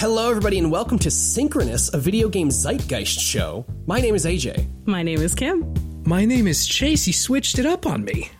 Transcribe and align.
Hello, 0.00 0.30
everybody, 0.30 0.58
and 0.58 0.72
welcome 0.72 0.98
to 0.98 1.10
Synchronous, 1.10 1.92
a 1.92 1.98
video 1.98 2.28
game 2.30 2.50
zeitgeist 2.50 3.20
show. 3.20 3.66
My 3.86 4.00
name 4.00 4.14
is 4.14 4.24
AJ. 4.24 4.66
My 4.86 5.02
name 5.02 5.20
is 5.20 5.34
Kim. 5.34 5.74
My 6.06 6.24
name 6.24 6.46
is 6.48 6.66
Chase. 6.66 7.04
He 7.04 7.12
switched 7.12 7.58
it 7.58 7.66
up 7.66 7.84
on 7.84 8.04
me. 8.04 8.30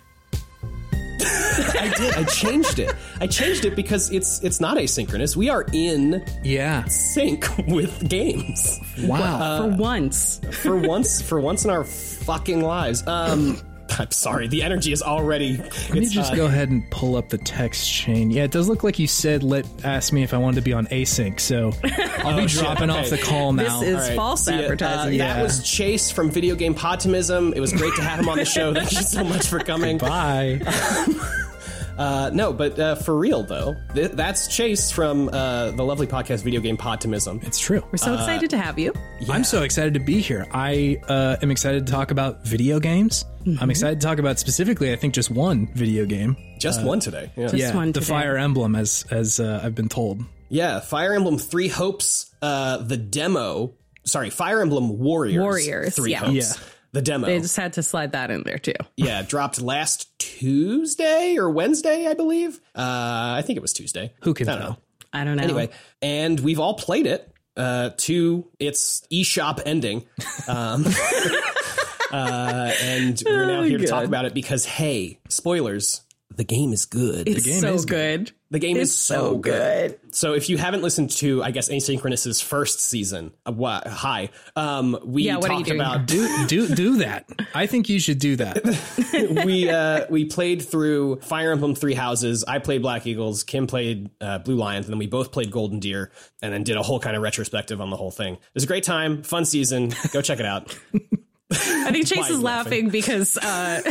I 1.22 1.92
did. 1.96 2.14
I 2.14 2.24
changed 2.24 2.78
it. 2.78 2.94
I 3.20 3.26
changed 3.26 3.66
it 3.66 3.76
because 3.76 4.10
it's 4.10 4.42
it's 4.42 4.58
not 4.60 4.78
asynchronous. 4.78 5.36
We 5.36 5.50
are 5.50 5.66
in 5.74 6.24
Yeah. 6.42 6.84
sync 6.84 7.46
with 7.68 8.08
games 8.08 8.78
Wow. 9.02 9.68
For 9.70 9.76
once. 9.76 10.40
for 10.50 10.76
once. 10.78 11.20
For 11.20 11.40
once 11.40 11.64
in 11.64 11.70
our 11.70 11.84
fucking 11.84 12.62
lives. 12.62 13.06
Um, 13.06 13.58
I'm 14.00 14.10
sorry. 14.10 14.48
The 14.48 14.62
energy 14.62 14.92
is 14.92 15.02
already. 15.02 15.56
Let 15.58 15.90
me 15.92 16.06
just 16.06 16.32
uh, 16.32 16.36
go 16.36 16.46
ahead 16.46 16.70
and 16.70 16.88
pull 16.90 17.16
up 17.16 17.28
the 17.28 17.38
text 17.38 17.90
chain. 17.90 18.30
Yeah, 18.30 18.44
it 18.44 18.50
does 18.50 18.68
look 18.68 18.82
like 18.82 18.98
you 18.98 19.06
said 19.06 19.42
let 19.42 19.66
ask 19.84 20.12
me 20.12 20.22
if 20.22 20.32
I 20.34 20.38
wanted 20.38 20.56
to 20.56 20.62
be 20.62 20.72
on 20.72 20.86
async, 20.86 21.38
so 21.40 21.72
I'll 22.24 22.36
be 22.36 22.44
Oh, 22.44 22.46
shit, 22.46 22.60
dropping 22.62 22.90
okay. 22.90 22.98
off 23.00 23.10
the 23.10 23.18
call 23.18 23.52
now. 23.52 23.80
This 23.80 23.88
is 23.90 23.94
All 23.96 24.00
right. 24.08 24.16
false 24.16 24.44
See 24.46 24.52
advertising. 24.54 25.08
Uh, 25.20 25.24
Yeah. 25.24 25.34
That 25.34 25.42
was 25.42 25.62
Chase 25.62 26.10
from 26.10 26.30
Video 26.30 26.54
Game 26.54 26.74
Podtimism. 26.74 27.54
It 27.54 27.60
was 27.60 27.72
great 27.72 27.94
to 27.96 28.02
have 28.02 28.18
him 28.20 28.28
on 28.28 28.38
the 28.38 28.44
show. 28.44 28.72
Thank 28.74 28.92
you 28.92 29.02
so 29.02 29.22
much 29.24 29.46
for 29.46 29.58
coming. 29.58 29.98
Bye. 29.98 30.60
Uh, 31.98 32.30
no, 32.32 32.52
but 32.52 32.78
uh, 32.78 32.94
for 32.94 33.16
real 33.16 33.42
though, 33.42 33.76
th- 33.94 34.12
that's 34.12 34.48
Chase 34.48 34.90
from 34.90 35.28
uh, 35.28 35.70
the 35.72 35.82
lovely 35.82 36.06
podcast 36.06 36.42
Video 36.42 36.60
Game 36.60 36.76
Podtimism. 36.76 37.44
It's 37.46 37.58
true. 37.58 37.82
We're 37.90 37.98
so 37.98 38.14
excited 38.14 38.50
to 38.50 38.58
have 38.58 38.78
you. 38.78 38.92
I'm 39.28 39.44
so 39.44 39.62
excited 39.62 39.94
to 39.94 40.00
be 40.00 40.20
here. 40.20 40.46
I 40.52 40.98
uh, 41.08 41.36
am 41.42 41.50
excited 41.50 41.86
to 41.86 41.92
talk 41.92 42.10
about 42.10 42.44
video 42.46 42.80
games. 42.80 43.24
Mm-hmm. 43.44 43.62
I'm 43.62 43.70
excited 43.70 44.00
to 44.00 44.06
talk 44.06 44.18
about 44.18 44.38
specifically, 44.38 44.92
I 44.92 44.96
think, 44.96 45.14
just 45.14 45.30
one 45.30 45.68
video 45.74 46.06
game. 46.06 46.36
Just 46.58 46.82
one 46.84 47.00
today. 47.00 47.30
Yeah. 47.36 47.44
Just 47.44 47.56
yeah, 47.56 47.74
one 47.74 47.92
the 47.92 48.00
today. 48.00 48.12
Fire 48.12 48.36
Emblem, 48.36 48.76
as 48.76 49.06
as 49.10 49.40
uh, 49.40 49.60
I've 49.62 49.74
been 49.74 49.88
told. 49.88 50.22
Yeah, 50.48 50.80
Fire 50.80 51.14
Emblem 51.14 51.38
Three 51.38 51.68
Hopes, 51.68 52.34
uh, 52.42 52.78
the 52.78 52.96
demo. 52.96 53.74
Sorry, 54.04 54.30
Fire 54.30 54.60
Emblem 54.60 54.98
Warriors. 54.98 55.40
Warriors, 55.40 55.96
Three 55.96 56.12
yeah. 56.12 56.18
Hopes. 56.18 56.58
Yeah. 56.58 56.64
The 56.92 57.02
demo. 57.02 57.26
They 57.26 57.38
just 57.38 57.56
had 57.56 57.74
to 57.74 57.82
slide 57.82 58.12
that 58.12 58.30
in 58.30 58.42
there 58.42 58.58
too. 58.58 58.74
yeah, 58.96 59.22
dropped 59.22 59.60
last 59.60 60.18
Tuesday 60.18 61.36
or 61.38 61.50
Wednesday, 61.50 62.06
I 62.08 62.14
believe. 62.14 62.60
Uh, 62.74 63.38
I 63.38 63.42
think 63.46 63.56
it 63.56 63.62
was 63.62 63.72
Tuesday. 63.72 64.12
Who 64.22 64.34
can 64.34 64.48
I 64.48 64.52
don't 64.52 64.60
tell? 64.60 64.70
know. 64.70 64.76
I 65.12 65.24
don't 65.24 65.36
know. 65.36 65.42
Anyway, 65.42 65.70
and 66.02 66.38
we've 66.40 66.58
all 66.60 66.74
played 66.74 67.06
it 67.06 67.32
uh, 67.56 67.90
to 67.98 68.48
its 68.58 69.06
eShop 69.12 69.60
ending. 69.66 70.06
Um, 70.48 70.84
uh, 72.12 72.72
and 72.82 73.22
we're 73.24 73.46
now 73.46 73.62
here 73.62 73.78
to 73.78 73.86
talk 73.86 74.04
about 74.04 74.24
it 74.24 74.34
because, 74.34 74.64
hey, 74.64 75.18
spoilers, 75.28 76.02
the 76.40 76.44
game 76.44 76.72
is 76.72 76.86
good. 76.86 77.28
it's 77.28 77.44
game 77.44 77.60
so 77.60 77.74
is 77.74 77.84
good. 77.84 78.24
good. 78.28 78.32
The 78.50 78.58
game 78.58 78.78
It's 78.78 78.92
is 78.92 78.98
so, 78.98 79.14
so 79.14 79.36
good. 79.36 79.98
good. 80.00 80.14
So 80.14 80.32
if 80.32 80.48
you 80.48 80.56
haven't 80.56 80.80
listened 80.80 81.10
to, 81.18 81.42
I 81.42 81.50
guess 81.50 81.68
Asynchronous's 81.68 82.40
first 82.40 82.80
season, 82.80 83.32
uh, 83.44 83.52
what, 83.52 83.86
hi, 83.86 84.30
um, 84.56 84.98
we 85.04 85.24
Yeah, 85.24 85.36
what 85.36 85.50
are 85.50 85.58
you 85.58 85.64
talked 85.64 85.74
about 85.74 86.06
Do 86.06 86.46
do 86.46 86.74
do 86.74 86.96
that. 86.96 87.28
I 87.54 87.66
think 87.66 87.90
you 87.90 88.00
should 88.00 88.18
do 88.18 88.36
that. 88.36 89.42
we 89.44 89.68
uh, 89.68 90.06
we 90.08 90.24
played 90.24 90.62
through 90.62 91.20
Fire 91.20 91.52
Emblem 91.52 91.74
Three 91.74 91.92
Houses. 91.94 92.42
I 92.48 92.58
played 92.58 92.80
Black 92.80 93.06
Eagles. 93.06 93.44
Kim 93.44 93.66
played 93.66 94.08
uh, 94.22 94.38
Blue 94.38 94.56
Lions, 94.56 94.86
and 94.86 94.94
then 94.94 94.98
we 94.98 95.08
both 95.08 95.30
played 95.30 95.50
Golden 95.50 95.78
Deer, 95.78 96.10
and 96.40 96.54
then 96.54 96.64
did 96.64 96.78
a 96.78 96.82
whole 96.82 97.00
kind 97.00 97.16
of 97.16 97.22
retrospective 97.22 97.82
on 97.82 97.90
the 97.90 97.96
whole 97.96 98.10
thing. 98.10 98.32
It 98.34 98.40
was 98.54 98.64
a 98.64 98.66
great 98.66 98.84
time, 98.84 99.22
fun 99.22 99.44
season. 99.44 99.92
Go 100.10 100.22
check 100.22 100.40
it 100.40 100.46
out. 100.46 100.74
I 101.86 101.90
think 101.92 102.06
Chase 102.06 102.30
is 102.30 102.40
laughing? 102.40 102.42
laughing 102.42 102.88
because 102.90 103.36
uh, 103.36 103.82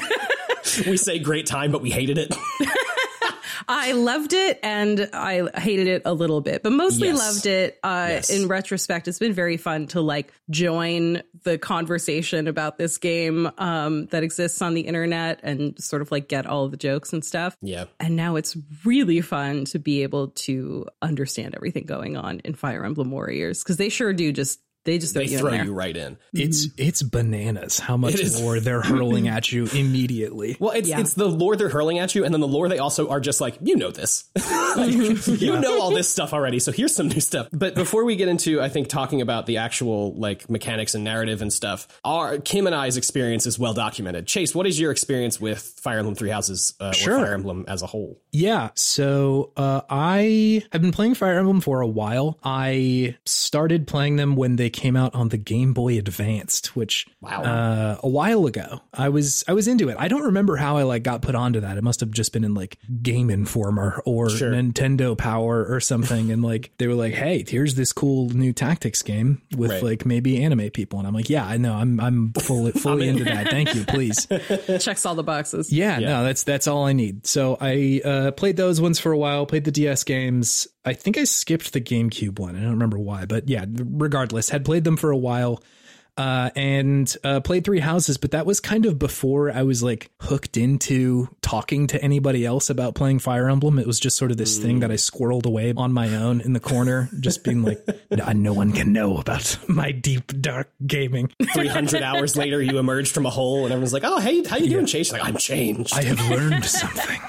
we 0.88 0.98
say 0.98 1.20
great 1.20 1.46
time, 1.46 1.72
but 1.72 1.82
we 1.82 1.90
hated 1.90 2.18
it. 2.18 2.34
I 3.72 3.92
loved 3.92 4.34
it 4.34 4.60
and 4.64 5.10
I 5.14 5.48
hated 5.60 5.88
it 5.88 6.02
a 6.06 6.14
little 6.14 6.42
bit, 6.42 6.64
but 6.64 6.72
mostly 6.72 7.10
Yes. 7.10 7.20
loved 7.20 7.46
it. 7.46 7.78
Uh, 7.84 8.08
Yes. 8.10 8.30
In 8.32 8.48
retrospect, 8.48 9.08
it's 9.08 9.20
been 9.20 9.34
very 9.34 9.58
fun 9.58 9.86
to 9.88 10.02
like 10.02 10.34
join 10.50 11.22
the 11.44 11.58
conversation 11.60 12.48
about 12.48 12.78
this 12.80 12.98
game 12.98 13.50
um, 13.60 14.08
that 14.08 14.24
exists 14.24 14.62
on 14.64 14.74
the 14.74 14.82
internet 14.82 15.40
and 15.44 15.80
sort 15.82 16.02
of 16.02 16.12
like 16.12 16.28
get 16.28 16.48
all 16.48 16.68
the 16.68 16.78
jokes 16.78 17.14
and 17.14 17.24
stuff. 17.24 17.56
yeah, 17.62 17.86
And 18.00 18.16
now 18.16 18.38
it's 18.38 18.58
really 18.86 19.22
fun 19.22 19.66
to 19.66 19.78
be 19.80 20.02
able 20.02 20.30
to 20.30 20.88
understand 21.04 21.54
everything 21.56 21.86
going 21.86 22.18
on 22.18 22.40
in 22.40 22.56
Fire 22.56 22.84
Emblem 22.84 23.12
Warriors 23.12 23.62
because 23.64 23.78
they 23.78 23.90
sure 23.90 24.14
do 24.14 24.32
just 24.32 24.60
they 24.86 24.98
just 24.98 25.14
throw 25.14 25.24
they 25.24 25.30
you 25.32 25.38
throw 25.40 25.52
you 25.52 25.74
right 25.74 25.96
in. 25.96 26.18
It's 26.34 26.68
it's 26.78 27.04
bananas 27.04 27.80
how 27.80 27.98
much 27.98 28.14
It 28.16 28.22
is. 28.22 28.42
more 28.42 28.60
they're 28.60 28.82
hurling 28.82 29.28
at 29.28 29.52
you 29.52 29.66
immediately. 29.74 30.58
Well, 30.60 30.72
it's 30.72 30.88
Yeah. 30.90 31.00
it's 31.00 31.14
the 31.14 31.28
lore 31.28 31.56
they're 31.56 31.70
hurling 31.70 32.00
at 32.00 32.16
you, 32.16 32.24
and 32.26 32.34
then 32.34 32.42
the 32.42 32.48
lore 32.48 32.70
they 32.70 32.80
also 32.80 33.10
are 33.10 33.20
just 33.20 33.42
like, 33.42 33.58
you 33.62 33.76
know 33.76 33.92
this, 33.92 34.26
Like, 34.76 34.92
you 35.28 35.60
know 35.60 35.82
all 35.82 35.92
this 35.92 36.10
stuff 36.10 36.34
already. 36.34 36.60
So 36.60 36.72
here's 36.72 36.96
some 36.96 37.08
new 37.10 37.20
stuff. 37.20 37.48
But 37.52 37.76
before 37.76 38.06
we 38.06 38.16
get 38.16 38.28
into, 38.30 38.62
I 38.62 38.70
think 38.70 38.88
talking 38.88 39.22
about 39.22 39.46
the 39.46 39.58
actual 39.58 40.14
like 40.16 40.50
mechanics 40.50 40.96
and 40.96 41.04
narrative 41.04 41.42
and 41.42 41.52
stuff, 41.52 41.88
our 42.04 42.38
Kim 42.40 42.66
and 42.68 42.76
I's 42.76 42.98
experience 42.98 43.46
is 43.46 43.60
well 43.60 43.74
documented. 43.74 44.28
Chase, 44.28 44.56
what 44.56 44.66
is 44.66 44.80
your 44.80 44.92
experience 44.92 45.40
with 45.42 45.60
Fire 45.60 46.00
Emblem 46.00 46.16
Three 46.16 46.30
Houses 46.30 46.74
uh, 46.80 46.92
Sure. 46.94 47.16
or 47.18 47.26
Fire 47.26 47.34
Emblem 47.34 47.66
as 47.68 47.82
a 47.82 47.88
whole? 47.88 48.22
Yeah, 48.32 48.70
so 48.76 49.52
uh, 49.58 49.82
I 49.90 50.64
have 50.72 50.82
been 50.82 50.92
playing 50.92 51.16
Fire 51.16 51.40
Emblem 51.40 51.62
for 51.62 51.82
a 51.82 51.88
while. 51.88 52.38
I 52.44 53.18
started 53.26 53.88
playing 53.88 54.18
them 54.18 54.36
when 54.36 54.56
they 54.56 54.70
came 54.70 54.96
out 54.96 55.16
on 55.16 55.30
the 55.30 55.38
Game 55.38 55.74
Boy 55.74 55.98
Advanced, 55.98 56.76
which 56.76 57.08
Wow. 57.22 57.42
uh, 57.42 57.98
a 58.04 58.08
while 58.08 58.46
ago. 58.46 58.82
I 58.94 59.10
was 59.10 59.44
I 59.48 59.54
was 59.54 59.68
into 59.68 59.90
it. 59.90 59.98
I 60.00 60.08
don't 60.08 60.24
remember 60.24 60.58
how 60.58 60.78
I 60.78 60.84
like 60.84 61.02
got 61.04 61.22
put 61.24 61.34
onto 61.34 61.60
that. 61.62 61.78
It 61.78 61.84
must 61.84 62.02
have 62.02 62.12
just 62.12 62.32
been 62.32 62.44
in 62.44 62.54
like 62.54 62.78
Game 63.02 63.30
Informer 63.32 64.02
or 64.06 64.30
Sure. 64.30 64.52
Nintendo 64.52 65.18
Power 65.18 65.66
or 65.68 65.80
something, 65.80 66.32
and 66.32 66.44
like 66.44 66.72
they 66.78 66.86
were 66.88 66.94
like, 66.94 67.14
"Hey, 67.16 67.44
here's 67.48 67.74
this 67.76 67.92
cool 67.92 68.30
new 68.30 68.54
tactics 68.54 69.02
game 69.02 69.42
with 69.58 69.72
Right. 69.72 69.84
like 69.84 70.06
maybe 70.06 70.42
anime 70.44 70.70
people," 70.70 71.00
and 71.00 71.08
I'm 71.08 71.14
like, 71.16 71.30
"Yeah, 71.32 71.46
I 71.46 71.58
know. 71.58 71.74
I'm 71.74 72.00
I'm 72.00 72.34
fully 72.34 72.72
fully 72.74 73.08
into 73.10 73.24
that. 73.24 73.50
Thank 73.50 73.74
you, 73.74 73.86
please." 73.86 74.28
Checks 74.80 75.06
all 75.06 75.16
the 75.16 75.24
boxes. 75.24 75.74
Yeah, 75.74 75.98
no, 76.00 76.24
that's 76.24 76.44
that's 76.44 76.68
all 76.68 76.86
I 76.86 76.94
need. 76.94 77.26
So 77.26 77.58
I 77.60 78.02
uh, 78.06 78.19
Uh, 78.20 78.32
played 78.32 78.58
those 78.58 78.82
ones 78.82 79.00
for 79.00 79.14
a 79.14 79.18
while. 79.18 79.46
Played 79.46 79.64
the 79.64 79.72
DS 79.72 80.04
games. 80.04 80.68
I 80.84 80.94
think 80.94 81.18
I 81.18 81.24
skipped 81.24 81.72
the 81.72 81.80
GameCube 81.80 82.38
one. 82.38 82.56
I 82.56 82.60
don't 82.60 82.72
remember 82.72 83.00
why, 83.00 83.26
but 83.26 83.48
yeah. 83.48 83.66
Regardless, 83.70 84.50
had 84.50 84.66
played 84.66 84.84
them 84.84 84.98
for 84.98 85.10
a 85.10 85.18
while. 85.18 85.64
Uh, 86.20 86.50
and 86.58 87.16
uh, 87.24 87.40
played 87.40 87.64
Three 87.64 87.80
Houses, 87.80 88.18
but 88.18 88.32
that 88.32 88.46
was 88.46 88.60
kind 88.60 88.86
of 88.86 89.00
before 89.00 89.52
I 89.52 89.64
was 89.64 89.82
like 89.82 90.12
hooked 90.20 90.58
into 90.58 91.30
talking 91.42 91.88
to 91.88 92.04
anybody 92.04 92.46
else 92.46 92.70
about 92.70 92.94
playing 92.94 93.20
Fire 93.20 93.50
Emblem. 93.50 93.80
It 93.80 93.88
was 93.88 94.02
just 94.02 94.18
sort 94.18 94.30
of 94.30 94.36
this 94.36 94.58
thing 94.58 94.82
that 94.82 94.92
I 94.92 94.96
squirreled 94.96 95.46
away 95.46 95.74
on 95.78 95.94
my 95.94 96.14
own 96.18 96.42
in 96.42 96.52
the 96.52 96.60
corner, 96.60 97.10
just 97.22 97.46
being 97.46 97.64
like, 97.64 97.88
no, 98.12 98.30
no 98.34 98.52
one 98.52 98.74
can 98.74 98.92
know 98.92 99.16
about 99.16 99.58
my 99.70 99.94
deep 99.94 100.42
dark 100.42 100.70
gaming. 100.86 101.32
Three 101.54 101.68
hundred 101.68 102.04
hours 102.04 102.36
later, 102.36 102.62
you 102.62 102.80
emerged 102.80 103.14
from 103.14 103.26
a 103.26 103.30
hole, 103.30 103.64
and 103.64 103.72
everyone's 103.72 103.94
like, 103.94 104.04
"Oh, 104.04 104.20
hey, 104.20 104.44
how 104.44 104.58
you 104.58 104.70
doing, 104.70 104.88
Chase?" 104.88 105.12
You're 105.12 105.20
like, 105.20 105.28
I'm 105.30 105.38
changed. 105.38 105.94
I 105.94 106.04
have 106.04 106.20
learned 106.30 106.66
something. 106.82 107.22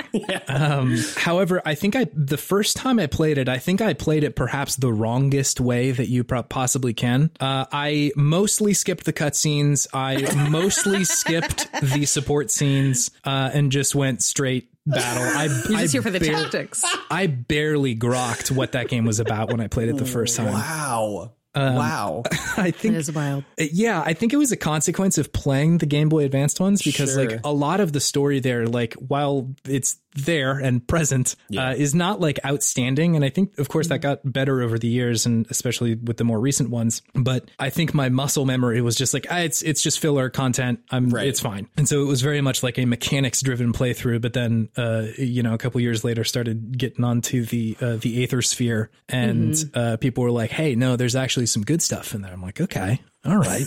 um, 0.49 0.97
however, 1.17 1.63
I 1.65 1.77
think 1.77 1.95
I 1.95 2.09
the 2.13 2.37
first 2.37 2.77
time 2.77 2.99
I 2.99 3.07
played 3.07 3.39
it, 3.39 3.49
I 3.49 3.59
think 3.59 3.81
I 3.81 3.95
played 3.95 4.25
it 4.25 4.35
perhaps 4.35 4.75
the 4.75 4.93
wrongest 4.93 5.61
way 5.61 5.93
that 5.93 6.09
you 6.09 6.25
possibly 6.25 6.93
can. 6.93 7.31
Uh, 7.39 7.67
I 7.71 8.11
mostly 8.17 8.75
skipped 8.81 9.05
the 9.05 9.13
cutscenes. 9.13 9.87
I 9.95 10.49
mostly 10.51 11.05
skipped 11.05 11.69
the 11.83 12.07
support 12.07 12.51
scenes 12.51 13.11
uh, 13.25 13.51
and 13.53 13.71
just 13.71 13.95
went 13.95 14.23
straight 14.23 14.69
battle. 14.87 15.23
I, 15.23 15.45
You're 15.69 15.79
I 15.79 15.81
just 15.83 15.93
here 15.93 16.03
for 16.03 16.11
the 16.11 16.19
bar- 16.19 16.43
tactics. 16.43 16.85
I 17.11 17.27
barely 17.29 17.95
grokked 17.95 18.51
what 18.51 18.73
that 18.73 18.89
game 18.89 19.05
was 19.05 19.21
about 19.21 19.51
when 19.51 19.61
I 19.61 19.69
played 19.69 19.89
it 19.89 19.97
the 19.99 20.07
first 20.07 20.37
time. 20.37 20.53
wow, 20.53 21.33
Um, 21.55 21.75
wow. 21.75 22.23
I 22.57 22.69
It 22.69 22.77
think 22.77 22.95
is 22.97 23.13
wild. 23.13 23.45
yeah, 23.59 24.03
I 24.05 24.15
think 24.15 24.33
it 24.33 24.37
was 24.37 24.53
a 24.53 24.57
consequence 24.57 25.19
of 25.19 25.33
playing 25.33 25.79
the 25.79 25.87
Game 25.87 26.09
Boy 26.09 26.25
Advanced 26.25 26.61
ones 26.61 26.83
because 26.83 27.13
Sure. 27.15 27.29
like 27.29 27.41
a 27.45 27.53
lot 27.53 27.81
of 27.81 27.93
the 27.93 28.01
story 28.01 28.41
there, 28.41 28.67
like 28.67 28.95
while 28.95 29.51
it's 29.65 29.97
there 30.15 30.59
and 30.59 30.87
present, 30.87 31.37
uh, 31.57 31.75
is 31.77 31.95
not 31.95 32.21
like 32.21 32.39
outstanding. 32.45 33.17
And 33.17 33.25
I 33.25 33.29
think, 33.31 33.59
of 33.59 33.69
course, 33.69 33.89
that 33.89 34.01
got 34.01 34.21
better 34.25 34.61
over 34.63 34.79
the 34.79 34.89
years, 34.89 35.27
and 35.27 35.47
especially 35.51 35.95
with 35.95 36.17
the 36.17 36.25
more 36.25 36.41
recent 36.41 36.71
ones. 36.71 37.03
But 37.15 37.51
I 37.59 37.71
think 37.71 37.95
my 37.95 38.09
muscle 38.09 38.45
memory 38.45 38.81
was 38.81 38.97
just 38.97 39.15
like 39.15 39.27
ah, 39.31 39.39
it's 39.39 39.63
it's 39.63 39.83
just 39.83 40.01
filler 40.01 40.31
content. 40.31 40.81
I'm 40.91 41.11
Right. 41.11 41.27
it's 41.27 41.41
fine. 41.41 41.69
And 41.77 41.89
so 41.89 42.03
it 42.03 42.07
was 42.07 42.23
very 42.23 42.41
much 42.41 42.63
like 42.63 42.79
a 42.79 42.85
mechanics 42.85 43.41
driven 43.41 43.73
playthrough. 43.73 44.21
But 44.21 44.33
then, 44.33 44.69
uh, 44.77 45.07
you 45.19 45.43
know, 45.43 45.55
a 45.55 45.59
couple 45.59 45.81
years 45.81 46.05
later, 46.05 46.25
started 46.25 46.77
getting 46.77 47.05
onto 47.05 47.45
the 47.45 47.77
uh, 47.81 47.97
the 47.97 48.23
Aether 48.23 48.43
Sphere, 48.43 48.91
and 49.09 49.55
uh, 49.75 49.97
people 49.99 50.25
were 50.25 50.31
like, 50.31 50.51
"Hey, 50.51 50.75
no, 50.75 50.97
there's 50.97 51.17
actually 51.17 51.47
some 51.47 51.63
good 51.63 51.83
stuff 51.83 52.15
in 52.15 52.23
there." 52.23 52.33
I'm 52.33 52.43
like, 52.43 52.61
okay. 52.61 53.01
All 53.25 53.37
right, 53.37 53.67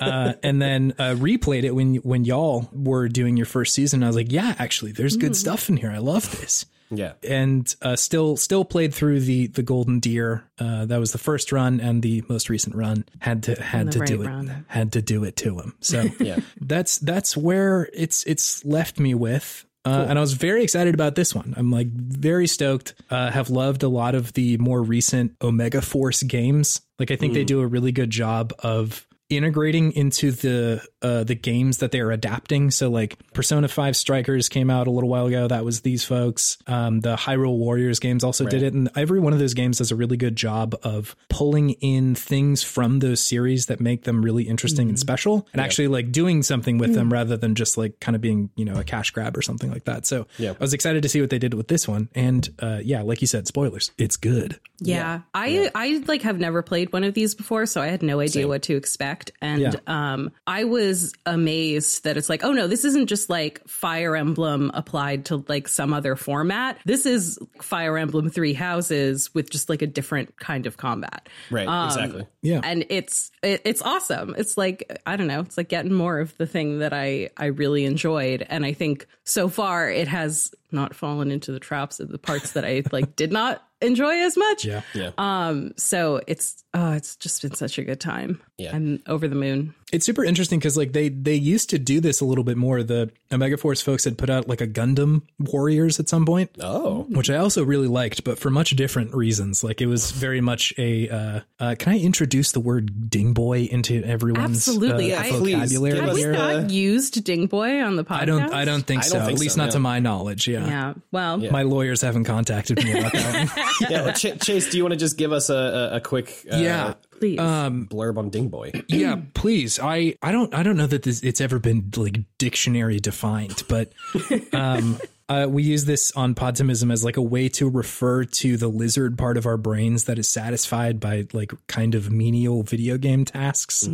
uh, 0.00 0.32
and 0.42 0.60
then 0.62 0.94
uh, 0.98 1.14
replayed 1.16 1.64
it 1.64 1.74
when 1.74 1.96
when 1.96 2.24
y'all 2.24 2.68
were 2.72 3.08
doing 3.08 3.36
your 3.36 3.46
first 3.46 3.74
season. 3.74 4.02
I 4.02 4.06
was 4.06 4.16
like, 4.16 4.32
yeah, 4.32 4.54
actually, 4.58 4.92
there's 4.92 5.16
good 5.16 5.36
stuff 5.36 5.68
in 5.68 5.76
here. 5.76 5.90
I 5.90 5.98
love 5.98 6.40
this 6.40 6.64
Yeah. 6.90 7.12
and 7.22 7.74
uh, 7.82 7.96
still 7.96 8.38
still 8.38 8.64
played 8.64 8.94
through 8.94 9.20
the 9.20 9.48
the 9.48 9.62
Golden 9.62 10.00
Deer. 10.00 10.44
Uh, 10.58 10.86
that 10.86 10.98
was 10.98 11.12
the 11.12 11.18
first 11.18 11.52
run 11.52 11.78
and 11.80 12.02
the 12.02 12.24
most 12.28 12.48
recent 12.48 12.74
run. 12.74 13.04
Had 13.18 13.42
to 13.44 13.60
had 13.62 13.92
to 13.92 13.98
do 13.98 14.22
right 14.22 14.26
it. 14.26 14.34
run. 14.34 14.64
Had 14.68 14.92
to 14.92 15.02
do 15.02 15.24
it 15.24 15.36
to 15.36 15.58
him. 15.58 15.74
So 15.80 16.04
Yeah. 16.20 16.38
that's 16.60 16.96
that's 16.98 17.36
where 17.36 17.90
it's 17.92 18.24
it's 18.24 18.64
left 18.64 18.98
me 18.98 19.14
with. 19.14 19.66
Uh, 19.86 20.06
and 20.08 20.18
I 20.18 20.20
was 20.20 20.32
very 20.32 20.64
excited 20.64 20.94
about 20.94 21.14
this 21.14 21.32
one. 21.32 21.54
I'm 21.56 21.70
like 21.70 21.86
very 21.86 22.48
stoked. 22.48 22.94
Uh, 23.08 23.30
have 23.30 23.50
loved 23.50 23.84
a 23.84 23.88
lot 23.88 24.16
of 24.16 24.32
the 24.32 24.58
more 24.58 24.82
recent 24.82 25.36
Omega 25.40 25.80
Force 25.80 26.24
games. 26.24 26.80
Like 26.98 27.12
I 27.12 27.16
think 27.16 27.34
they 27.34 27.44
do 27.44 27.60
a 27.60 27.66
really 27.66 27.92
good 27.92 28.10
job 28.10 28.52
of 28.58 29.06
integrating 29.28 29.92
into 29.92 30.30
the 30.30 30.82
uh, 31.02 31.24
the 31.24 31.34
games 31.34 31.78
that 31.78 31.90
they're 31.90 32.10
adapting. 32.10 32.70
So 32.70 32.88
like 32.90 33.16
Persona 33.32 33.68
5 33.68 33.96
Strikers 33.96 34.48
came 34.48 34.70
out 34.70 34.86
a 34.86 34.90
little 34.90 35.08
while 35.08 35.26
ago. 35.26 35.48
That 35.48 35.64
was 35.64 35.80
these 35.80 36.04
folks. 36.04 36.58
Um, 36.66 37.00
the 37.00 37.16
Hyrule 37.16 37.58
Warriors 37.58 37.98
games 37.98 38.24
also 38.24 38.44
did 38.46 38.62
it. 38.62 38.74
And 38.74 38.88
every 38.96 39.20
one 39.20 39.32
of 39.32 39.38
those 39.38 39.54
games 39.54 39.78
does 39.78 39.90
a 39.90 39.96
really 39.96 40.16
good 40.16 40.36
job 40.36 40.74
of 40.82 41.14
pulling 41.28 41.70
in 41.70 42.14
things 42.14 42.62
from 42.62 43.00
those 43.00 43.20
series 43.20 43.66
that 43.66 43.80
make 43.80 44.04
them 44.04 44.22
really 44.24 44.44
interesting 44.44 44.88
and 44.88 44.98
special 44.98 45.46
and 45.52 45.60
actually 45.60 45.88
like 45.88 46.12
doing 46.12 46.42
something 46.42 46.78
with 46.78 46.94
them 46.94 47.12
rather 47.12 47.36
than 47.36 47.54
just 47.54 47.76
like 47.76 47.98
kind 48.00 48.14
of 48.14 48.20
being, 48.20 48.50
you 48.56 48.64
know, 48.64 48.76
a 48.76 48.84
cash 48.84 49.10
grab 49.10 49.36
or 49.36 49.42
something 49.42 49.70
like 49.70 49.84
that. 49.84 50.06
So 50.06 50.26
Yeah. 50.38 50.50
I 50.52 50.56
was 50.60 50.72
excited 50.74 51.02
to 51.02 51.08
see 51.08 51.20
what 51.20 51.30
they 51.30 51.38
did 51.38 51.54
with 51.54 51.68
this 51.68 51.86
one. 51.88 52.08
And 52.14 52.48
uh, 52.60 52.80
yeah, 52.82 53.02
like 53.02 53.20
you 53.20 53.26
said, 53.26 53.46
spoilers. 53.46 53.90
It's 53.98 54.16
good. 54.16 54.58
Yeah. 54.80 55.22
I 55.34 55.70
I 55.74 56.02
like 56.06 56.22
have 56.22 56.38
never 56.38 56.62
played 56.62 56.92
one 56.92 57.04
of 57.04 57.14
these 57.14 57.34
before, 57.34 57.66
so 57.66 57.80
I 57.80 57.86
had 57.86 58.02
no 58.02 58.20
idea 58.20 58.46
what 58.46 58.62
to 58.62 58.76
expect. 58.76 59.15
And 59.40 59.60
Yeah. 59.62 59.70
um 59.86 60.30
I 60.46 60.64
was 60.64 61.12
amazed 61.24 62.04
that 62.04 62.16
it's 62.16 62.28
like, 62.28 62.44
oh 62.44 62.52
no, 62.52 62.66
this 62.66 62.84
isn't 62.84 63.06
just 63.06 63.28
like 63.30 63.66
Fire 63.68 64.16
Emblem 64.16 64.70
applied 64.74 65.26
to 65.26 65.44
like 65.48 65.68
some 65.68 65.92
other 65.92 66.16
format. 66.16 66.78
This 66.84 67.06
is 67.06 67.38
Fire 67.60 67.96
Emblem 67.98 68.30
Three 68.30 68.54
Houses 68.54 69.34
with 69.34 69.50
just 69.50 69.68
like 69.68 69.82
a 69.82 69.86
different 69.86 70.36
kind 70.38 70.66
of 70.66 70.76
combat. 70.76 71.28
Right. 71.50 71.68
exactly. 71.86 72.26
Yeah. 72.42 72.60
And 72.62 72.86
it's 72.90 73.30
it, 73.42 73.62
it's 73.64 73.82
awesome. 73.82 74.34
It's 74.38 74.56
like 74.56 75.00
I 75.06 75.16
don't 75.16 75.26
know, 75.26 75.40
it's 75.40 75.56
like 75.56 75.68
getting 75.68 75.92
more 75.92 76.18
of 76.20 76.36
the 76.38 76.46
thing 76.46 76.78
that 76.80 76.92
I 76.92 77.30
I 77.36 77.46
really 77.46 77.84
enjoyed 77.84 78.46
and 78.48 78.64
I 78.64 78.72
think 78.72 79.06
so 79.24 79.48
far 79.48 79.90
it 79.90 80.08
has 80.08 80.50
not 80.72 80.94
fallen 80.94 81.30
into 81.30 81.52
the 81.52 81.60
traps 81.60 82.00
of 82.00 82.08
the 82.08 82.18
parts 82.18 82.52
that 82.52 82.64
I 82.64 82.82
like 82.92 83.16
did 83.16 83.32
not 83.32 83.62
enjoy 83.80 84.20
as 84.20 84.36
much. 84.36 84.64
Yeah. 84.64 84.82
Yeah. 84.94 85.10
Um, 85.18 85.72
so 85.76 86.20
it's 86.26 86.64
oh, 86.74 86.92
it's 86.92 87.16
just 87.16 87.42
been 87.42 87.54
such 87.54 87.78
a 87.78 87.84
good 87.84 88.00
time. 88.00 88.40
Yeah. 88.58 88.74
I'm 88.74 89.02
over 89.06 89.28
the 89.28 89.34
moon. 89.36 89.74
It's 89.92 90.04
super 90.04 90.24
interesting 90.24 90.58
because 90.58 90.76
like 90.76 90.92
they 90.92 91.08
they 91.08 91.34
used 91.34 91.70
to 91.70 91.78
do 91.78 92.00
this 92.00 92.20
a 92.20 92.24
little 92.24 92.42
bit 92.42 92.56
more. 92.56 92.82
The 92.82 93.12
Omega 93.30 93.56
Force 93.56 93.80
folks 93.80 94.04
had 94.04 94.18
put 94.18 94.28
out 94.28 94.48
like 94.48 94.60
a 94.60 94.66
Gundam 94.66 95.22
Warriors 95.38 96.00
at 96.00 96.08
some 96.08 96.26
point, 96.26 96.50
oh. 96.60 97.06
which 97.08 97.30
I 97.30 97.36
also 97.36 97.64
really 97.64 97.86
liked, 97.86 98.24
but 98.24 98.38
for 98.38 98.50
much 98.50 98.70
different 98.70 99.14
reasons. 99.14 99.62
Like 99.62 99.80
it 99.80 99.86
was 99.86 100.10
very 100.10 100.40
much 100.40 100.74
a. 100.76 101.08
Uh, 101.08 101.40
uh, 101.60 101.74
can 101.78 101.92
I 101.92 101.98
introduce 101.98 102.50
the 102.50 102.58
word 102.58 103.08
ding 103.08 103.32
boy 103.32 103.62
into 103.70 104.02
everyone's 104.02 104.68
Absolutely. 104.68 105.14
uh, 105.14 105.22
I- 105.22 105.30
vocabulary 105.30 105.94
give 105.94 106.00
Have 106.00 106.08
us 106.10 106.16
we 106.16 106.26
not 106.32 106.70
used 106.70 107.24
Ding 107.24 107.46
Boy 107.46 107.80
on 107.82 107.96
the 107.96 108.04
podcast? 108.04 108.20
I 108.20 108.24
don't. 108.24 108.52
I 108.52 108.64
don't 108.64 108.86
think 108.86 109.02
I 109.02 109.06
so. 109.06 109.18
don't 109.18 109.26
think 109.26 109.36
at 109.36 109.40
least 109.40 109.54
so, 109.54 109.62
not 109.62 109.66
no. 109.66 109.72
to 109.72 109.78
my 109.78 110.00
knowledge. 110.00 110.48
Yeah. 110.48 110.66
Yeah. 110.66 110.94
Well, 111.12 111.38
My 111.38 111.62
lawyers 111.62 112.00
haven't 112.00 112.24
contacted 112.24 112.82
me 112.82 112.98
about 112.98 113.12
that. 113.12 113.48
one. 113.48 113.66
yeah. 113.90 114.04
well, 114.04 114.12
Ch- 114.14 114.40
Chase, 114.40 114.68
do 114.70 114.76
you 114.76 114.82
want 114.84 114.92
to 114.92 114.98
just 114.98 115.16
give 115.16 115.32
us 115.32 115.48
a, 115.48 115.54
a, 115.54 115.96
a 115.96 116.00
quick 116.00 116.44
uh, 116.52 116.56
yeah. 116.56 116.94
Please. 117.18 117.38
blurb 117.38 118.18
on 118.18 118.30
Ding 118.30 118.48
Boy? 118.48 118.72
yeah 118.88 119.16
please 119.34 119.78
i 119.80 120.14
i 120.22 120.32
don't 120.32 120.54
i 120.54 120.62
don't 120.62 120.76
know 120.76 120.86
that 120.86 121.02
this 121.02 121.22
it's 121.22 121.40
ever 121.40 121.58
been 121.58 121.90
like 121.96 122.18
dictionary 122.38 122.98
defined 123.00 123.62
but 123.68 123.92
um 124.52 124.98
uh, 125.28 125.44
we 125.50 125.64
use 125.64 125.86
this 125.86 126.12
on 126.12 126.36
podtimism 126.36 126.92
as 126.92 127.02
like 127.04 127.16
a 127.16 127.22
way 127.22 127.48
to 127.48 127.68
refer 127.68 128.22
to 128.22 128.56
the 128.56 128.68
lizard 128.68 129.18
part 129.18 129.36
of 129.36 129.44
our 129.44 129.56
brains 129.56 130.04
that 130.04 130.20
is 130.20 130.28
satisfied 130.28 131.00
by 131.00 131.26
like 131.32 131.52
kind 131.66 131.96
of 131.96 132.12
menial 132.12 132.62
video 132.62 132.96
game 132.96 133.24
tasks 133.24 133.88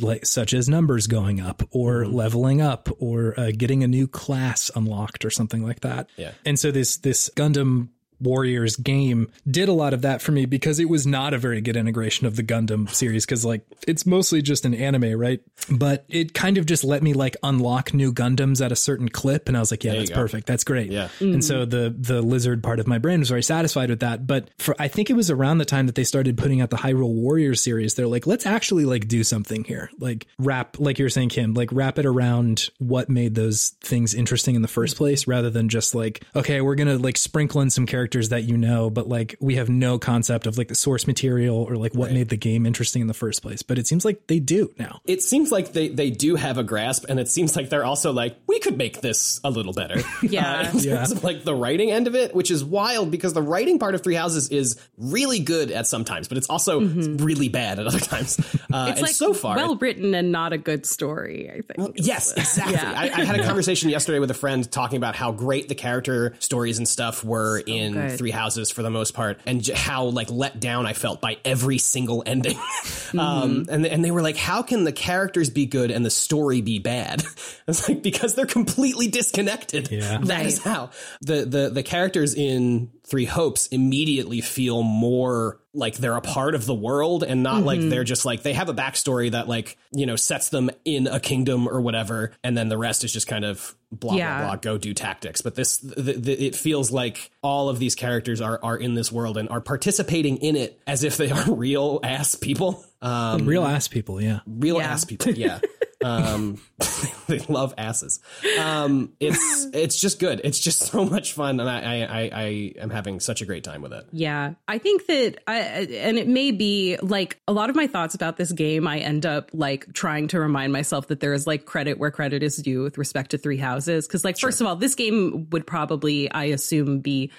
like 0.00 0.24
such 0.24 0.54
as 0.54 0.70
numbers 0.70 1.06
going 1.06 1.40
up 1.42 1.62
or 1.72 2.06
leveling 2.06 2.62
up 2.62 2.88
or 3.00 3.38
uh, 3.38 3.50
getting 3.54 3.84
a 3.84 3.86
new 3.86 4.06
class 4.08 4.70
unlocked 4.74 5.26
or 5.26 5.30
something 5.30 5.62
like 5.62 5.80
that 5.80 6.08
Yeah. 6.16 6.32
and 6.46 6.58
so 6.58 6.70
this 6.70 6.96
this 6.96 7.28
gundam 7.36 7.88
Warriors 8.22 8.76
game 8.76 9.30
did 9.50 9.68
a 9.68 9.72
lot 9.72 9.94
of 9.94 10.02
that 10.02 10.22
for 10.22 10.32
me 10.32 10.46
because 10.46 10.78
it 10.78 10.88
was 10.88 11.06
not 11.06 11.34
a 11.34 11.38
very 11.38 11.60
good 11.60 11.76
integration 11.76 12.26
of 12.26 12.36
the 12.36 12.42
Gundam 12.42 12.88
series 12.88 13.26
because 13.26 13.44
like 13.44 13.66
it's 13.86 14.06
mostly 14.06 14.42
just 14.42 14.64
an 14.64 14.74
anime, 14.74 15.18
right? 15.18 15.40
But 15.70 16.04
it 16.08 16.34
kind 16.34 16.58
of 16.58 16.66
just 16.66 16.84
let 16.84 17.02
me 17.02 17.12
like 17.14 17.36
unlock 17.42 17.92
new 17.92 18.12
Gundams 18.12 18.64
at 18.64 18.72
a 18.72 18.76
certain 18.76 19.08
clip 19.08 19.48
and 19.48 19.56
I 19.56 19.60
was 19.60 19.70
like, 19.70 19.84
yeah, 19.84 19.94
that's 19.94 20.10
perfect. 20.10 20.46
That's 20.46 20.64
great. 20.64 20.90
Yeah. 20.90 21.08
And 21.20 21.30
mm-hmm. 21.30 21.40
so 21.40 21.64
the 21.64 21.94
the 21.96 22.22
lizard 22.22 22.62
part 22.62 22.80
of 22.80 22.86
my 22.86 22.98
brain 22.98 23.20
was 23.20 23.28
very 23.28 23.42
satisfied 23.42 23.90
with 23.90 24.00
that. 24.00 24.26
But 24.26 24.50
for 24.58 24.74
I 24.78 24.88
think 24.88 25.10
it 25.10 25.14
was 25.14 25.30
around 25.30 25.58
the 25.58 25.64
time 25.64 25.86
that 25.86 25.94
they 25.94 26.04
started 26.04 26.38
putting 26.38 26.60
out 26.60 26.70
the 26.70 26.76
Hyrule 26.76 27.14
Warriors 27.14 27.60
series, 27.60 27.94
they're 27.94 28.06
like, 28.06 28.26
let's 28.26 28.46
actually 28.46 28.84
like 28.84 29.08
do 29.08 29.24
something 29.24 29.64
here. 29.64 29.90
Like 29.98 30.26
wrap 30.38 30.78
like 30.78 30.98
you 30.98 31.04
were 31.04 31.10
saying, 31.10 31.30
Kim, 31.30 31.54
like 31.54 31.70
wrap 31.72 31.98
it 31.98 32.06
around 32.06 32.70
what 32.78 33.08
made 33.08 33.34
those 33.34 33.70
things 33.80 34.14
interesting 34.14 34.54
in 34.54 34.62
the 34.62 34.68
first 34.68 34.96
place 34.96 35.26
rather 35.26 35.50
than 35.50 35.68
just 35.68 35.94
like, 35.94 36.24
okay, 36.36 36.60
we're 36.60 36.76
gonna 36.76 36.98
like 36.98 37.16
sprinkle 37.16 37.60
in 37.60 37.70
some 37.70 37.86
characters 37.86 38.11
that 38.20 38.42
you 38.44 38.56
know, 38.56 38.90
but 38.90 39.08
like 39.08 39.36
we 39.40 39.54
have 39.56 39.68
no 39.68 39.98
concept 39.98 40.46
of 40.46 40.58
like 40.58 40.68
the 40.68 40.74
source 40.74 41.06
material 41.06 41.56
or 41.56 41.76
like 41.76 41.94
what 41.94 42.12
made 42.12 42.28
the 42.28 42.36
game 42.36 42.66
interesting 42.66 43.00
in 43.02 43.08
the 43.08 43.14
first 43.14 43.42
place. 43.42 43.62
But 43.62 43.78
it 43.78 43.86
seems 43.86 44.04
like 44.04 44.26
they 44.26 44.38
do 44.38 44.72
now. 44.78 45.00
It 45.06 45.22
seems 45.22 45.50
like 45.50 45.72
they, 45.72 45.88
they 45.88 46.10
do 46.10 46.36
have 46.36 46.58
a 46.58 46.62
grasp, 46.64 47.04
and 47.08 47.18
it 47.18 47.28
seems 47.28 47.56
like 47.56 47.70
they're 47.70 47.84
also 47.84 48.12
like, 48.12 48.36
we 48.46 48.58
could 48.60 48.76
make 48.76 49.00
this 49.00 49.40
a 49.44 49.50
little 49.50 49.72
better. 49.72 50.00
Yeah. 50.22 50.70
Uh, 50.72 50.78
in 50.78 50.80
terms 50.84 51.12
of 51.12 51.24
like 51.24 51.42
the 51.44 51.54
writing 51.54 51.90
end 51.90 52.06
of 52.06 52.14
it, 52.14 52.34
which 52.34 52.50
is 52.50 52.64
wild 52.64 53.10
because 53.10 53.32
the 53.32 53.42
writing 53.42 53.78
part 53.78 53.94
of 53.94 54.02
Three 54.02 54.14
Houses 54.14 54.48
is 54.50 54.80
really 54.96 55.40
good 55.40 55.70
at 55.70 55.86
some 55.86 56.04
times, 56.04 56.28
but 56.28 56.38
it's 56.38 56.48
also 56.48 56.80
really 56.80 57.48
bad 57.48 57.78
at 57.78 57.86
other 57.86 58.00
times. 58.00 58.38
Uh, 58.72 58.86
Mm-hmm. 58.86 58.88
it's 58.88 58.98
and 59.00 59.06
like 59.06 59.14
so 59.14 59.34
far, 59.34 59.56
well 59.56 59.76
written 59.76 60.14
and 60.14 60.32
not 60.32 60.54
a 60.54 60.58
good 60.58 60.86
story. 60.86 61.50
I 61.50 61.60
think. 61.60 61.96
Yes, 61.96 62.32
exactly. 62.32 62.72
Yeah. 62.74 62.90
I, 62.96 63.02
I 63.20 63.24
had 63.24 63.38
a 63.38 63.44
conversation 63.46 63.90
yesterday 63.90 64.18
with 64.18 64.30
a 64.30 64.34
friend 64.34 64.70
talking 64.70 64.96
about 64.96 65.14
how 65.14 65.30
great 65.30 65.68
the 65.68 65.74
character 65.74 66.34
stories 66.38 66.78
and 66.78 66.88
stuff 66.88 67.22
were 67.22 67.58
in 67.66 68.01
good. 68.08 68.18
Three 68.18 68.30
Houses 68.30 68.70
for 68.70 68.82
the 68.82 68.90
most 68.90 69.14
part, 69.14 69.40
and 69.46 69.62
j- 69.62 69.74
how 69.74 70.04
like 70.06 70.30
let 70.30 70.60
down 70.60 70.86
I 70.86 70.92
felt 70.92 71.20
by 71.20 71.38
every 71.44 71.78
single 71.78 72.22
ending. 72.26 72.56
Mm-hmm. 72.56 73.18
um, 73.18 73.66
and 73.68 73.86
and 73.86 74.04
they 74.04 74.10
were 74.10 74.22
like, 74.22 74.36
"How 74.36 74.62
can 74.62 74.84
the 74.84 74.92
characters 74.92 75.50
be 75.50 75.66
good 75.66 75.90
and 75.90 76.04
the 76.04 76.10
story 76.10 76.60
be 76.60 76.78
bad?" 76.78 77.22
It's 77.68 77.88
like 77.88 78.02
because 78.02 78.34
they're 78.34 78.44
completely 78.44 79.06
disconnected. 79.06 79.88
Yeah. 79.92 80.18
that 80.24 80.46
is 80.46 80.58
how 80.62 80.90
the 81.20 81.44
the 81.44 81.70
the 81.70 81.84
characters 81.84 82.34
in 82.34 82.90
Three 83.12 83.26
Hopes 83.26 83.66
immediately 83.66 84.40
feel 84.40 84.82
more 84.82 85.60
like 85.74 85.96
they're 85.96 86.16
a 86.16 86.22
part 86.22 86.54
of 86.54 86.64
the 86.64 86.72
world 86.74 87.22
and 87.22 87.42
not 87.42 87.62
like 87.62 87.78
they're 87.80 88.04
just 88.04 88.24
like 88.24 88.42
they 88.42 88.54
have 88.54 88.70
a 88.70 88.74
backstory 88.74 89.30
that 89.32 89.48
like 89.48 89.76
you 89.92 90.06
know 90.06 90.16
sets 90.16 90.48
them 90.48 90.70
in 90.86 91.06
a 91.06 91.20
kingdom 91.20 91.68
or 91.68 91.80
whatever 91.82 92.32
and 92.42 92.56
then 92.56 92.68
the 92.70 92.78
rest 92.78 93.04
is 93.04 93.12
just 93.12 93.26
kind 93.26 93.44
of 93.44 93.74
blah 93.90 94.14
Yeah. 94.14 94.38
blah 94.38 94.46
blah 94.48 94.56
go 94.56 94.78
do 94.78 94.94
tactics 94.94 95.42
but 95.42 95.54
this 95.54 95.76
the, 95.78 96.14
the, 96.14 96.32
it 96.46 96.54
feels 96.56 96.90
like 96.90 97.30
all 97.42 97.68
of 97.68 97.78
these 97.78 97.94
characters 97.94 98.40
are 98.40 98.58
are 98.62 98.76
in 98.78 98.94
this 98.94 99.12
world 99.12 99.36
and 99.36 99.48
are 99.50 99.60
participating 99.60 100.38
in 100.38 100.56
it 100.56 100.80
as 100.86 101.04
if 101.04 101.16
they 101.18 101.30
are 101.30 101.44
real 101.54 102.00
ass 102.02 102.34
people 102.34 102.82
um 103.02 103.44
Real 103.46 103.64
ass 103.64 103.88
people, 103.88 104.20
yeah. 104.22 104.40
real 104.46 104.76
Yeah. 104.78 104.88
ass 104.92 105.04
people 105.04 105.32
yeah 105.32 105.58
um 106.04 106.58
they 107.28 107.38
love 107.48 107.74
asses 107.78 108.20
um 108.58 109.12
it's 109.20 109.66
it's 109.72 110.00
just 110.00 110.18
good 110.18 110.40
it's 110.44 110.58
just 110.58 110.80
so 110.80 111.04
much 111.04 111.32
fun 111.32 111.60
and 111.60 111.68
I, 111.68 111.80
I 111.80 112.02
i 112.02 112.30
i 112.32 112.72
am 112.80 112.90
having 112.90 113.20
such 113.20 113.40
a 113.42 113.44
great 113.44 113.64
time 113.64 113.82
with 113.82 113.92
it 113.92 114.06
Yeah, 114.12 114.54
I 114.68 114.78
think 114.78 115.06
that, 115.06 115.38
I, 115.46 115.58
and 115.58 116.18
it 116.18 116.28
may 116.28 116.50
be 116.50 116.96
like 117.02 117.40
a 117.46 117.52
lot 117.52 117.70
of 117.70 117.76
my 117.76 117.86
thoughts 117.86 118.14
about 118.14 118.36
this 118.36 118.52
game. 118.52 118.86
I 118.86 118.98
end 118.98 119.26
up 119.26 119.50
like 119.52 119.92
trying 119.92 120.28
to 120.28 120.40
remind 120.40 120.72
myself 120.72 121.08
that 121.08 121.20
there 121.20 121.32
is 121.32 121.46
like 121.46 121.64
credit 121.64 121.98
where 121.98 122.10
credit 122.10 122.42
is 122.42 122.56
due 122.56 122.82
with 122.82 122.98
respect 122.98 123.30
to 123.32 123.38
Three 123.38 123.56
Houses. 123.58 124.06
Because, 124.06 124.24
like, 124.24 124.38
first 124.38 124.60
of 124.60 124.66
all, 124.66 124.76
this 124.76 124.94
game 124.94 125.48
would 125.50 125.66
probably, 125.66 126.30
I 126.30 126.44
assume, 126.44 127.00
be 127.00 127.30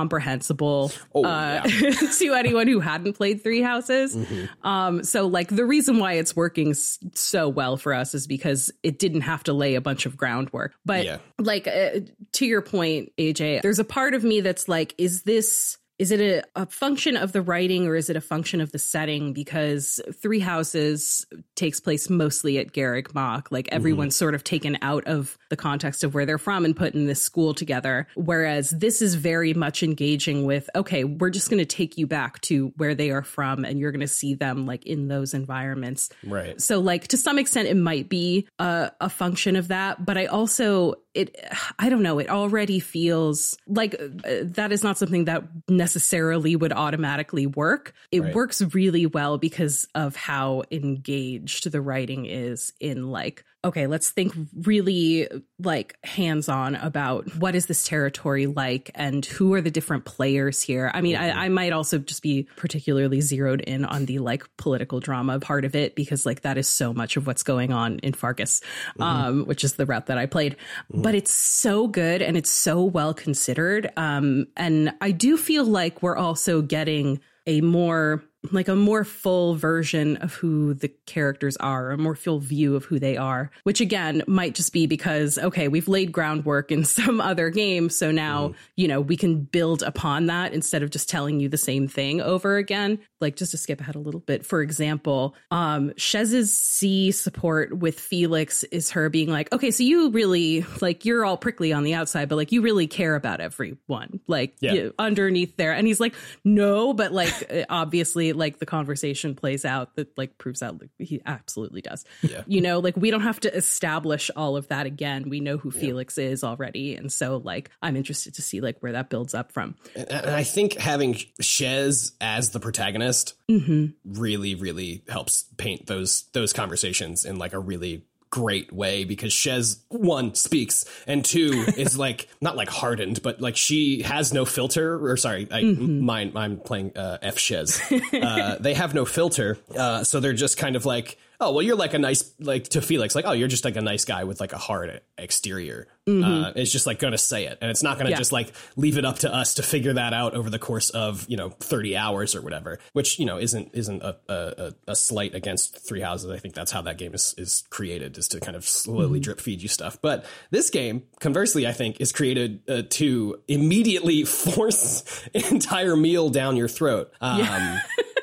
incomprehensible 0.00 0.92
Oh, 1.14 1.24
uh, 1.24 1.62
to 2.18 2.34
anyone 2.34 2.66
who 2.68 2.80
hadn't 2.80 3.14
played 3.14 3.42
Three 3.42 3.62
Houses. 3.62 4.14
Mm-hmm. 4.14 4.66
Um, 4.66 5.04
so, 5.04 5.26
like, 5.26 5.48
the 5.48 5.64
reason 5.64 5.98
why 5.98 6.14
it's 6.14 6.34
working 6.36 6.70
s- 6.70 6.98
so 7.14 7.48
well 7.48 7.76
for 7.76 7.94
us 7.94 8.05
is 8.14 8.26
because 8.26 8.70
it 8.82 8.98
didn't 8.98 9.22
have 9.22 9.42
to 9.44 9.52
lay 9.52 9.74
a 9.74 9.80
bunch 9.80 10.06
of 10.06 10.16
groundwork. 10.16 10.74
But 10.84 11.04
Yeah. 11.04 11.18
like 11.38 11.66
uh, 11.66 12.00
to 12.34 12.46
your 12.46 12.62
point 12.62 13.12
aj 13.18 13.62
there's 13.62 13.78
a 13.78 13.84
part 13.84 14.14
of 14.14 14.24
me 14.24 14.40
that's 14.40 14.68
like 14.68 14.94
is 14.98 15.22
this 15.22 15.78
is 15.98 16.10
it 16.10 16.20
a, 16.20 16.42
a 16.54 16.66
function 16.66 17.16
of 17.16 17.32
the 17.32 17.42
writing 17.42 17.86
or 17.86 17.96
is 17.96 18.10
it 18.10 18.16
a 18.16 18.20
function 18.20 18.60
of 18.60 18.72
the 18.72 18.78
setting? 18.78 19.32
Because 19.32 20.00
Three 20.14 20.40
Houses 20.40 21.26
takes 21.54 21.80
place 21.80 22.10
mostly 22.10 22.58
at 22.58 22.72
Garreg 22.72 23.14
Mach. 23.14 23.50
Like 23.50 23.66
mm-hmm. 23.66 23.76
everyone's 23.76 24.16
sort 24.16 24.34
of 24.34 24.44
taken 24.44 24.78
out 24.82 25.04
of 25.06 25.38
the 25.48 25.56
context 25.56 26.04
of 26.04 26.14
where 26.14 26.26
they're 26.26 26.38
from 26.38 26.64
and 26.64 26.76
put 26.76 26.94
in 26.94 27.06
this 27.06 27.22
school 27.22 27.54
together. 27.54 28.06
Whereas 28.14 28.70
this 28.70 29.00
is 29.00 29.14
very 29.14 29.54
much 29.54 29.82
engaging 29.82 30.44
with, 30.44 30.68
okay, 30.74 31.04
we're 31.04 31.30
just 31.30 31.48
going 31.48 31.58
to 31.58 31.64
take 31.64 31.96
you 31.96 32.06
back 32.06 32.40
to 32.42 32.72
where 32.76 32.94
they 32.94 33.10
are 33.10 33.22
from 33.22 33.64
and 33.64 33.78
you're 33.78 33.92
going 33.92 34.00
to 34.00 34.08
see 34.08 34.34
them 34.34 34.66
like 34.66 34.84
in 34.84 35.08
those 35.08 35.34
environments. 35.34 36.10
right 36.24 36.60
So, 36.60 36.80
like, 36.80 37.08
to 37.08 37.16
some 37.16 37.38
extent, 37.38 37.68
it 37.68 37.76
might 37.76 38.08
be 38.08 38.48
a, 38.58 38.92
a 39.00 39.08
function 39.08 39.56
of 39.56 39.68
that. 39.68 40.04
But 40.04 40.18
I 40.18 40.26
also, 40.26 40.94
it, 41.16 41.36
I 41.78 41.88
don't 41.88 42.02
know, 42.02 42.18
it 42.18 42.28
already 42.28 42.78
feels 42.78 43.56
like 43.66 43.94
uh, 43.94 44.08
that 44.42 44.70
is 44.72 44.82
not 44.82 44.98
something 44.98 45.24
that 45.24 45.44
necessarily 45.68 46.54
would 46.56 46.72
automatically 46.72 47.46
work. 47.46 47.94
It 48.12 48.20
Right. 48.20 48.34
works 48.34 48.62
really 48.74 49.06
well 49.06 49.38
because 49.38 49.86
of 49.94 50.14
how 50.16 50.64
engaged 50.70 51.70
the 51.70 51.80
writing 51.80 52.26
is 52.26 52.72
in, 52.80 53.10
like, 53.10 53.44
okay, 53.66 53.86
let's 53.86 54.10
think 54.10 54.32
really 54.62 55.28
like 55.58 55.96
hands 56.04 56.48
on 56.48 56.76
about 56.76 57.34
what 57.36 57.54
is 57.54 57.66
this 57.66 57.84
territory 57.84 58.46
like 58.46 58.90
and 58.94 59.24
who 59.26 59.54
are 59.54 59.60
the 59.60 59.70
different 59.70 60.04
players 60.04 60.62
here. 60.62 60.90
I 60.92 61.00
mean. 61.00 61.16
I, 61.16 61.46
I, 61.46 61.48
might 61.48 61.72
also 61.72 61.98
just 61.98 62.22
be 62.22 62.48
particularly 62.56 63.20
zeroed 63.20 63.62
in 63.62 63.84
on 63.84 64.04
the 64.04 64.18
like 64.18 64.44
political 64.56 65.00
drama 65.00 65.40
part 65.40 65.64
of 65.64 65.74
it 65.74 65.94
because 65.94 66.26
like 66.26 66.42
that 66.42 66.58
is 66.58 66.68
so 66.68 66.92
much 66.92 67.16
of 67.16 67.26
what's 67.26 67.42
going 67.42 67.72
on 67.72 67.98
in 68.00 68.12
Faerghus, 68.12 68.62
mm-hmm. 68.62 69.02
um, 69.02 69.46
which 69.46 69.64
is 69.64 69.74
the 69.74 69.86
route 69.86 70.06
that 70.06 70.18
I 70.18 70.26
played. 70.26 70.56
Mm-hmm. 70.92 71.02
But 71.02 71.14
it's 71.14 71.32
so 71.32 71.86
good 71.86 72.22
and 72.22 72.36
it's 72.36 72.50
so 72.50 72.84
well 72.84 73.14
considered. 73.14 73.90
Um, 73.96 74.46
and 74.56 74.92
I 75.00 75.10
do 75.10 75.36
feel 75.36 75.64
like 75.64 76.02
we're 76.02 76.16
also 76.16 76.62
getting 76.62 77.20
a 77.46 77.60
more 77.60 78.22
like 78.52 78.68
a 78.68 78.76
more 78.76 79.04
full 79.04 79.54
version 79.54 80.16
of 80.18 80.34
who 80.34 80.74
the 80.74 80.88
characters 81.06 81.56
are, 81.58 81.90
a 81.90 81.98
more 81.98 82.14
full 82.14 82.38
view 82.38 82.76
of 82.76 82.84
who 82.84 82.98
they 82.98 83.16
are, 83.16 83.50
which 83.62 83.80
again 83.80 84.22
might 84.26 84.54
just 84.54 84.72
be 84.72 84.86
because, 84.86 85.38
okay, 85.38 85.68
we've 85.68 85.88
laid 85.88 86.12
groundwork 86.12 86.70
in 86.70 86.84
some 86.96 87.20
other 87.20 87.50
game. 87.50 87.90
So 87.90 88.10
now, 88.10 88.48
mm. 88.48 88.54
you 88.76 88.88
know, 88.88 89.00
we 89.00 89.16
can 89.16 89.42
build 89.42 89.82
upon 89.82 90.26
that 90.26 90.52
instead 90.52 90.82
of 90.82 90.90
just 90.90 91.08
telling 91.08 91.40
you 91.40 91.48
the 91.48 91.56
same 91.56 91.88
thing 91.88 92.20
over 92.20 92.56
again. 92.56 92.98
Like 93.20 93.36
just 93.36 93.52
to 93.52 93.56
skip 93.56 93.80
ahead 93.80 93.94
a 93.94 93.98
little 93.98 94.20
bit, 94.20 94.44
for 94.44 94.60
example, 94.60 95.34
um, 95.50 95.92
Shez's 95.96 96.54
C 96.54 97.10
support 97.12 97.76
with 97.76 97.98
Felix 97.98 98.62
is 98.64 98.90
her 98.90 99.08
being 99.08 99.30
like, 99.30 99.52
okay, 99.52 99.70
so 99.70 99.82
you 99.82 100.10
really 100.10 100.66
like 100.82 101.04
you're 101.04 101.24
all 101.24 101.38
prickly 101.38 101.72
on 101.72 101.82
the 101.82 101.94
outside, 101.94 102.28
but 102.28 102.36
like 102.36 102.52
you 102.52 102.60
really 102.60 102.86
care 102.86 103.14
about 103.14 103.40
everyone, 103.40 104.20
like 104.26 104.54
yeah. 104.60 104.72
you, 104.72 104.94
underneath 104.98 105.56
there. 105.56 105.72
And 105.72 105.86
he's 105.86 106.00
like, 106.00 106.14
no, 106.44 106.92
but 106.92 107.12
like 107.12 107.66
obviously 107.70 108.32
like 108.36 108.58
the 108.58 108.66
conversation 108.66 109.34
plays 109.34 109.64
out 109.64 109.96
that 109.96 110.16
like 110.16 110.38
proves 110.38 110.62
out 110.62 110.80
like, 110.80 110.90
he 110.98 111.20
absolutely 111.26 111.80
does. 111.80 112.04
Yeah. 112.22 112.42
You 112.46 112.60
know, 112.60 112.78
like 112.78 112.96
we 112.96 113.10
don't 113.10 113.22
have 113.22 113.40
to 113.40 113.54
establish 113.54 114.30
all 114.36 114.56
of 114.56 114.68
that 114.68 114.86
again. 114.86 115.28
We 115.28 115.40
know 115.40 115.56
who 115.56 115.72
yeah. 115.74 115.80
Felix 115.80 116.18
is 116.18 116.44
already. 116.44 116.94
And 116.94 117.12
so 117.12 117.38
like 117.38 117.70
I'm 117.82 117.96
interested 117.96 118.34
to 118.34 118.42
see 118.42 118.60
like 118.60 118.78
where 118.80 118.92
that 118.92 119.10
builds 119.10 119.34
up 119.34 119.52
from. 119.52 119.74
And, 119.94 120.10
and 120.10 120.30
I 120.30 120.44
think 120.44 120.74
having 120.74 121.14
Shez 121.40 122.12
as 122.20 122.50
the 122.50 122.60
protagonist 122.60 123.34
mm-hmm. 123.50 123.86
really, 124.04 124.54
really 124.54 125.04
helps 125.08 125.44
paint 125.56 125.86
those 125.86 126.24
those 126.32 126.52
conversations 126.52 127.24
in 127.24 127.38
like 127.38 127.52
a 127.52 127.58
really 127.58 128.04
great 128.30 128.72
way 128.72 129.04
because 129.04 129.32
Shez 129.32 129.78
one 129.88 130.34
speaks 130.34 130.84
and 131.06 131.24
two 131.24 131.64
is 131.76 131.98
like 131.98 132.28
not 132.40 132.56
like 132.56 132.68
hardened, 132.68 133.22
but 133.22 133.40
like 133.40 133.56
she 133.56 134.02
has 134.02 134.32
no 134.32 134.44
filter. 134.44 135.04
Or 135.04 135.16
sorry, 135.16 135.48
I 135.50 135.62
mm-hmm. 135.62 136.00
mine 136.00 136.32
I'm 136.36 136.58
playing 136.58 136.96
uh, 136.96 137.18
F 137.22 137.36
Shez. 137.36 137.80
Uh, 138.26 138.56
they 138.58 138.74
have 138.74 138.94
no 138.94 139.04
filter, 139.04 139.58
uh, 139.76 140.02
so 140.02 140.20
they're 140.20 140.32
just 140.32 140.56
kind 140.56 140.74
of 140.74 140.84
like 140.84 141.18
oh 141.40 141.52
well 141.52 141.62
you're 141.62 141.76
like 141.76 141.94
a 141.94 141.98
nice 141.98 142.32
like 142.40 142.64
to 142.64 142.80
felix 142.80 143.14
like 143.14 143.24
oh 143.26 143.32
you're 143.32 143.48
just 143.48 143.64
like 143.64 143.76
a 143.76 143.80
nice 143.80 144.04
guy 144.04 144.24
with 144.24 144.40
like 144.40 144.52
a 144.52 144.58
hard 144.58 145.00
exterior 145.18 145.86
mm-hmm. 146.06 146.44
uh, 146.44 146.52
it's 146.56 146.72
just 146.72 146.86
like 146.86 146.98
gonna 146.98 147.18
say 147.18 147.46
it 147.46 147.58
and 147.60 147.70
it's 147.70 147.82
not 147.82 147.98
gonna 147.98 148.10
yeah. 148.10 148.16
just 148.16 148.32
like 148.32 148.52
leave 148.76 148.98
it 148.98 149.04
up 149.04 149.18
to 149.18 149.32
us 149.32 149.54
to 149.54 149.62
figure 149.62 149.92
that 149.92 150.12
out 150.12 150.34
over 150.34 150.50
the 150.50 150.58
course 150.58 150.90
of 150.90 151.26
you 151.28 151.36
know 151.36 151.50
30 151.50 151.96
hours 151.96 152.34
or 152.34 152.42
whatever 152.42 152.78
which 152.92 153.18
you 153.18 153.26
know 153.26 153.38
isn't 153.38 153.70
isn't 153.72 154.02
a, 154.02 154.16
a, 154.28 154.74
a 154.88 154.96
slight 154.96 155.34
against 155.34 155.78
three 155.86 156.00
houses 156.00 156.30
i 156.30 156.38
think 156.38 156.54
that's 156.54 156.72
how 156.72 156.82
that 156.82 156.98
game 156.98 157.14
is 157.14 157.34
is 157.38 157.64
created 157.70 158.16
is 158.18 158.28
to 158.28 158.40
kind 158.40 158.56
of 158.56 158.64
slowly 158.64 159.18
mm-hmm. 159.18 159.24
drip 159.24 159.40
feed 159.40 159.62
you 159.62 159.68
stuff 159.68 159.98
but 160.00 160.24
this 160.50 160.70
game 160.70 161.02
conversely 161.20 161.66
i 161.66 161.72
think 161.72 162.00
is 162.00 162.12
created 162.12 162.60
uh, 162.68 162.82
to 162.90 163.40
immediately 163.48 164.24
force 164.24 165.24
an 165.34 165.42
entire 165.50 165.96
meal 165.96 166.28
down 166.30 166.56
your 166.56 166.68
throat 166.68 167.12
um, 167.20 167.40
yeah. 167.40 167.80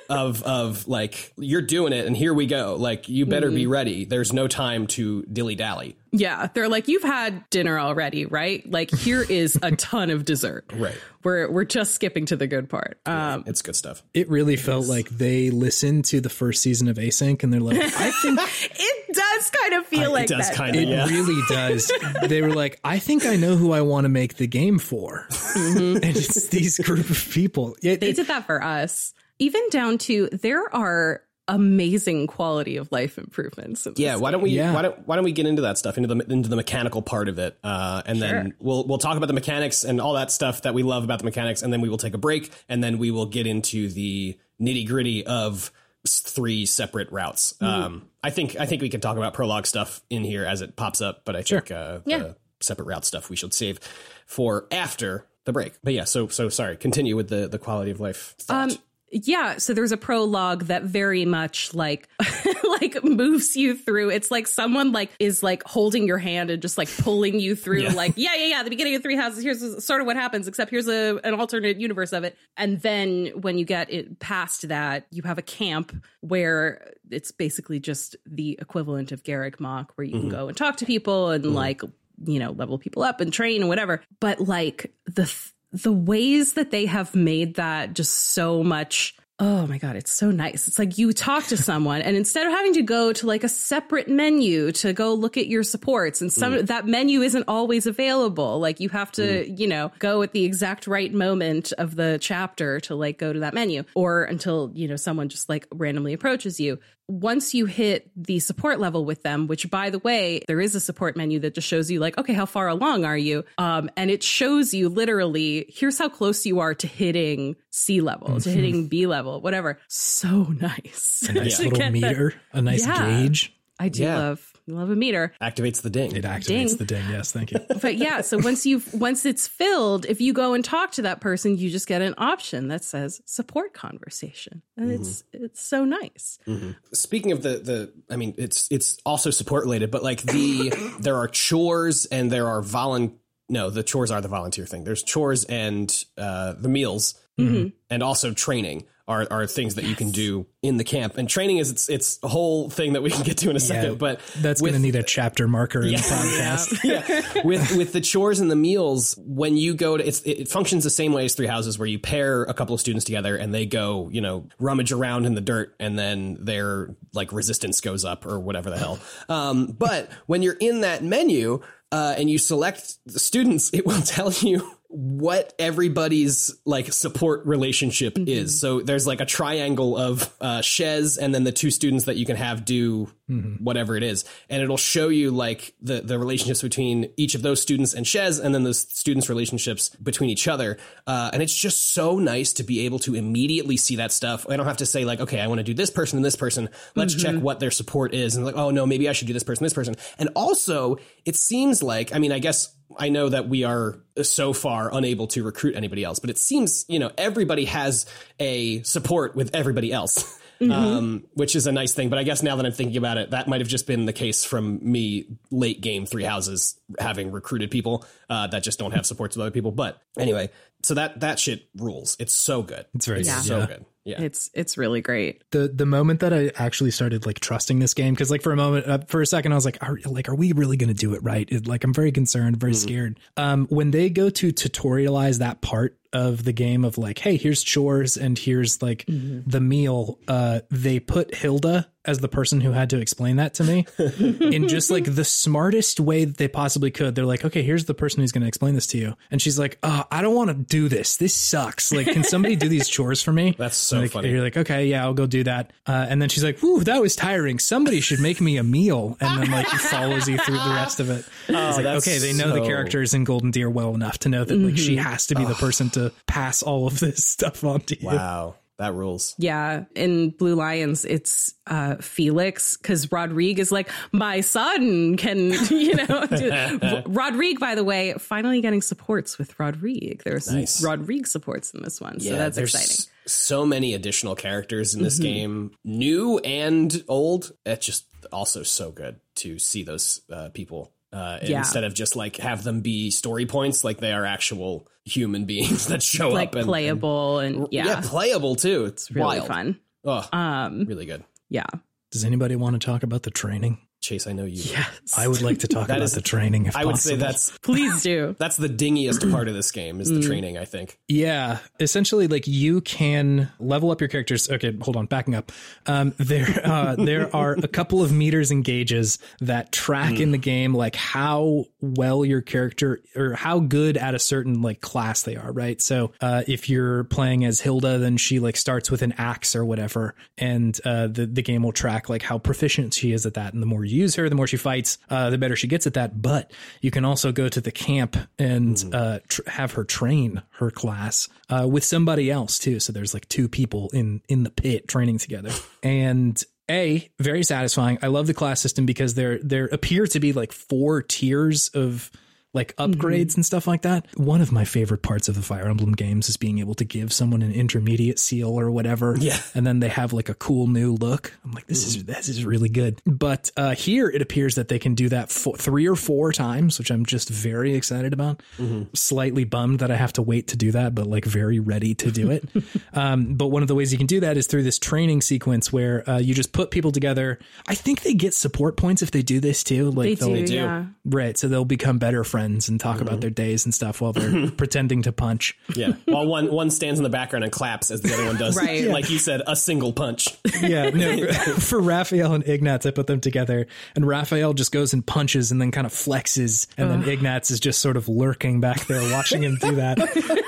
Of 0.10 0.44
of 0.44 0.88
like 0.88 1.34
you're 1.38 1.62
doing 1.62 1.94
it 1.94 2.06
and 2.06 2.16
here 2.16 2.34
we 2.34 2.46
go. 2.46 2.76
Like 2.76 3.10
you 3.10 3.26
better 3.26 3.50
mm. 3.50 3.56
be 3.56 3.68
ready. 3.68 4.06
There's 4.06 4.34
no 4.34 4.48
time 4.48 4.88
to 4.88 5.24
dilly 5.24 5.56
dally. 5.56 5.96
Yeah, 6.12 6.50
they're 6.54 6.70
like 6.70 6.88
you've 6.88 7.04
had 7.04 7.50
dinner 7.50 7.80
already, 7.80 8.26
right? 8.26 8.70
Like 8.70 8.92
here 8.92 9.22
is 9.30 9.58
a 9.62 9.76
ton 9.76 10.10
of 10.10 10.26
dessert. 10.26 10.72
Right. 10.74 10.96
We're 11.24 11.50
we're 11.50 11.66
just 11.66 11.96
skipping 11.96 12.26
to 12.28 12.36
the 12.36 12.48
good 12.48 12.70
part. 12.70 13.00
Um, 13.06 13.44
it's 13.48 13.62
good 13.62 13.76
stuff. 13.76 14.04
It 14.14 14.30
really 14.30 14.56
felt 14.56 14.86
like 14.86 15.10
they 15.10 15.50
listened 15.50 16.06
to 16.06 16.22
the 16.22 16.30
first 16.30 16.62
season 16.62 16.88
of 16.88 16.98
Async 16.98 17.42
and 17.44 17.52
they're 17.52 17.62
like, 17.62 17.78
I 17.82 18.12
think 18.12 18.40
it 18.76 19.16
does 19.16 19.50
kind 19.50 19.74
of 19.74 19.88
feel 19.88 20.10
I, 20.10 20.14
like 20.14 20.24
it 20.26 20.36
does 20.36 20.50
that. 20.50 20.56
Kind 20.56 20.76
of, 20.76 20.82
it 20.84 20.88
yeah. 20.88 21.08
really 21.08 21.42
does. 21.50 21.92
they 22.28 22.42
were 22.42 22.54
like, 22.54 22.80
I 22.84 23.00
think 23.00 23.26
I 23.26 23.36
know 23.36 23.56
who 23.56 23.72
I 23.72 23.82
want 23.82 24.06
to 24.06 24.10
make 24.10 24.36
the 24.36 24.48
game 24.48 24.80
for, 24.80 25.26
mm-hmm. 25.30 25.96
and 25.96 26.18
it's 26.18 26.50
these 26.50 26.78
group 26.80 27.10
of 27.10 27.30
people. 27.32 27.76
It, 27.82 28.02
they 28.02 28.14
did 28.14 28.28
that 28.28 28.46
for 28.46 28.62
us 28.62 29.14
even 29.44 29.62
down 29.70 29.98
to 29.98 30.30
there 30.32 30.74
are 30.74 31.22
amazing 31.50 32.26
quality 32.28 32.78
of 32.78 32.90
life 32.94 33.18
improvements. 33.18 33.86
yeah, 33.98 34.16
why 34.16 34.32
don't 34.32 34.42
we 34.42 34.52
yeah. 34.52 34.74
why 34.74 34.82
don't 34.82 35.06
why 35.06 35.16
don't 35.16 35.26
we 35.26 35.34
get 35.34 35.46
into 35.46 35.64
that 35.64 35.78
stuff 35.78 35.98
into 35.98 36.14
the 36.14 36.32
into 36.32 36.48
the 36.48 36.56
mechanical 36.56 37.02
part 37.02 37.28
of 37.28 37.38
it, 37.40 37.58
uh, 37.62 38.02
and 38.06 38.20
sure. 38.20 38.28
then 38.28 38.54
we'll 38.60 38.88
we'll 38.88 38.98
talk 38.98 39.18
about 39.18 39.26
the 39.26 39.34
mechanics 39.34 39.84
and 39.84 40.00
all 40.00 40.14
that 40.14 40.32
stuff 40.32 40.62
that 40.62 40.74
we 40.74 40.82
love 40.82 41.04
about 41.04 41.20
the 41.20 41.26
mechanics, 41.26 41.62
and 41.62 41.74
then 41.74 41.82
we 41.82 41.90
will 41.90 41.98
take 41.98 42.14
a 42.14 42.18
break, 42.18 42.52
and 42.70 42.82
then 42.82 42.98
we 42.98 43.12
will 43.12 43.26
get 43.26 43.46
into 43.46 43.90
the 43.90 44.38
nitty 44.62 44.88
gritty 44.88 45.26
of 45.26 45.72
three 46.08 46.66
separate 46.66 47.12
routes. 47.12 47.54
Mm-hmm. 47.62 47.66
Um, 47.66 48.10
I 48.24 48.30
think 48.30 48.56
I 48.58 48.66
think 48.66 48.82
we 48.82 48.90
can 48.90 49.02
talk 49.02 49.18
about 49.18 49.34
prologue 49.34 49.68
stuff 49.68 50.02
in 50.10 50.24
here 50.24 50.46
as 50.46 50.62
it 50.62 50.78
pops 50.78 51.02
up, 51.02 51.26
but 51.26 51.36
I 51.36 51.44
sure. 51.44 51.60
think 51.60 51.72
uh, 51.72 52.00
yeah. 52.06 52.18
the 52.20 52.36
separate 52.62 52.86
route 52.86 53.04
stuff 53.04 53.30
we 53.30 53.36
should 53.36 53.54
save 53.54 53.82
for 54.26 54.68
after 54.72 55.28
the 55.44 55.52
break. 55.52 55.74
But 55.84 55.94
yeah, 55.94 56.06
so 56.06 56.30
so 56.30 56.48
sorry. 56.48 56.78
Continue 56.78 57.18
with 57.18 57.28
the 57.28 57.50
the 57.50 57.60
quality 57.60 57.92
of 57.92 58.00
life. 58.00 58.36
Thought. 58.40 58.72
Um, 58.72 58.78
yeah, 59.14 59.58
so 59.58 59.74
there's 59.74 59.92
a 59.92 59.98
prologue 59.98 60.64
that 60.64 60.84
very 60.84 61.24
much 61.24 61.74
like 61.76 62.10
like 62.82 63.04
moves 63.04 63.56
you 63.56 63.76
through. 63.78 64.10
It's 64.10 64.32
like 64.32 64.48
someone 64.48 64.92
like 64.92 65.12
is 65.20 65.44
like 65.44 65.64
holding 65.64 66.08
your 66.08 66.18
hand 66.18 66.50
and 66.50 66.62
just 66.62 66.80
like 66.80 66.90
pulling 66.98 67.40
you 67.40 67.56
through 67.56 67.84
yeah. 67.84 67.94
like 67.94 68.14
yeah, 68.16 68.34
yeah, 68.36 68.48
yeah, 68.48 68.64
the 68.64 68.72
beginning 68.72 68.96
of 68.96 69.04
Three 69.04 69.16
Houses 69.16 69.44
here's 69.44 69.86
sort 69.86 70.02
of 70.02 70.08
what 70.08 70.16
happens 70.16 70.48
except 70.48 70.72
here's 70.72 70.88
a 70.88 71.20
an 71.24 71.36
alternate 71.36 71.80
universe 71.80 72.12
of 72.12 72.24
it. 72.24 72.36
And 72.58 72.82
then 72.82 73.28
when 73.40 73.60
you 73.60 73.66
get 73.66 73.92
it 73.92 74.20
past 74.20 74.68
that, 74.70 75.06
you 75.12 75.22
have 75.24 75.38
a 75.38 75.44
camp 75.44 75.96
where 76.22 76.94
it's 77.12 77.32
basically 77.32 77.80
just 77.80 78.16
the 78.26 78.58
equivalent 78.60 79.12
of 79.12 79.24
Garreg 79.24 79.60
Mach 79.60 79.92
where 79.96 80.06
you 80.06 80.16
mm-hmm. 80.16 80.30
can 80.30 80.30
go 80.30 80.48
and 80.48 80.58
talk 80.58 80.78
to 80.78 80.86
people 80.86 81.30
and 81.30 81.44
mm-hmm. 81.44 81.54
like 81.54 81.82
you 82.26 82.40
know 82.40 82.52
level 82.52 82.80
people 82.80 83.04
up 83.04 83.22
and 83.22 83.32
train 83.32 83.62
and 83.62 83.70
whatever. 83.70 84.02
But 84.20 84.40
like 84.40 84.92
the 85.06 85.32
the 85.74 85.92
ways 85.92 86.54
that 86.54 86.72
they 86.72 86.86
have 86.86 87.16
made 87.16 87.56
that 87.56 87.94
just 87.94 88.14
so 88.14 88.64
much 88.64 89.16
Oh 89.40 89.66
my 89.66 89.80
God, 89.80 89.96
it's 89.96 90.14
so 90.14 90.30
nice. 90.30 90.68
It's 90.68 90.78
like 90.78 91.00
you 91.00 91.12
talk 91.12 91.46
to 91.48 91.58
someone 91.58 92.04
and 92.04 92.16
instead 92.16 92.46
of 92.46 92.54
having 92.54 92.76
to 92.76 92.84
go 92.84 93.12
to 93.14 93.26
like 93.26 93.44
a 93.44 93.50
separate 93.50 94.08
menu 94.08 94.72
to 94.74 94.94
go 94.94 95.16
look 95.16 95.38
at 95.38 95.48
your 95.48 95.64
supports 95.64 96.22
and 96.22 96.32
some 96.32 96.54
mm. 96.54 96.68
that 96.68 96.86
menu 96.86 97.22
isn't 97.24 97.46
always 97.48 97.88
available. 97.88 98.60
Like 98.60 98.80
you 98.80 98.90
have 98.90 99.12
to, 99.14 99.24
mm. 99.24 99.60
you 99.60 99.68
know, 99.68 99.92
go 99.98 100.22
at 100.22 100.34
the 100.34 100.46
exact 100.46 100.86
right 100.86 101.12
moment 101.12 101.74
of 101.80 101.96
the 101.96 102.20
chapter 102.22 102.80
to 102.82 102.96
like 102.96 103.18
go 103.18 103.34
to 103.34 103.40
that 103.40 103.56
menu 103.56 103.84
or 103.96 104.24
until, 104.24 104.72
you 104.76 104.88
know, 104.88 104.96
someone 104.96 105.30
just 105.30 105.50
like 105.50 105.68
randomly 105.74 106.14
approaches 106.14 106.60
you 106.60 106.78
once 107.08 107.54
you 107.54 107.66
hit 107.66 108.10
the 108.16 108.40
support 108.40 108.80
level 108.80 109.06
with 109.06 109.24
them, 109.24 109.48
which 109.48 109.70
by 109.70 109.90
the 109.90 110.00
way, 110.00 110.42
there 110.48 110.62
is 110.62 110.76
a 110.76 110.80
support 110.80 111.18
menu 111.18 111.40
that 111.40 111.54
just 111.54 111.68
shows 111.68 111.92
you 111.92 112.00
like, 112.00 112.18
okay, 112.18 112.34
how 112.34 112.46
far 112.46 112.68
along 112.68 113.06
are 113.06 113.18
you? 113.18 113.44
Um, 113.58 113.90
and 113.98 114.10
it 114.10 114.24
shows 114.24 114.74
you 114.74 114.90
literally, 114.90 115.66
here's 115.70 115.98
how 115.98 116.10
close 116.10 116.46
you 116.46 116.60
are 116.60 116.74
to 116.76 116.88
hitting 116.88 117.56
C 117.72 118.02
level, 118.02 118.30
mm-hmm. 118.30 118.38
to 118.40 118.50
hitting 118.50 118.88
B 118.88 119.06
level, 119.06 119.42
whatever. 119.42 119.80
So 119.88 120.44
nice. 120.62 121.26
A 121.28 121.34
nice 121.34 121.60
little 121.64 121.92
meter, 121.92 122.34
that. 122.52 122.60
a 122.60 122.62
nice 122.62 122.88
yeah, 122.88 123.22
gauge. 123.22 123.54
I 123.80 123.90
do 123.90 124.04
yeah. 124.04 124.18
love 124.18 124.53
love 124.68 124.90
a 124.90 124.96
meter. 124.96 125.34
Activates 125.42 125.82
the 125.82 125.90
ding. 125.90 126.16
It 126.16 126.24
activates 126.24 126.46
ding. 126.46 126.78
the 126.78 126.86
ding. 126.86 127.04
Yes, 127.10 127.32
thank 127.32 127.52
you. 127.52 127.60
but 127.82 127.98
yeah, 127.98 128.22
so 128.22 128.38
once 128.38 128.66
you've 128.66 128.94
once 128.94 129.26
it's 129.26 129.48
filled, 129.48 130.06
if 130.06 130.22
you 130.22 130.34
go 130.34 130.54
and 130.54 130.64
talk 130.64 130.92
to 130.94 131.02
that 131.04 131.22
person, 131.22 131.58
you 131.58 131.70
just 131.70 131.88
get 131.88 132.02
an 132.02 132.16
option 132.18 132.70
that 132.70 132.84
says 132.84 133.22
support 133.26 133.74
conversation, 133.74 134.62
and 134.78 134.90
mm-hmm. 134.90 135.02
it's 135.02 135.24
it's 135.34 135.62
so 135.62 135.86
nice. 135.86 136.40
Mm-hmm. 136.48 136.72
Speaking 136.94 137.32
of 137.32 137.44
the 137.44 137.60
the, 137.60 137.94
I 138.10 138.16
mean, 138.16 138.36
it's 138.38 138.68
it's 138.72 138.98
also 139.06 139.30
support 139.30 139.64
related, 139.64 139.92
but 139.92 140.04
like 140.04 140.22
the 140.22 140.94
there 141.00 141.18
are 141.18 141.28
chores 141.28 142.06
and 142.06 142.32
there 142.32 142.48
are 142.48 142.62
volunteer. 142.62 143.18
No, 143.50 143.70
the 143.70 143.84
chores 143.84 144.10
are 144.10 144.22
the 144.22 144.30
volunteer 144.30 144.66
thing. 144.66 144.86
There's 144.86 145.04
chores 145.04 145.44
and 145.44 145.94
uh, 146.18 146.54
the 146.54 146.70
meals, 146.70 147.16
mm-hmm. 147.38 147.70
and 147.90 148.02
also 148.02 148.34
training 148.34 148.86
are, 149.08 149.28
are 149.30 149.48
things 149.48 149.76
that 149.76 149.82
yes. 149.82 149.90
you 149.90 149.96
can 149.96 150.12
do 150.12 150.46
in 150.62 150.78
the 150.78 150.84
camp. 150.84 151.18
And 151.18 151.30
training 151.30 151.58
is 151.58 151.70
it's 151.70 151.90
it's 151.90 152.20
a 152.24 152.28
whole 152.30 152.70
thing 152.70 152.94
that 152.94 153.04
we 153.04 153.10
can 153.10 153.24
get 153.24 153.38
to 153.40 153.50
in 153.50 153.56
a 153.56 153.60
second. 153.60 153.98
But 153.98 154.22
that's 154.38 154.62
going 154.62 154.74
to 154.74 154.80
need 154.80 154.96
a 154.96 155.04
chapter 155.04 155.48
marker 155.48 155.82
in 155.82 155.92
yeah, 155.92 155.98
the 155.98 156.04
podcast. 156.04 156.84
yeah. 157.36 157.42
with 157.44 157.76
with 157.76 157.92
the 157.92 158.00
chores 158.00 158.40
and 158.40 158.50
the 158.50 158.56
meals, 158.56 159.16
when 159.20 159.58
you 159.58 159.74
go 159.74 159.98
to 159.98 160.08
it's 160.08 160.22
it 160.22 160.48
functions 160.48 160.86
the 160.86 160.90
same 160.90 161.12
way 161.12 161.26
as 161.26 161.36
Three 161.36 161.48
Houses, 161.48 161.78
where 161.78 161.88
you 161.88 162.00
pair 162.00 162.44
a 162.44 162.54
couple 162.54 162.74
of 162.74 162.80
students 162.80 163.04
together 163.04 163.36
and 163.36 163.54
they 163.54 163.66
go 163.66 164.10
you 164.10 164.22
know 164.22 164.48
rummage 164.58 164.94
around 164.94 165.26
in 165.26 165.36
the 165.36 165.42
dirt, 165.42 165.76
and 165.80 166.00
then 166.00 166.38
their 166.40 166.96
like 167.14 167.34
resistance 167.34 167.82
goes 167.82 168.06
up 168.06 168.26
or 168.26 168.40
whatever 168.40 168.70
the 168.70 168.78
hell. 168.78 169.00
Um, 169.30 169.68
but 169.68 170.12
when 170.26 170.42
you're 170.42 170.58
in 170.60 170.82
that 170.82 171.04
menu. 171.04 171.62
Uh, 171.92 172.16
and 172.18 172.28
you 172.28 172.40
select 172.40 172.98
the 173.06 173.20
students, 173.20 173.70
it 173.72 173.86
will 173.86 174.02
tell 174.06 174.32
you 174.32 174.68
what 174.96 175.54
everybody's 175.58 176.56
like 176.66 176.94
support 176.94 177.48
relationship 177.48 178.14
mm-hmm. 178.14 178.28
is. 178.28 178.60
So 178.60 178.80
there's 178.80 179.08
like 179.08 179.22
a 179.22 179.26
triangle 179.26 179.98
of 179.98 180.32
uh, 180.40 180.60
Shez 180.60 181.18
and 181.20 181.34
then 181.34 181.44
the 181.44 181.52
two 181.52 181.72
students 181.72 182.06
that 182.06 182.16
you 182.16 182.28
can 182.28 182.36
have 182.36 182.64
do 182.64 183.08
mm-hmm. 183.28 183.64
whatever 183.64 183.96
it 183.98 184.04
is, 184.04 184.24
and 184.50 184.62
it'll 184.62 184.78
show 184.78 185.10
you 185.10 185.32
like 185.32 185.74
the 185.82 186.02
the 186.02 186.20
relationships 186.20 186.62
between 186.62 187.10
each 187.18 187.34
of 187.34 187.42
those 187.42 187.60
students 187.60 187.96
and 187.96 188.06
Shez, 188.06 188.40
and 188.40 188.54
then 188.54 188.64
those 188.64 188.80
students' 188.80 189.30
relationships 189.30 189.90
between 189.90 190.30
each 190.30 190.48
other. 190.48 190.78
Uh, 191.08 191.32
and 191.34 191.42
it's 191.42 191.56
just 191.56 191.94
so 191.94 192.20
nice 192.20 192.54
to 192.54 192.64
be 192.64 192.86
able 192.86 193.00
to 193.00 193.16
immediately 193.16 193.78
see 193.78 193.96
that 193.96 194.12
stuff. 194.12 194.46
I 194.48 194.58
don't 194.58 194.68
have 194.68 194.78
to 194.78 194.86
say 194.86 195.06
like, 195.06 195.20
okay, 195.22 195.40
I 195.40 195.48
want 195.48 195.58
to 195.58 195.64
do 195.64 195.74
this 195.74 195.90
person 195.90 196.18
and 196.18 196.26
this 196.26 196.36
person. 196.36 196.70
Let's 196.96 197.16
mm-hmm. 197.16 197.34
check 197.34 197.42
what 197.44 197.60
their 197.60 197.72
support 197.72 198.14
is, 198.14 198.36
and 198.36 198.46
like, 198.46 198.58
oh 198.58 198.70
no, 198.70 198.86
maybe 198.86 199.10
I 199.10 199.14
should 199.14 199.28
do 199.28 199.34
this 199.34 199.44
person, 199.44 199.64
this 199.64 199.74
person. 199.74 199.96
And 200.20 200.30
also, 200.36 200.98
it 201.26 201.36
seems 201.36 201.82
like, 201.82 202.16
I 202.16 202.20
mean, 202.20 202.32
I 202.32 202.38
guess 202.38 202.76
I 202.98 203.10
know 203.10 203.30
that 203.30 203.48
we 203.48 203.64
are 203.64 204.00
so 204.22 204.54
far 204.54 204.94
unable 204.94 205.28
to 205.28 205.44
recruit 205.44 205.76
anybody 205.76 206.04
else, 206.04 206.20
but 206.20 206.30
it 206.30 206.38
seems, 206.38 206.86
you 206.88 207.00
know, 207.00 207.12
everybody 207.18 207.66
has 207.66 208.06
a 208.40 208.82
support 208.84 209.36
with 209.36 209.56
everybody 209.56 209.92
else. 209.92 210.40
Mm-hmm. 210.62 210.72
Um, 210.72 211.24
which 211.34 211.58
is 211.58 211.68
a 211.68 211.74
nice 211.74 211.94
thing. 211.94 212.08
But 212.10 212.20
I 212.20 212.24
guess 212.24 212.42
now 212.42 212.56
that 212.56 212.66
I'm 212.66 212.72
thinking 212.72 212.96
about 212.96 213.18
it, 213.18 213.32
that 213.32 213.50
might 213.50 213.60
have 213.60 213.68
just 213.68 213.86
been 213.86 214.06
the 214.06 214.14
case 214.14 214.46
from 214.46 214.80
me 214.82 215.26
late 215.52 215.82
game 215.82 216.06
three 216.06 216.24
houses 216.24 216.80
having 217.00 217.32
recruited 217.32 217.70
people 217.70 218.06
uh, 218.30 218.48
that 218.48 218.64
just 218.64 218.80
don't 218.80 218.92
have 218.92 219.06
supports 219.06 219.36
with 219.36 219.42
other 219.42 219.52
people. 219.52 219.72
But 219.72 220.02
anyway, 220.18 220.52
so 220.82 220.94
that 220.94 221.20
that 221.20 221.40
shit 221.40 221.68
rules. 221.76 222.16
It's 222.20 222.34
so 222.34 222.62
good. 222.62 222.86
It's 222.94 223.08
very 223.08 223.22
it's 223.22 223.34
good. 223.34 223.44
so 223.44 223.58
yeah. 223.58 223.66
good. 223.66 223.86
Yeah. 224.06 224.22
It's 224.22 224.50
it's 224.54 224.78
really 224.78 225.02
great. 225.02 225.44
The 225.52 225.70
the 225.70 225.86
moment 225.86 226.20
that 226.20 226.34
I 226.34 226.52
actually 226.56 226.92
started 226.92 227.26
like 227.26 227.40
trusting 227.40 227.80
this 227.80 227.94
game 227.94 228.16
cuz 228.16 228.30
like 228.30 228.42
for 228.42 228.52
a 228.52 228.56
moment 228.56 228.86
uh, 228.86 229.00
for 229.08 229.22
a 229.22 229.26
second 229.26 229.54
I 229.54 229.56
was 229.56 229.66
like 229.66 229.78
are 229.82 229.98
like 230.06 230.28
are 230.28 230.36
we 230.36 230.52
really 230.52 230.76
going 230.76 230.90
to 230.90 230.94
do 230.94 231.14
it 231.14 231.24
right? 231.24 231.50
It, 231.50 231.68
like 231.68 231.84
I'm 231.84 231.94
very 231.94 232.12
concerned, 232.12 232.58
very 232.58 232.74
mm. 232.74 232.78
scared. 232.78 233.20
Um 233.38 233.66
when 233.68 233.92
they 233.92 234.10
go 234.10 234.30
to 234.30 234.52
tutorialize 234.52 235.40
that 235.40 235.62
part 235.62 235.98
of 236.14 236.44
the 236.44 236.54
game 236.54 236.86
of 236.86 236.98
like 236.98 237.20
hey, 237.20 237.38
here's 237.38 237.64
chores 237.64 238.18
and 238.18 238.38
here's 238.38 238.82
like 238.82 239.06
mm-hmm. 239.06 239.50
the 239.50 239.60
meal, 239.60 240.20
uh 240.28 240.62
they 240.70 241.00
put 241.00 241.34
Hilda 241.36 241.88
as 242.06 242.20
the 242.20 242.28
person 242.28 242.60
who 242.60 242.72
had 242.72 242.90
to 242.90 243.00
explain 243.00 243.38
that 243.38 243.54
to 243.56 243.64
me 243.64 243.86
in 243.98 244.68
just 244.68 244.92
like 244.92 245.06
the 245.06 245.24
smartest 245.24 246.00
way 246.00 246.26
that 246.26 246.38
they 246.38 246.48
possibly 246.48 246.92
could. 246.92 247.16
They're 247.16 247.26
like, 247.26 247.46
okay, 247.46 247.64
here's 247.64 247.86
the 247.86 247.94
person 247.94 248.22
who's 248.22 248.32
going 248.32 248.42
to 248.42 248.48
explain 248.48 248.76
this 248.76 248.88
to 248.88 248.98
you. 248.98 249.16
And 249.32 249.42
she's 249.42 249.58
like, 249.58 249.78
oh, 249.84 250.04
I 250.12 250.22
don't 250.22 250.36
want 250.36 250.50
to 250.50 250.54
do 250.54 250.90
this. 250.90 251.18
This 251.18 251.34
sucks. 251.34 251.94
Like, 251.94 252.08
can 252.08 252.24
somebody 252.24 252.56
do 252.56 252.68
these 252.68 252.90
chores 252.90 253.22
for 253.22 253.32
me? 253.32 253.56
That's 253.58 253.78
so 253.78 254.02
like, 254.02 254.12
funny. 254.12 254.30
You're 254.30 254.42
like, 254.42 254.58
okay, 254.58 254.88
yeah, 254.88 255.04
I'll 255.04 255.14
go 255.14 255.26
do 255.26 255.44
that. 255.46 255.72
Uh, 255.88 256.06
and 256.10 256.22
then 256.22 256.28
she's 256.28 256.44
like, 256.44 256.60
whew, 256.60 256.84
that 256.84 257.02
was 257.02 257.16
tiring. 257.16 257.60
Somebody 257.60 258.02
should 258.02 258.20
make 258.20 258.42
me 258.42 258.58
a 258.58 258.64
meal. 258.64 259.16
And 259.22 259.42
then 259.42 259.52
like 259.52 259.68
follows 259.68 260.28
you 260.28 260.38
through 260.38 260.58
the 260.58 260.74
rest 260.76 261.00
of 261.00 261.10
it. 261.10 261.26
Oh, 261.50 261.54
like, 261.54 261.86
okay, 261.86 262.18
they 262.18 262.34
know 262.34 262.50
so... 262.50 262.54
the 262.54 262.62
characters 262.62 263.14
in 263.14 263.24
Golden 263.24 263.52
Deer 263.52 263.70
well 263.70 263.96
enough 263.96 264.18
to 264.20 264.30
know 264.30 264.44
that 264.44 264.54
like 264.54 264.74
mm-hmm. 264.74 264.76
she 264.76 264.98
has 264.98 265.28
to 265.28 265.36
be 265.36 265.46
the 265.46 265.56
person 265.56 265.90
to 265.92 266.03
pass 266.28 266.64
all 266.64 266.88
of 266.88 267.00
this 267.00 267.24
stuff 267.26 267.64
on 267.64 267.82
to 267.82 268.00
you. 268.00 268.08
Wow. 268.08 268.56
That 268.80 268.96
rules. 268.96 269.36
Yeah. 269.38 269.86
In 269.96 270.32
Blue 270.32 270.56
Lions, 270.56 271.06
it's 271.06 271.54
uh, 271.68 271.96
Felix 271.98 272.76
because 272.76 273.12
Rodrigue 273.12 273.60
is 273.60 273.72
like, 273.72 273.90
my 274.12 274.42
son 274.42 275.16
can, 275.16 275.38
you 275.70 275.94
know. 275.94 276.26
do. 276.26 277.04
Rodrigue, 277.06 277.60
by 277.60 277.76
the 277.76 277.84
way, 277.84 278.14
finally 278.18 278.62
getting 278.62 278.82
supports 278.82 279.38
with 279.38 279.58
Rodrigue. 279.60 280.24
There's 280.26 280.52
nice. 280.52 280.84
Rodrigue 280.84 281.28
supports 281.28 281.72
in 281.74 281.84
this 281.84 282.02
one. 282.02 282.20
So 282.20 282.32
yeah, 282.32 282.38
that's 282.38 282.58
exciting. 282.58 283.06
So 283.28 283.64
many 283.64 283.94
additional 283.94 284.36
characters 284.36 284.96
in 284.96 285.04
this 285.04 285.20
mm-hmm. 285.20 285.34
game, 285.34 285.72
new 285.84 286.40
and 286.40 287.04
old. 287.08 287.52
It's 287.66 287.86
just 287.86 288.06
also 288.32 288.64
so 288.64 288.92
good 288.92 289.20
to 289.36 289.60
see 289.60 289.84
those 289.84 290.22
uh, 290.32 290.50
people 290.50 290.93
uh, 291.14 291.40
yeah. 291.42 291.60
instead 291.60 291.84
of 291.84 291.94
just 291.94 292.16
like 292.16 292.38
have 292.38 292.64
them 292.64 292.82
be 292.82 293.12
story 293.12 293.46
points, 293.46 293.84
like 293.84 294.00
they 294.00 294.12
are 294.12 294.26
actual 294.26 294.88
human 295.06 295.46
beings 295.46 295.88
that 295.88 296.02
show 296.02 296.30
like 296.30 296.50
up 296.50 296.56
and 296.56 296.66
playable 296.66 297.40
and, 297.40 297.56
and, 297.56 297.68
yeah, 297.72 297.86
yeah, 297.86 298.02
playable 298.04 298.56
too. 298.56 298.86
It's 298.86 299.12
really 299.12 299.40
wild. 299.40 299.48
fun. 299.48 299.80
Oh, 300.06 300.28
um, 300.34 300.86
really 300.86 301.06
good. 301.06 301.24
Yeah. 301.50 301.68
Does 302.12 302.26
anybody 302.26 302.56
want 302.56 302.80
to 302.80 302.86
talk 302.86 303.04
about 303.04 303.24
the 303.24 303.32
training? 303.32 303.80
Chase, 304.04 304.28
I 304.28 304.34
know 304.34 304.44
you. 304.44 304.62
Yes. 304.62 305.18
I 305.18 305.30
would 305.30 305.42
like 305.42 305.60
to 305.60 305.68
talk 305.70 305.86
about 305.90 306.02
is, 306.02 306.12
the 306.12 306.22
training. 306.22 306.70
I 306.76 306.84
would 306.84 306.98
say 306.98 307.16
that's 307.16 307.58
please 307.60 308.04
do. 308.04 308.36
That's 308.44 308.58
the 308.58 308.68
dingiest 308.68 309.32
part 309.32 309.48
of 309.48 309.54
this 309.54 309.72
game 309.72 310.02
is 310.02 310.10
the 310.10 310.16
mm. 310.16 310.28
training. 310.28 310.58
I 310.58 310.66
think. 310.66 311.00
Yeah, 311.08 311.60
essentially, 311.80 312.28
like 312.28 312.46
you 312.46 312.82
can 312.82 313.50
level 313.60 313.92
up 313.92 314.02
your 314.02 314.10
characters. 314.10 314.52
Okay, 314.52 314.76
hold 314.82 314.98
on, 314.98 315.06
backing 315.06 315.36
up. 315.36 315.54
Um, 315.86 316.14
there, 316.18 316.48
uh, 316.66 316.96
there 316.96 317.34
are 317.34 317.54
a 317.54 317.68
couple 317.70 318.04
of 318.04 318.12
meters 318.12 318.52
and 318.52 318.66
gauges 318.66 319.20
that 319.40 319.72
track 319.72 320.14
mm. 320.14 320.20
in 320.20 320.32
the 320.32 320.38
game, 320.38 320.74
like 320.74 320.98
how 320.98 321.66
well 321.80 322.26
your 322.26 322.42
character 322.42 323.02
or 323.16 323.36
how 323.36 323.60
good 323.60 323.96
at 323.96 324.14
a 324.16 324.20
certain 324.20 324.62
like 324.62 324.82
class 324.82 325.24
they 325.24 325.38
are. 325.38 325.54
Right. 325.54 325.82
So, 325.82 326.12
uh, 326.20 326.44
if 326.46 326.70
you're 326.70 327.06
playing 327.06 327.46
as 327.46 327.62
Hilda, 327.62 328.00
then 328.00 328.18
she 328.18 328.40
like 328.40 328.58
starts 328.58 328.92
with 328.92 329.02
an 329.02 329.14
axe 329.18 329.56
or 329.56 329.64
whatever, 329.64 330.14
and 330.38 330.78
uh, 330.84 331.08
the 331.08 331.26
the 331.26 331.42
game 331.42 331.64
will 331.64 331.72
track 331.72 332.10
like 332.10 332.24
how 332.24 332.38
proficient 332.38 332.94
she 332.94 333.14
is 333.14 333.26
at 333.26 333.36
that, 333.36 333.54
and 333.54 333.62
the 333.62 333.68
more 333.68 333.86
use 333.94 334.16
her, 334.16 334.30
the 334.30 334.36
more 334.36 334.48
she 334.48 334.58
fights, 334.58 334.98
uh, 335.10 335.30
the 335.30 335.38
better 335.38 335.56
she 335.56 335.68
gets 335.68 335.88
at 335.88 335.94
that. 335.96 336.22
But 336.22 336.52
you 336.82 336.92
can 336.92 337.06
also 337.06 337.32
go 337.32 337.50
to 337.50 337.62
the 337.62 337.72
camp 337.72 338.18
and 338.38 338.76
mm. 338.76 338.94
uh, 338.94 339.20
tr- 339.28 339.50
have 339.50 339.74
her 339.74 339.84
train 339.84 340.44
her 340.52 340.72
class 340.72 341.28
uh, 341.50 341.68
with 341.70 341.84
somebody 341.84 342.30
else 342.32 342.60
too. 342.60 342.80
So 342.80 342.92
there's 342.92 343.14
like 343.14 343.28
two 343.30 343.48
people 343.48 343.90
in 343.94 344.22
in 344.28 344.44
the 344.44 344.50
pit 344.50 344.88
training 344.88 345.18
together, 345.20 345.52
and 345.84 346.42
a 346.70 347.10
very 347.20 347.44
satisfying. 347.44 348.00
I 348.02 348.08
love 348.08 348.28
the 348.28 348.34
class 348.34 348.62
system 348.62 348.86
because 348.86 349.16
there 349.16 349.40
there 349.40 349.66
appear 349.66 350.08
to 350.08 350.20
be 350.20 350.34
like 350.34 350.52
four 350.52 351.02
tiers 351.02 351.70
of 351.70 352.12
like 352.54 352.76
upgrades 352.76 353.32
mm-hmm. 353.32 353.40
and 353.40 353.46
stuff 353.46 353.66
like 353.66 353.82
that. 353.82 354.06
One 354.16 354.40
of 354.40 354.52
my 354.52 354.64
favorite 354.64 355.02
parts 355.02 355.28
of 355.28 355.36
the 355.36 355.42
Fire 355.42 355.68
Emblem 355.68 355.94
games 355.94 356.30
is 356.30 356.38
being 356.38 356.60
able 356.60 356.76
to 356.76 356.86
give 356.86 357.12
someone 357.12 357.42
an 357.42 357.52
intermediate 357.52 358.20
seal 358.20 358.60
or 358.60 358.70
whatever. 358.70 359.16
Yeah. 359.20 359.40
And 359.56 359.66
then 359.66 359.80
they 359.80 359.90
have 359.90 360.14
like 360.14 360.30
a 360.30 360.36
cool 360.36 360.68
new 360.68 360.94
look. 360.94 361.34
I'm 361.44 361.52
like, 361.52 361.66
this 361.66 361.88
is 361.88 362.06
this 362.06 362.30
is 362.30 362.46
really 362.46 362.70
good. 362.70 363.02
But 363.06 363.52
uh, 363.58 363.74
here 363.74 364.08
it 364.08 364.22
appears 364.22 364.56
that 364.56 364.68
they 364.68 364.78
can 364.78 364.94
do 364.94 365.10
that 365.10 365.32
four, 365.32 365.58
three 365.58 365.88
or 365.88 365.96
four 365.96 366.32
times, 366.32 366.78
which 366.78 366.92
I'm 366.92 367.06
just 367.06 367.30
very 367.30 367.74
excited 367.74 368.14
about. 368.14 368.44
Mm-hmm. 368.60 368.84
Slightly 368.94 369.46
bummed 369.46 369.80
that 369.80 369.90
I 369.90 369.96
have 369.96 370.14
to 370.14 370.22
wait 370.22 370.50
to 370.50 370.58
do 370.58 370.72
that, 370.72 370.94
but 370.94 371.08
like 371.08 371.26
very 371.26 371.60
ready 371.60 371.96
to 371.96 372.12
do 372.12 372.30
it. 372.30 372.48
um, 372.94 373.34
but 373.34 373.48
one 373.48 373.64
of 373.64 373.68
the 373.68 373.76
ways 373.76 373.92
you 373.92 373.98
can 373.98 374.08
do 374.08 374.20
that 374.20 374.38
is 374.38 374.46
through 374.46 374.64
this 374.64 374.78
training 374.78 375.22
sequence 375.22 375.74
where 375.74 376.08
uh, 376.08 376.20
you 376.20 376.36
just 376.36 376.54
put 376.54 376.70
people 376.70 376.92
together. 376.92 377.40
I 377.68 377.74
think 377.74 378.02
they 378.02 378.14
get 378.14 378.36
support 378.36 378.78
points 378.78 379.02
if 379.02 379.10
they 379.10 379.24
do 379.24 379.40
this 379.40 379.64
too. 379.64 379.90
Like 379.90 380.20
they 380.20 380.44
do, 380.46 380.54
yeah. 380.54 380.86
Right. 381.04 381.36
So 381.36 381.48
they'll 381.48 381.66
become 381.66 381.98
better 381.98 382.24
friends 382.24 382.43
friends 382.44 382.68
and 382.68 382.80
talk 382.80 382.98
mm-hmm. 382.98 383.08
about 383.08 383.22
their 383.22 383.30
days 383.30 383.66
and 383.66 383.74
stuff 383.74 384.02
while 384.02 384.12
they're 384.12 384.52
pretending 384.58 385.04
to 385.04 385.12
punch. 385.12 385.58
Yeah, 385.76 385.94
while 386.06 386.26
one 386.26 386.52
one 386.52 386.70
stands 386.70 387.00
in 387.00 387.04
the 387.04 387.10
background 387.10 387.44
and 387.44 387.54
claps 387.54 387.90
as 387.90 388.02
the 388.02 388.14
other 388.14 388.26
one 388.26 388.38
does. 388.38 388.58
right, 388.58 388.86
like 388.86 389.10
you 389.10 389.18
said, 389.18 389.42
a 389.48 389.56
single 389.56 389.94
punch. 389.94 390.28
Yeah, 390.64 390.92
no. 390.92 391.28
for 391.34 391.82
Raphael 391.82 392.36
and 392.36 392.48
Ignatz, 392.48 392.86
I 392.86 392.92
put 392.92 393.08
them 393.08 393.20
together, 393.20 393.68
and 393.96 394.08
Raphael 394.08 394.54
just 394.54 394.72
goes 394.72 394.94
and 394.94 395.06
punches 395.06 395.52
and 395.52 395.60
then 395.60 395.72
kind 395.72 395.86
of 395.86 395.92
flexes, 395.92 396.68
and 396.78 396.90
then 396.90 397.04
Ignatz 397.04 397.52
is 397.52 397.60
just 397.60 397.82
sort 397.82 397.98
of 397.98 398.08
lurking 398.08 398.62
back 398.62 398.86
there 398.86 399.02
watching 399.12 399.44
him 399.44 399.58
do 399.60 399.76
that, 399.76 400.00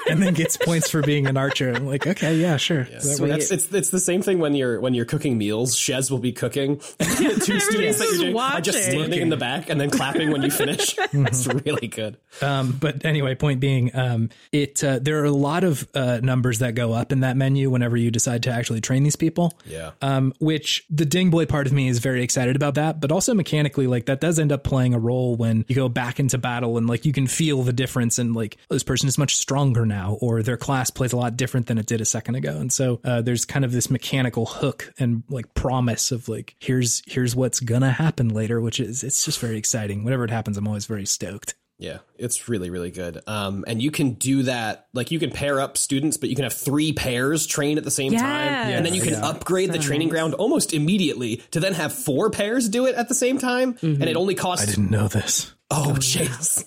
and 0.10 0.22
then 0.22 0.34
gets 0.34 0.56
points 0.56 0.90
for 0.90 1.02
being 1.02 1.28
an 1.28 1.36
archer. 1.36 1.74
I'm 1.74 1.86
like, 1.86 2.08
okay, 2.08 2.36
yeah, 2.36 2.56
sure. 2.56 2.88
Yeah, 2.90 3.00
that 3.00 3.26
that's, 3.28 3.52
it's 3.52 3.74
it's 3.74 3.90
the 3.90 4.00
same 4.00 4.22
thing 4.22 4.40
when 4.40 4.56
you're 4.56 4.80
when 4.80 4.94
you're 4.94 5.06
cooking 5.06 5.38
meals. 5.38 5.76
Shez 5.76 6.10
will 6.10 6.20
be 6.20 6.32
cooking. 6.32 6.78
two 6.78 7.60
students 7.60 8.00
that 8.00 8.08
you're 8.12 8.32
doing 8.32 8.38
are 8.38 8.62
just 8.62 8.82
standing 8.82 9.20
in 9.20 9.30
the 9.30 9.38
back 9.38 9.70
and 9.70 9.82
then 9.82 9.90
clapping 9.90 10.32
when 10.32 10.44
you 10.44 10.52
finish. 10.52 10.96
It's 11.12 11.48
really 11.48 11.85
really 11.86 12.10
good. 12.10 12.18
Um, 12.42 12.74
but 12.80 13.06
anyway, 13.06 13.36
point 13.36 13.60
being, 13.60 13.96
um, 13.96 14.30
it 14.52 14.84
uh, 14.84 15.00
there 15.00 15.22
are 15.22 15.26
a 15.26 15.32
lot 15.32 15.64
of 15.64 15.88
uh, 15.94 16.20
numbers 16.22 16.60
that 16.60 16.76
go 16.76 16.94
up 16.94 17.12
in 17.12 17.22
that 17.22 17.38
menu 17.38 17.70
whenever 17.70 17.96
you 17.96 18.12
decide 18.12 18.44
to 18.44 18.52
actually 18.52 18.82
train 18.82 19.04
these 19.04 19.16
people. 19.16 19.54
Yeah. 19.66 19.92
Um, 20.02 20.34
which 20.40 20.86
the 20.90 21.06
ding 21.06 21.30
boy 21.30 21.46
part 21.46 21.68
of 21.68 21.74
me 21.74 21.88
is 21.88 22.00
very 22.00 22.24
excited 22.24 22.56
about 22.56 22.76
that, 22.76 23.00
but 23.00 23.12
also 23.12 23.34
mechanically, 23.34 23.88
like 23.88 24.06
that 24.08 24.20
does 24.20 24.38
end 24.40 24.52
up 24.52 24.64
playing 24.64 24.94
a 24.94 25.00
role 25.00 25.36
when 25.36 25.66
you 25.68 25.76
go 25.76 25.88
back 25.88 26.20
into 26.20 26.38
battle 26.38 26.78
and 26.78 26.88
like 26.88 27.06
you 27.06 27.14
can 27.14 27.28
feel 27.28 27.64
the 27.64 27.74
difference 27.74 28.20
and 28.20 28.36
like 28.36 28.58
this 28.70 28.84
person 28.84 29.08
is 29.08 29.18
much 29.18 29.36
stronger 29.36 29.86
now, 29.86 30.18
or 30.22 30.44
their 30.44 30.58
class 30.58 30.90
plays 30.90 31.14
a 31.14 31.18
lot 31.18 31.38
different 31.38 31.68
than 31.68 31.78
it 31.78 31.86
did 31.86 32.02
a 32.02 32.06
second 32.06 32.36
ago, 32.36 32.58
and 32.58 32.72
so 32.74 33.00
uh, 33.04 33.22
there's 33.22 33.46
kind 33.46 33.64
of 33.64 33.72
this 33.72 33.90
mechanical 33.90 34.46
hook 34.46 34.94
and 35.00 35.24
like 35.30 35.54
promise 35.54 36.12
of 36.12 36.28
like 36.28 36.56
here's 36.60 37.02
here's 37.08 37.36
what's 37.36 37.60
gonna 37.60 37.92
happen 37.92 38.30
later, 38.30 38.60
which 38.60 38.80
is 38.80 39.04
it's 39.04 39.24
just 39.24 39.40
very 39.40 39.58
exciting. 39.58 40.04
Whenever 40.04 40.26
it 40.26 40.32
happens, 40.32 40.58
I'm 40.58 40.68
always 40.68 40.86
very 40.86 41.06
stoked. 41.06 41.56
Yeah, 41.78 41.98
it's 42.18 42.48
really, 42.48 42.70
really 42.70 42.92
good. 42.92 43.22
Um, 43.28 43.66
and 43.68 43.82
you 43.82 43.92
can 43.92 44.14
do 44.14 44.44
that. 44.44 44.88
Like 44.94 45.12
you 45.12 45.20
can 45.20 45.32
pair 45.32 45.60
up 45.60 45.78
students, 45.78 46.18
but 46.18 46.30
you 46.30 46.36
can 46.36 46.44
have 46.44 46.54
three 46.54 46.94
pairs 46.94 47.46
train 47.46 47.78
at 47.78 47.84
the 47.84 47.92
same 47.92 48.14
yes. 48.14 48.22
time. 48.22 48.54
And 48.72 48.86
then 48.86 48.94
you 48.94 49.02
can 49.02 49.14
yeah. 49.14 49.28
upgrade 49.28 49.72
the 49.72 49.80
training 49.80 50.10
ground 50.10 50.36
almost 50.36 50.74
immediately 50.74 51.38
to 51.52 51.60
then 51.60 51.74
have 51.74 51.92
four 51.92 52.30
pairs 52.30 52.70
do 52.70 52.86
it 52.86 52.96
at 52.96 53.10
the 53.10 53.16
same 53.16 53.40
time. 53.40 53.74
Mm-hmm. 53.74 54.02
And 54.02 54.10
it 54.10 54.16
only 54.16 54.36
costs. 54.36 54.68
I 54.68 54.70
didn't 54.70 54.92
know 54.92 55.08
this. 55.08 55.55
Oh, 55.72 55.96
jeez. 55.98 56.64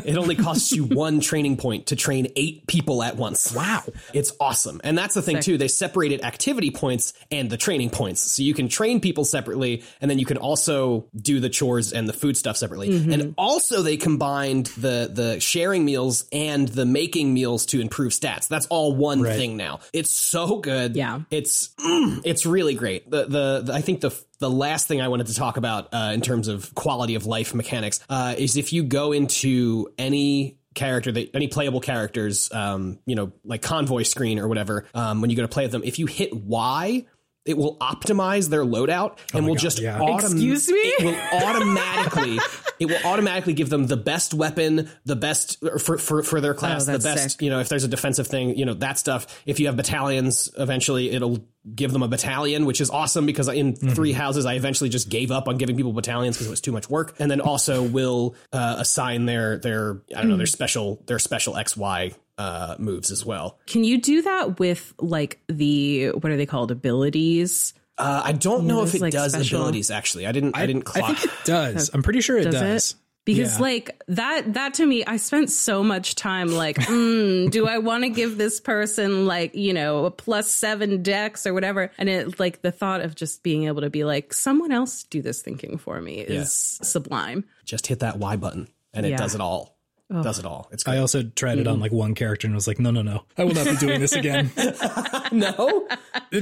it 0.06 0.16
only 0.16 0.36
costs 0.36 0.70
you 0.72 0.84
one 0.84 1.18
training 1.20 1.56
point 1.56 1.86
to 1.86 1.96
train 1.96 2.28
eight 2.36 2.66
people 2.68 3.02
at 3.02 3.16
once. 3.16 3.52
Wow. 3.52 3.82
It's 4.14 4.32
awesome. 4.40 4.80
And 4.84 4.96
that's 4.96 5.14
the 5.14 5.22
thing, 5.22 5.40
too. 5.40 5.58
They 5.58 5.66
separated 5.66 6.24
activity 6.24 6.70
points 6.70 7.14
and 7.32 7.50
the 7.50 7.56
training 7.56 7.90
points. 7.90 8.20
So 8.20 8.44
you 8.44 8.54
can 8.54 8.68
train 8.68 9.00
people 9.00 9.24
separately, 9.24 9.82
and 10.00 10.08
then 10.08 10.20
you 10.20 10.24
can 10.24 10.36
also 10.36 11.08
do 11.16 11.40
the 11.40 11.48
chores 11.48 11.92
and 11.92 12.08
the 12.08 12.12
food 12.12 12.36
stuff 12.36 12.56
separately. 12.56 12.96
And 13.12 13.34
also, 13.36 13.82
they 13.82 13.96
combined 13.96 14.66
the, 14.78 15.10
the 15.12 15.40
sharing 15.40 15.84
meals 15.84 16.26
and 16.32 16.68
the 16.68 16.86
making 16.86 17.34
meals 17.34 17.66
to 17.66 17.80
improve 17.80 18.12
stats. 18.12 18.46
That's 18.46 18.66
all 18.66 18.94
one 18.94 19.20
Right. 19.22 19.36
thing 19.36 19.56
now. 19.56 19.80
It's 19.92 20.12
so 20.12 20.58
good. 20.60 20.94
Yeah. 20.94 21.22
It's, 21.32 21.70
mm, 21.80 22.20
it's 22.24 22.46
really 22.46 22.74
great. 22.74 23.10
The, 23.10 23.24
the, 23.24 23.62
the 23.64 23.72
I 23.74 23.80
think 23.80 24.00
the, 24.00 24.12
the 24.38 24.50
last 24.50 24.88
thing 24.88 25.00
I 25.00 25.08
wanted 25.08 25.26
to 25.28 25.34
talk 25.34 25.56
about 25.56 25.92
uh, 25.92 26.12
in 26.14 26.20
terms 26.20 26.48
of 26.48 26.74
quality 26.74 27.14
of 27.14 27.26
life 27.26 27.54
mechanics 27.54 28.00
uh, 28.08 28.34
is 28.36 28.56
if 28.56 28.72
you 28.72 28.84
go 28.84 29.12
into 29.12 29.88
any 29.98 30.58
character 30.74 31.10
that 31.10 31.34
any 31.34 31.48
playable 31.48 31.80
characters 31.80 32.52
um, 32.52 32.98
you 33.04 33.16
know 33.16 33.32
like 33.44 33.62
convoy 33.62 34.02
screen 34.02 34.38
or 34.38 34.46
whatever 34.46 34.86
um, 34.94 35.20
when 35.20 35.30
you 35.30 35.36
go 35.36 35.42
to 35.42 35.48
play 35.48 35.64
with 35.64 35.72
them 35.72 35.82
if 35.84 35.98
you 35.98 36.06
hit 36.06 36.32
y 36.32 37.04
it 37.48 37.56
will 37.56 37.76
optimize 37.78 38.50
their 38.50 38.64
loadout 38.64 39.18
and 39.32 39.44
oh 39.44 39.48
will 39.48 39.54
God, 39.54 39.62
just 39.62 39.80
yeah. 39.80 39.98
autom- 39.98 40.20
Excuse 40.20 40.68
me? 40.70 40.78
it 40.78 41.04
will 41.04 41.48
automatically 41.48 42.38
it 42.78 42.86
will 42.86 43.00
automatically 43.04 43.54
give 43.54 43.70
them 43.70 43.86
the 43.86 43.96
best 43.96 44.34
weapon 44.34 44.90
the 45.06 45.16
best 45.16 45.56
er, 45.64 45.78
for 45.78 45.96
for, 45.98 46.22
for 46.22 46.40
their 46.40 46.54
class 46.54 46.88
oh, 46.88 46.92
the 46.92 46.98
best 46.98 47.32
sick. 47.32 47.42
you 47.42 47.50
know 47.50 47.58
if 47.58 47.68
there's 47.68 47.84
a 47.84 47.88
defensive 47.88 48.26
thing 48.26 48.56
you 48.56 48.66
know 48.66 48.74
that 48.74 48.98
stuff 48.98 49.42
if 49.46 49.58
you 49.58 49.66
have 49.66 49.76
battalions 49.76 50.50
eventually 50.58 51.10
it'll 51.10 51.38
give 51.74 51.92
them 51.92 52.02
a 52.02 52.08
battalion 52.08 52.66
which 52.66 52.80
is 52.80 52.90
awesome 52.90 53.24
because 53.24 53.48
in 53.48 53.72
mm-hmm. 53.72 53.88
three 53.90 54.12
houses 54.12 54.44
i 54.44 54.54
eventually 54.54 54.90
just 54.90 55.08
gave 55.08 55.30
up 55.30 55.48
on 55.48 55.56
giving 55.56 55.76
people 55.76 55.92
battalions 55.92 56.36
because 56.36 56.46
it 56.46 56.50
was 56.50 56.60
too 56.60 56.72
much 56.72 56.88
work 56.90 57.14
and 57.18 57.30
then 57.30 57.40
also 57.40 57.82
will 57.82 58.34
uh, 58.52 58.76
assign 58.78 59.24
their 59.24 59.58
their 59.58 60.02
i 60.14 60.20
don't 60.20 60.28
know 60.28 60.36
their 60.36 60.46
mm. 60.46 60.52
special 60.52 61.02
their 61.06 61.18
special 61.18 61.54
xy 61.54 62.14
uh, 62.38 62.76
moves 62.78 63.10
as 63.10 63.26
well 63.26 63.58
Can 63.66 63.84
you 63.84 64.00
do 64.00 64.22
that 64.22 64.58
with 64.60 64.94
like 65.00 65.40
the 65.48 66.10
what 66.10 66.30
are 66.32 66.36
they 66.36 66.46
called 66.46 66.70
abilities? 66.70 67.74
uh, 67.98 68.22
i 68.24 68.32
don't 68.32 68.64
know 68.64 68.82
if 68.84 68.94
it 68.94 69.00
like, 69.00 69.12
does 69.12 69.32
special- 69.32 69.60
abilities 69.60 69.90
actually 69.90 70.26
i 70.26 70.32
didn't 70.32 70.56
i, 70.56 70.64
didn't 70.66 70.88
I 70.96 71.00
think 71.12 71.24
it 71.24 71.30
does. 71.44 71.90
I'm 71.92 72.02
pretty 72.02 72.20
sure 72.20 72.38
it 72.38 72.44
Does 72.44 72.54
does. 72.54 72.90
it? 72.92 72.96
Because 73.24 73.56
Yeah. 73.56 73.62
like 73.62 74.02
that 74.08 74.54
that 74.54 74.74
to 74.74 74.86
me, 74.86 75.04
I 75.04 75.18
spent 75.18 75.50
so 75.50 75.82
much 75.84 76.14
time 76.14 76.48
like, 76.48 76.76
mm, 76.78 77.50
do 77.50 77.66
I 77.66 77.76
want 77.76 78.04
to 78.04 78.08
give 78.08 78.38
this 78.38 78.58
person 78.58 79.26
like 79.26 79.54
you 79.54 79.74
know 79.74 80.06
a 80.06 80.10
plus 80.10 80.50
seven 80.50 81.02
dex 81.02 81.46
or 81.46 81.52
whatever? 81.52 81.90
And 81.98 82.08
it 82.08 82.40
like 82.40 82.62
the 82.62 82.72
thought 82.72 83.02
of 83.02 83.14
just 83.14 83.42
being 83.42 83.64
able 83.64 83.82
to 83.82 83.90
be 83.90 84.04
like 84.04 84.32
someone 84.32 84.72
else 84.72 85.02
do 85.02 85.20
this 85.20 85.42
thinking 85.42 85.76
for 85.76 86.00
me 86.00 86.20
is 86.20 86.78
sublime. 86.82 87.44
just 87.66 87.86
hit 87.86 87.98
that 88.00 88.18
y 88.18 88.36
button 88.36 88.66
and 88.94 89.04
it 89.04 89.10
Yeah. 89.10 89.16
does 89.18 89.34
it 89.34 89.42
all 89.42 89.76
does 90.10 90.38
it 90.38 90.44
all 90.46 90.68
it's 90.72 90.84
great. 90.84 90.94
I 90.94 90.98
also 90.98 91.22
tried 91.22 91.58
it 91.58 91.66
on 91.66 91.80
like 91.80 91.92
one 91.92 92.14
character 92.14 92.46
and 92.46 92.54
was 92.54 92.66
like, 92.66 92.78
no, 92.80 92.90
no, 92.90 93.02
no, 93.02 93.24
I 93.36 93.44
will 93.44 93.54
not 93.54 93.66
be 93.66 93.76
doing 93.76 94.00
this 94.00 94.12
again. 94.14 94.50
no 95.32 95.86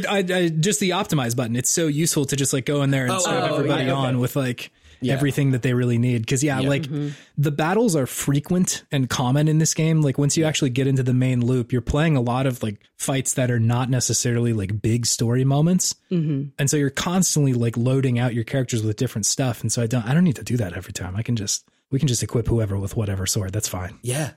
I, 0.08 0.18
I 0.18 0.48
just 0.48 0.80
the 0.80 0.90
optimize 0.90 1.36
button. 1.36 1.56
It's 1.56 1.70
so 1.70 1.86
useful 1.86 2.24
to 2.26 2.36
just 2.36 2.52
like 2.52 2.64
go 2.66 2.82
in 2.82 2.90
there 2.90 3.04
and 3.04 3.12
Oh, 3.12 3.18
serve 3.18 3.42
oh, 3.50 3.54
everybody 3.56 3.84
yeah, 3.84 3.92
okay. 3.92 4.06
on 4.08 4.18
with 4.20 4.36
like 4.36 4.70
Yeah. 5.00 5.12
everything 5.14 5.50
that 5.52 5.62
they 5.62 5.74
really 5.74 5.98
need. 5.98 6.22
Because 6.22 6.42
yeah, 6.42 6.60
like 6.60 6.82
Mm-hmm. 6.84 7.08
the 7.38 7.50
battles 7.50 7.94
are 7.96 8.06
frequent 8.06 8.84
and 8.92 9.08
common 9.10 9.48
in 9.48 9.58
this 9.58 9.74
game. 9.74 10.00
Like 10.02 10.16
once 10.18 10.36
you 10.36 10.44
actually 10.44 10.70
get 10.70 10.86
into 10.86 11.02
the 11.02 11.12
main 11.14 11.44
loop, 11.44 11.72
you're 11.72 11.82
playing 11.82 12.16
a 12.16 12.20
lot 12.20 12.46
of 12.46 12.62
like 12.62 12.80
fights 12.96 13.34
that 13.34 13.50
are 13.50 13.60
not 13.60 13.90
necessarily 13.90 14.52
like 14.52 14.80
big 14.80 15.06
story 15.06 15.44
moments, 15.44 15.94
Mm-hmm. 16.10 16.50
and 16.58 16.70
so 16.70 16.76
you're 16.76 16.90
constantly 16.90 17.52
like 17.52 17.76
loading 17.76 18.18
out 18.18 18.32
your 18.34 18.44
characters 18.44 18.82
with 18.84 18.96
different 18.96 19.26
stuff. 19.26 19.60
And 19.60 19.70
so 19.72 19.82
I 19.82 19.86
don't 19.86 20.04
I 20.04 20.14
don't 20.14 20.24
need 20.24 20.36
to 20.36 20.44
do 20.44 20.56
that 20.58 20.72
every 20.74 20.92
time. 20.92 21.16
I 21.16 21.22
can 21.22 21.34
just 21.36 21.64
we 21.90 21.98
can 21.98 22.08
just 22.08 22.22
equip 22.22 22.46
whoever 22.48 22.76
with 22.78 22.96
whatever 22.96 23.26
sword. 23.26 23.52
That's 23.52 23.68
fine. 23.68 23.98
yeah 24.02 24.30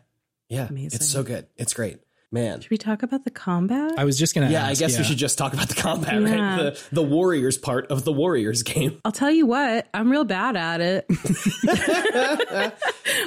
yeah 0.49 0.67
Amazing. 0.67 0.95
it's 0.97 1.07
so 1.09 1.21
good 1.21 1.45
it's 1.57 1.73
great 1.75 1.99
man 2.31 2.59
Should 2.61 2.71
we 2.71 2.77
talk 2.77 3.03
about 3.03 3.23
the 3.23 3.29
combat? 3.31 3.93
I 3.97 4.03
was 4.05 4.17
just 4.17 4.33
gonna. 4.35 4.49
Yeah, 4.49 4.65
I 4.65 4.71
ask, 4.71 4.79
guess 4.79 4.97
we 4.97 5.03
should 5.03 5.17
just 5.17 5.37
talk 5.37 5.53
about 5.53 5.67
the 5.69 5.75
combat, 5.75 6.13
Yeah. 6.13 6.55
right? 6.55 6.57
The 6.75 6.79
the 6.91 7.03
Warriors 7.03 7.57
part 7.57 7.87
of 7.91 8.03
the 8.03 8.11
Warriors 8.11 8.61
game. 8.63 8.99
I'll 9.05 9.11
tell 9.11 9.31
you 9.31 9.45
what, 9.47 9.87
I'm 9.93 10.09
real 10.11 10.25
bad 10.25 10.55
at 10.55 10.79
it. 10.81 11.05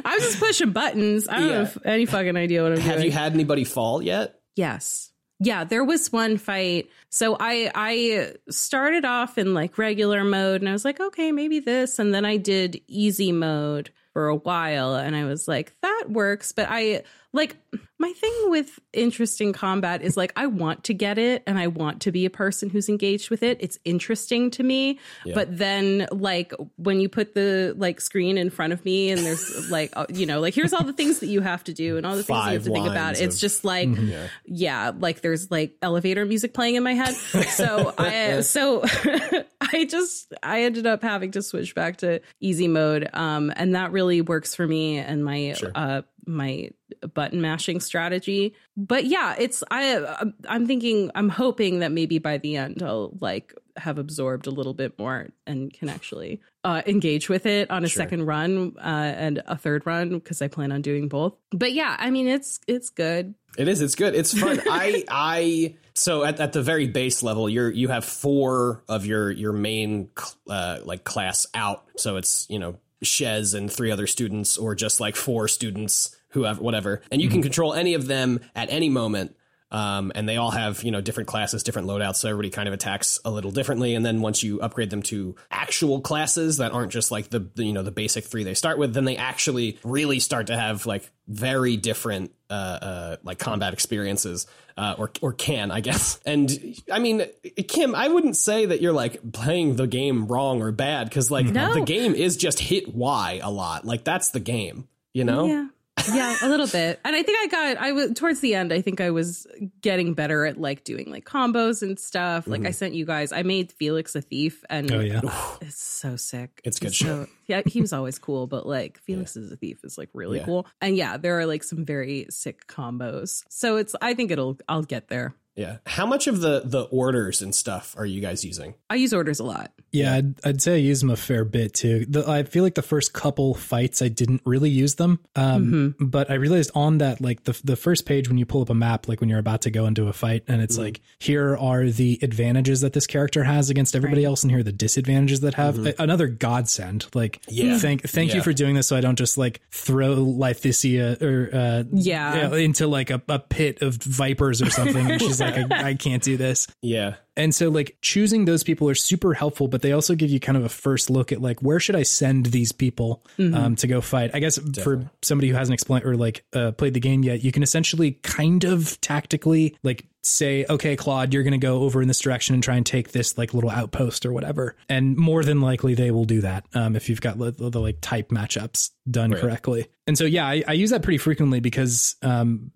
I'm 0.05 0.21
just 0.21 0.39
pushing 0.39 0.71
buttons. 0.73 1.29
I 1.29 1.39
don't 1.39 1.49
Yeah. 1.49 1.59
have 1.59 1.79
any 1.85 2.07
fucking 2.07 2.37
idea 2.37 2.63
what 2.63 2.73
I'm 2.73 2.79
Have 2.79 2.85
doing. 2.85 2.97
Have 2.99 3.05
you 3.05 3.13
had 3.13 3.33
anybody 3.35 3.65
fall 3.65 4.03
yet? 4.03 4.41
Yes. 4.57 5.11
Yeah, 5.41 5.65
there 5.65 5.83
was 5.85 6.13
one 6.13 6.37
fight. 6.39 6.89
So 7.11 7.37
I 7.39 7.71
I 7.75 8.35
started 8.51 9.05
off 9.05 9.39
in 9.39 9.55
like 9.55 9.79
regular 9.79 10.23
mode 10.25 10.61
and 10.61 10.69
I 10.69 10.73
was 10.73 10.85
like, 10.85 11.01
okay, 11.01 11.33
maybe 11.33 11.59
this 11.61 11.99
and 11.99 12.15
then 12.15 12.25
I 12.25 12.37
did 12.37 12.81
easy 12.87 13.33
mode 13.33 13.91
for 14.13 14.29
a 14.29 14.37
while 14.37 14.95
and 14.95 15.17
I 15.17 15.25
was 15.25 15.49
like, 15.49 15.75
that 15.83 16.05
works, 16.09 16.53
but 16.53 16.67
I 16.69 17.03
like 17.33 17.57
my 17.99 18.13
thing 18.13 18.33
with 18.47 18.81
interesting 18.93 19.53
combat 19.53 20.03
is 20.03 20.17
like 20.17 20.33
I 20.35 20.47
want 20.49 20.85
to 20.85 20.95
get 20.95 21.19
it 21.19 21.45
and 21.47 21.57
I 21.57 21.69
want 21.69 22.03
to 22.03 22.11
be 22.13 22.27
a 22.27 22.31
person 22.31 22.69
who's 22.69 22.89
engaged 22.89 23.31
with 23.31 23.45
it. 23.45 23.59
It's 23.61 23.79
interesting 23.85 24.51
to 24.53 24.63
me. 24.65 24.99
But 25.35 25.57
then 25.57 26.09
like 26.11 26.53
when 26.77 27.01
you 27.01 27.09
put 27.09 27.35
the 27.35 27.75
like 27.77 28.01
screen 28.01 28.39
in 28.39 28.51
front 28.51 28.73
of 28.73 28.85
me 28.85 29.11
and 29.11 29.25
there's 29.25 29.71
like 29.71 29.93
uh, 29.95 30.07
you 30.13 30.27
know, 30.27 30.41
like 30.41 30.53
here's 30.53 30.73
all 30.73 30.83
the 30.83 30.93
things 30.93 31.21
that 31.21 31.29
you 31.29 31.41
have 31.43 31.63
to 31.65 31.73
do 31.73 31.97
and 31.97 32.05
all 32.05 32.17
the 32.17 32.25
things 32.25 32.45
you 32.47 32.53
have 32.55 32.65
to 32.65 32.73
think 32.73 32.87
about. 32.87 33.05
lines 33.15 33.21
It's 33.21 33.37
of- 33.37 33.41
just 33.41 33.65
like 33.65 33.89
yeah. 34.45 34.93
like 34.99 35.21
there's 35.21 35.49
like 35.51 35.77
elevator 35.81 36.27
music 36.27 36.53
playing 36.55 36.75
in 36.75 36.83
my 36.83 36.95
head. 36.95 37.15
So 37.15 37.95
I 37.97 38.41
so 38.41 38.83
I 39.61 39.87
just 39.89 40.35
I 40.43 40.65
ended 40.65 40.87
up 40.87 41.03
having 41.03 41.31
to 41.33 41.43
switch 41.43 41.75
back 41.77 41.99
to 41.99 42.21
easy 42.41 42.67
mode. 42.67 43.09
Um 43.13 43.53
and 43.55 43.77
that 43.77 43.93
really 43.93 44.23
works 44.23 44.57
for 44.57 44.67
me 44.67 44.99
and 44.99 45.25
my 45.25 45.55
uh 45.75 46.03
my 46.27 46.71
button 47.15 47.41
mashing 47.41 47.81
strategy. 47.81 48.55
But 48.77 49.05
yeah, 49.05 49.35
it's 49.39 49.63
I 49.71 50.25
I'm 50.49 50.67
thinking 50.67 51.11
I'm 51.15 51.29
hoping 51.29 51.81
that 51.81 51.93
maybe 51.93 52.19
by 52.19 52.39
the 52.39 52.57
end 52.57 52.83
I'll 52.83 53.17
like 53.21 53.55
have 53.77 53.99
absorbed 53.99 54.47
a 54.47 54.51
little 54.51 54.75
bit 54.75 54.99
more 54.99 55.29
and 55.47 55.73
can 55.73 55.89
actually 55.89 56.41
uh, 56.65 56.83
engage 56.87 57.29
with 57.29 57.47
it 57.47 57.71
on 57.71 57.85
a 57.85 57.89
second 57.89 58.27
run 58.27 58.75
uh, 58.79 58.83
and 58.83 59.43
a 59.47 59.57
third 59.57 59.87
run 59.87 60.11
because 60.11 60.43
I 60.43 60.49
plan 60.49 60.73
on 60.73 60.83
doing 60.83 61.09
both. 61.09 61.35
But 61.51 61.73
yeah, 61.73 61.97
I 61.99 62.11
mean 62.11 62.29
it's 62.29 62.61
it's 62.67 62.91
good. 62.91 63.35
It 63.59 63.69
is. 63.69 63.81
It's 63.81 63.95
good. 63.95 64.15
It's 64.15 64.39
fun. 64.39 64.61
I 64.71 65.05
I 65.09 65.77
so 65.95 66.25
at, 66.25 66.41
at 66.41 66.53
the 66.53 66.63
very 66.63 66.87
base 66.87 67.23
level, 67.23 67.49
you're 67.49 67.71
you 67.71 67.89
have 67.89 68.05
four 68.05 68.83
of 68.89 69.05
your 69.05 69.31
your 69.31 69.53
main 69.53 70.11
uh, 70.49 70.79
like 70.85 71.05
class 71.05 71.47
out. 71.55 71.85
So 71.97 72.17
it's 72.17 72.47
you 72.49 72.59
know 72.59 72.79
Shez 73.03 73.55
and 73.55 73.71
three 73.73 73.91
other 73.91 74.07
students, 74.07 74.57
or 74.57 74.75
just 74.75 75.01
like 75.01 75.17
four 75.17 75.49
students 75.49 76.17
who 76.31 76.45
have 76.45 76.59
whatever, 76.59 77.03
and 77.11 77.21
you 77.21 77.29
can 77.29 77.43
control 77.43 77.75
any 77.75 77.95
of 77.95 78.07
them 78.07 78.41
at 78.55 78.71
any 78.71 78.89
moment. 78.89 79.37
Um, 79.73 80.13
and 80.15 80.29
they 80.29 80.37
all 80.37 80.51
have 80.51 80.85
you 80.85 80.91
know 80.91 81.01
different 81.01 81.29
classes, 81.29 81.63
different 81.63 81.89
loadouts, 81.89 82.17
so 82.17 82.29
everybody 82.29 82.51
kind 82.51 82.69
of 82.69 82.75
attacks 82.75 83.19
a 83.25 83.31
little 83.31 83.51
differently. 83.51 83.95
And 83.95 84.05
then 84.05 84.21
once 84.21 84.43
you 84.43 84.61
upgrade 84.61 84.91
them 84.91 85.03
to 85.05 85.35
actual 85.51 86.03
classes 86.03 86.59
that 86.59 86.73
aren't 86.73 86.93
just 86.93 87.11
like 87.11 87.31
the, 87.31 87.41
the 87.55 87.65
you 87.65 87.73
know 87.73 87.83
the 87.83 87.91
basic 87.91 88.25
three 88.25 88.45
they 88.45 88.53
start 88.55 88.77
with, 88.77 88.93
then 88.93 89.07
they 89.07 89.17
actually 89.17 89.79
really 89.83 90.21
start 90.21 90.49
to 90.49 90.57
have 90.57 90.85
like 90.85 91.11
very 91.27 91.79
different 91.79 92.33
uh, 92.51 92.53
uh, 92.53 93.17
like 93.23 93.39
combat 93.39 93.73
experiences, 93.73 94.47
uh, 94.77 94.95
or 94.99 95.11
or 95.23 95.33
can 95.33 95.71
I 95.71 95.81
guess. 95.81 96.21
And 96.27 96.51
I 96.93 96.99
mean, 96.99 97.25
Kim, 97.67 97.95
I 97.95 98.09
wouldn't 98.09 98.37
say 98.37 98.67
that 98.67 98.83
you're 98.83 98.93
like 98.93 99.33
playing 99.33 99.77
the 99.77 99.87
game 99.87 100.27
wrong 100.27 100.61
or 100.61 100.71
bad 100.71 101.09
because 101.09 101.31
like 101.31 101.47
No. 101.47 101.73
the 101.73 101.81
game 101.81 102.15
is 102.15 102.37
just 102.37 102.59
hit 102.61 102.95
Y 102.95 103.41
a 103.43 103.51
lot. 103.51 103.87
Like 103.87 104.05
that's 104.05 104.33
the 104.33 104.41
game, 104.41 104.87
you 105.15 105.25
know. 105.25 105.47
Yeah. 105.47 105.67
Yeah, 106.13 106.37
a 106.43 106.49
little 106.49 106.67
bit. 106.67 107.01
And 107.05 107.15
I 107.15 107.23
think 107.23 107.39
I 107.43 107.47
got 107.47 107.83
I 107.83 107.93
was 107.93 108.13
towards 108.15 108.41
the 108.41 108.55
end, 108.55 108.73
I 108.73 108.81
think 108.81 109.01
I 109.01 109.11
was 109.11 109.47
getting 109.81 110.15
better 110.15 110.45
at 110.47 110.59
like 110.59 110.85
doing 110.85 111.11
like 111.11 111.25
combos 111.25 111.83
and 111.83 111.99
stuff. 111.99 112.47
Like 112.47 112.63
I 112.63 112.65
mm-hmm. 112.65 112.73
sent 112.73 112.95
you 112.95 113.05
guys 113.05 113.33
I 113.33 113.43
made 113.43 113.73
Felix 113.73 114.15
a 114.15 114.21
thief 114.21 114.65
and 114.69 114.91
Oh 114.91 115.01
yeah. 115.01 115.21
it's 115.61 115.81
so 115.81 116.17
sick. 116.17 116.61
It's 116.65 116.79
good 116.79 116.91
He's 116.91 116.99
so- 116.99 117.27
yeah, 117.47 117.63
he 117.67 117.81
was 117.81 117.93
always 117.93 118.19
cool, 118.19 118.47
but 118.47 118.67
like 118.67 118.99
Felix 119.01 119.37
is 119.37 119.53
a 119.53 119.57
thief 119.57 119.85
is 119.85 119.99
like 119.99 120.09
really 120.15 120.39
Yeah. 120.39 120.45
cool. 120.47 120.67
And 120.81 120.97
yeah, 120.97 121.19
there 121.19 121.39
are 121.39 121.47
like 121.47 121.63
some 121.63 121.85
very 121.85 122.27
sick 122.31 122.67
combos. 122.67 123.45
So 123.49 123.77
it's 123.77 123.95
I 124.01 124.15
think 124.15 124.31
it'll 124.31 124.59
I'll 124.69 124.83
get 124.83 125.09
there. 125.09 125.35
Yeah. 125.55 125.79
How 125.87 126.07
much 126.07 126.27
of 126.27 126.41
the 126.41 126.63
the 126.65 126.83
orders 126.85 127.43
and 127.43 127.55
stuff 127.55 127.95
are 127.99 128.07
you 128.07 128.21
guys 128.21 128.45
using? 128.45 128.75
I 128.89 128.95
use 128.95 129.13
orders 129.13 129.39
a 129.39 129.45
lot. 129.45 129.71
Yeah, 129.93 130.15
I'd, 130.15 130.47
I'd 130.47 130.63
say 130.63 130.73
I 130.75 130.79
use 130.79 131.01
them 131.01 131.11
a 131.11 131.17
fair 131.17 131.45
bit 131.45 131.75
too. 131.75 132.07
The, 132.09 132.27
I 132.27 132.45
feel 132.45 132.63
like 132.65 132.75
the 132.77 132.81
first 132.83 133.13
couple 133.13 133.53
fights 133.55 134.01
I 134.01 134.09
didn't 134.09 134.41
really 134.47 134.71
use 134.71 134.95
them, 134.95 135.21
um, 135.37 135.95
but 136.01 136.31
I 136.31 136.35
realized 136.35 136.71
on 136.75 136.99
that 136.99 137.21
like 137.21 137.45
the 137.45 137.61
the 137.65 137.77
first 137.77 138.07
page 138.07 138.29
when 138.29 138.39
you 138.39 138.47
pull 138.47 138.63
up 138.63 138.71
a 138.71 138.75
map, 138.75 139.09
like 139.09 139.21
when 139.21 139.29
you're 139.29 139.39
about 139.39 139.61
to 139.63 139.71
go 139.71 139.85
into 139.85 140.09
a 140.09 140.15
fight, 140.15 140.45
and 140.49 140.63
it's 140.63 140.79
like 140.79 141.03
here 141.19 141.55
are 141.59 141.85
the 141.91 142.19
advantages 142.23 142.81
that 142.81 142.95
this 142.95 143.07
character 143.07 143.45
has 143.45 143.69
against 143.69 143.95
everybody 143.95 144.25
else, 144.25 144.43
and 144.43 144.51
here 144.51 144.61
are 144.61 144.65
the 144.65 144.73
disadvantages 144.73 145.41
that 145.41 145.53
have 145.55 145.87
a- 145.87 145.95
another 145.99 146.27
godsend. 146.29 147.07
Like, 147.15 147.43
Yeah. 147.49 147.77
thank 147.77 148.09
thank 148.09 148.31
Yeah. 148.31 148.37
you 148.37 148.43
for 148.43 148.55
doing 148.55 148.75
this, 148.75 148.87
so 148.87 148.97
I 148.97 149.03
don't 149.03 149.19
just 149.19 149.37
like 149.37 149.61
throw 149.71 150.17
Lysithea 150.17 151.21
or 151.21 151.51
uh, 151.55 151.85
Yeah. 151.93 152.55
into 152.55 152.87
like 152.87 153.11
a, 153.11 153.21
a 153.29 153.39
pit 153.39 153.83
of 153.83 153.97
vipers 153.97 154.63
or 154.63 154.71
something. 154.71 155.11
And 155.11 155.21
she's 155.21 155.42
like, 155.43 155.73
I, 155.73 155.89
I 155.91 155.95
can't 155.95 156.23
do 156.23 156.37
this. 156.37 156.69
Yeah. 156.81 157.17
And 157.37 157.55
so 157.55 157.69
like 157.71 157.97
choosing 158.03 158.45
those 158.45 158.63
people 158.63 158.89
are 158.89 158.95
super 158.95 159.33
helpful, 159.35 159.69
but 159.69 159.83
they 159.83 159.93
also 159.93 160.15
give 160.15 160.31
you 160.31 160.39
kind 160.39 160.59
of 160.59 160.65
a 160.65 160.69
first 160.69 161.09
look 161.09 161.33
at 161.33 161.41
like 161.41 161.61
where 161.61 161.81
should 161.81 161.97
I 161.97 162.03
send 162.03 162.47
these 162.47 162.73
people 162.73 163.25
um, 163.39 163.77
to 163.77 163.87
go 163.87 164.01
fight. 164.01 164.33
I 164.35 164.39
guess 164.39 164.59
for 164.83 165.11
somebody 165.23 165.49
who 165.49 165.55
hasn't 165.55 165.73
explained 165.73 166.05
or 166.05 166.17
like 166.17 166.45
uh, 166.53 166.73
played 166.73 166.95
the 166.95 167.01
game 167.01 167.23
yet, 167.23 167.43
you 167.43 167.51
can 167.51 167.63
essentially 167.63 168.13
kind 168.23 168.65
of 168.65 169.01
tactically 169.01 169.77
like 169.83 170.07
say, 170.23 170.65
okay, 170.69 170.95
Claude, 170.95 171.33
you're 171.33 171.43
going 171.43 171.53
to 171.53 171.59
go 171.59 171.83
over 171.83 172.01
in 172.01 172.09
this 172.09 172.21
direction 172.21 172.55
and 172.55 172.63
try 172.63 172.77
and 172.77 172.87
take 172.87 173.13
this 173.13 173.37
like 173.37 173.55
little 173.55 173.71
outpost 173.71 174.25
or 174.27 174.33
whatever. 174.33 174.77
And 174.89 175.17
more 175.17 175.43
than 175.43 175.61
likely 175.61 175.95
they 175.95 176.11
will 176.11 176.27
do 176.27 176.43
that 176.43 176.65
um, 176.75 176.97
if 176.97 177.09
you've 177.09 177.21
got 177.21 177.39
the, 177.39 177.51
the 177.51 177.81
like 177.81 177.99
type 178.01 178.29
matchups 178.29 178.91
done 179.11 179.33
correctly. 179.33 179.87
And 180.07 180.17
so 180.17 180.25
yeah, 180.25 180.47
I, 180.47 180.63
I 180.69 180.73
use 180.75 180.91
that 180.91 181.03
pretty 181.03 181.19
frequently 181.19 181.61
because 181.61 182.15
um, 182.23 182.71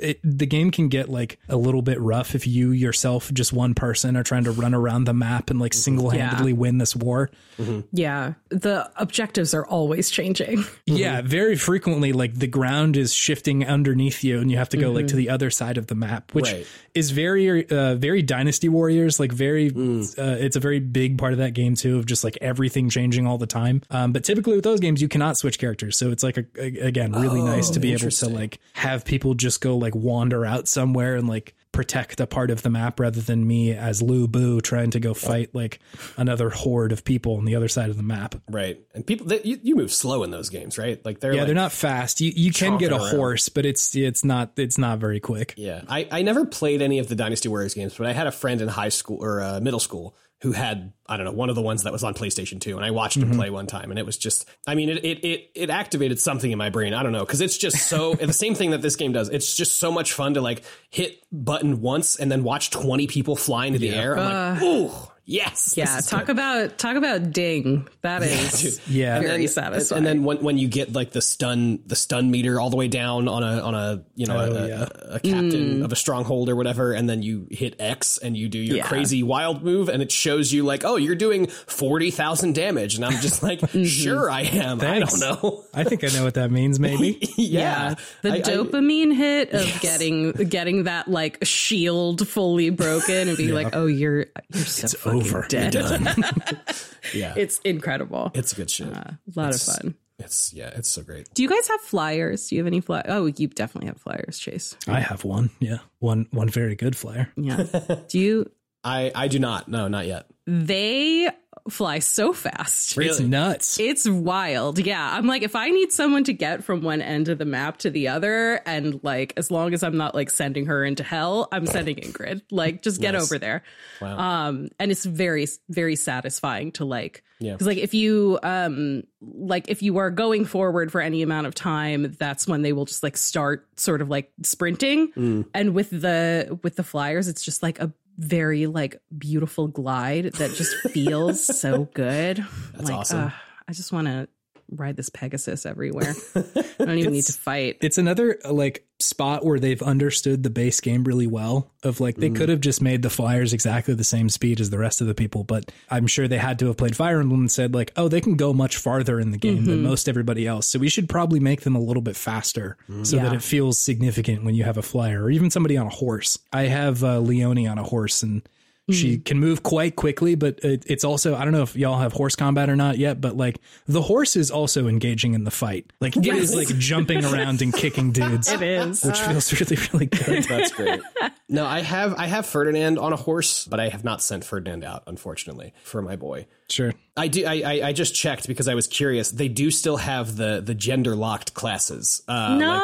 it, 0.00 0.20
the 0.22 0.46
game 0.46 0.70
can 0.70 0.88
get 0.88 1.08
like 1.08 1.38
a 1.48 1.56
little 1.56 1.82
bit 1.82 2.00
rough 2.00 2.34
if 2.34 2.46
you 2.46 2.70
yourself, 2.70 3.32
just 3.32 3.52
one 3.52 3.74
person, 3.74 4.16
are 4.16 4.22
trying 4.22 4.44
to 4.44 4.50
run 4.50 4.74
around 4.74 5.04
the 5.04 5.14
map 5.14 5.50
and 5.50 5.60
like 5.60 5.72
mhm. 5.72 5.76
single 5.76 6.10
handedly 6.10 6.52
win 6.52 6.78
this 6.78 6.94
war. 6.94 7.30
Mm-hmm. 7.58 7.80
Yeah. 7.92 8.34
The 8.50 8.90
objectives 8.96 9.54
are 9.54 9.66
always 9.66 10.10
changing. 10.10 10.64
Yeah, 10.86 11.20
very 11.22 11.56
frequently, 11.56 12.12
like 12.12 12.34
the 12.34 12.46
ground 12.46 12.96
is 12.96 13.12
shifting 13.12 13.66
underneath 13.66 14.22
you, 14.22 14.40
and 14.40 14.50
you 14.50 14.56
have 14.56 14.68
to 14.70 14.76
go 14.76 14.86
mm-hmm. 14.86 14.96
like 14.96 15.06
to 15.08 15.16
the 15.16 15.30
other 15.30 15.50
side 15.50 15.78
of 15.78 15.88
the 15.88 15.94
map, 15.94 16.32
which 16.32 16.52
Right. 16.52 16.66
Is 16.96 17.10
very, 17.10 17.68
uh, 17.68 17.94
very 17.96 18.22
Dynasty 18.22 18.68
Warriors. 18.68 19.20
Like 19.20 19.32
very, 19.32 19.68
uh, 19.68 20.36
it's 20.40 20.56
a 20.56 20.60
very 20.60 20.80
big 20.80 21.18
part 21.18 21.32
of 21.32 21.38
that 21.38 21.52
game 21.54 21.74
too, 21.74 21.98
of 21.98 22.06
just 22.06 22.24
like 22.24 22.38
everything 22.40 22.88
changing 22.88 23.26
all 23.26 23.38
the 23.38 23.46
time. 23.46 23.82
Um, 23.90 24.12
but 24.12 24.24
typically 24.24 24.54
with 24.56 24.64
those 24.64 24.80
games, 24.80 25.00
you 25.02 25.08
cannot 25.08 25.36
switch 25.36 25.58
characters, 25.58 25.96
so 25.96 26.10
it's 26.10 26.22
like 26.22 26.36
a, 26.38 26.44
a- 26.58 26.86
again 26.86 27.12
really 27.12 27.42
nice 27.42 27.70
to 27.70 27.80
be 27.80 27.92
able 27.92 28.10
to 28.10 28.28
like 28.34 28.58
have 28.72 29.04
people 29.04 29.34
just 29.34 29.60
go 29.60 29.76
like 29.76 29.94
wander 29.94 30.44
out 30.46 30.66
somewhere 30.68 31.16
and 31.16 31.28
like 31.28 31.54
protect 31.76 32.20
a 32.20 32.26
part 32.26 32.50
of 32.50 32.62
the 32.62 32.70
map 32.70 32.98
rather 32.98 33.20
than 33.20 33.46
me 33.46 33.72
as 33.72 34.00
Lu 34.02 34.26
Bu 34.26 34.60
trying 34.60 34.90
to 34.92 34.98
go 35.00 35.14
fight 35.14 35.54
like 35.54 35.78
another 36.16 36.48
horde 36.50 36.90
of 36.90 37.04
people 37.04 37.36
on 37.36 37.44
the 37.44 37.54
other 37.54 37.68
side 37.68 37.90
of 37.90 37.96
the 37.96 38.02
map. 38.02 38.34
Right. 38.50 38.80
And 38.94 39.06
people, 39.06 39.26
they, 39.26 39.42
you, 39.42 39.60
you 39.62 39.76
move 39.76 39.92
slow 39.92 40.24
in 40.24 40.30
those 40.30 40.48
games, 40.48 40.78
right? 40.78 41.04
Like 41.04 41.20
they're 41.20 41.32
Yeah, 41.32 41.40
like, 41.40 41.46
they're 41.46 41.54
not 41.54 41.72
fast. 41.72 42.20
You 42.20 42.32
you 42.34 42.50
can 42.50 42.78
get 42.78 42.92
a 42.92 42.96
around. 42.96 43.10
horse, 43.16 43.48
but 43.48 43.66
it's 43.66 43.94
it's 43.94 44.24
not 44.24 44.52
it's 44.56 44.78
not 44.78 44.98
very 44.98 45.20
quick. 45.20 45.54
Yeah, 45.56 45.82
I, 45.88 46.08
I 46.10 46.22
never 46.22 46.46
played 46.46 46.80
any 46.82 46.98
of 46.98 47.08
the 47.08 47.14
Dynasty 47.14 47.48
Warriors 47.48 47.74
games, 47.74 47.94
but 47.96 48.06
I 48.06 48.12
had 48.12 48.26
a 48.26 48.32
friend 48.32 48.60
in 48.62 48.68
high 48.68 48.88
school 48.88 49.22
or 49.22 49.42
uh, 49.42 49.60
middle 49.60 49.80
school 49.80 50.16
who 50.46 50.52
had 50.52 50.92
I 51.08 51.16
don't 51.16 51.26
know 51.26 51.32
one 51.32 51.48
of 51.48 51.56
the 51.56 51.62
ones 51.62 51.82
that 51.82 51.92
was 51.92 52.04
on 52.04 52.14
PlayStation 52.14 52.60
Two, 52.60 52.76
and 52.76 52.84
I 52.84 52.92
watched 52.92 53.16
him 53.16 53.24
mm-hmm. 53.24 53.36
play 53.36 53.50
one 53.50 53.66
time, 53.66 53.90
and 53.90 53.98
it 53.98 54.06
was 54.06 54.16
just 54.16 54.48
I 54.64 54.76
mean 54.76 54.88
it 54.88 55.04
it 55.04 55.24
it, 55.24 55.50
it 55.56 55.70
activated 55.70 56.20
something 56.20 56.52
in 56.52 56.56
my 56.56 56.70
brain. 56.70 56.94
I 56.94 57.02
don't 57.02 57.10
know 57.10 57.24
because 57.24 57.40
it's 57.40 57.58
just 57.58 57.88
so 57.88 58.14
the 58.20 58.32
same 58.32 58.54
thing 58.54 58.70
that 58.70 58.80
this 58.80 58.94
game 58.94 59.12
does. 59.12 59.28
It's 59.28 59.56
just 59.56 59.78
so 59.78 59.90
much 59.90 60.12
fun 60.12 60.34
to 60.34 60.40
like 60.40 60.62
hit 60.88 61.20
button 61.32 61.80
once 61.80 62.14
and 62.14 62.30
then 62.30 62.44
watch 62.44 62.70
twenty 62.70 63.08
people 63.08 63.34
fly 63.34 63.66
into 63.66 63.80
the 63.80 63.90
air. 63.90 64.16
I'm 64.16 64.54
like, 64.54 64.62
ooh, 64.62 64.92
yes, 65.26 65.74
Yeah. 65.76 66.00
Talk 66.00 66.28
about 66.28 66.78
talk 66.78 66.96
about 66.96 67.32
ding. 67.32 67.86
That 68.02 68.22
is 68.22 68.80
Yeah. 68.88 69.20
very 69.20 69.42
and, 69.42 69.50
satisfying. 69.50 69.98
and 69.98 70.06
then 70.06 70.24
when, 70.24 70.38
when 70.38 70.58
you 70.58 70.68
get 70.68 70.92
like 70.92 71.10
the 71.10 71.20
stun 71.20 71.80
the 71.86 71.96
stun 71.96 72.30
meter 72.30 72.58
all 72.60 72.70
the 72.70 72.76
way 72.76 72.88
down 72.88 73.28
on 73.28 73.42
a 73.42 73.60
on 73.60 73.74
a 73.74 74.02
you 74.14 74.26
know 74.26 74.38
oh, 74.38 74.52
a, 74.54 74.68
yeah. 74.68 74.88
a, 75.02 75.14
a 75.16 75.20
captain 75.20 75.80
mm. 75.80 75.84
of 75.84 75.92
a 75.92 75.96
stronghold 75.96 76.48
or 76.48 76.56
whatever, 76.56 76.92
and 76.92 77.08
then 77.08 77.22
you 77.22 77.46
hit 77.50 77.76
X 77.80 78.18
and 78.18 78.36
you 78.36 78.48
do 78.48 78.58
your 78.58 78.76
Yeah. 78.78 78.86
crazy 78.86 79.22
wild 79.22 79.62
move, 79.62 79.88
and 79.88 80.02
it 80.02 80.12
shows 80.12 80.52
you 80.52 80.64
like 80.64 80.84
oh 80.84 80.96
you're 80.96 81.14
doing 81.14 81.46
forty 81.48 82.10
thousand 82.10 82.54
damage, 82.54 82.94
and 82.96 83.04
I'm 83.04 83.20
just 83.20 83.42
like 83.42 83.60
mm-hmm. 83.66 83.84
sure 83.84 84.30
I 84.30 84.42
am. 84.42 84.80
I 84.80 85.00
don't 85.00 85.20
know. 85.20 85.64
I 85.74 85.84
think 85.84 86.04
I 86.04 86.08
know 86.08 86.24
what 86.24 86.34
that 86.34 86.50
means. 86.50 86.78
Maybe. 86.86 87.18
yeah, 87.36 87.94
the 88.22 88.32
I- 88.32 88.34
I- 88.36 88.40
dopamine 88.40 89.14
hit 89.14 89.52
of 89.52 89.80
getting 89.80 90.32
getting 90.32 90.84
that 90.84 91.08
like 91.08 91.38
shield 91.42 92.26
fully 92.28 92.70
broken 92.70 93.28
and 93.28 93.36
being 93.36 93.52
like, 93.54 93.74
oh, 93.74 93.86
you're 93.86 94.26
you're 94.54 94.64
so 94.64 94.88
fucking 94.88 95.15
over. 95.16 95.46
dead. 95.48 95.72
done 95.72 96.04
yeah, 97.14 97.34
It's 97.36 97.58
incredible. 97.60 98.30
it's 98.34 98.52
a 98.52 98.56
good 98.56 98.70
shit. 98.70 98.88
Uh, 98.88 99.12
a 99.12 99.18
lot 99.34 99.54
of 99.54 99.60
fun. 99.60 99.94
It's 100.18 100.52
yeah, 100.54 100.70
it's 100.74 100.88
so 100.88 101.02
great. 101.02 101.28
Do 101.34 101.42
you 101.42 101.48
guys 101.48 101.68
have 101.68 101.80
flyers? 101.82 102.48
Do 102.48 102.54
you 102.56 102.60
have 102.62 102.66
any 102.66 102.80
fly? 102.80 103.02
Oh, 103.06 103.26
you 103.26 103.48
definitely 103.48 103.88
have 103.88 103.98
flyers, 104.00 104.38
Chase. 104.38 104.74
I 104.88 105.00
have 105.00 105.24
one. 105.24 105.50
Yeah, 105.60 105.78
one 105.98 106.26
one 106.30 106.48
very 106.48 106.74
good 106.74 106.96
flyer. 106.96 107.30
Yeah. 107.36 107.64
Do 108.08 108.18
you? 108.18 108.50
I 108.84 109.12
I 109.14 109.28
do 109.28 109.38
not. 109.38 109.68
No, 109.68 109.88
not 109.88 110.06
yet. 110.06 110.26
They 110.46 111.28
fly 111.70 111.98
so 111.98 112.32
fast. 112.32 112.96
It's 112.98 113.20
nuts. 113.20 113.78
It's 113.80 114.08
wild. 114.08 114.78
Yeah. 114.78 115.10
I'm 115.16 115.26
like, 115.26 115.42
if 115.42 115.56
I 115.56 115.68
need 115.70 115.92
someone 115.92 116.24
to 116.24 116.32
get 116.32 116.64
from 116.64 116.82
one 116.82 117.00
end 117.02 117.28
of 117.28 117.38
the 117.38 117.44
map 117.44 117.78
to 117.78 117.90
the 117.90 118.08
other, 118.08 118.60
and 118.66 119.00
like, 119.02 119.32
as 119.36 119.50
long 119.50 119.74
as 119.74 119.82
I'm 119.82 119.96
not 119.96 120.14
like 120.14 120.30
sending 120.30 120.66
her 120.66 120.84
into 120.84 121.02
hell, 121.02 121.48
I'm 121.52 121.66
sending 121.66 121.96
Ingrid. 121.96 122.42
Like, 122.50 122.82
just 122.82 123.00
get 123.00 123.14
over 123.14 123.38
there. 123.38 123.62
Um, 124.00 124.68
and 124.78 124.90
it's 124.90 125.04
very, 125.04 125.46
very 125.68 125.96
satisfying 125.96 126.72
to 126.72 126.84
like, 126.84 127.22
Yeah. 127.40 127.52
because 127.52 127.66
like 127.66 127.78
if 127.78 127.94
you, 127.94 128.38
um, 128.42 129.02
like 129.20 129.68
if 129.68 129.82
you 129.82 129.98
are 129.98 130.10
going 130.10 130.44
forward 130.44 130.92
for 130.92 131.00
any 131.00 131.22
amount 131.22 131.46
of 131.46 131.54
time, 131.54 132.14
that's 132.18 132.46
when 132.46 132.62
they 132.62 132.72
will 132.72 132.84
just 132.84 133.02
like 133.02 133.16
start 133.16 133.66
sort 133.76 134.00
of 134.00 134.08
like 134.08 134.30
sprinting. 134.42 135.44
And 135.54 135.74
with 135.74 135.90
the, 135.90 136.58
with 136.62 136.76
the 136.76 136.84
flyers, 136.84 137.28
it's 137.28 137.42
just 137.42 137.62
like 137.62 137.80
a, 137.80 137.92
very 138.16 138.66
like 138.66 139.00
beautiful 139.16 139.68
glide 139.68 140.32
that 140.34 140.54
just 140.54 140.74
feels 140.90 141.44
so 141.60 141.84
good. 141.94 142.44
That's 142.72 142.84
like, 142.84 142.94
awesome. 142.98 143.24
uh, 143.24 143.30
I 143.68 143.72
just 143.72 143.92
want 143.92 144.06
to 144.06 144.28
ride 144.70 144.96
this 144.96 145.10
Pegasus 145.10 145.66
everywhere. 145.66 146.14
I 146.34 146.64
don't 146.78 146.98
even 146.98 147.12
need 147.12 147.26
to 147.26 147.32
fight. 147.32 147.78
It's 147.80 147.98
another 147.98 148.38
uh, 148.44 148.52
like 148.52 148.86
spot 148.98 149.44
where 149.44 149.58
they've 149.58 149.82
understood 149.82 150.42
the 150.42 150.50
base 150.50 150.80
game 150.80 151.04
really 151.04 151.26
well. 151.26 151.70
Of 151.82 152.00
like 152.00 152.16
they 152.16 152.30
could 152.30 152.48
have 152.48 152.60
just 152.60 152.82
made 152.82 153.02
the 153.02 153.10
flyers 153.10 153.52
exactly 153.52 153.94
the 153.94 154.02
same 154.02 154.28
speed 154.28 154.60
as 154.60 154.70
the 154.70 154.78
rest 154.78 155.00
of 155.00 155.06
the 155.06 155.14
people, 155.14 155.44
but 155.44 155.70
I'm 155.88 156.08
sure 156.08 156.26
they 156.26 156.38
had 156.38 156.58
to 156.58 156.66
have 156.66 156.76
played 156.76 156.96
Fire 156.96 157.20
Emblem 157.20 157.40
and 157.40 157.50
said 157.50 157.74
like, 157.74 157.92
oh, 157.96 158.08
they 158.08 158.20
can 158.20 158.34
go 158.34 158.52
much 158.52 158.76
farther 158.76 159.20
in 159.20 159.30
the 159.30 159.38
game 159.38 159.66
than 159.66 159.82
most 159.82 160.08
everybody 160.08 160.46
else. 160.46 160.68
So 160.68 160.78
we 160.80 160.88
should 160.88 161.08
probably 161.08 161.38
make 161.38 161.60
them 161.60 161.76
a 161.76 161.80
little 161.80 162.02
bit 162.02 162.16
faster 162.16 162.76
so 163.04 163.16
that 163.18 163.32
it 163.32 163.42
feels 163.42 163.78
significant 163.78 164.44
when 164.44 164.54
you 164.56 164.64
have 164.64 164.78
a 164.78 164.82
flyer 164.82 165.22
or 165.24 165.30
even 165.30 165.50
somebody 165.50 165.76
on 165.76 165.86
a 165.86 165.90
horse. 165.90 166.38
I 166.52 166.62
have 166.64 167.04
uh, 167.04 167.20
Leonie 167.20 167.68
on 167.68 167.78
a 167.78 167.84
horse 167.84 168.22
and. 168.22 168.42
She 168.88 169.18
can 169.18 169.40
move 169.40 169.64
quite 169.64 169.96
quickly, 169.96 170.36
but 170.36 170.60
it, 170.60 170.84
it's 170.86 171.02
also 171.02 171.34
I 171.34 171.42
don't 171.42 171.52
know 171.52 171.62
if 171.62 171.74
y'all 171.74 171.98
have 171.98 172.12
horse 172.12 172.36
combat 172.36 172.70
or 172.70 172.76
not 172.76 172.98
yet, 172.98 173.20
but 173.20 173.36
like 173.36 173.58
the 173.88 174.00
horse 174.00 174.36
is 174.36 174.48
also 174.48 174.86
engaging 174.86 175.34
in 175.34 175.42
the 175.42 175.50
fight. 175.50 175.92
Like 176.00 176.16
it 176.16 176.24
is 176.24 176.54
like 176.54 176.68
jumping 176.78 177.24
around 177.24 177.62
and 177.62 177.74
kicking 177.74 178.12
dudes 178.12 178.46
It 178.48 178.62
is. 178.62 179.02
which 179.02 179.18
feels 179.18 179.52
really 179.60 179.76
really 179.92 180.06
good. 180.06 180.44
That's 180.48 180.70
great. 180.72 181.00
no, 181.48 181.66
I 181.66 181.80
have 181.80 182.14
I 182.14 182.26
have 182.26 182.46
Ferdinand 182.46 182.98
on 183.00 183.12
a 183.12 183.16
horse, 183.16 183.64
but 183.66 183.80
I 183.80 183.88
have 183.88 184.04
not 184.04 184.22
sent 184.22 184.44
Ferdinand 184.44 184.84
out, 184.84 185.02
unfortunately, 185.08 185.74
for 185.82 186.00
my 186.00 186.14
boy. 186.14 186.46
Sure. 186.68 186.92
I 187.16 187.26
do. 187.26 187.44
I, 187.44 187.54
I, 187.64 187.80
I 187.88 187.92
just 187.92 188.14
checked 188.14 188.46
because 188.46 188.68
I 188.68 188.74
was 188.74 188.86
curious. 188.86 189.32
They 189.32 189.48
do 189.48 189.72
still 189.72 189.96
have 189.96 190.36
the 190.36 190.62
the 190.64 190.74
gender 190.76 191.16
locked 191.16 191.54
classes. 191.54 192.22
Uh, 192.28 192.54
no. 192.56 192.68
like- 192.68 192.82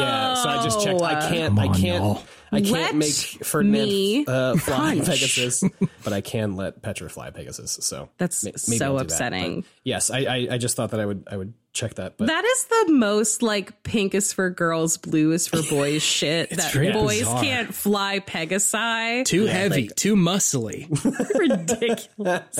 yeah. 0.00 0.34
So 0.34 0.48
I 0.48 0.62
just 0.64 0.80
checked. 0.82 1.00
I 1.02 1.28
can't. 1.28 1.58
I 1.58 1.66
can't. 1.68 2.02
y'all. 2.02 2.22
I 2.54 2.60
can't 2.60 2.70
Let 2.72 2.94
make 2.94 3.12
Ferdinand 3.14 3.84
me 3.88 4.26
uh, 4.26 4.56
fly 4.56 4.94
punch. 4.96 5.06
Pegasus, 5.08 5.64
but 6.04 6.12
I 6.12 6.20
can 6.20 6.54
let 6.54 6.82
Petra 6.82 7.08
fly 7.08 7.30
Pegasus. 7.30 7.78
So 7.80 8.10
That's 8.18 8.44
ma- 8.44 8.50
maybe 8.68 8.78
so 8.78 8.84
I'll 8.84 8.92
do 8.92 8.98
that. 8.98 9.04
upsetting. 9.14 9.64
Yes, 9.84 10.10
I, 10.10 10.18
I 10.18 10.48
I 10.52 10.58
just 10.58 10.76
thought 10.76 10.90
that 10.90 11.00
I 11.00 11.06
would 11.06 11.26
I 11.30 11.36
would 11.38 11.54
check 11.72 11.94
that. 11.94 12.18
But 12.18 12.26
That 12.26 12.44
is 12.44 12.64
the 12.66 12.92
most 12.92 13.42
like 13.42 13.82
pink 13.84 14.14
is 14.14 14.34
for 14.34 14.50
girls, 14.50 14.98
blue 14.98 15.32
is 15.32 15.48
for 15.48 15.62
boys 15.62 16.02
shit. 16.18 16.50
that 16.50 16.74
boys 16.92 17.20
bizarre. 17.20 17.42
can't 17.42 17.74
fly 17.74 18.20
Pegasi. 18.20 19.24
Too 19.24 19.46
heavy, 19.46 19.88
too 19.88 20.14
muscly. 20.14 20.88
Ridiculous. 21.38 22.58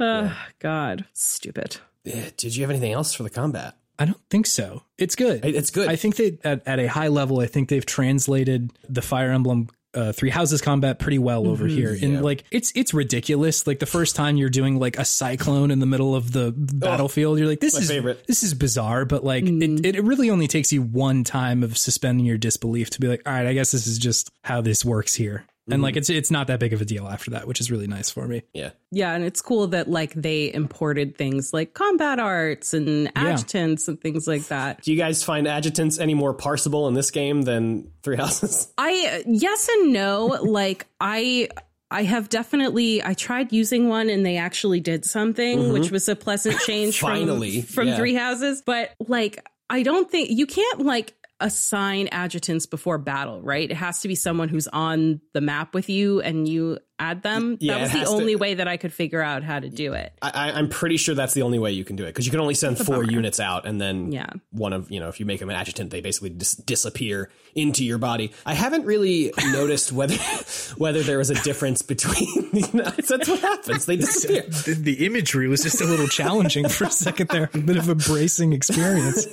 oh, 0.00 0.36
God. 0.58 1.04
Stupid. 1.12 1.76
did 2.04 2.56
you 2.56 2.62
have 2.62 2.70
anything 2.70 2.92
else 2.92 3.14
for 3.14 3.22
the 3.22 3.30
combat? 3.30 3.76
I 3.98 4.04
don't 4.04 4.20
think 4.30 4.46
so. 4.46 4.82
It's 4.98 5.14
good. 5.14 5.44
It's 5.44 5.70
good. 5.70 5.88
I 5.88 5.96
think 5.96 6.16
that 6.16 6.38
at, 6.44 6.62
at 6.66 6.78
a 6.78 6.86
high 6.86 7.08
level, 7.08 7.40
I 7.40 7.46
think 7.46 7.68
they've 7.68 7.86
translated 7.86 8.72
the 8.88 9.02
Fire 9.02 9.30
Emblem 9.30 9.68
uh, 9.94 10.12
Three 10.12 10.28
Houses 10.28 10.60
combat 10.60 10.98
pretty 10.98 11.18
well 11.18 11.46
over 11.48 11.66
here. 11.66 11.96
And 12.00 12.22
like 12.22 12.44
it's 12.50 12.70
it's 12.76 12.92
ridiculous. 12.92 13.66
Like 13.66 13.78
the 13.78 13.86
first 13.86 14.14
time 14.14 14.36
you're 14.36 14.50
doing 14.50 14.78
like 14.78 14.98
a 14.98 15.04
cyclone 15.06 15.70
in 15.70 15.78
the 15.78 15.86
middle 15.86 16.14
of 16.14 16.32
the 16.32 16.52
battlefield, 16.54 17.38
you're 17.38 17.48
like, 17.48 17.60
this 17.60 17.78
is 17.78 17.88
favorite. 17.88 18.26
this 18.26 18.42
is 18.42 18.52
bizarre. 18.52 19.06
But 19.06 19.24
like 19.24 19.44
it, 19.46 19.96
it 19.96 20.04
really 20.04 20.28
only 20.28 20.48
takes 20.48 20.72
you 20.72 20.82
one 20.82 21.24
time 21.24 21.62
of 21.62 21.78
suspending 21.78 22.26
your 22.26 22.36
disbelief 22.36 22.90
to 22.90 23.00
be 23.00 23.08
like, 23.08 23.22
all 23.24 23.32
right, 23.32 23.46
I 23.46 23.54
guess 23.54 23.72
this 23.72 23.86
is 23.86 23.98
just 23.98 24.30
how 24.44 24.60
this 24.60 24.84
works 24.84 25.14
here. 25.14 25.46
And 25.68 25.82
like 25.82 25.92
mm-hmm. 25.92 25.98
it's 25.98 26.10
it's 26.10 26.30
not 26.30 26.46
that 26.46 26.60
big 26.60 26.72
of 26.72 26.80
a 26.80 26.84
deal 26.84 27.08
after 27.08 27.32
that, 27.32 27.48
which 27.48 27.60
is 27.60 27.70
really 27.70 27.86
nice 27.86 28.10
for 28.10 28.26
me. 28.28 28.42
yeah. 28.52 28.70
Yeah, 28.92 29.14
and 29.14 29.24
it's 29.24 29.40
cool 29.40 29.66
that 29.68 29.88
like 29.90 30.14
they 30.14 30.52
imported 30.52 31.16
things 31.16 31.52
like 31.52 31.74
combat 31.74 32.20
arts 32.20 32.72
and 32.72 33.10
adjutants 33.16 33.88
and 33.88 34.00
things 34.00 34.28
like 34.28 34.44
that. 34.44 34.82
Do 34.82 34.92
you 34.92 34.96
guys 34.96 35.24
find 35.24 35.48
adjutants 35.48 35.98
any 35.98 36.14
more 36.14 36.34
parsable 36.34 36.86
in 36.88 36.94
this 36.94 37.10
game 37.10 37.42
than 37.42 37.90
Three 38.02 38.16
Houses? 38.16 38.72
I 38.78 39.24
yes 39.26 39.68
and 39.68 39.92
no. 39.92 40.26
like 40.26 40.86
I 41.00 41.48
I 41.90 42.04
have 42.04 42.28
definitely 42.28 43.02
I 43.02 43.14
tried 43.14 43.52
using 43.52 43.88
one 43.88 44.08
and 44.08 44.24
they 44.24 44.36
actually 44.36 44.80
did 44.80 45.04
something, 45.04 45.58
mm-hmm. 45.58 45.72
which 45.72 45.90
was 45.90 46.08
a 46.08 46.16
pleasant 46.16 46.58
change 46.66 47.00
Finally, 47.00 47.62
from, 47.62 47.74
from 47.74 47.88
yeah. 47.88 47.96
three 47.96 48.14
houses. 48.14 48.62
But 48.64 48.92
like 49.00 49.44
I 49.68 49.82
don't 49.82 50.10
think 50.10 50.30
you 50.30 50.46
can't 50.46 50.82
like 50.82 51.14
assign 51.40 52.08
adjutants 52.12 52.66
before 52.66 52.98
battle, 52.98 53.42
right? 53.42 53.70
It 53.70 53.76
has 53.76 54.00
to 54.00 54.08
be 54.08 54.14
someone 54.14 54.48
who's 54.48 54.68
on 54.68 55.20
the 55.34 55.40
map 55.40 55.74
with 55.74 55.88
you 55.88 56.20
and 56.20 56.48
you 56.48 56.78
add 56.98 57.22
them. 57.22 57.56
Yeah, 57.60 57.74
that 57.74 57.80
was 57.82 57.92
the 57.92 57.98
has 57.98 58.08
to- 58.08 58.14
only 58.14 58.36
way 58.36 58.54
that 58.54 58.68
I 58.68 58.76
could 58.76 58.92
figure 58.92 59.20
out 59.22 59.42
how 59.42 59.58
to 59.60 59.68
do 59.68 59.92
it. 59.92 60.12
I, 60.22 60.30
I- 60.30 60.52
I'm 60.58 60.68
pretty 60.68 60.96
sure 60.96 61.14
that's 61.14 61.34
the 61.34 61.42
only 61.42 61.58
way 61.58 61.72
you 61.72 61.84
can 61.84 61.96
do 61.96 62.04
it 62.04 62.08
because 62.08 62.24
you 62.26 62.30
can 62.30 62.40
only 62.40 62.54
send 62.54 62.78
four 62.78 63.04
units 63.04 63.40
out, 63.40 63.66
and 63.66 63.80
then 63.80 64.12
Yeah. 64.12 64.30
one 64.50 64.72
of 64.72 64.90
you 64.90 65.00
know 65.00 65.08
if 65.08 65.20
you 65.20 65.26
make 65.26 65.40
them 65.40 65.50
an 65.50 65.56
adjutant, 65.56 65.90
they 65.90 66.00
basically 66.00 66.30
dis- 66.30 66.54
disappear 66.54 67.30
into 67.54 67.84
your 67.84 67.98
body. 67.98 68.32
I 68.44 68.54
haven't 68.54 68.84
really 68.84 69.32
noticed 69.46 69.92
whether 69.92 70.16
whether 70.76 71.02
there 71.02 71.18
was 71.18 71.30
a 71.30 71.34
difference 71.42 71.82
between. 71.82 72.26
You 72.56 72.62
know, 72.72 72.84
that's 72.84 73.10
what 73.28 73.40
happens; 73.40 73.84
they 73.84 73.96
disappear. 73.96 74.42
The, 74.42 74.72
the 74.80 75.04
imagery 75.06 75.46
was 75.46 75.62
just 75.62 75.80
a 75.82 75.84
little 75.84 76.08
challenging 76.08 76.66
for 76.68 76.84
a 76.84 76.90
second 76.90 77.28
there. 77.28 77.50
A 77.52 77.58
bit 77.58 77.76
of 77.76 77.88
a 77.90 77.94
bracing 77.94 78.54
experience. 78.54 79.26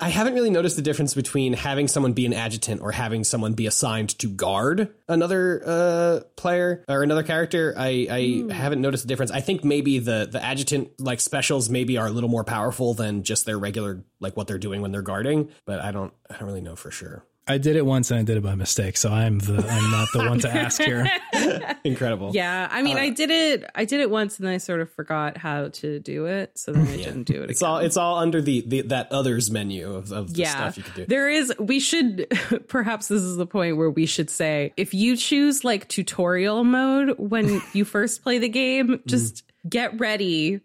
I 0.00 0.08
haven't 0.08 0.34
really 0.34 0.48
noticed 0.48 0.76
the 0.76 0.82
difference 0.82 1.12
between 1.12 1.52
having 1.52 1.88
someone 1.88 2.12
be 2.14 2.24
an 2.24 2.32
adjutant 2.32 2.80
or 2.80 2.90
having 2.92 3.24
someone 3.24 3.52
be 3.52 3.66
assigned 3.66 4.18
to 4.20 4.28
guard 4.28 4.88
another 5.06 5.62
uh, 5.66 6.20
player 6.36 6.82
or 6.88 7.01
another 7.02 7.22
character. 7.22 7.74
I, 7.76 8.06
I 8.10 8.26
hmm. 8.26 8.48
haven't 8.50 8.80
noticed 8.80 9.04
the 9.04 9.08
difference. 9.08 9.30
I 9.30 9.40
think 9.40 9.64
maybe 9.64 9.98
the 9.98 10.28
the 10.30 10.42
adjutant 10.42 11.00
like 11.00 11.20
specials 11.20 11.68
maybe 11.68 11.98
are 11.98 12.06
a 12.06 12.10
little 12.10 12.30
more 12.30 12.44
powerful 12.44 12.94
than 12.94 13.22
just 13.22 13.46
their 13.46 13.58
regular 13.58 14.04
like 14.20 14.36
what 14.36 14.46
they're 14.46 14.58
doing 14.58 14.82
when 14.82 14.92
they're 14.92 15.02
guarding, 15.02 15.50
but 15.66 15.80
I 15.80 15.90
don't 15.90 16.12
I 16.30 16.36
don't 16.36 16.46
really 16.46 16.60
know 16.60 16.76
for 16.76 16.90
sure. 16.90 17.24
I 17.52 17.58
did 17.58 17.76
it 17.76 17.84
once 17.84 18.10
and 18.10 18.18
I 18.18 18.22
did 18.22 18.38
it 18.38 18.42
by 18.42 18.54
mistake, 18.54 18.96
so 18.96 19.12
I'm 19.12 19.38
the 19.38 19.58
I'm 19.68 19.90
not 19.90 20.08
the 20.12 20.18
one 20.20 20.38
to 20.40 20.50
ask 20.54 20.80
here. 20.80 21.06
Incredible. 21.84 22.30
Yeah, 22.32 22.66
I 22.70 22.80
mean, 22.80 22.96
uh, 22.96 23.02
I 23.02 23.10
did 23.10 23.30
it. 23.30 23.70
I 23.74 23.84
did 23.84 24.00
it 24.00 24.10
once, 24.10 24.38
and 24.38 24.46
then 24.46 24.54
I 24.54 24.58
sort 24.58 24.80
of 24.80 24.90
forgot 24.90 25.36
how 25.36 25.68
to 25.68 26.00
do 26.00 26.24
it, 26.24 26.56
so 26.56 26.72
then 26.72 26.86
I 26.88 26.96
didn't 26.96 27.24
do 27.24 27.42
it. 27.42 27.50
It's 27.50 27.60
again. 27.60 27.70
all 27.70 27.78
it's 27.78 27.98
all 27.98 28.18
under 28.18 28.40
the, 28.40 28.62
the 28.66 28.80
that 28.82 29.12
others 29.12 29.50
menu 29.50 29.94
of, 29.94 30.12
of 30.12 30.32
the 30.32 30.40
yeah, 30.40 30.50
stuff 30.50 30.78
you 30.78 30.82
could 30.82 30.94
do. 30.94 31.06
there 31.06 31.28
is. 31.28 31.52
We 31.58 31.78
should 31.78 32.26
perhaps 32.68 33.08
this 33.08 33.20
is 33.20 33.36
the 33.36 33.46
point 33.46 33.76
where 33.76 33.90
we 33.90 34.06
should 34.06 34.30
say 34.30 34.72
if 34.78 34.94
you 34.94 35.14
choose 35.14 35.62
like 35.62 35.88
tutorial 35.88 36.64
mode 36.64 37.18
when 37.18 37.60
you 37.74 37.84
first 37.84 38.22
play 38.22 38.38
the 38.38 38.48
game, 38.48 38.88
mm-hmm. 38.88 39.08
just 39.08 39.44
get 39.68 40.00
ready. 40.00 40.60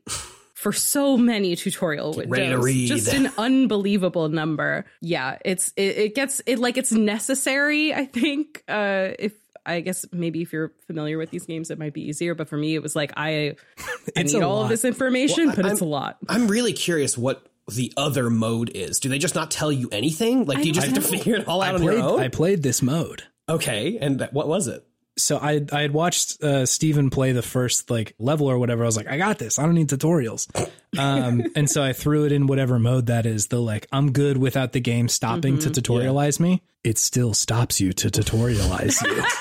For 0.58 0.74
so 0.74 1.18
many 1.18 1.56
tutorial 1.56 2.14
windows, 2.14 2.30
ready 2.32 2.50
to 2.50 2.58
read. 2.60 2.88
just 2.88 3.14
an 3.14 3.32
unbelievable 3.38 4.28
number. 4.30 4.86
Yeah, 5.02 5.38
it's 5.46 5.72
it, 5.76 5.98
it 5.98 6.16
gets 6.16 6.42
it 6.48 6.58
like 6.58 6.78
it's 6.78 6.92
necessary. 6.92 7.94
I 7.94 8.06
think 8.06 8.64
uh, 8.68 9.10
if 9.20 9.34
I 9.68 9.82
guess 9.82 10.06
maybe 10.12 10.42
if 10.42 10.54
you're 10.54 10.72
familiar 10.88 11.18
with 11.20 11.30
these 11.30 11.46
games, 11.46 11.70
it 11.70 11.78
might 11.78 11.94
be 11.94 12.08
easier. 12.08 12.34
But 12.34 12.50
for 12.50 12.58
me, 12.58 12.74
it 12.74 12.82
was 12.82 12.96
like 12.96 13.12
I, 13.16 13.56
I 14.16 14.24
need 14.24 14.36
all 14.42 14.56
lot. 14.56 14.64
of 14.64 14.70
this 14.70 14.84
information, 14.84 15.50
but 15.52 15.60
it's 15.66 15.82
a 15.82 15.84
I'm- 15.84 15.90
lot. 15.92 16.18
I'm 16.28 16.48
really 16.48 16.74
curious 16.74 17.18
what 17.18 17.46
the 17.72 17.92
other 17.98 18.30
mode 18.30 18.72
is. 18.74 19.00
Do 19.00 19.10
they 19.10 19.20
just 19.20 19.36
not 19.36 19.52
tell 19.52 19.72
you 19.72 19.90
anything? 19.92 20.46
Like, 20.46 20.62
do 20.62 20.68
you 20.70 20.74
just 20.74 20.88
have 20.88 20.96
to 20.96 21.02
figure 21.02 21.36
it 21.36 21.48
all 21.48 21.62
out 21.62 21.72
I 21.72 21.74
on 21.76 21.82
played 21.82 21.98
your 22.00 22.04
own? 22.04 22.20
I 22.22 22.30
played 22.30 22.64
this 22.64 22.82
mode. 22.82 23.24
okay, 23.50 23.98
and 24.00 24.20
that- 24.20 24.34
what 24.34 24.48
was 24.48 24.68
it? 24.70 24.87
So 25.18 25.38
I 25.38 25.66
I 25.72 25.82
had 25.82 25.92
watched 25.94 26.42
uh, 26.44 26.66
Steven 26.66 27.10
play 27.10 27.32
the 27.32 27.42
first 27.42 27.90
like 27.90 28.14
level 28.20 28.48
or 28.48 28.58
whatever. 28.60 28.84
I 28.84 28.86
was 28.86 28.96
like, 28.98 29.08
I 29.08 29.18
got 29.18 29.40
this. 29.40 29.58
I 29.60 29.64
don't 29.64 29.74
need 29.76 29.90
tutorials. 29.90 30.48
Um, 30.98 31.44
and 31.56 31.70
so 31.70 31.84
I 31.84 31.94
threw 31.94 32.26
it 32.26 32.32
in 32.32 32.48
whatever 32.48 32.78
mode 32.80 33.08
that 33.08 33.26
is. 33.26 33.48
The 33.48 33.60
like 33.60 33.88
I'm 33.92 34.12
good 34.12 34.38
without 34.38 34.74
the 34.74 34.80
game 34.80 35.08
stopping 35.08 35.58
to 35.60 35.70
tutorialize 35.70 36.40
me. 36.40 36.62
It 36.84 36.98
still 36.98 37.34
stops 37.34 37.82
you 37.82 37.92
to 37.94 38.10
tutorialize 38.10 39.04
you. 39.04 39.24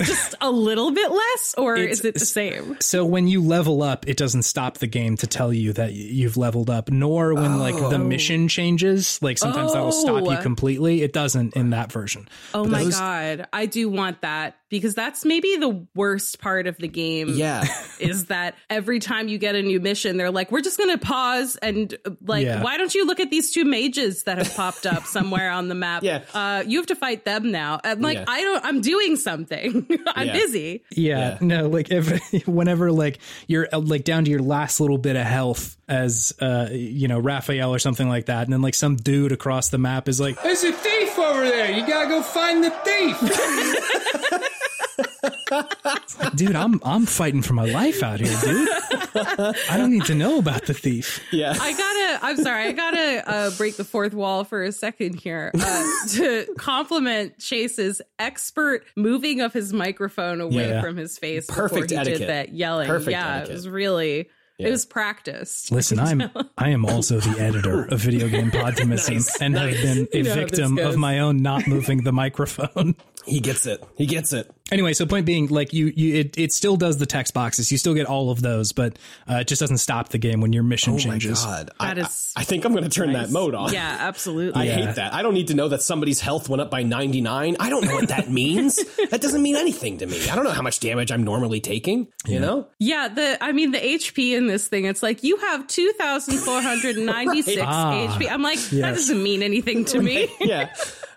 Just 0.00 0.34
a 0.40 0.50
little 0.50 0.90
bit 0.90 1.10
less, 1.10 1.54
or 1.58 1.76
It's- 1.76 1.98
is 1.98 2.04
it 2.04 2.14
the 2.14 2.24
same? 2.24 2.76
So 2.80 3.04
when 3.04 3.28
you 3.28 3.42
level 3.42 3.82
up, 3.82 4.08
it 4.08 4.16
doesn't 4.16 4.42
stop 4.42 4.78
the 4.78 4.86
game 4.86 5.16
to 5.18 5.26
tell 5.26 5.52
you 5.52 5.72
that 5.74 5.92
you've 5.92 6.36
leveled 6.36 6.70
up, 6.70 6.90
nor 6.90 7.34
when 7.34 7.58
like 7.58 7.74
the 7.76 7.98
mission 7.98 8.48
changes. 8.48 9.20
Like 9.22 9.38
sometimes 9.38 9.72
that 9.74 9.80
will 9.82 9.92
stop 9.92 10.22
you 10.24 10.36
Oh. 10.38 10.42
completely. 10.42 11.02
It 11.02 11.12
doesn't 11.12 11.54
in 11.56 11.70
that 11.70 11.92
version. 11.92 12.28
Oh 12.54 12.62
But 12.64 12.70
my 12.70 12.84
those- 12.84 12.98
god, 12.98 13.46
I 13.52 13.66
do 13.66 13.88
want 13.90 14.22
that 14.22 14.56
because 14.72 14.94
that's 14.96 15.24
maybe 15.24 15.56
the 15.58 15.86
worst 15.94 16.40
part 16.40 16.66
of 16.66 16.76
the 16.78 16.88
game. 16.88 17.28
Yeah. 17.28 17.62
is 18.00 18.24
that 18.26 18.56
every 18.68 18.98
time 18.98 19.28
you 19.28 19.38
get 19.38 19.54
a 19.54 19.62
new 19.62 19.78
mission, 19.78 20.16
they're 20.16 20.30
like, 20.32 20.50
"We're 20.50 20.62
just 20.62 20.78
going 20.78 20.90
to 20.90 20.98
pause 20.98 21.54
and 21.56 21.96
like, 22.24 22.44
Yeah. 22.44 22.62
why 22.62 22.78
don't 22.78 22.92
you 22.94 23.06
look 23.06 23.20
at 23.20 23.30
these 23.30 23.52
two 23.52 23.64
mages 23.64 24.24
that 24.24 24.38
have 24.38 24.52
popped 24.56 24.86
up 24.86 25.04
somewhere 25.04 25.50
on 25.52 25.68
the 25.68 25.74
map? 25.76 26.02
Yeah. 26.02 26.22
uh, 26.34 26.64
you 26.66 26.78
have 26.78 26.86
to 26.88 26.96
fight 26.96 27.24
them 27.24 27.52
now." 27.52 27.78
I'm 27.84 28.00
like, 28.00 28.18
Yeah. 28.18 28.24
I 28.26 28.40
don't. 28.40 28.64
I'm 28.64 28.80
doing 28.80 29.14
something. 29.16 29.86
I'm 30.08 30.26
Yeah. 30.26 30.32
busy. 30.32 30.82
Yeah, 30.90 31.18
Yeah. 31.18 31.38
no, 31.42 31.68
like 31.68 31.90
if 31.92 32.46
whenever 32.48 32.90
like 32.90 33.18
you're 33.46 33.68
uh, 33.72 33.78
like 33.78 34.04
down 34.04 34.24
to 34.24 34.30
your 34.30 34.40
last 34.42 34.80
little 34.80 34.98
bit 34.98 35.14
of 35.16 35.26
health 35.26 35.76
as 35.88 36.32
uh 36.40 36.68
you 36.72 37.06
know 37.08 37.18
Raphael 37.18 37.74
or 37.74 37.78
something 37.78 38.08
like 38.08 38.26
that, 38.26 38.44
and 38.44 38.52
then 38.52 38.62
like 38.62 38.74
some 38.74 38.96
dude 38.96 39.32
across 39.32 39.68
the 39.68 39.78
map 39.78 40.08
is 40.08 40.18
like, 40.18 40.42
There's 40.42 40.64
a 40.64 40.72
thief 40.72 41.18
over 41.18 41.42
there. 41.42 41.70
You 41.70 41.86
gotta 41.86 42.08
go 42.08 42.22
find 42.22 42.64
the 42.64 42.70
thief. 42.70 44.42
Dude, 46.34 46.56
I'm 46.56 46.80
I'm 46.84 47.06
fighting 47.06 47.42
for 47.42 47.54
my 47.54 47.66
life 47.66 48.02
out 48.02 48.20
here, 48.20 48.36
dude. 48.42 48.68
I 49.14 49.76
don't 49.76 49.90
need 49.90 50.04
to 50.06 50.14
know 50.14 50.38
about 50.38 50.66
the 50.66 50.74
thief. 50.74 51.20
Yeah. 51.32 51.54
I 51.58 51.72
gotta. 51.72 52.26
I'm 52.26 52.36
sorry. 52.36 52.64
I 52.66 52.72
gotta 52.72 53.28
uh, 53.30 53.50
break 53.56 53.76
the 53.76 53.84
fourth 53.84 54.14
wall 54.14 54.44
for 54.44 54.62
a 54.62 54.72
second 54.72 55.14
here 55.14 55.50
uh, 55.58 55.84
to 56.10 56.46
compliment 56.58 57.38
Chase's 57.38 58.00
expert 58.18 58.84
moving 58.96 59.40
of 59.40 59.52
his 59.52 59.72
microphone 59.72 60.40
away 60.40 60.68
Yeah. 60.68 60.80
from 60.82 60.96
his 60.96 61.18
face 61.18 61.46
Perfect 61.46 61.88
before 61.88 61.96
he 61.96 61.96
etiquette. 61.96 62.18
did 62.20 62.28
that 62.28 62.52
yelling. 62.54 62.86
Perfect 62.86 63.10
yeah, 63.12 63.36
etiquette. 63.36 63.50
it 63.50 63.54
was 63.54 63.68
really. 63.68 64.28
It 64.58 64.70
was 64.70 64.86
practiced. 64.86 65.72
Listen, 65.72 65.98
I'm 65.98 66.30
I 66.56 66.68
am 66.68 66.84
also 66.86 67.18
the 67.18 67.40
editor 67.42 67.84
of 67.86 67.98
Video 67.98 68.28
Game 68.28 68.52
Podtimism 68.52 69.14
Nice, 69.14 69.40
and 69.42 69.56
have 69.56 69.70
been 69.72 70.06
a 70.12 70.16
You 70.18 70.22
know 70.22 70.34
victim 70.34 70.78
of 70.78 70.96
my 70.96 71.18
own 71.18 71.42
not 71.42 71.66
moving 71.66 72.04
the 72.04 72.12
microphone. 72.12 72.94
He 73.24 73.40
gets 73.40 73.66
it. 73.66 73.82
He 73.96 74.06
gets 74.06 74.32
it. 74.32 74.50
Anyway, 74.70 74.94
so 74.94 75.04
point 75.04 75.26
being, 75.26 75.48
like 75.48 75.72
you, 75.74 75.92
you, 75.94 76.14
it, 76.20 76.38
it 76.38 76.50
still 76.52 76.76
does 76.76 76.96
the 76.96 77.04
text 77.04 77.34
boxes. 77.34 77.70
You 77.70 77.76
still 77.76 77.92
get 77.92 78.06
all 78.06 78.30
of 78.30 78.40
those, 78.40 78.72
but 78.72 78.98
uh, 79.30 79.36
it 79.36 79.46
just 79.46 79.60
doesn't 79.60 79.78
stop 79.78 80.08
the 80.08 80.18
game 80.18 80.40
when 80.40 80.52
your 80.54 80.62
mission 80.62 80.94
Oh 80.94 80.98
changes. 80.98 81.44
my 81.44 81.50
god. 81.50 81.70
That 81.78 81.98
I, 81.98 82.00
is 82.06 82.32
I, 82.36 82.40
I 82.40 82.44
think 82.44 82.64
I'm 82.64 82.72
going 82.72 82.84
to 82.84 82.90
turn 82.90 83.12
that 83.12 83.30
mode 83.30 83.54
on. 83.54 83.72
Yeah, 83.72 83.96
absolutely. 84.00 84.60
I 84.60 84.64
Yeah. 84.64 84.86
hate 84.86 84.94
that. 84.96 85.12
I 85.12 85.20
don't 85.22 85.34
need 85.34 85.48
to 85.48 85.54
know 85.54 85.68
that 85.68 85.82
somebody's 85.82 86.20
health 86.20 86.48
went 86.48 86.62
up 86.62 86.70
by 86.70 86.82
99. 86.84 87.56
I 87.60 87.68
don't 87.70 87.84
know 87.84 87.94
what 87.94 88.08
that 88.08 88.30
means. 88.30 88.76
that 89.10 89.20
doesn't 89.20 89.42
mean 89.42 89.56
anything 89.56 89.98
to 89.98 90.06
me. 90.06 90.28
I 90.30 90.34
don't 90.34 90.44
know 90.44 90.50
how 90.52 90.62
much 90.62 90.80
damage 90.80 91.12
I'm 91.12 91.22
normally 91.22 91.60
taking, 91.60 92.08
you 92.26 92.40
know? 92.40 92.66
Yeah, 92.78 93.08
the 93.08 93.36
I 93.44 93.52
mean 93.52 93.72
the 93.72 93.78
HP 93.78 94.34
in 94.36 94.46
this 94.46 94.68
thing, 94.68 94.86
it's 94.86 95.02
like 95.02 95.22
you 95.22 95.36
have 95.36 95.66
two 95.66 95.92
thousand 95.98 96.38
four 96.38 96.62
hundred 96.62 96.96
ninety 96.96 97.42
six 97.42 97.60
Ah, 97.64 98.16
HP. 98.18 98.30
I'm 98.30 98.42
like, 98.42 98.58
that 98.70 98.94
doesn't 98.94 99.22
mean 99.22 99.42
anything 99.42 99.84
to 99.86 100.00
me. 100.00 100.28
Yeah. 100.40 100.72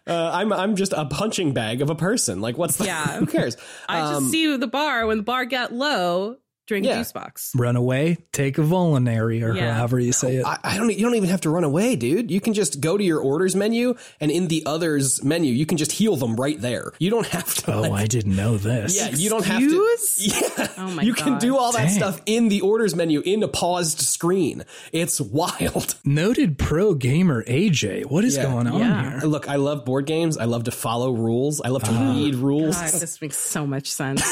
Uh, 0.07 0.29
I'm 0.33 0.53
I'm 0.53 0.75
just 0.75 0.93
a 0.93 1.05
punching 1.05 1.53
bag 1.53 1.81
of 1.81 1.89
a 1.89 1.95
person. 1.95 2.39
Like 2.41 2.57
what's 2.57 2.77
the 2.77 2.85
Yeah. 2.85 3.05
who 3.19 3.25
cares? 3.25 3.57
I 3.89 3.99
Um, 4.01 4.23
just 4.23 4.31
see 4.31 4.55
the 4.57 4.67
bar 4.67 5.07
when 5.07 5.17
the 5.17 5.23
bar 5.23 5.45
got 5.45 5.73
low, 5.73 6.37
drink 6.67 6.85
Yeah. 6.85 6.97
juice 6.97 7.11
box. 7.11 7.51
Run 7.55 7.75
away, 7.75 8.17
take 8.31 8.57
a 8.57 8.63
vulnerary, 8.63 9.43
or 9.43 9.55
Yeah. 9.55 9.73
however 9.75 9.99
you 9.99 10.11
say 10.13 10.37
it. 10.37 10.45
I, 10.45 10.57
I 10.63 10.77
don't. 10.77 10.89
You 10.91 11.01
don't 11.05 11.15
even 11.15 11.29
have 11.29 11.41
to 11.41 11.49
run 11.49 11.63
away, 11.63 11.95
dude. 11.95 12.31
You 12.31 12.41
can 12.41 12.53
just 12.53 12.79
go 12.81 12.97
to 12.97 13.03
your 13.03 13.19
orders 13.19 13.55
menu, 13.55 13.95
and 14.19 14.31
in 14.31 14.47
the 14.47 14.63
others 14.65 15.23
menu, 15.23 15.53
you 15.53 15.65
can 15.65 15.77
just 15.77 15.91
heal 15.93 16.15
them 16.15 16.35
right 16.35 16.59
there. 16.59 16.91
You 16.99 17.09
don't 17.09 17.27
have 17.27 17.53
to. 17.55 17.73
oh, 17.73 17.81
like- 17.81 17.91
I 17.91 18.05
didn't 18.07 18.35
know 18.35 18.57
this. 18.57 18.95
yeah, 18.97 19.09
you 19.09 19.29
don't 19.29 19.45
have 19.45 19.61
Excuse? 19.61 20.15
to. 20.17 20.25
Yeah, 20.57 20.67
Oh 20.77 20.91
my 20.91 21.03
you 21.03 21.13
can 21.13 21.37
do 21.39 21.57
all 21.57 21.71
that 21.73 21.87
Dang. 21.87 21.95
stuff 21.97 22.21
in 22.25 22.49
the 22.49 22.61
orders 22.61 22.95
menu 22.95 23.21
in 23.21 23.43
a 23.43 23.47
paused 23.47 23.99
screen. 24.01 24.63
It's 24.91 25.19
wild. 25.21 25.95
Noted 26.05 26.57
pro 26.57 26.93
gamer 26.93 27.43
AJ, 27.43 28.05
what 28.05 28.23
is 28.25 28.35
Yeah. 28.37 28.43
going 28.43 28.67
on 28.67 28.79
Yeah. 28.79 29.19
here? 29.19 29.27
Look, 29.27 29.47
I 29.49 29.55
love 29.57 29.85
board 29.85 30.05
games. 30.05 30.37
I 30.37 30.45
love 30.45 30.63
to 30.65 30.71
follow 30.71 31.11
rules. 31.11 31.61
I 31.61 31.69
love 31.69 31.83
to 31.83 31.91
Ah. 31.91 32.13
read 32.15 32.35
rules. 32.35 32.75
God, 32.75 32.91
this 32.91 33.21
makes 33.21 33.37
so 33.37 33.65
much 33.67 33.91
sense. 33.91 34.21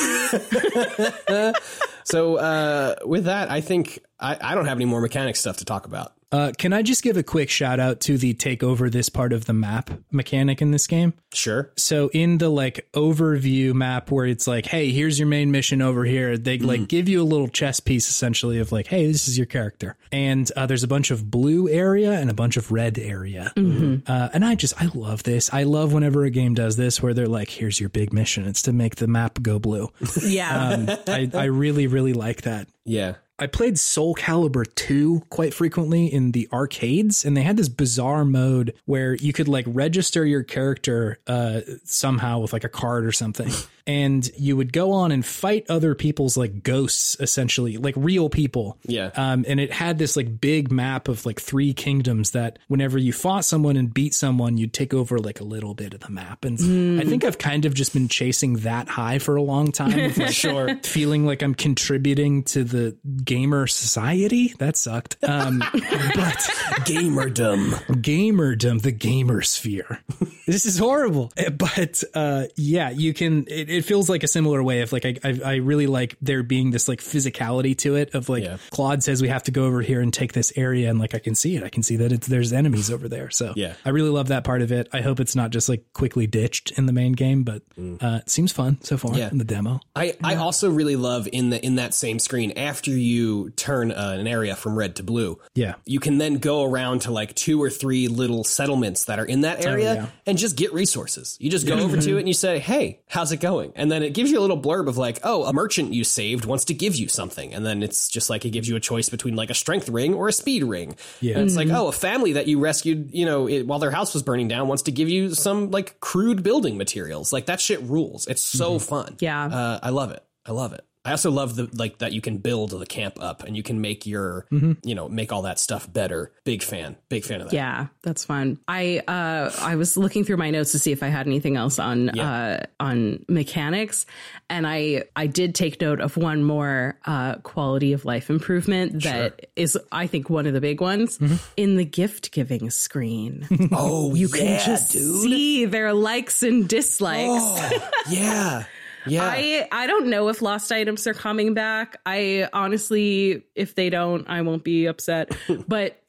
So 2.03 2.35
uh, 2.35 2.95
with 3.05 3.25
that, 3.25 3.49
I 3.49 3.61
think 3.61 3.99
I, 4.19 4.37
I 4.41 4.55
don't 4.55 4.65
have 4.65 4.77
any 4.77 4.85
more 4.85 5.01
mechanic 5.01 5.35
stuff 5.35 5.57
to 5.57 5.65
talk 5.65 5.85
about. 5.85 6.13
Uh, 6.31 6.51
can 6.57 6.73
I 6.73 6.81
just 6.81 7.03
give 7.03 7.15
a 7.15 7.21
quick 7.21 7.51
shout 7.51 7.79
out 7.79 7.99
to 8.01 8.17
the 8.17 8.33
take 8.33 8.63
over 8.63 8.89
this 8.89 9.07
part 9.07 9.33
of 9.33 9.45
the 9.45 9.53
map 9.53 9.91
mechanic 10.09 10.63
in 10.63 10.71
this 10.71 10.87
game? 10.87 11.13
Sure. 11.31 11.71
So 11.77 12.09
in 12.11 12.39
the 12.39 12.49
like 12.49 12.87
overview 12.93 13.75
map 13.75 14.09
where 14.09 14.25
it's 14.25 14.47
like, 14.47 14.65
hey, 14.65 14.89
here's 14.89 15.19
your 15.19 15.27
main 15.27 15.51
mission 15.51 15.79
over 15.79 16.03
here, 16.05 16.35
they 16.35 16.57
like 16.57 16.87
give 16.87 17.07
you 17.07 17.21
a 17.21 17.23
little 17.23 17.47
chess 17.47 17.79
piece 17.79 18.09
essentially 18.09 18.57
of 18.57 18.71
like, 18.71 18.87
hey, 18.87 19.05
this 19.11 19.27
is 19.27 19.37
your 19.37 19.45
character, 19.45 19.95
and 20.11 20.51
uh, 20.55 20.65
there's 20.65 20.83
a 20.83 20.87
bunch 20.87 21.11
of 21.11 21.29
blue 21.29 21.69
area 21.69 22.13
and 22.13 22.31
a 22.31 22.33
bunch 22.33 22.57
of 22.57 22.71
red 22.71 22.97
area, 22.97 23.53
uh, 23.55 24.29
and 24.33 24.43
I 24.43 24.55
just 24.55 24.81
I 24.81 24.89
love 24.95 25.21
this. 25.21 25.53
I 25.53 25.63
love 25.63 25.93
whenever 25.93 26.23
a 26.23 26.31
game 26.31 26.55
does 26.55 26.77
this 26.77 26.99
where 26.99 27.13
they're 27.13 27.27
like, 27.27 27.49
here's 27.51 27.79
your 27.79 27.89
big 27.89 28.11
mission, 28.11 28.47
it's 28.47 28.63
to 28.63 28.73
make 28.73 28.95
the 28.95 29.07
map 29.07 29.39
go 29.43 29.59
blue. 29.59 29.91
Yeah. 30.23 30.69
Um, 30.69 30.89
I 31.07 31.29
I 31.31 31.43
really 31.43 31.85
really 31.85 32.13
like 32.13 32.41
that. 32.41 32.67
Yeah. 32.85 33.15
I 33.43 33.47
played 33.47 33.77
Soul 33.77 34.15
Calibur 34.15 34.63
2 34.73 35.23
quite 35.29 35.53
frequently 35.53 36.05
in 36.05 36.31
the 36.31 36.47
arcades, 36.53 37.25
and 37.25 37.35
they 37.35 37.41
had 37.41 37.57
this 37.57 37.67
bizarre 37.67 38.23
mode 38.23 38.73
where 38.85 39.15
you 39.15 39.33
could 39.33 39.49
like 39.49 39.65
register 39.67 40.25
your 40.25 40.43
character 40.43 41.19
uh, 41.27 41.59
somehow 41.83 42.39
with 42.39 42.53
like 42.53 42.63
a 42.63 42.69
card 42.69 43.05
or 43.05 43.11
something. 43.11 43.51
And 43.85 44.29
you 44.37 44.55
would 44.57 44.71
go 44.73 44.91
on 44.91 45.11
and 45.11 45.25
fight 45.25 45.65
other 45.69 45.93
people's 45.95 46.37
like 46.37 46.63
ghosts, 46.63 47.17
essentially, 47.19 47.77
like 47.77 47.95
real 47.97 48.29
people. 48.29 48.77
Yeah. 48.85 49.11
Um, 49.15 49.45
and 49.47 49.59
it 49.59 49.71
had 49.71 49.97
this 49.97 50.15
like 50.15 50.39
big 50.39 50.71
map 50.71 51.07
of 51.07 51.25
like 51.25 51.39
three 51.41 51.73
kingdoms 51.73 52.31
that 52.31 52.59
whenever 52.67 52.97
you 52.97 53.11
fought 53.13 53.45
someone 53.45 53.75
and 53.77 53.93
beat 53.93 54.13
someone, 54.13 54.57
you'd 54.57 54.73
take 54.73 54.93
over 54.93 55.19
like 55.19 55.39
a 55.39 55.43
little 55.43 55.73
bit 55.73 55.93
of 55.93 55.99
the 56.01 56.09
map. 56.09 56.45
And 56.45 56.99
I 57.01 57.03
think 57.03 57.23
I've 57.23 57.37
kind 57.37 57.65
of 57.65 57.73
just 57.73 57.93
been 57.93 58.07
chasing 58.07 58.53
that 58.57 58.87
high 58.87 59.19
for 59.19 59.35
a 59.35 59.41
long 59.41 59.71
time. 59.71 59.97
of, 59.99 60.17
like, 60.17 60.31
Sure. 60.43 60.75
feeling 60.83 61.25
like 61.25 61.41
I'm 61.41 61.55
contributing 61.55 62.43
to 62.43 62.63
the 62.63 62.95
gamer 63.23 63.67
society. 63.67 64.53
That 64.59 64.77
sucked. 64.77 65.17
Um, 65.23 65.59
but 65.73 66.37
Gamerdom. 66.85 67.71
gamerdom, 68.01 68.81
the 68.81 68.91
gamer 68.91 69.41
sphere. 69.41 69.99
this 70.47 70.65
is 70.65 70.77
horrible. 70.77 71.31
Eh, 71.37 71.49
But 71.49 72.03
uh, 72.13 72.45
yeah, 72.55 72.89
you 72.89 73.13
can. 73.13 73.45
It, 73.47 73.69
it 73.73 73.85
feels 73.85 74.09
like 74.09 74.23
a 74.23 74.27
similar 74.27 74.61
way 74.63 74.81
of 74.81 74.91
like 74.91 75.05
I, 75.05 75.15
I 75.23 75.39
I 75.45 75.55
really 75.55 75.87
like 75.87 76.15
there 76.21 76.43
being 76.43 76.71
this 76.71 76.87
like 76.87 76.99
physicality 77.01 77.77
to 77.79 77.95
it 77.95 78.13
of 78.13 78.29
like 78.29 78.43
Yeah. 78.43 78.57
Claude 78.71 79.03
says 79.03 79.21
we 79.21 79.27
have 79.29 79.43
to 79.43 79.51
go 79.51 79.65
over 79.65 79.81
here 79.81 80.01
and 80.01 80.13
take 80.13 80.33
this 80.33 80.53
area 80.55 80.89
and 80.89 80.99
like 80.99 81.15
I 81.15 81.19
can 81.19 81.35
see 81.35 81.55
it. 81.55 81.63
I 81.63 81.69
can 81.69 81.83
see 81.83 81.97
that 81.97 82.11
it's 82.11 82.27
there's 82.27 82.53
enemies 82.53 82.91
over 82.91 83.07
there. 83.07 83.29
So 83.29 83.53
Yeah. 83.55 83.73
I 83.85 83.89
really 83.89 84.09
love 84.09 84.27
that 84.29 84.43
part 84.43 84.61
of 84.61 84.71
it. 84.71 84.87
I 84.93 85.01
hope 85.01 85.19
it's 85.19 85.35
not 85.35 85.51
just 85.51 85.69
like 85.69 85.83
quickly 85.93 86.27
ditched 86.27 86.71
in 86.71 86.85
the 86.85 86.93
main 86.93 87.13
game, 87.13 87.43
but 87.43 87.61
uh, 87.77 88.19
it 88.21 88.29
seems 88.29 88.51
fun 88.51 88.77
so 88.81 88.97
far 88.97 89.15
Yeah. 89.17 89.29
in 89.31 89.37
the 89.37 89.43
demo. 89.45 89.79
I, 89.95 90.15
I 90.23 90.35
also 90.35 90.69
really 90.69 90.95
love 90.95 91.27
in 91.31 91.49
the 91.49 91.63
in 91.65 91.75
that 91.75 91.93
same 91.93 92.19
screen 92.19 92.51
after 92.57 92.91
you 92.91 93.49
turn 93.51 93.91
uh, 93.91 94.15
an 94.19 94.27
area 94.27 94.55
from 94.55 94.75
red 94.77 94.95
to 94.97 95.03
blue. 95.03 95.39
Yeah. 95.55 95.75
You 95.85 95.99
can 95.99 96.17
then 96.17 96.35
go 96.39 96.63
around 96.63 97.01
to 97.03 97.11
like 97.11 97.33
two 97.35 97.61
or 97.61 97.69
three 97.69 98.07
little 98.07 98.43
settlements 98.43 99.05
that 99.05 99.19
are 99.19 99.25
in 99.25 99.41
that 99.41 99.65
area 99.65 99.93
yeah. 99.95 100.05
and 100.25 100.37
just 100.37 100.55
get 100.57 100.73
resources. 100.73 101.37
You 101.39 101.49
just 101.49 101.65
go 101.67 101.77
over 101.79 101.97
to 101.97 102.15
it 102.17 102.19
and 102.19 102.27
you 102.27 102.33
say, 102.33 102.59
"Hey, 102.59 102.99
how's 103.07 103.31
it 103.31 103.39
going?" 103.39 103.62
And 103.75 103.91
then 103.91 104.03
it 104.03 104.13
gives 104.13 104.31
you 104.31 104.39
a 104.39 104.41
little 104.41 104.59
blurb 104.59 104.87
of 104.87 104.97
like, 104.97 105.19
"Oh, 105.23 105.45
a 105.45 105.53
merchant 105.53 105.93
you 105.93 106.03
saved 106.03 106.45
wants 106.45 106.65
to 106.65 106.73
give 106.73 106.95
you 106.95 107.07
something." 107.07 107.53
And 107.53 107.65
then 107.65 107.83
it's 107.83 108.09
just 108.09 108.29
like 108.29 108.45
it 108.45 108.49
gives 108.49 108.67
you 108.67 108.75
a 108.75 108.79
choice 108.79 109.09
between 109.09 109.35
like 109.35 109.49
a 109.49 109.53
strength 109.53 109.89
ring 109.89 110.13
or 110.13 110.27
a 110.27 110.33
speed 110.33 110.63
ring. 110.63 110.95
Yeah. 111.21 111.37
And 111.37 111.45
it's 111.45 111.55
like, 111.55 111.69
"Oh, 111.69 111.87
a 111.87 111.91
family 111.91 112.33
that 112.33 112.47
you 112.47 112.59
rescued, 112.59 113.11
you 113.13 113.25
know, 113.25 113.47
it, 113.47 113.65
while 113.67 113.79
their 113.79 113.91
house 113.91 114.13
was 114.13 114.23
burning 114.23 114.47
down 114.47 114.67
wants 114.67 114.83
to 114.83 114.91
give 114.91 115.09
you 115.09 115.33
some 115.33 115.71
like 115.71 115.99
crude 115.99 116.43
building 116.43 116.77
materials." 116.77 117.31
Like 117.31 117.45
that 117.47 117.61
shit 117.61 117.81
rules. 117.83 118.27
It's 118.27 118.41
so 118.41 118.79
fun. 118.79 119.15
Yeah. 119.19 119.45
Uh, 119.45 119.79
I 119.81 119.89
love 119.89 120.11
it. 120.11 120.23
I 120.45 120.51
love 120.51 120.73
it. 120.73 120.85
I 121.05 121.11
also 121.11 121.31
love 121.31 121.55
the 121.55 121.69
like 121.73 121.97
that 121.97 122.13
you 122.13 122.21
can 122.21 122.37
build 122.37 122.69
the 122.71 122.85
camp 122.85 123.21
up 123.21 123.43
and 123.43 123.57
you 123.57 123.63
can 123.63 123.81
make 123.81 124.05
your 124.05 124.45
you 124.51 124.95
know 124.95 125.09
make 125.09 125.33
all 125.33 125.41
that 125.41 125.59
stuff 125.59 125.91
better. 125.91 126.31
Big 126.45 126.63
fan. 126.63 126.95
Big 127.09 127.25
fan 127.25 127.41
of 127.41 127.49
that. 127.49 127.55
Yeah, 127.55 127.87
that's 128.03 128.23
fun. 128.23 128.57
I 128.69 128.99
uh 129.07 129.51
I 129.59 129.75
was 129.75 129.97
looking 129.97 130.23
through 130.23 130.37
my 130.37 130.49
notes 130.49 130.71
to 130.71 130.79
see 130.79 130.93
if 130.93 131.03
I 131.03 131.07
had 131.07 131.27
anything 131.27 131.57
else 131.57 131.77
on 131.77 132.17
uh 132.17 132.65
on 132.79 133.25
mechanics 133.27 134.05
and 134.49 134.65
I 134.65 135.03
I 135.15 135.27
did 135.27 135.55
take 135.55 135.81
note 135.81 135.99
of 135.99 136.15
one 136.15 136.43
more 136.43 136.97
uh 137.05 137.35
quality 137.39 137.91
of 137.91 138.05
life 138.05 138.29
improvement 138.29 139.03
that 139.03 139.47
is 139.57 139.77
I 139.91 140.07
think 140.07 140.29
one 140.29 140.45
of 140.47 140.53
the 140.53 140.61
big 140.61 140.79
ones 140.79 141.19
in 141.57 141.75
the 141.75 141.85
gift 141.85 142.31
giving 142.31 142.69
screen. 142.69 143.47
Oh, 143.75 144.13
you 144.13 144.29
can 144.29 144.59
just 144.63 144.91
see 144.91 145.65
their 145.65 145.93
likes 145.93 146.43
and 146.43 146.67
dislikes. 146.67 147.73
yeah. 148.09 148.63
Yeah. 149.05 149.23
I 149.23 149.67
I 149.71 149.87
don't 149.87 150.07
know 150.07 150.29
if 150.29 150.41
lost 150.41 150.71
items 150.71 151.07
are 151.07 151.13
coming 151.13 151.53
back. 151.53 151.97
I 152.05 152.47
honestly, 152.53 153.43
if 153.55 153.75
they 153.75 153.89
don't, 153.89 154.27
I 154.29 154.41
won't 154.41 154.63
be 154.63 154.85
upset. 154.85 155.35
But 155.67 156.01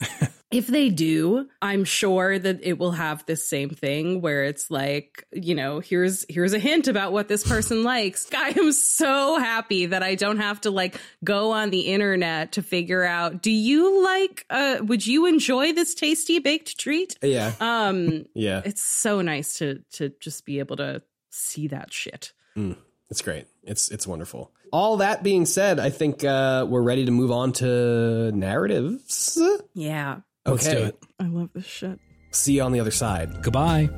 if 0.51 0.67
they 0.69 0.89
do, 0.89 1.49
I'm 1.61 1.85
sure 1.85 2.39
that 2.39 2.61
it 2.63 2.79
will 2.79 2.93
have 2.93 3.27
this 3.27 3.45
same 3.49 3.71
thing 3.71 4.21
where 4.21 4.45
it's 4.45 4.71
like, 4.71 5.27
you 5.33 5.55
know, 5.55 5.81
here's 5.81 6.25
here's 6.29 6.53
a 6.53 6.59
hint 6.59 6.87
about 6.87 7.13
what 7.13 7.29
this 7.29 7.47
person 7.47 7.83
likes. 7.95 8.29
I 8.33 8.51
am 8.51 8.71
so 8.73 9.39
happy 9.39 9.87
that 9.87 10.03
I 10.03 10.15
don't 10.15 10.39
have 10.39 10.61
to 10.63 10.71
like 10.71 11.01
go 11.25 11.53
on 11.53 11.71
the 11.71 11.81
internet 11.81 12.53
to 12.53 12.63
figure 12.63 13.03
out, 13.05 13.43
do 13.43 13.51
you 13.51 14.05
like 14.05 14.47
uh 14.51 14.79
would 14.83 15.07
you 15.07 15.27
enjoy 15.27 15.73
this 15.73 15.95
tasty 15.95 16.39
baked 16.39 16.79
treat? 16.79 17.19
yeah. 17.23 17.53
Um 17.61 18.27
yeah. 18.35 18.63
it's 18.65 18.83
so 18.83 19.21
nice 19.23 19.59
to 19.59 19.81
to 19.95 20.11
just 20.21 20.45
be 20.45 20.61
able 20.61 20.77
to 20.77 21.03
see 21.31 21.69
that 21.69 21.93
shit. 21.93 22.33
It's 22.57 23.23
great. 23.23 23.47
It's 23.63 23.91
it's 23.91 24.07
wonderful. 24.07 24.51
All 24.73 24.97
that 24.99 25.23
being 25.23 25.47
said, 25.47 25.79
I 25.79 25.91
think 25.91 26.25
uh, 26.25 26.67
we're 26.69 26.83
ready 26.83 27.05
to 27.05 27.11
move 27.13 27.31
on 27.31 27.53
to 27.55 28.33
narratives. 28.33 29.39
Yeah. 29.75 30.21
Let's 30.47 30.67
Okay. 30.67 30.77
do 30.81 30.85
it. 30.87 31.03
I 31.21 31.25
love 31.29 31.51
this 31.55 31.65
shit. 31.67 31.99
See 32.33 32.55
you 32.55 32.63
on 32.63 32.73
the 32.73 32.81
other 32.81 32.91
side. 32.91 33.43
Goodbye. 33.43 33.89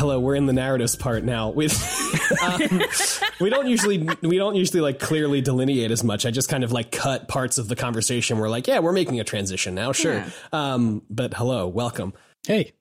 Hello, 0.00 0.18
we're 0.18 0.34
in 0.34 0.46
the 0.46 0.54
narratives 0.54 0.96
part 0.96 1.24
now. 1.24 1.50
With 1.50 1.74
um, 2.42 2.80
we 3.38 3.50
don't 3.50 3.66
usually 3.66 4.08
we 4.22 4.38
don't 4.38 4.54
usually 4.54 4.80
like 4.80 4.98
clearly 4.98 5.42
delineate 5.42 5.90
as 5.90 6.02
much. 6.02 6.24
I 6.24 6.30
just 6.30 6.48
kind 6.48 6.64
of 6.64 6.72
like 6.72 6.90
cut 6.90 7.28
parts 7.28 7.58
of 7.58 7.68
the 7.68 7.76
conversation. 7.76 8.38
We're 8.38 8.48
like, 8.48 8.66
yeah, 8.66 8.78
we're 8.78 8.94
making 8.94 9.20
a 9.20 9.24
transition 9.24 9.74
now, 9.74 9.92
sure. 9.92 10.14
Yeah. 10.14 10.30
Um, 10.54 11.02
but 11.10 11.34
hello, 11.34 11.68
welcome. 11.68 12.14
Hey, 12.46 12.72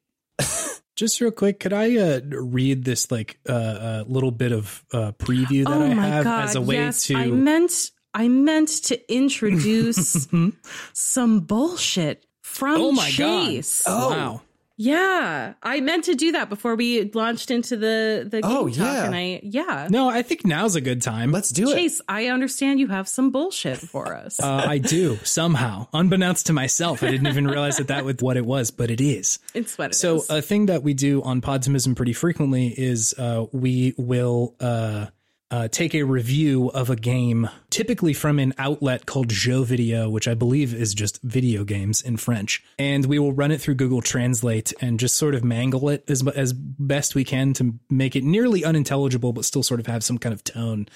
just 0.95 1.19
real 1.19 1.31
quick, 1.31 1.59
could 1.59 1.73
I 1.73 1.97
uh, 1.97 2.21
read 2.23 2.85
this 2.85 3.11
like 3.11 3.37
uh, 3.49 3.51
uh, 3.51 4.03
little 4.07 4.31
bit 4.31 4.53
of 4.53 4.85
uh, 4.93 5.11
preview 5.11 5.65
that 5.65 5.73
oh 5.73 5.83
I 5.83 6.05
have 6.05 6.23
god! 6.23 6.43
as 6.45 6.55
a 6.55 6.61
way 6.61 6.75
yes, 6.75 7.03
to? 7.07 7.17
I 7.17 7.25
meant 7.25 7.91
I 8.13 8.29
meant 8.29 8.69
to 8.85 9.13
introduce 9.13 10.25
some 10.93 11.39
bullshit 11.41 12.25
from 12.43 12.79
oh 12.79 12.91
my 12.93 13.09
Chase. 13.09 13.83
Oh. 13.85 14.09
Wow. 14.09 14.41
Yeah, 14.81 15.55
I 15.61 15.81
meant 15.81 16.05
to 16.05 16.15
do 16.15 16.31
that 16.31 16.47
before 16.47 16.75
we 16.77 17.11
launched 17.13 17.51
into 17.51 17.75
the 17.75 18.25
the 18.31 18.41
game 18.41 18.49
Oh, 18.49 18.69
talk, 18.69 18.77
yeah. 18.77 19.03
and 19.07 19.13
I 19.13 19.41
yeah. 19.43 19.87
No, 19.89 20.07
I 20.09 20.21
think 20.21 20.45
now's 20.45 20.77
a 20.77 20.81
good 20.81 21.01
time. 21.01 21.33
Let's 21.33 21.49
do 21.49 21.69
it. 21.69 21.75
Chase, 21.75 21.99
I 22.07 22.27
understand 22.27 22.79
you 22.79 22.87
have 22.87 23.09
some 23.09 23.29
bullshit 23.29 23.77
for 23.77 24.15
us. 24.15 24.39
Uh, 24.39 24.63
I 24.65 24.77
do 24.77 25.17
somehow, 25.25 25.87
unbeknownst 25.91 26.45
to 26.47 26.53
myself. 26.53 27.03
I 27.03 27.11
didn't 27.11 27.27
even 27.27 27.45
realize 27.45 27.75
that 27.75 27.89
that 27.89 28.05
was 28.05 28.15
what 28.21 28.37
it 28.37 28.45
was, 28.45 28.71
but 28.71 28.89
it 28.89 29.01
is. 29.01 29.39
it's 29.53 29.77
what 29.77 29.91
it 29.91 29.95
So 29.95 30.15
is. 30.15 30.29
a 30.29 30.41
thing 30.41 30.67
that 30.67 30.81
we 30.81 30.93
do 30.93 31.21
on 31.23 31.41
Podtimism 31.41 31.97
pretty 31.97 32.13
frequently 32.13 32.67
is 32.69 33.13
uh, 33.17 33.47
we 33.51 33.93
will 33.97 34.55
uh, 34.61 35.07
uh, 35.51 35.67
take 35.67 35.95
a 35.95 36.03
review 36.03 36.69
of 36.69 36.89
a 36.89 36.95
game, 36.95 37.49
typically 37.69 38.13
from 38.13 38.39
an 38.39 38.53
outlet 38.57 39.05
called 39.05 39.29
Jeux 39.29 39.65
Video, 39.65 40.09
which 40.09 40.27
I 40.27 40.33
believe 40.33 40.73
is 40.73 40.93
just 40.93 41.21
video 41.23 41.63
games 41.63 42.01
in 42.01 42.17
French, 42.17 42.63
and 42.77 43.05
we 43.05 43.19
will 43.19 43.33
run 43.33 43.51
it 43.51 43.59
through 43.59 43.75
Google 43.75 44.01
Translate 44.01 44.73
and 44.81 44.99
just 44.99 45.17
sort 45.17 45.35
of 45.35 45.43
mangle 45.43 45.89
it 45.89 46.03
as 46.07 46.25
as 46.27 46.53
best 46.53 47.15
we 47.15 47.23
can 47.23 47.53
to 47.53 47.73
make 47.89 48.15
it 48.15 48.23
nearly 48.23 48.63
unintelligible, 48.63 49.33
but 49.33 49.45
still 49.45 49.63
sort 49.63 49.79
of 49.79 49.87
have 49.87 50.03
some 50.03 50.17
kind 50.17 50.33
of 50.33 50.43
tone 50.43 50.87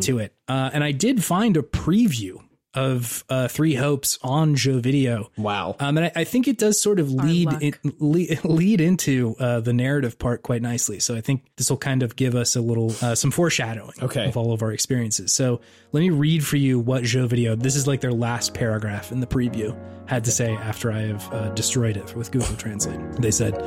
to 0.00 0.18
it. 0.18 0.34
Uh, 0.48 0.70
and 0.72 0.82
I 0.82 0.92
did 0.92 1.24
find 1.24 1.56
a 1.56 1.62
preview 1.62 2.40
of 2.74 3.24
uh, 3.28 3.48
Three 3.48 3.74
Hopes 3.74 4.18
on 4.22 4.54
Jeux 4.54 4.80
Video. 4.80 5.30
Wow. 5.36 5.76
Um, 5.80 5.96
and 5.98 6.06
I, 6.06 6.12
I 6.16 6.24
think 6.24 6.46
it 6.46 6.56
does 6.58 6.80
sort 6.80 7.00
of 7.00 7.10
lead 7.10 7.46
luck. 7.46 7.62
it, 7.62 7.78
lead, 8.00 8.44
lead 8.44 8.80
into 8.80 9.34
uh, 9.40 9.60
the 9.60 9.72
narrative 9.72 10.18
part 10.18 10.42
quite 10.42 10.62
nicely. 10.62 11.00
So 11.00 11.16
I 11.16 11.20
think 11.20 11.44
this 11.56 11.68
will 11.68 11.76
kind 11.78 12.02
of 12.02 12.14
give 12.16 12.34
us 12.34 12.54
a 12.56 12.60
little 12.60 12.94
uh, 13.02 13.14
some 13.14 13.30
foreshadowing 13.30 13.94
Okay. 14.02 14.26
of 14.28 14.36
all 14.36 14.52
of 14.52 14.62
our 14.62 14.72
experiences. 14.72 15.32
So 15.32 15.60
let 15.92 16.00
me 16.00 16.10
read 16.10 16.46
for 16.46 16.56
you 16.56 16.78
what 16.78 17.02
Jeux 17.02 17.26
Video. 17.26 17.56
This 17.56 17.74
is 17.76 17.86
like 17.86 18.00
their 18.00 18.12
last 18.12 18.54
paragraph 18.54 19.10
in 19.10 19.20
the 19.20 19.26
preview 19.26 19.76
had 20.06 20.24
to 20.24 20.30
say 20.30 20.52
after 20.54 20.92
I 20.92 21.00
have 21.02 21.32
uh, 21.32 21.48
destroyed 21.50 21.96
it 21.96 22.14
with 22.14 22.30
Google 22.30 22.56
Translate. 22.56 23.00
They 23.20 23.30
said. 23.30 23.60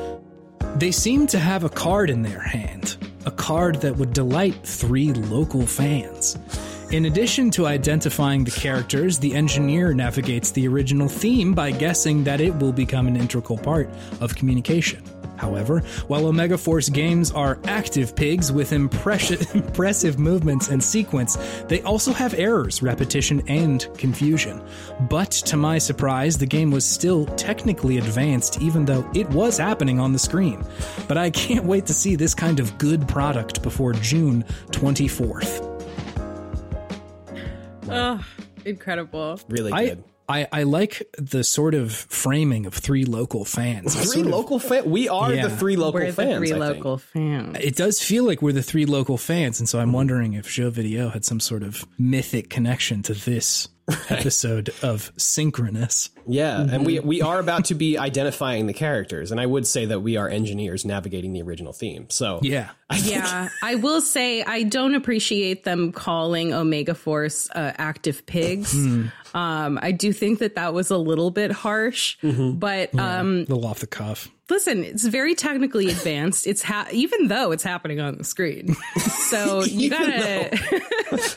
They 0.77 0.91
seem 0.91 1.27
to 1.27 1.39
have 1.39 1.63
a 1.63 1.69
card 1.69 2.09
in 2.09 2.23
their 2.23 2.39
hand, 2.39 2.97
a 3.25 3.31
card 3.31 3.81
that 3.81 3.95
would 3.97 4.11
delight 4.13 4.55
three 4.63 5.13
local 5.13 5.67
fans. 5.67 6.35
In 6.93 7.05
addition 7.05 7.49
to 7.51 7.65
identifying 7.65 8.43
the 8.43 8.51
characters, 8.51 9.17
the 9.17 9.33
engineer 9.33 9.95
navigates 9.95 10.51
the 10.51 10.67
original 10.67 11.07
theme 11.07 11.55
by 11.55 11.71
guessing 11.71 12.23
that 12.25 12.39
it 12.39 12.55
will 12.57 12.71
become 12.71 13.07
an 13.07 13.15
integral 13.15 13.57
part 13.57 13.89
of 14.21 14.35
communication. 14.35 15.03
However, 15.35 15.79
while 16.05 16.27
Omega 16.27 16.55
Force 16.55 16.89
games 16.89 17.31
are 17.31 17.57
active 17.63 18.15
pigs 18.15 18.51
with 18.51 18.73
impress- 18.73 19.55
impressive 19.55 20.19
movements 20.19 20.67
and 20.67 20.83
sequence, 20.83 21.35
they 21.67 21.81
also 21.81 22.13
have 22.13 22.35
errors, 22.35 22.83
repetition, 22.83 23.41
and 23.47 23.87
confusion. 23.97 24.61
But 25.09 25.31
to 25.31 25.57
my 25.57 25.79
surprise, 25.79 26.37
the 26.37 26.45
game 26.45 26.69
was 26.69 26.85
still 26.85 27.25
technically 27.25 27.97
advanced 27.97 28.61
even 28.61 28.85
though 28.85 29.09
it 29.15 29.27
was 29.31 29.57
happening 29.57 29.99
on 29.99 30.13
the 30.13 30.19
screen. 30.19 30.63
But 31.07 31.17
I 31.17 31.31
can't 31.31 31.65
wait 31.65 31.87
to 31.87 31.93
see 31.93 32.15
this 32.15 32.35
kind 32.35 32.59
of 32.59 32.77
good 32.77 33.07
product 33.07 33.63
before 33.63 33.93
June 33.93 34.45
24th. 34.67 35.72
Oh, 37.89 38.25
incredible. 38.65 39.39
really 39.49 39.71
good. 39.71 40.03
I, 40.29 40.47
I 40.53 40.63
like 40.63 41.03
the 41.17 41.43
sort 41.43 41.73
of 41.75 41.91
framing 41.91 42.65
of 42.65 42.73
three 42.73 43.03
local 43.03 43.43
fans. 43.43 43.93
Three 43.93 44.05
sort 44.05 44.25
of- 44.25 44.31
local 44.31 44.57
fans. 44.57 44.85
We 44.85 45.09
are 45.09 45.33
Yeah. 45.33 45.47
the 45.49 45.57
three 45.57 45.75
local 45.75 45.99
We're 45.99 46.07
the 46.07 46.13
fans. 46.13 46.37
three 46.37 46.53
I 46.53 46.59
think. 46.59 46.77
local 46.77 46.97
fans. 46.97 47.57
it 47.59 47.75
does 47.75 48.01
feel 48.01 48.23
like 48.23 48.41
we're 48.41 48.53
the 48.53 48.63
three 48.63 48.85
local 48.85 49.17
fans, 49.17 49.59
and 49.59 49.67
so 49.67 49.79
I'm 49.79 49.91
wondering 49.91 50.33
if 50.33 50.47
Jeux 50.47 50.69
Video 50.71 51.09
had 51.09 51.25
some 51.25 51.41
sort 51.41 51.61
of 51.61 51.85
mythic 51.99 52.49
connection 52.49 53.03
to 53.03 53.13
this 53.13 53.67
episode 54.09 54.69
of 54.81 55.11
Synchronous. 55.17 56.09
Yeah, 56.25 56.61
and 56.61 56.85
we 56.85 56.99
we 56.99 57.21
are 57.21 57.39
about 57.39 57.65
to 57.65 57.75
be 57.75 57.97
identifying 57.97 58.67
the 58.67 58.73
characters, 58.73 59.31
and 59.31 59.41
I 59.41 59.45
would 59.45 59.67
say 59.67 59.85
that 59.87 59.99
we 59.99 60.15
are 60.17 60.29
engineers 60.29 60.85
navigating 60.85 61.33
the 61.33 61.41
original 61.41 61.73
theme. 61.73 62.09
So 62.09 62.39
Yeah. 62.41 62.69
yeah, 63.03 63.49
I 63.61 63.75
will 63.75 63.99
say 64.01 64.41
I 64.43 64.63
don't 64.63 64.95
appreciate 64.95 65.63
them 65.65 65.91
calling 65.91 66.53
Omega 66.53 66.93
Force 66.95 67.49
uh, 67.51 67.73
active 67.77 68.25
pigs. 68.25 68.73
Um, 69.35 69.79
I 69.81 69.91
do 69.91 70.13
think 70.13 70.39
that 70.39 70.55
that 70.55 70.73
was 70.73 70.91
a 70.91 70.97
little 70.97 71.31
bit 71.31 71.51
harsh, 71.51 72.17
but 72.21 72.97
um, 72.97 73.33
A 73.33 73.39
little 73.53 73.65
off 73.65 73.79
the 73.79 73.87
cuff. 73.87 74.29
Listen, 74.49 74.83
it's 74.83 75.05
very 75.05 75.35
technically 75.35 75.89
advanced. 75.89 76.47
It's 76.47 76.61
ha- 76.61 76.87
even 76.91 77.27
though 77.27 77.51
it's 77.51 77.63
happening 77.63 77.99
on 77.99 78.17
the 78.17 78.23
screen, 78.23 78.75
so 79.29 79.63
you 79.65 79.89
gotta. 79.89 80.57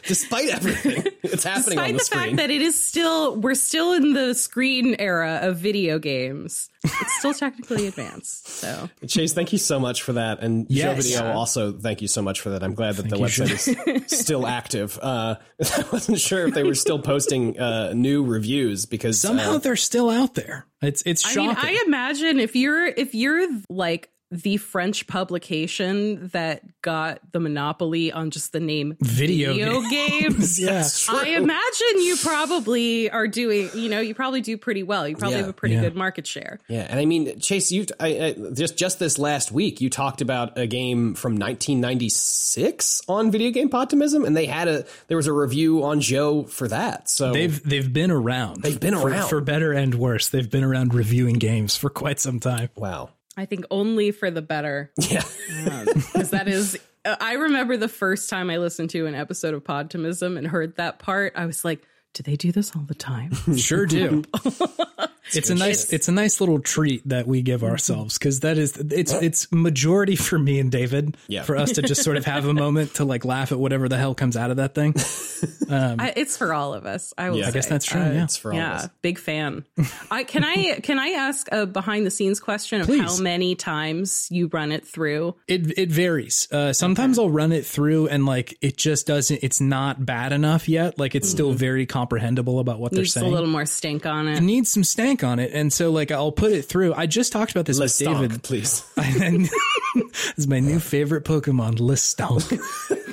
despite 0.05 0.49
everything, 0.49 1.05
it's 1.23 1.45
happening 1.45 1.79
on 1.79 1.85
Despite 1.85 1.93
the, 1.93 1.99
the, 1.99 2.05
screen. 2.05 2.21
fact 2.23 2.37
that 2.37 2.51
it 2.51 2.63
is 2.63 2.87
still, 2.87 3.37
we're 3.37 3.55
still 3.55 3.93
in 3.93 4.13
the 4.15 4.35
screen 4.35 4.97
era 4.99 5.41
of 5.43 5.59
video 5.59 5.99
games. 5.99 6.69
It's 7.01 7.18
still 7.18 7.34
technically 7.34 7.87
advanced. 7.87 8.49
So 8.49 8.89
Chase, 9.07 9.32
thank 9.32 9.53
you 9.53 9.59
so 9.59 9.78
much 9.78 10.03
for 10.03 10.14
that, 10.14 10.41
and 10.41 10.68
Jeux 10.68 10.95
Video 10.95 11.32
also 11.32 11.72
thank 11.72 12.03
you 12.03 12.09
so 12.09 12.22
much 12.22 12.41
for 12.41 12.51
that. 12.51 12.62
I'm 12.62 12.74
glad 12.74 12.97
that 12.97 13.09
the 13.09 13.16
you, 13.16 13.24
website 13.24 14.05
is 14.05 14.20
still 14.20 14.47
active. 14.47 14.99
Uh, 15.01 15.37
I 15.61 15.84
wasn't 15.93 16.20
sure 16.20 16.47
if 16.47 16.55
they 16.55 16.62
were 16.62 16.74
still 16.74 16.99
posting 16.99 17.59
uh, 17.59 17.93
new 17.93 18.24
reviews 18.24 18.87
because 18.87 19.20
Somehow 19.20 19.55
uh, 19.55 19.59
they're 19.59 19.76
still 19.76 20.11
out 20.11 20.34
there. 20.34 20.66
It's 20.82 21.03
it's 21.07 21.24
I 21.24 21.30
shocking. 21.30 21.49
mean, 21.49 21.57
I 21.59 21.84
imagine 21.87 22.41
if 22.41 22.55
you're 22.55 22.87
if 22.87 23.14
you're 23.14 23.47
like 23.68 24.11
the 24.43 24.57
French 24.57 25.07
publication 25.07 26.28
that 26.28 26.62
got 26.82 27.20
the 27.32 27.41
monopoly 27.41 28.12
on 28.12 28.30
just 28.30 28.53
the 28.53 28.61
name 28.61 28.97
Video 29.01 29.80
games. 29.89 30.59
yeah. 30.61 30.87
I 31.09 31.28
imagine 31.30 32.03
you 32.03 32.16
probably 32.22 33.11
are 33.11 33.26
doing, 33.28 33.70
you 33.74 33.89
know, 33.89 34.01
you 34.01 34.14
probably 34.14 34.41
do 34.41 34.57
pretty 34.57 34.82
well. 34.82 35.09
You 35.09 35.16
probably 35.16 35.37
Yeah. 35.37 35.41
have 35.43 35.51
a 35.51 35.53
pretty 35.53 35.74
Yeah. 35.76 35.82
good 35.82 35.97
market 35.97 36.26
share. 36.26 36.59
Yeah, 36.68 36.87
and 36.89 36.99
I 37.01 37.05
mean, 37.05 37.39
Chase, 37.41 37.70
you 37.72 37.87
I, 38.01 38.07
I, 38.07 38.37
just 38.53 38.76
just 38.76 38.99
this 38.99 39.18
last 39.18 39.53
week 39.53 39.80
you 39.80 39.91
talked 39.91 40.20
about 40.20 40.57
a 40.59 40.66
game 40.66 41.14
from 41.14 41.37
1996 41.37 43.03
on 43.09 43.30
Video 43.30 43.51
Game 43.51 43.68
Podtimism, 43.68 44.26
and 44.26 44.37
they 44.37 44.47
had 44.47 44.68
a 44.68 44.84
there 45.09 45.16
was 45.16 45.26
a 45.26 45.32
review 45.32 45.82
on 45.84 46.01
Jeux 46.01 46.45
for 46.49 46.68
that. 46.68 47.09
So 47.09 47.32
They've 47.32 47.62
they've 47.62 47.93
been 47.93 48.11
around. 48.11 48.62
They've 48.62 48.78
been 48.80 48.95
For- 48.97 49.09
around. 49.11 49.28
for 49.28 49.41
better 49.41 49.72
and 49.72 49.95
worse. 49.95 50.28
They've 50.28 50.51
been 50.51 50.64
around 50.64 50.95
reviewing 50.95 51.34
games 51.34 51.76
for 51.76 51.91
quite 51.91 52.20
some 52.20 52.41
time. 52.41 52.68
wow, 52.76 53.11
I 53.37 53.45
think 53.45 53.64
only 53.70 54.11
for 54.12 54.30
the 54.30 54.43
better. 54.43 54.91
yeah, 54.99 55.20
mm. 55.20 55.95
because 56.12 56.30
that 56.30 56.49
is 56.49 56.78
i 57.20 57.34
remember 57.34 57.76
the 57.76 57.89
first 57.89 58.28
time 58.28 58.51
i 58.51 58.57
listened 58.59 58.91
to 58.91 59.07
an 59.07 59.14
episode 59.14 59.55
of 59.55 59.62
podtimism 59.62 60.37
and 60.37 60.47
heard 60.47 60.74
that 60.76 60.99
part 60.99 61.32
i 61.37 61.47
was 61.47 61.64
like 61.64 61.80
do 62.14 62.22
they 62.24 62.34
do 62.34 62.51
this 62.51 62.74
all 62.74 62.82
the 62.82 62.95
time 62.95 63.30
Sure 63.57 63.87
do. 63.87 64.24
it's 65.35 65.51
a 65.51 65.55
nice 65.55 65.93
it's 65.93 66.09
a 66.09 66.12
nice 66.12 66.41
little 66.41 66.59
treat 66.61 67.07
that 67.09 67.27
we 67.27 67.43
give 67.43 67.64
ourselves 67.64 68.18
because 68.18 68.41
that 68.41 68.59
is 68.59 68.77
it's 68.77 69.12
it's 69.12 69.51
majority 69.53 70.16
for 70.16 70.39
me 70.39 70.61
and 70.61 70.70
David 70.70 71.16
Yeah. 71.29 71.43
for 71.43 71.57
us 71.57 71.72
to 71.72 71.83
just 71.83 72.03
sort 72.03 72.16
of 72.16 72.24
have 72.27 72.47
a 72.47 72.55
moment 72.55 72.95
to 72.95 73.05
like 73.05 73.24
laugh 73.24 73.53
at 73.53 73.59
whatever 73.59 73.89
the 73.89 73.97
hell 73.99 74.14
comes 74.14 74.37
out 74.37 74.51
of 74.51 74.59
that 74.59 74.74
thing. 74.74 74.95
I, 75.70 76.12
it's 76.16 76.37
for 76.37 76.55
all 76.55 76.72
of 76.74 76.87
us 76.87 77.12
i 77.18 77.29
will 77.31 77.39
Yeah. 77.39 77.47
I 77.47 77.49
I 77.49 77.53
guess 77.53 77.66
that's 77.66 77.85
true. 77.87 78.01
Uh, 78.01 78.11
yeah. 78.12 78.24
it's 78.24 78.37
for 78.37 78.53
all 78.53 78.59
of 78.59 78.62
yeah 78.62 78.74
us. 78.77 78.89
big 79.03 79.18
fan 79.18 79.64
i 80.11 80.24
can 80.24 80.45
i 80.45 80.81
can 80.83 80.99
i 80.99 81.09
ask 81.09 81.49
a 81.53 81.66
behind 81.66 82.07
the 82.07 82.11
scenes 82.11 82.41
question 82.41 82.81
of 82.81 82.87
Please. 82.87 83.01
how 83.03 83.18
many 83.22 83.55
times 83.55 84.29
you 84.31 84.49
run 84.49 84.72
it 84.72 84.87
through 84.87 85.35
It 85.49 85.77
it 85.79 85.91
varies. 85.91 86.49
Uh, 86.51 86.72
sometimes 86.72 87.18
I'll 87.18 87.31
run 87.31 87.53
it 87.53 87.66
through 87.66 88.09
and 88.09 88.24
like 88.27 88.57
it 88.61 88.77
just 88.77 89.07
doesn't. 89.07 89.41
It's 89.43 89.61
not 89.61 90.05
bad 90.05 90.33
enough 90.33 90.68
yet. 90.68 90.99
Like 90.99 91.14
it's 91.14 91.29
still 91.29 91.53
very 91.53 91.87
comprehensible 91.87 92.59
about 92.61 92.79
what 92.81 92.93
they're 92.93 93.05
saying. 93.05 93.27
a 93.27 93.31
little 93.31 93.49
more 93.49 93.66
stink 93.66 94.07
on 94.07 94.29
it 94.29 94.39
it 94.39 94.43
needs 94.43 94.70
some 94.70 94.85
stank 94.85 95.16
on 95.25 95.39
it, 95.39 95.51
and 95.53 95.73
so 95.73 95.91
like 95.91 96.11
I'll 96.11 96.33
put 96.33 96.53
it 96.53 96.62
through. 96.62 96.95
I 96.95 97.07
just 97.07 97.33
talked 97.33 97.51
about 97.51 97.67
this 97.67 97.79
Let's 97.79 97.99
with 98.01 98.09
David. 98.09 98.43
Please. 98.43 98.85
this 98.97 100.35
is 100.37 100.47
my 100.47 100.61
new 100.61 100.79
favorite 100.79 101.25
Pokemon, 101.25 101.79
Listonk. 101.79 102.61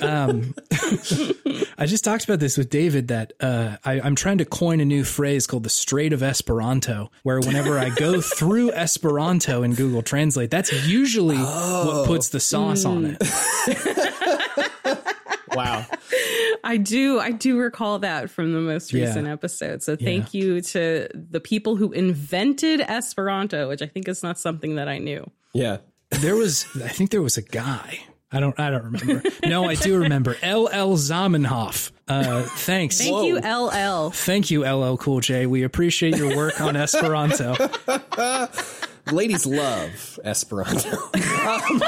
Um, 0.02 0.54
I 1.78 1.86
just 1.86 2.04
talked 2.04 2.24
about 2.24 2.40
this 2.40 2.56
with 2.58 2.68
David 2.68 3.08
that 3.08 3.32
uh, 3.40 3.76
I, 3.84 4.00
I'm 4.00 4.14
trying 4.14 4.38
to 4.38 4.44
coin 4.44 4.80
a 4.80 4.84
new 4.84 5.04
phrase 5.04 5.46
called 5.46 5.62
the 5.62 5.70
Strait 5.70 6.12
of 6.12 6.22
Esperanto, 6.22 7.10
where 7.22 7.40
whenever 7.40 7.78
I 7.78 7.90
go 7.90 8.20
through 8.36 8.72
Esperanto 8.72 9.62
in 9.62 9.74
Google 9.74 10.02
Translate, 10.02 10.50
that's 10.50 10.72
usually 10.86 11.38
what 11.38 12.06
puts 12.06 12.28
the 12.28 12.40
sauce 12.40 12.84
on 12.84 13.04
it. 13.04 13.18
Wow, 15.54 15.86
i 16.64 16.76
do 16.76 17.20
i 17.20 17.30
do 17.30 17.58
recall 17.58 17.98
that 18.00 18.30
from 18.30 18.52
the 18.52 18.60
most 18.60 18.92
Yeah. 18.92 19.06
recent 19.06 19.28
episode 19.28 19.82
so 19.82 19.96
thank 19.96 20.32
you 20.34 20.60
to 20.60 21.08
the 21.14 21.40
people 21.40 21.76
who 21.76 21.92
invented 21.92 22.80
esperanto 22.80 23.68
which 23.68 23.82
i 23.82 23.86
think 23.86 24.08
is 24.08 24.22
not 24.22 24.38
something 24.38 24.76
that 24.76 24.88
i 24.88 24.98
knew 24.98 25.30
yeah, 25.52 25.78
There 26.10 26.34
was, 26.36 26.66
I 26.82 26.88
think 26.88 27.10
there 27.10 27.22
was 27.22 27.36
a 27.36 27.42
guy. 27.42 28.00
I 28.32 28.40
don't, 28.40 28.58
I 28.58 28.70
don't 28.70 28.82
remember. 28.84 29.22
No, 29.46 29.66
I 29.68 29.76
do 29.76 29.98
remember. 29.98 30.34
L.L. 30.42 30.96
Zamenhof. 30.96 31.92
Uh, 32.08 32.42
thanks. 32.42 32.98
thank 32.98 33.24
you 33.24 33.38
ll 33.38 34.10
Thank 34.10 34.50
you, 34.50 34.64
LL 34.68 34.96
Cool 34.96 35.20
J. 35.20 35.46
We 35.46 35.62
appreciate 35.62 36.16
your 36.16 36.34
work 36.36 36.60
on 36.60 36.74
Esperanto. 36.74 37.54
ladies 39.12 39.46
love 39.46 40.18
Esperanto. 40.24 40.90
Um, 41.46 41.82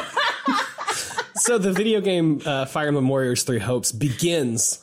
so 1.36 1.58
the 1.58 1.72
video 1.72 2.00
game 2.00 2.40
uh, 2.44 2.64
Fire 2.66 2.88
Emblem 2.88 3.08
Warriors 3.08 3.42
Three 3.42 3.58
Hopes 3.58 3.92
begins 3.92 4.78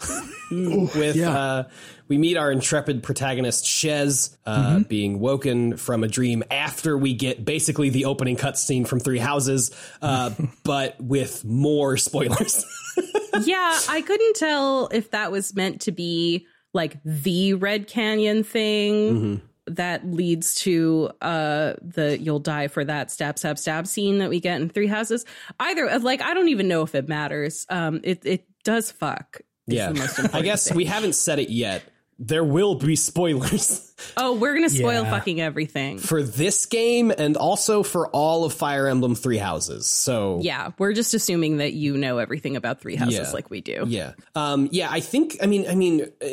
with 0.51 1.15
Yeah. 1.15 1.37
uh, 1.37 1.63
we 2.07 2.17
meet 2.17 2.37
our 2.37 2.51
intrepid 2.51 3.01
protagonist 3.01 3.65
Shez 3.65 4.35
uh, 4.45 4.79
being 4.81 5.19
woken 5.19 5.77
from 5.77 6.03
a 6.03 6.07
dream 6.07 6.43
after 6.51 6.97
we 6.97 7.13
get 7.13 7.43
basically 7.45 7.89
the 7.89 8.05
opening 8.05 8.35
cutscene 8.35 8.85
from 8.87 8.99
Three 8.99 9.19
Houses, 9.19 9.71
uh, 10.01 10.31
but 10.63 10.99
with 11.01 11.43
more 11.45 11.97
spoilers. 11.97 12.65
yeah, 13.43 13.79
I 13.89 14.01
couldn't 14.05 14.35
tell 14.35 14.89
if 14.91 15.11
that 15.11 15.31
was 15.31 15.55
meant 15.55 15.81
to 15.81 15.91
be 15.91 16.45
like 16.73 16.97
the 17.03 17.53
Red 17.55 17.87
Canyon 17.87 18.43
thing 18.43 19.41
that 19.67 20.05
leads 20.05 20.55
to 20.55 21.09
uh 21.21 21.73
the 21.81 22.17
you'll 22.19 22.39
die 22.39 22.67
for 22.67 22.83
that 22.83 23.11
stab 23.11 23.37
stab 23.39 23.57
stab 23.57 23.87
scene 23.87 24.17
that 24.19 24.29
we 24.29 24.39
get 24.39 24.61
in 24.61 24.69
Three 24.69 24.87
Houses. 24.87 25.25
Either 25.59 25.89
uh, 25.89 25.99
like 25.99 26.21
I 26.21 26.33
don't 26.33 26.49
even 26.49 26.67
know 26.67 26.81
if 26.83 26.95
it 26.95 27.07
matters. 27.07 27.65
Um 27.69 28.01
it 28.03 28.25
it 28.25 28.45
does 28.63 28.91
fuck. 28.91 29.39
yeah, 29.67 29.93
I 30.33 30.41
guess 30.41 30.67
thing. 30.67 30.77
we 30.77 30.85
haven't 30.85 31.13
said 31.13 31.39
it 31.39 31.49
yet. 31.49 31.83
There 32.19 32.43
will 32.43 32.75
be 32.75 32.95
spoilers. 32.95 33.89
Oh, 34.17 34.33
we're 34.33 34.53
gonna 34.53 34.69
spoil 34.69 35.03
Yeah. 35.03 35.11
fucking 35.11 35.39
everything. 35.39 35.97
for 35.97 36.21
this 36.21 36.65
game 36.65 37.09
and 37.17 37.37
also 37.37 37.83
for 37.83 38.09
all 38.09 38.43
of 38.43 38.53
Fire 38.53 38.87
Emblem 38.89 39.15
Three 39.15 39.37
Houses. 39.37 39.87
So 39.87 40.39
Yeah, 40.41 40.71
we're 40.77 40.91
just 40.91 41.13
assuming 41.13 41.57
that 41.57 41.71
you 41.71 41.95
know 41.95 42.17
everything 42.17 42.57
about 42.57 42.81
Three 42.81 42.97
Houses 42.97 43.15
Yeah. 43.19 43.31
like 43.31 43.49
we 43.49 43.61
do. 43.61 43.85
yeah, 43.87 44.11
um, 44.35 44.67
yeah. 44.73 44.89
I 44.91 44.99
think. 44.99 45.37
I 45.41 45.45
mean, 45.45 45.65
I 45.69 45.75
mean, 45.75 46.01
uh, 46.21 46.27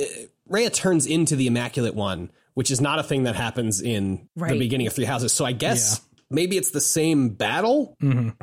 Rhea 0.49 0.69
turns 0.71 1.07
into 1.07 1.37
the 1.37 1.47
Immaculate 1.47 1.95
One, 1.95 2.33
which 2.61 2.71
is 2.71 2.79
not 2.79 2.99
a 2.99 3.03
thing 3.03 3.23
that 3.23 3.35
happens 3.35 3.81
in 3.81 4.29
the 4.37 4.59
beginning 4.59 4.87
of 4.87 4.93
Three 4.93 5.07
Houses. 5.07 5.33
So 5.33 5.47
I 5.47 5.53
guess 5.53 5.99
maybe 6.29 6.59
it's 6.59 6.73
the 6.73 6.81
same 6.83 7.31
battle, 7.31 7.97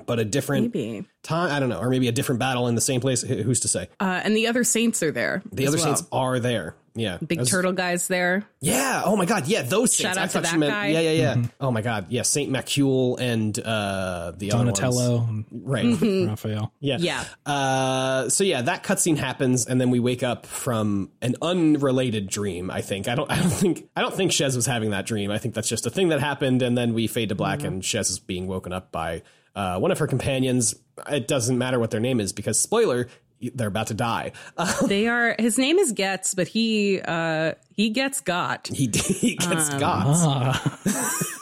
but 0.08 0.18
a 0.18 0.26
different 0.26 0.74
Maybe. 0.74 1.06
time. 1.22 1.52
I 1.52 1.60
don't 1.60 1.70
know, 1.70 1.78
or 1.78 1.92
maybe 1.92 2.08
a 2.08 2.12
different 2.12 2.40
battle 2.40 2.68
in 2.68 2.74
the 2.74 2.82
same 2.82 3.00
place. 3.00 3.22
Who's 3.22 3.60
to 3.60 3.68
say? 3.68 3.90
Uh, 4.00 4.20
and 4.24 4.36
the 4.36 4.48
other 4.48 4.64
saints 4.64 5.04
are 5.04 5.12
there. 5.12 5.44
The 5.52 5.68
other 5.68 5.78
well. 5.78 5.86
saints 5.86 6.04
are 6.12 6.40
there. 6.40 6.76
Yeah, 6.98 7.18
Big 7.26 7.40
Those- 7.40 7.50
turtle 7.50 7.74
guys 7.74 8.08
there. 8.08 8.44
Yeah. 8.60 9.04
Oh 9.06 9.16
my 9.16 9.26
God. 9.26 9.48
Yeah, 9.48 9.62
those 9.62 9.96
saints. 9.96 10.16
Shout 10.16 10.18
out 10.18 10.24
I 10.24 10.28
to 10.28 10.42
that 10.42 10.58
meant. 10.60 10.72
guy. 10.74 10.88
Yeah, 10.88 11.00
yeah, 11.00 11.12
yeah. 11.36 11.44
Oh 11.62 11.72
my 11.72 11.82
God. 11.82 12.08
Yeah, 12.10 12.24
Saint 12.24 12.52
Macuil 12.52 13.18
and 13.20 13.58
uh, 13.60 14.32
the 14.36 14.52
other 14.52 14.66
ones. 14.66 14.80
Donatello, 14.80 15.26
and 15.30 15.46
Right. 15.52 16.28
Raphael. 16.30 16.74
Yeah. 16.80 16.98
Yeah. 17.00 17.24
Uh, 17.46 18.30
so 18.30 18.44
yeah, 18.44 18.62
that 18.64 18.84
cutscene 18.84 19.18
happens, 19.18 19.66
and 19.66 19.80
then 19.80 19.90
we 19.90 20.00
wake 20.00 20.24
up 20.24 20.46
from 20.46 21.12
an 21.22 21.36
unrelated 21.42 22.28
dream. 22.30 22.70
I 22.72 22.82
think. 22.82 23.08
I 23.08 23.16
don't. 23.16 23.30
I 23.32 23.38
don't 23.40 23.50
think. 23.50 23.90
I 23.96 24.02
don't 24.02 24.14
think 24.14 24.32
Shez 24.32 24.56
was 24.56 24.66
having 24.66 24.90
that 24.92 25.06
dream. 25.06 25.32
I 25.32 25.38
think 25.38 25.54
that's 25.56 25.70
just 25.70 25.86
a 25.86 25.90
thing 25.90 26.10
that 26.10 26.20
happened, 26.20 26.62
and 26.62 26.78
then 26.78 26.94
we 26.94 27.08
fade 27.08 27.30
to 27.30 27.36
black, 27.36 27.64
and 27.64 27.82
Shez 27.84 28.10
is 28.10 28.20
being 28.20 28.48
woken 28.48 28.74
up 28.74 28.92
by 28.92 29.22
uh, 29.56 29.80
one 29.80 29.92
of 29.92 30.00
her 30.00 30.08
companions. 30.08 30.76
It 31.10 31.28
doesn't 31.28 31.58
matter 31.58 31.80
what 31.80 31.92
their 31.92 32.00
name 32.00 32.20
is 32.20 32.34
because 32.34 32.60
spoiler, 32.60 33.08
they're 33.54 33.68
about 33.68 33.88
to 33.88 33.94
die. 33.94 34.32
Uh, 34.58 34.74
They 34.88 35.08
are. 35.08 35.36
His 35.38 35.58
name 35.58 35.78
is 35.78 35.92
Gets, 35.92 36.34
but 36.34 36.48
he 36.48 37.02
uh 37.02 37.54
he 37.76 37.90
gets 37.90 38.22
got. 38.22 38.68
he 38.68 38.88
he 38.94 39.36
gets 39.36 39.70
got. 39.76 40.60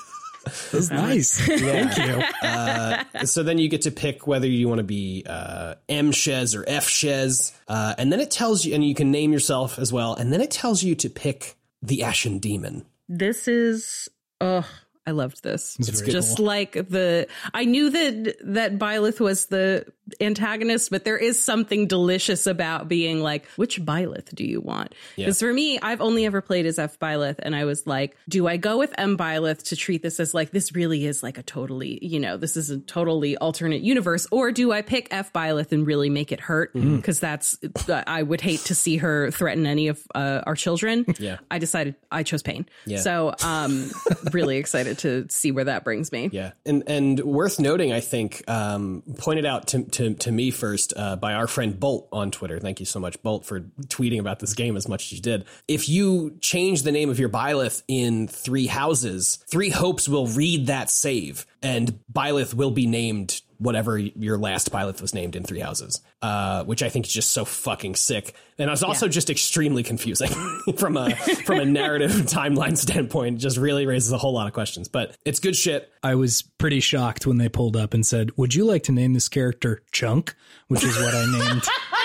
That's 0.71 0.91
nice. 0.91 1.39
Thank 1.39 1.97
you. 1.97 2.23
Uh, 2.47 3.03
so 3.25 3.41
then 3.41 3.57
you 3.57 3.67
get 3.67 3.81
to 3.83 3.91
pick 3.91 4.27
whether 4.27 4.45
you 4.47 4.67
want 4.67 4.77
to 4.77 4.83
be 4.83 5.23
uh, 5.27 5.75
M 5.89 6.11
Shez 6.11 6.55
or 6.55 6.63
F 6.67 6.87
Shez, 6.87 7.51
uh, 7.67 7.95
and 7.97 8.11
then 8.11 8.19
it 8.19 8.29
tells 8.29 8.63
you, 8.63 8.75
and 8.75 8.85
you 8.85 8.93
can 8.93 9.09
name 9.11 9.33
yourself 9.33 9.79
as 9.79 9.91
well, 9.91 10.13
and 10.13 10.31
then 10.31 10.41
it 10.41 10.51
tells 10.51 10.83
you 10.83 10.93
to 10.95 11.09
pick 11.09 11.55
the 11.81 12.03
Ashen 12.03 12.37
Demon. 12.39 12.85
This 13.09 13.47
is. 13.47 14.07
Ugh. 14.39 14.65
I 15.07 15.11
loved 15.11 15.43
this. 15.43 15.77
It's 15.79 16.01
Just 16.01 16.37
cool. 16.37 16.45
like 16.47 16.73
the, 16.73 17.27
I 17.53 17.65
knew 17.65 17.89
that 17.91 18.35
that 18.43 18.79
Byleth 18.79 19.19
was 19.19 19.47
the 19.47 19.85
antagonist, 20.19 20.91
but 20.91 21.03
there 21.03 21.17
is 21.17 21.43
something 21.43 21.87
delicious 21.87 22.47
about 22.47 22.87
being 22.87 23.21
like, 23.21 23.45
which 23.55 23.81
Byleth 23.83 24.33
do 24.33 24.43
you 24.43 24.61
want? 24.61 24.93
Because 25.15 25.39
for 25.39 25.51
me, 25.51 25.79
I've 25.79 26.01
only 26.01 26.25
ever 26.25 26.41
played 26.41 26.65
as 26.65 26.79
F 26.79 26.99
Byleth, 26.99 27.39
and 27.39 27.55
I 27.55 27.65
was 27.65 27.85
like, 27.87 28.17
do 28.27 28.47
I 28.47 28.57
go 28.57 28.77
with 28.77 28.93
M 28.97 29.17
Byleth 29.17 29.63
to 29.69 29.75
treat 29.75 30.01
this 30.01 30.19
as 30.19 30.33
like 30.33 30.51
this 30.51 30.73
really 30.73 31.05
is 31.05 31.23
like 31.23 31.37
a 31.37 31.43
totally, 31.43 31.99
you 32.05 32.19
know, 32.19 32.37
this 32.37 32.57
is 32.57 32.69
a 32.69 32.79
totally 32.79 33.37
alternate 33.37 33.81
universe, 33.81 34.27
or 34.31 34.51
do 34.51 34.71
I 34.71 34.81
pick 34.81 35.07
F 35.11 35.33
Byleth 35.33 35.71
and 35.71 35.85
really 35.85 36.09
make 36.09 36.31
it 36.31 36.39
hurt? 36.39 36.73
Mm-hmm. 36.73 36.97
Because 36.97 37.19
that's, 37.19 37.57
I 37.87 38.23
would 38.23 38.41
hate 38.41 38.61
to 38.61 38.75
see 38.75 38.97
her 38.97 39.31
threaten 39.31 39.65
any 39.65 39.87
of 39.87 40.01
uh, 40.13 40.41
our 40.45 40.55
children. 40.55 41.05
Yeah. 41.19 41.37
I 41.49 41.59
decided 41.59 41.95
I 42.11 42.23
chose 42.23 42.41
pain. 42.41 42.67
Yeah. 42.85 42.99
So, 42.99 43.35
um, 43.43 43.91
really 44.31 44.57
excited 44.65 44.94
to 44.95 45.27
see 45.29 45.51
where 45.51 45.65
that 45.65 45.83
brings 45.83 46.11
me. 46.11 46.29
Yeah, 46.31 46.51
and 46.65 46.83
and 46.87 47.19
worth 47.19 47.59
noting, 47.59 47.91
I 47.91 47.99
think, 47.99 48.43
um, 48.49 49.03
pointed 49.17 49.45
out 49.45 49.67
to, 49.67 49.83
to 49.83 50.13
to 50.15 50.31
me 50.31 50.51
first 50.51 50.93
uh, 50.95 51.15
by 51.15 51.33
our 51.33 51.47
friend 51.47 51.79
Bolt 51.79 52.07
on 52.11 52.31
Twitter. 52.31 52.59
Thank 52.59 52.79
you 52.79 52.85
so 52.85 52.99
much, 52.99 53.21
Bolt, 53.21 53.45
for 53.45 53.61
tweeting 53.87 54.19
about 54.19 54.39
this 54.39 54.53
game 54.53 54.77
as 54.77 54.87
much 54.87 55.05
as 55.05 55.13
you 55.13 55.21
did. 55.21 55.45
If 55.67 55.89
you 55.89 56.37
change 56.41 56.83
the 56.83 56.91
name 56.91 57.09
of 57.09 57.19
your 57.19 57.29
Byleth 57.29 57.83
in 57.87 58.27
Three 58.27 58.67
Houses, 58.67 59.39
Three 59.49 59.69
Hopes 59.69 60.09
will 60.09 60.27
read 60.27 60.67
that 60.67 60.89
save, 60.89 61.45
and 61.61 61.99
Byleth 62.11 62.53
will 62.53 62.71
be 62.71 62.85
named 62.85 63.41
whatever 63.57 63.97
your 63.97 64.37
last 64.37 64.71
Byleth 64.71 65.01
was 65.01 65.13
named 65.13 65.35
in 65.35 65.43
Three 65.43 65.59
Houses, 65.59 66.01
uh, 66.21 66.63
which 66.63 66.83
I 66.83 66.89
think 66.89 67.05
is 67.05 67.13
just 67.13 67.31
so 67.31 67.45
fucking 67.45 67.95
sick. 67.95 68.35
And 68.57 68.69
it's 68.69 68.83
also 68.83 69.07
just 69.07 69.29
extremely 69.29 69.83
confusing 69.83 70.29
from 70.77 70.97
a 70.97 71.15
from 71.45 71.59
a 71.59 71.65
narrative 71.65 72.11
timeline 72.11 72.77
standpoint. 72.77 73.39
Just 73.39 73.57
really 73.57 73.85
raises 73.85 74.11
a 74.11 74.17
whole 74.17 74.33
lot 74.33 74.47
of 74.47 74.53
questions, 74.53 74.87
but 74.87 75.15
it's 75.25 75.39
good 75.39 75.55
shit. 75.55 75.91
I 76.03 76.15
was 76.15 76.41
pretty 76.41 76.79
shocked 76.79 77.25
when 77.25 77.37
they 77.37 77.49
pulled 77.49 77.75
up 77.75 77.93
and 77.93 78.05
said, 78.05 78.31
"Would 78.37 78.55
you 78.55 78.65
like 78.65 78.83
to 78.83 78.91
name 78.91 79.13
this 79.13 79.29
character 79.29 79.81
Chunk?" 79.91 80.35
Which 80.67 80.83
is 80.83 80.97
what 80.97 81.13
I 81.13 81.25
named. 81.31 81.63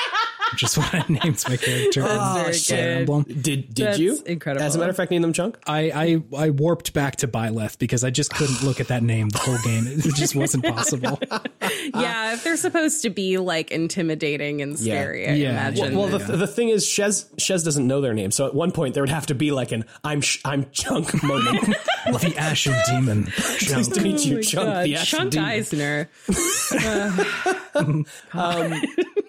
which 0.53 0.63
is 0.65 0.77
what 0.79 0.95
I 0.95 1.05
named 1.09 1.43
my 1.49 1.57
character. 1.57 2.03
That's 2.03 2.71
in 2.71 2.77
very 2.77 2.85
good. 2.95 2.99
Emblem. 3.01 3.23
Did 3.25 3.43
did 3.75 3.75
That's 3.87 3.99
you? 3.99 4.19
incredible. 4.27 4.65
As 4.67 4.75
a 4.77 4.79
matter 4.79 4.91
of 4.91 4.97
fact, 4.97 5.11
name 5.11 5.23
them 5.23 5.33
chunk. 5.33 5.59
I, 5.67 5.91
I 6.35 6.45
I 6.47 6.51
warped 6.51 6.93
back 6.93 7.17
to 7.17 7.29
Byleth 7.29 7.79
because 7.79 8.05
I 8.05 8.11
just 8.11 8.33
couldn't 8.35 8.63
look 8.63 8.81
at 8.81 8.89
that 8.89 9.03
name 9.03 9.29
the 9.29 9.39
whole 9.39 9.59
game. 9.65 9.85
It 9.87 10.15
just 10.15 10.35
wasn't 10.35 10.65
possible. 10.65 11.19
yeah, 11.95 12.35
if 12.35 12.45
they're 12.45 12.57
supposed 12.57 13.03
to 13.03 13.11
be 13.11 13.39
like 13.39 13.71
intimidating 13.71 14.61
and 14.63 14.79
scary, 14.79 15.29
I 15.29 15.33
Yeah. 15.35 15.51
imagine. 15.51 15.97
Well, 15.97 16.09
the, 16.09 16.19
the 16.19 16.47
thing 16.47 16.69
is, 16.71 16.85
Shez 16.87 17.27
Shez 17.37 17.65
doesn't 17.65 17.87
know 17.87 18.01
their 18.01 18.15
name, 18.15 18.31
so 18.31 18.47
at 18.47 18.55
one 18.55 18.73
point 18.73 18.95
there 18.95 19.03
would 19.03 19.11
have 19.11 19.27
to 19.27 19.35
be 19.35 19.51
like 19.53 19.73
an 19.73 19.85
"I'm 20.05 20.21
sh- 20.21 20.41
I'm 20.45 20.71
Chunk" 20.71 21.23
moment. 21.23 21.61
the 22.07 22.35
Ashen 22.37 22.75
Demon. 22.89 23.25
nice 23.71 23.89
to 23.89 24.01
meet 24.01 24.25
you, 24.25 24.39
Oh 24.39 24.43
Chunk. 24.43 24.67
God, 24.69 24.87
The 24.87 24.97
Ashen 24.97 25.19
Chunk 25.19 25.33
Demon. 25.33 25.49
Eisner. 25.49 26.09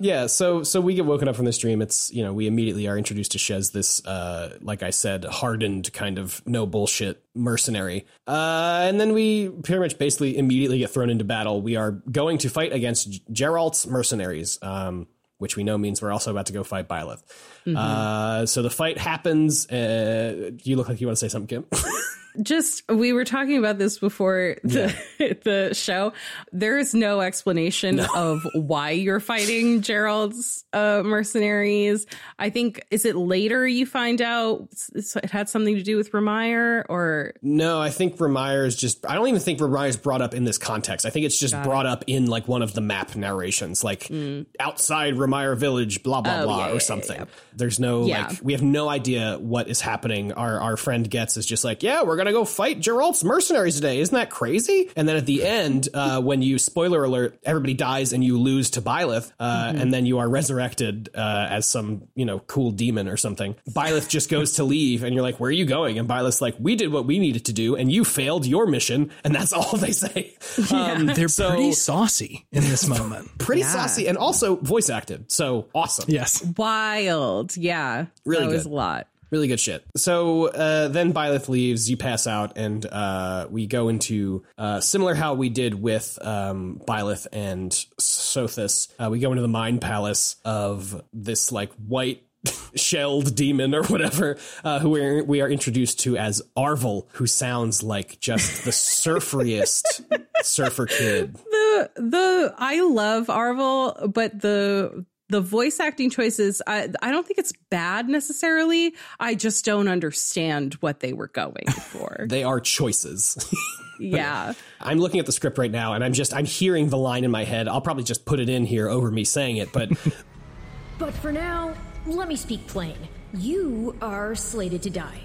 Yeah, 0.01 0.25
so 0.25 0.63
so 0.63 0.81
we 0.81 0.95
get 0.95 1.05
woken 1.05 1.27
up 1.27 1.35
from 1.35 1.45
this 1.45 1.59
dream. 1.59 1.79
It's 1.79 2.11
you 2.11 2.23
know 2.23 2.33
we 2.33 2.47
immediately 2.47 2.87
are 2.87 2.97
introduced 2.97 3.33
to 3.33 3.37
Shez, 3.37 3.71
this 3.71 4.03
uh, 4.03 4.57
like 4.59 4.81
I 4.81 4.89
said, 4.89 5.23
hardened 5.25 5.93
kind 5.93 6.17
of 6.17 6.41
no 6.47 6.65
bullshit 6.65 7.23
mercenary, 7.35 8.07
uh, 8.27 8.85
and 8.87 8.99
then 8.99 9.13
we 9.13 9.49
pretty 9.49 9.79
much 9.79 9.99
basically 9.99 10.39
immediately 10.39 10.79
get 10.79 10.89
thrown 10.89 11.11
into 11.11 11.23
battle. 11.23 11.61
We 11.61 11.75
are 11.75 11.91
going 11.91 12.39
to 12.39 12.49
fight 12.49 12.73
against 12.73 13.31
Jeralt's 13.31 13.85
mercenaries, 13.85 14.57
um, 14.63 15.07
which 15.37 15.55
we 15.55 15.63
know 15.63 15.77
means 15.77 16.01
we're 16.01 16.11
also 16.11 16.31
about 16.31 16.47
to 16.47 16.53
go 16.53 16.63
fight 16.63 16.87
Byleth. 16.87 17.21
Uh, 17.67 18.45
so 18.45 18.61
the 18.61 18.69
fight 18.69 18.97
happens. 18.97 19.67
Uh, 19.69 20.51
you 20.63 20.75
look 20.75 20.89
like 20.89 20.99
you 21.01 21.07
want 21.07 21.17
to 21.17 21.19
say 21.19 21.29
something, 21.29 21.63
Kim. 21.63 21.65
Just 22.41 22.83
we 22.87 23.11
were 23.11 23.25
talking 23.25 23.57
about 23.57 23.77
this 23.77 23.99
before 23.99 24.55
the 24.63 24.95
the 25.43 25.73
show. 25.73 26.13
There 26.53 26.77
is 26.77 26.93
no 26.93 27.19
explanation 27.19 27.99
of 27.99 28.47
why 28.55 28.91
you're 28.91 29.19
fighting 29.19 29.81
Jeralt's 29.81 30.63
uh, 30.71 31.01
mercenaries. 31.03 32.05
I 32.39 32.49
think 32.49 32.85
is 32.89 33.03
it 33.03 33.17
later 33.17 33.67
you 33.67 33.85
find 33.85 34.21
out 34.21 34.69
it 34.95 35.29
had 35.29 35.49
something 35.49 35.75
to 35.75 35.83
do 35.83 35.97
with 35.97 36.13
Remire 36.13 36.85
or 36.87 37.33
No, 37.41 37.81
I 37.81 37.89
think 37.89 38.15
Remire 38.15 38.65
is 38.65 38.77
just. 38.77 39.05
I 39.05 39.15
don't 39.15 39.27
even 39.27 39.41
think 39.41 39.59
Remire 39.59 39.89
is 39.89 39.97
brought 39.97 40.21
up 40.21 40.33
in 40.33 40.45
this 40.45 40.57
context. 40.57 41.05
I 41.05 41.09
think 41.09 41.25
it's 41.25 41.37
just 41.37 41.61
brought 41.63 41.85
up 41.85 42.05
in 42.07 42.27
like 42.27 42.47
one 42.47 42.61
of 42.61 42.73
the 42.73 42.81
map 42.81 43.13
narrations, 43.13 43.83
like 43.83 44.09
outside 44.57 45.15
Remire 45.15 45.57
Village, 45.57 46.01
blah 46.01 46.21
blah. 46.21 46.39
Oh, 46.39 46.43
blah, 46.45 46.57
yeah, 46.59 46.69
or 46.69 46.73
yeah, 46.75 46.79
something. 46.79 47.17
yeah. 47.17 47.25
There's 47.55 47.79
no 47.79 48.05
Yeah. 48.05 48.27
like, 48.27 48.39
we 48.43 48.53
have 48.53 48.61
no 48.61 48.89
idea 48.89 49.37
what 49.39 49.67
is 49.67 49.81
happening. 49.81 50.31
Our 50.33 50.59
our 50.59 50.77
friend 50.77 51.09
gets 51.09 51.37
is 51.37 51.45
just 51.45 51.63
like, 51.63 51.83
yeah, 51.83 52.03
we're 52.03 52.17
gonna 52.17 52.31
go 52.31 52.45
fight 52.45 52.79
Jeralt's 52.79 53.23
mercenaries 53.23 53.75
today. 53.75 53.99
Isn't 53.99 54.15
that 54.15 54.29
crazy? 54.29 54.89
And 54.95 55.07
then 55.07 55.15
at 55.17 55.25
the 55.25 55.45
end, 55.45 55.89
uh, 55.93 56.21
when 56.21 56.41
you 56.41 56.57
spoiler 56.59 57.03
alert, 57.03 57.37
everybody 57.43 57.73
dies 57.73 58.13
and 58.13 58.23
you 58.23 58.39
lose 58.39 58.71
to 58.71 58.81
Byleth, 58.81 59.31
uh, 59.39 59.51
Mm-hmm. 59.71 59.81
and 59.81 59.93
then 59.93 60.05
you 60.05 60.19
are 60.19 60.27
resurrected 60.29 61.09
uh, 61.15 61.47
as 61.49 61.65
some 61.67 62.03
you 62.15 62.25
know 62.25 62.39
cool 62.39 62.71
demon 62.71 63.07
or 63.07 63.17
something. 63.17 63.55
Byleth 63.69 64.09
just 64.09 64.29
goes 64.29 64.53
to 64.53 64.63
leave, 64.63 65.03
and 65.03 65.13
you're 65.13 65.23
like, 65.23 65.39
where 65.39 65.49
are 65.49 65.51
you 65.51 65.65
going? 65.65 65.97
And 65.99 66.07
Byleth's 66.07 66.41
like, 66.41 66.55
we 66.59 66.75
did 66.75 66.91
what 66.91 67.05
we 67.05 67.19
needed 67.19 67.45
to 67.45 67.53
do, 67.53 67.75
and 67.75 67.91
you 67.91 68.03
failed 68.03 68.45
your 68.45 68.65
mission, 68.67 69.11
and 69.23 69.33
that's 69.35 69.53
all 69.53 69.77
they 69.77 69.91
say. 69.91 70.35
Um, 70.71 71.07
They're 71.07 71.27
so 71.27 71.49
pretty 71.49 71.71
saucy 71.73 72.45
in 72.51 72.63
this 72.63 72.87
moment. 72.87 73.29
pretty 73.37 73.63
saucy 73.63 74.07
and 74.07 74.17
also 74.17 74.55
voice 74.57 74.89
acted. 74.89 75.31
So 75.31 75.67
awesome. 75.73 76.05
Yes. 76.07 76.43
wild. 76.57 77.40
Yeah, 77.55 78.05
Really 78.25 78.45
that 78.47 78.51
was 78.51 78.63
good. 78.63 78.71
a 78.71 78.75
lot. 78.75 79.07
Really 79.29 79.47
good 79.47 79.61
shit. 79.61 79.85
So 79.95 80.47
uh, 80.47 80.89
then 80.89 81.13
Byleth 81.13 81.47
leaves, 81.47 81.89
you 81.89 81.95
pass 81.95 82.27
out, 82.27 82.57
and 82.57 82.85
uh, 82.85 83.47
we 83.49 83.65
go 83.65 83.87
into 83.87 84.43
uh, 84.57 84.81
similar 84.81 85.13
how 85.13 85.35
we 85.35 85.47
did 85.47 85.73
with 85.81 86.19
um, 86.21 86.81
Byleth 86.85 87.27
and 87.31 87.71
Sothis. 87.99 88.89
Uh, 89.01 89.09
we 89.09 89.19
go 89.19 89.31
into 89.31 89.41
the 89.41 89.47
mind 89.47 89.79
palace 89.79 90.35
of 90.43 91.01
this 91.13 91.49
like 91.49 91.71
white 91.75 92.23
shelled 92.75 93.33
demon 93.33 93.73
or 93.73 93.83
whatever, 93.83 94.37
uh, 94.65 94.79
who 94.79 94.89
we're, 94.89 95.23
we 95.23 95.39
are 95.39 95.47
introduced 95.49 96.01
to 96.01 96.17
as 96.17 96.41
Arvel, 96.57 97.07
who 97.13 97.25
sounds 97.25 97.83
like 97.83 98.19
just 98.19 98.65
the 98.65 98.71
surferiest 98.71 100.03
surfer 100.43 100.87
kid. 100.87 101.35
the 101.35 101.89
the 101.95 102.53
I 102.57 102.81
love 102.81 103.27
Arvel, 103.27 104.11
but 104.13 104.39
the 104.41 105.05
the 105.31 105.41
voice 105.41 105.79
acting 105.79 106.09
choices 106.09 106.61
I 106.67 106.89
I 107.01 107.11
don't 107.11 107.25
think 107.25 107.39
it's 107.39 107.53
bad 107.69 108.09
necessarily. 108.09 108.93
I 109.19 109.35
just 109.35 109.65
don't 109.65 109.87
understand 109.87 110.75
what 110.75 110.99
they 110.99 111.13
were 111.13 111.27
going 111.27 111.67
for. 111.71 112.25
They 112.27 112.43
are 112.43 112.59
choices. 112.59 113.37
yeah. 113.99 114.53
I'm 114.79 114.99
looking 114.99 115.19
at 115.19 115.25
the 115.25 115.31
script 115.31 115.57
right 115.57 115.71
now, 115.71 115.93
and 115.93 116.03
I'm 116.03 116.13
just 116.13 116.33
I'm 116.33 116.45
hearing 116.45 116.89
the 116.89 116.97
line 116.97 117.23
in 117.23 117.31
my 117.31 117.45
head. 117.45 117.67
I'll 117.67 117.81
probably 117.81 118.03
just 118.03 118.25
put 118.25 118.39
it 118.39 118.49
in 118.49 118.65
here 118.65 118.89
over 118.89 119.09
me 119.09 119.23
saying 119.23 119.57
it, 119.57 119.71
but 119.71 119.89
But 120.99 121.15
for 121.15 121.31
now, 121.31 121.73
let 122.05 122.27
me 122.27 122.35
speak 122.35 122.67
plain. 122.67 122.95
You 123.33 123.97
are 124.03 124.35
slated 124.35 124.83
to 124.83 124.91
die. 124.91 125.21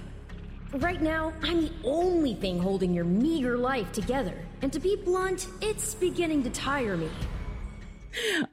Right 0.73 1.03
now, 1.03 1.35
I'm 1.43 1.63
the 1.63 1.73
only 1.85 2.35
thing 2.35 2.59
holding 2.59 2.95
your 2.95 3.05
meager 3.05 3.59
life 3.59 3.93
together. 3.93 4.39
And 4.63 4.73
to 4.73 4.79
be 4.79 4.97
blunt, 4.97 5.49
it's 5.61 5.95
beginning 5.95 6.45
to 6.45 6.51
tire 6.51 6.97
me. 6.97 7.11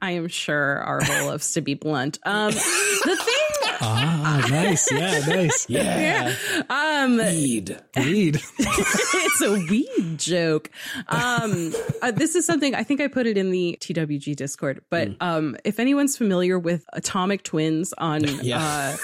I 0.01 0.11
am 0.11 0.28
sure 0.28 0.84
Arvel 0.88 1.28
loves 1.28 1.51
to 1.53 1.61
be 1.61 1.74
blunt. 1.74 2.20
Um 2.24 2.51
the 2.53 3.18
thing 3.18 3.70
Ah, 3.86 4.45
nice. 4.49 4.89
Yeah, 4.91 5.20
nice. 5.28 5.66
yeah, 5.70 6.36
um 6.70 7.18
Weed. 7.18 7.78
Weed. 7.97 8.41
it's 8.59 9.41
a 9.41 9.51
weed 9.70 10.18
joke. 10.20 10.70
Um, 11.09 11.74
uh, 12.01 12.11
this 12.11 12.36
is 12.36 12.45
something 12.45 12.76
I 12.76 12.84
think 12.84 13.01
I 13.01 13.07
put 13.07 13.26
it 13.28 13.38
in 13.38 13.51
the 13.51 13.78
TWG 13.82 14.36
Discord, 14.38 14.82
but 14.89 15.09
um, 15.20 15.57
if 15.66 15.80
anyone's 15.80 16.16
familiar 16.18 16.57
with 16.57 16.86
Atomic 16.93 17.43
Twins 17.43 17.93
on 17.97 18.24
Yeah. 18.41 18.64
uh, 18.64 18.97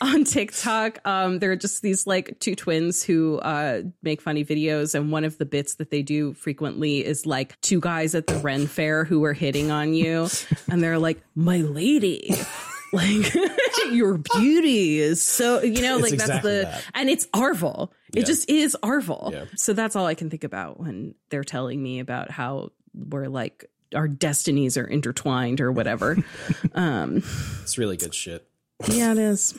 on 0.00 0.24
TikTok, 0.24 0.98
um, 1.06 1.38
there 1.38 1.52
are 1.52 1.56
just 1.56 1.82
these 1.82 2.06
like 2.06 2.38
two 2.40 2.54
twins 2.54 3.02
who 3.02 3.38
uh, 3.38 3.82
make 4.02 4.20
funny 4.20 4.44
videos, 4.44 4.94
and 4.94 5.12
one 5.12 5.24
of 5.24 5.38
the 5.38 5.44
bits 5.46 5.74
that 5.76 5.90
they 5.90 6.02
do 6.02 6.32
frequently 6.34 7.04
is 7.04 7.26
like 7.26 7.60
two 7.60 7.80
guys 7.80 8.14
at 8.14 8.26
the 8.26 8.36
Ren 8.36 8.66
Fair 8.66 9.04
who 9.04 9.24
are 9.24 9.32
hitting 9.34 9.70
on 9.70 9.94
you, 9.94 10.28
and 10.70 10.82
they're 10.82 10.98
like, 10.98 11.20
"My 11.34 11.58
lady." 11.58 12.32
Like 12.92 13.32
your 13.92 14.18
beauty 14.18 14.98
is 14.98 15.22
so 15.22 15.62
you 15.62 15.80
know 15.80 15.94
It's 15.98 16.02
like 16.02 16.12
exactly 16.14 16.50
that's 16.62 16.74
the 16.74 16.82
that. 16.82 16.84
and 16.92 17.08
it's 17.08 17.26
Arvel. 17.28 17.92
It 18.12 18.26
just 18.26 18.50
is 18.50 18.76
Arvel. 18.82 19.30
Yeah. 19.30 19.44
So 19.54 19.74
that's 19.74 19.94
all 19.94 20.06
I 20.06 20.14
can 20.16 20.28
think 20.28 20.42
about 20.42 20.80
when 20.80 21.14
they're 21.28 21.44
telling 21.44 21.80
me 21.80 22.00
about 22.00 22.32
how 22.32 22.72
we're 22.92 23.28
like 23.28 23.70
our 23.94 24.08
destinies 24.08 24.76
are 24.76 24.84
intertwined 24.88 25.60
or 25.60 25.70
whatever. 25.70 26.16
um, 26.74 27.22
It's 27.62 27.78
really 27.78 27.96
good 27.96 28.12
shit. 28.12 28.49
Yeah, 28.88 29.12
it 29.12 29.18
is. 29.18 29.58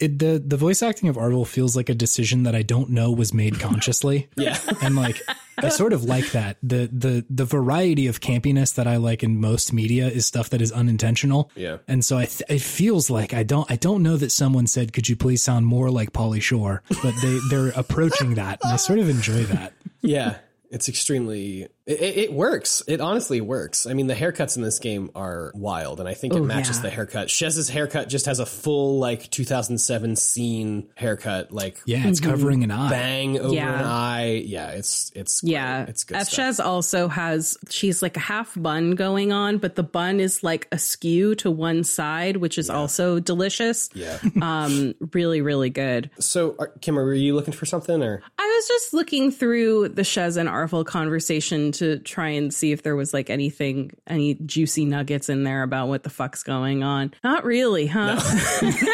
It, 0.00 0.18
the 0.18 0.42
the 0.44 0.56
voice 0.56 0.82
acting 0.82 1.08
of 1.08 1.14
Arvel 1.16 1.46
feels 1.46 1.76
like 1.76 1.88
a 1.88 1.94
decision 1.94 2.42
that 2.42 2.56
I 2.56 2.62
don't 2.62 2.90
know 2.90 3.12
was 3.12 3.32
made 3.32 3.60
consciously. 3.60 4.28
Yeah. 4.36 4.58
and 4.82 4.96
like 4.96 5.22
I 5.58 5.68
sort 5.68 5.92
of 5.92 6.02
like 6.02 6.32
that. 6.32 6.56
The 6.60 6.88
the 6.92 7.24
the 7.30 7.44
variety 7.44 8.08
of 8.08 8.18
campiness 8.20 8.74
that 8.74 8.88
I 8.88 8.96
like 8.96 9.22
in 9.22 9.40
most 9.40 9.72
media 9.72 10.08
is 10.08 10.26
stuff 10.26 10.50
that 10.50 10.60
is 10.60 10.72
unintentional. 10.72 11.52
Yeah. 11.54 11.76
And 11.86 12.04
so 12.04 12.18
I 12.18 12.24
th- 12.24 12.42
it 12.48 12.60
feels 12.62 13.10
like 13.10 13.32
I 13.32 13.44
don't 13.44 13.70
I 13.70 13.76
don't 13.76 14.02
know 14.02 14.16
that 14.16 14.32
someone 14.32 14.66
said 14.66 14.92
could 14.92 15.08
you 15.08 15.14
please 15.14 15.40
sound 15.40 15.66
more 15.66 15.88
like 15.88 16.12
Pauly 16.12 16.42
Shore, 16.42 16.82
but 17.00 17.14
they 17.22 17.38
they're 17.48 17.68
approaching 17.76 18.34
that 18.34 18.58
and 18.64 18.72
I 18.72 18.76
sort 18.76 18.98
of 18.98 19.08
enjoy 19.08 19.44
that. 19.44 19.72
Yeah, 20.04 20.38
it's 20.68 20.88
extremely. 20.88 21.68
It, 21.86 22.00
it, 22.00 22.16
it 22.18 22.32
works. 22.32 22.82
It 22.86 23.00
honestly 23.00 23.40
works. 23.40 23.86
I 23.86 23.94
mean, 23.94 24.06
the 24.06 24.14
haircuts 24.14 24.56
in 24.56 24.62
this 24.62 24.78
game 24.78 25.10
are 25.16 25.50
wild, 25.54 25.98
and 26.00 26.08
I 26.08 26.14
think 26.14 26.34
it 26.34 26.38
Oh, 26.40 26.44
matches 26.44 26.76
yeah. 26.76 26.82
the 26.82 26.90
haircut. 26.90 27.28
Shez's 27.28 27.68
haircut 27.68 28.08
just 28.08 28.26
has 28.26 28.38
a 28.38 28.46
full 28.46 28.98
like 29.00 29.30
2007 29.30 30.14
scene 30.16 30.88
haircut, 30.94 31.50
like 31.52 31.80
Yeah, 31.84 32.06
it's 32.06 32.20
covering 32.20 32.62
an 32.62 32.70
eye. 32.70 32.88
bang 32.90 33.38
over 33.38 33.54
Yeah. 33.54 33.78
an 33.80 33.84
eye. 33.84 34.26
Yeah, 34.46 34.68
it's 34.70 35.10
it's 35.14 35.40
great. 35.40 35.52
Yeah. 35.52 35.84
it's 35.88 36.04
good 36.04 36.18
F. 36.18 36.30
Shez 36.30 36.64
also 36.64 37.08
has 37.08 37.56
she's 37.68 38.00
like 38.02 38.16
a 38.16 38.20
half 38.20 38.52
bun 38.56 38.92
going 38.92 39.32
on, 39.32 39.58
but 39.58 39.74
the 39.74 39.82
bun 39.82 40.20
is 40.20 40.44
like 40.44 40.68
askew 40.70 41.34
to 41.36 41.50
one 41.50 41.82
side, 41.84 42.36
which 42.36 42.58
is 42.58 42.70
also 42.70 43.18
delicious. 43.18 43.88
Yeah. 43.94 44.18
Um, 44.42 44.94
really, 45.12 45.40
really 45.40 45.70
good. 45.70 46.10
So, 46.18 46.56
are, 46.58 46.68
Kim, 46.80 46.96
were 46.96 47.14
you 47.14 47.34
looking 47.34 47.54
for 47.54 47.64
something 47.64 48.02
or? 48.02 48.22
I 48.38 48.42
was 48.56 48.68
just 48.68 48.92
looking 48.94 49.30
through 49.30 49.88
the 49.90 50.02
Shez 50.02 50.36
and 50.36 50.48
Arvel 50.48 50.84
conversation 50.84 51.71
to 51.74 51.98
try 52.00 52.28
and 52.30 52.52
see 52.52 52.72
if 52.72 52.82
there 52.82 52.96
was 52.96 53.12
like 53.14 53.30
anything, 53.30 53.92
any 54.06 54.34
juicy 54.34 54.84
nuggets 54.84 55.28
in 55.28 55.44
there 55.44 55.62
about 55.62 55.88
what 55.88 56.02
the 56.02 56.10
fuck's 56.10 56.42
going 56.42 56.82
on. 56.82 57.12
Not 57.24 57.44
really, 57.44 57.86
huh? 57.86 58.20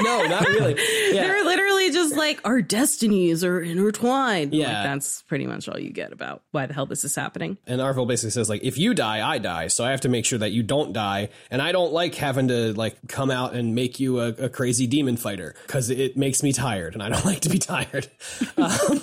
no, 0.03 0.25
not 0.27 0.47
really. 0.47 0.77
Yeah. 1.09 1.23
They're 1.27 1.45
literally 1.45 1.91
just 1.91 2.17
like 2.17 2.41
our 2.45 2.61
destinies 2.61 3.43
are 3.43 3.61
intertwined. 3.61 4.53
Yeah. 4.53 4.67
Like, 4.67 4.85
that's 4.85 5.23
pretty 5.23 5.47
much 5.47 5.69
all 5.69 5.79
you 5.79 5.91
get 5.91 6.13
about 6.13 6.43
why 6.51 6.67
the 6.67 6.75
hell 6.75 6.85
this 6.87 7.03
is 7.03 7.15
happening. 7.15 7.57
And 7.67 7.81
Arvel 7.81 8.07
basically 8.07 8.31
says 8.31 8.49
like, 8.49 8.63
if 8.63 8.77
you 8.77 8.93
die, 8.95 9.27
I 9.27 9.39
die. 9.39 9.69
So 9.69 9.85
I 9.85 9.91
have 9.91 10.03
to 10.03 10.09
make 10.09 10.27
sure 10.27 10.39
that 10.39 10.53
you 10.53 10.63
don't 10.63 10.93
die. 10.93 11.31
And 11.51 11.63
I 11.63 11.73
don't 11.73 11.93
like 11.93 12.15
having 12.15 12.49
to 12.49 12.75
like 12.75 12.97
come 13.09 13.31
out 13.31 13.55
and 13.55 13.75
make 13.75 13.99
you 14.01 14.21
a, 14.21 14.29
a 14.29 14.49
crazy 14.49 14.87
demon 14.87 15.17
fighter 15.17 15.55
because 15.67 15.89
it 15.89 16.17
makes 16.17 16.43
me 16.43 16.53
tired, 16.53 16.95
and 16.95 17.03
I 17.03 17.09
don't 17.09 17.25
like 17.25 17.41
to 17.41 17.49
be 17.49 17.59
tired. 17.59 18.09
um, 18.57 19.01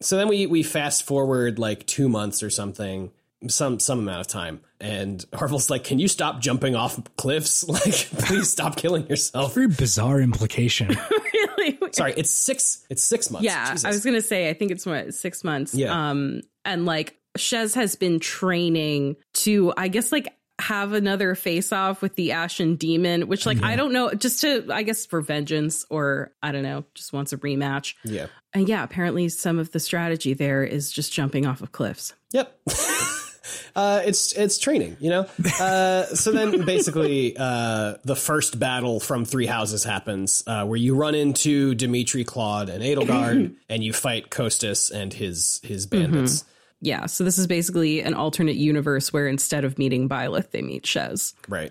so 0.00 0.16
then 0.16 0.28
we 0.28 0.46
we 0.46 0.62
fast 0.62 1.04
forward 1.04 1.58
like 1.58 1.86
two 1.86 2.08
months 2.08 2.42
or 2.42 2.50
something. 2.50 3.10
Some 3.48 3.80
some 3.80 3.98
amount 3.98 4.20
of 4.20 4.28
time, 4.28 4.60
and 4.80 5.24
Arvel's 5.32 5.68
like, 5.68 5.82
"Can 5.82 5.98
you 5.98 6.06
stop 6.06 6.40
jumping 6.40 6.76
off 6.76 7.00
cliffs? 7.16 7.64
Like, 7.68 7.82
please 7.82 8.50
stop 8.50 8.76
killing 8.76 9.08
yourself." 9.08 9.54
Very 9.54 9.66
bizarre 9.66 10.20
implication. 10.20 10.88
really? 11.34 11.78
Sorry, 11.90 12.14
it's 12.16 12.30
six. 12.30 12.86
It's 12.88 13.02
six 13.02 13.32
months. 13.32 13.44
Yeah, 13.44 13.72
Jesus. 13.72 13.84
I 13.84 13.88
was 13.88 14.04
gonna 14.04 14.20
say 14.22 14.48
I 14.48 14.54
think 14.54 14.70
it's 14.70 14.86
what 14.86 15.12
six 15.12 15.42
months. 15.42 15.74
Yeah. 15.74 16.10
Um, 16.10 16.42
and 16.64 16.86
like 16.86 17.16
Shez 17.38 17.74
has 17.74 17.96
been 17.96 18.20
training 18.20 19.16
to, 19.34 19.72
I 19.76 19.88
guess, 19.88 20.12
like 20.12 20.32
have 20.62 20.92
another 20.92 21.34
face 21.34 21.72
off 21.72 22.02
with 22.02 22.14
the 22.14 22.32
Ashen 22.32 22.76
Demon, 22.76 23.26
which 23.28 23.46
like 23.46 23.62
I 23.62 23.76
don't 23.76 23.92
know, 23.92 24.12
just 24.14 24.40
to 24.42 24.66
I 24.70 24.82
guess 24.82 25.06
for 25.06 25.20
vengeance 25.20 25.84
or 25.90 26.32
I 26.42 26.52
don't 26.52 26.62
know, 26.62 26.84
just 26.94 27.12
wants 27.12 27.32
a 27.32 27.38
rematch. 27.38 27.94
yeah. 28.04 28.26
And 28.54 28.68
yeah, 28.68 28.84
apparently 28.84 29.28
some 29.30 29.58
of 29.58 29.72
the 29.72 29.80
strategy 29.80 30.34
there 30.34 30.62
is 30.62 30.92
just 30.92 31.12
jumping 31.12 31.46
off 31.46 31.62
of 31.62 31.72
cliffs. 31.72 32.14
Yep. 32.32 32.60
uh, 33.76 34.02
it's 34.04 34.32
it's 34.32 34.58
training, 34.58 34.96
you 35.00 35.10
know. 35.10 35.26
Uh, 35.58 36.04
so 36.06 36.32
then, 36.32 36.64
basically, 36.66 37.36
uh, 37.36 37.94
the 38.04 38.16
first 38.16 38.58
battle 38.58 39.00
from 39.00 39.24
Three 39.24 39.46
Houses 39.46 39.84
happens, 39.84 40.44
uh, 40.46 40.64
where 40.66 40.76
you 40.76 40.94
run 40.94 41.14
into 41.14 41.74
Dimitri, 41.74 42.24
Claude, 42.24 42.68
and 42.68 42.82
Edelgard, 42.82 43.54
and 43.68 43.82
you 43.82 43.92
fight 43.92 44.30
Costas 44.30 44.90
and 44.90 45.12
his 45.12 45.60
his 45.64 45.86
bandits. 45.86 46.44
Yeah, 46.84 47.06
so 47.06 47.22
this 47.22 47.38
is 47.38 47.46
basically 47.46 48.00
an 48.02 48.12
alternate 48.12 48.56
universe 48.56 49.12
where 49.12 49.28
instead 49.28 49.64
of 49.64 49.78
meeting 49.78 50.08
Byleth, 50.08 50.50
they 50.50 50.62
meet 50.62 50.82
Shez. 50.82 51.32
Right. 51.48 51.70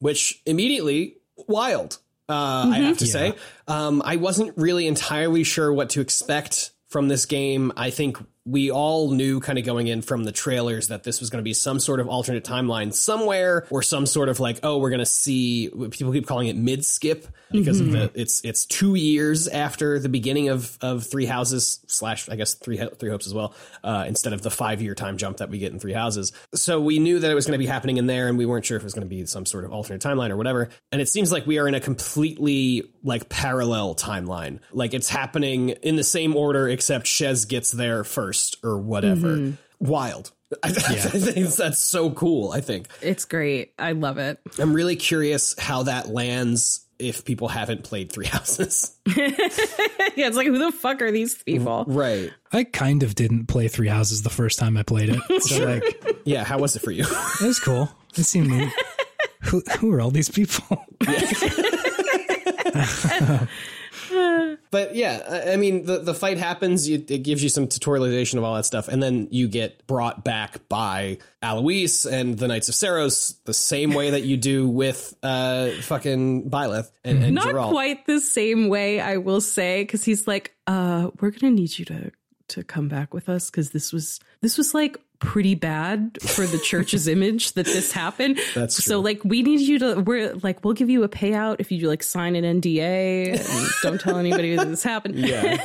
Which 0.00 0.42
immediately 0.44 1.16
wild. 1.48 1.98
Uh, 2.28 2.70
I 2.72 2.78
have 2.78 2.98
to 2.98 3.06
say, 3.06 3.32
um, 3.68 4.02
I 4.04 4.16
wasn't 4.16 4.56
really 4.56 4.86
entirely 4.86 5.44
sure 5.44 5.72
what 5.72 5.90
to 5.90 6.00
expect 6.00 6.72
from 6.88 7.06
this 7.08 7.26
game. 7.26 7.72
I 7.76 7.90
think 7.90 8.18
we 8.50 8.70
all 8.70 9.10
knew 9.10 9.40
kind 9.40 9.58
of 9.58 9.64
going 9.64 9.86
in 9.86 10.02
from 10.02 10.24
the 10.24 10.32
trailers 10.32 10.88
that 10.88 11.04
this 11.04 11.20
was 11.20 11.30
going 11.30 11.38
to 11.38 11.44
be 11.44 11.54
some 11.54 11.78
sort 11.78 12.00
of 12.00 12.08
alternate 12.08 12.44
timeline 12.44 12.92
somewhere 12.92 13.66
or 13.70 13.82
some 13.82 14.06
sort 14.06 14.28
of 14.28 14.40
like, 14.40 14.58
oh, 14.62 14.78
we're 14.78 14.90
going 14.90 14.98
to 15.00 15.06
see 15.06 15.68
people 15.90 16.12
keep 16.12 16.26
calling 16.26 16.48
it 16.48 16.56
mid 16.56 16.84
skip 16.84 17.26
because 17.52 17.80
of 17.80 17.92
the 17.92 18.10
it's 18.14 18.44
it's 18.44 18.64
two 18.66 18.94
years 18.94 19.48
after 19.48 19.98
the 19.98 20.08
beginning 20.08 20.48
of 20.48 20.76
of 20.80 21.06
Three 21.06 21.26
Houses 21.26 21.80
slash 21.86 22.28
I 22.28 22.36
guess 22.36 22.54
Three 22.54 22.76
Three 22.98 23.10
Hopes 23.10 23.26
as 23.26 23.34
well 23.34 23.54
uh, 23.84 24.04
instead 24.06 24.32
of 24.32 24.42
the 24.42 24.50
five 24.50 24.82
year 24.82 24.94
time 24.94 25.16
jump 25.16 25.38
that 25.38 25.50
we 25.50 25.58
get 25.58 25.72
in 25.72 25.78
Three 25.78 25.92
Houses. 25.92 26.32
So 26.54 26.80
we 26.80 26.98
knew 26.98 27.18
that 27.18 27.30
it 27.30 27.34
was 27.34 27.46
going 27.46 27.58
to 27.58 27.58
be 27.58 27.66
happening 27.66 27.96
in 27.96 28.06
there, 28.06 28.28
and 28.28 28.36
we 28.36 28.46
weren't 28.46 28.64
sure 28.64 28.76
if 28.76 28.82
it 28.82 28.86
was 28.86 28.94
going 28.94 29.06
to 29.06 29.08
be 29.08 29.24
some 29.26 29.46
sort 29.46 29.64
of 29.64 29.72
alternate 29.72 30.02
timeline 30.02 30.30
or 30.30 30.36
whatever. 30.36 30.70
And 30.92 31.00
it 31.00 31.08
seems 31.08 31.32
like 31.32 31.46
we 31.46 31.58
are 31.58 31.68
in 31.68 31.74
a 31.74 31.80
completely 31.80 32.90
like 33.02 33.28
parallel 33.28 33.94
timeline. 33.94 34.60
Like 34.72 34.94
it's 34.94 35.08
happening 35.08 35.70
in 35.70 35.96
the 35.96 36.04
same 36.04 36.36
order, 36.36 36.68
except 36.68 37.06
Shez 37.06 37.48
gets 37.48 37.70
there 37.70 38.04
first 38.04 38.56
or 38.62 38.78
whatever. 38.78 39.36
Mm-hmm. 39.36 39.86
Wild. 39.86 40.32
I, 40.62 40.68
I 40.70 40.72
think 40.72 41.48
that's 41.54 41.78
so 41.78 42.10
cool. 42.10 42.50
I 42.52 42.60
think 42.60 42.88
It's 43.00 43.24
great. 43.24 43.72
I 43.78 43.92
love 43.92 44.18
it. 44.18 44.38
I'm 44.58 44.72
really 44.74 44.96
curious 44.96 45.54
how 45.58 45.84
that 45.84 46.08
lands 46.08 46.86
if 46.98 47.24
people 47.24 47.48
haven't 47.48 47.82
played 47.84 48.12
Three 48.12 48.26
Houses. 48.26 48.94
yeah, 49.06 49.30
it's 50.26 50.36
like 50.36 50.48
who 50.48 50.58
the 50.58 50.70
fuck 50.72 51.00
are 51.00 51.10
these 51.10 51.40
people? 51.42 51.84
Right. 51.86 52.30
I 52.52 52.64
kind 52.64 53.02
of 53.02 53.14
didn't 53.14 53.46
play 53.46 53.68
Three 53.68 53.88
Houses 53.88 54.22
the 54.22 54.28
first 54.28 54.58
time 54.58 54.76
I 54.76 54.82
played 54.82 55.08
it. 55.10 55.42
So 55.42 55.64
like 55.64 56.20
Yeah. 56.24 56.44
How 56.44 56.58
was 56.58 56.76
it 56.76 56.80
for 56.80 56.90
you? 56.90 57.04
it 57.04 57.46
was 57.46 57.58
cool. 57.60 57.88
It 58.16 58.24
seemed 58.24 58.48
neat. 58.50 58.72
Who 59.44 59.62
who 59.78 59.92
are 59.92 60.00
all 60.02 60.10
these 60.10 60.28
people? 60.28 60.84
But 64.70 64.94
yeah, 64.94 65.44
I 65.48 65.56
mean, 65.56 65.84
the, 65.84 65.98
the 65.98 66.14
fight 66.14 66.38
happens. 66.38 66.88
You, 66.88 67.04
it 67.08 67.22
gives 67.22 67.42
you 67.42 67.48
some 67.48 67.66
tutorialization 67.66 68.38
of 68.38 68.44
all 68.44 68.54
that 68.54 68.64
stuff, 68.64 68.88
and 68.88 69.02
then 69.02 69.28
you 69.30 69.48
get 69.48 69.86
brought 69.86 70.24
back 70.24 70.68
by 70.68 71.18
Alois 71.42 72.06
and 72.10 72.38
the 72.38 72.48
Knights 72.48 72.68
of 72.68 72.74
Seiros 72.74 73.36
the 73.44 73.54
same 73.54 73.92
way 73.92 74.10
that 74.10 74.22
you 74.22 74.36
do 74.36 74.68
with 74.68 75.14
uh, 75.22 75.70
fucking 75.82 76.50
Byleth 76.50 76.90
and, 77.04 77.22
and 77.22 77.34
Not 77.34 77.48
Jeralt. 77.48 77.70
quite 77.70 78.06
the 78.06 78.20
same 78.20 78.68
way, 78.68 79.00
I 79.00 79.16
will 79.18 79.40
say, 79.40 79.82
because 79.82 80.04
he's 80.04 80.26
like, 80.26 80.54
uh, 80.66 81.10
we're 81.20 81.30
gonna 81.30 81.52
need 81.52 81.78
you 81.78 81.84
to 81.86 82.12
to 82.48 82.64
come 82.64 82.88
back 82.88 83.14
with 83.14 83.28
us 83.28 83.48
because 83.50 83.70
this 83.70 83.92
was 83.92 84.18
this 84.40 84.58
was 84.58 84.74
like 84.74 85.00
pretty 85.20 85.54
bad 85.54 86.18
for 86.22 86.46
the 86.46 86.58
church's 86.58 87.06
image 87.16 87.52
that 87.52 87.66
this 87.66 87.92
happened. 87.92 88.40
That's 88.54 88.76
true. 88.76 88.82
So 88.82 89.00
like 89.00 89.22
we 89.24 89.42
need 89.42 89.60
you 89.60 89.78
to 89.78 90.00
we're 90.00 90.34
like 90.42 90.64
we'll 90.64 90.74
give 90.74 90.90
you 90.90 91.04
a 91.04 91.08
payout 91.08 91.56
if 91.60 91.70
you 91.70 91.88
like 91.88 92.02
sign 92.02 92.34
an 92.34 92.60
NDA 92.60 93.38
and 93.38 93.68
don't 93.82 94.00
tell 94.00 94.16
anybody 94.16 94.56
that 94.56 94.68
this 94.68 94.82
happened. 94.82 95.16
Yeah. 95.16 95.62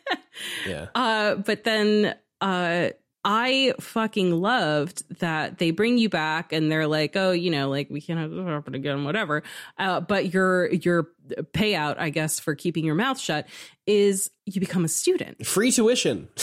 yeah. 0.66 0.86
Uh, 0.94 1.36
but 1.36 1.64
then 1.64 2.14
uh, 2.40 2.90
I 3.24 3.74
fucking 3.80 4.32
loved 4.32 5.18
that 5.20 5.58
they 5.58 5.70
bring 5.70 5.98
you 5.98 6.08
back 6.08 6.52
and 6.52 6.70
they're 6.70 6.86
like, 6.86 7.16
oh, 7.16 7.32
you 7.32 7.50
know, 7.50 7.68
like 7.68 7.90
we 7.90 8.00
can't 8.00 8.18
have 8.18 8.30
this 8.30 8.44
happen 8.44 8.74
again, 8.74 9.04
whatever. 9.04 9.42
Uh, 9.76 10.00
but 10.00 10.32
your 10.32 10.72
your 10.72 11.08
payout, 11.52 11.96
I 11.98 12.10
guess, 12.10 12.40
for 12.40 12.54
keeping 12.54 12.84
your 12.84 12.94
mouth 12.94 13.18
shut 13.18 13.46
is 13.86 14.30
you 14.44 14.60
become 14.60 14.84
a 14.84 14.88
student. 14.88 15.46
Free 15.46 15.72
tuition. 15.72 16.28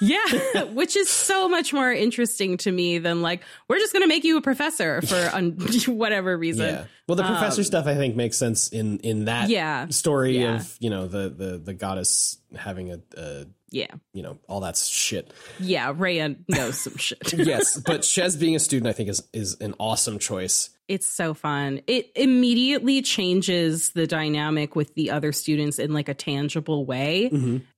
Yeah, 0.00 0.64
which 0.72 0.96
is 0.96 1.08
so 1.08 1.48
much 1.48 1.72
more 1.72 1.90
interesting 1.92 2.56
to 2.58 2.70
me 2.72 2.98
than 2.98 3.22
like 3.22 3.42
we're 3.68 3.78
just 3.78 3.92
gonna 3.92 4.06
make 4.06 4.24
you 4.24 4.36
a 4.36 4.40
professor 4.42 5.00
for 5.02 5.16
un- 5.32 5.52
whatever 5.86 6.36
reason. 6.36 6.66
Yeah. 6.66 6.84
Well, 7.08 7.16
the 7.16 7.22
professor 7.22 7.64
stuff 7.64 7.86
I 7.86 7.94
think 7.94 8.16
makes 8.16 8.36
sense 8.36 8.68
in 8.68 8.98
in 8.98 9.26
that 9.26 9.44
Um, 9.44 9.50
Yeah. 9.50 9.88
story 9.88 10.38
Yeah. 10.38 10.56
of 10.56 10.76
you 10.80 10.90
know 10.90 11.06
the 11.06 11.28
the 11.30 11.58
the 11.58 11.74
goddess 11.74 12.38
having 12.56 12.90
a, 12.92 13.00
a 13.16 13.46
Yeah, 13.70 13.86
you 14.12 14.22
know 14.22 14.38
all 14.48 14.60
that 14.60 14.76
shit. 14.76 15.32
yeah. 15.60 15.92
Rhea 15.96 16.34
knows 16.48 16.78
some 16.80 16.96
shit. 16.96 17.32
Yes, 17.32 17.78
but 17.78 18.02
Shez 18.02 18.38
being 18.38 18.56
a 18.56 18.60
student 18.60 18.88
I 18.88 18.92
think 18.92 19.08
is 19.08 19.22
is 19.32 19.56
an 19.60 19.74
awesome 19.78 20.18
choice. 20.18 20.70
It's 20.86 21.06
so 21.06 21.32
fun. 21.32 21.80
It 21.86 22.10
immediately 22.14 23.00
changes 23.02 23.90
the 23.90 24.06
dynamic 24.06 24.76
with 24.76 24.94
the 24.94 25.10
other 25.12 25.32
students 25.32 25.78
in 25.78 25.92
like 25.92 26.08
a 26.08 26.14
tangible 26.14 26.84
way, 26.84 27.26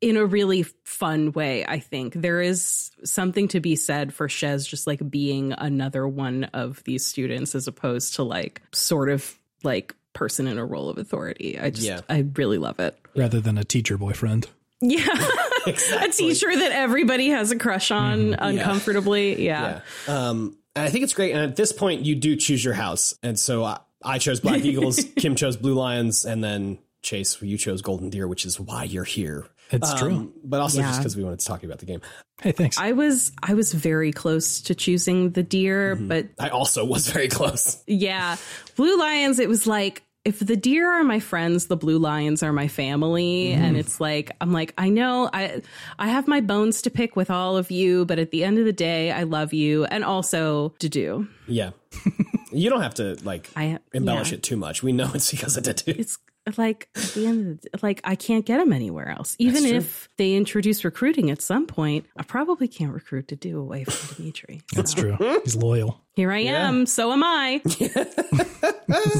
in 0.00 0.16
a 0.16 0.24
really 0.24 0.64
fun 0.84 1.32
way. 1.32 1.64
I 1.64 1.78
think 1.78 2.14
there 2.14 2.40
is 2.40 2.90
something 3.04 3.48
to 3.48 3.60
be 3.60 3.76
said 3.76 4.12
for 4.12 4.26
Shez 4.28 4.68
just 4.68 4.86
like 4.86 5.08
being 5.08 5.52
another 5.52 6.06
one 6.06 6.44
of 6.52 6.82
these 6.84 7.04
students 7.04 7.54
as 7.54 7.68
opposed 7.68 8.14
to 8.16 8.24
like 8.24 8.60
sort 8.72 9.08
of 9.08 9.38
like 9.62 9.94
person 10.12 10.46
in 10.46 10.58
a 10.58 10.64
role 10.64 10.88
of 10.88 10.98
authority. 10.98 11.58
I 11.60 11.70
just, 11.70 11.86
Yeah. 11.86 12.00
I 12.08 12.24
really 12.34 12.58
love 12.58 12.80
it. 12.80 12.98
Rather 13.14 13.40
than 13.40 13.56
a 13.58 13.64
teacher 13.64 13.98
boyfriend. 13.98 14.48
Yeah. 14.80 15.06
a 15.66 16.08
teacher 16.10 16.54
that 16.54 16.72
everybody 16.72 17.28
has 17.28 17.50
a 17.50 17.56
crush 17.56 17.90
on 17.90 18.34
uncomfortably. 18.34 19.44
Yeah. 19.44 19.80
Yeah. 20.08 20.28
Um, 20.28 20.38
and 20.38 20.56
I 20.76 20.90
think 20.90 21.04
it's 21.04 21.14
great. 21.14 21.32
And 21.32 21.40
at 21.40 21.56
this 21.56 21.72
point, 21.72 22.04
you 22.04 22.14
do 22.14 22.36
choose 22.36 22.64
your 22.64 22.74
house. 22.74 23.18
And 23.22 23.38
so 23.38 23.64
I, 23.64 23.78
I 24.02 24.18
chose 24.18 24.40
Black 24.40 24.60
Eagles, 24.64 25.02
Kim 25.16 25.34
chose 25.34 25.56
Blue 25.56 25.74
Lions, 25.74 26.24
and 26.24 26.42
then 26.42 26.78
Chase, 27.02 27.40
you 27.40 27.56
chose 27.56 27.82
Golden 27.82 28.10
Deer, 28.10 28.28
which 28.28 28.44
is 28.44 28.60
why 28.60 28.84
you're 28.84 29.04
here. 29.04 29.46
It's 29.70 29.94
true. 29.94 30.12
Um, 30.12 30.32
but 30.44 30.60
also 30.60 30.80
just 30.80 31.00
because 31.00 31.16
we 31.16 31.24
wanted 31.24 31.40
to 31.40 31.46
talk 31.46 31.64
about 31.64 31.78
the 31.78 31.86
game. 31.86 32.00
Hey, 32.40 32.52
thanks. 32.52 32.78
I 32.78 32.92
was 32.92 33.32
I 33.42 33.54
was 33.54 33.72
very 33.72 34.12
close 34.12 34.60
to 34.62 34.74
choosing 34.74 35.30
the 35.30 35.42
deer, 35.42 35.96
but 35.96 36.26
I 36.38 36.50
also 36.50 36.84
was 36.84 37.08
very 37.08 37.28
close. 37.28 37.82
Yeah. 37.86 38.36
Blue 38.76 38.96
Lions, 38.98 39.38
it 39.40 39.48
was 39.48 39.66
like 39.66 40.04
if 40.26 40.40
the 40.40 40.56
deer 40.56 40.90
are 40.90 41.04
my 41.04 41.20
friends, 41.20 41.66
the 41.66 41.76
blue 41.76 41.98
lions 41.98 42.42
are 42.42 42.52
my 42.52 42.66
family, 42.66 43.52
mm-hmm. 43.52 43.62
and 43.62 43.76
it's 43.76 44.00
like 44.00 44.32
I'm 44.40 44.52
like 44.52 44.74
I 44.76 44.88
know 44.88 45.30
I 45.32 45.62
I 46.00 46.08
have 46.08 46.26
my 46.26 46.40
bones 46.40 46.82
to 46.82 46.90
pick 46.90 47.14
with 47.14 47.30
all 47.30 47.56
of 47.56 47.70
you, 47.70 48.04
but 48.06 48.18
at 48.18 48.32
the 48.32 48.42
end 48.42 48.58
of 48.58 48.64
the 48.64 48.72
day, 48.72 49.12
I 49.12 49.22
love 49.22 49.52
you, 49.52 49.84
and 49.84 50.04
also 50.04 50.70
to 50.80 50.88
do. 50.88 51.28
Yeah. 51.46 51.70
you 52.52 52.68
don't 52.68 52.82
have 52.82 52.94
to 52.94 53.16
like 53.22 53.48
I- 53.54 53.78
embellish 53.94 54.32
yeah. 54.32 54.38
it 54.38 54.42
too 54.42 54.56
much. 54.56 54.82
We 54.82 54.92
know 54.92 55.10
it's 55.14 55.30
because 55.30 55.56
of 55.56 55.62
Dedue. 55.62 55.96
It's 55.96 56.18
like 56.56 56.88
at 56.96 57.02
the 57.14 57.26
end 57.26 57.46
of 57.46 57.60
the 57.60 57.68
like 57.82 58.00
I 58.02 58.16
can't 58.16 58.44
get 58.44 58.58
them 58.58 58.72
anywhere 58.72 59.08
else. 59.08 59.36
Even 59.38 59.64
if 59.64 60.08
they 60.16 60.34
introduce 60.34 60.84
recruiting 60.84 61.30
at 61.30 61.40
some 61.40 61.66
point, 61.66 62.06
I 62.16 62.24
probably 62.24 62.66
can't 62.66 62.92
recruit 62.92 63.28
Dedue 63.28 63.58
away 63.58 63.84
from 63.84 64.16
Dimitri. 64.16 64.62
That's 64.74 64.92
true. 64.92 65.16
He's 65.44 65.54
loyal. 65.54 66.00
Here 66.14 66.32
I 66.32 66.40
am, 66.40 66.86
so 66.86 67.12
am 67.12 67.22
I. 67.22 67.60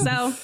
so 0.04 0.34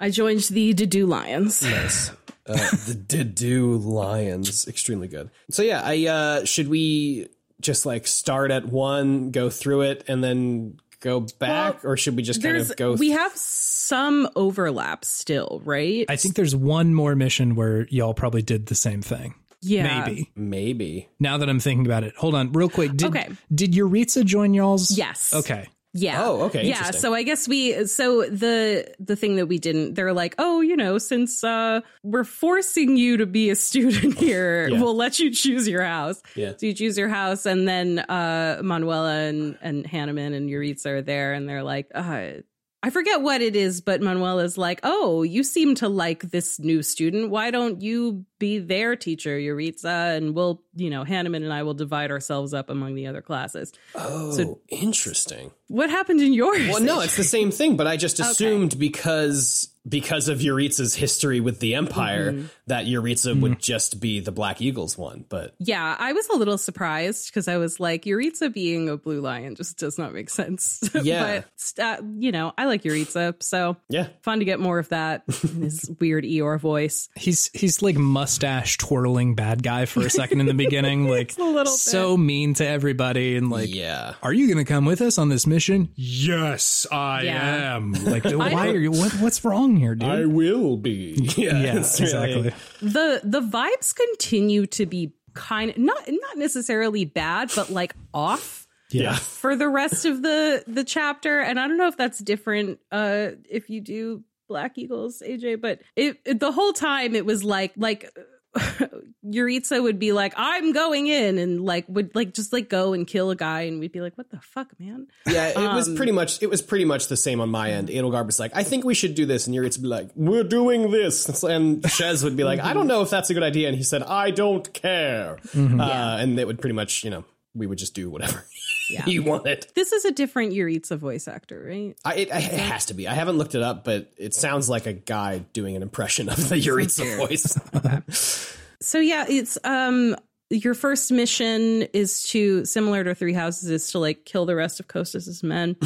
I 0.00 0.10
joined 0.10 0.40
the 0.40 0.74
Dedue 0.74 1.08
Lions. 1.08 1.62
Nice. 1.62 2.10
Uh, 2.46 2.54
the 2.86 2.94
Dedue 2.94 3.84
Lions, 3.84 4.66
extremely 4.68 5.08
good. 5.08 5.30
So 5.50 5.62
yeah, 5.62 5.82
I 5.84 6.06
uh, 6.06 6.44
should 6.44 6.68
we 6.68 7.28
just 7.60 7.84
like 7.84 8.06
start 8.06 8.50
at 8.50 8.64
one, 8.66 9.30
go 9.30 9.50
through 9.50 9.82
it, 9.82 10.04
and 10.08 10.22
then 10.24 10.78
go 11.00 11.20
back, 11.38 11.84
or 11.84 11.96
should 11.96 12.16
we 12.16 12.22
just 12.22 12.42
kind 12.42 12.56
of 12.56 12.74
go? 12.76 12.96
Through 12.96 13.00
We 13.00 13.10
have 13.10 13.32
some 13.36 14.28
overlap 14.36 15.04
still, 15.04 15.60
right? 15.64 16.06
I 16.08 16.16
think 16.16 16.36
there's 16.36 16.54
one 16.56 16.94
more 16.94 17.14
mission 17.14 17.54
where 17.54 17.86
y'all 17.88 18.14
probably 18.14 18.42
did 18.42 18.66
the 18.66 18.74
same 18.74 19.02
thing. 19.02 19.34
yeah. 19.60 20.04
Maybe. 20.04 20.30
maybe. 20.34 21.08
Now 21.18 21.38
that 21.38 21.48
I'm 21.48 21.60
thinking 21.60 21.84
about 21.84 22.04
it. 22.04 22.14
Hold 22.16 22.34
on, 22.34 22.52
real 22.52 22.68
quick. 22.68 22.92
Did, 22.96 23.08
Okay. 23.08 23.28
Did 23.54 23.72
Jeritza 23.72 24.24
join 24.24 24.54
y'all's? 24.54 24.96
Yes. 24.96 25.34
Okay. 25.34 25.68
Yeah. 25.94 26.22
Oh, 26.22 26.42
okay, 26.42 26.68
Yeah. 26.68 26.90
So 26.90 27.14
I 27.14 27.22
guess 27.22 27.48
we 27.48 27.86
so 27.86 28.22
the 28.28 28.94
the 29.00 29.16
thing 29.16 29.36
that 29.36 29.46
we 29.46 29.58
didn't 29.58 29.94
they're 29.94 30.12
like, 30.12 30.34
oh, 30.38 30.60
you 30.60 30.76
know, 30.76 30.98
since 30.98 31.42
uh 31.42 31.80
we're 32.02 32.24
forcing 32.24 32.96
you 32.96 33.16
to 33.16 33.26
be 33.26 33.50
a 33.50 33.56
student 33.56 34.18
here, 34.18 34.68
Yeah. 34.68 34.80
we'll 34.80 34.94
let 34.96 35.18
you 35.18 35.30
choose 35.30 35.66
your 35.66 35.82
house. 35.82 36.22
Yeah. 36.36 36.52
So 36.56 36.66
you 36.66 36.74
choose 36.74 36.98
your 36.98 37.08
house 37.08 37.46
and 37.46 37.66
then 37.66 38.00
uh 38.00 38.60
Manuela 38.62 39.16
and 39.20 39.56
and 39.62 39.84
Hanneman 39.84 40.34
and 40.34 40.48
Jeritza 40.50 40.86
are 40.86 41.02
there 41.02 41.32
and 41.32 41.48
they're 41.48 41.62
like, 41.64 41.88
uh 41.94 42.32
I 42.80 42.90
forget 42.90 43.22
what 43.22 43.42
it 43.42 43.56
is, 43.56 43.80
but 43.80 44.00
Manuel 44.00 44.38
is 44.38 44.56
like, 44.56 44.78
"Oh, 44.84 45.24
you 45.24 45.42
seem 45.42 45.74
to 45.76 45.88
like 45.88 46.30
this 46.30 46.60
new 46.60 46.82
student. 46.82 47.30
Why 47.30 47.50
don't 47.50 47.82
you 47.82 48.24
be 48.38 48.60
their 48.60 48.94
teacher, 48.94 49.36
Jeritza, 49.38 50.16
and 50.16 50.32
we'll, 50.32 50.62
you 50.76 50.88
know, 50.88 51.04
Hanneman 51.04 51.42
and 51.42 51.52
I 51.52 51.64
will 51.64 51.74
divide 51.74 52.12
ourselves 52.12 52.54
up 52.54 52.70
among 52.70 52.94
the 52.94 53.08
other 53.08 53.20
classes." 53.20 53.72
Oh, 53.96 54.30
so, 54.30 54.60
interesting. 54.68 55.50
What 55.66 55.90
happened 55.90 56.20
in 56.20 56.32
yours? 56.32 56.68
Well, 56.68 56.80
no, 56.80 57.00
it's 57.00 57.16
the 57.16 57.24
same 57.24 57.50
thing, 57.50 57.76
but 57.76 57.88
I 57.88 57.96
just 57.96 58.20
assumed 58.20 58.78
because 58.78 59.68
because 59.88 60.28
of 60.28 60.38
Jeritza's 60.38 60.94
history 60.94 61.40
with 61.40 61.60
the 61.60 61.74
Empire 61.74 62.32
Mm-hmm. 62.32 62.46
that 62.66 62.86
Jeritza 62.86 63.38
would 63.40 63.58
just 63.60 64.00
be 64.00 64.20
the 64.20 64.32
Black 64.32 64.60
Eagles 64.60 64.98
one. 64.98 65.24
But 65.28 65.54
Yeah, 65.58 65.96
I 65.98 66.12
was 66.12 66.28
a 66.28 66.36
little 66.36 66.58
surprised 66.58 67.28
because 67.28 67.48
I 67.48 67.56
was 67.56 67.78
like, 67.80 68.04
Jeritza 68.04 68.52
being 68.52 68.88
a 68.88 68.96
blue 68.96 69.20
lion 69.20 69.54
just 69.54 69.78
does 69.78 69.98
not 69.98 70.12
make 70.12 70.30
sense. 70.30 70.80
Yeah. 71.02 71.42
but, 71.76 71.82
uh, 71.84 72.02
you 72.18 72.32
know, 72.32 72.52
I 72.58 72.64
like 72.66 72.82
Jeritza, 72.82 73.40
so 73.42 73.76
yeah, 73.88 74.08
fun 74.22 74.40
to 74.40 74.44
get 74.44 74.58
more 74.60 74.78
of 74.78 74.88
that 74.90 75.22
in 75.44 75.62
his 75.62 75.90
weird 76.00 76.24
Eeyore 76.24 76.58
voice. 76.60 77.08
He's 77.16 77.50
he's 77.54 77.80
like 77.82 77.96
mustache 77.96 78.76
twirling 78.78 79.34
bad 79.36 79.62
guy 79.62 79.84
for 79.86 80.00
a 80.04 80.10
second 80.10 80.40
in 80.40 80.46
the 80.46 80.54
beginning, 80.54 81.08
like 81.10 81.36
a 81.38 81.42
little 81.42 81.72
so 81.72 82.16
mean 82.16 82.54
to 82.54 82.66
everybody, 82.66 83.36
and 83.36 83.48
like, 83.50 83.72
yeah. 83.74 84.14
are 84.22 84.32
you 84.32 84.46
going 84.52 84.58
to 84.64 84.70
come 84.70 84.84
with 84.84 85.00
us 85.00 85.18
on 85.18 85.28
this 85.28 85.46
mission? 85.46 85.90
Yes, 85.94 86.86
I 86.90 87.22
Yeah. 87.22 87.76
am. 87.76 87.92
Like, 87.92 88.24
why 88.24 88.68
are 88.68 88.76
you? 88.76 88.90
What, 88.90 89.12
what's 89.20 89.44
wrong 89.44 89.77
here, 89.78 89.94
dude? 89.94 90.08
I 90.08 90.24
will 90.26 90.76
be. 90.76 91.14
Yeah, 91.36 91.60
yeah, 91.60 91.76
exactly. 91.76 92.52
The 92.82 93.20
the 93.24 93.40
vibes 93.40 93.94
continue 93.94 94.66
to 94.66 94.86
be 94.86 95.12
kind 95.34 95.70
of 95.70 95.78
not 95.78 96.02
not 96.08 96.36
necessarily 96.36 97.04
bad, 97.04 97.50
but 97.54 97.70
like 97.70 97.94
off. 98.12 98.66
Yeah. 98.90 99.16
for 99.16 99.54
the 99.54 99.68
rest 99.68 100.06
of 100.06 100.22
the 100.22 100.64
the 100.66 100.82
chapter 100.82 101.40
and 101.40 101.60
i 101.60 101.68
don't 101.68 101.76
know 101.76 101.88
if 101.88 101.98
that's 101.98 102.18
different 102.20 102.78
uh 102.90 103.32
if 103.50 103.68
you 103.68 103.82
do 103.82 104.24
black 104.48 104.78
eagles 104.78 105.22
aj 105.26 105.60
but 105.60 105.80
it, 105.94 106.18
it- 106.24 106.40
the 106.40 106.50
whole 106.52 106.72
time 106.72 107.14
it 107.14 107.26
was 107.26 107.44
like 107.44 107.74
like 107.76 108.10
Jeritza 109.24 109.82
would 109.82 109.98
be 109.98 110.12
like, 110.12 110.32
"I'm 110.36 110.72
going 110.72 111.06
in," 111.06 111.38
and 111.38 111.64
like 111.64 111.84
would 111.88 112.14
like 112.14 112.34
just 112.34 112.52
like 112.52 112.68
go 112.68 112.92
and 112.92 113.06
kill 113.06 113.30
a 113.30 113.36
guy, 113.36 113.62
and 113.62 113.80
we'd 113.80 113.92
be 113.92 114.00
like, 114.00 114.16
"What 114.16 114.30
the 114.30 114.40
fuck, 114.40 114.68
man?" 114.78 115.06
Yeah, 115.26 115.48
it 115.48 115.56
Um, 115.56 115.74
was 115.76 115.88
pretty 115.90 116.12
much 116.12 116.42
it 116.42 116.48
was 116.48 116.62
pretty 116.62 116.84
much 116.84 117.08
the 117.08 117.16
same 117.16 117.40
on 117.40 117.48
my 117.50 117.70
end. 117.70 117.88
Edelgard 117.88 118.26
was 118.26 118.38
like, 118.40 118.52
"I 118.54 118.62
think 118.62 118.84
we 118.84 118.94
should 118.94 119.14
do 119.14 119.26
this," 119.26 119.46
and 119.46 119.54
Jeritza 119.56 119.78
would 119.78 119.82
be 119.82 119.88
like, 119.88 120.10
"We're 120.14 120.44
doing 120.44 120.90
this," 120.90 121.26
and 121.44 121.82
Shez 121.82 122.24
would 122.24 122.36
be 122.36 122.44
like, 122.44 122.60
"I 122.60 122.72
don't 122.72 122.86
know 122.86 123.02
if 123.02 123.10
that's 123.10 123.30
a 123.30 123.34
good 123.34 123.42
idea," 123.42 123.68
and 123.68 123.76
he 123.76 123.82
said, 123.82 124.02
"I 124.02 124.30
don't 124.30 124.72
care," 124.72 125.38
uh, 125.54 126.16
and 126.20 126.38
it 126.38 126.46
would 126.46 126.60
pretty 126.60 126.74
much, 126.74 127.04
you 127.04 127.10
know, 127.10 127.24
we 127.54 127.66
would 127.66 127.78
just 127.78 127.94
do 127.94 128.08
whatever 128.10 128.46
Yeah. 128.90 129.04
want 129.22 129.46
it. 129.46 129.72
This 129.74 129.92
is 129.92 130.04
a 130.04 130.10
different 130.10 130.52
Jeritza 130.52 130.96
voice 130.96 131.28
actor, 131.28 131.64
right? 131.68 131.96
I, 132.04 132.14
it, 132.14 132.28
it 132.28 132.32
has 132.32 132.86
to 132.86 132.94
be. 132.94 133.06
I 133.08 133.14
haven't 133.14 133.38
looked 133.38 133.54
it 133.54 133.62
up, 133.62 133.84
but 133.84 134.10
it 134.16 134.34
sounds 134.34 134.68
like 134.68 134.86
a 134.86 134.92
guy 134.92 135.38
doing 135.52 135.76
an 135.76 135.82
impression 135.82 136.28
of 136.28 136.48
the 136.48 136.56
Jeritza 136.56 137.16
voice. 137.16 138.54
So 138.80 139.00
yeah, 139.00 139.26
it's 139.28 139.58
um 139.64 140.16
your 140.50 140.74
first 140.74 141.10
mission 141.10 141.82
is 141.92 142.22
to 142.28 142.64
similar 142.64 143.04
to 143.04 143.14
Three 143.14 143.32
Houses 143.32 143.70
is 143.70 143.90
to 143.90 143.98
like 143.98 144.24
kill 144.24 144.46
the 144.46 144.54
rest 144.54 144.80
of 144.80 144.88
Costas's 144.88 145.42
men, 145.42 145.76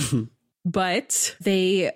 but 0.64 1.34
they 1.40 1.90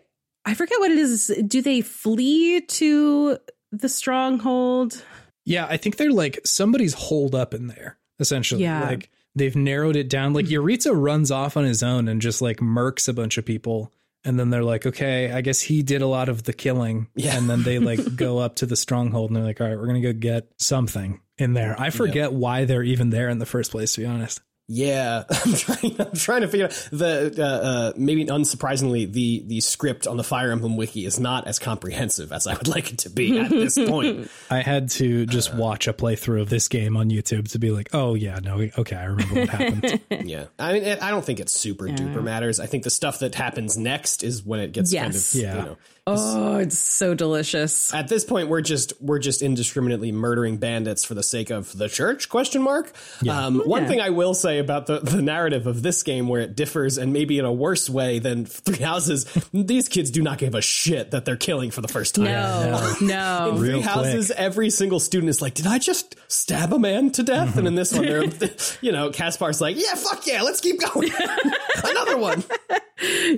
I 0.45 0.55
forget 0.55 0.79
what 0.81 0.91
it 0.91 0.99
is. 0.99 1.27
Do 1.47 1.61
they 1.61 1.81
flee 1.81 2.61
to 2.63 3.39
the 3.73 3.89
stronghold? 3.89 5.05
Yeah, 5.45 5.67
I 5.69 5.77
think 5.77 5.97
they're 5.97 6.11
like 6.11 6.41
somebody's 6.45 6.95
holed 6.95 7.35
up 7.35 7.53
in 7.53 7.67
there, 7.67 7.99
essentially. 8.19 8.63
Yeah. 8.63 8.89
Like 8.89 9.11
they've 9.37 9.55
narrowed 9.55 9.95
it 9.95 10.09
down. 10.09 10.33
Like 10.33 10.47
mm-hmm. 10.47 10.67
Jeritza 10.67 10.93
runs 10.95 11.31
off 11.31 11.57
on 11.57 11.65
his 11.65 11.83
own 11.83 12.09
and 12.09 12.21
just 12.21 12.43
like 12.43 12.57
murks 12.57 13.09
a 13.09 13.13
bunch 13.13 13.39
of 13.39 13.45
people. 13.45 13.93
And 14.25 14.41
then 14.41 14.51
they're 14.51 14.65
like, 14.65 14.87
okay, 14.87 15.31
I 15.31 15.41
guess 15.41 15.61
he 15.61 15.85
did 15.85 16.03
a 16.03 16.07
lot 16.07 16.29
of 16.29 16.43
the 16.43 16.53
killing. 16.53 17.07
Yeah. 17.15 17.37
And 17.37 17.49
then 17.49 17.63
they 17.63 17.79
like 17.79 18.01
go 18.17 18.39
up 18.39 18.57
to 18.57 18.67
the 18.67 18.75
stronghold 18.75 19.31
and 19.31 19.37
they're 19.37 19.45
like, 19.45 19.61
all 19.61 19.69
right, 19.69 19.77
we're 19.77 19.87
going 19.87 20.03
to 20.03 20.13
go 20.13 20.19
get 20.19 20.51
something 20.57 21.21
in 21.39 21.53
there. 21.53 21.77
I 21.79 21.91
forget 21.91 22.33
why 22.33 22.65
they're 22.65 22.83
even 22.83 23.11
there 23.11 23.29
in 23.29 23.39
the 23.39 23.47
first 23.47 23.71
place, 23.71 23.93
to 23.93 24.01
be 24.01 24.07
honest. 24.07 24.41
Yeah, 24.69 25.23
I'm 25.31 25.55
trying. 25.55 26.01
I'm 26.01 26.13
trying 26.13 26.41
to 26.41 26.49
figure 26.49 26.67
out 26.67 26.89
the 26.91 27.35
uh, 27.39 27.43
uh, 27.43 27.93
maybe 27.97 28.25
unsurprisingly 28.27 29.11
the 29.13 29.45
the 29.47 29.61
script 29.61 30.09
on 30.09 30.17
the 30.17 30.25
Fire 30.25 30.51
Emblem 30.51 30.77
wiki 30.77 31.07
is 31.07 31.21
not 31.21 31.47
as 31.47 31.61
comprehensive 31.61 32.33
as 32.33 32.49
I 32.49 32.55
would 32.55 32.67
like 32.75 32.91
it 32.93 32.99
to 32.99 33.11
be 33.11 33.39
at 33.39 33.51
this 33.51 33.77
point. 33.89 34.29
I 34.51 34.63
had 34.63 34.91
to 34.91 35.25
just 35.27 35.55
watch 35.55 35.87
a 35.87 35.93
playthrough 35.93 36.41
of 36.41 36.49
this 36.49 36.67
game 36.67 36.97
on 36.97 37.11
YouTube 37.11 37.49
to 37.53 37.61
be 37.61 37.71
like, 37.71 37.91
oh, 37.93 38.15
yeah, 38.15 38.41
no, 38.43 38.69
okay, 38.77 38.97
I 38.97 39.05
remember 39.05 39.41
what 39.41 39.49
happened. 39.51 40.01
yeah, 40.29 40.47
I 40.59 40.73
mean, 40.73 40.83
it, 40.83 41.01
I 41.01 41.11
don't 41.11 41.25
think 41.25 41.39
it 41.39 41.49
super 41.49 41.85
duper 41.87 42.23
matters. 42.23 42.59
I 42.59 42.67
think 42.67 42.83
the 42.83 42.91
stuff 42.91 43.21
that 43.21 43.37
happens 43.37 43.79
next 43.79 44.25
is 44.25 44.45
when 44.45 44.59
it 44.59 44.73
gets 44.73 44.93
kind 44.93 45.15
of 45.15 45.35
Yeah. 45.35 45.57
you 45.59 45.63
know. 45.63 45.77
Oh, 46.09 46.59
it's 46.59 46.79
so 46.79 47.15
delicious. 47.15 47.93
At 47.93 48.07
this 48.07 48.25
point, 48.25 48.49
we're 48.49 48.61
just 48.61 48.93
we're 49.01 49.19
just 49.19 49.43
indiscriminately 49.43 50.13
murdering 50.13 50.57
bandits 50.59 51.05
for 51.05 51.15
the 51.15 51.23
sake 51.23 51.51
of 51.51 51.77
the 51.77 51.89
church? 51.89 52.29
Question 52.29 52.63
mark. 52.63 52.93
Um, 53.29 53.59
One 53.67 53.83
Yeah. 53.83 53.89
thing 53.89 54.01
I 54.01 54.11
will 54.11 54.33
say 54.35 54.59
about 54.61 54.87
the, 54.87 55.01
the 55.01 55.21
narrative 55.21 55.67
of 55.67 55.83
this 55.83 56.05
game, 56.05 56.29
where 56.29 56.41
it 56.41 56.55
differs 56.55 56.97
and 56.97 57.13
maybe 57.13 57.41
in 57.41 57.45
a 57.45 57.53
worse 57.53 57.91
way 57.91 58.21
than 58.21 58.47
Three 58.47 58.85
Houses, 58.85 59.25
these 59.53 59.89
kids 59.89 60.13
do 60.13 60.23
not 60.23 60.39
give 60.39 60.55
a 60.55 60.63
shit 60.63 61.11
that 61.11 61.25
they're 61.25 61.37
killing 61.37 61.73
for 61.73 61.81
the 61.81 61.89
first 61.89 62.15
time. 62.15 62.27
No, 62.27 62.95
no. 63.01 63.51
In 63.51 63.57
Three 63.57 63.69
Real 63.71 63.83
Houses, 63.83 64.31
every 64.31 64.71
single 64.71 65.01
student 65.01 65.29
is 65.31 65.43
like, 65.43 65.55
"Did 65.55 65.67
I 65.67 65.79
just 65.79 66.15
stab 66.29 66.73
a 66.73 66.79
man 66.79 67.11
to 67.13 67.25
death?" 67.25 67.57
And 67.57 67.67
in 67.67 67.75
this 67.75 67.93
one, 67.93 68.05
they're, 68.07 68.23
you 68.81 68.93
know, 68.93 69.11
Caspar's 69.11 69.61
like, 69.61 69.75
"Yeah, 69.77 69.97
fuck 69.97 70.25
yeah, 70.25 70.43
let's 70.43 70.61
keep 70.61 70.81
going." 70.81 71.11
Another 71.85 72.17
one. 72.17 72.45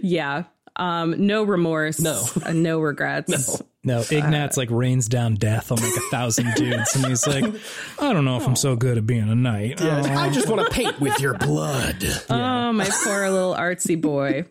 Yeah. 0.03 0.45
Um, 0.79 1.27
no 1.27 1.43
remorse. 1.45 2.01
No. 2.01 2.25
Uh, 2.45 2.53
no 2.53 2.81
regrets. 2.81 3.63
No, 3.85 4.01
Ignatz 4.01 4.57
like 4.59 4.71
rains 4.71 5.09
down 5.09 5.37
death 5.37 5.71
on 5.73 5.79
like 5.79 5.97
a 5.97 6.11
thousand 6.11 6.53
dudes, 6.57 6.95
and 6.95 7.07
he's 7.07 7.27
like, 7.27 7.45
I 7.99 8.13
don't 8.13 8.25
know 8.27 8.37
if 8.37 8.47
I'm 8.47 8.57
so 8.57 8.77
good 8.77 8.99
at 8.99 9.07
being 9.07 9.31
a 9.31 9.37
knight. 9.37 9.81
Oh. 9.81 10.03
I 10.03 10.29
just 10.29 10.47
want 10.49 10.67
to 10.67 10.71
paint 10.71 11.01
with 11.01 11.19
your 11.21 11.39
blood. 11.39 12.05
Oh, 12.29 12.73
my 12.73 12.91
poor 13.05 13.31
little 13.31 13.55
artsy 13.55 13.99
boy. 13.99 14.45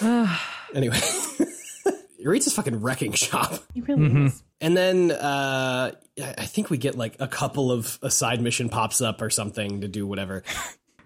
Anyway, 0.74 0.96
Jeritza's 2.22 2.54
fucking 2.54 2.80
wrecking 2.80 3.12
shop. 3.12 3.54
He 3.74 3.80
really 3.82 4.26
is. 4.26 4.42
And 4.60 4.76
then 4.76 5.10
uh, 5.10 5.92
I 6.18 6.34
I 6.38 6.44
think 6.46 6.70
we 6.70 6.78
get 6.78 6.96
like 6.96 7.16
a 7.20 7.28
couple 7.28 7.70
of 7.70 7.98
a 8.02 8.10
side 8.10 8.40
mission 8.40 8.68
pops 8.70 9.00
up 9.00 9.20
or 9.22 9.28
something 9.30 9.82
to 9.82 9.88
do 9.88 10.06
whatever. 10.06 10.42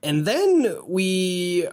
And 0.03 0.25
then 0.25 0.77
we 0.87 1.69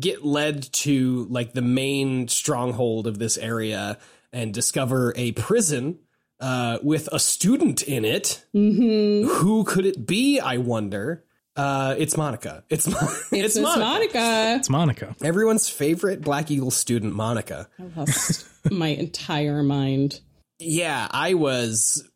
get 0.00 0.24
led 0.24 0.62
to 0.72 1.26
like 1.30 1.52
the 1.52 1.62
main 1.62 2.28
stronghold 2.28 3.06
of 3.06 3.18
this 3.18 3.38
area 3.38 3.98
and 4.32 4.52
discover 4.52 5.12
a 5.16 5.32
prison 5.32 5.98
uh, 6.40 6.78
with 6.82 7.08
a 7.12 7.18
student 7.18 7.82
in 7.82 8.04
it. 8.04 8.44
Who 8.52 9.64
could 9.64 9.86
it 9.86 10.06
be? 10.06 10.40
I 10.40 10.56
wonder. 10.58 11.22
Uh, 11.54 11.94
it's 11.96 12.16
Monica. 12.18 12.64
It's 12.68 12.86
Mo- 12.86 12.98
It's, 13.32 13.56
it's 13.56 13.58
Monica. 13.58 13.80
Monica. 13.80 14.56
It's 14.58 14.68
Monica. 14.68 15.16
Everyone's 15.24 15.68
favorite 15.70 16.20
Black 16.20 16.50
Eagle 16.50 16.70
student, 16.70 17.14
Monica. 17.14 17.68
I 17.78 17.98
lost 17.98 18.44
my 18.70 18.88
entire 18.88 19.62
mind. 19.62 20.20
Yeah, 20.58 21.08
I 21.10 21.32
was 21.34 22.06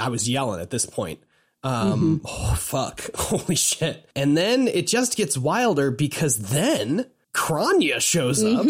I 0.00 0.08
was 0.08 0.28
yelling 0.28 0.60
at 0.60 0.70
this 0.70 0.84
point. 0.86 1.20
Um 1.62 2.22
oh 2.24 2.54
fuck. 2.58 3.02
Holy 3.14 3.54
shit. 3.54 4.08
And 4.16 4.36
then 4.36 4.66
it 4.66 4.86
just 4.88 5.16
gets 5.16 5.38
wilder 5.38 5.90
because 5.92 6.36
then 6.38 7.06
Kronya 7.34 8.00
shows 8.00 8.42
up. 8.42 8.66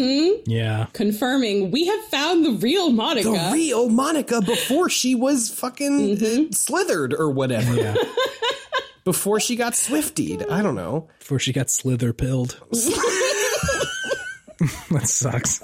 Yeah. 0.46 0.86
Confirming 0.92 1.70
we 1.70 1.86
have 1.86 2.04
found 2.06 2.44
the 2.44 2.52
real 2.52 2.90
Monica. 2.90 3.30
The 3.30 3.50
real 3.52 3.88
Monica 3.88 4.40
before 4.42 4.88
she 4.88 5.14
was 5.14 5.50
fucking 5.50 6.22
uh, 6.22 6.52
slithered 6.52 7.14
or 7.14 7.30
whatever. 7.30 7.74
Yeah. 7.74 7.94
Before 9.04 9.40
she 9.40 9.56
got 9.56 9.74
swiftied. 9.74 10.46
I 10.50 10.60
don't 10.60 10.74
know. 10.74 11.08
Before 11.18 11.38
she 11.38 11.54
got 11.54 11.70
slither 11.70 12.12
pilled. 12.12 12.60
that 14.90 15.04
sucks. 15.04 15.62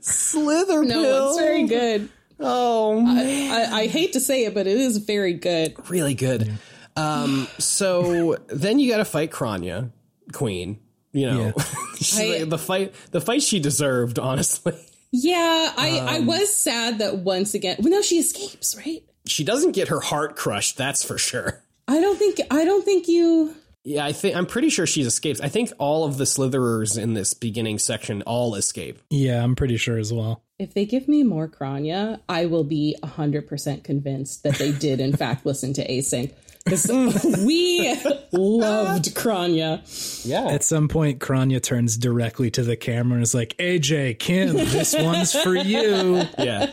Slither 0.00 0.82
no, 0.84 1.02
pill. 1.02 1.28
it's 1.28 1.38
very 1.38 1.66
good. 1.66 2.08
Oh, 2.38 3.04
I, 3.06 3.80
I 3.82 3.86
hate 3.86 4.14
to 4.14 4.20
say 4.20 4.44
it, 4.46 4.54
but 4.54 4.66
it 4.66 4.78
is 4.78 4.96
very 4.96 5.34
good. 5.34 5.74
really 5.90 6.14
good. 6.14 6.58
Um, 6.96 7.48
so 7.58 8.36
then 8.48 8.78
you 8.78 8.90
got 8.90 8.98
to 8.98 9.04
fight 9.04 9.30
Kronya, 9.30 9.90
Queen. 10.32 10.78
You 11.12 11.26
know, 11.26 11.52
She's 11.96 12.18
I- 12.20 12.44
the 12.44 12.58
fight, 12.58 12.94
the 13.10 13.20
fight 13.20 13.42
she 13.42 13.58
deserved, 13.60 14.18
honestly. 14.18 14.74
Yeah, 15.12 15.72
I, 15.76 15.98
um, 15.98 16.08
I 16.08 16.20
was 16.20 16.54
sad 16.54 16.98
that 16.98 17.18
once 17.18 17.54
again. 17.54 17.76
Well, 17.80 17.90
no, 17.90 18.00
she 18.02 18.18
escapes, 18.18 18.76
right? 18.76 19.02
She 19.26 19.42
doesn't 19.42 19.72
get 19.72 19.88
her 19.88 19.98
heart 20.00 20.36
crushed, 20.36 20.76
that's 20.76 21.04
for 21.04 21.18
sure. 21.18 21.62
I 21.88 22.00
don't 22.00 22.16
think. 22.18 22.40
I 22.50 22.64
don't 22.64 22.84
think 22.84 23.08
you. 23.08 23.54
Yeah, 23.82 24.04
I 24.04 24.12
think 24.12 24.36
I'm 24.36 24.46
pretty 24.46 24.68
sure 24.68 24.86
she 24.86 25.02
escapes. 25.02 25.40
I 25.40 25.48
think 25.48 25.72
all 25.78 26.04
of 26.04 26.18
the 26.18 26.24
Slitherers 26.24 26.96
in 27.02 27.14
this 27.14 27.34
beginning 27.34 27.78
section 27.78 28.22
all 28.22 28.54
escape. 28.54 29.00
Yeah, 29.10 29.42
I'm 29.42 29.56
pretty 29.56 29.78
sure 29.78 29.98
as 29.98 30.12
well. 30.12 30.44
If 30.58 30.74
they 30.74 30.84
give 30.84 31.08
me 31.08 31.22
more 31.22 31.48
Kronya, 31.48 32.20
I 32.28 32.44
will 32.46 32.64
be 32.64 32.94
100% 33.02 33.82
convinced 33.82 34.42
that 34.42 34.56
they 34.56 34.70
did, 34.72 35.00
in 35.00 35.16
fact, 35.16 35.46
listen 35.46 35.72
to 35.72 35.88
Async. 35.88 36.32
Because 36.64 36.86
we 37.44 37.94
loved 38.32 39.14
Kronya. 39.14 40.26
Yeah, 40.26 40.48
At 40.48 40.62
some 40.62 40.88
point, 40.88 41.18
Kronya 41.18 41.62
turns 41.62 41.96
directly 41.96 42.50
to 42.52 42.62
the 42.62 42.76
camera 42.76 43.14
and 43.14 43.22
is 43.22 43.34
like, 43.34 43.56
AJ, 43.56 44.18
Kim, 44.18 44.54
this 44.54 44.94
one's 44.94 45.32
for 45.32 45.56
you. 45.56 46.22
yeah. 46.38 46.70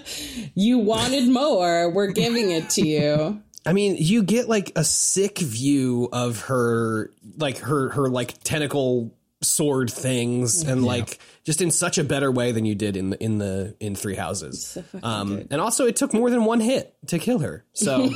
You 0.55 0.79
wanted 0.79 1.29
more. 1.29 1.89
We're 1.89 2.11
giving 2.11 2.51
it 2.51 2.69
to 2.71 2.85
you. 2.85 3.41
I 3.65 3.73
mean, 3.73 3.97
you 3.97 4.23
get 4.23 4.47
like 4.47 4.71
a 4.75 4.83
sick 4.83 5.39
view 5.39 6.07
of 6.13 6.41
her, 6.41 7.11
like 7.38 7.57
her 7.59 7.89
her 7.89 8.07
like 8.07 8.41
tentacle 8.43 9.13
sword 9.41 9.91
things, 9.91 10.63
and 10.63 10.83
like 10.83 11.19
just 11.43 11.61
in 11.61 11.71
such 11.71 11.97
a 11.97 12.03
better 12.03 12.31
way 12.31 12.51
than 12.51 12.65
you 12.65 12.75
did 12.75 12.97
in 12.97 13.11
the 13.11 13.23
in 13.23 13.38
the 13.38 13.75
in 13.79 13.95
Three 13.95 14.15
Houses. 14.15 14.77
Um, 15.03 15.47
and 15.51 15.61
also, 15.61 15.85
it 15.85 15.95
took 15.95 16.13
more 16.13 16.29
than 16.29 16.45
one 16.45 16.59
hit 16.59 16.95
to 17.07 17.19
kill 17.19 17.39
her. 17.39 17.63
So, 17.73 18.09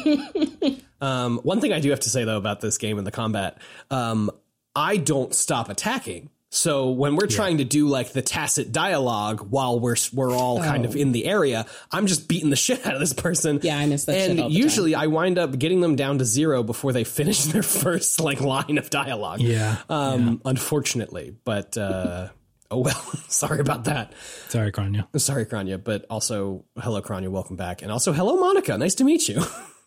um, 1.01 1.39
one 1.39 1.61
thing 1.61 1.73
I 1.73 1.79
do 1.79 1.89
have 1.91 2.01
to 2.01 2.09
say 2.09 2.23
though 2.23 2.37
about 2.37 2.61
this 2.61 2.77
game 2.77 2.97
and 2.97 3.05
the 3.05 3.11
combat, 3.11 3.57
um, 3.89 4.31
I 4.75 4.97
don't 4.97 5.33
stop 5.33 5.69
attacking. 5.69 6.29
So 6.53 6.89
when 6.89 7.15
we're 7.15 7.27
trying 7.27 7.59
to 7.59 7.63
do 7.63 7.87
like 7.87 8.11
the 8.11 8.21
tacit 8.21 8.73
dialogue 8.73 9.39
while 9.49 9.79
we're 9.79 9.95
we're 10.11 10.33
all 10.35 10.59
kind 10.59 10.83
of 10.83 10.97
in 10.97 11.13
the 11.13 11.25
area, 11.25 11.65
I'm 11.91 12.07
just 12.07 12.27
beating 12.27 12.49
the 12.49 12.55
shit 12.67 12.85
out 12.85 12.93
of 12.93 12.99
this 12.99 13.13
person. 13.13 13.61
Yeah, 13.63 13.77
I 13.77 13.85
miss 13.85 14.03
that 14.05 14.15
shit 14.19 14.31
And 14.31 14.39
all 14.41 14.49
the 14.49 14.53
time. 14.55 14.61
usually 14.61 14.93
I 14.93 15.07
wind 15.07 15.37
up 15.39 15.57
getting 15.57 15.79
them 15.79 15.95
down 15.95 16.17
to 16.19 16.25
zero 16.25 16.61
before 16.61 16.91
they 16.91 17.03
finish 17.19 17.45
their 17.45 17.63
first 17.63 18.19
like 18.19 18.41
line 18.41 18.77
of 18.77 18.89
dialogue. 18.89 19.39
Yeah, 19.39 19.77
Um, 19.89 20.41
unfortunately, 20.43 21.33
but 21.45 21.77
uh, 21.77 22.27
oh 22.69 22.79
well. 22.79 23.01
sorry 23.29 23.61
about 23.61 23.85
that. 23.85 24.11
Sorry, 24.49 24.73
Kronya. 24.73 25.07
Sorry, 25.21 25.45
Kronya, 25.45 25.81
but 25.81 26.05
also 26.09 26.65
hello, 26.77 27.01
Kronya. 27.01 27.29
Welcome 27.29 27.55
back, 27.55 27.81
and 27.81 27.93
also 27.93 28.11
hello, 28.11 28.35
Monica. 28.35 28.77
Nice 28.77 28.95
to 28.95 29.05
meet 29.05 29.29
you. 29.29 29.41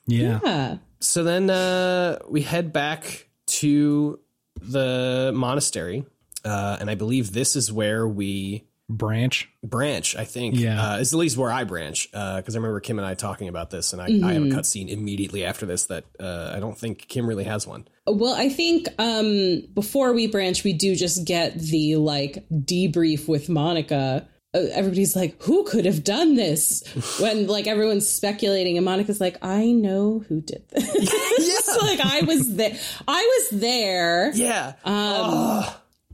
Yeah. 0.06 0.40
Yeah. 0.42 0.76
so 1.00 1.24
then 1.24 1.50
uh, 1.50 2.20
we 2.28 2.40
head 2.40 2.72
back 2.72 3.28
to 3.46 4.18
the 4.62 5.30
monastery, 5.34 6.04
uh, 6.44 6.76
and 6.80 6.90
I 6.90 6.94
believe 6.94 7.32
this 7.32 7.56
is 7.56 7.72
where 7.72 8.06
we 8.06 8.64
Branch. 8.86 9.48
branch. 9.64 10.14
I 10.14 10.24
think, 10.24 10.56
Yeah. 10.56 10.80
uh, 10.92 10.98
it's 10.98 11.14
at 11.14 11.18
least 11.18 11.38
where 11.38 11.50
I 11.50 11.64
branch 11.64 12.10
because 12.12 12.54
I 12.54 12.58
remember 12.58 12.80
Kim 12.80 12.98
and 12.98 13.06
I 13.06 13.14
talking 13.14 13.48
about 13.48 13.70
this, 13.70 13.94
and 13.94 14.02
I, 14.02 14.04
I 14.28 14.34
have 14.34 14.42
a 14.42 14.46
cutscene 14.48 14.90
immediately 14.90 15.42
after 15.42 15.64
this 15.64 15.86
that 15.86 16.04
uh, 16.20 16.52
I 16.54 16.60
don't 16.60 16.76
think 16.76 17.08
Kim 17.08 17.26
really 17.26 17.44
has 17.44 17.66
one. 17.66 17.88
Well, 18.06 18.34
I 18.34 18.50
think 18.50 18.88
um, 18.98 19.62
before 19.72 20.12
we 20.12 20.26
branch, 20.26 20.64
we 20.64 20.74
do 20.74 20.94
just 20.94 21.24
get 21.24 21.58
the 21.58 21.96
like 21.96 22.44
debrief 22.50 23.26
with 23.26 23.48
Monica. 23.48 24.28
Uh, 24.54 24.66
everybody's 24.72 25.16
like, 25.16 25.42
"Who 25.44 25.64
could 25.64 25.86
have 25.86 26.04
done 26.04 26.34
this?" 26.34 26.82
When 27.20 27.46
like 27.46 27.66
everyone's 27.66 28.06
speculating, 28.06 28.76
and 28.76 28.84
Monica's 28.84 29.18
like, 29.18 29.38
"I 29.42 29.72
know 29.72 30.22
who 30.28 30.42
did 30.42 30.62
this." 30.68 30.90
It's 30.94 31.82
like 31.82 32.00
I 32.00 32.20
was 32.26 32.54
there. 32.54 32.76
I 33.08 33.22
was 33.50 33.60
there. 33.60 34.30
Yeah, 34.34 34.74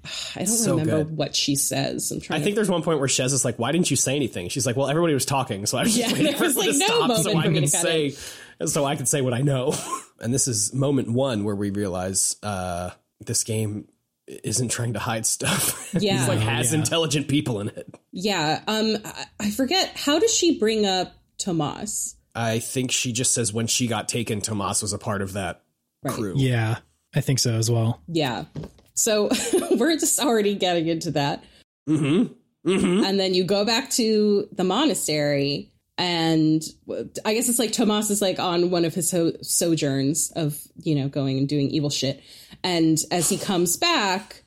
I 0.37 0.41
don't 0.41 0.47
So 0.47 0.71
remember 0.79 1.05
good. 1.05 1.17
what 1.17 1.37
she 1.37 1.57
says. 1.57 2.11
I'm 2.11 2.21
trying. 2.21 2.41
I 2.41 2.45
think 2.45 2.57
there's 2.57 2.71
one 2.71 2.83
point 2.83 2.99
where 2.99 3.09
Shez 3.09 3.33
is 3.33 3.45
like, 3.45 3.59
"Why 3.59 3.73
didn't 3.73 3.91
you 3.91 3.97
say 3.97 4.17
anything?" 4.17 4.49
She's 4.49 4.67
like, 4.67 4.77
"Well, 4.77 4.89
everybody 4.89 5.15
was 5.15 5.25
talking, 5.27 5.67
so 5.67 5.79
I 5.79 5.83
was 5.83 5.95
just 5.95 6.11
Yeah, 6.11 6.17
waiting 6.17 6.35
for 6.37 6.45
was, 6.45 6.57
it 6.57 6.73
to 6.73 6.79
no 6.79 6.87
stop 6.87 7.17
so 7.23 7.31
I 7.39 7.49
me 7.49 7.61
can 7.61 7.69
to 7.69 7.77
cut 7.77 7.83
say, 7.83 8.15
so 8.67 8.85
I 8.85 8.97
can 8.97 9.07
say 9.07 9.21
what 9.21 9.35
I 9.35 9.41
know." 9.43 9.75
and 10.21 10.33
this 10.33 10.49
is 10.49 10.73
moment 10.75 11.11
one 11.13 11.45
where 11.45 11.55
we 11.57 11.71
realize 11.71 12.37
uh, 12.43 12.91
this 13.21 13.45
game 13.45 13.89
isn't 14.27 14.69
trying 14.71 14.93
to 14.93 14.99
hide 15.01 15.27
stuff. 15.27 15.77
Yeah. 16.01 16.21
it's 16.21 16.29
like 16.29 16.39
has 16.39 16.73
yeah. 16.73 16.79
intelligent 16.79 17.27
people 17.29 17.61
in 17.61 17.69
it. 17.69 17.95
Yeah. 18.13 18.63
Um. 18.69 18.97
I, 19.05 19.25
I 19.41 19.51
forget. 19.51 19.93
How 19.97 20.19
does 20.19 20.33
she 20.35 20.59
bring 20.59 20.87
up 20.87 21.13
Tomas? 21.39 22.15
I 22.33 22.61
think 22.61 22.93
she 22.93 23.13
just 23.13 23.35
says 23.35 23.53
when 23.53 23.67
she 23.67 23.89
got 23.89 24.09
taken, 24.09 24.41
Tomas 24.41 24.83
was 24.83 24.93
a 24.93 24.99
part 24.99 25.21
of 25.21 25.33
that 25.33 25.63
Right. 26.05 26.15
crew. 26.15 26.35
Yeah, 26.37 26.79
I 27.15 27.21
think 27.23 27.41
so 27.41 27.55
as 27.55 27.69
well. 27.71 28.01
Yeah. 28.07 28.45
So 28.95 29.31
we're 29.71 29.97
just 29.97 30.19
already 30.21 30.55
getting 30.55 30.89
into 30.89 31.11
that. 31.13 31.45
Mm-hmm. 31.89 32.33
Mm-hmm. 32.69 33.05
And 33.05 33.19
then 33.19 33.35
you 33.35 33.45
go 33.45 33.65
back 33.65 33.91
to 33.91 34.49
the 34.53 34.65
monastery, 34.65 35.73
and 36.01 36.63
I 37.25 37.35
guess 37.35 37.49
it's 37.49 37.59
like 37.59 37.73
Tomas 37.73 38.11
is 38.11 38.23
like 38.23 38.39
on 38.39 38.71
one 38.71 38.85
of 38.85 38.95
his 38.95 39.11
so- 39.11 39.37
sojourns 39.43 40.33
of, 40.35 40.59
you 40.83 40.95
know, 40.95 41.09
going 41.09 41.37
and 41.39 41.49
doing 41.49 41.69
evil 41.69 41.91
shit. 41.91 42.23
And 42.65 42.99
as 43.11 43.29
he 43.29 43.37
comes 43.37 43.77
back, 43.77 44.43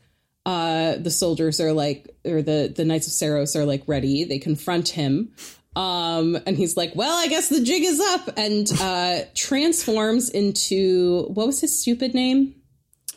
uh, 0.48 0.96
the 0.96 1.12
soldiers 1.12 1.60
are 1.60 1.72
like, 1.72 2.10
or 2.26 2.42
the, 2.42 2.74
the 2.76 2.86
Knights 2.86 3.08
of 3.08 3.14
Seiros 3.14 3.56
are 3.56 3.66
like 3.66 3.84
ready. 3.86 4.24
They 4.24 4.40
confront 4.40 4.90
him. 4.90 5.32
Um, 5.76 6.38
and 6.48 6.58
he's 6.58 6.76
like, 6.76 6.94
well, 6.96 7.18
I 7.18 7.28
guess 7.28 7.50
the 7.50 7.64
jig 7.64 7.84
is 7.84 8.00
up 8.00 8.30
and, 8.36 8.68
uh, 8.82 9.22
transforms 9.36 10.30
into, 10.30 11.24
what 11.26 11.48
was 11.48 11.62
his 11.62 11.80
stupid 11.80 12.16
name? 12.16 12.56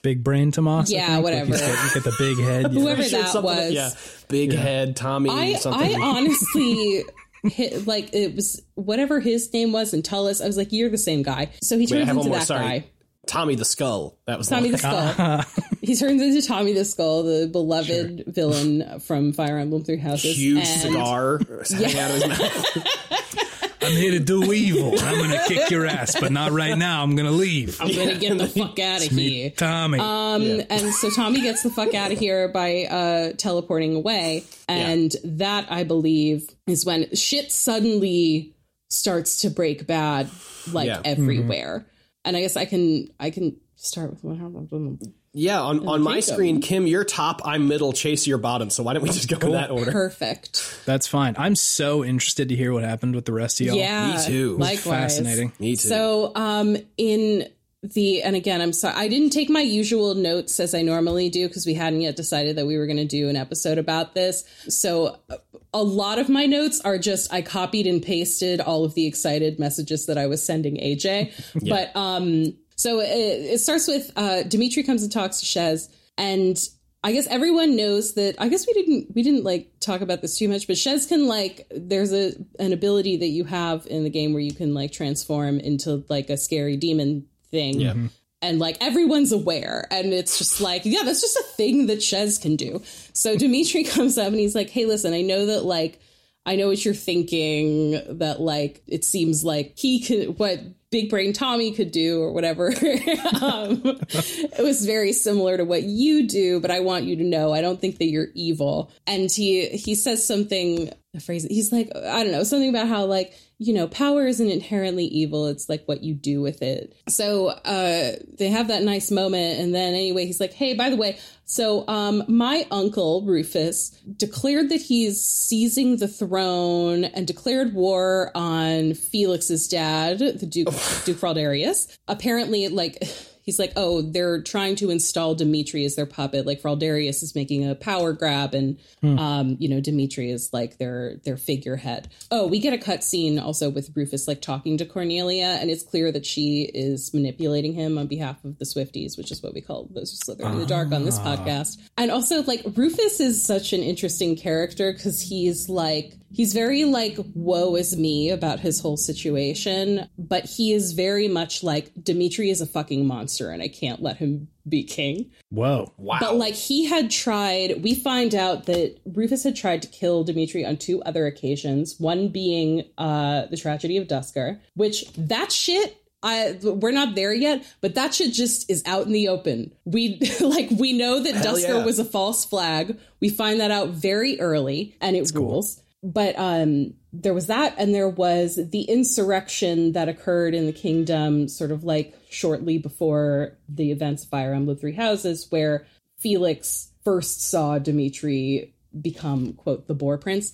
Big 0.03 0.23
brain 0.23 0.53
Tomas. 0.53 0.91
Yeah, 0.91 1.07
think. 1.07 1.25
whatever. 1.25 1.51
Like 1.53 1.61
he's 1.61 1.69
got, 1.69 1.83
he's 1.83 1.95
got 1.95 2.05
the 2.05 2.15
big 2.19 2.39
head. 2.45 2.63
yeah. 2.73 2.81
Whoever 2.81 3.03
Sure, 3.03 3.23
that 3.23 3.31
something- 3.31 3.57
was. 3.57 3.73
yeah, 3.73 3.91
big 4.29 4.53
head 4.53 4.97
Tommy. 4.97 5.31
I 5.31 5.55
something. 5.55 5.97
I 5.97 6.01
honestly 6.01 7.05
hit 7.45 7.87
like 7.87 8.13
it 8.15 8.35
was 8.35 8.63
whatever 8.75 9.21
his 9.21 9.53
name 9.53 9.73
was 9.73 9.93
and 9.95 10.05
tell 10.05 10.27
us 10.29 10.41
I 10.41 10.47
was 10.47 10.57
like 10.57 10.73
you're 10.73 10.91
the 10.91 10.99
same 10.99 11.23
guy. 11.23 11.51
So 11.63 11.79
he 11.79 11.87
turns 11.87 12.07
have 12.07 12.17
into 12.17 12.31
that 12.31 12.47
Sorry, 12.47 12.65
guy. 12.81 12.85
Tommy 13.27 13.57
the 13.57 13.65
Skull. 13.65 14.17
That 14.27 14.39
was 14.39 14.49
Tommy 14.49 14.71
the 14.71 14.75
one. 14.75 14.79
Skull. 14.79 14.97
Uh-huh. 15.27 15.43
he 15.81 15.97
turns 15.97 16.23
into 16.23 16.43
Tommy 16.47 16.73
the 16.73 16.85
Skull, 16.85 17.23
the 17.25 17.49
beloved 17.51 18.25
villain 18.29 19.01
from 19.01 19.33
Fire 19.33 19.59
Emblem 19.59 19.83
Three 19.85 19.99
Houses. 19.99 20.37
huge 20.37 20.59
And- 20.59 20.81
cigar 20.81 21.41
hanging 21.71 21.99
out 21.99 22.11
of 22.11 22.23
his 22.23 22.29
mouth. 22.29 23.46
I'm 23.87 23.93
here 23.93 24.11
to 24.13 24.21
do 24.21 24.53
evil. 24.53 24.99
I'm 25.01 25.17
gonna 25.19 25.41
kick 25.47 25.71
your 25.71 25.87
ass, 25.87 26.17
but 26.19 26.33
not 26.33 26.53
right 26.53 26.77
now. 26.77 27.03
I'm 27.03 27.15
gonna 27.17 27.31
leave. 27.31 27.81
I'm 27.81 27.89
gonna 27.95 28.17
get 28.19 28.37
the 28.39 28.49
fuck 28.49 28.79
out 28.79 29.05
of 29.05 29.11
here. 29.13 29.51
Tommy. 29.51 29.99
Um, 29.99 30.63
and 30.69 30.93
so 30.95 31.11
Tommy 31.11 31.41
gets 31.41 31.63
the 31.63 31.71
fuck 31.71 31.95
out 31.95 32.13
of 32.13 32.19
here 32.19 32.49
by 32.49 32.85
uh, 32.85 33.33
teleporting 33.37 33.95
away, 33.95 34.45
and 34.69 35.15
that 35.25 35.71
I 35.71 35.85
believe 35.85 36.49
is 36.67 36.85
when 36.85 37.15
shit 37.15 37.53
suddenly 37.53 38.55
starts 38.91 39.43
to 39.43 39.51
break 39.51 39.87
bad, 39.87 40.29
like 40.73 40.87
Yeah. 40.89 41.01
everywhere. 41.05 41.87
And 42.25 42.37
I 42.37 42.41
guess 42.41 42.57
I 42.57 42.65
can 42.65 43.09
I 43.21 43.31
can 43.31 43.57
start 43.77 44.11
with 44.11 44.25
what 44.25 44.37
happened. 44.39 45.13
Yeah, 45.39 45.61
on, 45.61 45.87
on 45.87 46.01
my 46.01 46.21
screen, 46.21 46.63
Kim, 46.63 46.87
you're 46.87 47.05
top, 47.05 47.43
I'm 47.45 47.69
middle, 47.69 47.93
Chase, 47.93 48.27
you're 48.27 48.39
bottom. 48.39 48.71
So 48.71 48.83
why 48.83 48.95
don't 48.95 49.03
we 49.03 49.11
just 49.11 49.29
go 49.29 49.37
in 49.47 49.53
that 49.53 49.71
order? 49.71 49.93
Perfect. 49.93 50.81
That's 50.87 51.07
fine. 51.07 51.35
I'm 51.37 51.55
so 51.55 52.03
interested 52.03 52.49
to 52.49 52.57
hear 52.57 52.73
what 52.73 52.85
happened 52.85 53.15
with 53.15 53.27
the 53.27 53.35
rest 53.35 53.61
of 53.61 53.67
y'all. 53.67 53.77
Yeah, 53.77 54.17
Me 54.17 54.25
too. 54.25 54.57
Likewise. 54.57 55.19
Fascinating. 55.19 55.53
Me 55.59 55.77
too. 55.77 55.89
So, 55.89 56.33
um, 56.35 56.79
in 56.97 57.51
the 57.83 58.23
and 58.23 58.35
again, 58.35 58.63
I'm 58.63 58.73
sorry, 58.73 58.95
I 58.97 59.09
didn't 59.09 59.29
take 59.29 59.51
my 59.51 59.61
usual 59.61 60.15
notes 60.15 60.59
as 60.59 60.75
I 60.75 60.81
normally 60.81 61.29
do 61.29 61.47
because 61.47 61.67
we 61.67 61.75
hadn't 61.75 62.01
yet 62.01 62.17
decided 62.17 62.57
that 62.57 62.67
we 62.67 62.79
were 62.79 62.87
going 62.87 62.97
to 62.97 63.05
do 63.05 63.29
an 63.29 63.37
episode 63.37 63.77
about 63.77 64.15
this. 64.15 64.43
So, 64.71 65.19
uh, 65.29 65.37
a 65.75 65.83
lot 65.83 66.19
of 66.19 66.31
my 66.31 66.47
notes 66.47 66.81
are 66.81 66.97
just 66.97 67.31
I 67.31 67.43
copied 67.43 67.87
and 67.87 68.03
pasted 68.03 68.63
all 68.63 68.87
of 68.87 68.95
the 68.95 69.07
excited 69.07 69.59
messages 69.59 70.07
that 70.07 70.17
I 70.17 70.29
was 70.29 70.43
sending 70.43 70.77
AJ. 70.77 71.35
But 71.69 71.95
um, 71.95 72.55
So 72.77 73.01
it, 73.01 73.09
it 73.09 73.61
starts 73.61 73.89
with 73.89 74.13
uh, 74.17 74.43
Dimitri 74.45 74.83
comes 74.83 75.03
and 75.03 75.11
talks 75.11 75.41
to 75.41 75.47
Shez, 75.47 75.89
and 76.17 76.57
I 77.03 77.13
guess 77.13 77.27
everyone 77.27 77.77
knows 77.77 78.15
that. 78.15 78.37
I 78.39 78.49
guess 78.49 78.67
we 78.67 78.75
didn't 78.75 79.15
we 79.15 79.23
didn't 79.23 79.45
like 79.45 79.73
talk 79.81 80.03
about 80.03 80.21
this 80.23 80.39
too 80.39 80.49
much, 80.49 80.67
but 80.67 80.77
Shez 80.77 81.09
can 81.09 81.27
like 81.27 81.67
there's 81.71 82.13
a 82.13 82.33
an 82.59 82.73
ability 82.73 83.19
that 83.19 83.29
you 83.29 83.45
have 83.45 83.87
in 83.87 84.05
the 84.05 84.11
game 84.11 84.33
where 84.33 84.43
you 84.43 84.53
can 84.53 84.75
like 84.75 84.93
transform 84.93 85.59
into 85.59 86.05
like 86.09 86.31
a 86.31 86.37
scary 86.37 86.77
demon 86.77 87.27
thing. 87.51 87.81
Yeah. 87.81 87.95
And 88.43 88.59
like 88.59 88.77
everyone's 88.83 89.33
aware, 89.33 89.87
and 89.91 90.13
it's 90.13 90.37
just 90.37 90.61
like, 90.61 90.83
yeah, 90.85 91.03
that's 91.03 91.23
just 91.23 91.37
a 91.37 91.45
thing 91.57 91.87
that 91.87 92.01
Shez 92.01 92.41
can 92.41 92.57
do. 92.57 92.83
So 93.15 93.37
Dimitri 93.37 93.85
comes 93.85 94.19
up 94.19 94.29
and 94.29 94.37
he's 94.37 94.55
like, 94.55 94.69
hey, 94.69 94.85
listen, 94.85 95.15
I 95.15 95.23
know 95.23 95.47
that 95.47 95.65
like 95.65 96.01
I 96.45 96.55
know 96.55 96.69
what 96.69 96.85
you're 96.85 96.95
thinking 96.95 98.19
that 98.19 98.41
like 98.41 98.83
it 98.87 99.05
seems 99.05 99.45
like 99.45 99.75
he 99.77 100.01
could 100.01 100.39
what 100.39 100.61
big 100.91 101.11
brain 101.11 101.33
Tommy 101.33 101.73
could 101.73 101.91
do 101.91 102.21
or 102.23 102.33
whatever. 102.33 102.69
um, 103.43 103.83
it 103.85 104.63
was 104.63 104.85
very 104.87 105.13
similar 105.13 105.57
to 105.57 105.65
what 105.65 105.83
you 105.83 106.27
do, 106.27 106.61
but 106.61 106.71
I 106.71 106.81
want 106.81 107.05
you 107.05 107.17
to 107.17 107.25
know 107.25 107.53
I 107.53 107.61
don't 107.61 107.81
think 107.81 107.99
that 107.99 108.07
you're 108.07 108.29
evil. 108.35 108.91
And 109.07 109.31
he 109.31 109.69
he 109.69 109.95
says 109.95 110.27
something 110.27 110.91
a 111.15 111.21
phrase 111.21 111.45
he's 111.45 111.73
like 111.73 111.91
I 111.97 112.23
don't 112.23 112.33
know 112.33 112.45
something 112.45 112.69
about 112.69 112.89
how 112.89 113.05
like 113.07 113.35
you 113.59 113.73
know 113.73 113.89
power 113.89 114.27
isn't 114.27 114.49
inherently 114.51 115.05
evil. 115.07 115.47
It's 115.47 115.69
like 115.69 115.85
what 115.87 116.03
you 116.03 116.15
do 116.15 116.43
with 116.43 116.63
it. 116.63 116.95
So 117.09 117.49
uh 117.49 118.13
they 118.39 118.49
have 118.49 118.69
that 118.69 118.83
nice 118.83 119.11
moment 119.11 119.61
and 119.61 119.75
then 119.75 119.95
anyway 119.95 120.27
he's 120.27 120.41
like 120.41 120.53
hey 120.53 120.75
by 120.75 120.91
the 120.91 120.97
way 120.97 121.19
so 121.45 121.87
um 121.89 122.23
my 122.29 122.67
uncle 122.71 123.23
rufus 123.25 123.91
declared 124.17 124.69
that 124.69 124.81
he's 124.81 125.25
seizing 125.25 125.97
the 125.97 126.09
throne 126.09 127.05
and 127.05 127.27
declared 127.27 127.73
war 127.73 128.31
on 128.35 128.95
felix's 128.95 129.69
dad 129.69 130.19
the 130.19 130.47
duke 130.47 130.69
duke 131.05 131.17
Fraldarius. 131.17 131.97
apparently 132.09 132.69
like 132.69 133.03
he's 133.47 133.59
like, 133.59 133.73
oh, 133.77 134.03
they're 134.03 134.43
trying 134.43 134.77
to 134.77 134.91
install 134.91 135.35
Dimitri 135.35 135.85
as 135.85 135.95
their 135.95 136.05
puppet. 136.05 136.45
Like 136.45 136.61
Fraldarius 136.61 137.23
is 137.23 137.35
making 137.35 137.69
a 137.69 137.75
power 137.75 138.13
grab, 138.13 138.55
and 138.55 138.79
um, 139.03 139.57
you 139.59 139.69
know, 139.69 139.81
Dimitri 139.81 140.31
is 140.31 140.53
like 140.53 140.79
their 140.79 141.17
their 141.25 141.37
figurehead. 141.37 142.09
Oh, 142.31 142.47
we 142.47 142.59
get 142.59 142.75
a 142.75 142.79
cut 142.79 143.03
scene 143.03 143.39
also 143.39 143.71
with 143.71 143.97
Rufus 143.97 144.29
like 144.29 144.43
talking 144.43 144.77
to 144.79 144.85
Cornelia, 144.85 145.59
and 145.61 145.71
it's 145.71 145.83
clear 145.83 146.13
that 146.13 146.27
she 146.27 146.63
is 146.63 147.15
manipulating 147.15 147.73
him 147.73 147.97
on 147.97 148.09
behalf 148.09 148.45
of 148.45 148.59
the 148.59 148.65
Swifties, 148.65 149.17
which 149.17 149.31
is 149.31 149.43
what 149.43 149.55
we 149.55 149.61
call 149.61 149.89
those 149.91 150.11
who 150.11 150.17
slither 150.17 150.45
in 150.47 150.59
the 150.59 150.67
dark 150.67 150.93
on 150.93 151.05
this 151.05 151.19
podcast. 151.21 151.79
And 151.97 152.11
also, 152.11 152.43
like 152.43 152.63
Rufus 152.75 153.21
is 153.21 153.43
such 153.43 153.73
an 153.73 153.83
interesting 153.83 154.37
character 154.37 154.93
because 154.93 155.21
he's 155.21 155.69
like 155.69 156.15
he's 156.31 156.53
very 156.53 156.85
like 156.85 157.17
woe 157.35 157.77
is 157.77 157.97
me 157.97 158.31
about 158.31 158.61
his 158.61 158.81
whole 158.81 158.97
situation 158.97 160.09
but 160.19 160.45
he 160.45 160.73
is 160.73 160.93
very 160.93 161.29
much 161.29 161.63
like 161.63 161.93
dimitri 162.03 162.51
is 162.51 162.61
a 162.61 162.67
fucking 162.67 163.07
monster 163.07 163.51
and 163.51 163.63
i 163.63 163.69
can't 163.69 164.03
let 164.03 164.17
him 164.17 164.49
be 164.69 164.83
king 164.83 165.31
Whoa. 165.51 165.93
Wow. 165.97 166.19
but 166.21 166.37
like 166.37 166.55
he 166.55 166.87
had 166.87 167.11
tried 167.11 167.83
we 167.83 167.95
find 167.95 168.35
out 168.35 168.67
that 168.67 168.99
rufus 169.05 169.45
had 169.45 169.57
tried 169.57 169.83
to 169.83 169.89
kill 169.89 170.25
dimitri 170.25 170.65
on 170.65 170.77
two 170.77 171.03
other 171.03 171.27
occasions 171.27 171.97
one 171.99 172.29
being 172.29 172.85
uh 172.99 173.47
the 173.47 173.57
tragedy 173.57 173.97
of 173.97 174.09
Duscur 174.09 174.59
which 174.75 175.05
that 175.17 175.53
shit 175.53 176.03
I, 176.23 176.59
we're 176.61 176.93
not 176.93 177.15
there 177.15 177.33
yet, 177.33 177.65
but 177.81 177.95
that 177.95 178.15
shit 178.15 178.33
just 178.33 178.69
is 178.69 178.83
out 178.85 179.07
in 179.07 179.13
the 179.13 179.29
open. 179.29 179.71
We 179.85 180.19
like 180.41 180.71
we 180.71 180.93
know 180.93 181.23
that 181.23 181.35
Hell 181.35 181.55
Duscur 181.55 181.79
yeah. 181.79 181.85
was 181.85 182.01
a 182.01 182.05
false 182.05 182.45
flag. 182.45 182.99
We 183.21 183.29
find 183.29 183.61
that 183.61 183.71
out 183.71 183.91
very 183.91 184.41
early, 184.41 184.97
and 185.01 185.15
it 185.15 185.31
rules. 185.35 185.81
But 186.07 186.39
um, 186.39 186.95
there 187.13 187.35
was 187.35 187.49
that, 187.49 187.75
and 187.79 187.93
there 187.93 188.09
was 188.09 188.57
the 188.71 188.83
insurrection 188.83 189.93
that 189.93 190.09
occurred 190.09 190.55
in 190.55 190.67
the 190.67 190.73
kingdom, 190.73 191.49
sort 191.49 191.73
of 191.73 191.83
like 191.83 192.15
shortly 192.31 192.79
before 192.79 193.59
the 193.69 193.91
events 193.91 194.23
of 194.23 194.31
Fire 194.31 194.55
Emblem 194.55 194.77
Three 194.77 194.95
Houses, 194.95 195.49
where 195.51 195.85
Felix 196.19 196.93
first 197.03 197.43
saw 197.43 197.79
Dimitri 197.79 198.75
become 199.01 199.53
quote 199.55 199.87
the 199.89 199.95
boar 199.95 200.17
prince. 200.19 200.53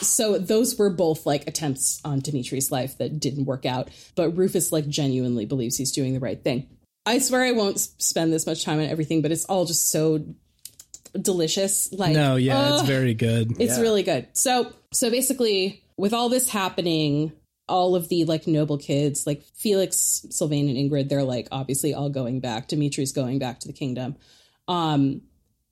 So 0.00 0.38
those 0.38 0.78
were 0.78 0.90
both 0.90 1.26
like 1.26 1.46
attempts 1.46 2.00
on 2.04 2.20
dimitri's 2.20 2.72
life 2.72 2.98
that 2.98 3.20
didn't 3.20 3.44
work 3.44 3.64
out 3.64 3.90
but 4.16 4.30
rufus 4.36 4.72
like 4.72 4.88
genuinely 4.88 5.46
believes 5.46 5.76
he's 5.76 5.92
doing 5.92 6.12
the 6.14 6.20
right 6.20 6.42
thing. 6.42 6.68
I 7.06 7.18
swear 7.18 7.44
i 7.44 7.52
won't 7.52 7.78
spend 7.78 8.32
this 8.32 8.46
much 8.46 8.64
time 8.64 8.78
on 8.78 8.86
everything 8.86 9.22
but 9.22 9.30
it's 9.30 9.44
all 9.44 9.66
just 9.66 9.90
so 9.90 10.24
delicious 11.20 11.92
like 11.92 12.12
No, 12.12 12.36
yeah, 12.36 12.74
it's 12.74 12.82
very 12.88 13.14
good. 13.14 13.60
It's 13.60 13.78
really 13.78 14.02
good. 14.02 14.28
So 14.32 14.72
so 14.92 15.10
basically, 15.10 15.82
with 15.96 16.12
all 16.12 16.28
this 16.28 16.48
happening, 16.48 17.32
all 17.68 17.94
of 17.94 18.08
the 18.08 18.24
like 18.24 18.46
noble 18.46 18.78
kids, 18.78 19.26
like 19.26 19.42
Felix, 19.54 20.26
Sylvain, 20.30 20.68
and 20.68 20.76
Ingrid, 20.76 21.08
they're 21.08 21.22
like 21.22 21.48
obviously 21.52 21.94
all 21.94 22.10
going 22.10 22.40
back. 22.40 22.68
Dimitri's 22.68 23.12
going 23.12 23.38
back 23.38 23.60
to 23.60 23.68
the 23.68 23.72
kingdom. 23.72 24.16
Um, 24.68 25.22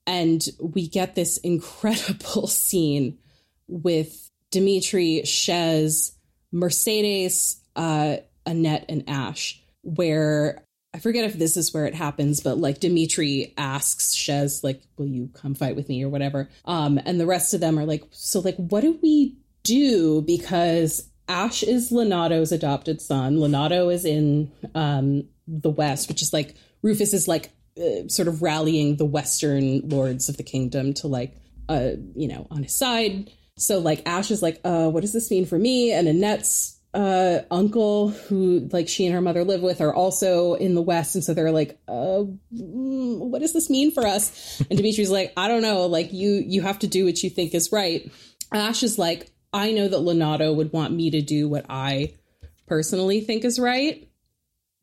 and 0.07 0.43
we 0.59 0.87
get 0.87 1.13
this 1.13 1.37
incredible 1.37 2.47
scene 2.47 3.19
with 3.67 4.31
Dimitri, 4.49 5.21
Shez, 5.25 6.13
Mercedes, 6.51 7.61
uh, 7.75 8.17
Annette, 8.45 8.85
and 8.89 9.03
Ash, 9.07 9.61
where 9.83 10.63
I 10.93 10.99
forget 10.99 11.25
if 11.25 11.33
this 11.33 11.55
is 11.55 11.73
where 11.73 11.85
it 11.85 11.93
happens, 11.93 12.41
but 12.41 12.57
like 12.57 12.79
Dimitri 12.79 13.53
asks 13.57 14.15
Shez, 14.15 14.63
like, 14.63 14.81
will 14.97 15.05
you 15.05 15.29
come 15.33 15.53
fight 15.53 15.75
with 15.75 15.87
me 15.87 16.03
or 16.03 16.09
whatever? 16.09 16.49
Um, 16.65 16.99
and 17.05 17.19
the 17.19 17.27
rest 17.27 17.53
of 17.53 17.59
them 17.59 17.77
are 17.77 17.85
like, 17.85 18.03
so 18.11 18.39
like, 18.39 18.55
what 18.55 18.81
do 18.81 18.97
we 19.01 19.37
do? 19.63 20.21
Because 20.23 21.07
Ash 21.27 21.61
is 21.61 21.91
Lonato's 21.91 22.51
adopted 22.51 23.01
son. 23.01 23.39
Lenato 23.39 23.89
is 23.89 24.03
in 24.03 24.51
um, 24.73 25.25
the 25.47 25.69
West, 25.69 26.09
which 26.09 26.23
is 26.23 26.33
like 26.33 26.55
Rufus 26.81 27.13
is 27.13 27.27
like 27.27 27.51
uh, 27.79 28.07
sort 28.07 28.27
of 28.27 28.41
rallying 28.41 28.95
the 28.95 29.05
Western 29.05 29.87
lords 29.87 30.27
of 30.27 30.37
the 30.37 30.43
kingdom 30.43 30.95
to 30.95 31.07
like, 31.07 31.35
uh, 31.69 31.91
you 32.15 32.27
know, 32.27 32.47
on 32.49 32.63
his 32.63 32.75
side. 32.75 33.29
So 33.57 33.77
like 33.77 34.01
Ash 34.07 34.31
is 34.31 34.41
like, 34.41 34.59
uh, 34.63 34.89
what 34.89 35.01
does 35.01 35.13
this 35.13 35.29
mean 35.29 35.45
for 35.45 35.59
me? 35.59 35.91
And 35.91 36.07
Annette's 36.07 36.78
uh 36.93 37.39
uncle 37.51 38.09
who 38.09 38.67
like 38.71 38.87
she 38.89 39.05
and 39.05 39.13
her 39.13 39.21
mother 39.21 39.43
live 39.43 39.61
with 39.61 39.79
are 39.79 39.93
also 39.93 40.55
in 40.55 40.73
the 40.73 40.81
west 40.81 41.13
and 41.13 41.23
so 41.23 41.35
they're 41.35 41.51
like 41.51 41.79
uh 41.87 42.23
mm, 42.51 43.19
what 43.19 43.41
does 43.41 43.53
this 43.53 43.69
mean 43.69 43.91
for 43.91 44.05
us? 44.07 44.59
And 44.69 44.77
dimitri's 44.77 45.11
like 45.11 45.31
i 45.37 45.47
don't 45.47 45.61
know. 45.61 45.85
Like 45.85 46.11
you 46.13 46.43
you 46.45 46.61
have 46.63 46.79
to 46.79 46.87
do 46.87 47.05
what 47.05 47.21
you 47.21 47.29
think 47.29 47.53
is 47.53 47.71
right. 47.71 48.11
Ash 48.51 48.81
is 48.81 48.97
like 48.97 49.31
i 49.53 49.71
know 49.71 49.87
that 49.87 49.97
Lonato 49.99 50.55
would 50.55 50.73
want 50.73 50.93
me 50.93 51.11
to 51.11 51.21
do 51.21 51.47
what 51.47 51.65
i 51.69 52.13
personally 52.67 53.21
think 53.21 53.43
is 53.45 53.59
right 53.59 54.09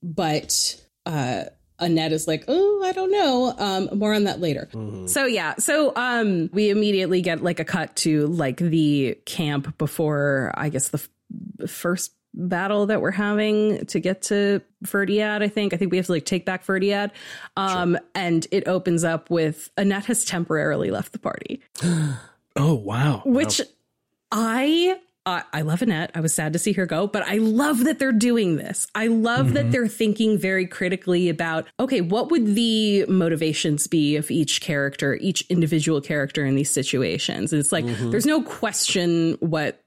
but 0.03 0.81
uh 1.07 1.45
annette 1.79 2.13
is 2.13 2.27
like 2.29 2.45
oh 2.49 2.83
i 2.85 2.93
don't 2.93 3.11
know. 3.11 3.53
Um 3.59 3.99
more 3.99 4.15
on 4.15 4.25
that 4.25 4.41
later. 4.41 4.69
So 5.09 5.27
yeah, 5.27 5.55
so 5.59 5.93
um 5.97 6.51
we 6.53 6.71
immediately 6.71 7.21
get 7.21 7.43
like 7.43 7.59
a 7.59 7.65
cut 7.65 7.97
to 7.97 8.29
like 8.29 8.59
the 8.59 9.19
camp 9.27 9.77
before 9.77 10.53
I 10.55 10.69
guess 10.69 10.89
the 10.89 10.99
f- 10.99 11.09
first 11.67 12.13
battle 12.35 12.87
that 12.87 13.01
we're 13.01 13.11
having 13.11 13.87
to 13.87 13.99
get 13.99 14.23
to 14.23 14.61
Fhirdiad, 14.85 15.43
I 15.43 15.49
think. 15.49 15.73
I 15.73 15.79
think 15.79 15.91
we 15.91 15.97
have 15.97 16.07
to 16.07 16.13
like 16.13 16.27
take 16.27 16.45
back 16.45 16.65
Fhirdiad. 16.65 17.11
Um 17.57 17.99
and 18.15 18.47
it 18.51 18.69
opens 18.69 19.05
up 19.05 19.31
with 19.31 19.71
Annette 19.77 20.07
has 20.07 20.25
temporarily 20.25 20.91
left 20.91 21.13
the 21.13 21.19
party, 21.19 21.63
Oh 22.57 22.75
wow. 22.75 23.23
which 23.25 23.61
I 24.31 24.99
uh, 25.27 25.43
I 25.53 25.63
love 25.63 25.83
Annette. 25.83 26.13
I 26.15 26.21
was 26.21 26.33
sad 26.33 26.53
to 26.53 26.59
see 26.61 26.73
her 26.75 26.87
go, 26.87 27.09
but 27.09 27.27
I 27.27 27.39
love 27.39 27.83
that 27.85 27.99
they're 27.99 28.13
doing 28.13 28.57
this. 28.57 28.87
I 28.95 29.09
love 29.09 29.55
that 29.55 29.73
they're 29.73 29.89
thinking 29.89 30.39
very 30.39 30.69
critically 30.69 31.29
about 31.29 31.67
okay, 31.81 32.01
what 32.01 32.31
would 32.31 32.55
the 32.55 33.05
motivations 33.07 33.89
be 33.89 34.15
of 34.15 34.31
each 34.31 34.61
character, 34.61 35.15
each 35.17 35.45
individual 35.49 36.01
character 36.01 36.47
in 36.47 36.55
these 36.55 36.71
situations? 36.71 37.53
And 37.53 37.59
it's 37.59 37.73
like 37.73 37.85
there's 37.87 38.27
no 38.27 38.41
question 38.43 39.33
what 39.41 39.83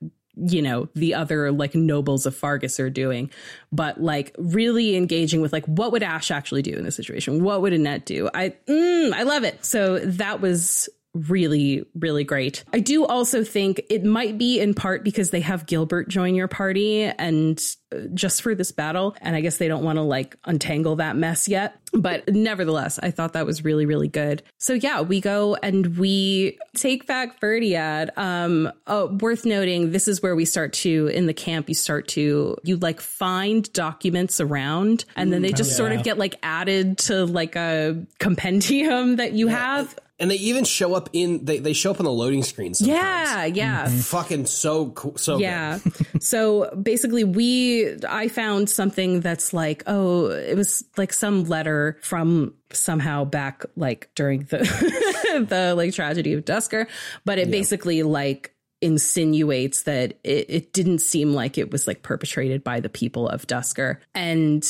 you 0.48 0.62
know 0.62 0.90
the 0.96 1.14
other 1.14 1.52
like 1.52 1.76
nobles 1.76 2.26
of 2.26 2.36
Faerghus 2.36 2.80
are 2.80 2.90
doing, 2.90 3.30
but 3.72 4.02
like 4.02 4.36
really 4.38 4.96
engaging 4.96 5.42
with 5.42 5.54
like 5.54 5.66
what 5.66 5.92
would 5.92 6.04
Ash 6.04 6.32
actually 6.32 6.62
do 6.62 6.74
in 6.74 6.84
this 6.84 6.96
situation? 6.96 7.44
What 7.44 7.62
would 7.62 7.74
Annette 7.74 8.06
do? 8.06 8.30
I 8.34 8.56
mm, 8.68 9.14
I 9.14 9.24
love 9.24 9.44
it. 9.44 9.66
So 9.66 10.00
that 10.00 10.42
was 10.42 10.90
really 11.14 11.84
really 11.96 12.24
great. 12.24 12.64
I 12.72 12.80
do 12.80 13.06
also 13.06 13.44
think 13.44 13.82
it 13.90 14.04
might 14.04 14.38
be 14.38 14.60
in 14.60 14.74
part 14.74 15.04
because 15.04 15.32
they 15.32 15.42
have 15.42 15.66
Gilbert 15.66 16.08
join 16.08 16.36
your 16.36 16.48
party 16.48 17.04
and 17.04 17.60
uh, 17.94 18.02
just 18.14 18.44
for 18.44 18.54
this 18.54 18.72
battle 18.72 19.16
and 19.22 19.36
I 19.36 19.42
guess 19.42 19.58
they 19.58 19.68
don't 19.68 19.84
want 19.84 19.98
to 19.98 20.04
like 20.04 20.38
untangle 20.46 20.98
that 20.98 21.16
mess 21.16 21.48
yet. 21.48 21.80
But 21.92 22.30
nevertheless, 22.30 23.00
I 23.02 23.10
thought 23.10 23.34
that 23.34 23.48
was 23.48 23.64
really 23.64 23.88
really 23.88 24.08
good. 24.08 24.44
So 24.60 24.74
yeah, 24.74 25.02
we 25.02 25.20
go 25.20 25.56
and 25.56 25.98
we 25.98 26.60
take 26.76 27.08
back 27.08 27.40
Fhirdiad. 27.42 28.10
Um 28.16 28.72
oh, 28.86 29.18
worth 29.20 29.46
noting 29.46 29.92
this 29.92 30.08
is 30.08 30.22
where 30.22 30.36
we 30.36 30.46
start 30.46 30.74
to 30.74 31.08
in 31.08 31.26
the 31.26 31.34
camp 31.34 31.70
you 31.70 31.76
start 31.76 32.08
to 32.10 32.56
you 32.64 32.78
like 32.78 33.02
find 33.02 33.72
documents 33.74 34.40
around 34.40 35.06
and 35.16 35.34
then 35.34 35.42
they 35.42 35.52
just 35.52 35.76
sort 35.76 35.92
of 35.92 36.04
get 36.04 36.20
like 36.20 36.36
added 36.44 37.00
to 37.00 37.26
like 37.26 37.56
a 37.56 38.06
compendium 38.20 39.16
that 39.16 39.34
you 39.34 39.48
have 39.48 39.98
And 40.20 40.30
they 40.30 40.36
even 40.36 40.66
show 40.66 40.94
up 40.96 41.10
in 41.14 41.46
they, 41.46 41.60
they 41.60 41.74
show 41.74 41.92
up 41.92 42.00
on 42.00 42.06
the 42.06 42.12
loading 42.12 42.44
screen 42.44 42.74
sometimes. 42.74 43.00
Yeah, 43.00 43.46
yeah. 43.46 43.86
Mm-hmm. 43.86 43.98
Fucking 44.00 44.46
so 44.48 44.90
cool 44.92 45.18
so. 45.18 45.38
Yeah. 45.38 45.80
so 46.20 46.70
basically 46.76 47.24
we 47.24 47.96
I 48.08 48.28
found 48.28 48.70
something 48.70 49.22
that's 49.22 49.54
like, 49.54 49.84
oh, 49.88 50.28
it 50.28 50.56
was 50.56 50.84
like 50.98 51.14
some 51.14 51.46
letter 51.46 51.98
from 52.02 52.54
somehow 52.72 53.24
back 53.24 53.66
like 53.76 54.10
during 54.16 54.44
the 54.44 54.58
the 55.50 55.74
like 55.76 55.94
tragedy 55.94 56.34
of 56.34 56.46
Duscur, 56.46 56.88
but 57.26 57.40
it 57.40 57.50
basically 57.50 58.04
like 58.04 58.54
insinuates 58.82 59.84
that 59.84 60.18
it, 60.24 60.46
it 60.50 60.74
didn't 60.74 61.00
seem 61.00 61.34
like 61.34 61.58
it 61.58 61.72
was 61.72 61.88
like 61.88 62.02
perpetrated 62.02 62.64
by 62.64 62.80
the 62.80 62.90
people 62.90 63.28
of 63.28 63.46
Duscur. 63.48 63.98
And 64.14 64.64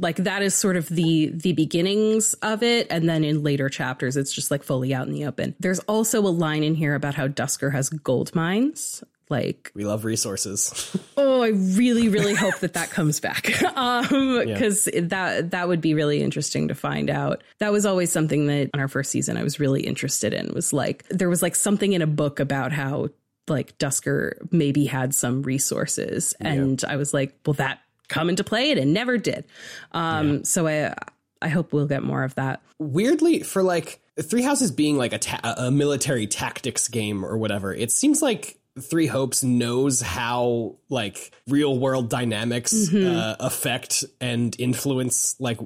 like 0.00 0.16
that 0.16 0.42
is 0.42 0.54
sort 0.54 0.76
of 0.76 0.88
the 0.88 1.30
the 1.34 1.52
beginnings 1.52 2.34
of 2.34 2.62
it. 2.62 2.86
And 2.90 3.08
then 3.08 3.24
in 3.24 3.42
later 3.42 3.68
chapters 3.68 4.16
it's 4.16 4.32
just 4.32 4.50
like 4.50 4.62
fully 4.62 4.94
out 4.94 5.06
in 5.06 5.12
the 5.12 5.26
open. 5.26 5.54
There's 5.60 5.80
also 5.80 6.20
a 6.20 6.28
line 6.28 6.64
in 6.64 6.74
here 6.74 6.94
about 6.94 7.14
how 7.14 7.28
Duscur 7.28 7.72
has 7.72 7.88
gold 7.88 8.34
mines. 8.34 9.04
Like 9.30 9.72
We 9.74 9.84
love 9.84 10.04
resources. 10.04 10.96
oh 11.16 11.42
i 11.42 11.48
really 11.48 12.08
really 12.08 12.34
hope 12.34 12.58
that 12.60 12.74
that 12.74 12.90
comes 12.90 13.20
back. 13.20 13.50
Um 13.76 14.44
because 14.44 14.88
that 14.94 15.50
that 15.50 15.68
would 15.68 15.80
be 15.80 15.94
really 15.94 16.22
interesting 16.22 16.68
to 16.68 16.74
find 16.74 17.10
out. 17.10 17.42
That 17.58 17.72
was 17.72 17.86
always 17.86 18.12
something 18.12 18.46
that 18.46 18.70
on 18.74 18.80
our 18.80 18.88
first 18.88 19.10
season 19.10 19.36
i 19.36 19.42
was 19.42 19.58
really 19.58 19.82
interested 19.82 20.32
in 20.32 20.52
was 20.52 20.72
like 20.72 21.04
there 21.08 21.28
was 21.28 21.42
like 21.42 21.54
something 21.54 21.92
in 21.92 22.02
a 22.02 22.06
book 22.06 22.40
about 22.40 22.72
how 22.72 23.08
like 23.48 23.76
Duscur 23.78 24.32
maybe 24.52 24.86
had 24.86 25.14
some 25.14 25.42
resources. 25.42 26.34
And 26.40 26.82
i 26.86 26.96
was 26.96 27.14
like 27.14 27.38
well 27.46 27.54
that 27.54 27.80
come 28.08 28.28
into 28.28 28.44
play 28.44 28.70
and 28.70 28.78
it 28.80 28.86
never 28.86 29.18
did. 29.18 29.44
Um 29.92 30.44
so 30.44 30.66
i 30.66 30.94
i 31.42 31.48
hope 31.48 31.72
we'll 31.72 31.86
get 31.86 32.02
more 32.02 32.24
of 32.24 32.34
that. 32.36 32.62
Weirdly, 32.78 33.40
for 33.42 33.62
like 33.62 34.00
Three 34.20 34.42
Houses 34.42 34.70
being 34.70 34.96
like 34.96 35.12
a 35.12 35.18
ta- 35.18 35.54
a 35.58 35.70
military 35.70 36.26
tactics 36.26 36.86
game 36.88 37.24
or 37.24 37.36
whatever, 37.36 37.74
it 37.74 37.90
seems 37.90 38.22
like 38.22 38.58
Three 38.80 39.06
Hopes 39.06 39.42
knows 39.44 40.00
how 40.00 40.76
like 40.88 41.32
real 41.48 41.78
world 41.78 42.10
dynamics 42.10 42.72
Mm-hmm. 42.72 43.16
uh, 43.16 43.36
affect 43.40 44.04
and 44.20 44.54
influence 44.58 45.36
like 45.40 45.58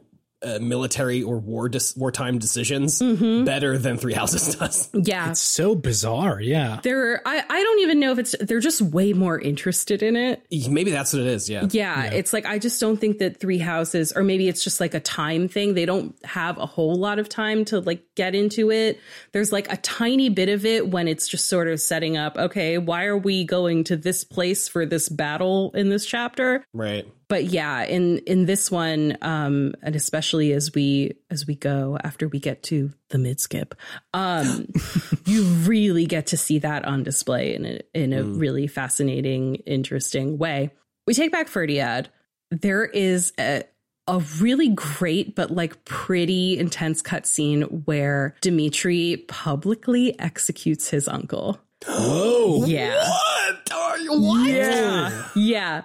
uh, 0.42 0.58
military 0.60 1.22
or 1.22 1.38
war 1.38 1.68
dis- 1.68 1.96
wartime 1.96 2.38
decisions 2.38 3.00
Mm-hmm. 3.00 3.44
better 3.44 3.76
than 3.78 3.96
Three 3.98 4.12
Houses 4.14 4.54
does. 4.58 4.88
yeah 4.94 5.30
it's 5.30 5.40
So 5.40 5.74
bizarre. 5.74 6.40
Yeah. 6.40 6.80
they're 6.82 7.20
I, 7.26 7.42
I 7.48 7.62
don't 7.62 7.80
even 7.80 7.98
know 8.00 8.12
if 8.12 8.18
it's 8.18 8.34
they're 8.40 8.60
just 8.60 8.80
way 8.80 9.12
more 9.12 9.38
interested 9.40 10.02
in 10.02 10.16
it 10.16 10.44
Maybe 10.68 10.90
that's 10.90 11.12
what 11.12 11.22
it 11.22 11.28
is. 11.28 11.48
Yeah. 11.50 11.66
yeah, 11.70 12.04
it's 12.04 12.32
like 12.32 12.46
I 12.46 12.58
just 12.58 12.80
don't 12.80 12.96
think 12.98 13.18
that 13.18 13.40
three 13.40 13.58
houses, 13.58 14.12
or 14.14 14.22
maybe 14.22 14.48
it's 14.48 14.62
just 14.62 14.80
like 14.80 14.94
a 14.94 15.00
time 15.00 15.48
thing. 15.48 15.74
They 15.74 15.86
don't 15.86 16.14
have 16.24 16.58
a 16.58 16.66
whole 16.66 16.94
lot 16.96 17.18
of 17.18 17.28
time 17.28 17.64
to 17.66 17.80
like 17.80 18.02
get 18.14 18.34
into 18.34 18.70
it. 18.70 19.00
There's 19.32 19.52
like 19.52 19.72
a 19.72 19.76
tiny 19.78 20.28
bit 20.28 20.48
of 20.48 20.64
it 20.64 20.88
when 20.88 21.08
it's 21.08 21.26
just 21.28 21.48
sort 21.48 21.68
of 21.68 21.80
setting 21.80 22.16
up. 22.16 22.36
Okay, 22.36 22.78
why 22.78 23.04
are 23.06 23.16
we 23.18 23.44
going 23.44 23.84
to 23.84 23.96
this 23.96 24.24
place 24.24 24.68
for 24.68 24.86
this 24.86 25.08
battle 25.08 25.72
in 25.74 25.88
this 25.88 26.06
chapter? 26.06 26.64
Right. 26.72 27.06
But 27.28 27.44
yeah, 27.44 27.84
in 27.84 28.18
in 28.18 28.46
this 28.46 28.70
one, 28.70 29.18
um, 29.20 29.74
and 29.82 29.94
especially 29.94 30.52
as 30.52 30.72
we 30.74 31.18
as 31.30 31.46
we 31.46 31.54
go 31.54 31.98
after 32.02 32.26
we 32.26 32.40
get 32.40 32.62
to 32.64 32.90
the 33.10 33.18
mid 33.18 33.38
skip, 33.38 33.74
um, 34.14 34.66
you 35.26 35.42
really 35.42 36.06
get 36.06 36.28
to 36.28 36.38
see 36.38 36.58
that 36.60 36.86
on 36.86 37.02
display 37.02 37.54
in 37.54 37.66
a 37.66 37.80
in 37.94 38.12
a 38.14 38.22
really 38.22 38.66
fascinating, 38.66 39.56
interesting 39.56 40.38
way. 40.38 40.70
We 41.06 41.12
take 41.12 41.30
back 41.30 41.48
Fhirdiad. 41.48 42.06
There 42.50 42.86
is 42.86 43.34
a 43.38 43.64
a 44.06 44.20
really 44.40 44.70
great 44.70 45.34
but 45.34 45.50
like 45.50 45.84
pretty 45.84 46.58
intense 46.58 47.02
cutscene 47.02 47.84
where 47.84 48.34
Dimitri 48.40 49.24
publicly 49.28 50.18
executes 50.18 50.88
his 50.88 51.06
uncle. 51.06 51.60
Oh 51.86 52.64
Yeah. 52.66 53.08
What? 53.08 53.37
Are 53.72 53.98
you 53.98 54.20
what? 54.20 54.48
Yeah. 54.48 55.28
Yeah. 55.34 55.82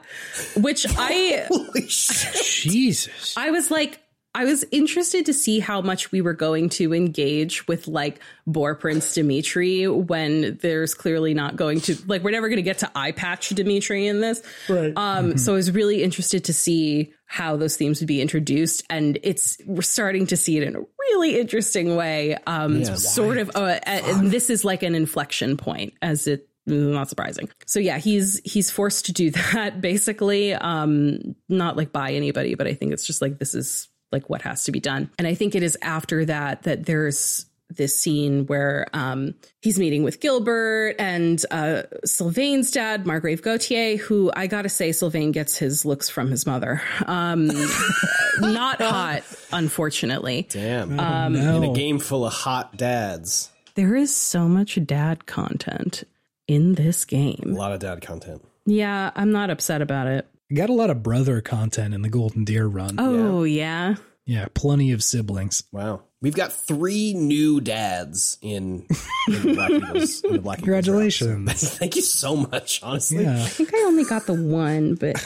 Which 0.58 0.86
I 0.98 1.46
Holy 1.50 1.88
shit. 1.88 2.44
Jesus. 2.72 3.36
I 3.38 3.52
was 3.52 3.72
like, 3.72 4.00
I 4.36 4.46
was 4.46 4.66
interested 4.72 5.28
to 5.28 5.34
see 5.34 5.60
how 5.60 5.82
much 5.82 6.12
we 6.12 6.22
were 6.22 6.34
going 6.34 6.70
to 6.70 6.94
engage 6.94 7.68
with 7.68 7.88
like 7.88 8.20
Boar 8.48 8.74
Prince 8.74 9.14
Dimitri 9.14 9.88
when 9.88 10.58
there's 10.58 10.96
clearly 10.96 11.36
not 11.36 11.56
going 11.56 11.82
to 11.82 11.96
like 12.08 12.24
we're 12.24 12.32
never 12.32 12.50
going 12.50 12.58
to 12.58 12.64
get 12.64 12.80
to 12.80 12.90
eye 12.96 13.12
patch 13.12 13.50
Dimitri 13.50 14.08
in 14.08 14.22
this. 14.22 14.42
Right. 14.68 14.92
Um. 14.96 15.38
So 15.38 15.54
I 15.54 15.56
was 15.56 15.72
really 15.72 16.02
interested 16.02 16.46
to 16.46 16.54
see 16.54 17.14
how 17.26 17.58
those 17.58 17.78
themes 17.78 18.00
would 18.02 18.08
be 18.08 18.22
introduced, 18.22 18.84
and 18.90 19.20
it's 19.22 19.58
we're 19.68 19.84
starting 19.84 20.26
to 20.28 20.38
see 20.38 20.58
it 20.58 20.64
in 20.64 20.76
a 20.78 20.82
really 21.12 21.40
interesting 21.40 21.96
way. 21.96 22.36
Um. 22.48 22.84
Sort 22.86 23.38
of. 23.38 23.52
Uh, 23.54 23.80
and 23.86 24.32
this 24.32 24.50
is 24.50 24.66
like 24.66 24.82
an 24.82 24.96
inflection 24.96 25.58
point 25.58 25.94
as 26.02 26.26
it 26.26 26.50
not 26.66 27.10
surprising. 27.10 27.50
So 27.66 27.80
yeah, 27.80 27.98
he's 27.98 28.42
he's 28.44 28.70
forced 28.70 29.06
to 29.08 29.14
do 29.14 29.32
that 29.54 29.82
basically. 29.82 30.54
Um 30.54 31.36
not 31.50 31.78
like 31.78 31.92
by 31.92 32.14
anybody, 32.14 32.56
but 32.56 32.68
I 32.68 32.74
think 32.74 32.94
it's 32.94 33.06
just 33.06 33.22
like 33.22 33.40
this 33.40 33.54
is 33.56 33.90
like 34.12 34.30
what 34.30 34.42
has 34.44 34.66
to 34.66 34.72
be 34.72 34.80
done. 34.80 35.10
And 35.18 35.28
I 35.28 35.34
think 35.34 35.56
it 35.56 35.64
is 35.64 35.78
after 35.82 36.26
that 36.26 36.64
that 36.64 36.86
there's 36.86 37.46
this 37.70 37.96
scene 37.96 38.46
where 38.46 38.88
um, 38.94 39.34
he's 39.62 39.80
meeting 39.80 40.04
with 40.04 40.20
Gilbert 40.20 40.96
and 41.00 41.44
uh, 41.52 41.84
Sylvain's 42.06 42.72
dad, 42.72 43.06
Margrave 43.06 43.42
Gautier, 43.42 43.98
who 43.98 44.32
I 44.36 44.48
gotta 44.48 44.70
say, 44.70 44.92
Sylvain 44.92 45.32
gets 45.32 45.58
his 45.58 45.86
looks 45.86 46.10
from 46.10 46.30
his 46.30 46.46
mother. 46.46 46.82
Um, 47.06 47.48
not 48.40 48.82
hot, 48.82 49.24
unfortunately. 49.52 50.48
Damn. 50.50 51.00
Um, 51.00 51.36
In 51.36 51.64
a 51.64 51.74
game 51.74 52.00
full 52.00 52.26
of 52.26 52.34
hot 52.34 52.78
dads. 52.78 53.50
There 53.76 53.96
is 53.96 54.16
so 54.16 54.48
much 54.48 54.78
dad 54.86 55.26
content 55.26 56.04
in 56.48 56.74
this 56.76 57.06
game. 57.06 57.44
A 57.46 57.54
lot 57.58 57.72
of 57.72 57.80
dad 57.80 58.02
content. 58.02 58.44
Yeah, 58.66 59.12
I'm 59.16 59.32
not 59.32 59.50
upset 59.50 59.82
about 59.82 60.08
it. 60.08 60.28
Got 60.54 60.70
a 60.70 60.74
lot 60.74 60.90
of 60.90 61.02
brother 61.04 61.42
content 61.42 61.94
in 61.94 62.02
the 62.02 62.10
Golden 62.10 62.44
Deer 62.46 62.66
run. 62.68 62.96
Oh, 63.00 63.44
yeah. 63.44 63.96
Yeah, 64.26 64.48
plenty 64.54 64.92
of 64.92 65.04
siblings. 65.04 65.64
Wow. 65.72 66.04
We've 66.22 66.36
got 66.36 66.54
three 66.54 67.14
new 67.14 67.60
dads 67.60 68.38
in, 68.42 68.86
in 69.28 69.42
the 69.42 69.54
Black 69.54 69.72
Eagles. 69.72 70.22
In 70.24 70.34
the 70.34 70.40
Black 70.40 70.60
Eagles. 70.60 70.64
Congratulations. 70.86 71.70
Thank 71.78 71.96
you 71.98 72.02
so 72.02 72.36
much, 72.38 72.82
honestly. 72.84 73.24
Yeah. 73.24 73.44
I 73.44 73.48
think 73.48 73.74
I 73.74 73.80
only 73.80 74.06
got 74.06 74.26
the 74.26 74.34
one, 74.34 74.96
but 74.96 75.18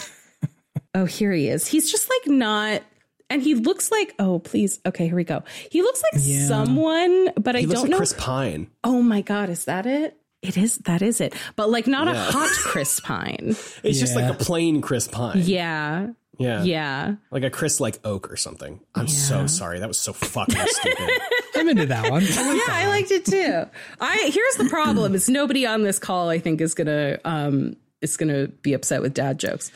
oh, 0.95 1.05
here 1.05 1.31
he 1.31 1.47
is. 1.49 1.67
He's 1.67 1.91
just 1.91 2.09
like 2.09 2.27
not. 2.35 2.81
And 3.29 3.41
he 3.43 3.53
looks 3.55 3.91
like, 3.91 4.15
oh, 4.17 4.39
please. 4.39 4.79
Okay, 4.85 5.05
here 5.07 5.15
we 5.15 5.25
go. 5.25 5.43
He 5.69 5.81
looks 5.83 6.01
like 6.11 6.21
Yeah. 6.25 6.47
someone, 6.47 7.29
but 7.35 7.55
I 7.55 7.59
He 7.59 7.65
looks 7.67 7.81
don't 7.81 7.83
like 7.83 7.91
know. 7.91 7.97
Chris 7.97 8.13
Pine. 8.17 8.71
oh 8.83 9.01
my 9.03 9.21
God, 9.21 9.49
is 9.49 9.65
that 9.65 9.85
it? 9.85 10.17
It 10.41 10.55
is. 10.57 10.77
That 10.79 11.01
is 11.01 11.19
it. 11.21 11.33
But 11.55 11.69
like 11.69 11.87
not 11.87 12.07
a 12.07 12.13
hot 12.13 12.49
Chris 12.49 12.99
Pine. 12.99 13.55
It's 13.83 13.99
just 13.99 14.15
like 14.15 14.29
a 14.31 14.35
plain 14.35 14.81
Chris 14.81 15.07
Pine. 15.07 15.39
Yeah. 15.43 16.09
Yeah. 16.39 16.63
Yeah. 16.63 17.15
Like 17.31 17.43
a 17.43 17.49
Chris 17.49 17.79
like 17.79 17.99
Oak 18.05 18.31
or 18.31 18.35
something. 18.37 18.79
I'm 18.93 19.07
so 19.07 19.47
sorry. 19.47 19.79
That 19.79 19.87
was 19.87 19.99
so 19.99 20.13
fucking 20.13 20.55
stupid. 20.67 21.09
I'm 21.55 21.67
into 21.69 21.87
that 21.87 22.11
one. 22.11 22.21
I 22.31 22.47
like 22.47 22.57
Yeah, 22.57 22.63
that 22.67 22.69
I 22.69 22.81
one. 22.87 22.89
liked 22.95 23.11
it 23.11 23.25
too. 23.25 23.65
I 23.99 24.29
here's 24.31 24.55
the 24.57 24.69
problem: 24.69 25.15
is 25.15 25.27
nobody 25.27 25.65
on 25.65 25.81
this 25.83 25.97
call 25.97 26.29
I 26.29 26.37
think 26.37 26.61
is 26.61 26.75
gonna 26.75 27.17
um 27.25 27.75
is 28.01 28.15
gonna 28.17 28.47
be 28.47 28.73
upset 28.73 29.01
with 29.01 29.15
dad 29.15 29.39
jokes. 29.39 29.71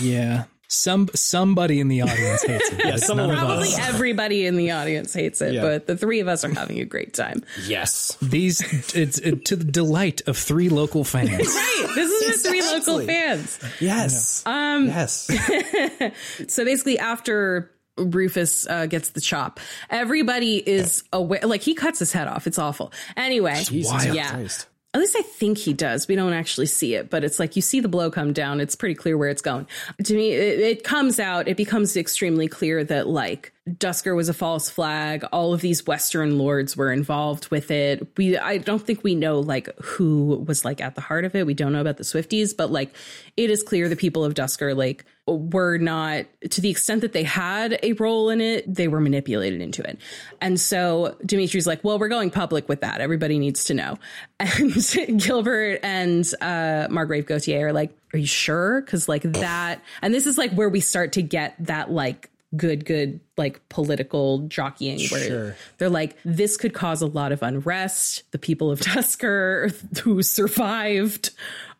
Yeah. 0.00 0.44
Some 0.72 1.10
somebody 1.14 1.80
in 1.80 1.88
the 1.88 2.00
audience 2.00 2.42
hates 2.44 2.72
it. 2.72 2.80
Yeah, 2.84 2.96
someone 2.96 3.28
none 3.28 3.36
of 3.36 3.42
will. 3.42 3.48
Probably 3.56 3.68
us. 3.74 3.88
everybody 3.90 4.46
in 4.46 4.56
the 4.56 4.70
audience 4.70 5.12
hates 5.12 5.42
it, 5.42 5.52
Yeah. 5.54 5.60
but 5.60 5.86
the 5.86 5.96
three 5.98 6.20
of 6.20 6.28
us 6.28 6.44
are 6.44 6.52
having 6.52 6.80
a 6.80 6.86
great 6.86 7.12
time. 7.12 7.44
yes. 7.66 8.16
These 8.22 8.60
it's 8.94 9.18
it, 9.18 9.44
to 9.44 9.56
the 9.56 9.64
delight 9.64 10.22
of 10.26 10.38
three 10.38 10.70
local 10.70 11.04
fans. 11.04 11.30
Right. 11.54 11.88
This 11.94 12.10
is 12.10 12.42
for 12.42 12.48
three 12.48 12.62
local 12.62 13.00
fans. 13.04 13.58
Yes. 13.80 14.42
Um, 14.46 14.86
yes. 14.86 15.30
So 16.48 16.64
basically, 16.64 16.98
after 16.98 17.70
Rufus 17.98 18.66
uh, 18.66 18.86
gets 18.86 19.10
the 19.10 19.20
chop, 19.20 19.60
everybody 19.90 20.56
is 20.56 21.04
aware. 21.12 21.40
Like 21.44 21.60
he 21.62 21.74
cuts 21.74 21.98
his 21.98 22.12
head 22.12 22.28
off. 22.28 22.46
It's 22.46 22.58
awful. 22.58 22.92
Anyway, 23.16 23.62
Jesus 23.64 24.06
yeah. 24.06 24.30
Christ. 24.30 24.66
At 24.94 25.00
least 25.00 25.16
I 25.16 25.22
think 25.22 25.56
he 25.56 25.72
does. 25.72 26.06
We 26.06 26.16
don't 26.16 26.34
actually 26.34 26.66
see 26.66 26.94
it, 26.94 27.08
but 27.08 27.24
it's 27.24 27.38
like 27.38 27.56
you 27.56 27.62
see 27.62 27.80
the 27.80 27.88
blow 27.88 28.10
come 28.10 28.34
down. 28.34 28.60
It's 28.60 28.76
pretty 28.76 28.94
clear 28.94 29.16
where 29.16 29.30
it's 29.30 29.40
going. 29.40 29.66
To 30.04 30.14
me, 30.14 30.32
it, 30.32 30.60
it 30.60 30.84
comes 30.84 31.18
out. 31.18 31.48
It 31.48 31.56
becomes 31.56 31.96
extremely 31.96 32.46
clear 32.46 32.84
that 32.84 33.06
like 33.06 33.54
Duscur 33.66 34.14
was 34.14 34.28
a 34.28 34.34
false 34.34 34.68
flag. 34.68 35.24
All 35.32 35.54
of 35.54 35.62
these 35.62 35.86
Western 35.86 36.36
lords 36.36 36.76
were 36.76 36.92
involved 36.92 37.50
with 37.50 37.70
it. 37.70 38.06
We, 38.18 38.36
I 38.36 38.58
don't 38.58 38.84
think 38.84 39.02
we 39.02 39.14
know 39.14 39.40
like 39.40 39.74
who 39.80 40.44
was 40.46 40.62
like 40.62 40.82
at 40.82 40.94
the 40.94 41.00
heart 41.00 41.24
of 41.24 41.34
it. 41.34 41.46
We 41.46 41.54
don't 41.54 41.72
know 41.72 41.80
about 41.80 41.96
the 41.96 42.04
Swifties, 42.04 42.54
but 42.54 42.70
like 42.70 42.94
it 43.38 43.48
is 43.48 43.62
clear 43.62 43.88
the 43.88 43.96
people 43.96 44.24
of 44.24 44.34
Duscur 44.34 44.76
like 44.76 45.06
were 45.26 45.78
not 45.78 46.26
to 46.50 46.60
the 46.60 46.68
extent 46.68 47.00
that 47.02 47.12
they 47.12 47.22
had 47.22 47.78
a 47.82 47.92
role 47.92 48.28
in 48.28 48.40
it. 48.40 48.72
They 48.72 48.88
were 48.88 49.00
manipulated 49.00 49.60
into 49.60 49.82
it, 49.82 49.98
and 50.40 50.60
so 50.60 51.16
Dimitri's 51.24 51.66
like, 51.66 51.84
"Well, 51.84 51.98
we're 51.98 52.08
going 52.08 52.30
public 52.30 52.68
with 52.68 52.80
that. 52.80 53.00
Everybody 53.00 53.38
needs 53.38 53.64
to 53.64 53.74
know." 53.74 53.98
And 54.42 55.22
Gilbert 55.22 55.80
and 55.84 56.28
uh, 56.40 56.88
Margrave 56.90 57.26
Gautier 57.26 57.68
are 57.68 57.72
like, 57.72 57.96
"Are 58.12 58.18
you 58.18 58.26
sure?" 58.26 58.80
Because 58.80 59.08
like 59.08 59.22
that, 59.22 59.80
and 60.02 60.12
this 60.12 60.26
is 60.26 60.36
like 60.36 60.52
where 60.52 60.68
we 60.68 60.80
start 60.80 61.12
to 61.12 61.22
get 61.22 61.54
that 61.60 61.90
like 61.90 62.28
good, 62.56 62.84
good 62.84 63.20
like 63.36 63.66
political 63.68 64.40
jockeying 64.48 65.00
where 65.10 65.26
Sure. 65.26 65.56
they're 65.78 65.88
like, 65.88 66.16
this 66.24 66.56
could 66.56 66.74
cause 66.74 67.00
a 67.02 67.06
lot 67.06 67.32
of 67.32 67.42
unrest. 67.42 68.30
The 68.32 68.38
people 68.38 68.70
of 68.70 68.80
Duscur 68.80 69.70
who 70.00 70.22
survived 70.22 71.30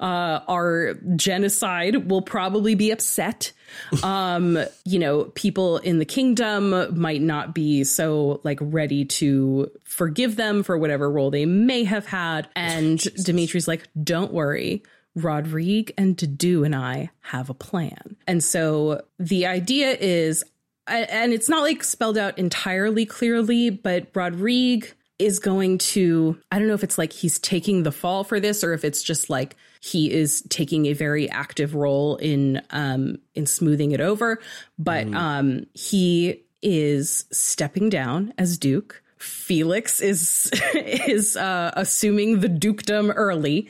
uh, 0.00 0.40
our 0.48 0.94
genocide 1.16 2.10
will 2.10 2.22
probably 2.22 2.74
be 2.74 2.90
upset. 2.90 3.52
Um, 4.02 4.58
you 4.84 4.98
know, 4.98 5.24
people 5.34 5.78
in 5.78 5.98
the 5.98 6.04
kingdom 6.04 6.98
might 7.00 7.22
not 7.22 7.54
be 7.54 7.84
so 7.84 8.38
like 8.44 8.58
ready 8.60 9.06
to 9.06 9.70
forgive 9.84 10.36
them 10.36 10.62
for 10.62 10.76
whatever 10.76 11.10
role 11.10 11.30
they 11.30 11.46
may 11.46 11.84
have 11.84 12.04
had. 12.04 12.48
And 12.56 12.98
Dimitri's 13.24 13.66
like, 13.66 13.88
don't 14.04 14.30
worry. 14.30 14.82
Rodrigue 15.14 15.92
and 15.96 16.16
Dedue 16.16 16.64
and 16.66 16.74
I 16.76 17.10
have 17.20 17.48
a 17.48 17.54
plan. 17.54 18.16
And 18.26 18.44
so 18.44 19.02
the 19.18 19.46
idea 19.46 19.96
is, 19.98 20.44
and 20.86 21.32
it's 21.32 21.48
not 21.48 21.62
like 21.62 21.84
spelled 21.84 22.18
out 22.18 22.38
entirely 22.38 23.06
clearly, 23.06 23.70
but 23.70 24.08
Rodrigue 24.14 24.92
is 25.18 25.38
going 25.38 25.78
to, 25.78 26.38
I 26.50 26.58
don't 26.58 26.66
know 26.66 26.74
if 26.74 26.82
it's 26.82 26.98
like 26.98 27.12
he's 27.12 27.38
taking 27.38 27.84
the 27.84 27.92
fall 27.92 28.24
for 28.24 28.40
this 28.40 28.64
or 28.64 28.72
if 28.72 28.84
it's 28.84 29.02
just 29.02 29.30
like 29.30 29.56
he 29.80 30.10
is 30.10 30.42
taking 30.48 30.86
a 30.86 30.92
very 30.92 31.30
active 31.30 31.74
role 31.74 32.16
in 32.16 32.62
um 32.70 33.16
in 33.34 33.46
smoothing 33.46 33.92
it 33.92 34.00
over, 34.00 34.40
but 34.78 35.12
um 35.14 35.66
he 35.74 36.42
is 36.62 37.24
stepping 37.30 37.88
down 37.88 38.32
as 38.38 38.58
duke. 38.58 39.02
Felix 39.18 40.00
is 40.00 40.50
is 40.74 41.36
uh, 41.36 41.72
assuming 41.76 42.40
the 42.40 42.48
dukedom 42.48 43.10
early, 43.12 43.68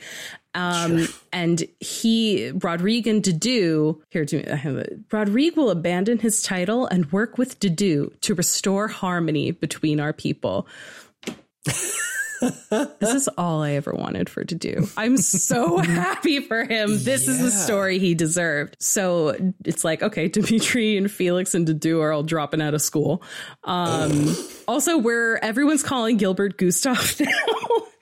um, 0.55 1.07
and 1.31 1.63
he 1.79 2.51
Rodrigue 2.55 3.07
and 3.07 3.23
Dedue 3.23 3.99
here 4.09 4.25
to 4.25 4.55
have. 4.55 4.87
Rodrigue 5.11 5.57
will 5.57 5.69
abandon 5.69 6.19
his 6.19 6.41
title 6.41 6.85
and 6.85 7.11
work 7.11 7.37
with 7.37 7.59
Dedue 7.59 8.19
to 8.21 8.35
restore 8.35 8.87
harmony 8.87 9.51
between 9.51 9.99
our 9.99 10.13
people. 10.13 10.67
this 12.69 13.13
is 13.13 13.29
all 13.37 13.63
I 13.63 13.71
ever 13.71 13.93
wanted 13.93 14.29
for 14.29 14.43
to 14.43 14.55
do. 14.55 14.87
I'm 14.97 15.17
so 15.17 15.77
happy 15.79 16.41
for 16.41 16.63
him. 16.65 16.89
This 16.91 17.27
is 17.27 17.39
the 17.39 17.51
story 17.51 17.99
he 17.99 18.15
deserved. 18.15 18.77
So 18.79 19.35
it's 19.63 19.83
like, 19.83 20.03
okay, 20.03 20.27
Dimitri 20.27 20.97
and 20.97 21.09
Felix 21.09 21.55
and 21.55 21.67
Dedue 21.67 22.01
are 22.01 22.11
all 22.11 22.23
dropping 22.23 22.61
out 22.61 22.73
of 22.73 22.81
school. 22.81 23.23
Um, 23.63 24.35
also, 24.67 24.97
where 24.97 25.43
everyone's 25.43 25.83
calling 25.83 26.17
Gilbert 26.17 26.57
Gustav 26.57 27.19
now. 27.19 27.27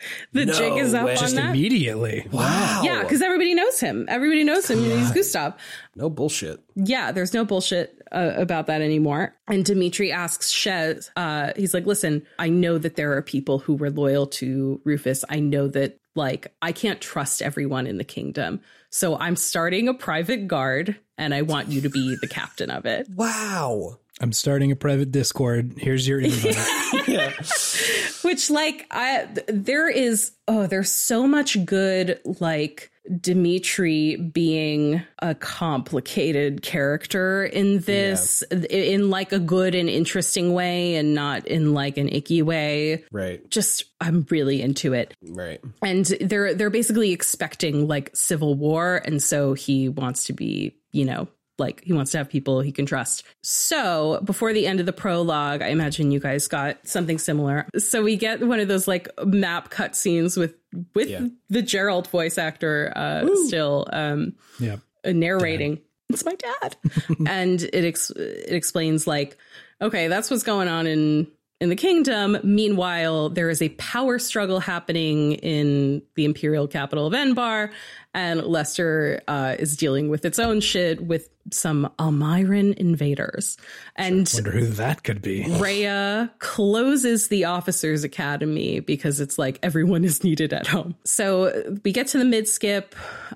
the 0.34 0.46
No 0.46 0.54
jig 0.54 0.78
is 0.78 0.94
up 0.94 1.06
way. 1.06 1.12
on 1.16 1.18
Just 1.18 1.36
that. 1.36 1.50
immediately. 1.52 2.28
Wow. 2.32 2.82
Yeah, 2.84 3.02
because 3.04 3.22
everybody 3.22 3.54
knows 3.54 3.80
him. 3.80 4.06
Everybody 4.10 4.44
knows 4.44 4.70
him. 4.70 4.80
He's 4.80 5.12
Gustav. 5.12 5.54
no 5.96 6.10
bullshit. 6.10 6.60
Yeah, 6.76 7.12
there's 7.12 7.34
no 7.34 7.46
bullshit 7.46 8.02
uh, 8.12 8.34
about 8.36 8.68
that 8.68 8.82
anymore. 8.82 9.36
And 9.48 9.64
Dimitri 9.66 10.12
asks 10.12 10.52
Shez, 10.54 11.10
uh, 11.16 11.54
he's 11.56 11.74
like, 11.74 11.86
listen, 11.86 12.26
I 12.40 12.50
know 12.50 12.78
that 12.78 12.96
there 12.96 13.14
are 13.18 13.22
people 13.22 13.60
who 13.60 13.76
were 13.76 13.90
loyal 13.90 14.28
to 14.28 14.82
Rufus. 14.84 15.24
I 15.30 15.40
know 15.40 15.68
that, 15.70 15.98
like, 16.16 16.54
I 16.62 16.72
can't 16.74 17.00
trust 17.00 17.42
everyone 17.42 17.88
in 17.88 17.98
the 17.98 18.04
kingdom. 18.04 18.62
So 18.90 19.18
I'm 19.18 19.38
starting 19.38 19.88
a 19.88 19.94
private 19.94 20.48
guard 20.48 20.98
and 21.18 21.34
I 21.34 21.44
want 21.44 21.70
you 21.70 21.80
to 21.82 21.90
be 21.90 22.18
the 22.20 22.28
captain 22.28 22.70
of 22.70 22.86
it. 22.86 23.08
Wow. 23.16 24.00
I'm 24.22 24.32
starting 24.34 24.72
a 24.72 24.76
private 24.76 25.12
Discord. 25.12 25.74
Here's 25.78 26.08
your 26.08 26.20
invite. 26.22 26.56
Which, 28.24 28.50
like, 28.52 28.86
I, 28.92 29.28
there 29.48 29.90
is, 29.90 30.32
oh, 30.48 30.68
there's 30.68 30.92
so 30.92 31.28
much 31.28 31.66
good, 31.66 32.20
like, 32.40 32.92
Dimitri 33.20 34.16
being 34.16 35.02
a 35.20 35.34
complicated 35.34 36.62
character 36.62 37.44
in 37.44 37.80
this, 37.80 38.44
i- 38.52 38.56
in 38.56 39.10
like 39.10 39.32
a 39.32 39.40
good 39.40 39.74
and 39.74 39.90
interesting 39.90 40.54
way 40.54 40.96
and 40.98 41.16
not 41.16 41.48
in 41.48 41.74
like 41.74 41.98
an 41.98 42.08
icky 42.10 42.44
way. 42.44 43.04
Right. 43.12 43.48
Just, 43.50 43.86
I'm 44.00 44.28
really 44.30 44.62
into 44.62 44.94
it. 44.94 45.16
Right. 45.28 45.60
And 45.82 46.06
they're, 46.06 46.54
they're 46.54 46.70
basically 46.70 47.12
expecting 47.12 47.88
like 47.88 48.12
civil 48.16 48.54
war. 48.54 49.02
And 49.04 49.22
so 49.22 49.54
he 49.56 49.90
wants 49.90 50.26
to 50.26 50.34
be, 50.34 50.78
you 50.92 51.06
know, 51.06 51.28
like 51.58 51.84
he 51.84 51.94
wants 51.94 52.12
to 52.12 52.18
have 52.18 52.30
people 52.30 52.62
he 52.62 52.72
can 52.72 52.86
trust. 52.86 53.24
So 53.44 54.20
before 54.24 54.54
the 54.54 54.66
end 54.68 54.80
of 54.80 54.86
the 54.86 54.94
prologue, 54.94 55.62
I 55.62 55.68
imagine 55.68 56.12
you 56.12 56.20
guys 56.20 56.48
got 56.48 56.88
something 56.88 57.18
similar. 57.20 57.68
So 57.78 58.02
we 58.04 58.16
get 58.18 58.42
one 58.46 58.60
of 58.60 58.68
those 58.68 58.88
like 58.88 59.08
map 59.26 59.70
cutscenes 59.70 60.38
with 60.38 60.56
with 60.96 61.10
Yeah. 61.10 61.28
the 61.50 61.62
Jeralt 61.62 62.08
voice 62.08 62.38
actor 62.38 62.92
uh, 62.96 63.28
still 63.46 63.88
um, 63.92 64.34
yeah. 64.60 64.78
uh, 65.06 65.12
narrating. 65.12 65.80
It's 66.10 66.26
my 66.26 66.36
dad, 66.36 66.76
and 67.28 67.62
it 67.62 67.86
ex- 67.86 68.10
it 68.12 68.54
explains 68.54 69.08
like, 69.08 69.38
okay, 69.82 70.08
that's 70.10 70.30
what's 70.30 70.44
going 70.44 70.68
on 70.68 70.86
in 70.88 71.28
in 71.62 71.70
the 71.70 71.76
kingdom. 71.76 72.38
Meanwhile, 72.44 73.30
there 73.30 73.50
is 73.50 73.62
a 73.62 73.70
power 73.70 74.20
struggle 74.20 74.60
happening 74.60 75.34
in 75.34 76.02
the 76.16 76.26
imperial 76.26 76.68
capital 76.68 77.06
of 77.08 77.14
Enbarr, 77.14 77.72
and 78.14 78.44
Leicester 78.44 79.22
uh, 79.28 79.56
is 79.58 79.78
dealing 79.78 80.10
with 80.10 80.26
its 80.26 80.40
own 80.40 80.60
shit 80.60 81.02
with 81.04 81.30
some 81.50 81.92
Almyran 81.98 82.76
invaders. 82.76 83.58
And 83.96 84.30
I 84.32 84.38
Wonder 84.38 84.52
who 84.52 84.68
that 84.68 85.04
could 85.04 85.22
be. 85.22 85.46
Rhea 85.58 86.32
closes 86.40 87.30
the 87.30 87.46
officers 87.46 88.04
academy 88.04 88.80
because 88.80 89.20
it's 89.20 89.40
like 89.40 89.58
everyone 89.64 90.04
is 90.04 90.24
needed 90.24 90.54
at 90.54 90.68
home. 90.68 90.96
So 91.04 91.80
we 91.84 91.92
get 91.92 92.08
to 92.08 92.18
the 92.18 92.26
mid 92.26 92.48
skip. 92.48 92.96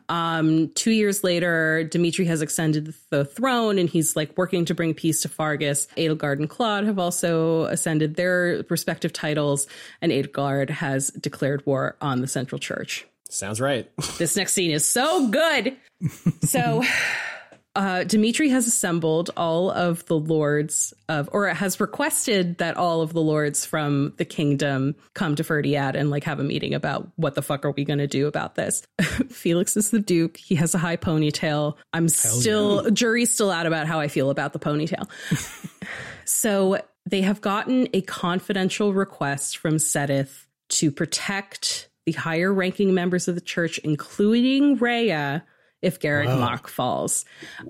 Um, 0.09 0.69
two 0.75 0.91
years 0.91 1.23
later, 1.23 1.83
Dimitri 1.83 2.25
has 2.25 2.41
ascended 2.41 2.93
the 3.09 3.25
throne 3.25 3.79
and 3.79 3.89
he's 3.89 4.15
like 4.15 4.37
working 4.37 4.65
to 4.65 4.75
bring 4.75 4.93
peace 4.93 5.21
to 5.21 5.29
Faerghus. 5.29 5.87
Edelgard 5.95 6.37
and 6.39 6.49
Claude 6.49 6.85
have 6.85 6.99
also 6.99 7.63
ascended 7.65 8.15
their 8.15 8.63
respective 8.69 9.13
titles, 9.13 9.67
and 10.01 10.11
Edelgard 10.11 10.69
has 10.69 11.09
declared 11.09 11.65
war 11.65 11.95
on 12.01 12.21
the 12.21 12.27
Central 12.27 12.59
Church. 12.59 13.07
Sounds 13.29 13.59
right. 13.59 13.89
This 14.17 14.35
next 14.35 14.53
scene 14.53 14.71
is 14.71 14.87
so 14.87 15.27
good. 15.27 15.75
So 16.43 16.83
uh, 17.75 18.05
Dimitri 18.05 18.49
has 18.49 18.67
assembled 18.67 19.31
all 19.35 19.69
of 19.69 20.05
the 20.05 20.17
lords 20.17 20.93
of, 21.09 21.29
or 21.33 21.47
has 21.47 21.79
requested 21.79 22.59
that 22.59 22.77
all 22.77 23.01
of 23.01 23.11
the 23.11 23.21
lords 23.21 23.65
from 23.65 24.13
the 24.17 24.25
kingdom 24.25 24.95
come 25.13 25.35
to 25.35 25.43
Fhirdiad 25.43 25.95
and 25.95 26.09
like 26.09 26.23
have 26.23 26.39
a 26.39 26.43
meeting 26.43 26.73
about 26.73 27.09
what 27.17 27.35
the 27.35 27.41
fuck 27.41 27.65
are 27.65 27.71
we 27.71 27.83
going 27.83 27.99
to 27.99 28.07
do 28.07 28.27
about 28.27 28.55
this. 28.55 28.83
Felix 29.29 29.75
is 29.75 29.91
the 29.91 29.99
duke. 29.99 30.37
He 30.37 30.55
has 30.55 30.73
a 30.73 30.77
high 30.77 30.97
ponytail. 30.97 31.75
I'm 31.91 32.07
still, 32.07 32.89
jury's 32.91 33.33
still 33.33 33.51
out 33.51 33.65
about 33.65 33.87
how 33.87 33.99
I 33.99 34.07
feel 34.07 34.29
about 34.29 34.53
the 34.53 34.59
ponytail. 34.59 35.09
so 36.25 36.81
they 37.05 37.21
have 37.21 37.41
gotten 37.41 37.89
a 37.93 38.01
confidential 38.01 38.93
request 38.93 39.57
from 39.57 39.75
Seteth 39.75 40.45
to 40.69 40.91
protect 40.91 41.84
the 42.05 42.13
higher 42.13 42.53
ranking 42.53 42.93
members 42.93 43.27
of 43.27 43.35
the 43.35 43.41
church, 43.41 43.77
including 43.79 44.77
Rhea, 44.77 45.43
if 45.81 45.99
Garreg 45.99 46.27
Mach 46.39 46.67
falls. 46.67 47.25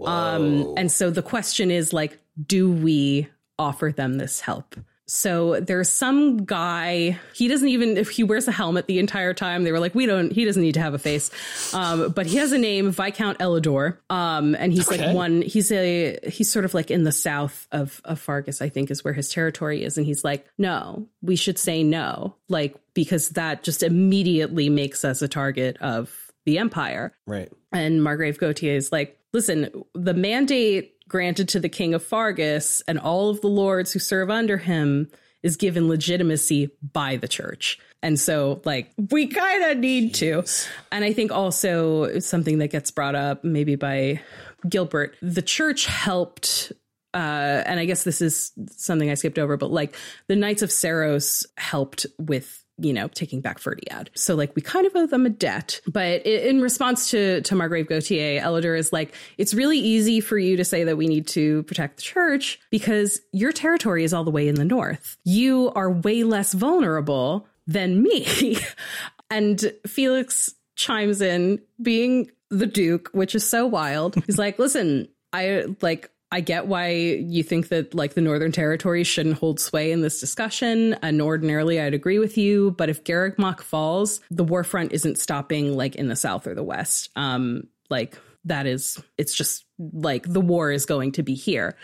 Um, 0.05 0.73
and 0.77 0.91
so 0.91 1.09
the 1.09 1.21
question 1.21 1.71
is 1.71 1.93
like, 1.93 2.19
do 2.45 2.71
we 2.71 3.29
offer 3.57 3.93
them 3.95 4.17
this 4.17 4.41
help? 4.41 4.75
So 5.07 5.59
there's 5.59 5.89
some 5.89 6.45
guy, 6.45 7.19
he 7.35 7.47
doesn't 7.47 7.67
even, 7.67 7.95
if 7.97 8.09
he 8.09 8.23
wears 8.23 8.47
a 8.47 8.51
helmet 8.51 8.87
the 8.87 8.97
entire 8.97 9.33
time, 9.35 9.63
they 9.63 9.71
were 9.71 9.79
like, 9.79 9.93
we 9.93 10.07
don't, 10.07 10.31
he 10.31 10.45
doesn't 10.45 10.61
need 10.61 10.73
to 10.73 10.79
have 10.81 10.95
a 10.95 10.99
face. 10.99 11.29
Um, 11.75 12.11
but 12.11 12.25
he 12.25 12.37
has 12.37 12.51
a 12.51 12.57
name, 12.57 12.91
Viscount 12.91 13.37
Elidor. 13.37 13.97
Um, 14.09 14.55
and 14.55 14.73
he's 14.73 14.87
Okay. 14.91 15.05
like 15.07 15.15
one, 15.15 15.43
he's 15.43 15.71
a, 15.71 16.17
he's 16.27 16.51
sort 16.51 16.65
of 16.65 16.73
like 16.73 16.89
in 16.89 17.03
the 17.03 17.11
south 17.11 17.67
of, 17.71 18.01
of 18.03 18.19
Faerghus, 18.25 18.61
I 18.63 18.69
think 18.69 18.89
is 18.89 19.03
where 19.03 19.13
his 19.13 19.29
territory 19.29 19.83
is. 19.83 19.97
And 19.97 20.07
he's 20.07 20.23
like, 20.23 20.45
no, 20.57 21.07
we 21.21 21.35
should 21.35 21.59
say 21.59 21.83
no. 21.83 22.35
Like, 22.49 22.75
because 22.95 23.29
that 23.29 23.61
just 23.63 23.83
immediately 23.83 24.69
makes 24.69 25.05
us 25.05 25.21
a 25.21 25.27
target 25.27 25.77
of 25.81 26.31
the 26.45 26.57
empire. 26.57 27.13
Right. 27.27 27.51
And 27.71 28.03
Margrave 28.03 28.39
Gautier 28.39 28.75
is 28.75 28.91
like, 28.91 29.19
listen, 29.33 29.83
the 29.93 30.13
mandate 30.13 30.94
granted 31.07 31.49
to 31.49 31.59
the 31.59 31.69
king 31.69 31.93
of 31.93 32.03
Faerghus 32.03 32.81
and 32.87 32.99
all 32.99 33.29
of 33.29 33.41
the 33.41 33.47
lords 33.47 33.91
who 33.91 33.99
serve 33.99 34.29
under 34.29 34.57
him 34.57 35.09
is 35.43 35.57
given 35.57 35.87
legitimacy 35.87 36.71
by 36.93 37.17
the 37.17 37.27
church. 37.27 37.79
And 38.01 38.19
so, 38.19 38.61
like, 38.65 38.91
we 39.11 39.27
kind 39.27 39.63
of 39.63 39.77
need 39.77 40.15
to. 40.15 40.43
And 40.91 41.03
I 41.03 41.13
think 41.13 41.31
also 41.31 42.19
something 42.19 42.59
that 42.59 42.69
gets 42.69 42.91
brought 42.91 43.15
up 43.15 43.43
maybe 43.43 43.75
by 43.75 44.21
Gilbert. 44.67 45.15
The 45.21 45.41
church 45.41 45.85
helped 45.85 46.71
uh, 47.15 47.63
and 47.65 47.79
I 47.79 47.85
guess 47.85 48.03
this 48.03 48.21
is 48.21 48.51
something 48.75 49.09
I 49.09 49.13
skipped 49.13 49.39
over, 49.39 49.55
but 49.55 49.71
like 49.71 49.95
the 50.27 50.35
Knights 50.35 50.61
of 50.61 50.69
Seiros 50.69 51.45
helped 51.57 52.05
with 52.19 52.64
you 52.77 52.93
know 52.93 53.07
taking 53.07 53.41
back 53.41 53.59
Fhirdiad. 53.59 54.09
So 54.15 54.35
like 54.35 54.55
we 54.55 54.61
kind 54.61 54.85
of 54.85 54.95
owe 54.95 55.07
them 55.07 55.25
a 55.25 55.29
debt. 55.29 55.81
But 55.87 56.25
in 56.25 56.61
response 56.61 57.09
to 57.11 57.41
to 57.41 57.55
Margrave 57.55 57.87
Gautier, 57.87 58.41
Elidor 58.41 58.77
is 58.77 58.91
like, 58.91 59.13
it's 59.37 59.53
really 59.53 59.79
easy 59.79 60.19
for 60.19 60.37
you 60.37 60.57
to 60.57 60.65
say 60.65 60.83
that 60.83 60.97
we 60.97 61.07
need 61.07 61.27
to 61.29 61.63
protect 61.63 61.97
the 61.97 62.01
church 62.03 62.59
because 62.71 63.19
your 63.31 63.51
territory 63.51 64.03
is 64.03 64.13
all 64.13 64.23
the 64.23 64.31
way 64.31 64.47
in 64.47 64.55
the 64.55 64.65
north. 64.65 65.17
You 65.23 65.71
are 65.75 65.91
way 65.91 66.23
less 66.23 66.53
vulnerable 66.53 67.47
than 67.67 68.01
me. 68.01 68.57
and 69.29 69.71
Felix 69.87 70.53
chimes 70.75 71.21
in, 71.21 71.61
being 71.81 72.31
the 72.49 72.65
Duke, 72.65 73.09
which 73.13 73.35
is 73.35 73.47
so 73.47 73.65
wild. 73.65 74.15
He's 74.25 74.37
like, 74.37 74.59
listen, 74.59 75.07
I 75.33 75.65
like 75.81 76.11
I 76.35 76.41
get 76.41 76.67
why 76.67 76.89
you 76.89 77.43
think 77.43 77.69
that 77.69 77.95
like 77.95 78.13
the 78.13 78.19
Northern 78.19 78.51
Territory 78.51 79.05
shouldn't 79.05 79.37
hold 79.37 79.57
sway 79.57 79.93
in 79.93 80.01
this 80.01 80.19
discussion. 80.19 80.93
And 80.95 81.21
ordinarily, 81.21 81.79
I'd 81.79 81.93
agree 81.93 82.19
with 82.19 82.37
you. 82.37 82.71
But 82.71 82.89
if 82.89 83.05
Garreg 83.05 83.37
Mach 83.37 83.61
falls, 83.61 84.19
the 84.29 84.43
war 84.43 84.65
front 84.65 84.91
isn't 84.91 85.17
stopping 85.17 85.77
like 85.77 85.95
in 85.95 86.09
the 86.09 86.15
South 86.17 86.45
or 86.45 86.53
the 86.53 86.61
West. 86.61 87.09
Um, 87.15 87.69
like 87.89 88.19
that 88.43 88.67
is, 88.67 89.01
it's 89.17 89.33
just 89.33 89.63
like 89.79 90.23
the 90.27 90.41
war 90.41 90.73
is 90.73 90.85
going 90.85 91.13
to 91.13 91.23
be 91.23 91.35
here. 91.35 91.77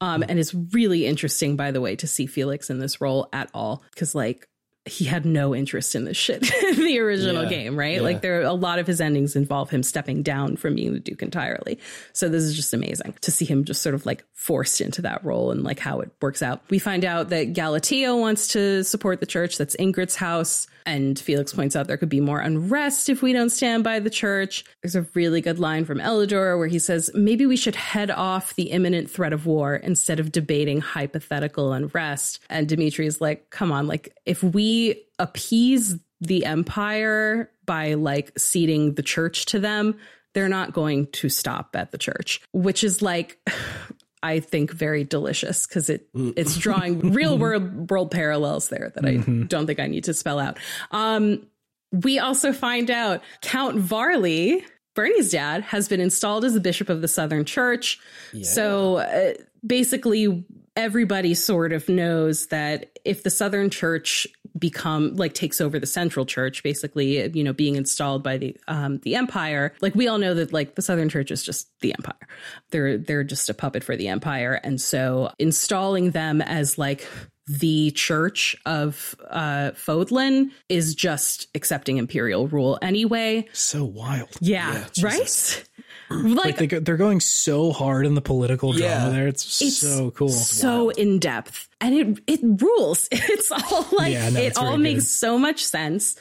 Um, 0.00 0.24
and 0.26 0.38
it's 0.38 0.54
really 0.54 1.04
interesting, 1.04 1.56
by 1.56 1.70
the 1.70 1.82
way, 1.82 1.94
to 1.96 2.06
see 2.06 2.24
Felix 2.24 2.70
in 2.70 2.78
this 2.78 3.02
role 3.02 3.28
at 3.34 3.50
all. 3.52 3.82
Cause 3.94 4.14
like 4.14 4.48
he 4.88 5.04
had 5.04 5.24
no 5.24 5.54
interest 5.54 5.94
in 5.94 6.04
this 6.04 6.16
shit 6.16 6.42
in 6.64 6.84
the 6.84 6.98
original 7.00 7.44
Yeah. 7.44 7.48
game, 7.48 7.78
right? 7.78 7.96
Yeah. 7.96 8.00
Like 8.02 8.20
there 8.22 8.40
are 8.40 8.44
a 8.44 8.52
lot 8.52 8.78
of 8.78 8.86
his 8.86 9.00
endings 9.00 9.36
involve 9.36 9.70
him 9.70 9.82
stepping 9.82 10.22
down 10.22 10.56
from 10.56 10.74
being 10.74 10.92
the 10.94 11.00
Duke 11.00 11.22
entirely. 11.22 11.78
So 12.12 12.28
this 12.28 12.42
is 12.42 12.56
just 12.56 12.72
amazing 12.74 13.14
to 13.22 13.30
see 13.30 13.44
him 13.44 13.64
just 13.64 13.82
sort 13.82 13.94
of 13.94 14.06
like 14.06 14.24
forced 14.32 14.80
into 14.80 15.02
that 15.02 15.24
role 15.24 15.50
and 15.50 15.62
like 15.64 15.78
how 15.78 16.00
it 16.00 16.10
works 16.20 16.42
out. 16.42 16.62
We 16.70 16.78
find 16.78 17.04
out 17.04 17.28
that 17.30 17.52
Galatea 17.52 18.16
wants 18.18 18.48
to 18.48 18.82
support 18.84 19.20
the 19.20 19.26
church. 19.26 19.58
That's 19.58 19.76
Ingrid's 19.76 20.16
house. 20.16 20.66
And 20.86 21.18
Felix 21.18 21.52
points 21.52 21.76
out 21.76 21.86
there 21.86 21.98
could 21.98 22.08
be 22.08 22.20
more 22.20 22.40
unrest 22.40 23.10
if 23.10 23.20
we 23.20 23.34
don't 23.34 23.50
stand 23.50 23.84
by 23.84 23.98
the 24.00 24.08
church. 24.08 24.64
There's 24.82 24.94
a 24.94 25.06
really 25.12 25.42
good 25.42 25.58
line 25.58 25.84
from 25.84 25.98
Elidor 25.98 26.56
where 26.56 26.66
he 26.66 26.78
says, 26.78 27.10
maybe 27.14 27.44
we 27.44 27.58
should 27.58 27.74
head 27.76 28.10
off 28.10 28.54
the 28.54 28.70
imminent 28.70 29.10
threat 29.10 29.34
of 29.34 29.44
war 29.44 29.76
instead 29.76 30.18
of 30.18 30.32
debating 30.32 30.80
hypothetical 30.80 31.74
unrest. 31.74 32.40
And 32.48 32.66
Dimitri 32.66 33.06
is 33.06 33.20
like, 33.20 33.50
come 33.50 33.70
on, 33.70 33.86
like 33.86 34.16
if 34.24 34.42
we 34.42 34.77
appease 35.18 35.96
the 36.20 36.44
empire 36.44 37.50
by 37.64 37.94
like 37.94 38.38
ceding 38.38 38.94
the 38.94 39.02
church 39.02 39.46
to 39.46 39.60
them, 39.60 39.98
they're 40.34 40.48
not 40.48 40.72
going 40.72 41.06
to 41.12 41.28
stop 41.28 41.74
at 41.74 41.90
the 41.90 41.98
church, 41.98 42.40
which 42.52 42.84
is 42.84 43.02
like 43.02 43.38
I 44.22 44.40
think 44.40 44.72
very 44.72 45.04
delicious 45.04 45.66
because 45.66 45.88
it 45.88 46.08
it's 46.14 46.56
drawing 46.56 47.12
real 47.12 47.38
world 47.38 47.88
world 47.90 48.10
parallels 48.10 48.68
there 48.68 48.90
that 48.96 49.06
I 49.06 49.18
don't 49.44 49.66
think 49.66 49.78
I 49.78 49.86
need 49.86 50.04
to 50.04 50.14
spell 50.14 50.40
out. 50.40 50.58
Um, 50.90 51.46
we 51.92 52.18
also 52.18 52.52
find 52.52 52.90
out 52.90 53.22
Count 53.42 53.76
Varley, 53.76 54.64
Bernie's 54.94 55.30
dad, 55.30 55.62
has 55.62 55.88
been 55.88 56.00
installed 56.00 56.44
as 56.44 56.54
the 56.54 56.60
bishop 56.60 56.88
of 56.88 57.00
the 57.00 57.08
Southern 57.08 57.44
Church. 57.44 58.00
So 58.42 58.96
uh, 58.96 59.34
basically, 59.64 60.44
everybody 60.76 61.34
sort 61.34 61.72
of 61.72 61.88
knows 61.88 62.48
that 62.48 62.98
if 63.04 63.22
the 63.22 63.30
Southern 63.30 63.70
Church 63.70 64.26
become 64.58 65.16
like 65.16 65.34
takes 65.34 65.60
over 65.60 65.78
the 65.78 65.86
Central 65.86 66.26
Church, 66.26 66.62
basically, 66.62 67.28
you 67.30 67.42
know, 67.42 67.52
being 67.52 67.76
installed 67.76 68.22
by 68.22 68.38
the 68.38 68.56
um, 68.68 68.98
the 68.98 69.14
Empire, 69.14 69.74
like 69.80 69.94
we 69.94 70.08
all 70.08 70.18
know 70.18 70.34
that 70.34 70.52
like 70.52 70.74
the 70.74 70.82
Southern 70.82 71.08
Church 71.08 71.30
is 71.30 71.42
just 71.42 71.68
the 71.80 71.94
Empire. 71.94 72.28
They're 72.70 72.98
they're 72.98 73.24
just 73.24 73.48
a 73.48 73.54
puppet 73.54 73.82
for 73.84 73.96
the 73.96 74.08
Empire, 74.08 74.60
and 74.62 74.80
so 74.80 75.30
installing 75.38 76.12
them 76.12 76.40
as 76.40 76.78
like 76.78 77.06
the 77.46 77.90
church 77.92 78.54
of 78.66 79.14
uh 79.30 79.70
Fodlan 79.70 80.50
is 80.68 80.94
just 80.94 81.48
accepting 81.54 81.96
imperial 81.96 82.46
rule 82.46 82.78
anyway. 82.82 83.48
So 83.52 83.84
wild. 83.84 84.36
Yeah, 84.40 84.84
right? 85.02 85.64
Like, 86.10 86.44
Like 86.44 86.56
they 86.56 86.66
go, 86.66 86.80
they're 86.80 86.96
going 86.96 87.20
so 87.20 87.70
hard 87.72 88.06
in 88.06 88.14
the 88.14 88.20
political 88.22 88.72
drama 88.72 88.86
Yeah. 89.06 89.08
there. 89.10 89.28
It's, 89.28 89.60
It's 89.60 89.76
so 89.78 90.10
cool. 90.12 90.28
so 90.30 90.88
in 90.90 91.18
depth 91.18 91.68
and 91.80 91.94
it 91.94 92.18
it 92.26 92.40
rules 92.42 93.08
it's 93.12 93.50
all 93.52 93.86
like 93.92 94.12
Yeah, 94.12 94.30
no, 94.30 94.40
it 94.40 94.56
all 94.56 94.72
good. 94.76 94.82
makes 94.82 95.06
so 95.06 95.38
much 95.38 95.64
sense 95.64 96.16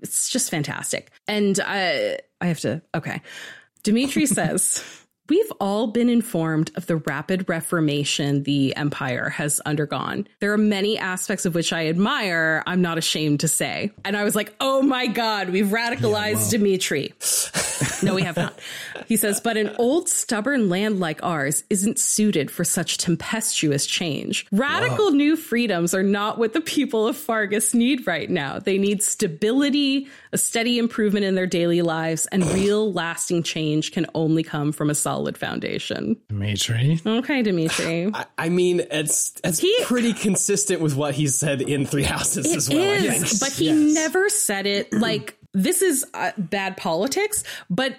it's 0.00 0.28
just 0.30 0.50
fantastic 0.50 1.10
and 1.28 1.58
i 1.66 2.18
i 2.40 2.46
have 2.46 2.60
to 2.60 2.80
okay 2.94 3.20
dimitri 3.82 4.24
says 4.38 4.82
We've 5.30 5.52
all 5.60 5.86
been 5.86 6.08
informed 6.08 6.72
of 6.74 6.86
the 6.86 6.96
rapid 6.96 7.48
reformation 7.48 8.42
the 8.42 8.74
empire 8.74 9.28
has 9.28 9.60
undergone. 9.60 10.26
There 10.40 10.52
are 10.52 10.58
many 10.58 10.98
aspects 10.98 11.46
of 11.46 11.54
which 11.54 11.72
I 11.72 11.86
admire, 11.86 12.64
I'm 12.66 12.82
not 12.82 12.98
ashamed 12.98 13.38
to 13.40 13.48
say. 13.48 13.92
And 14.04 14.16
I 14.16 14.24
was 14.24 14.34
like, 14.34 14.52
oh 14.60 14.82
my 14.82 15.06
God, 15.06 15.50
we've 15.50 15.66
radicalized 15.66 16.50
Dimitri. 16.50 17.14
No, 18.02 18.14
we 18.14 18.22
have 18.22 18.36
not. 18.36 18.58
He 19.06 19.16
says, 19.16 19.40
but 19.40 19.56
an 19.56 19.74
old, 19.78 20.08
stubborn 20.08 20.68
land 20.68 21.00
like 21.00 21.22
ours 21.22 21.64
isn't 21.70 21.98
suited 21.98 22.50
for 22.50 22.64
such 22.64 22.98
tempestuous 22.98 23.86
change. 23.86 24.46
Radical 24.52 25.10
new 25.10 25.36
freedoms 25.36 25.94
are 25.94 26.02
not 26.02 26.38
what 26.38 26.52
the 26.52 26.60
people 26.60 27.06
of 27.06 27.16
Faerghus 27.16 27.74
need 27.74 28.06
right 28.06 28.28
now. 28.28 28.58
They 28.58 28.78
need 28.78 29.02
stability, 29.02 30.08
a 30.32 30.38
steady 30.38 30.78
improvement 30.78 31.24
in 31.24 31.34
their 31.34 31.46
daily 31.46 31.82
lives, 31.82 32.26
and 32.26 32.44
real 32.52 32.92
lasting 32.92 33.42
change 33.42 33.92
can 33.92 34.06
only 34.14 34.42
come 34.42 34.72
from 34.72 34.90
a 34.90 34.94
solid 34.94 35.19
foundation. 35.38 36.16
Dimitri. 36.28 37.00
Okay, 37.04 37.42
Dimitri. 37.42 38.10
I, 38.14 38.24
I 38.38 38.48
mean, 38.48 38.80
it's 38.90 39.32
it's 39.44 39.58
He- 39.58 39.76
pretty 39.84 40.12
consistent 40.12 40.80
with 40.80 40.94
what 40.96 41.14
he 41.14 41.26
said 41.28 41.62
in 41.62 41.86
Three 41.86 42.02
Houses 42.04 42.46
It 42.46 42.56
as 42.56 42.68
well. 42.68 42.80
I 42.94 42.98
think. 42.98 43.24
is, 43.24 43.40
but 43.40 43.52
he 43.52 43.72
never 43.72 44.28
said 44.28 44.66
it 44.66 44.92
like 44.92 45.36
this 45.52 45.82
is 45.82 46.04
uh, 46.14 46.30
bad 46.38 46.76
politics, 46.76 47.42
but 47.68 47.94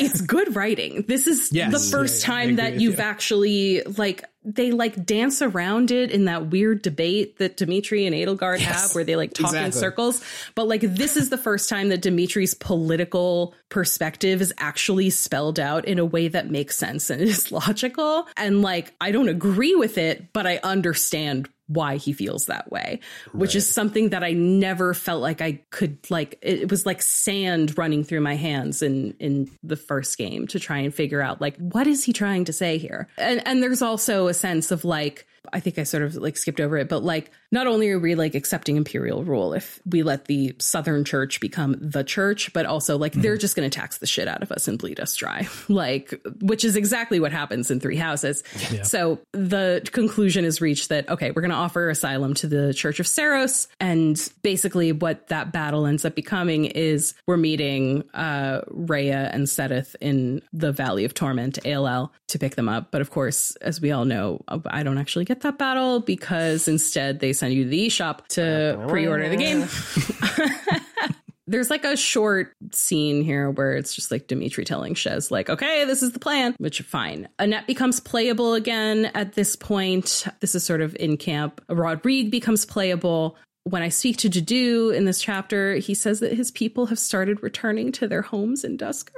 it's 0.00 0.20
good 0.22 0.56
writing. 0.56 1.04
This 1.06 1.26
is 1.26 1.50
Yes. 1.52 1.72
the 1.72 1.96
first 1.96 2.22
Yeah, 2.26 2.28
yeah, 2.34 2.34
time 2.40 2.48
agree 2.50 2.56
that 2.56 2.80
you've 2.80 2.94
you. 2.96 3.00
actually 3.00 3.82
like 3.82 4.24
they 4.46 4.72
like 4.72 5.06
dance 5.06 5.40
around 5.40 5.90
it 5.90 6.10
in 6.10 6.26
that 6.26 6.50
weird 6.50 6.82
debate 6.82 7.38
that 7.38 7.56
Dimitri 7.56 8.04
and 8.06 8.14
Edelgard 8.14 8.58
have 8.58 8.94
where 8.94 9.02
they 9.04 9.16
like 9.16 9.32
talk 9.32 9.54
in 9.54 9.72
circles. 9.72 10.22
But 10.54 10.68
like 10.68 10.82
this 10.82 11.16
is 11.16 11.30
the 11.30 11.38
first 11.38 11.68
time 11.70 11.88
that 11.90 12.02
Dimitri's 12.02 12.52
political 12.54 13.54
perspective 13.70 14.42
is 14.42 14.52
actually 14.58 15.08
spelled 15.10 15.58
out 15.58 15.86
in 15.86 15.98
a 15.98 16.04
way 16.04 16.28
that 16.28 16.50
makes 16.50 16.76
sense 16.76 17.08
and 17.10 17.22
is 17.22 17.50
logical. 17.52 18.26
And 18.36 18.60
like 18.62 18.94
I 19.00 19.12
don't 19.12 19.28
agree 19.30 19.74
with 19.74 19.96
it, 19.98 20.32
but 20.32 20.46
I 20.46 20.60
understand 20.62 21.48
why 21.66 21.96
he 21.96 22.12
feels 22.12 22.46
that 22.46 22.70
way, 22.70 23.00
which 23.32 23.54
is 23.54 23.68
something 23.68 24.10
that 24.10 24.22
I 24.22 24.32
never 24.32 24.92
felt 24.92 25.22
like 25.22 25.40
I 25.40 25.62
could 25.70 25.98
like 26.10 26.38
it, 26.42 26.62
it 26.62 26.70
was 26.70 26.84
like 26.84 27.00
sand 27.00 27.78
running 27.78 28.04
through 28.04 28.20
my 28.20 28.36
hands 28.36 28.82
in 28.82 29.14
in 29.18 29.50
the 29.62 29.76
first 29.76 30.18
game 30.18 30.46
to 30.48 30.60
try 30.60 30.78
and 30.78 30.94
figure 30.94 31.22
out 31.22 31.40
like 31.40 31.56
what 31.56 31.86
is 31.86 32.04
he 32.04 32.12
trying 32.12 32.44
to 32.46 32.52
say 32.52 32.78
here. 32.78 33.08
And 33.16 33.46
and 33.46 33.62
there's 33.62 33.82
also 33.82 34.28
a 34.28 34.34
sense 34.34 34.70
of 34.70 34.84
like 34.84 35.26
I 35.52 35.60
think 35.60 35.78
I 35.78 35.84
sort 35.84 36.02
of 36.02 36.14
like 36.16 36.36
skipped 36.36 36.60
over 36.60 36.76
it, 36.76 36.88
but 36.88 37.02
like 37.02 37.30
not 37.52 37.66
only 37.66 37.90
are 37.90 37.98
we 37.98 38.14
like 38.14 38.34
accepting 38.34 38.76
imperial 38.76 39.24
rule 39.24 39.52
if 39.54 39.80
we 39.86 40.02
let 40.02 40.26
the 40.26 40.54
southern 40.58 41.04
church 41.04 41.40
become 41.40 41.76
the 41.80 42.04
church, 42.04 42.52
but 42.52 42.66
also 42.66 42.98
like 42.98 43.12
they're 43.12 43.36
just 43.36 43.56
going 43.56 43.68
to 43.68 43.78
tax 43.78 43.98
the 43.98 44.06
shit 44.06 44.28
out 44.28 44.42
of 44.42 44.50
us 44.50 44.68
and 44.68 44.78
bleed 44.78 45.00
us 45.00 45.14
dry. 45.16 45.46
Like 45.66 46.20
which 46.40 46.64
is 46.64 46.76
exactly 46.76 47.20
what 47.20 47.32
happens 47.32 47.70
in 47.70 47.80
Three 47.80 47.96
Houses. 47.96 48.44
So 48.82 49.18
the 49.32 49.82
conclusion 49.92 50.44
is 50.44 50.60
reached 50.60 50.90
that 50.90 51.08
okay, 51.08 51.30
we're 51.30 51.42
going 51.42 51.50
to 51.50 51.56
offer 51.56 51.88
asylum 51.88 52.34
to 52.34 52.46
the 52.46 52.74
Church 52.74 53.00
of 53.00 53.06
Seiros 53.06 53.66
and 53.80 54.28
basically 54.42 54.92
what 54.92 55.28
that 55.28 55.52
battle 55.52 55.86
ends 55.86 56.04
up 56.04 56.14
becoming 56.14 56.66
is 56.66 57.14
we're 57.26 57.36
meeting 57.36 58.04
uh 58.12 58.60
Rhea 58.68 59.30
and 59.32 59.48
Seteth 59.48 59.96
in 60.00 60.42
the 60.52 60.72
Valley 60.72 61.04
of 61.04 61.14
Torment, 61.14 61.58
ALL, 61.66 62.12
to 62.28 62.38
pick 62.38 62.56
them 62.56 62.68
up. 62.68 62.90
But 62.90 63.00
of 63.00 63.10
course, 63.10 63.56
as 63.56 63.80
we 63.80 63.90
all 63.90 64.04
know, 64.04 64.42
I 64.66 64.82
don't 64.82 64.98
actually 64.98 65.24
get 65.24 65.33
that 65.40 65.58
battle 65.58 66.00
because 66.00 66.68
instead 66.68 67.20
they 67.20 67.32
send 67.32 67.54
you 67.54 67.64
to 67.64 67.70
the 67.70 67.86
eShop 67.86 68.26
to 68.28 68.84
pre-order 68.88 69.28
the 69.28 69.36
game. 69.36 69.68
There's 71.46 71.68
like 71.68 71.84
a 71.84 71.96
short 71.96 72.54
scene 72.72 73.22
here 73.22 73.50
where 73.50 73.76
it's 73.76 73.94
just 73.94 74.10
like 74.10 74.28
Dimitri 74.28 74.64
telling 74.64 74.94
Shez, 74.94 75.30
like, 75.30 75.50
okay, 75.50 75.84
this 75.84 76.02
is 76.02 76.12
the 76.12 76.18
plan, 76.18 76.54
which 76.58 76.80
fine. 76.80 77.28
Annette 77.38 77.66
becomes 77.66 78.00
playable 78.00 78.54
again 78.54 79.10
at 79.14 79.34
this 79.34 79.54
point. 79.54 80.26
This 80.40 80.54
is 80.54 80.64
sort 80.64 80.80
of 80.80 80.96
in 80.96 81.18
camp. 81.18 81.60
Rodrigue 81.68 82.30
becomes 82.30 82.64
playable. 82.64 83.36
When 83.64 83.82
I 83.82 83.90
speak 83.90 84.16
to 84.18 84.30
Dedue 84.30 84.94
in 84.94 85.04
this 85.04 85.20
chapter, 85.20 85.74
he 85.74 85.94
says 85.94 86.20
that 86.20 86.32
his 86.32 86.50
people 86.50 86.86
have 86.86 86.98
started 86.98 87.42
returning 87.42 87.92
to 87.92 88.08
their 88.08 88.22
homes 88.22 88.64
in 88.64 88.78
Duscur. 88.78 89.12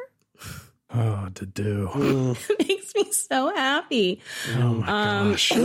Oh, 0.97 1.29
to 1.35 1.47
do. 1.47 2.37
It 2.49 2.69
makes 2.69 2.95
me 2.95 3.13
so 3.13 3.55
happy. 3.55 4.21
Oh 4.57 4.75
my 4.75 4.87
gosh. 4.87 5.53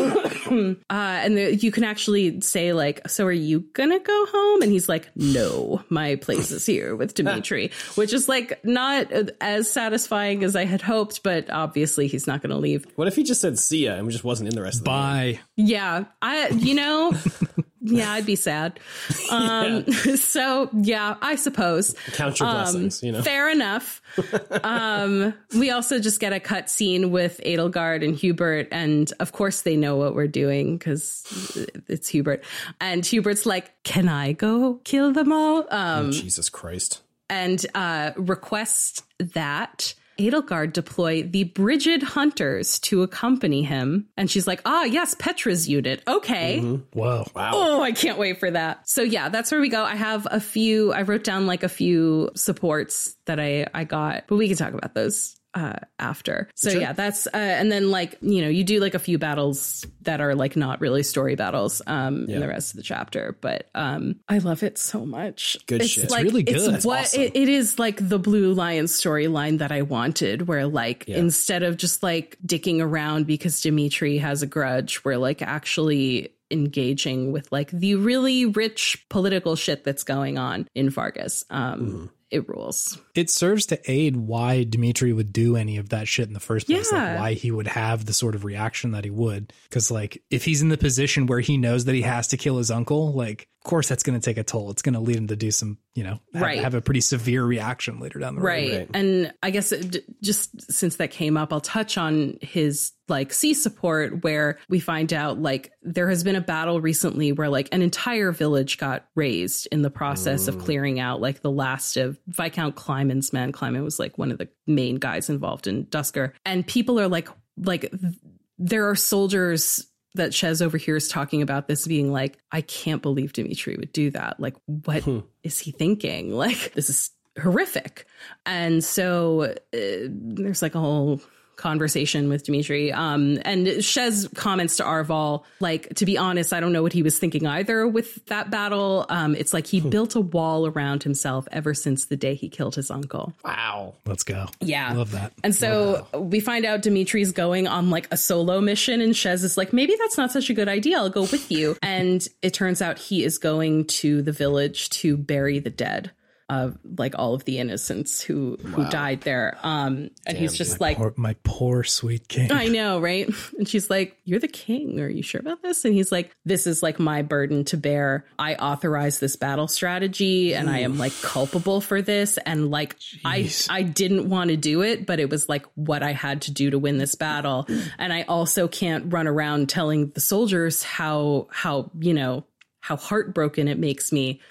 Uh, 0.51 0.73
and 0.89 1.37
the, 1.37 1.55
you 1.55 1.71
can 1.71 1.83
actually 1.85 2.41
say 2.41 2.73
like, 2.73 3.07
"So 3.07 3.25
are 3.25 3.31
you 3.31 3.61
gonna 3.73 3.99
go 3.99 4.25
home?" 4.31 4.61
And 4.61 4.71
he's 4.71 4.89
like, 4.89 5.09
"No, 5.15 5.81
my 5.89 6.15
place 6.17 6.51
is 6.51 6.65
here 6.65 6.93
with 6.95 7.13
Dimitri," 7.19 7.71
which 7.95 8.11
is 8.11 8.27
like 8.27 8.63
not 8.65 9.09
as 9.39 9.71
satisfying 9.71 10.43
as 10.43 10.55
I 10.57 10.65
had 10.65 10.81
hoped. 10.81 11.23
But 11.23 11.49
obviously, 11.49 12.07
he's 12.07 12.27
not 12.27 12.41
gonna 12.41 12.57
leave. 12.57 12.85
What 12.95 13.07
if 13.07 13.15
he 13.15 13.23
just 13.23 13.39
said 13.39 13.57
"see 13.57 13.85
ya" 13.85 13.93
and 13.93 14.05
we 14.05 14.11
just 14.11 14.25
wasn't 14.25 14.49
in 14.49 14.55
the 14.55 14.61
rest 14.61 14.79
of 14.79 14.83
the 14.85 14.89
game? 14.89 14.99
Bye. 14.99 15.39
Yeah, 15.55 16.03
I, 16.21 16.49
you 16.49 16.75
know, 16.75 17.13
yeah, 17.81 18.11
I'd 18.11 18.25
be 18.25 18.35
sad. 18.35 18.79
Um, 19.31 19.89
so 20.17 20.69
yeah, 20.73 21.15
I 21.21 21.35
suppose. 21.35 21.95
Count 22.13 22.39
your 22.39 22.51
blessings, 22.51 23.01
you 23.01 23.13
know. 23.13 23.21
Fair 23.21 23.49
enough. 23.49 24.01
um, 24.63 25.33
we 25.57 25.71
also 25.71 25.99
just 25.99 26.19
get 26.19 26.33
a 26.33 26.39
cut 26.39 26.69
scene 26.69 27.11
with 27.11 27.39
Edelgard 27.45 28.03
and 28.03 28.13
Hubert, 28.13 28.67
and 28.71 29.11
of 29.21 29.31
course 29.31 29.61
they 29.61 29.77
know 29.77 29.95
what 29.95 30.15
we're 30.15 30.27
doing 30.27 30.77
because 30.77 31.57
it's 31.87 32.09
Hubert. 32.09 32.43
And 32.81 33.05
Hubert's 33.05 33.45
like, 33.45 33.71
"Can 33.83 34.09
I 34.09 34.33
go 34.33 34.81
kill 34.83 35.13
them 35.13 35.31
all?" 35.31 35.65
Um, 35.71 36.11
Jesus 36.11 36.49
Christ. 36.49 37.01
and 37.29 37.65
uh, 37.73 38.11
request 38.17 39.03
that 39.19 39.93
Edelgard 40.17 40.73
deploy 40.73 41.23
the 41.23 41.45
Brigid 41.45 42.03
Hunters 42.03 42.79
to 42.81 43.01
accompany 43.03 43.63
him. 43.63 44.07
And 44.17 44.29
she's 44.29 44.47
like, 44.47 44.61
ah, 44.65 44.83
yes, 44.83 45.15
Petra's 45.15 45.67
unit. 45.67 46.03
Okay. 46.07 46.59
Whoa. 46.59 47.25
Oh, 47.35 47.81
I 47.81 47.91
can't 47.91 48.17
wait 48.17 48.39
for 48.39 48.51
that. 48.51 48.87
So 48.87 49.01
yeah, 49.01 49.29
that's 49.29 49.51
where 49.51 49.61
we 49.61 49.69
go. 49.69 49.83
I 49.83 49.95
have 49.95 50.27
a 50.29 50.39
few, 50.39 50.93
I 50.93 51.01
wrote 51.01 51.23
down 51.23 51.47
like 51.47 51.63
a 51.63 51.69
few 51.69 52.29
supports 52.35 53.15
that 53.25 53.39
I, 53.39 53.67
I 53.73 53.83
got, 53.83 54.25
but 54.27 54.35
we 54.35 54.47
can 54.47 54.57
talk 54.57 54.73
about 54.73 54.93
those 54.93 55.35
uh 55.53 55.73
after 55.99 56.49
so 56.55 56.69
yeah 56.69 56.93
that's 56.93 57.27
uh 57.27 57.29
and 57.33 57.71
then 57.71 57.91
like 57.91 58.17
you 58.21 58.41
know 58.41 58.47
you 58.47 58.63
do 58.63 58.79
like 58.79 58.93
a 58.93 58.99
few 58.99 59.17
battles 59.17 59.85
that 60.01 60.21
are 60.21 60.33
like 60.33 60.55
not 60.55 60.79
really 60.79 61.03
story 61.03 61.35
battles 61.35 61.81
um 61.87 62.29
in 62.29 62.39
the 62.39 62.47
rest 62.47 62.71
of 62.71 62.77
the 62.77 62.83
chapter 62.83 63.37
but 63.41 63.69
um 63.75 64.15
i 64.29 64.37
love 64.37 64.63
it 64.63 64.77
so 64.77 65.05
much 65.05 65.57
Good 65.67 65.81
it's 65.81 65.91
shit. 65.91 66.05
It's 66.05 66.11
like 66.11 66.23
really 66.23 66.43
good. 66.43 66.55
it's 66.55 66.67
That's 66.67 66.85
what 66.85 67.01
awesome. 67.01 67.21
it, 67.21 67.35
it 67.35 67.49
is 67.49 67.77
like 67.77 68.07
the 68.07 68.19
blue 68.19 68.53
lion 68.53 68.85
storyline 68.85 69.57
that 69.57 69.71
i 69.71 69.81
wanted 69.81 70.47
where 70.47 70.67
like 70.67 71.07
instead 71.07 71.63
of 71.63 71.77
just 71.77 72.01
like 72.01 72.37
dicking 72.45 72.81
around 72.81 73.27
because 73.27 73.61
dimitri 73.61 74.17
has 74.17 74.41
a 74.41 74.47
grudge 74.47 75.03
we're 75.03 75.17
like 75.17 75.41
actually 75.41 76.33
engaging 76.51 77.31
with 77.31 77.51
like 77.51 77.71
the 77.71 77.95
really 77.95 78.45
rich 78.45 79.05
political 79.09 79.55
shit 79.55 79.83
that's 79.83 80.03
going 80.03 80.37
on 80.37 80.67
in 80.75 80.89
Faerghus. 80.89 81.43
Um, 81.49 82.11
It 82.31 82.47
rules. 82.47 82.97
It 83.13 83.29
serves 83.29 83.65
to 83.67 83.91
aid 83.91 84.15
why 84.15 84.63
Dimitri 84.63 85.11
would 85.11 85.33
do 85.33 85.57
any 85.57 85.75
of 85.77 85.89
that 85.89 86.07
shit 86.07 86.27
in 86.27 86.33
the 86.33 86.39
first 86.39 86.67
place. 86.67 86.89
Yeah. 86.91 87.11
Like 87.11 87.19
why 87.19 87.33
he 87.33 87.51
would 87.51 87.67
have 87.67 88.05
the 88.05 88.13
sort 88.13 88.35
of 88.35 88.45
reaction 88.45 88.91
that 88.91 89.03
he 89.03 89.09
would. 89.09 89.51
Because 89.69 89.91
like 89.91 90.23
if 90.29 90.45
he's 90.45 90.61
in 90.61 90.69
the 90.69 90.77
position 90.77 91.25
where 91.25 91.41
he 91.41 91.57
knows 91.57 91.85
that 91.85 91.95
he 91.95 92.03
has 92.03 92.29
to 92.29 92.37
kill 92.37 92.57
his 92.57 92.71
uncle, 92.71 93.11
like 93.11 93.49
course 93.63 93.87
that's 93.87 94.03
going 94.03 94.19
to 94.19 94.23
take 94.23 94.37
a 94.37 94.43
toll. 94.43 94.71
It's 94.71 94.81
going 94.81 94.93
to 94.93 94.99
lead 94.99 95.15
him 95.15 95.27
to 95.27 95.35
do 95.35 95.51
some, 95.51 95.77
you 95.93 96.03
know, 96.03 96.19
have, 96.33 96.41
Right. 96.41 96.59
have 96.59 96.73
a 96.73 96.81
pretty 96.81 97.01
severe 97.01 97.43
reaction 97.43 97.99
later 97.99 98.19
down 98.19 98.35
the 98.35 98.41
road. 98.41 98.47
Right. 98.47 98.89
And 98.93 99.33
I 99.43 99.51
guess 99.51 99.71
uh, 99.71 99.77
it, 99.77 100.21
just 100.21 100.71
since 100.71 100.95
that 100.95 101.11
came 101.11 101.37
up, 101.37 101.53
I'll 101.53 101.61
touch 101.61 101.97
on 101.97 102.37
his 102.41 102.91
like 103.07 103.33
C 103.33 103.53
support 103.53 104.23
where 104.23 104.57
we 104.69 104.79
find 104.79 105.13
out 105.13 105.39
like 105.39 105.71
there 105.81 106.09
has 106.09 106.23
been 106.23 106.35
a 106.35 106.41
battle 106.41 106.79
recently 106.81 107.33
where 107.33 107.49
like 107.49 107.69
an 107.71 107.81
entire 107.81 108.31
village 108.31 108.77
got 108.77 109.05
razed 109.15 109.67
in 109.71 109.81
the 109.81 109.89
process 109.89 110.47
of 110.47 110.55
mm. 110.55 110.61
clearing 110.61 110.99
out 110.99 111.21
like 111.21 111.41
the 111.41 111.51
last 111.51 111.97
of 111.97 112.17
Viscount 112.27 112.75
Kleiman's 112.75 113.33
men. 113.33 113.51
Kleiman 113.51 113.83
was 113.83 113.99
like 113.99 114.17
one 114.17 114.31
of 114.31 114.37
the 114.37 114.49
main 114.65 114.95
guys 114.95 115.29
involved 115.29 115.67
in 115.67 115.85
Duscur. 115.85 116.31
And 116.45 116.65
people 116.65 116.99
are 116.99 117.07
like, 117.07 117.27
like 117.57 117.81
th- 117.81 118.15
there 118.57 118.89
are 118.89 118.95
soldiers 118.95 119.85
that 120.15 120.31
Shez 120.31 120.61
over 120.61 120.77
here 120.77 120.95
is 120.95 121.07
talking 121.07 121.41
about 121.41 121.67
this 121.67 121.87
being 121.87 122.11
like, 122.11 122.37
I 122.51 122.61
can't 122.61 123.01
believe 123.01 123.33
Dimitri 123.33 123.77
would 123.77 123.93
do 123.93 124.11
that. 124.11 124.39
Like, 124.39 124.55
what 124.65 125.03
is 125.43 125.59
he 125.59 125.71
thinking? 125.71 126.31
Like, 126.41 126.73
this 126.73 126.89
is 126.89 127.11
horrific. 127.39 128.07
And 128.45 128.83
so 128.83 129.53
uh, 129.73 130.07
there's 130.09 130.61
like 130.61 130.75
a 130.75 130.79
whole 130.79 131.21
conversation 131.55 132.29
with 132.29 132.43
Dimitri. 132.43 132.91
Um, 132.91 133.39
and 133.45 133.67
Shez 133.67 134.33
comments 134.35 134.77
to 134.77 134.83
Arval, 134.83 135.43
like, 135.59 135.93
to 135.95 136.05
be 136.05 136.17
honest, 136.17 136.53
I 136.53 136.59
don't 136.59 136.73
know 136.73 136.81
what 136.81 136.93
he 136.93 137.03
was 137.03 137.19
thinking 137.19 137.45
either 137.45 137.87
with 137.87 138.25
that 138.25 138.49
battle. 138.49 139.05
Um, 139.09 139.35
it's 139.35 139.53
like 139.53 139.67
he 139.67 139.79
built 139.79 140.15
a 140.15 140.21
wall 140.21 140.67
around 140.67 141.03
himself 141.03 141.47
ever 141.51 141.73
since 141.73 142.05
the 142.05 142.17
day 142.17 142.35
he 142.35 142.49
killed 142.49 142.75
his 142.75 142.89
uncle. 142.89 143.33
Wow. 143.45 143.93
Let's 144.05 144.23
go. 144.23 144.47
Yeah. 144.59 144.93
Love 144.93 145.11
that. 145.11 145.33
And 145.43 145.55
so 145.55 146.07
we 146.13 146.39
find 146.39 146.65
out 146.65 146.81
Dimitri's 146.81 147.31
going 147.31 147.67
on 147.67 147.89
like 147.89 148.07
a 148.11 148.17
solo 148.17 148.61
mission, 148.61 149.01
and 149.01 149.13
Shez 149.13 149.43
is 149.43 149.57
like, 149.57 149.73
maybe 149.73 149.95
that's 149.99 150.17
not 150.17 150.31
such 150.31 150.49
a 150.49 150.53
good 150.53 150.67
idea. 150.67 150.97
I'll 150.97 151.09
go 151.09 151.21
with 151.21 151.51
you. 151.51 151.77
and 151.83 152.27
it 152.41 152.53
turns 152.53 152.81
out 152.81 152.97
he 152.97 153.23
is 153.23 153.37
going 153.37 153.85
to 153.85 154.21
the 154.21 154.31
village 154.31 154.89
to 154.89 155.17
bury 155.17 155.59
the 155.59 155.69
dead 155.69 156.11
of 156.51 156.77
like 156.97 157.17
all 157.17 157.33
of 157.33 157.45
the 157.45 157.59
innocents 157.59 158.21
who 158.21 158.57
who 158.57 158.87
died 158.89 159.21
there. 159.21 159.57
Um, 159.63 160.09
and 160.27 160.37
he's 160.37 160.57
just 160.57 160.81
like, 160.81 160.97
Poor, 160.97 161.13
my 161.15 161.37
poor 161.43 161.85
sweet 161.85 162.27
king. 162.27 162.51
I 162.51 162.67
know, 162.67 162.99
right? 162.99 163.29
And 163.57 163.67
she's 163.67 163.89
like, 163.89 164.17
You're 164.25 164.39
the 164.39 164.49
king. 164.49 164.99
Are 164.99 165.07
you 165.07 165.23
sure 165.23 165.39
about 165.39 165.61
this? 165.61 165.85
And 165.85 165.93
he's 165.93 166.11
like, 166.11 166.35
This 166.43 166.67
is 166.67 166.83
like 166.83 166.99
my 166.99 167.21
burden 167.21 167.63
to 167.65 167.77
bear. 167.77 168.25
I 168.37 168.55
authorize 168.55 169.19
this 169.19 169.37
battle 169.37 169.69
strategy 169.69 170.53
and 170.53 170.69
I 170.69 170.79
am 170.79 170.97
like 170.97 171.13
culpable 171.21 171.79
for 171.79 172.01
this. 172.01 172.37
And 172.39 172.69
like, 172.69 172.97
I, 173.23 173.49
I 173.69 173.83
didn't 173.83 174.27
want 174.27 174.49
to 174.49 174.57
do 174.57 174.81
it, 174.81 175.05
but 175.05 175.21
it 175.21 175.29
was 175.29 175.47
like 175.47 175.65
what 175.75 176.03
I 176.03 176.11
had 176.11 176.41
to 176.43 176.51
do 176.51 176.69
to 176.71 176.79
win 176.79 176.97
this 176.97 177.15
battle. 177.15 177.65
And 177.97 178.11
I 178.11 178.23
also 178.23 178.67
can't 178.67 179.13
run 179.13 179.27
around 179.27 179.69
telling 179.69 180.09
the 180.09 180.21
soldiers 180.21 180.83
how, 180.83 181.47
how, 181.51 181.91
you 181.99 182.13
know, 182.13 182.45
how 182.81 182.97
heartbroken 182.97 183.69
it 183.69 183.79
makes 183.79 184.11
me 184.11 184.41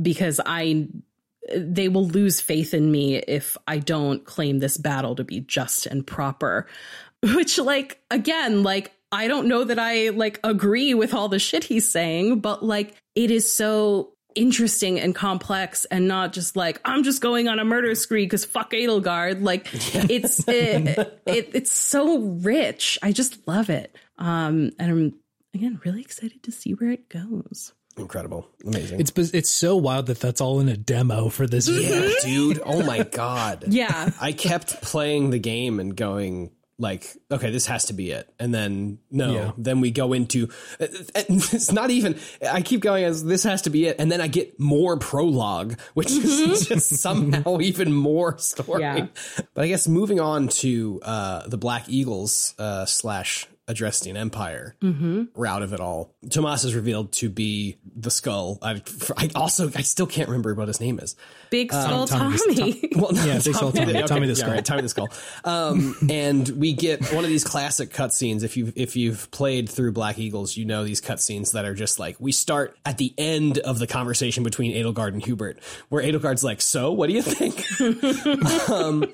because 0.00 0.40
I 0.44 0.88
they 1.54 1.88
will 1.88 2.06
lose 2.06 2.40
faith 2.40 2.74
in 2.74 2.90
me 2.90 3.16
if 3.16 3.56
I 3.66 3.78
don't 3.78 4.24
claim 4.24 4.58
this 4.58 4.76
battle 4.76 5.14
to 5.16 5.24
be 5.24 5.40
just 5.40 5.86
and 5.86 6.06
proper. 6.06 6.66
Which, 7.22 7.58
like, 7.58 8.00
again, 8.10 8.62
like, 8.62 8.92
I 9.12 9.28
don't 9.28 9.46
know 9.46 9.64
that 9.64 9.78
I 9.78 10.08
like 10.08 10.40
agree 10.42 10.94
with 10.94 11.14
all 11.14 11.28
the 11.28 11.38
shit 11.38 11.64
he's 11.64 11.90
saying, 11.90 12.40
but 12.40 12.64
like, 12.64 12.94
it 13.14 13.30
is 13.30 13.52
so 13.52 14.12
interesting 14.34 14.98
and 14.98 15.14
complex 15.14 15.84
and 15.86 16.08
not 16.08 16.32
just 16.32 16.56
like 16.56 16.80
I'm 16.84 17.02
just 17.02 17.20
going 17.20 17.48
on 17.48 17.58
a 17.58 17.64
murder 17.64 17.94
spree 17.94 18.24
because 18.24 18.44
fuck 18.44 18.72
Edelgard. 18.72 19.42
Like 19.42 19.68
it's 19.72 20.42
it, 20.48 21.20
it, 21.26 21.50
it's 21.52 21.72
so 21.72 22.18
rich. 22.18 22.98
I 23.02 23.12
just 23.12 23.46
love 23.46 23.70
it. 23.70 23.94
Um, 24.18 24.70
and 24.78 24.90
I'm 24.90 25.14
again 25.54 25.80
really 25.84 26.00
excited 26.00 26.42
to 26.44 26.52
see 26.52 26.72
where 26.72 26.90
it 26.90 27.08
goes. 27.08 27.72
Incredible. 27.98 28.48
Amazing. 28.64 29.00
It's 29.00 29.12
it's 29.16 29.50
so 29.50 29.76
wild 29.76 30.06
that 30.06 30.18
that's 30.20 30.40
all 30.40 30.60
in 30.60 30.68
a 30.68 30.76
demo 30.76 31.28
for 31.28 31.46
this 31.46 31.68
game. 31.68 32.02
yeah, 32.02 32.10
dude. 32.22 32.60
Oh 32.64 32.82
my 32.82 33.02
God. 33.12 33.64
Yeah. 33.68 34.10
I 34.20 34.32
kept 34.32 34.80
playing 34.82 35.30
the 35.30 35.38
game 35.38 35.78
and 35.78 35.94
going 35.94 36.52
like, 36.78 37.06
okay, 37.30 37.50
this 37.52 37.66
has 37.66 37.84
to 37.84 37.92
be 37.92 38.10
it. 38.10 38.28
And 38.40 38.52
then 38.52 38.98
no, 39.10 39.32
Yeah. 39.34 39.52
then 39.58 39.80
we 39.80 39.90
go 39.90 40.14
into 40.14 40.48
it's 40.80 41.70
not 41.70 41.90
even 41.90 42.18
I 42.50 42.62
keep 42.62 42.80
going 42.80 43.04
as 43.04 43.22
this 43.22 43.44
has 43.44 43.62
to 43.62 43.70
be 43.70 43.86
it 43.86 43.96
and 43.98 44.10
then 44.10 44.20
I 44.20 44.26
get 44.26 44.58
more 44.58 44.96
prologue, 44.96 45.78
which 45.94 46.10
is 46.10 46.66
just 46.66 46.96
somehow 46.96 47.60
even 47.60 47.92
more 47.92 48.38
story. 48.38 48.80
Yeah. 48.80 49.06
But 49.54 49.64
I 49.64 49.68
guess 49.68 49.86
moving 49.86 50.18
on 50.18 50.48
to 50.48 50.98
uh 51.02 51.46
the 51.46 51.58
Black 51.58 51.88
Eagles 51.88 52.54
uh 52.58 52.86
slash 52.86 53.46
Adrestian 53.68 54.16
Empire 54.16 54.74
route 55.34 55.62
of 55.62 55.72
it 55.72 55.78
all. 55.80 56.14
Tomas 56.28 56.64
is 56.64 56.74
revealed 56.74 57.12
to 57.12 57.28
be 57.30 57.78
the 57.96 58.10
skull. 58.10 58.58
I, 58.60 58.82
I 59.16 59.30
also 59.36 59.70
I 59.76 59.82
still 59.82 60.06
can't 60.06 60.28
remember 60.28 60.52
what 60.54 60.66
his 60.68 60.80
name 60.80 60.98
is. 60.98 61.14
Big 61.50 61.72
Skull 61.72 62.06
Tommy- 62.08 62.38
Tommy. 62.38 62.88
Well, 62.96 63.12
no, 63.12 63.24
Yeah, 63.24 63.34
Big 63.34 63.54
Skull 63.54 63.70
Tommy. 63.72 63.92
okay, 63.96 64.02
Tommy 64.06 64.26
the 64.26 64.32
yeah, 64.32 64.34
Skull. 64.34 64.50
right, 64.50 64.64
Tommy 64.64 64.82
the 64.82 64.88
Skull. 64.88 65.08
Um, 65.44 65.94
and 66.10 66.48
we 66.48 66.72
get 66.72 67.12
one 67.12 67.24
of 67.24 67.30
these 67.30 67.44
classic 67.44 67.90
cutscenes. 67.92 68.42
If 68.42 68.56
you 68.56 68.72
if 68.74 68.96
you've 68.96 69.30
played 69.30 69.68
through 69.68 69.92
Black 69.92 70.18
Eagles, 70.18 70.56
you 70.56 70.64
know 70.64 70.82
these 70.84 71.00
cutscenes 71.00 71.52
that 71.52 71.64
are 71.64 71.74
just 71.74 71.98
like 72.00 72.16
we 72.18 72.32
start 72.32 72.76
at 72.84 72.98
the 72.98 73.14
end 73.16 73.58
of 73.58 73.78
the 73.78 73.86
conversation 73.86 74.42
between 74.42 74.74
Edelgard 74.74 75.08
and 75.12 75.22
Hubert, 75.24 75.58
where 75.88 76.02
Edelgard's 76.02 76.42
like, 76.42 76.60
"So, 76.60 76.90
what 76.92 77.06
do 77.08 77.12
you 77.14 77.22
think?" 77.22 77.64
um, 78.70 79.04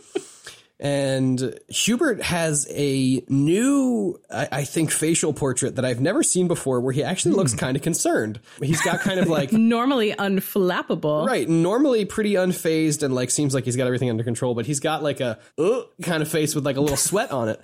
and 0.80 1.58
Hubert 1.68 2.22
has 2.22 2.66
a 2.70 3.24
new, 3.28 4.20
I, 4.30 4.48
I 4.52 4.64
think, 4.64 4.92
facial 4.92 5.32
portrait 5.32 5.76
that 5.76 5.84
I've 5.84 6.00
never 6.00 6.22
seen 6.22 6.46
before, 6.46 6.80
where 6.80 6.92
he 6.92 7.02
actually 7.02 7.34
looks 7.34 7.54
kind 7.54 7.76
of 7.76 7.82
concerned. 7.82 8.38
He's 8.62 8.80
got 8.82 9.00
kind 9.00 9.18
of 9.18 9.28
like 9.28 9.52
Normally 9.52 10.12
unflappable. 10.12 11.26
Right, 11.26 11.48
normally 11.48 12.04
pretty 12.04 12.34
unfazed 12.34 13.02
and 13.02 13.14
like 13.14 13.30
seems 13.30 13.54
like 13.54 13.64
he's 13.64 13.76
got 13.76 13.86
everything 13.86 14.08
under 14.08 14.22
control, 14.22 14.54
but 14.54 14.66
he's 14.66 14.78
got 14.80 15.02
like 15.02 15.20
a 15.20 15.38
uh, 15.58 15.82
kind 16.02 16.22
of 16.22 16.28
face 16.28 16.54
with 16.54 16.64
like 16.64 16.76
a 16.76 16.80
little 16.80 16.96
sweat 16.96 17.32
on 17.32 17.48
it, 17.48 17.60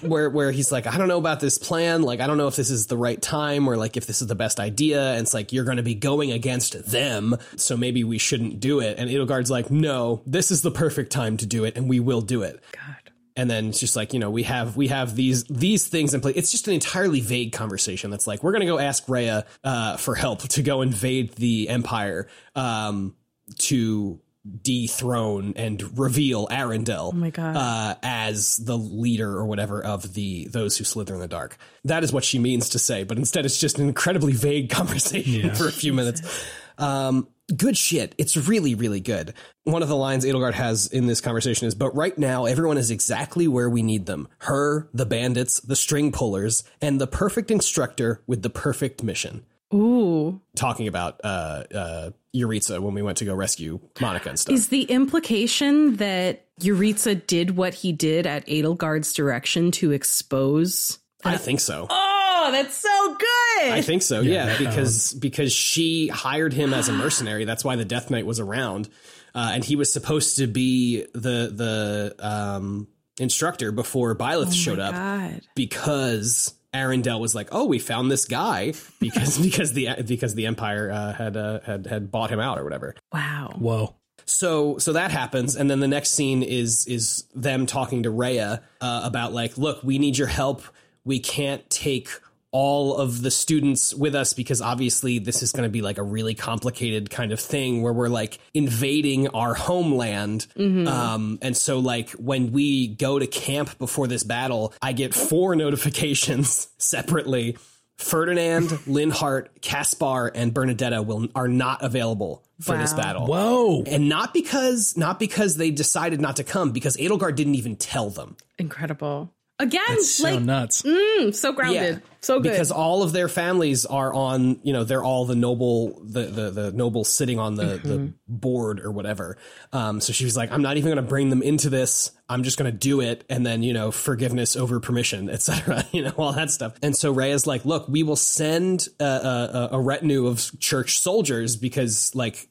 where 0.02 0.28
where 0.28 0.52
he's 0.52 0.70
like, 0.70 0.86
I 0.86 0.98
don't 0.98 1.08
know 1.08 1.18
about 1.18 1.40
this 1.40 1.56
plan, 1.56 2.02
like 2.02 2.20
I 2.20 2.26
don't 2.26 2.36
know 2.36 2.48
if 2.48 2.56
this 2.56 2.70
is 2.70 2.86
the 2.88 2.96
right 2.96 3.20
time 3.20 3.68
or 3.68 3.76
like 3.76 3.96
if 3.96 4.06
this 4.06 4.20
is 4.20 4.28
the 4.28 4.34
best 4.34 4.60
idea. 4.60 5.12
And 5.12 5.22
it's 5.22 5.32
like 5.32 5.52
you're 5.52 5.64
going 5.64 5.78
to 5.78 5.82
be 5.82 5.94
going 5.94 6.30
against 6.30 6.90
them, 6.90 7.36
so 7.56 7.76
maybe 7.76 8.04
we 8.04 8.18
shouldn't 8.18 8.60
do 8.60 8.80
it. 8.80 8.98
And 8.98 9.08
Edelgard's 9.08 9.50
like, 9.50 9.70
No, 9.70 10.22
this 10.26 10.50
is 10.50 10.60
the 10.60 10.70
perfect 10.70 11.10
time 11.10 11.38
to 11.38 11.46
do 11.46 11.64
it, 11.64 11.76
and 11.76 11.88
we 11.88 12.00
will 12.00 12.20
do 12.20 12.33
it. 12.42 12.62
God. 12.72 13.12
and 13.36 13.50
then 13.50 13.68
it's 13.68 13.80
just 13.80 13.96
like 13.96 14.12
you 14.12 14.20
know 14.20 14.30
we 14.30 14.44
have 14.44 14.76
we 14.76 14.88
have 14.88 15.16
these 15.16 15.44
these 15.44 15.86
things 15.86 16.14
in 16.14 16.20
place. 16.20 16.36
It's 16.36 16.50
just 16.50 16.68
an 16.68 16.74
entirely 16.74 17.20
vague 17.20 17.52
conversation 17.52 18.10
that's 18.10 18.26
like 18.26 18.42
we're 18.42 18.52
gonna 18.52 18.66
go 18.66 18.78
ask 18.78 19.08
Rhea 19.08 19.46
uh, 19.62 19.96
for 19.96 20.14
help 20.14 20.42
to 20.42 20.62
go 20.62 20.82
invade 20.82 21.34
the 21.34 21.68
empire 21.68 22.28
um, 22.54 23.16
to 23.58 24.20
dethrone 24.60 25.54
and 25.56 25.98
reveal 25.98 26.46
Arundel 26.50 27.12
oh 27.14 27.16
my 27.16 27.30
God. 27.30 27.56
uh, 27.56 27.94
as 28.02 28.56
the 28.58 28.76
leader 28.76 29.30
or 29.30 29.46
whatever 29.46 29.82
of 29.82 30.12
the 30.12 30.46
those 30.48 30.76
who 30.76 30.84
slither 30.84 31.14
in 31.14 31.20
the 31.20 31.28
dark. 31.28 31.56
That 31.84 32.04
is 32.04 32.12
what 32.12 32.24
she 32.24 32.38
means 32.38 32.68
to 32.70 32.78
say 32.78 33.04
but 33.04 33.16
instead 33.16 33.46
it's 33.46 33.58
just 33.58 33.78
an 33.78 33.88
incredibly 33.88 34.34
vague 34.34 34.68
conversation 34.70 35.54
for 35.54 35.66
a 35.66 35.72
few 35.72 35.94
minutes. 35.94 36.46
Um, 36.76 37.28
good 37.56 37.76
shit. 37.76 38.14
It's 38.18 38.36
really, 38.36 38.74
really 38.74 39.00
good. 39.00 39.34
One 39.64 39.82
of 39.82 39.88
the 39.88 39.96
lines 39.96 40.24
Edelgard 40.24 40.54
has 40.54 40.86
in 40.86 41.06
this 41.06 41.20
conversation 41.20 41.66
is, 41.66 41.74
but 41.74 41.94
right 41.94 42.16
now 42.16 42.46
everyone 42.46 42.78
is 42.78 42.90
exactly 42.90 43.48
where 43.48 43.68
we 43.68 43.82
need 43.82 44.06
them. 44.06 44.28
Her, 44.38 44.88
the 44.92 45.06
bandits, 45.06 45.60
the 45.60 45.76
string 45.76 46.12
pullers, 46.12 46.64
and 46.80 47.00
the 47.00 47.06
perfect 47.06 47.50
instructor 47.50 48.22
with 48.26 48.42
the 48.42 48.50
perfect 48.50 49.02
mission. 49.02 49.44
Ooh. 49.72 50.40
Talking 50.54 50.86
about 50.88 51.20
uh, 51.24 51.64
uh, 51.74 52.10
Jeritza 52.34 52.80
when 52.80 52.94
we 52.94 53.02
went 53.02 53.18
to 53.18 53.24
go 53.24 53.34
rescue 53.34 53.80
Monica 54.00 54.28
and 54.28 54.38
stuff. 54.38 54.54
is 54.54 54.68
the 54.68 54.82
implication 54.84 55.96
that 55.96 56.44
Jeritza 56.60 57.26
did 57.26 57.56
what 57.56 57.74
he 57.74 57.92
did 57.92 58.26
at 58.26 58.46
Edelgard's 58.46 59.12
direction 59.12 59.70
to 59.72 59.90
expose? 59.92 60.98
I 61.24 61.38
think 61.38 61.60
so. 61.60 61.86
Oh, 61.90 62.23
that's 62.50 62.74
so 62.74 63.16
good. 63.18 63.72
I 63.72 63.82
think 63.82 64.02
so. 64.02 64.20
Yeah, 64.20 64.56
because 64.58 65.14
because 65.14 65.52
she 65.52 66.08
hired 66.08 66.52
him 66.52 66.74
as 66.74 66.88
a 66.88 66.92
mercenary. 66.92 67.44
That's 67.44 67.64
why 67.64 67.76
the 67.76 67.84
Death 67.84 68.10
Knight 68.10 68.26
was 68.26 68.40
around, 68.40 68.88
uh, 69.34 69.52
and 69.54 69.64
he 69.64 69.76
was 69.76 69.92
supposed 69.92 70.36
to 70.38 70.46
be 70.46 71.06
the 71.12 71.50
the 71.52 72.14
um, 72.18 72.88
instructor 73.18 73.72
before 73.72 74.14
Byleth 74.14 74.54
showed 74.54 74.78
up 74.78 74.94
God. 74.94 75.40
because 75.54 76.54
Arundel 76.72 77.20
was 77.20 77.34
like, 77.34 77.48
"Oh, 77.52 77.64
we 77.64 77.78
found 77.78 78.10
this 78.10 78.24
guy 78.24 78.74
because 79.00 79.38
because 79.38 79.72
the 79.72 79.88
because 80.06 80.34
the 80.34 80.46
Empire 80.46 80.90
uh, 80.90 81.12
had 81.12 81.36
uh, 81.36 81.60
had 81.60 81.86
had 81.86 82.10
bought 82.10 82.30
him 82.30 82.40
out 82.40 82.58
or 82.58 82.64
whatever." 82.64 82.94
Wow. 83.12 83.54
Whoa. 83.58 83.94
So 84.26 84.78
so 84.78 84.94
that 84.94 85.10
happens, 85.10 85.56
and 85.56 85.70
then 85.70 85.80
the 85.80 85.88
next 85.88 86.10
scene 86.12 86.42
is 86.42 86.86
is 86.86 87.24
them 87.34 87.66
talking 87.66 88.04
to 88.04 88.10
Rhea 88.10 88.62
uh, 88.80 89.00
about 89.04 89.32
like, 89.32 89.58
look, 89.58 89.82
we 89.82 89.98
need 89.98 90.18
your 90.18 90.28
help. 90.28 90.62
We 91.04 91.20
can't 91.20 91.68
take 91.68 92.08
all 92.54 92.96
of 92.96 93.20
the 93.20 93.32
students 93.32 93.92
with 93.92 94.14
us 94.14 94.32
because 94.32 94.62
obviously 94.62 95.18
this 95.18 95.42
is 95.42 95.50
going 95.50 95.64
to 95.64 95.68
be 95.68 95.82
like 95.82 95.98
a 95.98 96.04
really 96.04 96.36
complicated 96.36 97.10
kind 97.10 97.32
of 97.32 97.40
thing 97.40 97.82
where 97.82 97.92
we're 97.92 98.06
like 98.08 98.38
invading 98.54 99.26
our 99.30 99.54
homeland. 99.54 100.46
Um, 100.56 101.40
and 101.42 101.56
so 101.56 101.80
like 101.80 102.10
when 102.12 102.52
we 102.52 102.86
go 102.86 103.18
to 103.18 103.26
camp 103.26 103.76
before 103.78 104.06
this 104.06 104.22
battle, 104.22 104.72
I 104.80 104.92
get 104.92 105.14
four 105.14 105.56
notifications 105.64 106.68
separately. 106.78 107.58
Ferdinand, 107.96 108.68
Linhardt, 108.86 109.48
Caspar, 109.60 110.30
and 110.32 110.54
Bernadetta 110.54 111.04
will 111.04 111.26
are 111.34 111.48
not 111.48 111.82
available 111.82 112.44
for 112.60 112.78
this 112.78 112.92
battle. 112.92 113.26
Whoa. 113.26 113.82
And 113.84 114.08
not 114.08 114.32
because 114.32 114.96
not 114.96 115.18
because 115.18 115.56
they 115.56 115.72
decided 115.72 116.20
not 116.20 116.36
to 116.36 116.44
come, 116.44 116.70
because 116.70 116.96
Edelgard 116.98 117.34
didn't 117.34 117.56
even 117.56 117.74
tell 117.74 118.10
them. 118.10 118.36
Incredible. 118.60 119.32
Again, 119.60 119.82
That's 119.88 120.14
so 120.16 120.38
nuts. 120.40 120.82
mm, 120.82 121.34
so 121.34 121.52
grounded. 121.52 122.02
So 122.24 122.40
good. 122.40 122.52
Because 122.52 122.70
all 122.70 123.02
of 123.02 123.12
their 123.12 123.28
families 123.28 123.84
are 123.86 124.12
on, 124.12 124.60
you 124.62 124.72
know, 124.72 124.84
they're 124.84 125.04
all 125.04 125.26
the 125.26 125.36
noble 125.36 126.00
the 126.02 126.22
the, 126.22 126.50
the 126.50 126.72
nobles 126.72 127.08
sitting 127.08 127.38
on 127.38 127.54
the, 127.54 127.64
Mm-hmm. 127.64 127.88
the 127.88 128.12
board 128.28 128.80
or 128.80 128.90
whatever. 128.90 129.36
Um 129.72 130.00
so 130.00 130.12
she 130.12 130.24
was 130.24 130.36
like, 130.36 130.50
I'm 130.50 130.62
not 130.62 130.76
even 130.76 130.90
gonna 130.90 131.02
bring 131.02 131.30
them 131.30 131.42
into 131.42 131.70
this. 131.70 132.10
I'm 132.28 132.42
just 132.42 132.56
gonna 132.56 132.72
do 132.72 133.00
it 133.00 133.24
and 133.28 133.44
then, 133.44 133.62
you 133.62 133.74
know, 133.74 133.90
forgiveness 133.90 134.56
over 134.56 134.80
permission, 134.80 135.28
etc. 135.36 135.84
You 135.92 136.04
know, 136.04 136.12
all 136.16 136.32
that 136.32 136.50
stuff. 136.50 136.74
And 136.82 136.96
so 136.96 137.12
Rhea 137.12 137.34
is 137.34 137.46
like, 137.46 137.64
look, 137.64 137.86
we 137.88 138.02
will 138.02 138.16
send 138.16 138.88
a, 138.98 139.04
a, 139.04 139.68
a 139.72 139.80
retinue 139.80 140.26
of 140.26 140.50
church 140.60 140.98
soldiers 140.98 141.56
because 141.56 142.14
like 142.14 142.48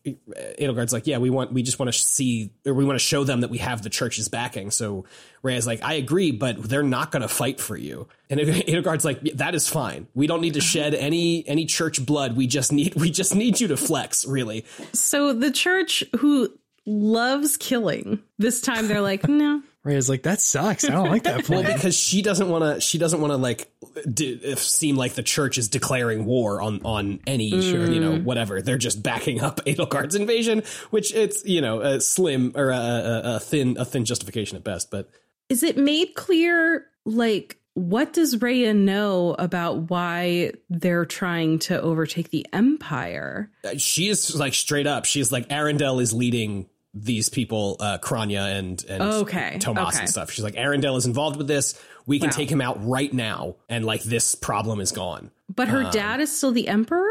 Edelgard's 0.59 0.93
like, 0.93 1.07
yeah, 1.07 1.17
we 1.17 1.29
want 1.29 1.51
we 1.51 1.63
just 1.63 1.79
want 1.79 1.91
to 1.91 1.97
see 1.97 2.51
or 2.65 2.73
we 2.73 2.85
want 2.85 2.99
to 2.99 3.03
show 3.03 3.23
them 3.23 3.41
that 3.41 3.49
we 3.49 3.57
have 3.57 3.81
the 3.81 3.89
church's 3.89 4.29
backing. 4.29 4.69
So 4.71 5.05
Rhea 5.41 5.57
is 5.57 5.67
like, 5.67 5.83
I 5.83 5.95
agree, 5.95 6.31
but 6.31 6.61
they're 6.61 6.83
not 6.83 7.11
going 7.11 7.21
to 7.21 7.27
fight 7.27 7.59
for 7.59 7.75
you. 7.75 8.07
And 8.39 8.49
Edelgard's 8.67 9.05
like, 9.05 9.21
that 9.35 9.55
is 9.55 9.67
fine. 9.69 10.07
We 10.13 10.27
don't 10.27 10.41
need 10.41 10.53
to 10.55 10.61
shed 10.61 10.93
any 10.93 11.47
any 11.47 11.65
church 11.65 12.05
blood. 12.05 12.35
We 12.35 12.47
just 12.47 12.71
need 12.71 12.95
we 12.99 13.09
just 13.11 13.35
need 13.35 13.59
you 13.59 13.67
to 13.69 13.77
flex, 13.77 14.25
really. 14.25 14.65
so 14.93 15.33
the 15.33 15.51
church 15.51 16.03
who 16.17 16.49
loves 16.85 17.55
killing, 17.57 18.19
this 18.37 18.61
time 18.61 18.87
they're 18.87 19.01
like, 19.01 19.27
no. 19.27 19.61
Rhea's 19.83 20.07
like, 20.07 20.23
that 20.23 20.39
sucks. 20.39 20.85
I 20.85 20.91
don't 20.91 21.09
like 21.09 21.23
that 21.23 21.49
Well, 21.49 21.61
plan. 21.61 21.75
because 21.75 21.97
she 21.97 22.21
doesn't 22.21 22.47
want 22.47 22.63
to. 22.63 22.79
She 22.79 22.97
doesn't 22.97 23.19
want 23.19 23.31
to 23.31 23.37
like 23.37 23.69
d- 24.11 24.39
if 24.41 24.59
seem 24.59 24.95
like 24.95 25.15
the 25.15 25.23
church 25.23 25.57
is 25.57 25.67
declaring 25.67 26.23
war 26.23 26.61
on 26.61 26.79
on 26.85 27.19
any 27.27 27.51
mm. 27.51 27.93
you 27.93 27.99
know 27.99 28.17
whatever. 28.17 28.61
They're 28.61 28.77
just 28.77 29.03
backing 29.03 29.41
up 29.41 29.57
Edelgard's 29.65 30.15
invasion, 30.15 30.63
which 30.91 31.13
it's 31.13 31.43
you 31.43 31.59
know 31.59 31.81
a 31.81 31.99
slim 31.99 32.53
or 32.55 32.69
a, 32.69 32.77
a, 32.77 33.21
a 33.35 33.39
thin 33.41 33.75
a 33.77 33.83
thin 33.83 34.05
justification 34.05 34.55
at 34.55 34.63
best. 34.63 34.89
But 34.89 35.09
Is 35.49 35.63
it 35.63 35.75
made 35.77 36.13
clear, 36.15 36.85
like, 37.05 37.57
what 37.75 38.13
does 38.13 38.35
Raya 38.37 38.75
know 38.75 39.35
about 39.39 39.89
why 39.89 40.51
they're 40.69 41.05
trying 41.05 41.59
to 41.59 41.81
overtake 41.81 42.29
the 42.29 42.45
Empire? 42.53 43.49
she 43.77 44.09
is 44.09 44.35
like 44.35 44.53
straight 44.53 44.87
up. 44.87 45.05
She's 45.05 45.31
like 45.31 45.47
Arundel 45.51 45.99
is 45.99 46.13
leading 46.13 46.67
these 46.93 47.29
people, 47.29 47.77
uh, 47.79 47.97
Kronya 47.97 48.57
and 48.59 48.83
and 48.87 49.01
Okay, 49.01 49.57
Tomas 49.59 49.95
okay. 49.95 49.99
and 50.01 50.09
stuff. 50.09 50.29
She's 50.31 50.43
like 50.43 50.55
Arundel 50.57 50.95
is 50.97 51.05
involved 51.05 51.37
with 51.37 51.47
this. 51.47 51.79
We 52.05 52.19
can 52.19 52.27
Wow. 52.27 52.35
take 52.35 52.51
him 52.51 52.61
out 52.61 52.85
right 52.87 53.11
now, 53.11 53.55
and 53.69 53.85
like 53.85 54.03
this 54.03 54.35
problem 54.35 54.79
is 54.79 54.91
gone. 54.91 55.31
But 55.53 55.69
her 55.69 55.89
dad 55.91 56.19
is 56.19 56.35
still 56.35 56.51
the 56.51 56.67
Emperor? 56.67 57.09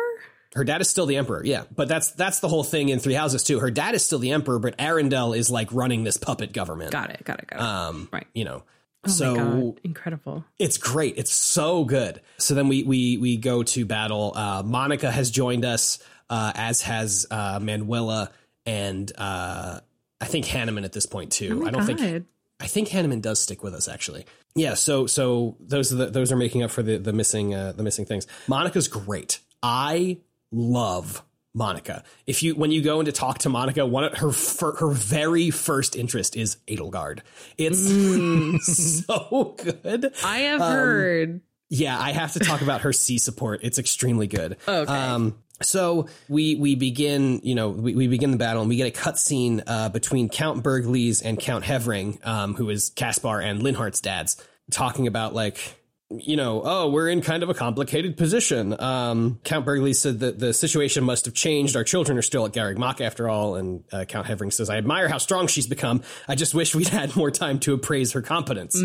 Her 0.55 0.65
dad 0.65 0.83
is 0.83 0.91
still 0.91 1.07
the 1.07 1.17
emperor, 1.17 1.43
yeah. 1.47 1.63
But 1.75 1.89
that's 1.89 2.11
that's 2.11 2.41
the 2.41 2.49
whole 2.49 2.63
thing 2.63 2.91
in 2.91 2.99
Three 2.99 3.15
Houses 3.15 3.43
too. 3.43 3.59
Her 3.59 3.71
dad 3.71 3.95
is 3.95 4.05
still 4.05 4.19
the 4.19 4.33
emperor, 4.33 4.59
but 4.59 4.75
Arundel 4.79 5.33
is 5.33 5.51
like 5.51 5.73
running 5.73 6.05
this 6.05 6.19
puppet 6.19 6.53
government. 6.53 6.93
Got 6.93 7.09
it, 7.09 7.25
got 7.25 7.39
it, 7.41 7.47
got 7.49 7.57
it. 7.59 7.63
Um, 7.63 8.09
Right. 8.13 8.27
You 8.35 8.45
know. 8.45 8.63
Oh 9.07 9.11
so. 9.11 9.77
Incredible. 9.85 10.45
it's 10.59 10.79
great. 10.79 11.15
It's 11.17 11.33
so 11.33 11.85
good. 11.85 12.21
So 12.39 12.55
then 12.55 12.69
we 12.69 12.83
we 12.83 13.17
we 13.19 13.37
go 13.37 13.63
to 13.63 13.85
battle. 13.85 14.33
Uh, 14.35 14.63
Monica 14.65 15.11
has 15.11 15.31
joined 15.31 15.65
us, 15.65 15.99
uh, 16.31 16.53
as 16.55 16.83
has 16.83 17.27
uh, 17.31 17.59
Manuela 17.61 18.31
and 18.67 19.11
uh, 19.17 19.81
I 20.21 20.25
think 20.25 20.47
Hanneman 20.47 20.85
at 20.85 20.93
this 20.93 21.07
point 21.07 21.33
too. 21.33 21.63
Oh 21.63 21.67
I 21.67 21.71
don't 21.71 21.85
think 21.85 21.99
God. 22.01 22.25
I 22.61 22.67
think 22.67 22.89
Hanneman 22.89 23.21
does 23.21 23.41
stick 23.41 23.63
with 23.63 23.75
us 23.75 23.89
actually. 23.89 24.25
Yeah. 24.55 24.75
So 24.75 25.07
so 25.07 25.57
those 25.61 25.93
are 25.93 25.97
the, 25.97 26.07
those 26.07 26.31
are 26.31 26.37
making 26.37 26.63
up 26.63 26.71
for 26.71 26.83
the 26.83 26.97
the 26.99 27.13
missing 27.13 27.55
uh, 27.55 27.73
the 27.73 27.83
missing 27.83 28.05
things. 28.05 28.27
Monica's 28.47 28.89
great. 28.89 29.41
I 29.63 30.19
love 30.53 31.25
Monica. 31.55 32.03
If 32.27 32.43
you 32.43 32.55
when 32.55 32.71
you 32.71 32.83
go 32.83 33.01
in 33.01 33.07
to 33.07 33.13
talk 33.13 33.39
to 33.39 33.49
Monica, 33.49 33.85
one 33.87 34.05
of 34.05 34.15
her 34.19 34.31
her 34.79 34.91
very 34.93 35.51
first 35.51 35.97
interest 35.97 36.37
is 36.37 36.57
Edelgard. 36.67 37.21
It's 37.59 37.79
so 39.07 39.57
good. 39.63 40.13
I 40.25 40.39
have 40.39 40.61
Um, 40.63 40.73
heard. 40.73 41.41
Yeah, 41.69 41.99
I 41.99 42.13
have 42.13 42.33
to 42.35 42.39
talk 42.41 42.61
about 42.61 42.83
her 42.83 42.93
C 42.93 43.19
support. 43.19 43.61
It's 43.63 43.79
extremely 43.79 44.27
good. 44.27 44.57
Okay. 44.69 44.93
Um, 44.93 45.39
so 45.63 46.07
we 46.29 46.55
we 46.57 46.75
begin, 46.75 47.41
you 47.43 47.55
know, 47.55 47.69
we, 47.71 47.95
we 47.95 48.09
begin 48.09 48.31
the 48.31 48.37
battle 48.37 48.63
and 48.63 48.69
we 48.69 48.77
get 48.77 48.89
a 48.89 48.99
cutscene 48.99 49.63
uh, 49.67 49.89
between 49.89 50.29
Count 50.29 50.63
Bergliez 50.65 51.23
and 51.25 51.39
Count 51.39 51.65
Hevring, 51.65 52.25
um, 52.27 52.55
who 52.55 52.69
is 52.69 52.91
Caspar 52.91 53.41
and 53.41 53.61
Linhardt's 53.63 54.01
dads, 54.01 54.37
talking 54.71 55.07
about 55.07 55.35
like, 55.35 55.77
you 56.19 56.37
know, 56.37 56.63
oh, 56.65 56.89
we're 56.91 57.09
in 57.09 57.21
kind 57.21 57.43
of 57.43 57.49
a 57.49 57.55
complicated 57.55 58.17
position. 58.17 58.79
Um, 58.81 59.41
Count 59.45 59.67
Bergliez 59.67 59.97
said 59.97 60.21
that 60.21 60.39
the 60.39 60.53
situation 60.53 61.05
must 61.05 61.25
have 61.25 61.35
changed. 61.35 61.77
Our 61.77 61.85
children 61.85 62.19
are 62.19 62.23
still 62.23 62.45
at 62.47 62.53
Garreg 62.53 62.79
Mach 62.79 63.01
after 63.01 63.29
all. 63.29 63.57
And 63.57 63.85
uh, 63.93 64.05
Count 64.05 64.27
Hevring 64.27 64.53
says, 64.53 64.71
I 64.71 64.77
admire 64.77 65.09
how 65.09 65.19
strong 65.19 65.47
she's 65.47 65.67
become. 65.67 66.03
I 66.29 66.35
just 66.35 66.55
wish 66.55 66.75
we'd 66.75 66.89
had 67.03 67.17
more 67.17 67.31
time 67.31 67.59
to 67.61 67.75
appraise 67.75 68.13
her 68.13 68.23
competence. 68.23 68.81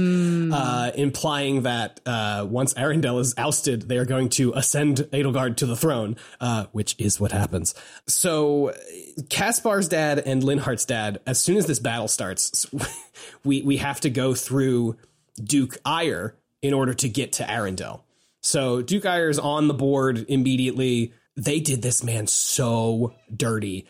Uh, 0.54 0.92
implying 0.96 1.64
that 1.64 2.00
uh, 2.06 2.46
once 2.50 2.74
Arundel 2.76 3.20
is 3.20 3.34
ousted, 3.38 3.84
they 3.84 3.98
are 3.98 4.06
going 4.06 4.30
to 4.30 4.54
ascend 4.54 4.98
Edelgard 5.12 5.58
to 5.58 5.66
the 5.66 5.76
throne, 5.76 6.16
uh, 6.40 6.66
which 6.72 6.96
is 6.98 7.20
what 7.20 7.32
happens. 7.32 7.76
So 8.08 8.74
Caspar's 9.30 9.88
dad 9.88 10.20
and 10.20 10.44
Linhardt's 10.44 10.86
dad, 10.86 11.20
as 11.26 11.40
soon 11.40 11.58
as 11.58 11.66
this 11.66 11.80
battle 11.80 12.08
starts, 12.08 12.66
we, 13.44 13.62
we 13.62 13.78
have 13.78 14.00
to 14.02 14.10
go 14.10 14.34
through 14.34 14.98
Duke 15.44 15.78
Aegir 15.86 16.34
in 16.62 16.74
order 16.74 16.94
to 16.94 17.10
get 17.10 17.34
to 17.34 17.50
Arundel. 17.50 18.04
So 18.42 18.82
Duke 18.82 19.06
Aegir's 19.06 19.40
on 19.40 19.68
the 19.68 19.74
board 19.74 20.26
immediately. 20.30 21.14
They 21.36 21.60
did 21.60 21.82
this 21.82 22.04
man 22.04 22.28
so 22.28 23.14
dirty. 23.36 23.88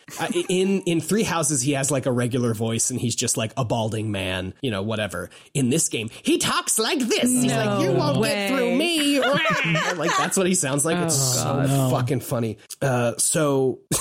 In 0.50 0.82
in 0.82 1.02
Three 1.02 1.24
Houses, 1.24 1.62
he 1.62 1.74
has 1.74 1.92
like 1.92 2.06
a 2.06 2.12
regular 2.12 2.54
voice, 2.54 2.90
and 2.90 3.00
he's 3.00 3.16
just 3.16 3.38
like 3.38 3.54
a 3.58 3.66
balding 3.66 4.12
man, 4.12 4.54
you 4.62 4.72
know, 4.72 4.82
whatever. 4.82 5.30
In 5.54 5.70
this 5.70 5.90
game, 5.90 6.10
he 6.24 6.38
talks 6.38 6.80
like 6.80 7.00
this. 7.00 7.30
he's 7.32 7.52
like, 7.52 7.82
"You 7.82 7.92
won't 7.92 8.24
get 8.24 8.50
through 8.50 8.58
way. 8.58 8.78
me." 8.78 9.20
like 9.96 10.12
that's 10.18 10.38
what 10.38 10.48
he 10.48 10.56
sounds 10.56 10.86
like. 10.86 10.98
it's 10.98 11.16
so 11.16 11.90
fucking 11.92 12.20
funny. 12.22 12.58
Uh, 12.82 13.14
so, 13.18 13.80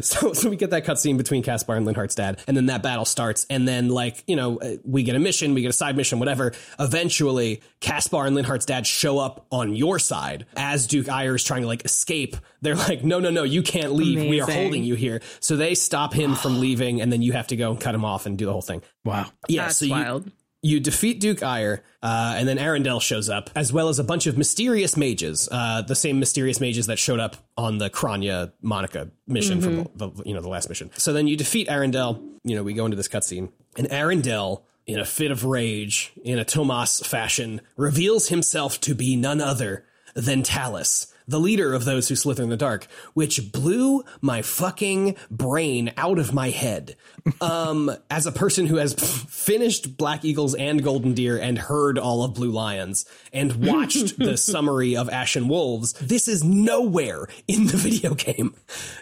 so 0.00 0.32
so 0.32 0.50
we 0.50 0.56
get 0.56 0.70
that 0.70 0.84
cutscene 0.84 1.16
between 1.16 1.42
Caspar 1.42 1.74
and 1.74 1.86
Linhardt's 1.86 2.14
dad, 2.14 2.40
and 2.46 2.56
then 2.56 2.66
that 2.66 2.82
battle 2.82 3.04
starts, 3.04 3.46
and 3.50 3.66
then 3.66 3.88
like 3.88 4.22
you 4.26 4.36
know 4.36 4.58
uh, 4.58 4.76
we 4.84 5.02
get 5.02 5.16
a 5.16 5.18
mission, 5.20 5.54
we 5.54 5.62
get 5.62 5.70
a 5.70 5.72
side 5.74 5.96
mission, 5.96 6.18
whatever. 6.18 6.52
Eventually, 6.78 7.62
Caspar 7.80 8.26
and 8.26 8.36
Linhardt's 8.36 8.66
dad 8.66 8.86
show 8.86 9.18
up 9.18 9.46
on 9.50 9.74
your 9.74 9.98
side 9.98 10.46
as 10.56 10.86
Duke 10.86 11.06
Aegir 11.06 11.34
is 11.36 11.44
trying 11.44 11.62
to 11.62 11.66
like 11.66 11.84
escape. 11.84 12.36
They're 12.62 12.74
like, 12.74 13.04
no, 13.04 13.20
no, 13.20 13.30
no, 13.30 13.42
you 13.44 13.62
can't 13.62 13.92
leave. 13.92 14.18
We 14.18 14.40
are 14.40 14.44
Amazing. 14.44 14.62
holding 14.62 14.84
you 14.86 14.94
here. 14.94 15.20
So 15.40 15.56
they 15.56 15.74
stop 15.74 16.14
him 16.14 16.34
from 16.34 16.60
leaving, 16.60 17.00
and 17.00 17.12
then 17.12 17.22
you 17.22 17.32
have 17.32 17.48
to 17.48 17.56
go 17.56 17.70
and 17.70 17.80
cut 17.80 17.94
him 17.94 18.04
off 18.04 18.26
and 18.26 18.38
do 18.38 18.46
the 18.46 18.52
whole 18.52 18.62
thing. 18.62 18.82
Wow. 19.04 19.26
Yeah, 19.48 19.64
That's 19.64 19.76
so 19.78 19.84
you, 19.86 19.92
wild. 19.92 20.30
you 20.62 20.80
defeat 20.80 21.20
Duke 21.20 21.38
Aegir, 21.38 21.80
uh, 22.02 22.34
and 22.36 22.48
then 22.48 22.58
Arundel 22.58 23.00
shows 23.00 23.28
up, 23.28 23.50
as 23.54 23.72
well 23.72 23.88
as 23.88 23.98
a 23.98 24.04
bunch 24.04 24.26
of 24.26 24.38
mysterious 24.38 24.96
mages, 24.96 25.48
uh, 25.52 25.82
the 25.82 25.94
same 25.94 26.18
mysterious 26.18 26.60
mages 26.60 26.86
that 26.86 26.98
showed 26.98 27.20
up 27.20 27.36
on 27.56 27.78
the 27.78 27.90
Kronya 27.90 28.52
Monica 28.62 29.10
mission 29.26 29.60
from 29.60 29.76
the, 29.94 30.10
the 30.10 30.22
you 30.24 30.34
know 30.34 30.40
the 30.40 30.48
last 30.48 30.68
mission. 30.68 30.90
So 30.96 31.12
then 31.12 31.26
you 31.26 31.36
defeat 31.36 31.68
Arundel. 31.68 32.22
You 32.44 32.54
know, 32.56 32.62
we 32.62 32.74
go 32.74 32.84
into 32.84 32.96
this 32.96 33.08
cutscene, 33.08 33.50
and 33.76 33.90
Arundel, 33.90 34.64
in 34.86 35.00
a 35.00 35.04
fit 35.04 35.30
of 35.32 35.44
rage, 35.44 36.12
in 36.22 36.38
a 36.38 36.44
Tomas 36.44 37.00
fashion, 37.00 37.60
reveals 37.76 38.28
himself 38.28 38.80
to 38.82 38.94
be 38.94 39.16
none 39.16 39.40
other 39.40 39.84
than 40.14 40.44
Thales, 40.44 41.12
the 41.28 41.40
leader 41.40 41.74
of 41.74 41.84
those 41.84 42.08
who 42.08 42.16
slither 42.16 42.42
in 42.42 42.48
the 42.48 42.56
dark, 42.56 42.86
which 43.14 43.52
blew 43.52 44.04
my 44.20 44.42
fucking 44.42 45.16
brain 45.30 45.92
out 45.96 46.18
of 46.18 46.32
my 46.32 46.50
head. 46.50 46.96
Um, 47.40 47.90
as 48.08 48.26
a 48.26 48.32
person 48.32 48.66
who 48.66 48.76
has 48.76 48.94
finished 48.94 49.96
Black 49.96 50.24
Eagles 50.24 50.54
and 50.54 50.82
Golden 50.82 51.14
Deer 51.14 51.36
and 51.38 51.58
heard 51.58 51.98
all 51.98 52.22
of 52.22 52.34
Blue 52.34 52.50
Lions 52.50 53.04
and 53.32 53.66
watched 53.66 54.18
the 54.18 54.36
summary 54.36 54.96
of 54.96 55.10
Ashen 55.10 55.48
Wolves, 55.48 55.92
this 55.94 56.28
is 56.28 56.44
nowhere 56.44 57.26
in 57.48 57.66
the 57.66 57.76
video 57.76 58.14
game 58.14 58.54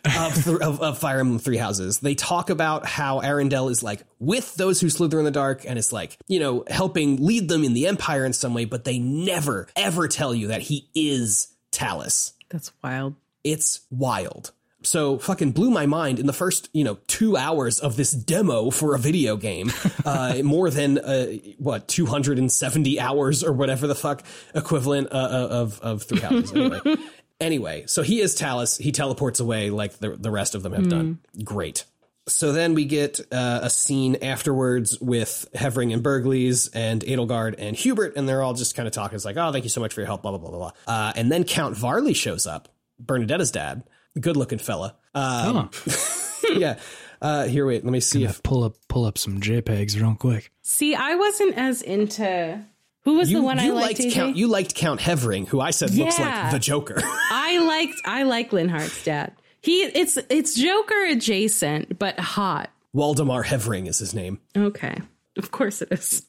of, 0.04 0.48
of, 0.62 0.80
of 0.80 0.98
Fire 0.98 1.20
Emblem 1.20 1.38
Three 1.38 1.58
Houses. 1.58 1.98
They 1.98 2.14
talk 2.14 2.48
about 2.48 2.86
how 2.86 3.20
Arundel 3.20 3.68
is 3.68 3.82
like 3.82 4.02
with 4.18 4.54
those 4.54 4.80
who 4.80 4.88
slither 4.88 5.18
in 5.18 5.24
the 5.24 5.30
dark 5.30 5.64
and 5.66 5.78
it's 5.78 5.92
like, 5.92 6.16
you 6.26 6.40
know, 6.40 6.64
helping 6.68 7.24
lead 7.24 7.48
them 7.48 7.62
in 7.62 7.74
the 7.74 7.86
Empire 7.86 8.24
in 8.24 8.32
some 8.32 8.54
way, 8.54 8.64
but 8.64 8.84
they 8.84 8.98
never, 8.98 9.68
ever 9.76 10.08
tell 10.08 10.34
you 10.34 10.48
that 10.48 10.62
he 10.62 10.88
is 10.94 11.53
Thales. 11.74 12.32
That's 12.50 12.70
wild. 12.82 13.14
It's 13.42 13.80
wild. 13.90 14.52
So 14.82 15.18
fucking 15.18 15.52
blew 15.52 15.70
my 15.70 15.86
mind 15.86 16.18
in 16.18 16.26
the 16.26 16.32
first, 16.32 16.68
you 16.72 16.84
know, 16.84 16.98
two 17.06 17.36
hours 17.36 17.80
of 17.80 17.96
this 17.96 18.10
demo 18.12 18.70
for 18.70 18.94
a 18.94 18.98
video 18.98 19.36
game. 19.36 19.72
Uh, 20.04 20.42
more 20.44 20.68
than, 20.68 20.98
uh, 20.98 21.26
what, 21.56 21.88
270 21.88 23.00
hours 23.00 23.42
or 23.42 23.54
whatever 23.54 23.86
the 23.86 23.94
fuck 23.94 24.22
equivalent 24.54 25.08
uh, 25.10 25.48
of, 25.50 25.80
of 25.80 26.02
three 26.02 26.20
houses. 26.20 26.52
Anyway. 26.54 26.96
anyway, 27.40 27.84
so 27.86 28.02
he 28.02 28.20
is 28.20 28.38
Thales. 28.38 28.76
He 28.76 28.92
teleports 28.92 29.40
away 29.40 29.70
like 29.70 29.98
the, 29.98 30.10
the 30.10 30.30
rest 30.30 30.54
of 30.54 30.62
them 30.62 30.74
have 30.74 30.90
done. 30.90 31.20
Great. 31.42 31.84
So 32.26 32.52
then 32.52 32.74
we 32.74 32.86
get 32.86 33.20
uh, 33.30 33.60
a 33.62 33.70
scene 33.70 34.16
afterwards 34.22 34.98
with 34.98 35.46
Hevring 35.54 35.92
and 35.92 36.02
Bergliez 36.02 36.70
and 36.72 37.02
Edelgard 37.02 37.56
and 37.58 37.76
Hubert, 37.76 38.14
and 38.16 38.26
they're 38.28 38.42
all 38.42 38.54
just 38.54 38.74
kind 38.74 38.86
of 38.86 38.94
talking. 38.94 39.16
It's 39.16 39.26
like, 39.26 39.36
oh, 39.36 39.52
thank 39.52 39.64
you 39.64 39.70
so 39.70 39.80
much 39.80 39.92
for 39.92 40.00
your 40.00 40.06
help, 40.06 40.22
blah, 40.22 40.30
blah, 40.30 40.40
blah, 40.40 40.50
blah, 40.50 40.58
blah. 40.58 40.72
Uh, 40.86 41.12
and 41.16 41.30
then 41.30 41.44
Count 41.44 41.76
Varley 41.76 42.14
shows 42.14 42.46
up, 42.46 42.68
Bernadetta's 43.02 43.50
dad, 43.50 43.84
good 44.18 44.38
looking 44.38 44.58
fella. 44.58 44.96
Um, 45.14 45.70
yeah. 46.50 46.78
Uh, 47.20 47.44
here, 47.44 47.66
wait, 47.66 47.84
let 47.84 47.92
me 47.92 48.00
see 48.00 48.24
if 48.24 48.42
pull 48.42 48.64
up 48.64 48.74
pull 48.88 49.04
up 49.04 49.16
some 49.16 49.40
JPEGs 49.40 49.98
real 50.00 50.14
quick. 50.14 50.50
See, 50.62 50.94
I 50.94 51.14
wasn't 51.14 51.56
as 51.56 51.82
into. 51.82 52.64
Who 53.04 53.14
was 53.16 53.30
you, 53.30 53.38
the 53.38 53.42
one 53.42 53.58
I 53.58 53.64
you 53.64 53.74
liked? 53.74 54.00
Count. 54.12 54.36
You 54.36 54.46
liked 54.48 54.74
Count 54.74 55.00
Hevring, 55.00 55.46
who 55.46 55.60
I 55.60 55.70
said 55.70 55.94
looks 55.94 56.18
like 56.18 56.50
the 56.52 56.58
Joker. 56.58 56.96
I 57.02 57.58
liked. 57.58 58.00
I 58.04 58.22
like 58.24 58.50
Linhardt's 58.50 59.04
dad. 59.04 59.32
He 59.64 59.82
it's 59.82 60.18
it's 60.28 60.54
Joker 60.54 61.06
adjacent, 61.06 61.98
but 61.98 62.20
hot. 62.20 62.70
Waldemar 62.94 63.42
Hevring 63.42 63.88
is 63.88 63.98
his 63.98 64.14
name. 64.14 64.38
Okay, 64.54 65.00
of 65.38 65.50
course 65.50 65.80
it 65.80 65.88
is. 65.90 66.26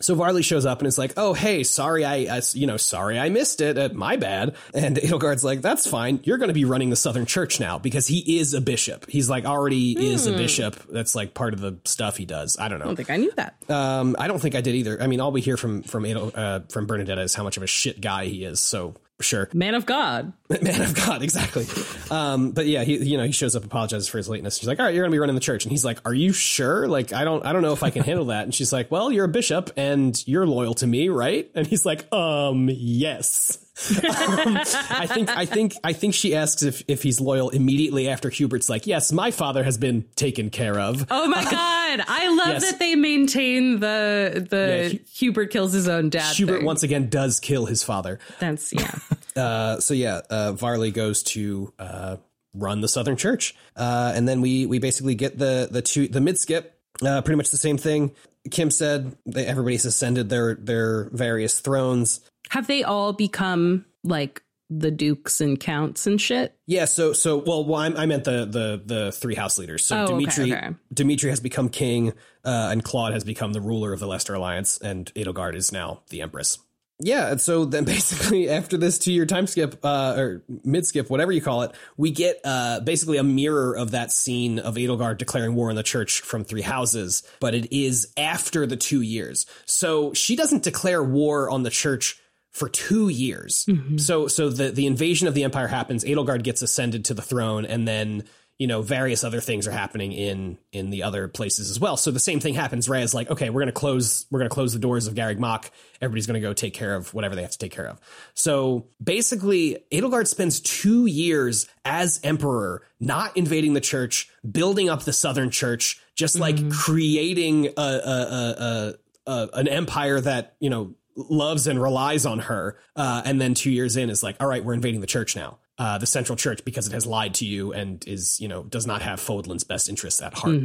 So 0.00 0.16
Varley 0.16 0.42
shows 0.42 0.66
up 0.66 0.80
and 0.80 0.88
is 0.88 0.98
like, 0.98 1.12
"Oh, 1.16 1.34
hey, 1.34 1.62
sorry, 1.62 2.04
I, 2.04 2.36
I 2.36 2.42
you 2.52 2.66
know, 2.66 2.76
sorry, 2.76 3.16
I 3.16 3.28
missed 3.28 3.60
it. 3.60 3.78
Uh, 3.78 3.90
my 3.94 4.16
bad." 4.16 4.56
And 4.74 4.96
Edelgard's 5.02 5.44
like, 5.44 5.62
"That's 5.62 5.86
fine. 5.86 6.18
You're 6.24 6.36
going 6.36 6.48
to 6.48 6.54
be 6.54 6.64
running 6.64 6.90
the 6.90 6.96
Southern 6.96 7.26
Church 7.26 7.60
now 7.60 7.78
because 7.78 8.08
he 8.08 8.40
is 8.40 8.54
a 8.54 8.60
bishop. 8.60 9.08
He's 9.08 9.30
like 9.30 9.44
already 9.44 9.92
is 9.92 10.26
a 10.26 10.32
bishop. 10.32 10.74
That's 10.88 11.14
like 11.14 11.32
part 11.32 11.54
of 11.54 11.60
the 11.60 11.78
stuff 11.84 12.16
he 12.16 12.26
does. 12.26 12.58
I 12.58 12.66
don't 12.66 12.80
know. 12.80 12.86
I 12.86 12.88
don't 12.88 12.96
think 12.96 13.10
I 13.10 13.16
knew 13.18 13.32
that. 13.36 13.54
Um, 13.70 14.16
I 14.18 14.26
don't 14.26 14.40
think 14.40 14.56
I 14.56 14.62
did 14.62 14.74
either. 14.74 15.00
I 15.00 15.06
mean, 15.06 15.20
all 15.20 15.30
we 15.30 15.40
hear 15.40 15.56
from 15.56 15.82
from 15.82 16.04
Adel, 16.04 16.32
uh, 16.34 16.60
from 16.70 16.88
Bernadetta 16.88 17.22
is 17.22 17.34
how 17.34 17.44
much 17.44 17.56
of 17.56 17.62
a 17.62 17.68
shit 17.68 18.00
guy 18.00 18.24
he 18.24 18.44
is. 18.44 18.58
So 18.58 18.94
sure, 19.24 19.48
Man 19.52 19.74
of 19.74 19.86
God. 19.86 20.32
man 20.62 20.82
of 20.82 20.94
God, 20.94 21.22
exactly. 21.22 21.66
Um, 22.10 22.52
but 22.52 22.66
yeah, 22.66 22.84
he 22.84 22.96
you 22.98 23.16
know 23.16 23.24
he 23.24 23.32
shows 23.32 23.56
up, 23.56 23.64
apologizes 23.64 24.08
for 24.08 24.18
his 24.18 24.28
lateness. 24.28 24.58
She's 24.58 24.68
like, 24.68 24.78
"All 24.78 24.84
right, 24.84 24.94
you're 24.94 25.04
gonna 25.04 25.12
be 25.12 25.18
running 25.18 25.34
the 25.34 25.40
church," 25.40 25.64
and 25.64 25.72
he's 25.72 25.84
like, 25.84 25.98
"Are 26.04 26.14
you 26.14 26.32
sure? 26.32 26.86
Like, 26.86 27.12
I 27.12 27.24
don't, 27.24 27.44
I 27.44 27.52
don't 27.52 27.62
know 27.62 27.72
if 27.72 27.82
I 27.82 27.90
can 27.90 28.02
handle 28.02 28.26
that." 28.26 28.44
And 28.44 28.54
she's 28.54 28.72
like, 28.72 28.90
"Well, 28.90 29.10
you're 29.10 29.24
a 29.24 29.28
bishop, 29.28 29.70
and 29.76 30.16
you're 30.28 30.46
loyal 30.46 30.74
to 30.74 30.86
me, 30.86 31.08
right?" 31.08 31.50
And 31.54 31.66
he's 31.66 31.84
like, 31.84 32.12
"Um, 32.12 32.68
yes." 32.70 33.63
Um, 33.76 34.56
I 34.56 35.06
think, 35.06 35.28
I 35.30 35.46
think, 35.46 35.74
I 35.82 35.92
think 35.92 36.14
she 36.14 36.34
asks 36.34 36.62
if 36.62 36.84
if 36.86 37.02
he's 37.02 37.20
loyal 37.20 37.50
immediately 37.50 38.08
after 38.08 38.30
Hubert's 38.30 38.68
like, 38.68 38.86
"Yes, 38.86 39.10
my 39.12 39.30
father 39.32 39.64
has 39.64 39.78
been 39.78 40.04
taken 40.14 40.50
care 40.50 40.78
of." 40.78 41.06
Oh 41.10 41.26
my 41.28 41.42
God! 41.50 42.04
I 42.06 42.28
love 42.36 42.48
Yes. 42.62 42.70
that 42.70 42.78
they 42.78 42.94
maintain 42.94 43.80
the 43.80 44.46
the 44.48 44.56
Yeah, 44.56 44.88
Hu- 44.90 44.98
Hubert 45.12 45.50
kills 45.50 45.72
his 45.72 45.88
own 45.88 46.08
dad. 46.10 46.36
Hubert 46.36 46.58
thing. 46.58 46.64
once 46.66 46.82
again 46.84 47.08
does 47.08 47.40
kill 47.40 47.66
his 47.66 47.82
father. 47.82 48.18
That's 48.38 48.72
yeah. 48.72 48.94
Uh, 49.36 49.80
so 49.80 49.94
yeah, 49.94 50.20
uh, 50.30 50.52
Varley 50.52 50.92
goes 50.92 51.24
to 51.24 51.72
uh, 51.80 52.18
run 52.54 52.80
the 52.80 52.86
Southern 52.86 53.16
Church, 53.16 53.56
uh, 53.74 54.12
and 54.14 54.28
then 54.28 54.40
we 54.40 54.64
we 54.66 54.78
basically 54.78 55.16
get 55.16 55.36
the 55.36 55.66
the 55.68 55.82
two 55.82 56.06
the 56.06 56.20
mid 56.20 56.38
skip, 56.38 56.78
uh, 57.04 57.20
pretty 57.22 57.36
much 57.36 57.50
the 57.50 57.56
same 57.56 57.76
thing. 57.76 58.12
Kim 58.52 58.70
said 58.70 59.16
that 59.26 59.48
everybody's 59.48 59.84
ascended 59.84 60.28
their 60.28 60.54
their 60.54 61.08
various 61.10 61.58
thrones. 61.58 62.20
Have 62.50 62.66
they 62.66 62.82
all 62.82 63.12
become 63.12 63.84
like 64.02 64.42
the 64.70 64.90
dukes 64.90 65.40
and 65.40 65.58
counts 65.58 66.06
and 66.06 66.20
shit? 66.20 66.56
Yeah, 66.66 66.84
so 66.86 67.12
so 67.12 67.38
well, 67.38 67.64
well 67.64 67.80
I, 67.80 68.02
I 68.02 68.06
meant 68.06 68.24
the 68.24 68.44
the 68.44 68.82
the 68.84 69.12
three 69.12 69.34
house 69.34 69.58
leaders. 69.58 69.84
So 69.84 69.96
Oh, 69.96 70.02
okay, 70.04 70.12
Dimitri 70.12 70.52
okay. 70.52 70.70
Dimitri 70.92 71.30
has 71.30 71.40
become 71.40 71.68
king, 71.68 72.12
uh, 72.44 72.68
and 72.70 72.82
Claude 72.82 73.12
has 73.12 73.24
become 73.24 73.52
the 73.52 73.60
ruler 73.60 73.92
of 73.92 74.00
the 74.00 74.06
Leicester 74.06 74.34
Alliance, 74.34 74.78
and 74.78 75.12
Edelgard 75.14 75.54
is 75.54 75.72
now 75.72 76.02
the 76.08 76.22
empress. 76.22 76.58
Yeah, 77.00 77.30
and 77.30 77.40
so 77.40 77.64
then 77.64 77.84
basically 77.84 78.48
after 78.48 78.76
this 78.76 78.98
two 78.98 79.12
year 79.12 79.26
time 79.26 79.46
skip, 79.46 79.84
uh, 79.84 80.14
or 80.16 80.42
mid 80.64 80.86
skip, 80.86 81.10
whatever 81.10 81.32
you 81.32 81.40
call 81.40 81.62
it, 81.62 81.72
we 81.96 82.10
get 82.10 82.40
uh, 82.44 82.80
basically 82.80 83.18
a 83.18 83.24
mirror 83.24 83.76
of 83.76 83.90
that 83.92 84.12
scene 84.12 84.58
of 84.58 84.76
Edelgard 84.76 85.18
declaring 85.18 85.54
war 85.54 85.70
on 85.70 85.76
the 85.76 85.82
church 85.82 86.20
from 86.20 86.44
Three 86.44 86.62
Houses, 86.62 87.22
but 87.40 87.54
it 87.54 87.72
is 87.72 88.12
after 88.16 88.66
the 88.66 88.76
two 88.76 89.00
years. 89.00 89.46
So 89.66 90.12
she 90.14 90.36
doesn't 90.36 90.62
declare 90.62 91.02
war 91.02 91.50
on 91.50 91.64
the 91.64 91.70
church 91.70 92.20
for 92.54 92.68
two 92.68 93.08
years. 93.08 93.66
Mm-hmm. 93.66 93.98
So 93.98 94.28
so 94.28 94.48
the 94.48 94.70
the 94.70 94.86
invasion 94.86 95.28
of 95.28 95.34
the 95.34 95.44
empire 95.44 95.66
happens. 95.66 96.04
Edelgard 96.04 96.44
gets 96.44 96.62
ascended 96.62 97.04
to 97.06 97.14
the 97.14 97.22
throne, 97.22 97.66
and 97.66 97.86
then 97.86 98.24
you 98.58 98.68
know 98.68 98.80
various 98.80 99.24
other 99.24 99.40
things 99.40 99.66
are 99.66 99.72
happening 99.72 100.12
in 100.12 100.56
in 100.72 100.90
the 100.90 101.02
other 101.02 101.26
places 101.26 101.68
as 101.68 101.80
well. 101.80 101.96
So 101.96 102.12
the 102.12 102.20
same 102.20 102.38
thing 102.38 102.54
happens. 102.54 102.88
Rhea's 102.88 103.12
like, 103.12 103.28
okay, 103.28 103.50
we're 103.50 103.60
gonna 103.60 103.72
close 103.72 104.26
we're 104.30 104.38
gonna 104.38 104.50
close 104.50 104.72
the 104.72 104.78
doors 104.78 105.08
of 105.08 105.14
Garreg 105.14 105.38
Mach. 105.38 105.68
Everybody's 106.00 106.28
gonna 106.28 106.40
go 106.40 106.52
take 106.52 106.74
care 106.74 106.94
of 106.94 107.12
whatever 107.12 107.34
they 107.34 107.42
have 107.42 107.50
to 107.50 107.58
take 107.58 107.72
care 107.72 107.88
of. 107.88 108.00
So 108.34 108.86
basically, 109.02 109.84
Edelgard 109.90 110.28
spends 110.28 110.60
two 110.60 111.06
years 111.06 111.66
as 111.84 112.20
emperor, 112.22 112.82
not 113.00 113.36
invading 113.36 113.74
the 113.74 113.80
church, 113.80 114.30
building 114.48 114.88
up 114.88 115.02
the 115.02 115.12
southern 115.12 115.50
church, 115.50 116.00
just 116.14 116.38
like 116.38 116.54
mm-hmm. 116.54 116.70
creating 116.70 117.66
a, 117.76 117.80
a, 117.80 117.84
a, 117.84 118.94
a, 119.26 119.32
a 119.32 119.48
an 119.54 119.66
empire 119.66 120.20
that 120.20 120.54
you 120.60 120.70
know 120.70 120.94
loves 121.16 121.66
and 121.66 121.80
relies 121.80 122.26
on 122.26 122.40
her. 122.40 122.76
Uh, 122.96 123.22
and 123.24 123.40
then 123.40 123.54
two 123.54 123.70
years 123.70 123.96
in 123.96 124.10
is 124.10 124.22
like, 124.22 124.36
all 124.40 124.46
right, 124.48 124.64
we're 124.64 124.74
invading 124.74 125.00
the 125.00 125.06
church 125.06 125.36
now. 125.36 125.58
Uh, 125.78 125.98
the 125.98 126.06
central 126.06 126.36
church 126.36 126.64
because 126.64 126.86
it 126.86 126.92
has 126.92 127.04
lied 127.06 127.34
to 127.34 127.44
you 127.44 127.72
and 127.72 128.06
is, 128.06 128.40
you 128.40 128.46
know, 128.48 128.62
does 128.62 128.86
not 128.86 129.02
have 129.02 129.18
Fodlan's 129.20 129.64
best 129.64 129.88
interests 129.88 130.22
at 130.22 130.32
heart. 130.34 130.60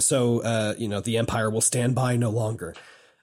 So, 0.00 0.40
uh, 0.42 0.74
you 0.78 0.88
know, 0.88 1.00
the 1.00 1.16
empire 1.18 1.50
will 1.50 1.60
stand 1.60 1.94
by 1.94 2.16
no 2.16 2.30
longer, 2.30 2.74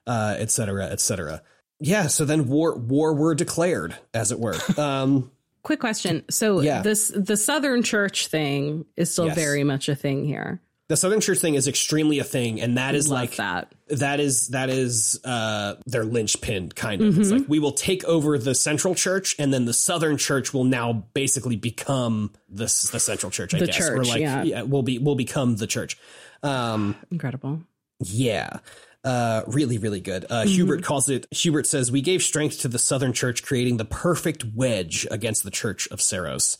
uh, 0.06 0.36
etc. 0.38 0.86
et. 0.90 1.42
Yeah. 1.80 2.06
So 2.08 2.24
then 2.24 2.48
war, 2.48 2.76
war 2.76 3.14
were 3.14 3.34
declared 3.34 3.96
as 4.14 4.30
it 4.32 4.38
were. 4.38 4.56
Um, 4.78 5.30
Quick 5.62 5.78
question. 5.80 6.24
So 6.28 6.60
Yeah. 6.60 6.82
this 6.82 7.12
the 7.14 7.36
Southern 7.36 7.82
Church 7.82 8.26
thing 8.26 8.84
is 8.96 9.12
still 9.12 9.26
Yes. 9.26 9.36
very 9.36 9.62
much 9.64 9.88
a 9.88 9.94
thing 9.94 10.24
here. 10.24 10.60
The 10.92 10.96
Southern 10.98 11.22
church 11.22 11.38
thing 11.38 11.54
is 11.54 11.66
extremely 11.68 12.18
a 12.18 12.24
thing. 12.24 12.60
And 12.60 12.76
that 12.76 12.94
is 12.94 13.08
Love 13.08 13.18
like, 13.20 13.36
that. 13.36 13.72
that 13.88 14.20
is 14.20 14.48
that 14.48 14.68
is 14.68 15.18
uh 15.24 15.76
their 15.86 16.04
linchpin 16.04 16.68
kind 16.68 17.00
of 17.00 17.18
it's 17.18 17.30
like 17.30 17.48
we 17.48 17.58
will 17.58 17.72
take 17.72 18.04
over 18.04 18.36
the 18.36 18.54
central 18.54 18.94
church 18.94 19.34
and 19.38 19.52
then 19.54 19.64
the 19.64 19.72
southern 19.72 20.18
church 20.18 20.52
will 20.52 20.64
now 20.64 20.92
basically 21.14 21.56
become 21.56 22.30
the 22.50 22.64
the 22.92 23.00
central 23.00 23.30
church 23.30 23.54
i 23.54 23.58
The 23.58 23.66
guess 23.66 23.80
we're 23.90 24.04
like 24.04 24.20
yeah. 24.20 24.62
we'll 24.62 24.82
be 24.82 24.98
we'll 24.98 25.14
become 25.14 25.56
the 25.56 25.66
church 25.66 25.98
um 26.42 26.94
Incredible. 27.10 27.62
yeah 28.00 28.58
uh 29.04 29.42
really 29.46 29.78
really 29.78 30.00
good. 30.00 30.24
Uh 30.30 30.44
hubert 30.46 30.82
calls 30.82 31.08
it 31.08 31.26
hubert 31.30 31.66
says 31.66 31.90
we 31.90 32.00
gave 32.00 32.22
strength 32.22 32.60
to 32.60 32.68
the 32.68 32.78
southern 32.78 33.12
church 33.12 33.42
creating 33.42 33.76
the 33.76 33.84
perfect 33.84 34.44
wedge 34.54 35.06
against 35.10 35.42
the 35.42 35.50
church 35.50 35.88
of 35.90 35.98
Seiros. 35.98 36.56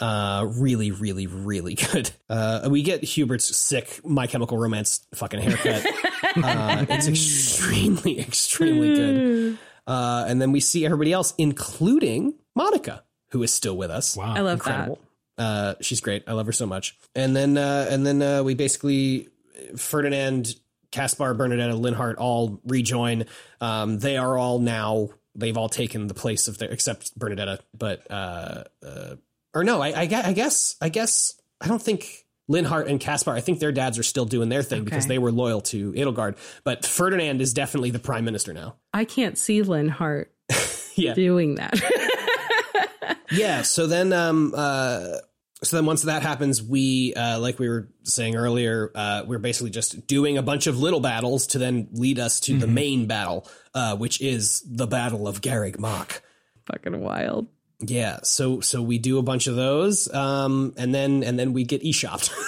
Uh 0.00 0.46
really 0.46 0.90
really 0.90 1.26
really 1.26 1.74
good. 1.92 2.10
Uh 2.28 2.68
we 2.70 2.82
get 2.82 3.02
hubert's 3.02 3.54
sick 3.56 4.00
my 4.04 4.26
chemical 4.26 4.58
romance 4.58 5.06
fucking 5.14 5.40
haircut. 5.40 5.86
Uh, 6.42 6.84
it's 6.88 7.06
extremely 7.06 8.18
extremely 8.18 8.92
good. 8.94 9.58
Uh 9.86 10.24
and 10.26 10.42
then 10.42 10.50
we 10.50 10.58
see 10.58 10.84
everybody 10.84 11.12
else 11.12 11.32
including 11.38 12.34
monica 12.56 13.04
who 13.30 13.42
is 13.42 13.52
still 13.52 13.76
with 13.76 13.90
us. 13.90 14.16
Wow. 14.16 14.34
I 14.34 14.40
love 14.40 14.54
incredible. 14.54 14.98
Uh, 15.36 15.74
she's 15.80 16.00
great. 16.00 16.22
I 16.28 16.32
love 16.32 16.46
her 16.46 16.52
so 16.52 16.66
much. 16.66 16.96
And 17.16 17.34
then, 17.34 17.58
uh, 17.58 17.88
and 17.90 18.06
then 18.06 18.22
uh, 18.22 18.42
we 18.44 18.54
basically 18.54 19.28
Ferdinand, 19.76 20.54
Caspar, 20.94 21.34
Bernadetta, 21.34 21.78
Linhardt 21.78 22.14
all 22.18 22.60
rejoin. 22.64 23.26
Um, 23.60 23.98
they 23.98 24.16
are 24.16 24.38
all 24.38 24.60
now. 24.60 25.10
They've 25.34 25.56
all 25.56 25.68
taken 25.68 26.06
the 26.06 26.14
place 26.14 26.46
of 26.46 26.58
their, 26.58 26.70
except 26.70 27.18
Bernadetta. 27.18 27.58
But 27.76 28.08
uh, 28.10 28.64
uh, 28.86 29.16
or 29.52 29.64
no, 29.64 29.82
I, 29.82 29.88
I, 29.88 30.00
I 30.02 30.32
guess, 30.32 30.76
I 30.80 30.88
guess, 30.88 31.34
I 31.60 31.66
don't 31.66 31.82
think 31.82 32.24
Linhardt 32.48 32.88
and 32.88 33.00
Caspar. 33.00 33.32
I 33.32 33.40
think 33.40 33.58
their 33.58 33.72
dads 33.72 33.98
are 33.98 34.04
still 34.04 34.24
doing 34.24 34.48
their 34.48 34.62
thing 34.62 34.84
because 34.84 35.06
they 35.08 35.18
were 35.18 35.32
loyal 35.32 35.60
to 35.62 35.92
Edelgard. 35.94 36.36
But 36.62 36.86
Ferdinand 36.86 37.40
is 37.40 37.52
definitely 37.52 37.90
the 37.90 37.98
prime 37.98 38.24
minister 38.24 38.52
now. 38.52 38.76
I 38.92 39.04
can't 39.04 39.36
see 39.36 39.62
Linhardt 39.62 40.26
Yeah. 40.96 41.14
doing 41.14 41.56
that. 41.56 43.18
yeah. 43.32 43.62
So 43.62 43.86
then, 43.88 44.12
um, 44.12 44.52
uh, 44.56 45.16
so 45.64 45.76
then 45.76 45.86
once 45.86 46.02
that 46.02 46.22
happens, 46.22 46.62
we, 46.62 47.14
uh, 47.14 47.38
like 47.40 47.58
we 47.58 47.68
were 47.68 47.88
saying 48.04 48.36
earlier, 48.36 48.90
uh, 48.94 49.22
we're 49.26 49.38
basically 49.38 49.70
just 49.70 50.06
doing 50.06 50.38
a 50.38 50.42
bunch 50.42 50.66
of 50.66 50.78
little 50.78 51.00
battles 51.00 51.48
to 51.48 51.58
then 51.58 51.88
lead 51.92 52.18
us 52.18 52.40
to 52.40 52.56
the 52.58 52.66
main 52.66 53.06
battle, 53.06 53.48
uh, 53.74 53.96
which 53.96 54.20
is 54.20 54.62
the 54.66 54.86
Battle 54.86 55.26
of 55.26 55.40
Garreg 55.40 55.78
Mach. 55.78 56.22
Fucking 56.66 57.00
wild. 57.00 57.48
Yeah, 57.80 58.20
so 58.22 58.60
so 58.60 58.80
we 58.80 58.98
do 58.98 59.18
a 59.18 59.22
bunch 59.22 59.46
of 59.46 59.56
those, 59.56 60.12
um, 60.14 60.72
and 60.76 60.94
then 60.94 61.22
and 61.22 61.38
then 61.38 61.52
we 61.52 61.64
get 61.64 61.82
e-shopped. 61.82 62.30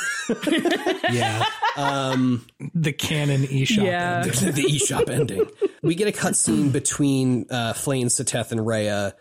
Yeah. 1.13 1.45
um, 1.77 2.45
the 2.75 2.93
canon 2.93 3.43
eShop. 3.43 3.85
Yeah. 3.85 4.25
ending. 4.25 4.53
the 4.55 4.63
e-shop 4.63 5.09
ending. 5.09 5.47
We 5.83 5.95
get 5.95 6.09
a 6.09 6.13
cutscene 6.13 6.73
between 6.73 7.47
uh, 7.49 7.75
Flayn, 7.75 8.07
Seteth, 8.07 8.51
and 8.51 8.67
Rhea, 8.67 9.15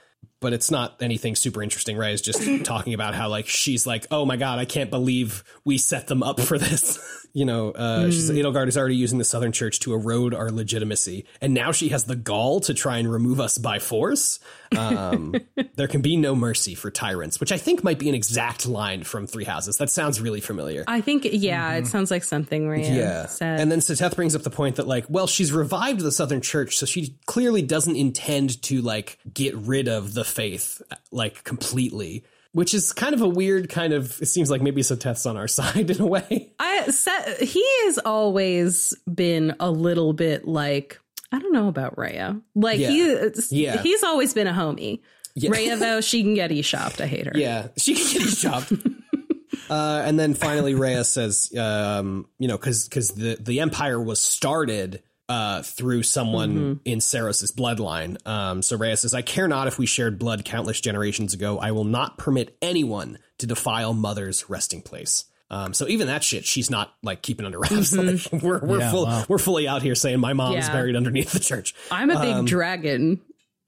but 0.45 0.53
it's 0.53 0.69
not 0.69 1.01
anything 1.01 1.35
super 1.35 1.63
interesting. 1.63 1.97
Rhea's 1.97 2.21
just 2.21 2.63
talking 2.65 2.93
about 2.93 3.15
how 3.15 3.29
like 3.29 3.47
she's 3.47 3.87
like, 3.87 4.05
oh 4.11 4.25
my 4.25 4.37
god, 4.37 4.59
I 4.59 4.65
can't 4.65 4.91
believe 4.91 5.43
we 5.63 5.79
set 5.79 6.05
them 6.05 6.21
up 6.21 6.39
for 6.39 6.59
this. 6.59 6.99
you 7.35 7.43
know, 7.43 7.71
uh, 7.71 8.05
she's 8.05 8.29
Edelgard 8.31 8.69
is 8.69 8.77
already 8.77 8.95
using 8.95 9.17
the 9.17 9.25
Southern 9.25 9.51
Church 9.51 9.81
to 9.81 9.93
erode 9.93 10.33
our 10.33 10.49
legitimacy, 10.49 11.25
and 11.41 11.53
now 11.53 11.73
she 11.73 11.89
has 11.89 12.05
the 12.05 12.15
gall 12.15 12.61
to 12.61 12.73
try 12.73 12.97
and 12.97 13.11
remove 13.11 13.41
us 13.41 13.57
by 13.57 13.77
force. 13.79 14.39
Um, 14.75 15.35
there 15.75 15.89
can 15.89 16.01
be 16.01 16.15
no 16.15 16.33
mercy 16.33 16.75
for 16.75 16.89
tyrants, 16.89 17.41
which 17.41 17.51
I 17.51 17.57
think 17.57 17.83
might 17.83 17.99
be 17.99 18.07
an 18.07 18.15
exact 18.15 18.65
line 18.65 19.03
from 19.03 19.27
Three 19.27 19.43
Houses. 19.43 19.75
That 19.77 19.89
sounds 19.89 20.21
really 20.21 20.39
familiar. 20.39 20.85
I 20.87 21.01
think, 21.01 21.27
yeah, 21.29 21.73
it 21.73 21.87
sounds 21.87 22.09
like 22.09 22.23
something 22.23 22.69
Rhea 22.69 22.89
Yeah. 22.89 23.25
said. 23.25 23.59
And 23.59 23.69
then 23.69 23.79
Seteth 23.81 24.15
brings 24.15 24.33
up 24.33 24.43
the 24.43 24.49
point 24.49 24.77
that, 24.77 24.87
like, 24.87 25.05
well, 25.09 25.27
she's 25.27 25.51
revived 25.51 25.99
the 25.99 26.13
Southern 26.13 26.39
Church, 26.39 26.77
so 26.77 26.85
she 26.85 27.17
clearly 27.25 27.61
doesn't 27.61 27.97
intend 27.97 28.61
to, 28.63 28.81
like, 28.81 29.19
get 29.33 29.55
rid 29.57 29.89
of 29.89 30.13
the 30.13 30.23
faith, 30.23 30.81
like, 31.11 31.43
completely. 31.43 32.23
Which 32.55 32.73
is 32.73 32.93
kind 32.93 33.13
of 33.13 33.21
a 33.21 33.27
weird 33.27 33.67
kind 33.67 33.91
of, 33.91 34.17
it 34.21 34.27
seems 34.27 34.49
like 34.49 34.61
maybe 34.61 34.81
Seteth's 34.81 35.25
on 35.25 35.35
our 35.35 35.47
side 35.59 35.89
in 35.91 35.99
a 35.99 36.05
way. 36.05 36.53
I 36.57 36.87
said 36.87 37.37
he 37.41 37.61
has 37.83 37.97
always 37.99 38.93
been 39.13 39.55
a 39.59 39.69
little 39.69 40.13
bit 40.13 40.47
like 40.47 40.97
I 41.33 41.39
don't 41.39 41.51
know 41.51 41.67
about 41.67 41.97
Rhea. 41.97 42.39
Like 42.55 42.79
Yeah. 42.79 42.89
he, 42.91 43.29
Yeah. 43.63 43.81
he's 43.81 44.03
always 44.03 44.33
been 44.33 44.47
a 44.47 44.53
homie. 44.53 45.01
Yeah. 45.35 45.49
Rhea 45.49 45.75
though, 45.75 45.99
she 45.99 46.23
can 46.23 46.33
get 46.33 46.49
e 46.53 46.61
shopped. 46.61 47.01
I 47.01 47.07
hate 47.07 47.25
her. 47.25 47.33
Yeah, 47.35 47.67
she 47.77 47.93
can 47.93 48.13
get 48.13 48.21
e-shopped. 48.21 48.71
uh, 49.69 50.03
and 50.05 50.17
then 50.17 50.33
finally, 50.33 50.75
Rhea 50.75 51.03
says, 51.03 51.51
um, 51.57 52.27
you 52.39 52.47
know, 52.47 52.57
because 52.57 52.87
because 52.87 53.09
the 53.09 53.35
the 53.39 53.59
empire 53.59 53.99
was 54.01 54.21
started 54.21 55.03
uh, 55.27 55.61
through 55.63 56.03
someone 56.03 56.79
in 56.85 56.99
Seiros's 56.99 57.51
bloodline. 57.51 58.17
Um, 58.27 58.61
so 58.61 58.77
Rhea 58.77 58.95
says, 58.97 59.13
"I 59.13 59.21
care 59.21 59.47
not 59.47 59.67
if 59.67 59.79
we 59.79 59.85
shared 59.85 60.19
blood 60.19 60.45
countless 60.45 60.79
generations 60.81 61.33
ago. 61.33 61.57
I 61.59 61.71
will 61.71 61.83
not 61.83 62.17
permit 62.17 62.55
anyone 62.61 63.17
to 63.39 63.47
defile 63.47 63.93
mother's 63.93 64.49
resting 64.49 64.81
place." 64.81 65.25
Um, 65.51 65.73
so 65.75 65.87
even 65.87 66.07
that 66.07 66.23
shit, 66.23 66.45
she's 66.45 66.69
not 66.71 66.93
like 67.03 67.21
keeping 67.21 67.45
under 67.45 67.59
wraps. 67.59 67.93
Like, 67.93 68.41
we're 68.43 68.59
we're 68.65 68.79
Yeah, 68.79 68.91
full, 68.91 69.05
wow. 69.05 69.25
we're 69.29 69.37
fully 69.37 69.67
out 69.67 69.81
here 69.83 69.93
saying 69.95 70.19
my 70.19 70.33
mom's 70.33 70.55
Yeah. 70.67 70.71
buried 70.73 70.95
underneath 70.95 71.31
the 71.31 71.39
church. 71.39 71.75
I'm 71.91 72.09
a 72.09 72.19
big 72.19 72.33
Um, 72.35 72.45
dragon. 72.45 73.21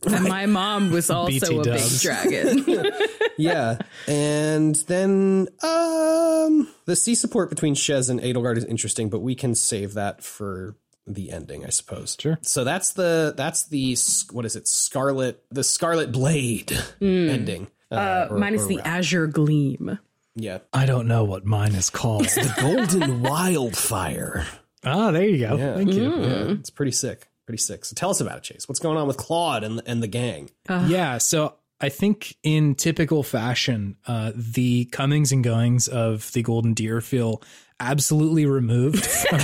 And 0.06 0.26
my 0.26 0.46
mom 0.48 0.92
was 0.92 1.10
also 1.12 1.60
a 1.60 1.64
big 1.64 2.00
dragon. 2.02 2.66
yeah. 3.38 3.78
And 4.08 4.76
then 4.88 5.48
um 5.64 6.68
the 6.86 6.96
C 6.96 7.14
support 7.16 7.50
between 7.50 7.76
Shez 7.76 8.10
and 8.10 8.20
Edelgard 8.22 8.58
is 8.58 8.66
interesting, 8.66 9.10
but 9.10 9.20
we 9.22 9.36
can 9.36 9.54
save 9.56 9.94
that 9.96 10.24
for 10.24 10.76
the 11.08 11.32
ending, 11.32 11.66
I 11.66 11.70
suppose. 11.70 12.16
Sure. 12.20 12.38
So 12.42 12.64
that's 12.64 12.94
the 12.94 13.34
that's 13.36 13.68
the 13.70 13.96
what 14.32 14.46
is 14.46 14.56
it? 14.56 14.68
Scarlet 14.68 15.44
the 15.50 15.64
Scarlet 15.64 16.12
Blade 16.12 16.78
ending. 17.02 17.68
Uh, 17.90 18.28
or- 18.30 18.38
Minus 18.38 18.64
or 18.64 18.68
the 18.68 18.78
wrap. 18.78 18.88
azure 18.88 19.28
gleam. 19.28 19.98
yeah. 20.36 20.60
I 20.74 20.86
don't 20.86 21.08
know 21.08 21.24
what 21.24 21.46
mine 21.46 21.74
is 21.74 21.90
called. 21.90 22.26
The 22.26 22.54
Golden 22.60 23.22
Wildfire. 23.22 24.46
ah, 24.84 25.12
there 25.12 25.24
you 25.28 25.38
go. 25.48 25.56
Yeah. 25.58 25.76
Thank 25.76 25.94
you. 25.94 26.22
Yeah, 26.22 26.52
it's 26.52 26.70
pretty 26.70 26.92
sick. 26.92 27.28
Pretty 27.46 27.62
sick. 27.62 27.86
So 27.86 27.94
tell 27.96 28.10
us 28.10 28.20
about 28.20 28.38
it, 28.40 28.44
Chase. 28.44 28.68
What's 28.68 28.80
going 28.80 28.98
on 28.98 29.08
with 29.08 29.16
Claude 29.18 29.64
and 29.64 29.82
and 29.86 30.04
the 30.04 30.08
gang? 30.08 30.50
Yeah, 30.70 31.18
so 31.20 31.54
I 31.80 31.88
think 31.90 32.36
in 32.44 32.76
typical 32.76 33.24
fashion, 33.24 33.96
uh, 34.06 34.34
the 34.36 34.86
comings 34.86 35.32
and 35.32 35.44
goings 35.44 35.88
of 35.88 36.30
the 36.34 36.42
Golden 36.42 36.74
Deer 36.74 37.00
feel 37.00 37.42
absolutely 37.80 38.46
removed 38.48 39.06
from 39.30 39.40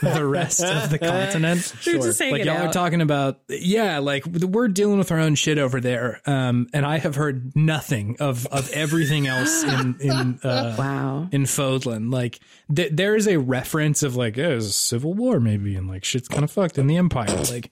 the 0.14 0.24
rest 0.26 0.62
of 0.62 0.90
the 0.90 0.98
continent. 0.98 1.72
They're 1.84 1.98
just 1.98 2.20
Like 2.20 2.44
y'all 2.44 2.56
out. 2.56 2.66
are 2.66 2.72
talking 2.72 3.00
about, 3.00 3.40
yeah, 3.48 3.98
like 3.98 4.24
we're 4.26 4.68
dealing 4.68 4.98
with 4.98 5.10
our 5.12 5.18
own 5.18 5.34
shit 5.34 5.58
over 5.58 5.80
there, 5.80 6.20
um, 6.26 6.68
and 6.72 6.86
I 6.86 6.98
have 6.98 7.14
heard 7.16 7.54
nothing 7.56 8.16
of 8.20 8.46
of 8.46 8.70
everything 8.72 9.26
else 9.26 9.62
in 9.64 9.96
in 10.00 10.40
uh, 10.44 10.76
wow. 10.78 11.28
in 11.32 11.42
Fodlan. 11.44 12.12
Like 12.12 12.40
th- 12.74 12.92
there 12.92 13.14
is 13.14 13.26
a 13.28 13.38
reference 13.38 14.02
of 14.02 14.16
like, 14.16 14.38
oh, 14.38 14.42
there's 14.42 14.66
a 14.66 14.72
civil 14.72 15.14
war 15.14 15.40
maybe, 15.40 15.76
and 15.76 15.88
like 15.88 16.04
shit's 16.04 16.28
kind 16.28 16.44
of 16.44 16.50
fucked 16.50 16.78
in 16.78 16.86
the 16.86 16.96
empire. 16.96 17.34
Like 17.50 17.70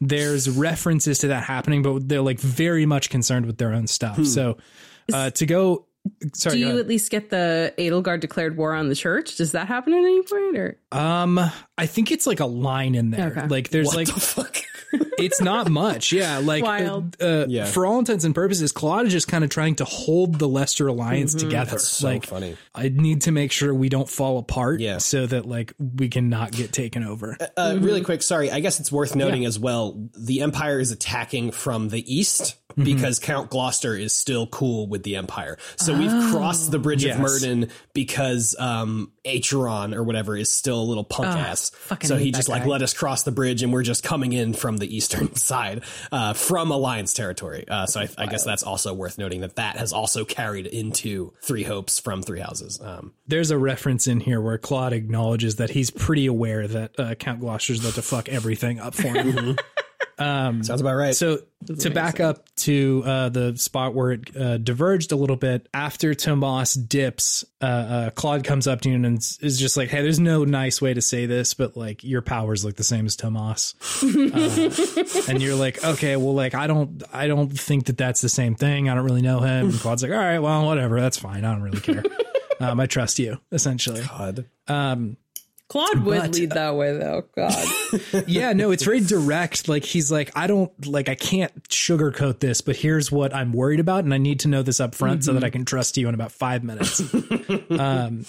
there's 0.00 0.48
references 0.48 1.18
to 1.18 1.28
that 1.28 1.44
happening, 1.44 1.82
but 1.82 2.08
they're 2.08 2.20
like 2.20 2.40
very 2.40 2.86
much 2.86 3.10
concerned 3.10 3.46
with 3.46 3.58
their 3.58 3.72
own 3.72 3.86
stuff. 3.86 4.24
So 4.26 4.58
uh, 5.12 5.30
to 5.30 5.46
go, 5.46 5.86
sorry, 6.34 6.54
Do 6.54 6.58
you 6.60 6.66
ahead. 6.68 6.80
at 6.80 6.88
least 6.88 7.10
get 7.10 7.30
the 7.30 7.72
Edelgard 7.78 8.20
declared 8.20 8.56
war 8.56 8.72
on 8.74 8.88
the 8.88 8.94
church? 8.94 9.36
Does 9.36 9.52
that 9.52 9.68
happen 9.68 9.92
at 9.92 9.98
any 9.98 10.22
point? 10.22 10.56
Or 10.56 10.78
um, 10.92 11.38
I 11.78 11.86
think 11.86 12.10
it's 12.10 12.26
like 12.26 12.40
a 12.40 12.46
line 12.46 12.94
in 12.94 13.10
there. 13.10 13.28
Okay. 13.36 13.46
Like 13.48 13.70
there's 13.70 13.94
like 13.94 14.08
Fuck. 14.08 14.58
It's 14.92 15.40
not 15.40 15.68
much. 15.70 16.12
Yeah, 16.12 16.38
like 16.38 16.64
Wild. 16.64 17.16
Uh, 17.20 17.24
uh, 17.24 17.46
Yeah. 17.48 17.64
for 17.66 17.86
all 17.86 17.98
intents 17.98 18.24
and 18.24 18.34
purposes, 18.34 18.72
Claude 18.72 19.06
is 19.06 19.12
just 19.12 19.28
kind 19.28 19.44
of 19.44 19.50
trying 19.50 19.76
to 19.76 19.84
hold 19.84 20.38
the 20.38 20.48
Leicester 20.48 20.86
alliance 20.88 21.34
together. 21.34 21.72
That's 21.72 21.86
so 21.88 22.06
like 22.08 22.26
funny. 22.26 22.56
I 22.74 22.88
need 22.88 23.22
to 23.22 23.32
make 23.32 23.52
sure 23.52 23.72
we 23.74 23.88
don't 23.88 24.08
fall 24.08 24.38
apart. 24.38 24.80
Yeah. 24.80 24.98
so 24.98 25.26
that 25.26 25.46
like 25.46 25.74
we 25.78 26.08
can 26.08 26.28
not 26.28 26.52
get 26.52 26.72
taken 26.72 27.04
over. 27.04 27.36
Uh, 27.56 27.76
Really 27.80 28.00
quick, 28.02 28.22
sorry. 28.22 28.50
I 28.50 28.60
guess 28.60 28.80
it's 28.80 28.90
worth 28.90 29.14
noting 29.14 29.44
as 29.44 29.58
well. 29.58 30.08
The 30.18 30.40
Empire 30.42 30.80
is 30.80 30.90
attacking 30.90 31.50
from 31.52 31.88
the 31.88 32.02
east 32.14 32.56
because 32.76 33.18
Count 33.18 33.50
Gloucester 33.50 33.94
is 33.96 34.14
still 34.14 34.46
cool 34.46 34.86
with 34.86 35.02
the 35.02 35.16
Empire. 35.16 35.58
So 35.76 35.92
we've 35.96 36.30
crossed 36.32 36.70
the 36.70 36.78
Bridge 36.78 37.04
Yes. 37.04 37.16
of 37.16 37.22
Myrddin 37.22 37.70
because 37.94 38.54
um, 38.58 39.12
Acheron 39.24 39.94
or 39.94 40.02
whatever 40.02 40.36
is 40.36 40.50
still 40.50 40.80
a 40.80 40.84
little 40.84 41.04
punk 41.04 41.28
ass. 41.28 41.72
So 42.02 42.16
he 42.16 42.30
that 42.30 42.38
just 42.38 42.48
like 42.48 42.62
guy. 42.62 42.68
let 42.68 42.82
us 42.82 42.94
cross 42.94 43.22
the 43.22 43.30
bridge, 43.30 43.62
and 43.62 43.72
we're 43.72 43.82
just 43.82 44.02
coming 44.02 44.32
in 44.32 44.54
from 44.54 44.78
the 44.78 44.94
eastern 44.94 45.34
side 45.36 45.82
uh, 46.10 46.32
from 46.32 46.70
Alliance 46.70 47.12
territory. 47.12 47.64
Uh, 47.68 47.86
so 47.86 48.00
I, 48.00 48.08
I 48.16 48.26
guess 48.26 48.44
that's 48.44 48.62
also 48.62 48.94
worth 48.94 49.18
noting 49.18 49.42
that 49.42 49.56
that 49.56 49.76
has 49.76 49.92
also 49.92 50.24
carried 50.24 50.66
into 50.66 51.32
Three 51.42 51.64
Hopes 51.64 51.98
from 51.98 52.22
Three 52.22 52.40
Houses. 52.40 52.80
Um, 52.82 53.12
There's 53.26 53.50
a 53.50 53.58
reference 53.58 54.06
in 54.06 54.20
here 54.20 54.40
where 54.40 54.58
Claude 54.58 54.92
acknowledges 54.92 55.56
that 55.56 55.70
he's 55.70 55.90
pretty 55.90 56.26
aware 56.26 56.66
that 56.66 56.98
uh, 56.98 57.14
Count 57.14 57.40
Gloucester's 57.40 57.80
about 57.80 57.94
to 57.94 58.02
fuck 58.02 58.28
everything 58.28 58.80
up 58.80 58.94
for 58.94 59.08
him. 59.08 59.56
sounds 60.62 60.80
about 60.80 60.94
right. 60.94 61.14
So 61.14 61.38
to 61.78 61.90
back 61.90 62.20
up 62.20 62.44
to 62.56 63.02
uh, 63.06 63.28
the 63.30 63.56
spot 63.56 63.94
where 63.94 64.12
it 64.12 64.36
uh, 64.36 64.58
diverged 64.58 65.12
a 65.12 65.16
little 65.16 65.36
bit 65.36 65.68
after 65.72 66.14
Tomas 66.14 66.74
dips, 66.74 67.44
uh, 67.62 67.64
uh, 67.64 68.10
Claude 68.10 68.44
comes 68.44 68.66
up 68.66 68.82
to 68.82 68.90
you 68.90 68.96
and 68.96 69.16
is 69.16 69.58
just 69.58 69.76
like, 69.76 69.88
"Hey, 69.88 70.02
there's 70.02 70.20
no 70.20 70.44
nice 70.44 70.82
way 70.82 70.92
to 70.92 71.00
say 71.00 71.26
this, 71.26 71.54
but 71.54 71.76
like 71.76 72.04
your 72.04 72.22
powers 72.22 72.64
look 72.64 72.76
the 72.76 72.84
same 72.84 73.06
as 73.06 73.16
Tomas," 73.16 73.74
uh, 74.02 75.24
and 75.28 75.42
you're 75.42 75.54
like, 75.54 75.82
"Okay, 75.82 76.16
well, 76.16 76.34
like 76.34 76.54
I 76.54 76.66
don't, 76.66 77.02
I 77.12 77.26
don't 77.26 77.48
think 77.48 77.86
that 77.86 77.96
that's 77.96 78.20
the 78.20 78.28
same 78.28 78.54
thing. 78.54 78.88
I 78.88 78.94
don't 78.94 79.04
really 79.04 79.22
know 79.22 79.40
him." 79.40 79.70
And 79.70 79.80
Claude's 79.80 80.02
like, 80.02 80.12
"All 80.12 80.18
right, 80.18 80.38
well, 80.38 80.66
whatever, 80.66 81.00
that's 81.00 81.18
fine. 81.18 81.44
I 81.44 81.52
don't 81.52 81.62
really 81.62 81.80
care. 81.80 82.04
um, 82.60 82.78
I 82.78 82.86
trust 82.86 83.18
you, 83.18 83.38
essentially." 83.52 84.02
God. 84.02 84.46
Claude 85.70 86.04
would 86.04 86.18
But- 86.20 86.34
lead 86.34 86.50
that 86.50 86.74
way, 86.76 86.92
though. 86.98 87.24
God. 87.36 87.54
yeah, 88.26 88.52
no, 88.52 88.72
it's 88.72 88.82
very 88.82 89.00
direct. 89.00 89.68
Like 89.68 89.84
he's 89.84 90.10
like, 90.10 90.30
I 90.36 90.46
don't 90.48 90.70
like, 90.86 91.08
I 91.08 91.14
can't 91.14 91.62
sugarcoat 91.68 92.40
this, 92.40 92.60
but 92.60 92.74
here's 92.76 93.12
what 93.12 93.32
I'm 93.34 93.52
worried 93.52 93.78
about, 93.80 94.02
and 94.04 94.12
I 94.12 94.18
need 94.18 94.40
to 94.40 94.48
know 94.48 94.62
this 94.62 94.80
up 94.80 94.94
front 94.96 95.24
so 95.24 95.32
that 95.34 95.44
I 95.44 95.50
can 95.50 95.64
trust 95.64 95.96
you 95.96 96.08
in 96.08 96.14
about 96.14 96.32
five 96.32 96.64
minutes. 96.64 97.00
um, 97.70 98.24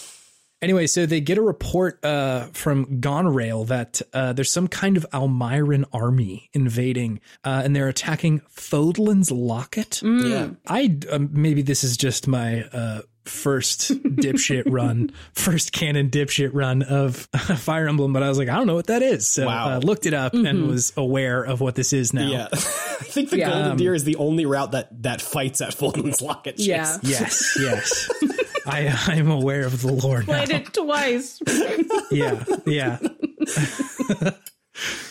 anyway, 0.61 0.85
so 0.85 1.05
they 1.07 1.19
get 1.19 1.37
a 1.39 1.41
report 1.41 2.03
uh, 2.05 2.45
from 2.53 2.99
Goneril 2.99 3.65
that 3.65 4.01
uh, 4.13 4.33
there's 4.33 4.51
some 4.51 4.67
kind 4.67 4.95
of 4.97 5.05
Almyran 5.11 5.85
army 5.91 6.49
invading, 6.53 7.19
uh, 7.43 7.61
and 7.65 7.75
they're 7.75 7.87
attacking 7.87 8.41
Fodlan's 8.55 9.31
Locket. 9.31 10.01
Yeah. 10.03 10.49
I 10.67 10.95
um, 11.11 11.29
maybe 11.33 11.63
this 11.63 11.83
is 11.83 11.97
just 11.97 12.27
my 12.27 12.63
uh, 12.65 13.01
first 13.25 13.91
dipshit 14.03 14.63
run, 14.67 15.11
first 15.33 15.71
canon 15.71 16.09
dipshit 16.09 16.51
run 16.53 16.81
of 16.83 17.15
Fire 17.57 17.87
Emblem, 17.87 18.13
but 18.13 18.23
I 18.23 18.29
was 18.29 18.37
like, 18.37 18.49
I 18.49 18.55
don't 18.55 18.67
know 18.67 18.75
what 18.75 18.87
that 18.87 19.01
is. 19.01 19.27
So 19.27 19.45
Wow. 19.45 19.77
uh, 19.77 19.79
looked 19.79 20.05
it 20.05 20.13
up 20.13 20.33
and 20.33 20.45
mm-hmm. 20.45 20.67
was 20.67 20.93
aware 20.97 21.43
of 21.43 21.61
what 21.61 21.75
this 21.75 21.93
is 21.93 22.13
now. 22.13 22.27
Yeah. 22.27 22.47
I 22.53 22.55
think 22.57 23.29
the 23.29 23.39
Yeah. 23.39 23.49
Golden 23.49 23.77
Deer 23.77 23.91
um, 23.91 23.95
is 23.95 24.03
the 24.03 24.15
only 24.17 24.45
route 24.45 24.71
that 24.71 25.03
that 25.03 25.21
fights 25.21 25.61
at 25.61 25.73
Fodlan's 25.73 26.21
Locket. 26.21 26.57
Chase. 26.57 26.67
Yeah. 26.67 26.97
Yes, 27.11 27.57
yes. 27.59 28.09
I 28.65 28.87
uh, 28.87 28.95
I'm 29.07 29.29
aware 29.29 29.65
of 29.65 29.81
the 29.81 29.91
lore 29.91 30.19
now. 30.19 30.25
Played 30.25 30.49
it 30.49 30.73
twice. 30.73 31.39
Yeah, 32.09 32.43
yeah. 32.65 32.99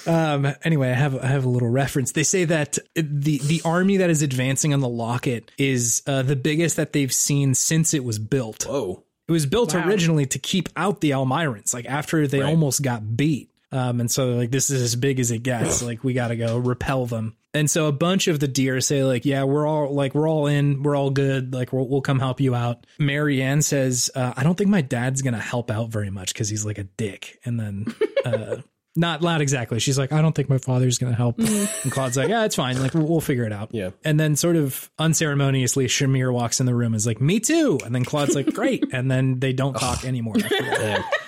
Um, 0.07 0.47
anyway, 0.65 0.91
I 0.91 0.95
have 0.95 1.17
I 1.17 1.27
have 1.27 1.45
a 1.45 1.49
little 1.49 1.69
reference. 1.69 2.13
They 2.13 2.23
say 2.23 2.45
that 2.45 2.79
the 2.95 3.39
the 3.39 3.63
army 3.65 3.99
that 3.99 4.11
is 4.11 4.23
advancing 4.23 4.73
on 4.75 4.81
the 4.81 4.89
locket 4.89 5.51
is 5.59 6.03
uh, 6.07 6.23
the 6.23 6.37
biggest 6.37 6.77
that 6.77 6.93
they've 6.93 7.13
seen 7.13 7.55
since 7.55 7.95
it 7.95 8.05
was 8.05 8.19
built. 8.19 8.65
Whoa. 8.67 9.05
It 9.29 9.33
was 9.33 9.47
built 9.47 9.75
Wow. 9.75 9.87
originally 9.87 10.27
to 10.27 10.39
keep 10.41 10.69
out 10.77 11.01
the 11.01 11.11
Almyrans, 11.11 11.73
like 11.73 11.87
after 11.87 12.27
they 12.27 12.41
Right. 12.41 12.49
almost 12.51 12.83
got 12.83 13.17
beat. 13.17 13.51
Um, 13.73 14.01
and 14.01 14.11
so 14.11 14.31
like, 14.31 14.51
this 14.51 14.71
is 14.71 14.83
as 14.83 14.97
big 14.97 15.21
as 15.21 15.31
it 15.31 15.45
gets. 15.45 15.81
like, 15.83 16.03
we 16.03 16.13
got 16.13 16.29
to 16.29 16.37
go 16.37 16.59
repel 16.59 17.07
them. 17.07 17.37
And 17.55 17.71
so 17.71 17.87
a 17.87 17.93
bunch 17.93 18.27
of 18.27 18.41
the 18.41 18.49
deer 18.49 18.81
say, 18.81 19.05
like, 19.05 19.25
yeah, 19.25 19.45
we're 19.45 19.67
all 19.67 19.95
like, 19.95 20.15
we're 20.17 20.29
all 20.29 20.49
in, 20.49 20.83
we're 20.83 20.97
all 20.97 21.11
good. 21.11 21.53
Like, 21.55 21.73
we'll, 21.73 21.87
we'll 21.89 22.01
come 22.01 22.19
help 22.19 22.41
you 22.41 22.55
out. 22.57 22.85
Marianne 22.99 23.63
says, 23.63 24.11
uh, 24.17 24.35
I 24.37 24.43
don't 24.43 24.57
think 24.59 24.71
my 24.71 24.81
dad's 24.83 25.23
going 25.23 25.35
to 25.35 25.41
help 25.41 25.71
out 25.71 25.91
very 25.91 26.11
much 26.11 26.33
because 26.33 26.49
he's 26.49 26.65
like 26.65 26.79
a 26.79 26.85
dick. 26.85 27.39
And 27.45 27.59
then, 27.61 27.87
uh, 28.25 28.57
not 28.97 29.23
loud 29.23 29.41
exactly. 29.41 29.79
She's 29.81 29.99
like, 29.99 30.13
I 30.13 30.21
don't 30.21 30.35
think 30.35 30.49
my 30.49 30.59
father's 30.59 30.99
going 30.99 31.13
to 31.13 31.17
help. 31.17 31.39
And 31.39 31.69
Claude's 31.91 32.17
like, 32.17 32.29
yeah, 32.29 32.45
it's 32.45 32.57
fine. 32.57 32.81
Like, 32.81 32.95
we'll, 32.95 33.07
we'll 33.07 33.21
figure 33.21 33.45
it 33.45 33.53
out. 33.53 33.71
Yeah. 33.73 33.91
And 34.05 34.19
then, 34.19 34.37
sort 34.37 34.57
of 34.57 34.91
unceremoniously, 34.99 35.87
Shamir 35.87 36.33
walks 36.33 36.61
in 36.61 36.67
the 36.67 36.75
room 36.75 36.89
and 36.89 36.97
is 36.97 37.07
like, 37.07 37.21
me 37.21 37.41
too. 37.41 37.79
And 37.85 37.95
then 37.95 38.05
Claude's 38.05 38.35
like, 38.35 38.53
great. 38.53 38.85
And 38.93 39.11
then 39.11 39.39
they 39.39 39.53
don't 39.53 39.75
talk 39.75 40.05
anymore. 40.05 40.35
After 40.37 40.63
that. 40.63 41.11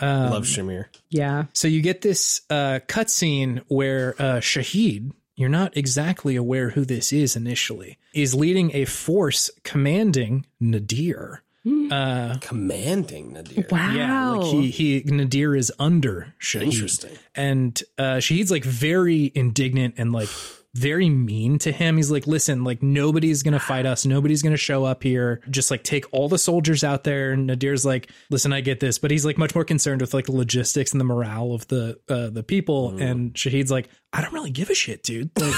Um, 0.00 0.30
Love 0.30 0.44
Shamir. 0.44 0.86
Yeah. 1.08 1.44
So 1.52 1.68
you 1.68 1.80
get 1.80 2.02
this 2.02 2.40
uh, 2.50 2.80
cutscene 2.88 3.62
where 3.68 4.16
uh, 4.18 4.40
Shahid, 4.40 5.12
you're 5.36 5.48
not 5.48 5.76
exactly 5.76 6.34
aware 6.34 6.70
who 6.70 6.84
this 6.84 7.12
is 7.12 7.36
initially, 7.36 7.96
is 8.12 8.34
leading 8.34 8.74
a 8.74 8.86
force 8.86 9.50
commanding 9.62 10.46
Nader. 10.60 11.38
Commanding 11.64 13.32
Nader. 13.32 13.70
Wow. 13.70 13.94
Yeah, 13.94 14.30
like 14.30 14.46
he 14.52 14.70
he 14.70 15.02
Nader 15.02 15.56
is 15.56 15.72
under 15.78 16.34
Shahid. 16.40 16.72
Interesting. 16.72 17.16
And 17.34 17.82
uh 17.98 18.16
Shahid's 18.16 18.50
like 18.50 18.64
very 18.64 19.32
indignant 19.34 19.94
and 19.96 20.12
like 20.12 20.28
very 20.74 21.08
mean 21.08 21.58
to 21.60 21.70
him. 21.70 21.96
He's 21.96 22.10
like, 22.10 22.26
listen, 22.26 22.64
like 22.64 22.82
nobody's 22.82 23.42
gonna 23.44 23.60
fight 23.60 23.86
us, 23.86 24.04
nobody's 24.04 24.42
gonna 24.42 24.56
show 24.56 24.84
up 24.84 25.02
here. 25.02 25.40
Just 25.48 25.70
like 25.70 25.84
take 25.84 26.04
all 26.12 26.28
the 26.28 26.36
soldiers 26.38 26.84
out 26.84 27.04
there. 27.04 27.30
And 27.32 27.48
Nader's 27.48 27.86
like, 27.86 28.10
listen, 28.28 28.52
I 28.52 28.60
get 28.60 28.80
this, 28.80 28.98
but 28.98 29.10
he's 29.10 29.24
like 29.24 29.38
much 29.38 29.54
more 29.54 29.64
concerned 29.64 30.00
with 30.00 30.12
like 30.12 30.26
the 30.26 30.32
logistics 30.32 30.92
and 30.92 31.00
the 31.00 31.04
morale 31.04 31.52
of 31.52 31.66
the 31.68 31.98
uh 32.08 32.28
the 32.28 32.42
people. 32.42 32.98
And 32.98 33.32
Shahid's 33.34 33.70
like, 33.70 33.88
I 34.12 34.20
don't 34.20 34.34
really 34.34 34.50
give 34.50 34.68
a 34.68 34.74
shit, 34.74 35.02
dude. 35.02 35.30
Like 35.38 35.54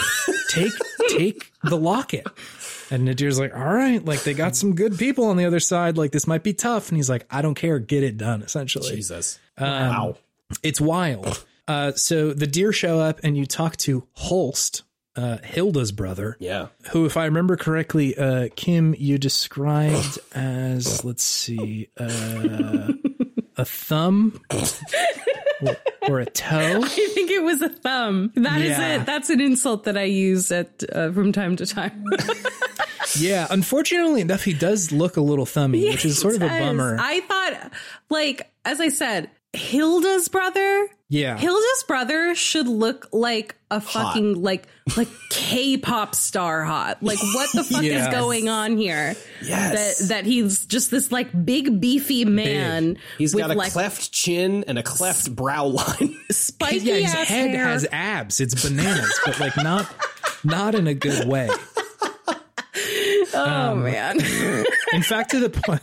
take 0.51 0.73
take 1.09 1.51
the 1.65 1.77
locket. 1.77 2.27
And 2.90 3.06
Nader's 3.08 3.38
like, 3.38 3.54
all 3.54 3.64
right, 3.74 4.04
like 4.04 4.22
they 4.22 4.32
got 4.34 4.54
some 4.56 4.74
good 4.74 4.96
people 4.98 5.24
on 5.26 5.36
the 5.36 5.44
other 5.44 5.60
side. 5.60 5.96
Like 5.96 6.12
this 6.12 6.26
might 6.26 6.42
be 6.42 6.52
tough. 6.54 6.88
And 6.88 6.96
he's 6.96 7.10
like, 7.10 7.26
I 7.30 7.42
don't 7.42 7.54
care. 7.56 7.78
Get 7.78 8.02
it 8.04 8.16
done, 8.16 8.42
essentially. 8.42 8.94
Jesus. 8.94 9.38
Um, 9.58 9.68
wow. 9.68 10.16
It's 10.62 10.80
wild. 10.80 11.44
Uh, 11.66 11.90
so 11.92 12.32
the 12.32 12.46
deer 12.46 12.72
show 12.72 13.00
up 13.00 13.18
and 13.24 13.36
you 13.36 13.44
talk 13.46 13.76
to 13.78 14.06
Holst, 14.12 14.82
uh, 15.16 15.38
Hilda's 15.42 15.90
brother, 15.90 16.36
Yeah. 16.38 16.68
who, 16.90 17.06
if 17.06 17.16
I 17.16 17.24
remember 17.24 17.56
correctly, 17.56 18.16
uh, 18.16 18.50
Kim, 18.54 18.94
you 18.96 19.18
described 19.18 20.18
as, 20.32 21.04
let's 21.04 21.24
see, 21.24 21.88
uh, 21.98 22.92
a 23.57 23.65
thumb 23.65 24.41
or, 25.62 25.77
or 26.09 26.20
a 26.20 26.27
toe. 26.27 26.81
I 26.85 26.89
think 26.89 27.31
it 27.31 27.43
was 27.43 27.62
a 27.62 27.69
thumb. 27.69 28.33
That 28.37 28.61
is 28.61 28.70
Yeah. 28.78 29.01
it. 29.03 29.07
That's 29.07 29.31
an 29.31 29.41
insult 29.41 29.85
that 29.85 29.97
I 29.97 30.03
use 30.05 30.51
at 30.53 30.83
uh, 30.93 31.11
from 31.12 31.33
time 31.33 31.57
to 31.57 31.66
time. 31.66 32.05
Yeah, 33.19 33.47
unfortunately 33.49 34.20
enough, 34.20 34.43
he 34.45 34.53
does 34.53 34.93
look 34.93 35.16
a 35.16 35.20
little 35.23 35.47
thummy, 35.47 35.89
which 35.89 36.05
is 36.05 36.19
sort 36.19 36.35
of 36.35 36.43
a 36.43 36.49
bummer. 36.49 36.99
I 37.01 37.20
thought, 37.20 37.70
like, 38.11 38.51
as 38.65 38.78
I 38.81 38.89
said, 38.89 39.31
Hilda's 39.52 40.28
brother. 40.28 40.89
yeah. 41.09 41.36
Hilda's 41.39 41.85
brother 41.89 42.35
should 42.35 42.68
look 42.68 43.09
like 43.12 43.56
a 43.70 43.81
fucking 43.81 44.35
like 44.43 44.66
like 44.97 45.09
K-pop 45.31 46.14
star 46.14 46.62
hot. 46.62 47.02
Like 47.02 47.18
what 47.35 47.51
the 47.52 47.64
fuck 47.64 47.82
Yes. 47.82 48.09
is 48.09 48.14
going 48.14 48.48
on 48.48 48.77
here? 48.77 49.14
Yes. 49.43 49.98
That 50.01 50.09
that 50.09 50.27
he's 50.27 50.66
just 50.66 50.90
this 50.90 51.10
like 51.10 51.28
big 51.44 51.81
beefy 51.81 52.24
man 52.24 52.98
He's 53.18 53.35
with 53.35 53.43
got 53.47 53.51
a 53.55 53.59
like 53.59 53.73
cleft 53.73 54.12
chin 54.12 54.64
and 54.68 54.78
a 54.78 54.82
cleft 54.82 55.35
brow 55.35 55.64
line. 55.66 56.16
spiky 56.31 56.78
yeah, 56.81 56.94
his 56.97 57.12
head 57.14 57.51
hair. 57.51 57.64
has 57.66 57.86
abs. 57.90 58.40
It's 58.40 58.62
bananas, 58.68 59.18
but 59.24 59.40
like 59.40 59.56
not 59.56 59.89
not 60.44 60.74
in 60.74 60.86
a 60.86 60.94
good 60.94 61.27
way. 61.27 61.48
Oh 63.36 63.74
man. 63.76 64.18
In 64.92 65.02
fact, 65.02 65.30
to 65.32 65.40
the 65.40 65.50
point 65.50 65.82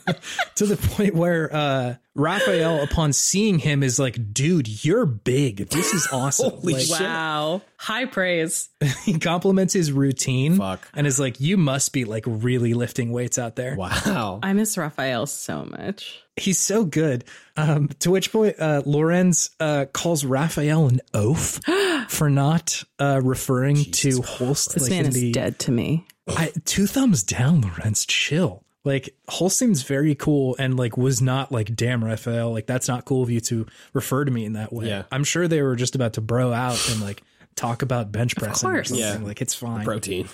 to 0.55 0.65
the 0.65 0.77
point 0.77 1.15
where 1.15 1.53
uh 1.53 1.95
Raphael, 2.15 2.83
upon 2.83 3.11
seeing 3.11 3.57
him, 3.57 3.81
is 3.81 3.97
like, 3.97 4.33
"Dude, 4.33 4.85
you're 4.85 5.05
big. 5.07 5.69
This 5.69 5.93
is 5.95 6.07
awesome." 6.11 6.51
Holy 6.61 6.73
Like, 6.73 6.83
shit. 6.83 7.01
wow. 7.01 7.61
High 7.77 8.05
praise. 8.05 8.69
He 9.03 9.17
compliments 9.19 9.73
his 9.73 9.91
routine 9.91 10.57
Fuck. 10.57 10.87
and 10.93 11.07
is 11.07 11.19
like, 11.19 11.39
"You 11.39 11.57
must 11.57 11.91
be 11.91 12.05
like 12.05 12.23
really 12.27 12.73
lifting 12.75 13.11
weights 13.11 13.39
out 13.39 13.55
there." 13.55 13.75
Wow. 13.75 14.39
I 14.43 14.53
miss 14.53 14.77
Raphael 14.77 15.25
so 15.25 15.65
much. 15.65 16.21
He's 16.35 16.59
so 16.59 16.85
good. 16.85 17.25
Um, 17.57 17.89
to 17.99 18.11
which 18.11 18.31
point, 18.31 18.55
uh, 18.59 18.81
Lorenz 18.85 19.49
uh, 19.59 19.85
calls 19.91 20.23
Raphael 20.25 20.87
an 20.87 21.01
oaf 21.13 21.59
for 22.09 22.29
not 22.29 22.83
uh, 22.99 23.21
referring 23.23 23.83
to 23.85 24.21
Holst. 24.21 24.73
This 24.73 24.83
like, 24.83 24.91
man 24.91 25.01
in 25.01 25.07
is 25.07 25.13
the, 25.15 25.31
dead 25.31 25.59
to 25.59 25.71
me. 25.71 26.05
I, 26.27 26.51
two 26.65 26.87
thumbs 26.87 27.23
down, 27.23 27.61
Lorenz. 27.61 28.05
Chill. 28.05 28.63
Like 28.85 29.15
Holst 29.29 29.57
seems 29.57 29.83
very 29.83 30.13
cool 30.13 30.57
and 30.59 30.75
like 30.75 30.97
was 30.97 31.21
not 31.21 31.51
like, 31.51 31.73
damn, 31.75 32.03
Raphael, 32.03 32.51
like 32.51 32.65
that's 32.65 32.87
not 32.87 33.05
cool 33.05 33.23
of 33.23 33.29
you 33.29 33.39
to 33.41 33.65
refer 33.93 34.25
to 34.25 34.31
me 34.31 34.43
in 34.45 34.53
that 34.53 34.73
way. 34.73 34.87
Yeah. 34.87 35.03
I'm 35.11 35.23
sure 35.23 35.47
they 35.47 35.61
were 35.61 35.75
just 35.77 35.95
about 35.95 36.13
to 36.13 36.21
bro 36.21 36.51
out 36.51 36.79
and 36.91 37.01
like 37.01 37.23
talk 37.55 37.81
about 37.81 38.11
bench 38.11 38.35
pressing 38.35 38.69
or 38.69 38.73
course. 38.73 38.89
something. 38.89 39.05
Yeah. 39.05 39.25
Like 39.25 39.41
it's 39.41 39.53
fine. 39.53 39.85
Protein. 39.85 40.27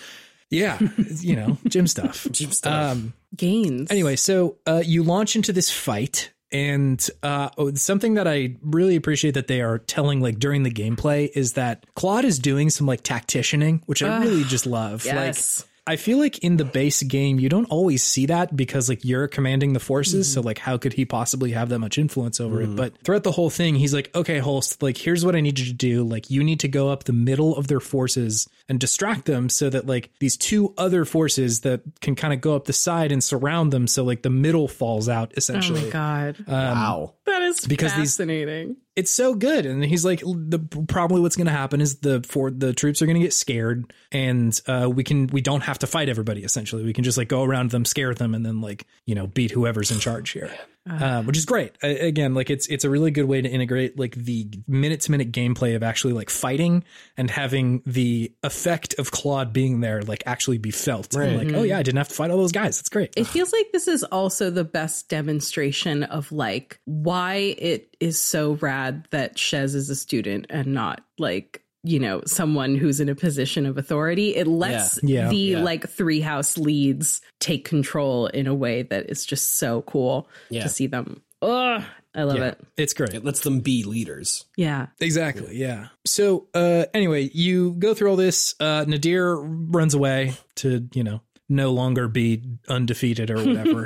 Yeah, 0.52 0.80
you 1.20 1.36
know, 1.36 1.60
gym 1.68 1.86
stuff. 1.86 2.26
Gym 2.32 2.52
stuff. 2.52 2.94
Um, 2.94 3.14
Gains. 3.36 3.92
Anyway, 3.92 4.16
so 4.16 4.58
uh, 4.66 4.82
you 4.84 5.04
launch 5.04 5.36
into 5.36 5.54
this 5.54 5.70
fight, 5.70 6.32
and 6.52 7.08
uh, 7.22 7.50
oh, 7.56 7.72
something 7.76 8.16
that 8.16 8.28
I 8.28 8.56
really 8.64 8.96
appreciate 8.96 9.36
that 9.36 9.46
they 9.46 9.62
are 9.62 9.78
telling 9.78 10.22
like 10.22 10.40
during 10.40 10.64
the 10.64 10.72
gameplay 10.72 11.30
is 11.36 11.54
that 11.54 11.86
Claude 11.94 12.26
is 12.26 12.40
doing 12.40 12.72
some 12.72 12.88
like 12.88 13.04
tacticianing, 13.04 13.84
which 13.86 14.02
I 14.02 14.20
really 14.24 14.44
just 14.44 14.66
love. 14.66 15.06
yes. 15.06 15.60
Like 15.60 15.69
I 15.90 15.96
feel 15.96 16.20
like 16.20 16.38
in 16.40 16.58
the 16.58 16.66
base 16.66 17.02
game 17.02 17.40
you 17.40 17.50
don't 17.50 17.66
always 17.66 18.04
see 18.04 18.28
that 18.28 18.56
because 18.56 18.90
like 18.90 19.04
you're 19.04 19.28
commanding 19.28 19.74
the 19.74 19.80
forces, 19.80 20.32
so 20.32 20.40
mm-hmm. 20.40 20.46
like 20.46 20.58
how 20.60 20.78
could 20.78 20.94
he 20.94 21.04
possibly 21.04 21.52
have 21.54 21.70
that 21.70 21.80
much 21.80 21.98
influence 21.98 22.40
over 22.40 22.62
it? 22.62 22.68
Mm-hmm. 22.68 22.76
But 22.76 22.98
throughout 23.04 23.24
the 23.24 23.32
whole 23.32 23.50
thing, 23.50 23.74
he's 23.74 23.92
like, 23.92 24.16
"Okay, 24.16 24.38
Holst, 24.38 24.84
like 24.84 24.98
here's 24.98 25.26
what 25.26 25.36
I 25.36 25.42
need 25.42 25.58
you 25.58 25.66
to 25.66 25.74
do. 25.74 26.04
Like 26.04 26.30
you 26.30 26.44
need 26.44 26.60
to 26.60 26.68
go 26.68 26.90
up 26.90 27.06
the 27.06 27.14
middle 27.14 27.58
of 27.58 27.66
their 27.68 27.80
forces 27.80 28.48
and 28.68 28.80
distract 28.80 29.26
them 29.26 29.50
so 29.50 29.68
that 29.72 29.88
like 29.88 30.12
these 30.20 30.38
two 30.38 30.76
other 30.78 31.06
forces 31.06 31.62
that 31.62 31.82
can 32.02 32.14
kind 32.14 32.34
of 32.34 32.40
go 32.40 32.56
up 32.56 32.66
the 32.66 32.74
side 32.74 33.12
and 33.12 33.24
surround 33.24 33.74
them 33.74 33.88
so 33.88 34.04
like 34.04 34.22
the 34.22 34.30
middle 34.30 34.68
falls 34.68 35.10
out 35.10 35.34
essentially. 35.38 35.82
Oh 35.82 35.86
my 35.86 35.90
god. 35.90 36.36
Um, 36.48 36.54
wow. 36.54 37.14
That 37.26 37.42
is 37.42 37.66
Because 37.66 37.96
these- 37.96 38.16
fascinating. 38.16 38.78
It's 38.96 39.12
so 39.12 39.34
good. 39.34 39.66
And 39.66 39.84
he's 39.84 40.04
like 40.04 40.20
the 40.22 40.60
probably 40.88 41.22
what's 41.22 41.36
going 41.36 41.48
to 41.48 41.52
happen 41.52 41.82
is 41.82 42.00
the 42.00 42.22
for 42.28 42.52
the 42.52 42.74
troops 42.74 43.02
are 43.02 43.06
going 43.06 43.20
to 43.20 43.22
get 43.22 43.34
scared 43.34 43.94
and 44.12 44.60
uh 44.68 44.90
we 44.92 45.04
can 45.04 45.28
we 45.28 45.42
don't 45.42 45.62
have 45.62 45.80
to 45.80 45.88
fight 45.88 46.10
everybody 46.10 46.44
essentially. 46.44 46.84
We 46.84 46.94
can 46.94 47.04
just 47.04 47.18
like 47.18 47.28
go 47.28 47.44
around 47.44 47.72
them 47.72 47.86
scare 47.86 48.14
them 48.14 48.36
and 48.36 48.46
then 48.46 48.62
like 48.62 48.86
you 49.06 49.16
know 49.16 49.28
beat 49.28 49.52
whoever's 49.52 49.92
in 49.92 50.00
charge 50.00 50.32
here 50.32 50.52
um, 50.90 51.26
which 51.26 51.38
is 51.38 51.46
great. 51.46 51.74
I, 51.84 51.88
again 51.88 52.34
like 52.34 52.50
it's 52.50 52.68
it's 52.68 52.84
a 52.84 52.90
really 52.90 53.12
good 53.12 53.26
way 53.26 53.42
to 53.42 53.50
integrate 53.50 53.98
like 54.00 54.16
the 54.16 54.50
minute 54.68 55.02
to 55.02 55.12
minute 55.12 55.32
gameplay 55.32 55.76
of 55.76 55.84
actually 55.84 56.14
like 56.14 56.30
fighting 56.30 56.84
and 57.18 57.30
having 57.30 57.82
the 57.86 58.34
effect 58.44 58.96
of 58.98 59.12
claude 59.12 59.54
being 59.54 59.82
there 59.82 60.02
like 60.02 60.24
actually 60.26 60.58
be 60.58 60.72
felt. 60.72 61.16
And 61.16 61.38
like 61.38 61.56
oh 61.56 61.64
yeah 61.64 61.78
i 61.78 61.84
didn't 61.84 61.98
have 61.98 62.10
to 62.10 62.16
fight 62.16 62.32
all 62.32 62.38
those 62.38 62.52
guys. 62.52 62.78
That's 62.78 62.90
great. 62.90 63.14
It 63.16 63.28
feels 63.28 63.52
like 63.54 63.72
this 63.72 63.88
is 63.88 64.04
also 64.04 64.50
the 64.50 64.64
best 64.64 65.10
demonstration 65.10 66.04
of 66.04 66.32
like 66.32 66.80
why 66.86 67.56
it 67.58 67.96
is 68.00 68.20
so 68.20 68.54
rad 68.54 69.08
that 69.12 69.36
Shez 69.38 69.76
is 69.76 69.90
a 69.90 69.96
student 69.96 70.48
and 70.50 70.68
not 70.68 71.02
like 71.18 71.64
you 71.84 72.00
know 72.00 72.22
someone 72.26 72.76
who's 72.76 73.00
in 73.00 73.10
a 73.10 73.16
position 73.16 73.66
of 73.66 73.78
authority. 73.78 74.36
It 74.36 74.48
lets 74.48 75.00
Yeah. 75.04 75.24
Yeah. 75.26 75.30
the 75.30 75.36
Yeah. 75.38 75.64
like 75.64 75.90
three 75.90 76.20
house 76.22 76.58
leads 76.58 77.22
take 77.40 77.66
control 77.66 78.28
in 78.28 78.48
a 78.48 78.54
way 78.54 78.84
that 78.84 79.10
is 79.10 79.26
just 79.26 79.58
so 79.58 79.82
cool 79.84 80.28
to 80.52 80.68
see 80.70 80.88
them. 80.88 81.22
Ugh, 81.42 81.82
I 82.14 82.24
love 82.24 82.42
it. 82.42 82.60
it's 82.76 82.94
great 82.94 83.14
It 83.14 83.24
lets 83.24 83.40
them 83.42 83.62
be 83.62 83.84
leaders. 83.86 84.44
Yeah. 84.58 84.88
Exactly. 85.00 85.56
Yeah. 85.56 85.88
So, 86.06 86.48
uh, 86.54 86.86
anyway, 86.94 87.30
you 87.34 87.74
go 87.74 87.94
through 87.94 88.10
all 88.10 88.16
this. 88.18 88.56
Uh, 88.60 88.84
Nader 88.86 89.38
runs 89.74 89.94
away 89.94 90.34
to, 90.56 90.88
you 90.94 91.04
know, 91.04 91.22
no 91.48 91.72
longer 91.72 92.08
be 92.10 92.44
undefeated 92.68 93.32
or 93.32 93.38
whatever. 93.38 93.86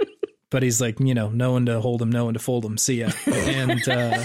but 0.50 0.62
he's 0.62 0.80
like, 0.80 1.00
you 1.00 1.14
know, 1.14 1.28
no 1.30 1.52
one 1.52 1.66
to 1.66 1.80
hold 1.80 2.00
him, 2.02 2.10
no 2.12 2.24
one 2.26 2.34
to 2.34 2.40
fold 2.40 2.64
him. 2.64 2.78
See 2.78 3.00
ya. 3.00 3.10
And, 3.26 3.88
uh, 3.88 4.22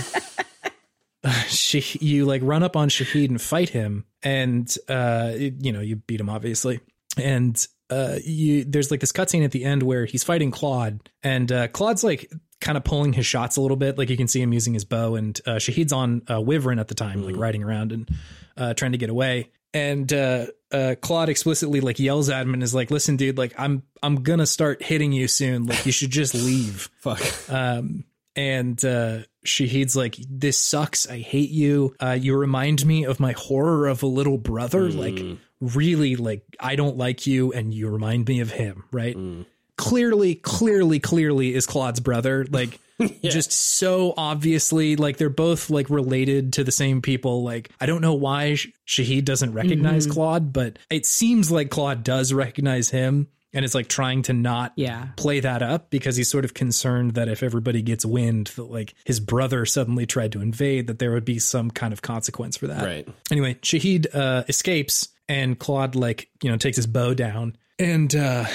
she, 1.47 1.83
you 1.99 2.25
like 2.25 2.41
run 2.43 2.63
up 2.63 2.75
on 2.75 2.89
Shahid 2.89 3.29
and 3.29 3.41
fight 3.41 3.69
him. 3.69 4.05
And, 4.23 4.73
uh, 4.87 5.33
you 5.37 5.71
know, 5.71 5.81
you 5.81 5.97
beat 5.97 6.19
him 6.19 6.29
obviously. 6.29 6.79
And, 7.17 7.65
uh, 7.89 8.17
you, 8.23 8.65
there's 8.65 8.91
like 8.91 8.99
this 8.99 9.11
cutscene 9.11 9.45
at 9.45 9.51
the 9.51 9.63
end 9.63 9.83
where 9.83 10.05
he's 10.05 10.23
fighting 10.23 10.51
Claude 10.51 11.09
and, 11.23 11.51
uh, 11.51 11.67
Claude's 11.69 12.03
like, 12.03 12.31
kind 12.59 12.77
of 12.77 12.83
pulling 12.83 13.13
his 13.13 13.25
shots 13.25 13.57
a 13.57 13.61
little 13.61 13.77
bit. 13.77 13.97
Like 13.97 14.09
you 14.09 14.17
can 14.17 14.27
see 14.27 14.41
him 14.41 14.53
using 14.53 14.73
his 14.73 14.85
bow, 14.85 15.15
and 15.15 15.39
uh, 15.45 15.51
Shahid's 15.55 15.93
on 15.93 16.23
uh, 16.29 16.41
Wyvern 16.41 16.79
at 16.79 16.87
the 16.87 16.95
time, 16.95 17.23
like 17.23 17.37
riding 17.37 17.63
around 17.63 17.91
and 17.91 18.09
uh, 18.55 18.73
trying 18.73 18.93
to 18.93 18.97
get 18.97 19.09
away. 19.09 19.51
And 19.73 20.11
uh, 20.11 20.47
uh, 20.71 20.95
Claude 21.01 21.29
explicitly 21.29 21.81
like 21.81 21.99
yells 21.99 22.29
at 22.29 22.41
him 22.41 22.53
and 22.53 22.63
is 22.63 22.73
like, 22.73 22.89
"Listen, 22.89 23.15
dude, 23.15 23.37
like 23.37 23.53
I'm 23.57 23.83
I'm 24.01 24.23
gonna 24.23 24.47
start 24.47 24.81
hitting 24.81 25.11
you 25.11 25.27
soon. 25.27 25.67
Like 25.67 25.85
you 25.85 25.91
should 25.91 26.11
just 26.11 26.33
leave." 26.33 26.89
Fuck. 26.99 27.21
Um, 27.49 28.05
and 28.35 28.83
uh, 28.83 29.19
Shahid's 29.47 29.95
like, 29.95 30.17
"This 30.29 30.57
sucks. 30.57 31.07
I 31.07 31.19
hate 31.19 31.49
you. 31.49 31.95
Uh, 31.99 32.17
you 32.19 32.35
remind 32.35 32.85
me 32.85 33.05
of 33.05 33.19
my 33.19 33.33
horror 33.33 33.87
of 33.87 34.03
a 34.03 34.07
little 34.07 34.37
brother. 34.37 34.89
Mm. 34.89 34.97
Like, 34.97 35.39
really, 35.59 36.15
like 36.15 36.43
I 36.59 36.75
don't 36.75 36.97
like 36.97 37.25
you, 37.25 37.51
and 37.53 37.73
you 37.73 37.89
remind 37.89 38.27
me 38.27 38.41
of 38.41 38.51
him. 38.51 38.83
Right? 38.91 39.15
Mm. 39.15 39.45
Clearly, 39.77 40.35
clearly, 40.35 40.99
clearly 40.99 41.53
is 41.53 41.65
Claude's 41.65 41.99
brother. 41.99 42.45
Like." 42.49 42.79
Just 43.23 43.51
so 43.51 44.15
obviously, 44.17 44.95
like 44.95 45.17
they're 45.17 45.29
both 45.29 45.69
like 45.69 45.87
related 45.91 46.53
to 46.53 46.63
the 46.63 46.71
same 46.71 47.03
people. 47.03 47.43
Like 47.43 47.69
I 47.79 47.85
don't 47.85 48.01
know 48.01 48.15
why 48.15 48.55
Sh- 48.55 48.69
Shahid 48.87 49.23
doesn't 49.23 49.53
recognize 49.53 50.05
mm-hmm. 50.05 50.13
Claude, 50.13 50.51
but 50.51 50.79
it 50.89 51.05
seems 51.05 51.51
like 51.51 51.69
Claude 51.69 52.03
does 52.03 52.33
recognize 52.33 52.89
him, 52.89 53.27
and 53.57 53.65
is 53.65 53.73
like 53.73 53.87
trying 53.89 54.21
to 54.21 54.33
not 54.33 54.71
Yeah. 54.75 55.07
play 55.17 55.39
that 55.39 55.63
up 55.63 55.89
because 55.89 56.15
he's 56.15 56.29
sort 56.29 56.45
of 56.45 56.53
concerned 56.53 57.15
that 57.15 57.27
if 57.27 57.41
everybody 57.41 57.81
gets 57.81 58.05
wind 58.05 58.51
that 58.55 58.69
like 58.71 58.93
his 59.03 59.19
brother 59.19 59.65
suddenly 59.65 60.05
tried 60.05 60.31
to 60.33 60.41
invade 60.41 60.85
that 60.87 60.99
there 60.99 61.11
would 61.11 61.25
be 61.25 61.39
some 61.39 61.71
kind 61.71 61.91
of 61.91 62.03
consequence 62.03 62.55
for 62.55 62.67
that 62.67 62.83
Right. 62.85 63.07
anyway 63.31 63.55
shahid 63.55 64.05
uh 64.13 64.43
escapes 64.47 65.07
and 65.27 65.57
claude 65.57 65.95
like 65.95 66.29
you 66.43 66.51
know 66.51 66.57
takes 66.57 66.77
his 66.77 66.85
bow 66.85 67.15
down 67.15 67.57
and 67.79 68.15
uh 68.15 68.45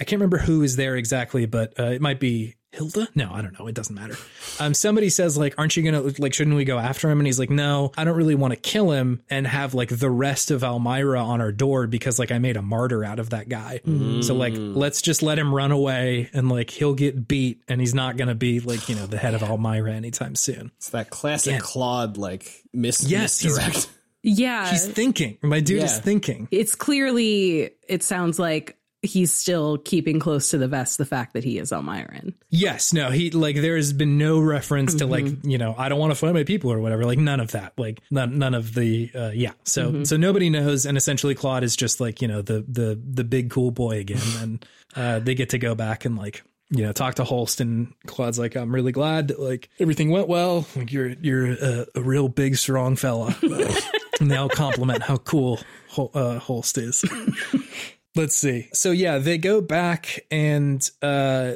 i 0.00 0.04
can't 0.04 0.18
remember 0.20 0.38
who 0.38 0.62
is 0.62 0.76
there 0.76 0.96
exactly 0.96 1.46
but 1.46 1.78
uh, 1.78 1.84
it 1.84 2.00
might 2.00 2.20
be 2.20 2.54
Hilda? 2.72 3.08
No, 3.14 3.30
I 3.32 3.40
don't 3.40 3.58
know. 3.58 3.68
It 3.68 3.74
doesn't 3.74 3.94
matter. 3.94 4.16
Um, 4.60 4.74
somebody 4.74 5.08
says 5.08 5.38
like, 5.38 5.54
"Aren't 5.56 5.78
you 5.78 5.82
gonna 5.82 6.12
like? 6.18 6.34
Shouldn't 6.34 6.56
we 6.56 6.66
go 6.66 6.78
after 6.78 7.08
him?" 7.10 7.20
And 7.20 7.26
he's 7.26 7.38
like, 7.38 7.48
"No, 7.48 7.90
I 7.96 8.04
don't 8.04 8.18
really 8.18 8.34
want 8.34 8.52
to 8.52 8.60
kill 8.60 8.90
him 8.90 9.22
and 9.30 9.46
have 9.46 9.72
like 9.72 9.88
the 9.88 10.10
rest 10.10 10.50
of 10.50 10.60
Almyra 10.60 11.24
on 11.24 11.40
our 11.40 11.52
door 11.52 11.86
because 11.86 12.18
like 12.18 12.30
I 12.30 12.38
made 12.38 12.58
a 12.58 12.60
martyr 12.60 13.02
out 13.02 13.18
of 13.18 13.30
that 13.30 13.48
guy. 13.48 13.80
So 14.20 14.34
like, 14.34 14.52
let's 14.58 15.00
just 15.00 15.22
let 15.22 15.38
him 15.38 15.54
run 15.54 15.72
away 15.72 16.28
and 16.34 16.50
like 16.50 16.68
he'll 16.68 16.92
get 16.92 17.26
beat 17.26 17.62
and 17.66 17.80
he's 17.80 17.94
not 17.94 18.18
gonna 18.18 18.34
be 18.34 18.60
like 18.60 18.90
you 18.90 18.94
know 18.94 19.06
the 19.06 19.16
head 19.16 19.32
of 19.32 19.40
Almyra 19.42 19.92
anytime 19.94 20.34
soon. 20.34 20.70
It's 20.76 20.90
that 20.90 21.08
classic 21.08 21.52
Yeah. 21.54 21.58
Claude 21.62 22.18
like 22.18 22.62
mis- 22.74 23.08
Yes, 23.08 23.40
he's- 23.40 23.88
Yeah. 24.22 24.68
He's 24.70 24.86
thinking. 24.86 25.38
My 25.40 25.60
dude 25.60 25.82
is 25.82 25.98
thinking. 25.98 26.46
it's 26.50 26.74
clearly, 26.74 27.70
it 27.88 28.02
sounds 28.02 28.38
like 28.38 28.75
he's 29.02 29.32
still 29.32 29.78
keeping 29.78 30.18
close 30.18 30.50
to 30.50 30.58
the 30.58 30.68
vest 30.68 30.98
the 30.98 31.04
fact 31.04 31.34
that 31.34 31.44
he 31.44 31.58
is 31.58 31.70
Almyran. 31.70 32.34
Yes, 32.50 32.92
no, 32.92 33.10
he 33.10 33.30
like 33.30 33.56
there 33.56 33.76
has 33.76 33.92
been 33.92 34.18
no 34.18 34.40
reference 34.40 34.94
to 34.96 35.06
like 35.06 35.26
you 35.44 35.58
know 35.58 35.74
I 35.76 35.88
don't 35.88 35.98
want 35.98 36.12
to 36.12 36.14
fight 36.14 36.34
my 36.34 36.44
people 36.44 36.72
or 36.72 36.80
whatever. 36.80 37.04
Like 37.04 37.18
none 37.18 37.40
of 37.40 37.52
that. 37.52 37.74
Like 37.76 38.00
none 38.10 38.38
none 38.38 38.54
of 38.54 38.74
the 38.74 39.10
uh, 39.14 39.30
yeah. 39.34 39.52
So 39.64 40.04
so 40.04 40.16
nobody 40.16 40.50
knows, 40.50 40.86
and 40.86 40.96
essentially 40.96 41.34
Claude 41.34 41.64
is 41.64 41.76
just 41.76 42.00
like 42.00 42.22
you 42.22 42.28
know 42.28 42.42
the 42.42 42.64
the 42.68 43.00
the 43.12 43.24
big 43.24 43.50
cool 43.50 43.70
boy 43.70 43.98
again, 43.98 44.22
and 44.40 44.66
uh, 44.94 45.18
they 45.18 45.34
get 45.34 45.50
to 45.50 45.58
go 45.58 45.74
back 45.74 46.04
and 46.04 46.16
like 46.16 46.42
you 46.70 46.82
know 46.82 46.92
talk 46.92 47.16
to 47.16 47.24
Holst, 47.24 47.60
and 47.60 47.92
Claude's 48.06 48.38
like 48.38 48.56
I'm 48.56 48.74
really 48.74 48.92
glad 48.92 49.28
that 49.28 49.40
like 49.40 49.68
everything 49.78 50.10
went 50.10 50.28
well. 50.28 50.66
Like 50.74 50.92
you're 50.92 51.08
you're 51.08 51.52
a, 51.52 51.86
a 51.94 52.00
real 52.00 52.28
big 52.28 52.56
strong 52.56 52.96
fella. 52.96 53.36
and 54.20 54.30
they 54.30 54.36
all 54.36 54.48
compliment 54.48 55.02
how 55.02 55.16
cool 55.18 55.60
Hol- 55.90 56.10
uh, 56.14 56.38
Holst 56.38 56.78
is. 56.78 57.04
Let's 58.16 58.34
see. 58.34 58.70
So 58.72 58.92
yeah, 58.92 59.18
they 59.18 59.36
go 59.36 59.60
back 59.60 60.24
and 60.30 60.88
uh 61.02 61.52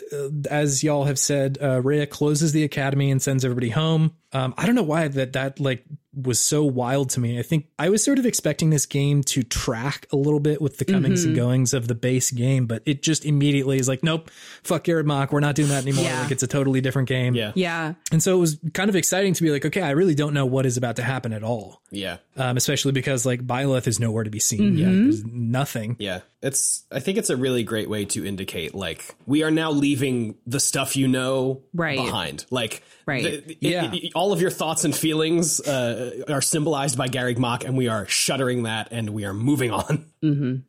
as 0.51 0.85
y'all 0.85 1.05
have 1.05 1.19
said, 1.19 1.57
uh 1.61 1.81
Rhea 1.81 2.07
closes 2.07 2.53
the 2.53 2.65
academy 2.65 3.11
and 3.11 3.21
sends 3.21 3.47
everybody 3.47 3.71
home. 3.71 4.13
Um 4.33 4.55
I 4.57 4.67
don't 4.67 4.75
know 4.75 4.83
why 4.83 5.09
that 5.09 5.33
that 5.35 5.61
like 5.61 5.85
was 6.13 6.41
so 6.41 6.65
wild 6.65 7.09
to 7.11 7.21
me. 7.21 7.39
I 7.39 7.43
think 7.43 7.67
I 7.79 7.89
was 7.89 8.03
sort 8.03 8.19
of 8.19 8.27
expecting 8.27 8.71
this 8.71 8.85
game 8.85 9.23
to 9.25 9.45
track 9.45 10.07
a 10.13 10.17
little 10.17 10.41
bit 10.41 10.61
with 10.61 10.79
the 10.79 10.85
comings 10.85 11.25
and 11.25 11.37
goings 11.37 11.73
of 11.73 11.87
the 11.87 11.95
base 11.95 12.33
game, 12.33 12.67
but 12.67 12.83
it 12.85 13.01
just 13.01 13.25
immediately 13.25 13.79
is 13.79 13.87
like, 13.87 14.03
nope, 14.03 14.29
fuck 14.65 14.83
Garreg 14.83 15.05
Mach, 15.05 15.31
we're 15.31 15.39
not 15.39 15.55
doing 15.55 15.69
that 15.69 15.85
anymore. 15.85 16.03
Yeah. 16.05 16.23
Like 16.23 16.33
it's 16.33 16.43
a 16.43 16.49
totally 16.49 16.81
different 16.81 17.07
game. 17.09 17.37
Yeah. 17.37 17.53
Yeah. 17.55 17.95
And 18.11 18.21
so 18.21 18.37
it 18.37 18.41
was 18.41 18.59
kind 18.75 18.91
of 18.91 18.97
exciting 18.97 19.35
to 19.35 19.43
be 19.45 19.51
like, 19.53 19.65
okay, 19.67 19.83
I 19.83 19.91
really 19.91 20.17
don't 20.17 20.35
know 20.35 20.47
what 20.47 20.67
is 20.67 20.77
about 20.77 20.97
to 20.97 21.03
happen 21.05 21.33
at 21.33 21.45
all. 21.45 21.81
Yeah. 21.93 22.17
Um, 22.37 22.57
especially 22.57 22.91
because 22.91 23.25
like 23.25 23.47
Byleth 23.47 23.87
is 23.87 24.01
nowhere 24.01 24.25
to 24.25 24.31
be 24.31 24.41
seen. 24.41 24.77
Yeah. 24.77 24.87
There's 24.87 25.25
nothing. 25.25 25.95
Yeah. 26.01 26.21
It's 26.43 26.85
I 26.91 26.99
think 26.99 27.19
it's 27.19 27.31
a 27.31 27.37
really 27.37 27.63
great 27.63 27.89
way 27.89 28.05
to 28.07 28.27
indicate 28.27 28.75
like 28.75 29.15
we 29.27 29.45
are 29.45 29.51
now 29.51 29.71
leaving 29.71 30.37
the 30.47 30.59
stuff 30.59 30.97
you 30.97 31.07
know 31.07 31.63
Right. 31.73 31.99
behind. 31.99 32.47
Like 32.51 32.83
Right. 33.07 33.47
the- 33.47 33.57
Yeah. 33.61 33.93
it- 33.93 34.05
it- 34.05 34.13
all 34.21 34.35
of 34.35 34.43
your 34.43 34.51
thoughts 34.51 34.85
and 34.85 34.95
feelings 34.95 35.61
uh, 35.61 36.23
are 36.29 36.43
symbolized 36.43 36.99
by 36.99 37.09
Garreg 37.09 37.39
Mach 37.39 37.65
and 37.65 37.75
we 37.75 37.89
are 37.89 38.07
shuttering 38.07 38.65
that 38.65 38.89
and 38.91 39.09
we 39.11 39.25
are 39.25 39.33
moving 39.33 39.71
on. 39.71 40.05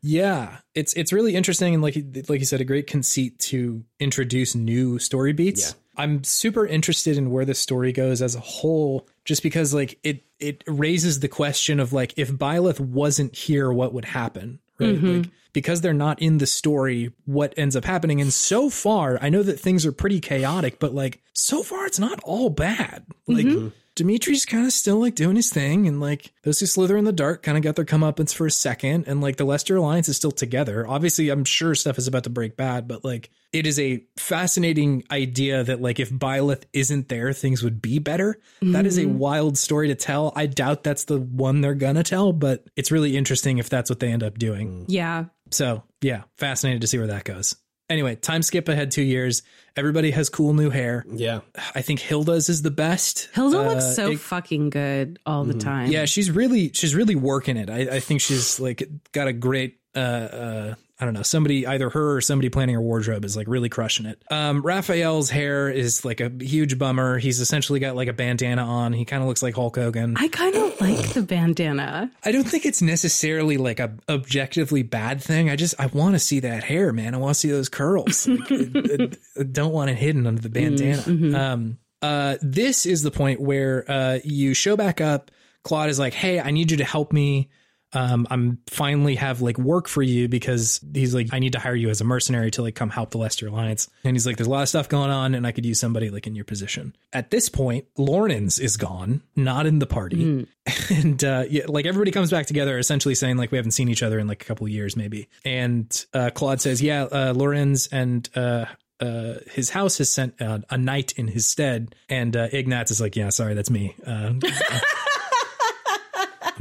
Yeah, 0.01 0.59
it's 0.73 0.93
it's 0.93 1.11
really 1.11 1.35
interesting 1.35 1.73
and 1.73 1.83
like 1.83 1.95
like 2.29 2.39
you 2.39 2.45
said, 2.45 2.61
a 2.61 2.63
great 2.63 2.87
conceit 2.87 3.37
to 3.39 3.83
introduce 3.99 4.55
new 4.55 4.97
story 4.97 5.33
beats. 5.33 5.71
Yeah. 5.71 6.03
I'm 6.03 6.23
super 6.23 6.65
interested 6.65 7.17
in 7.17 7.31
where 7.31 7.43
the 7.43 7.53
story 7.53 7.91
goes 7.91 8.21
as 8.21 8.35
a 8.35 8.39
whole, 8.39 9.09
just 9.25 9.43
because 9.43 9.73
like 9.73 9.99
it 10.03 10.23
it 10.39 10.63
raises 10.67 11.19
the 11.19 11.27
question 11.27 11.81
of 11.81 11.91
like 11.91 12.13
if 12.15 12.31
Byleth 12.31 12.79
wasn't 12.79 13.35
here, 13.35 13.69
what 13.69 13.93
would 13.93 14.05
happen, 14.05 14.60
right? 14.81 14.93
Like 14.93 15.01
mm-hmm. 15.01 15.29
because 15.53 15.81
they're 15.81 15.93
not 15.93 16.21
in 16.21 16.37
the 16.37 16.47
story, 16.47 17.11
what 17.25 17.53
ends 17.57 17.75
up 17.75 17.85
happening? 17.85 18.21
And 18.21 18.33
so 18.33 18.69
far, 18.69 19.17
I 19.21 19.29
know 19.29 19.43
that 19.43 19.59
things 19.59 19.85
are 19.85 19.91
pretty 19.91 20.19
chaotic, 20.19 20.79
but 20.79 20.93
like 20.93 21.21
so 21.33 21.63
far, 21.63 21.85
it's 21.85 21.99
not 21.99 22.19
all 22.23 22.49
bad. 22.49 23.05
Like. 23.27 23.45
Mm-hmm. 23.45 23.67
Dimitri's 24.01 24.45
kind 24.45 24.65
of 24.65 24.73
still 24.73 24.99
like 24.99 25.13
doing 25.13 25.35
his 25.35 25.51
thing, 25.51 25.87
and 25.87 26.01
like 26.01 26.33
those 26.41 26.59
who 26.59 26.65
slither 26.65 26.97
in 26.97 27.05
the 27.05 27.11
dark 27.11 27.43
kind 27.43 27.55
of 27.55 27.63
got 27.63 27.75
their 27.75 27.85
comeuppance 27.85 28.33
for 28.33 28.47
a 28.47 28.51
second, 28.51 29.05
and 29.07 29.21
like 29.21 29.35
the 29.35 29.45
Leicester 29.45 29.75
Alliance 29.75 30.09
is 30.09 30.17
still 30.17 30.31
together. 30.31 30.87
Obviously, 30.87 31.29
I'm 31.29 31.45
sure 31.45 31.75
stuff 31.75 31.99
is 31.99 32.07
about 32.07 32.23
to 32.23 32.31
break 32.31 32.57
bad, 32.57 32.87
but 32.87 33.05
like 33.05 33.29
it 33.53 33.67
is 33.67 33.79
a 33.79 34.03
fascinating 34.17 35.03
idea 35.11 35.63
that 35.63 35.83
like 35.83 35.99
if 35.99 36.09
Byleth 36.09 36.63
isn't 36.73 37.09
there, 37.09 37.31
things 37.31 37.61
would 37.61 37.79
be 37.79 37.99
better. 37.99 38.39
That 38.63 38.87
is 38.87 38.97
a 38.97 39.03
mm-hmm. 39.03 39.19
wild 39.19 39.57
story 39.59 39.89
to 39.89 39.95
tell. 39.95 40.33
I 40.35 40.47
doubt 40.47 40.83
that's 40.83 41.03
the 41.03 41.19
one 41.19 41.61
they're 41.61 41.75
gonna 41.75 42.03
tell, 42.03 42.33
but 42.33 42.65
it's 42.75 42.91
really 42.91 43.15
interesting 43.15 43.59
if 43.59 43.69
that's 43.69 43.89
what 43.91 43.99
they 43.99 44.11
end 44.11 44.23
up 44.23 44.39
doing. 44.39 44.85
Yeah. 44.87 45.25
So 45.51 45.83
yeah, 46.01 46.23
fascinated 46.37 46.81
to 46.81 46.87
see 46.87 46.97
where 46.97 47.07
that 47.07 47.23
goes. 47.23 47.55
Anyway, 47.91 48.15
time 48.15 48.41
skip 48.41 48.67
ahead 48.69 48.89
two 48.91 49.03
years. 49.03 49.43
Everybody 49.75 50.11
has 50.11 50.27
cool 50.29 50.53
new 50.53 50.69
hair. 50.69 51.05
Yeah. 51.11 51.41
I 51.75 51.81
think 51.81 51.99
Hilda's 51.99 52.49
is 52.49 52.61
the 52.61 52.71
best. 52.71 53.29
Hilda 53.33 53.59
Uh, 53.59 53.63
looks 53.73 53.95
so 53.95 54.11
it- 54.11 54.19
fucking 54.19 54.69
good 54.69 55.19
all 55.25 55.43
the 55.45 55.53
time. 55.53 55.91
yeah, 55.91 56.05
she's 56.05 56.29
really 56.31 56.71
she's 56.73 56.95
really 56.95 57.15
working 57.15 57.55
it. 57.57 57.69
I, 57.69 57.97
I 57.97 57.99
think 57.99 58.21
she's 58.21 58.59
like 58.59 58.83
got 59.11 59.27
a 59.27 59.33
great 59.33 59.77
uh 59.95 59.99
uh 59.99 60.75
I 61.01 61.05
don't 61.05 61.13
know, 61.13 61.23
somebody 61.23 61.65
either 61.65 61.89
her 61.89 62.15
or 62.15 62.21
somebody 62.21 62.49
planning 62.49 62.75
her 62.75 62.81
wardrobe 62.81 63.25
is 63.25 63.35
like 63.35 63.47
really 63.47 63.69
crushing 63.69 64.05
it. 64.05 64.21
Um 64.29 64.61
Raphael's 64.61 65.29
hair 65.29 65.69
is 65.69 66.05
like 66.05 66.21
a 66.21 66.31
huge 66.39 66.77
bummer. 66.77 67.17
He's 67.17 67.39
essentially 67.39 67.79
got 67.79 67.95
like 67.95 68.07
a 68.07 68.13
bandana 68.13 68.63
on. 68.63 68.93
He 68.93 69.03
kind 69.03 69.21
of 69.23 69.27
looks 69.27 69.41
like 69.41 69.55
Hulk 69.55 69.75
Hogan. 69.75 70.15
I 70.17 70.27
kind 70.27 70.55
of 70.55 70.79
like 70.79 71.09
the 71.13 71.23
bandana. 71.23 72.11
I 72.23 72.31
don't 72.31 72.47
think 72.47 72.65
it's 72.65 72.81
necessarily 72.81 73.57
like 73.57 73.79
a 73.79 73.93
objectively 74.07 74.83
bad 74.83 75.21
thing. 75.21 75.49
I 75.49 75.55
just 75.55 75.73
I 75.79 75.87
want 75.87 76.13
to 76.15 76.19
see 76.19 76.39
that 76.41 76.63
hair, 76.63 76.93
man. 76.93 77.15
I 77.15 77.17
want 77.17 77.33
to 77.33 77.39
see 77.39 77.49
those 77.51 77.69
curls. 77.69 78.27
Like, 78.41 78.51
I, 78.51 79.09
I 79.39 79.43
don't 79.43 79.73
want 79.73 79.89
it 79.89 79.97
hidden 79.97 80.27
under 80.27 80.41
the 80.41 80.49
bandana. 80.49 81.37
Um, 81.37 81.77
uh, 82.01 82.37
this 82.41 82.85
is 82.85 83.03
the 83.03 83.11
point 83.11 83.39
where 83.41 83.89
uh, 83.89 84.19
you 84.23 84.53
show 84.53 84.75
back 84.75 85.01
up. 85.01 85.31
Claude 85.63 85.89
is 85.89 85.99
like, 85.99 86.13
"Hey, 86.13 86.39
I 86.39 86.51
need 86.51 86.71
you 86.71 86.77
to 86.77 86.83
help 86.83 87.11
me. 87.13 87.49
Um, 87.93 88.27
I'm 88.29 88.59
finally 88.67 89.15
have 89.15 89.41
like 89.41 89.57
work 89.57 89.87
for 89.87 90.01
you 90.01 90.27
because 90.27 90.79
he's 90.93 91.13
like, 91.13 91.29
I 91.31 91.39
need 91.39 91.53
to 91.53 91.59
hire 91.59 91.75
you 91.75 91.89
as 91.89 92.01
a 92.01 92.05
mercenary 92.05 92.51
to 92.51 92.61
like 92.61 92.75
come 92.75 92.89
help 92.89 93.11
the 93.11 93.17
Leicester 93.17 93.47
Alliance. 93.47 93.89
And 94.03 94.15
he's 94.15 94.25
like, 94.25 94.37
there's 94.37 94.47
a 94.47 94.51
lot 94.51 94.61
of 94.63 94.69
stuff 94.69 94.89
going 94.89 95.11
on, 95.11 95.35
and 95.35 95.45
I 95.45 95.51
could 95.51 95.65
use 95.65 95.79
somebody 95.79 96.09
like 96.09 96.27
in 96.27 96.35
your 96.35 96.45
position. 96.45 96.95
At 97.13 97.31
this 97.31 97.49
point, 97.49 97.85
Lorenz 97.97 98.59
is 98.59 98.77
gone, 98.77 99.21
not 99.35 99.65
in 99.65 99.79
the 99.79 99.87
party 99.87 100.47
and 100.89 101.23
uh, 101.23 101.43
yeah, 101.49 101.63
like 101.67 101.85
everybody 101.85 102.11
comes 102.11 102.29
back 102.29 102.45
together, 102.45 102.77
essentially 102.77 103.15
saying 103.15 103.37
like 103.37 103.51
we 103.51 103.57
haven't 103.57 103.71
seen 103.71 103.89
each 103.89 104.03
other 104.03 104.19
in 104.19 104.27
like 104.27 104.41
a 104.41 104.45
couple 104.45 104.65
of 104.65 104.71
years, 104.71 104.95
maybe. 104.95 105.27
And 105.43 106.05
uh, 106.13 106.29
Claude 106.33 106.61
says, 106.61 106.81
"Yeah, 106.81 107.03
uh, 107.03 107.33
Lorenz 107.35 107.87
and 107.87 108.29
uh, 108.35 108.65
uh, 108.99 109.33
his 109.51 109.71
house 109.71 109.97
has 109.97 110.11
sent 110.11 110.39
uh, 110.41 110.59
a 110.69 110.77
knight 110.77 111.13
in 111.17 111.27
his 111.27 111.47
stead." 111.47 111.95
And 112.09 112.35
uh, 112.37 112.47
Ignatz 112.51 112.91
is 112.91 113.01
like, 113.01 113.15
"Yeah, 113.15 113.29
sorry, 113.29 113.53
that's 113.55 113.69
me." 113.71 113.95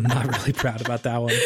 I'm 0.07 0.27
not 0.27 0.39
really 0.39 0.53
proud 0.53 0.81
about 0.81 1.03
that 1.05 1.21
one. 1.21 1.35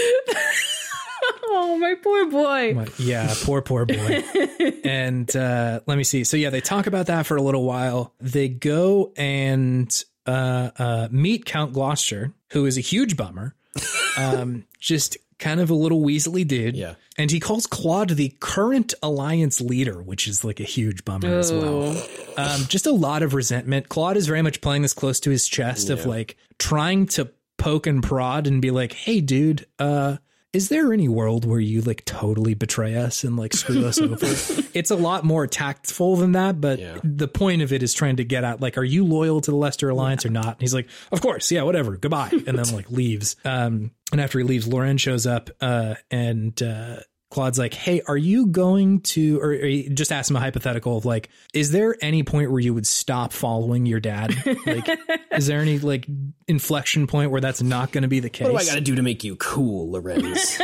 Oh, 1.56 1.78
my 1.78 1.94
poor 1.94 2.28
boy. 2.30 2.74
But 2.74 2.98
yeah, 2.98 3.32
poor, 3.42 3.62
poor 3.62 3.86
boy. 3.86 4.24
and 4.84 5.34
uh, 5.36 5.80
let 5.86 5.96
me 5.96 6.02
see. 6.02 6.24
So 6.24 6.36
yeah, 6.36 6.50
they 6.50 6.60
talk 6.60 6.86
about 6.88 7.06
that 7.06 7.26
for 7.26 7.36
a 7.36 7.42
little 7.42 7.62
while. 7.64 8.12
They 8.20 8.48
go 8.48 9.12
and 9.16 10.04
uh, 10.26 10.70
uh, 10.76 11.08
meet 11.12 11.44
Count 11.44 11.72
Gloucester, 11.72 12.32
who 12.50 12.66
is 12.66 12.76
a 12.76 12.80
huge 12.80 13.16
bummer. 13.16 13.54
Um, 14.16 14.64
just 14.78 15.16
kind 15.40 15.58
of 15.58 15.70
a 15.70 15.74
little 15.74 16.00
weaselly 16.00 16.46
dude. 16.46 16.76
Yeah. 16.76 16.94
And 17.18 17.28
he 17.28 17.40
calls 17.40 17.66
Claude 17.66 18.10
the 18.10 18.32
current 18.38 18.94
alliance 19.02 19.60
leader, 19.60 20.00
which 20.00 20.28
is 20.28 20.44
like 20.44 20.60
a 20.60 20.64
huge 20.64 21.04
bummer 21.04 21.36
as 21.36 21.52
well. 21.52 22.00
Um, 22.36 22.60
just 22.68 22.86
a 22.86 22.92
lot 22.92 23.24
of 23.24 23.34
resentment. 23.34 23.88
Claude 23.88 24.16
is 24.16 24.28
very 24.28 24.42
much 24.42 24.60
playing 24.60 24.82
this 24.82 24.92
close 24.92 25.18
to 25.18 25.30
his 25.30 25.48
chest 25.48 25.90
of 25.90 26.06
like 26.06 26.36
trying 26.58 27.06
to 27.08 27.28
poke 27.58 27.86
and 27.86 28.02
prod 28.02 28.46
and 28.46 28.60
be 28.62 28.70
like, 28.70 28.92
hey, 28.92 29.20
dude, 29.20 29.66
uh, 29.78 30.16
is 30.52 30.68
there 30.68 30.92
any 30.92 31.08
world 31.08 31.44
where 31.44 31.58
you 31.58 31.80
like 31.80 32.04
totally 32.04 32.54
betray 32.54 32.94
us 32.94 33.24
and 33.24 33.36
like 33.36 33.52
screw 33.52 33.84
us 33.86 34.00
over? 34.00 34.24
It's 34.72 34.92
a 34.92 34.96
lot 34.96 35.24
more 35.24 35.48
tactful 35.48 36.14
than 36.16 36.32
that, 36.32 36.60
but 36.60 36.78
Yeah. 36.78 36.98
the 37.02 37.26
point 37.26 37.62
of 37.62 37.72
it 37.72 37.82
is 37.82 37.92
trying 37.92 38.16
to 38.16 38.24
get 38.24 38.44
at 38.44 38.60
like, 38.60 38.78
are 38.78 38.84
you 38.84 39.04
loyal 39.04 39.40
to 39.40 39.50
the 39.50 39.56
Leicester 39.56 39.88
Alliance 39.88 40.24
or 40.24 40.30
not? 40.30 40.52
And 40.52 40.60
he's 40.60 40.74
like, 40.74 40.88
of 41.10 41.20
course, 41.20 41.50
yeah, 41.50 41.62
whatever, 41.62 41.96
goodbye, 41.96 42.30
and 42.30 42.56
then 42.58 42.72
like 42.72 42.88
leaves. 42.90 43.34
Um, 43.44 43.90
and 44.12 44.20
after 44.20 44.38
he 44.38 44.44
leaves, 44.44 44.68
Lorenz 44.68 45.00
shows 45.00 45.26
up, 45.26 45.50
uh, 45.60 45.96
and 46.08 46.60
uh, 46.62 46.98
Claude's 47.34 47.58
like, 47.58 47.74
hey, 47.74 48.00
are 48.06 48.16
you 48.16 48.46
going 48.46 49.00
to, 49.00 49.40
or, 49.40 49.50
or 49.52 49.68
just 49.92 50.12
ask 50.12 50.30
him 50.30 50.36
a 50.36 50.40
hypothetical 50.40 50.96
of 50.96 51.04
like, 51.04 51.28
is 51.52 51.72
there 51.72 51.96
any 52.00 52.22
point 52.22 52.50
where 52.50 52.60
you 52.60 52.72
would 52.72 52.86
stop 52.86 53.32
following 53.32 53.84
your 53.86 54.00
dad? 54.00 54.34
Like, 54.64 54.88
is 55.32 55.46
there 55.46 55.60
any 55.60 55.78
like 55.80 56.06
inflection 56.48 57.06
point 57.06 57.30
where 57.32 57.40
that's 57.40 57.60
not 57.62 57.92
going 57.92 58.02
to 58.02 58.08
be 58.08 58.20
the 58.20 58.30
case? 58.30 58.44
What 58.48 58.52
do 58.52 58.56
I 58.58 58.64
got 58.72 58.76
to 58.76 58.80
do 58.80 58.94
to 58.94 59.02
make 59.02 59.24
you 59.24 59.36
cool, 59.36 59.90
Lorenz? 59.90 60.60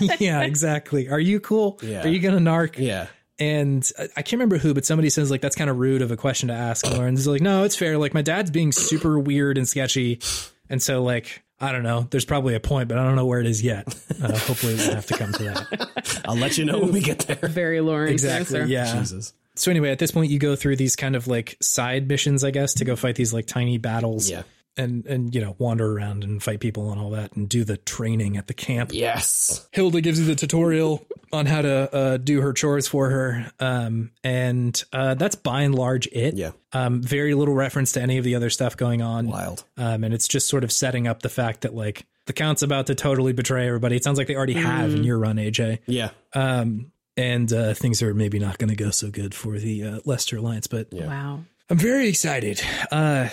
yeah, 0.20 0.42
exactly. 0.42 1.08
Are 1.08 1.20
you 1.20 1.40
cool? 1.40 1.78
Yeah. 1.82 2.02
Are 2.04 2.08
you 2.08 2.18
gonna 2.18 2.38
narc? 2.38 2.78
yeah. 2.78 3.06
And 3.38 3.88
I- 3.98 4.02
I 4.16 4.22
can't 4.22 4.32
remember 4.32 4.58
who, 4.58 4.74
but 4.74 4.84
somebody 4.84 5.08
says 5.10 5.30
like 5.30 5.40
that's 5.40 5.56
kind 5.56 5.70
of 5.70 5.78
rude 5.78 6.02
of 6.02 6.10
a 6.10 6.16
question 6.16 6.48
to 6.48 6.54
ask. 6.54 6.84
And 6.86 6.96
Lorenz 6.98 7.26
like, 7.26 7.40
no, 7.40 7.64
it's 7.64 7.76
fair. 7.76 7.96
Like 7.98 8.12
my 8.14 8.22
dad's 8.22 8.50
being 8.50 8.72
super 8.72 9.18
weird 9.18 9.56
and 9.58 9.68
sketchy, 9.68 10.20
and 10.68 10.82
so 10.82 11.02
like 11.02 11.42
I 11.62 11.70
don't 11.72 11.84
know. 11.84 12.06
There's 12.10 12.24
probably 12.24 12.54
a 12.56 12.60
point, 12.60 12.88
but 12.88 12.98
I 12.98 13.04
don't 13.04 13.14
know 13.16 13.24
where 13.26 13.40
it 13.40 13.46
is 13.46 13.62
yet. 13.62 13.86
Uh, 14.22 14.36
hopefully, 14.36 14.74
we 14.74 14.84
don't 14.84 14.94
have 14.96 15.06
to 15.06 15.16
come 15.16 15.32
to 15.32 15.42
that. 15.44 16.22
I'll 16.26 16.36
let 16.36 16.58
you 16.58 16.64
know 16.64 16.80
when 16.80 16.92
we 16.92 17.00
get 17.00 17.20
there. 17.20 17.48
Very 17.48 17.80
Lorenz 17.80 18.10
Exactly. 18.12 18.60
answer. 18.60 18.70
Yeah. 18.70 18.98
Jesus. 18.98 19.32
So 19.54 19.70
anyway, 19.70 19.90
at 19.90 19.98
this 19.98 20.10
point, 20.10 20.30
you 20.30 20.38
go 20.38 20.56
through 20.56 20.76
these 20.76 20.96
kind 20.96 21.14
of 21.14 21.28
like 21.28 21.56
side 21.60 22.08
missions, 22.08 22.42
I 22.42 22.50
guess, 22.50 22.74
to 22.74 22.84
go 22.84 22.96
fight 22.96 23.14
these 23.14 23.32
like 23.32 23.46
tiny 23.46 23.78
battles. 23.78 24.28
Yeah. 24.28 24.42
And 24.76 25.04
and 25.06 25.34
you 25.34 25.40
know 25.42 25.54
wander 25.58 25.92
around 25.92 26.24
and 26.24 26.42
fight 26.42 26.60
people 26.60 26.90
and 26.92 27.00
all 27.00 27.10
that 27.10 27.32
and 27.36 27.46
do 27.46 27.62
the 27.62 27.76
training 27.76 28.38
at 28.38 28.46
the 28.46 28.54
camp. 28.54 28.90
Yes. 28.94 29.68
Hilda 29.72 30.00
gives 30.00 30.18
you 30.18 30.24
the 30.24 30.34
tutorial 30.34 31.06
on 31.30 31.44
how 31.44 31.60
to 31.60 31.94
uh, 31.94 32.16
do 32.16 32.40
her 32.40 32.54
chores 32.54 32.88
for 32.88 33.10
her, 33.10 33.52
um, 33.60 34.12
and 34.24 34.82
uh, 34.94 35.12
that's 35.14 35.34
by 35.34 35.62
and 35.62 35.74
large 35.74 36.06
it. 36.06 36.34
Yeah. 36.36 36.52
Um, 36.72 37.02
very 37.02 37.34
little 37.34 37.52
reference 37.54 37.92
to 37.92 38.00
any 38.00 38.16
of 38.16 38.24
the 38.24 38.34
other 38.34 38.48
stuff 38.48 38.76
going 38.78 39.02
on. 39.02 39.26
Wild. 39.28 39.62
Um, 39.76 40.04
and 40.04 40.14
it's 40.14 40.26
just 40.26 40.48
sort 40.48 40.64
of 40.64 40.72
setting 40.72 41.06
up 41.06 41.20
the 41.20 41.28
fact 41.28 41.60
that 41.62 41.74
like 41.74 42.06
the 42.26 42.32
count's 42.32 42.62
about 42.62 42.86
to 42.86 42.94
totally 42.94 43.34
betray 43.34 43.66
everybody. 43.66 43.96
It 43.96 44.04
sounds 44.04 44.16
like 44.16 44.26
they 44.26 44.36
already 44.36 44.54
have 44.54 44.94
in 44.94 45.04
your 45.04 45.18
run, 45.18 45.36
AJ. 45.36 45.80
Yeah. 45.86 46.10
Um, 46.32 46.92
and 47.18 47.52
uh, 47.52 47.74
things 47.74 48.02
are 48.02 48.14
maybe 48.14 48.38
not 48.38 48.56
going 48.56 48.70
to 48.70 48.76
go 48.76 48.88
so 48.90 49.10
good 49.10 49.34
for 49.34 49.58
the 49.58 49.84
uh, 49.84 50.00
Leicester 50.06 50.38
Alliance, 50.38 50.66
but 50.66 50.88
Wow. 50.92 51.44
I'm 51.68 51.76
very 51.78 52.08
excited. 52.08 52.62
Uh, 52.90 53.28
l- 53.28 53.30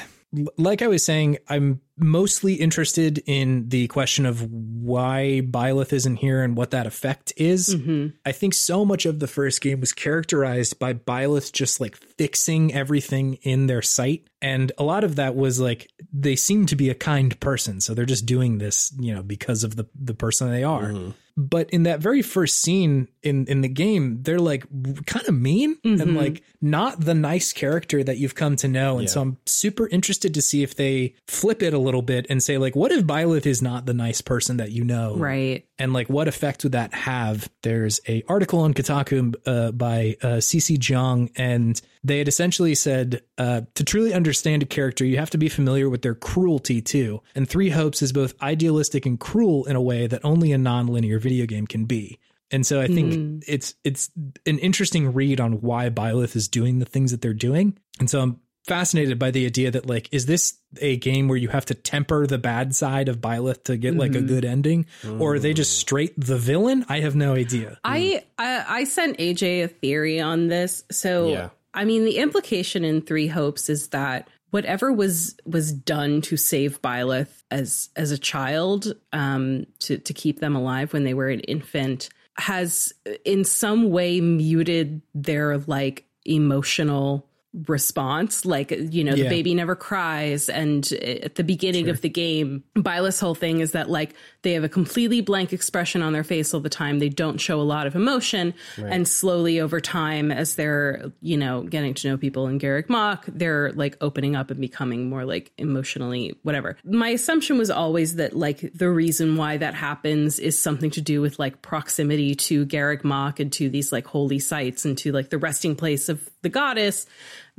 like 0.57 0.81
I 0.81 0.87
was 0.87 1.03
saying, 1.03 1.37
I'm 1.47 1.81
mostly 1.97 2.53
interested 2.53 3.21
in 3.25 3.69
the 3.69 3.87
question 3.87 4.25
of 4.25 4.43
why 4.51 5.41
Byleth 5.43 5.91
isn't 5.91 6.17
here 6.17 6.43
and 6.43 6.55
what 6.55 6.71
that 6.71 6.85
effect 6.85 7.33
is. 7.35 7.75
Mm-hmm. 7.75 8.15
I 8.25 8.31
think 8.31 8.53
so 8.53 8.85
much 8.85 9.05
of 9.05 9.19
the 9.19 9.27
first 9.27 9.59
game 9.61 9.79
was 9.79 9.91
characterized 9.91 10.77
by 10.77 10.93
Byleth 10.93 11.51
just 11.51 11.81
like 11.81 11.95
fixing 11.95 12.73
everything 12.73 13.35
in 13.41 13.67
their 13.67 13.81
sight. 13.81 14.27
And 14.41 14.71
a 14.77 14.83
lot 14.83 15.03
of 15.03 15.15
that 15.15 15.35
was 15.35 15.59
like 15.59 15.89
they 16.13 16.35
seem 16.35 16.67
to 16.67 16.75
be 16.75 16.89
a 16.89 16.95
kind 16.95 17.37
person. 17.39 17.81
So 17.81 17.93
they're 17.93 18.05
just 18.05 18.25
doing 18.25 18.59
this, 18.59 18.93
you 18.99 19.13
know, 19.13 19.23
because 19.23 19.63
of 19.63 19.75
the, 19.75 19.87
the 19.95 20.13
person 20.13 20.51
they 20.51 20.63
are. 20.63 20.89
Mm-hmm. 20.89 21.11
But 21.39 21.69
in 21.69 21.83
that 21.83 22.01
very 22.01 22.21
first 22.21 22.59
scene 22.59 23.07
in 23.23 23.45
in 23.47 23.61
the 23.61 23.69
game, 23.69 24.23
they're 24.23 24.39
like 24.39 24.65
kind 25.05 25.25
of 25.25 25.33
mean 25.33 25.77
and 25.85 26.17
like 26.17 26.43
not 26.61 26.99
the 26.99 27.13
nice 27.13 27.53
character 27.53 28.03
that 28.03 28.17
you've 28.17 28.35
come 28.35 28.57
to 28.57 28.67
know. 28.67 28.97
And 28.99 29.09
so 29.09 29.21
I'm 29.21 29.37
super 29.45 29.87
interested 29.87 30.33
to 30.33 30.41
see 30.41 30.63
if 30.63 30.75
they 30.75 31.15
flip 31.27 31.63
it 31.63 31.73
a 31.73 31.77
little 31.79 32.01
bit 32.01 32.25
and 32.29 32.43
say 32.43 32.57
like, 32.57 32.75
what 32.75 32.91
if 32.91 33.05
Byleth 33.05 33.45
is 33.45 33.61
not 33.61 33.85
the 33.85 33.93
nice 33.93 34.19
person 34.19 34.57
that 34.57 34.71
you 34.71 34.83
know? 34.83 35.15
Right. 35.15 35.65
and 35.79 35.93
like 35.93 36.09
what 36.09 36.27
effect 36.27 36.63
would 36.63 36.73
that 36.73 36.93
have 36.93 37.49
there's 37.63 38.01
a 38.07 38.21
article 38.27 38.59
on 38.59 38.73
kotaku 38.73 39.33
uh, 39.45 39.71
by 39.71 40.17
uh, 40.21 40.37
cc 40.37 40.77
jong 40.77 41.29
and 41.37 41.81
they 42.03 42.17
had 42.17 42.27
essentially 42.27 42.75
said 42.75 43.21
uh, 43.37 43.61
to 43.75 43.83
truly 43.83 44.13
understand 44.13 44.63
a 44.63 44.65
character 44.65 45.05
you 45.05 45.17
have 45.17 45.29
to 45.29 45.37
be 45.37 45.49
familiar 45.49 45.89
with 45.89 46.01
their 46.01 46.15
cruelty 46.15 46.81
too 46.81 47.21
and 47.35 47.49
three 47.49 47.69
hopes 47.69 48.01
is 48.01 48.13
both 48.13 48.41
idealistic 48.41 49.05
and 49.05 49.19
cruel 49.19 49.65
in 49.65 49.75
a 49.75 49.81
way 49.81 50.07
that 50.07 50.23
only 50.23 50.51
a 50.51 50.57
non-linear 50.57 51.19
video 51.19 51.45
game 51.45 51.67
can 51.67 51.85
be 51.85 52.19
and 52.51 52.65
so 52.65 52.81
I 52.81 52.87
think 52.87 53.13
hmm. 53.13 53.39
it's 53.47 53.75
it's 53.83 54.09
an 54.45 54.59
interesting 54.59 55.13
read 55.13 55.39
on 55.39 55.61
why 55.61 55.89
Byleth 55.89 56.35
is 56.35 56.47
doing 56.47 56.79
the 56.79 56.85
things 56.85 57.11
that 57.11 57.21
they're 57.21 57.33
doing. 57.33 57.77
And 57.99 58.09
so 58.09 58.21
I'm 58.21 58.39
fascinated 58.65 59.17
by 59.17 59.31
the 59.31 59.45
idea 59.45 59.71
that 59.71 59.85
like 59.85 60.09
is 60.11 60.25
this 60.25 60.57
a 60.79 60.97
game 60.97 61.27
where 61.27 61.37
you 61.37 61.47
have 61.47 61.65
to 61.65 61.73
temper 61.73 62.27
the 62.27 62.37
bad 62.37 62.75
side 62.75 63.09
of 63.09 63.17
Byleth 63.17 63.63
to 63.65 63.77
get 63.77 63.95
like 63.95 64.11
a 64.11 64.15
mm-hmm. 64.15 64.27
good 64.27 64.45
ending 64.45 64.85
or 65.19 65.35
are 65.35 65.39
they 65.39 65.53
just 65.53 65.77
mm. 65.77 65.79
straight 65.79 66.13
the 66.19 66.37
villain? 66.37 66.85
I 66.89 66.99
have 66.99 67.15
no 67.15 67.33
idea. 67.35 67.79
I, 67.83 68.23
hmm. 68.23 68.43
I 68.43 68.65
I 68.67 68.83
sent 68.85 69.17
AJ 69.17 69.63
a 69.63 69.67
theory 69.67 70.19
on 70.19 70.47
this. 70.47 70.83
So 70.91 71.29
Yeah. 71.29 71.49
I 71.73 71.85
mean 71.85 72.05
the 72.05 72.17
implication 72.17 72.83
in 72.83 73.01
Three 73.01 73.27
Hopes 73.27 73.69
is 73.69 73.89
that 73.89 74.27
whatever 74.51 74.91
was 74.91 75.35
was 75.45 75.71
done 75.71 76.21
to 76.21 76.37
save 76.37 76.81
Byleth 76.81 77.43
as 77.51 77.89
as 77.95 78.11
a 78.11 78.17
child, 78.17 78.93
um, 79.13 79.65
to 79.79 79.97
to 79.97 80.13
keep 80.13 80.39
them 80.39 80.55
alive 80.55 80.93
when 80.93 81.03
they 81.03 81.13
were 81.13 81.29
an 81.29 81.41
infant, 81.41 82.09
has 82.37 82.93
in 83.25 83.43
some 83.43 83.91
way 83.91 84.21
muted 84.21 85.01
their 85.13 85.57
like 85.59 86.05
emotional 86.25 87.28
response 87.53 88.45
like 88.45 88.69
you 88.69 89.03
know 89.03 89.15
the 89.15 89.27
baby 89.27 89.55
never 89.55 89.75
cries. 89.75 90.49
And 90.49 90.91
at 90.93 91.35
the 91.35 91.43
beginning 91.43 91.89
of 91.89 92.01
the 92.01 92.09
game 92.09 92.63
Byleth's 92.75 93.19
whole 93.19 93.33
thing 93.33 93.59
is 93.59 93.71
that 93.71 93.89
like 93.89 94.13
they 94.43 94.53
have 94.53 94.63
a 94.63 94.69
completely 94.69 95.21
blank 95.21 95.51
expression 95.51 96.03
on 96.03 96.13
their 96.13 96.23
face 96.23 96.53
all 96.53 96.59
the 96.59 96.69
time. 96.69 96.99
They 96.99 97.09
don't 97.09 97.39
show 97.39 97.59
a 97.59 97.63
lot 97.63 97.87
of 97.87 97.95
emotion. 97.95 98.53
And 98.77 99.07
slowly 99.07 99.59
over 99.59 99.81
time 99.81 100.31
as 100.31 100.55
they're 100.55 101.11
you 101.21 101.37
know 101.37 101.63
getting 101.63 101.95
to 101.95 102.09
know 102.09 102.17
people 102.17 102.47
in 102.47 102.59
Garreg 102.59 102.87
Mach 102.87 103.25
they're 103.27 103.71
like 103.73 103.97
opening 103.99 104.35
up 104.35 104.51
and 104.51 104.61
becoming 104.61 105.09
more 105.09 105.25
like 105.25 105.51
emotionally 105.57 106.37
whatever. 106.43 106.77
My 106.83 107.09
assumption 107.09 107.57
was 107.57 107.71
always 107.71 108.15
that 108.15 108.35
like 108.35 108.59
the 108.75 108.89
reason 108.91 109.37
why 109.37 109.57
that 109.57 109.73
happens 109.73 110.37
is 110.37 110.61
something 110.61 110.91
to 110.91 111.01
do 111.01 111.19
with 111.19 111.39
like 111.39 111.63
proximity 111.63 112.35
to 112.35 112.67
Garreg 112.67 113.03
Mach 113.03 113.39
and 113.39 113.51
to 113.53 113.69
these 113.69 113.91
like 113.91 114.05
holy 114.05 114.39
sites 114.39 114.85
and 114.85 114.95
to 114.99 115.11
like 115.11 115.31
the 115.31 115.39
resting 115.39 115.75
place 115.75 116.09
of 116.09 116.29
the 116.41 116.49
goddess 116.49 117.07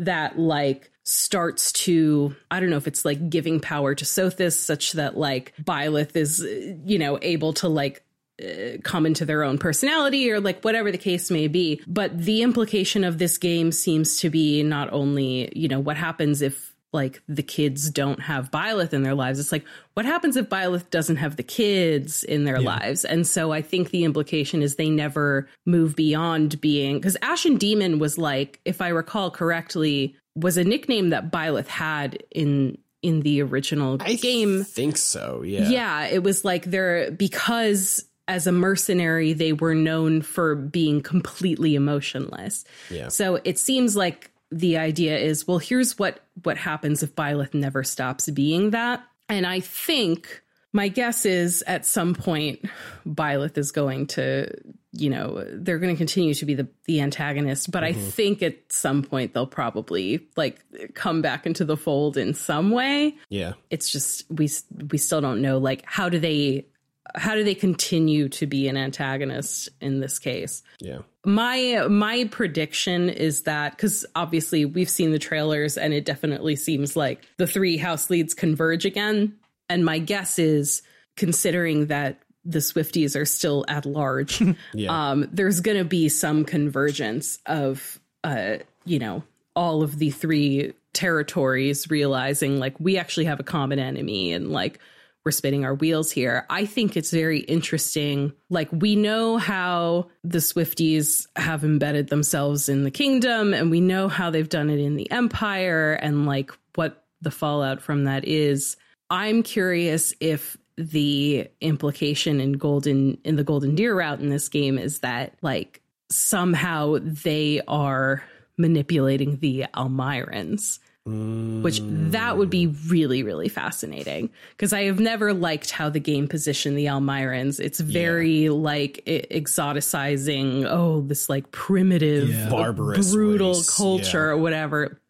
that 0.01 0.39
like 0.39 0.91
starts 1.05 1.73
to 1.73 2.35
I 2.51 2.61
don't 2.61 2.71
know 2.71 2.77
if 2.77 2.87
it's 2.87 3.05
like 3.05 3.31
giving 3.31 3.61
power 3.61 3.95
to 3.95 4.05
Sothis 4.05 4.53
such 4.53 4.93
that 4.93 5.17
like 5.17 5.55
Byleth 5.63 6.17
is 6.17 6.41
you 6.41 6.99
know 6.99 7.19
able 7.23 7.53
to 7.55 7.69
like 7.69 8.05
uh, 8.43 8.79
come 8.83 9.07
into 9.07 9.25
their 9.25 9.45
own 9.45 9.59
personality 9.59 10.31
or 10.31 10.41
like 10.41 10.63
whatever 10.63 10.91
the 10.91 10.99
case 10.99 11.31
may 11.31 11.49
be. 11.49 11.83
But 11.87 12.19
the 12.19 12.43
implication 12.43 13.05
of 13.05 13.19
this 13.19 13.39
game 13.39 13.73
seems 13.73 14.19
to 14.19 14.31
be 14.31 14.63
not 14.63 14.93
only 14.93 15.53
you 15.55 15.69
know 15.69 15.81
what 15.81 15.97
happens 15.97 16.43
if 16.43 16.70
like 16.93 17.23
the 17.29 17.43
kids 17.43 17.91
don't 17.91 18.21
have 18.21 18.51
Byleth 18.51 18.93
in 18.93 19.03
their 19.03 19.15
lives. 19.15 19.39
It's 19.39 19.53
like, 19.53 19.65
what 19.95 20.07
happens 20.07 20.37
if 20.37 20.49
Byleth 20.49 20.91
doesn't 20.91 21.17
have 21.17 21.37
the 21.37 21.43
kids 21.43 22.25
in 22.25 22.45
their 22.45 22.61
lives? 22.61 23.05
And 23.05 23.27
so 23.27 23.53
I 23.53 23.63
think 23.63 23.91
the 23.91 24.05
implication 24.05 24.61
is 24.63 24.75
they 24.75 24.91
never 24.91 25.49
move 25.67 25.95
beyond 25.95 26.61
being 26.61 26.97
because 26.97 27.17
Ashen 27.23 27.57
Demon 27.59 27.99
was 27.99 28.19
like, 28.19 28.61
if 28.65 28.81
I 28.81 28.89
recall 28.89 29.31
correctly, 29.31 30.17
was 30.35 30.57
a 30.57 30.65
nickname 30.65 31.11
that 31.11 31.31
Byleth 31.31 31.69
had 31.69 32.23
in 32.31 32.79
in 33.03 33.21
the 33.21 33.41
original 33.43 33.97
I 34.01 34.15
game. 34.15 34.63
think 34.65 34.97
so. 34.99 35.43
Yeah. 35.43 35.69
Yeah, 35.69 36.07
it 36.07 36.23
was 36.23 36.45
like 36.45 36.65
they're 36.65 37.11
because 37.11 38.05
as 38.29 38.47
a 38.47 38.53
mercenary, 38.53 39.33
they 39.33 39.53
were 39.53 39.75
known 39.75 40.23
for 40.23 40.55
being 40.55 41.01
completely 41.01 41.75
emotionless. 41.75 42.65
Yeah. 42.89 43.09
So 43.09 43.41
it 43.43 43.59
seems 43.59 43.97
like 43.97 44.30
the 44.51 44.79
idea 44.79 45.17
is, 45.19 45.47
well, 45.47 45.59
here's 45.59 45.99
what 45.99 46.25
what 46.43 46.57
happens 46.57 47.03
if 47.03 47.15
Byleth 47.15 47.55
never 47.55 47.85
stops 47.85 48.29
being 48.31 48.71
that. 48.71 49.03
And 49.29 49.47
I 49.47 49.61
think 49.61 50.43
my 50.73 50.89
guess 50.89 51.25
is 51.25 51.63
at 51.67 51.87
some 51.87 52.15
point 52.15 52.65
Byleth 53.07 53.59
is 53.59 53.73
going 53.73 54.07
to, 54.09 54.53
you 54.93 55.11
know, 55.11 55.45
they're 55.53 55.79
going 55.79 55.95
to 55.95 55.99
continue 55.99 56.35
to 56.35 56.45
be 56.45 56.55
the 56.55 56.69
the 56.87 57.01
antagonist, 57.01 57.71
but 57.71 57.85
I 57.85 57.93
mm-hmm. 57.93 58.09
think 58.09 58.43
at 58.43 58.73
some 58.73 59.03
point 59.03 59.35
they'll 59.35 59.47
probably 59.47 60.29
like 60.37 60.61
come 60.95 61.23
back 61.23 61.47
into 61.47 61.65
the 61.65 61.77
fold 61.77 62.17
in 62.17 62.35
some 62.35 62.71
way 62.71 63.17
Yeah. 63.29 63.53
it's 63.71 63.91
just 63.91 64.25
we 64.31 64.49
we 64.91 64.99
still 64.99 65.21
don't 65.21 65.43
know 65.43 65.59
like 65.59 65.85
how 65.87 66.09
do 66.09 66.19
they 66.19 66.67
how 67.15 67.35
do 67.35 67.45
they 67.45 67.55
continue 67.55 68.29
to 68.29 68.47
be 68.47 68.69
an 68.69 68.77
antagonist 68.77 69.69
in 69.81 70.01
this 70.01 70.19
case 70.19 70.63
Yeah. 70.81 70.99
my 71.25 71.87
my 71.89 72.25
prediction 72.31 73.09
is 73.09 73.43
that 73.43 73.77
because 73.77 74.07
obviously 74.15 74.65
we've 74.65 74.91
seen 74.91 75.13
the 75.13 75.19
trailers 75.19 75.77
and 75.79 75.93
it 75.95 76.05
definitely 76.05 76.57
seems 76.57 76.97
like 76.97 77.27
the 77.39 77.47
three 77.47 77.77
house 77.77 78.11
leads 78.11 78.35
converge 78.35 78.85
again 78.85 79.35
and 79.69 79.85
my 79.85 79.99
guess 79.99 80.39
is 80.39 80.83
considering 81.17 81.87
that 81.87 82.19
the 82.45 82.61
Swifties 82.61 83.21
are 83.21 83.27
still 83.27 83.67
at 83.69 83.85
large, 83.85 84.43
Yeah. 84.75 85.11
um, 85.11 85.29
there's 85.31 85.61
going 85.61 85.77
to 85.77 85.85
be 85.85 86.09
some 86.09 86.47
convergence 86.47 87.39
of, 87.45 88.01
uh, 88.25 88.57
you 88.87 88.99
know, 88.99 89.23
all 89.55 89.83
of 89.83 89.99
the 89.99 90.09
three 90.11 90.73
territories 90.95 91.91
realizing 91.91 92.59
like 92.59 92.81
we 92.81 92.97
actually 92.97 93.27
have 93.27 93.41
a 93.41 93.45
common 93.45 93.79
enemy 93.79 94.33
and 94.33 94.51
like 94.51 94.79
we're 95.25 95.33
spinning 95.33 95.65
our 95.65 95.75
wheels 95.75 96.11
here. 96.11 96.47
I 96.49 96.65
think 96.65 96.97
it's 96.97 97.11
very 97.11 97.41
interesting. 97.41 98.33
Like 98.49 98.69
we 98.73 98.97
know 98.97 99.37
how 99.37 100.09
the 100.25 100.39
Swifties 100.39 101.27
have 101.37 101.63
embedded 101.63 102.09
themselves 102.09 102.69
in 102.69 102.85
the 102.85 102.91
kingdom 102.91 103.53
and 103.53 103.71
we 103.71 103.81
know 103.81 104.09
how 104.09 104.31
they've 104.31 104.49
done 104.49 104.71
it 104.71 104.81
in 104.81 104.97
the 104.97 105.11
empire 105.11 105.93
and 105.93 106.27
like 106.27 106.53
what 106.75 107.05
the 107.21 107.31
fallout 107.31 107.83
from 107.83 108.05
that 108.05 108.27
is. 108.27 108.77
I'm 109.11 109.43
curious 109.43 110.15
if 110.21 110.57
the 110.79 111.49
implication 111.61 112.41
in 112.41 112.53
golden 112.53 113.19
in 113.25 113.37
the 113.37 113.45
golden 113.45 113.75
deer 113.75 113.95
route 113.95 114.21
in 114.21 114.31
this 114.31 114.49
game 114.49 114.79
is 114.79 115.01
that 115.01 115.35
like 115.43 115.83
somehow 116.11 116.97
they 117.03 117.61
are 117.69 118.23
manipulating 118.57 119.39
the 119.39 119.67
Almyrans 119.75 120.79
which 121.07 121.81
that 121.83 122.37
would 122.37 122.51
be 122.51 122.67
really 122.89 123.23
really 123.23 123.49
fascinating. 123.49 124.31
Because 124.51 124.73
i 124.73 124.83
have 124.85 125.01
never 125.01 125.33
liked 125.33 125.71
how 125.71 125.89
the 125.89 126.01
game 126.01 126.29
positioned 126.29 126.77
the 126.77 126.87
Almyrans. 126.87 127.59
It's 127.59 127.81
very 127.81 128.51
like 128.51 129.03
e- 129.07 129.27
exoticizing 129.31 130.67
oh 130.69 131.01
this 131.01 131.29
like 131.29 131.51
primitive 131.53 132.51
Barbarous 132.51 133.13
brutal 133.13 133.55
race, 133.55 133.77
culture 133.77 134.27
yeah. 134.27 134.33
or 134.33 134.37
whatever. 134.37 135.01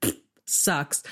Sucks. 0.46 1.02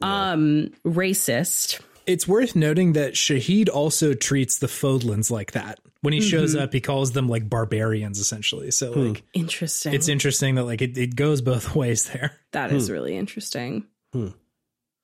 Um 0.00 0.70
racist. 0.84 1.80
It's 2.06 2.26
worth 2.26 2.56
noting 2.56 2.94
that 2.94 3.14
Shahid 3.14 3.68
also 3.68 4.14
treats 4.14 4.58
the 4.60 4.66
Fodlands 4.66 5.30
like 5.30 5.52
that. 5.52 5.78
When 6.00 6.14
he 6.14 6.20
shows 6.20 6.54
mm-hmm. 6.54 6.62
up, 6.62 6.72
he 6.72 6.80
calls 6.80 7.10
them 7.10 7.28
like 7.28 7.50
barbarians, 7.50 8.20
essentially. 8.20 8.70
So 8.70 8.92
hmm. 8.92 9.08
like 9.08 9.24
interesting. 9.34 9.94
it's 9.94 10.08
interesting 10.08 10.54
that 10.54 10.64
like 10.64 10.80
it, 10.80 10.96
it 10.96 11.16
goes 11.16 11.42
both 11.42 11.74
ways 11.74 12.04
there. 12.04 12.38
That 12.52 12.70
is 12.70 12.86
hmm. 12.86 12.92
really 12.92 13.16
interesting 13.16 13.84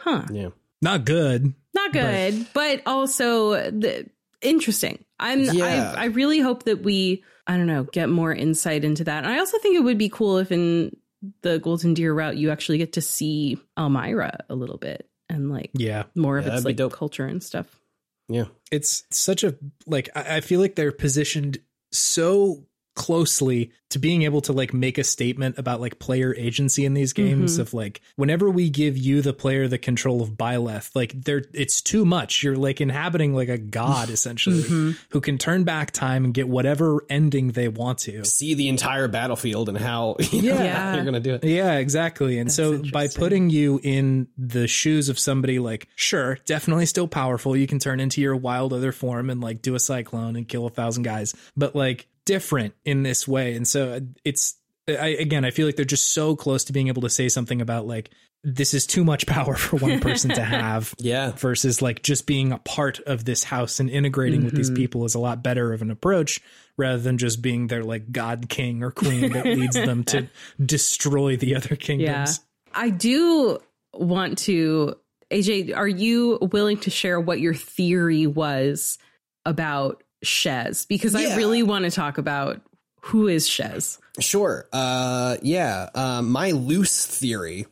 huh 0.01 0.25
yeah. 0.33 0.49
Not 0.83 1.05
good. 1.07 1.55
not 1.75 1.93
good, 1.93 2.47
but, 2.53 2.83
also 2.87 3.71
the, 3.71 4.09
interesting. 4.43 5.05
I'm 5.19 5.45
Yeah. 5.45 5.95
I 5.97 6.03
I 6.03 6.05
really 6.07 6.41
hope 6.41 6.65
that 6.65 6.83
we 6.83 7.23
I 7.47 7.57
don't 7.57 7.67
know 7.67 7.85
get 7.85 8.09
more 8.09 8.33
insight 8.33 8.85
into 8.85 9.05
that. 9.05 9.25
And 9.25 9.33
I 9.33 9.39
also 9.39 9.59
think 9.59 9.77
it 9.77 9.83
would 9.85 9.99
be 9.99 10.09
cool 10.09 10.39
if 10.39 10.53
in 10.53 10.95
the 11.43 11.59
Golden 11.59 11.95
Deer 11.95 12.13
route 12.13 12.37
you 12.37 12.51
actually 12.51 12.79
get 12.79 12.93
to 12.95 13.01
see 13.01 13.59
Almyra 13.79 14.41
a 14.51 14.55
little 14.55 14.77
bit 14.77 15.09
and 15.31 15.51
like 15.51 15.71
Yeah. 15.75 16.05
more 16.15 16.37
of 16.39 16.47
its 16.47 16.65
like 16.65 16.77
dope. 16.77 16.93
culture 16.93 17.27
and 17.27 17.43
stuff. 17.43 17.81
Yeah. 18.29 18.47
It's 18.71 19.05
such 19.11 19.43
a 19.45 19.57
like 19.87 20.11
I 20.15 20.37
I 20.37 20.41
feel 20.41 20.61
like 20.61 20.75
they're 20.75 20.93
positioned 20.93 21.59
so 21.93 22.67
closely 22.95 23.73
to 23.91 23.99
being 23.99 24.23
able 24.23 24.41
to 24.41 24.53
like 24.53 24.75
make 24.75 24.99
a 24.99 25.05
statement 25.05 25.59
about 25.59 25.81
like 25.81 25.99
player 25.99 26.35
agency 26.37 26.85
in 26.85 26.95
these 26.95 27.13
mm-hmm. 27.13 27.29
games 27.29 27.59
of 27.59 27.75
like 27.75 28.01
whenever 28.17 28.51
we 28.51 28.69
give 28.71 28.97
you 28.97 29.23
the 29.23 29.33
player 29.33 29.69
the 29.69 29.79
control 29.79 30.23
of 30.23 30.31
Byleth 30.31 30.91
like 30.95 31.13
there 31.13 31.45
it's 31.53 31.81
too 31.81 32.05
much 32.05 32.43
you're 32.43 32.57
like 32.57 32.81
inhabiting 32.81 33.35
like 33.35 33.49
a 33.49 33.59
god 33.59 34.11
essentially 34.11 34.63
mm-hmm. 34.63 34.91
who 35.11 35.21
can 35.21 35.39
turn 35.39 35.65
back 35.65 35.91
time 35.91 36.25
and 36.25 36.35
get 36.35 36.49
whatever 36.49 37.05
ending 37.09 37.53
they 37.53 37.69
want 37.69 37.99
to 37.99 38.25
See 38.25 38.55
the 38.55 38.69
entire 38.69 39.09
battlefield 39.09 39.69
and 39.69 39.79
how, 39.79 40.17
you 40.31 40.43
know, 40.43 40.57
Yeah. 40.57 40.91
how 40.91 40.95
you're 40.95 41.05
going 41.05 41.15
to 41.15 41.21
do 41.21 41.35
it. 41.35 41.45
Yeah, 41.45 41.75
exactly. 41.79 42.39
And 42.39 42.51
so 42.51 42.83
by 42.93 43.09
putting 43.09 43.51
you 43.51 43.81
in 43.83 44.29
the 44.37 44.67
shoes 44.67 45.09
of 45.09 45.19
somebody 45.19 45.59
like, 45.59 45.89
sure, 45.95 46.39
definitely 46.47 46.87
still 46.87 47.09
powerful. 47.09 47.57
You 47.57 47.67
can 47.67 47.79
turn 47.79 48.01
into 48.01 48.21
your 48.21 48.37
wild 48.37 48.73
other 48.73 48.93
form 48.93 49.31
and 49.31 49.41
like 49.41 49.63
do 49.63 49.75
a 49.75 49.81
cyclone 49.81 50.37
and 50.37 50.49
kill 50.49 50.67
a 50.67 50.71
thousand 50.71 51.05
guys, 51.05 51.35
but 51.57 51.75
like 51.75 52.07
different 52.25 52.75
in 52.85 53.03
this 53.03 53.27
way. 53.29 53.55
And 53.55 53.67
so 53.67 53.93
uh, 53.93 54.01
it's, 54.25 54.57
I, 54.89 55.09
again, 55.19 55.45
I 55.45 55.51
feel 55.51 55.67
like 55.67 55.77
they're 55.77 55.85
just 55.85 56.13
so 56.13 56.37
close 56.37 56.65
to 56.65 56.73
being 56.73 56.89
able 56.89 57.03
to 57.03 57.11
say 57.11 57.29
something 57.29 57.61
about 57.61 57.87
like, 57.87 58.11
this 58.43 58.75
is 58.75 58.87
too 58.87 59.05
much 59.05 59.27
power 59.27 59.55
for 59.57 59.77
one 59.77 60.01
person 60.01 60.31
to 60.35 60.45
have. 60.45 60.95
Yeah. 60.99 61.33
Versus 61.33 61.81
like 61.81 62.03
just 62.03 62.27
being 62.27 62.53
a 62.53 62.59
part 62.59 63.01
of 63.01 63.25
this 63.25 63.45
house 63.45 63.81
and 63.81 63.89
integrating 63.89 64.45
with 64.45 64.55
these 64.55 64.69
mm-hmm. 64.69 64.77
people 64.77 65.05
is 65.05 65.15
a 65.15 65.21
lot 65.21 65.43
better 65.43 65.73
of 65.73 65.83
an 65.83 65.91
approach 65.91 66.41
rather 66.77 66.99
than 66.99 67.19
just 67.19 67.41
being 67.41 67.69
their 67.69 67.83
like 67.83 68.11
god 68.13 68.49
king 68.49 68.83
or 68.83 68.91
queen 68.91 69.33
that 69.33 69.45
leads 69.47 69.77
them 69.77 70.05
to 70.05 70.29
destroy 70.65 71.37
the 71.37 71.55
other 71.55 71.71
Yeah. 71.71 71.77
kingdoms. 71.77 72.41
I 72.75 72.91
do 72.91 73.59
want 73.95 74.39
to 74.39 74.97
AJ, 75.31 75.77
are 75.77 75.89
you 75.89 76.39
willing 76.53 76.79
to 76.79 76.91
share 76.91 77.19
what 77.19 77.41
your 77.41 77.55
theory 77.55 78.27
was 78.27 78.99
about 79.45 80.04
Shez? 80.25 80.87
Because 80.89 81.15
I 81.15 81.37
really 81.37 81.63
want 81.63 81.85
to 81.85 81.91
talk 81.91 82.19
about 82.19 82.61
who 83.01 83.29
is 83.29 83.49
Shez. 83.49 83.99
Sure. 84.21 84.67
Uh, 84.73 85.37
yeah. 85.43 85.91
Um, 85.95 86.31
my 86.31 86.53
loose 86.53 87.07
theory, 87.07 87.67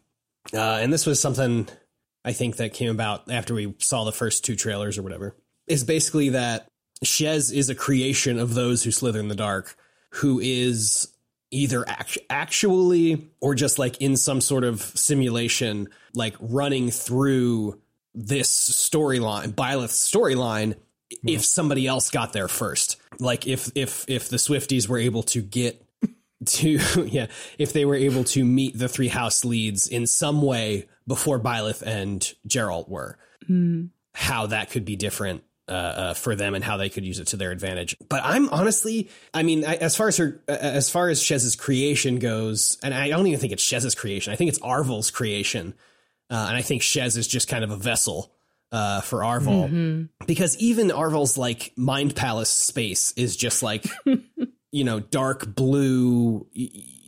uh, 0.53 0.79
and 0.81 0.93
this 0.93 1.07
was 1.07 1.21
something 1.21 1.69
I 2.25 2.33
think 2.33 2.57
that 2.57 2.75
came 2.75 2.91
about 2.91 3.31
after 3.31 3.55
we 3.55 3.75
saw 3.79 4.05
the 4.05 4.13
first 4.13 4.45
two 4.45 4.57
trailers 4.57 4.99
or 4.99 5.03
whatever, 5.03 5.35
is 5.67 5.85
basically 5.85 6.31
that 6.31 6.69
Shez 7.05 7.53
is 7.53 7.71
a 7.71 7.75
creation 7.75 8.39
of 8.39 8.55
those 8.55 8.85
who 8.85 8.91
slither 8.91 9.21
in 9.21 9.29
the 9.29 9.35
dark, 9.35 9.77
who 10.11 10.39
is 10.41 11.09
either 11.51 11.89
act- 11.89 12.19
actually 12.31 13.29
or 13.41 13.55
just 13.55 13.79
like 13.79 14.01
in 14.01 14.17
some 14.17 14.41
sort 14.41 14.65
of 14.65 14.81
simulation, 14.81 15.89
like 16.15 16.35
running 16.41 16.91
through 16.91 17.81
this 18.15 18.51
storyline, 18.71 19.55
Byleth's 19.55 20.11
storyline, 20.11 20.77
if 21.27 21.45
somebody 21.45 21.87
else 21.87 22.11
got 22.11 22.33
there 22.33 22.49
first. 22.49 22.97
Like 23.19 23.47
if 23.47 23.71
if 23.75 24.05
if 24.09 24.29
the 24.29 24.37
Swifties 24.37 24.89
were 24.89 24.99
able 24.99 25.23
to 25.25 25.43
get 25.43 25.85
to 26.47 26.79
yeah, 27.11 27.27
if 27.59 27.73
they 27.73 27.85
were 27.85 27.95
able 27.95 28.25
to 28.25 28.45
meet 28.45 28.79
the 28.79 28.89
three 28.89 29.09
house 29.09 29.45
leads 29.45 29.89
in 29.89 30.07
some 30.07 30.43
way 30.43 30.89
before 31.07 31.41
Byleth 31.41 31.83
and 31.83 32.21
Jeralt 32.47 32.89
were, 32.89 33.19
how 34.15 34.47
that 34.47 34.71
could 34.71 34.85
be 34.85 34.97
different 34.97 35.43
uh, 35.69 35.73
uh, 35.73 36.15
for 36.15 36.35
them 36.35 36.55
and 36.55 36.65
how 36.65 36.77
they 36.77 36.89
could 36.89 37.05
use 37.05 37.19
it 37.19 37.29
to 37.29 37.37
their 37.37 37.51
advantage. 37.51 37.97
But 38.09 38.23
I'm 38.25 38.49
honestly, 38.51 39.09
I 39.33 39.43
mean, 39.43 39.65
I, 39.65 39.77
as 39.77 39.97
far 39.97 40.09
as 40.09 40.17
her, 40.17 40.43
uh, 40.49 40.53
as 40.53 40.91
far 40.91 41.09
as 41.09 41.23
Shez's 41.23 41.57
creation 41.57 42.19
goes, 42.19 42.79
and 42.83 42.93
I 42.93 43.09
don't 43.09 43.27
even 43.27 43.39
think 43.39 43.53
it's 43.53 43.65
Shez's 43.65 43.95
creation. 43.95 44.33
I 44.33 44.37
think 44.37 44.49
it's 44.49 44.59
Arval's 44.59 45.11
creation, 45.11 45.75
uh, 46.31 46.47
and 46.49 46.57
I 46.57 46.63
think 46.63 46.83
Shez 46.83 47.17
is 47.17 47.29
just 47.29 47.49
kind 47.49 47.63
of 47.65 47.71
a 47.71 47.77
vessel 47.77 48.32
uh, 48.73 49.03
for 49.03 49.21
Arval 49.21 50.09
because 50.27 50.57
even 50.59 50.91
Arval's 50.91 51.37
like 51.39 51.73
mind 51.77 52.17
palace 52.17 52.51
space 52.51 53.13
is 53.13 53.37
just 53.37 53.63
like 53.63 53.85
you 54.73 54.85
know 54.85 54.99
dark 54.99 55.55
blue 55.55 56.47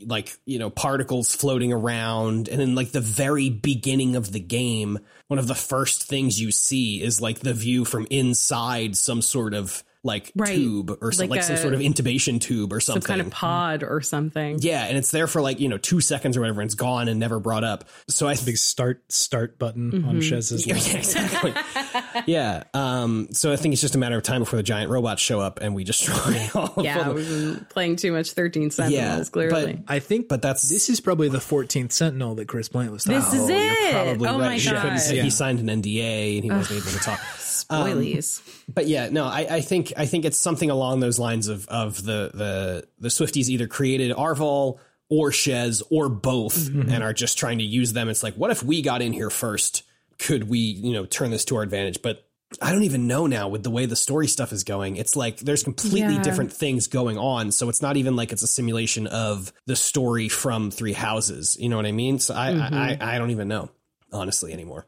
like 0.06 0.36
you 0.44 0.58
know 0.58 0.68
particles 0.70 1.34
floating 1.34 1.72
around. 1.72 2.48
And 2.48 2.60
in 2.60 2.74
like 2.74 2.92
the 2.92 3.00
very 3.00 3.48
beginning 3.48 4.14
of 4.14 4.30
the 4.30 4.40
game 4.40 4.98
one 5.28 5.38
of 5.38 5.46
the 5.46 5.54
first 5.54 6.04
things 6.04 6.40
you 6.40 6.52
see 6.52 7.02
is 7.02 7.20
like 7.20 7.40
the 7.40 7.54
view 7.54 7.84
from 7.84 8.06
inside 8.10 8.96
some 8.96 9.22
sort 9.22 9.54
of 9.54 9.82
like 10.04 10.30
Right. 10.36 10.54
tube 10.54 10.96
or 11.00 11.10
some, 11.10 11.24
Like 11.28 11.38
like, 11.38 11.42
some 11.42 11.56
sort 11.56 11.74
of 11.74 11.80
intubation 11.80 12.40
tube 12.40 12.72
or 12.72 12.78
something. 12.78 13.02
Some 13.02 13.08
kind 13.08 13.20
of 13.20 13.30
pod 13.32 13.82
or 13.82 14.00
something. 14.00 14.58
yeah 14.60 14.84
and 14.84 14.96
it's 14.96 15.10
there 15.10 15.26
for 15.26 15.42
like 15.42 15.58
you 15.58 15.68
know 15.68 15.78
two 15.78 16.00
seconds 16.00 16.36
or 16.36 16.40
whatever 16.40 16.60
and 16.60 16.68
it's 16.68 16.74
gone 16.76 17.08
and 17.08 17.18
never 17.18 17.40
brought 17.40 17.64
up 17.64 17.88
so 18.08 18.28
i 18.28 18.36
Big 18.44 18.56
start 18.58 19.02
start 19.10 19.58
button 19.58 19.90
Mm-hmm. 19.90 20.08
on 20.08 20.20
Shez's 20.20 20.66
yeah, 20.66 20.74
list. 20.74 20.94
exactly. 20.94 21.54
yeah. 22.26 22.64
Um, 22.74 23.28
so 23.32 23.52
I 23.52 23.56
think 23.56 23.72
it's 23.72 23.80
just 23.80 23.94
a 23.94 23.98
matter 23.98 24.16
of 24.16 24.22
time 24.22 24.40
before 24.42 24.56
the 24.58 24.62
giant 24.62 24.90
robots 24.90 25.22
show 25.22 25.40
up 25.40 25.60
and 25.62 25.74
we 25.74 25.82
destroy 25.84 26.46
all 26.54 26.74
of 26.76 26.84
Yeah, 26.84 27.04
them. 27.04 27.14
we've 27.14 27.28
been 27.28 27.66
playing 27.70 27.96
too 27.96 28.12
much 28.12 28.32
13 28.32 28.70
Sentinels, 28.70 29.28
Yeah, 29.28 29.30
clearly. 29.32 29.82
I 29.88 29.98
think 30.00 30.28
But 30.28 30.42
that's 30.42 30.68
this 30.68 30.90
is 30.90 31.00
probably 31.00 31.28
the 31.30 31.38
14th 31.38 31.92
Sentinel 31.92 32.34
that 32.34 32.48
Chris 32.48 32.68
Plant 32.68 32.92
was 32.92 33.04
talking 33.04 33.20
This 33.20 33.32
is 33.32 33.44
about. 33.48 33.50
it. 33.58 33.92
probably 33.92 34.28
oh 34.28 34.32
right. 34.38 34.46
my 34.46 34.56
He 34.56 34.68
couldn't 34.68 34.82
god. 34.82 35.00
say- 35.00 35.20
He 35.20 35.30
signed 35.30 35.60
an 35.60 35.82
NDA 35.82 36.34
and 36.36 36.44
he 36.44 36.50
wasn't 36.50 36.82
able 36.82 36.90
to 36.92 36.98
talk. 36.98 37.20
Spoilies. 37.20 38.42
But 38.72 38.86
yeah, 38.88 39.08
no, 39.10 39.24
I, 39.24 39.46
I 39.50 39.60
think 39.62 39.92
I 39.96 40.06
think 40.06 40.24
it's 40.24 40.38
something 40.38 40.70
along 40.70 41.00
those 41.00 41.18
lines 41.18 41.48
of 41.48 41.66
of 41.68 42.04
the 42.04 42.30
the 42.34 42.88
the 42.98 43.08
Swifties 43.08 43.48
either 43.48 43.66
created 43.66 44.16
Arval 44.16 44.78
or 45.08 45.30
Shez 45.30 45.82
or 45.90 46.08
both 46.08 46.56
mm-hmm. 46.56 46.88
and 46.90 47.02
are 47.02 47.12
just 47.12 47.38
trying 47.38 47.58
to 47.58 47.64
use 47.64 47.92
them. 47.92 48.08
It's 48.08 48.22
like, 48.22 48.34
what 48.34 48.50
if 48.50 48.62
we 48.62 48.82
got 48.82 49.02
in 49.02 49.12
here 49.12 49.30
first? 49.30 49.82
Could 50.18 50.48
we, 50.48 50.58
you 50.58 50.92
know, 50.92 51.04
turn 51.04 51.30
this 51.30 51.44
to 51.46 51.56
our 51.56 51.62
advantage? 51.62 52.00
But 52.02 52.26
I 52.62 52.72
don't 52.72 52.84
even 52.84 53.06
know 53.06 53.26
now 53.26 53.48
with 53.48 53.64
the 53.64 53.70
way 53.70 53.86
the 53.86 53.96
story 53.96 54.28
stuff 54.28 54.52
is 54.52 54.64
going. 54.64 54.96
It's 54.96 55.16
like 55.16 55.38
there's 55.38 55.62
completely 55.62 56.14
Yeah. 56.14 56.22
different 56.22 56.52
things 56.52 56.86
going 56.86 57.18
on. 57.18 57.50
So 57.50 57.68
it's 57.68 57.82
not 57.82 57.96
even 57.96 58.16
like 58.16 58.32
it's 58.32 58.42
a 58.42 58.46
simulation 58.46 59.06
of 59.06 59.52
the 59.66 59.76
story 59.76 60.28
from 60.28 60.70
Three 60.70 60.92
Houses. 60.92 61.56
You 61.58 61.68
know 61.68 61.76
what 61.76 61.86
I 61.86 61.92
mean? 61.92 62.18
So 62.18 62.34
I 62.34 62.46
I, 62.46 62.50
I, 62.50 62.52
mm-hmm. 62.52 63.02
I 63.02 63.18
don't 63.18 63.30
even 63.30 63.48
know 63.48 63.70
honestly 64.12 64.52
anymore. 64.52 64.86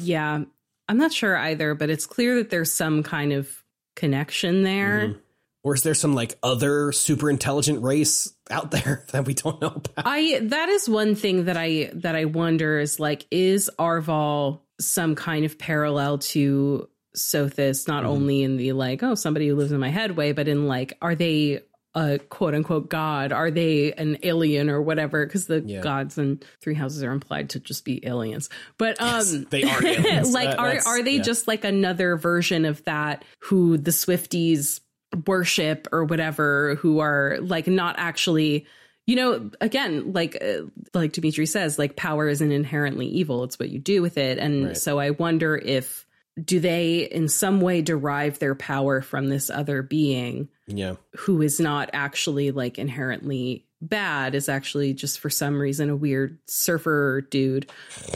Yeah. 0.00 0.42
I'm 0.88 0.98
not 0.98 1.12
sure 1.12 1.36
either, 1.36 1.74
but 1.74 1.90
it's 1.90 2.06
clear 2.06 2.36
that 2.36 2.50
there's 2.50 2.72
some 2.72 3.02
kind 3.02 3.32
of 3.32 3.61
connection 3.94 4.62
there. 4.62 5.00
Mm-hmm. 5.00 5.18
Or 5.64 5.74
is 5.76 5.84
there 5.84 5.94
some 5.94 6.14
like 6.14 6.36
other 6.42 6.90
super 6.90 7.30
intelligent 7.30 7.82
race 7.82 8.32
out 8.50 8.72
there 8.72 9.04
that 9.12 9.26
we 9.26 9.34
don't 9.34 9.60
know 9.60 9.68
about? 9.68 10.06
I 10.06 10.40
that 10.42 10.68
is 10.68 10.88
one 10.88 11.14
thing 11.14 11.44
that 11.44 11.56
I 11.56 11.90
that 11.94 12.16
I 12.16 12.24
wonder 12.24 12.78
is 12.78 12.98
like 12.98 13.26
is 13.30 13.70
Arval 13.78 14.60
some 14.80 15.14
kind 15.14 15.44
of 15.44 15.58
parallel 15.58 16.18
to 16.18 16.88
Sothis, 17.16 17.86
not 17.86 18.04
only 18.04 18.42
in 18.42 18.56
the 18.56 18.72
like, 18.72 19.02
oh, 19.02 19.14
somebody 19.14 19.48
who 19.48 19.54
lives 19.54 19.72
in 19.72 19.80
my 19.80 19.90
head 19.90 20.16
way, 20.16 20.32
but 20.32 20.48
in 20.48 20.66
like, 20.66 20.96
are 21.02 21.14
they 21.14 21.60
a 21.94 22.18
quote 22.18 22.54
unquote 22.54 22.88
god? 22.88 23.32
Are 23.32 23.50
they 23.50 23.92
an 23.92 24.18
alien 24.22 24.70
or 24.70 24.80
whatever? 24.80 25.26
Because 25.26 25.46
the 25.46 25.60
Yeah. 25.60 25.80
gods 25.80 26.16
and 26.18 26.42
three 26.60 26.74
houses 26.74 27.02
are 27.02 27.12
implied 27.12 27.50
to 27.50 27.60
just 27.60 27.84
be 27.84 28.04
aliens. 28.06 28.48
But 28.78 29.00
um 29.00 29.46
they 29.50 29.62
are 29.64 29.84
aliens. 29.86 30.32
like 30.32 30.50
That- 30.50 30.58
are 30.58 30.78
are 30.86 31.02
they 31.02 31.16
yeah. 31.16 31.22
just 31.22 31.46
like 31.48 31.64
another 31.64 32.16
version 32.16 32.64
of 32.64 32.82
that 32.84 33.24
who 33.40 33.76
the 33.76 33.90
Swifties 33.90 34.80
worship 35.26 35.88
or 35.92 36.04
whatever 36.04 36.76
who 36.76 37.00
are 37.00 37.36
like 37.42 37.66
not 37.66 37.96
actually 37.98 38.66
you 39.06 39.14
know 39.16 39.50
again 39.60 40.12
like 40.14 40.38
uh, 40.42 40.62
like 40.94 41.12
Dimitri 41.12 41.44
says 41.44 41.78
like 41.78 41.96
power 41.96 42.28
isn't 42.28 42.50
inherently 42.52 43.06
evil 43.08 43.44
it's 43.44 43.58
what 43.58 43.68
you 43.68 43.78
do 43.78 44.00
with 44.00 44.16
it 44.16 44.38
and 44.38 44.68
Right. 44.68 44.76
so 44.76 44.98
I 44.98 45.10
wonder 45.10 45.54
if 45.56 46.06
do 46.42 46.60
they 46.60 47.00
in 47.00 47.28
some 47.28 47.60
way 47.60 47.82
derive 47.82 48.38
their 48.38 48.54
power 48.54 49.02
from 49.02 49.28
this 49.28 49.50
other 49.50 49.82
being 49.82 50.48
yeah. 50.66 50.94
who 51.16 51.42
is 51.42 51.60
not 51.60 51.90
actually 51.92 52.50
like 52.50 52.78
inherently 52.78 53.66
bad 53.82 54.34
is 54.34 54.48
actually 54.48 54.94
just 54.94 55.20
for 55.20 55.28
some 55.28 55.60
reason 55.60 55.90
a 55.90 55.96
weird 55.96 56.38
surfer 56.46 57.20
dude? 57.20 57.70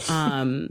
Um 0.09 0.69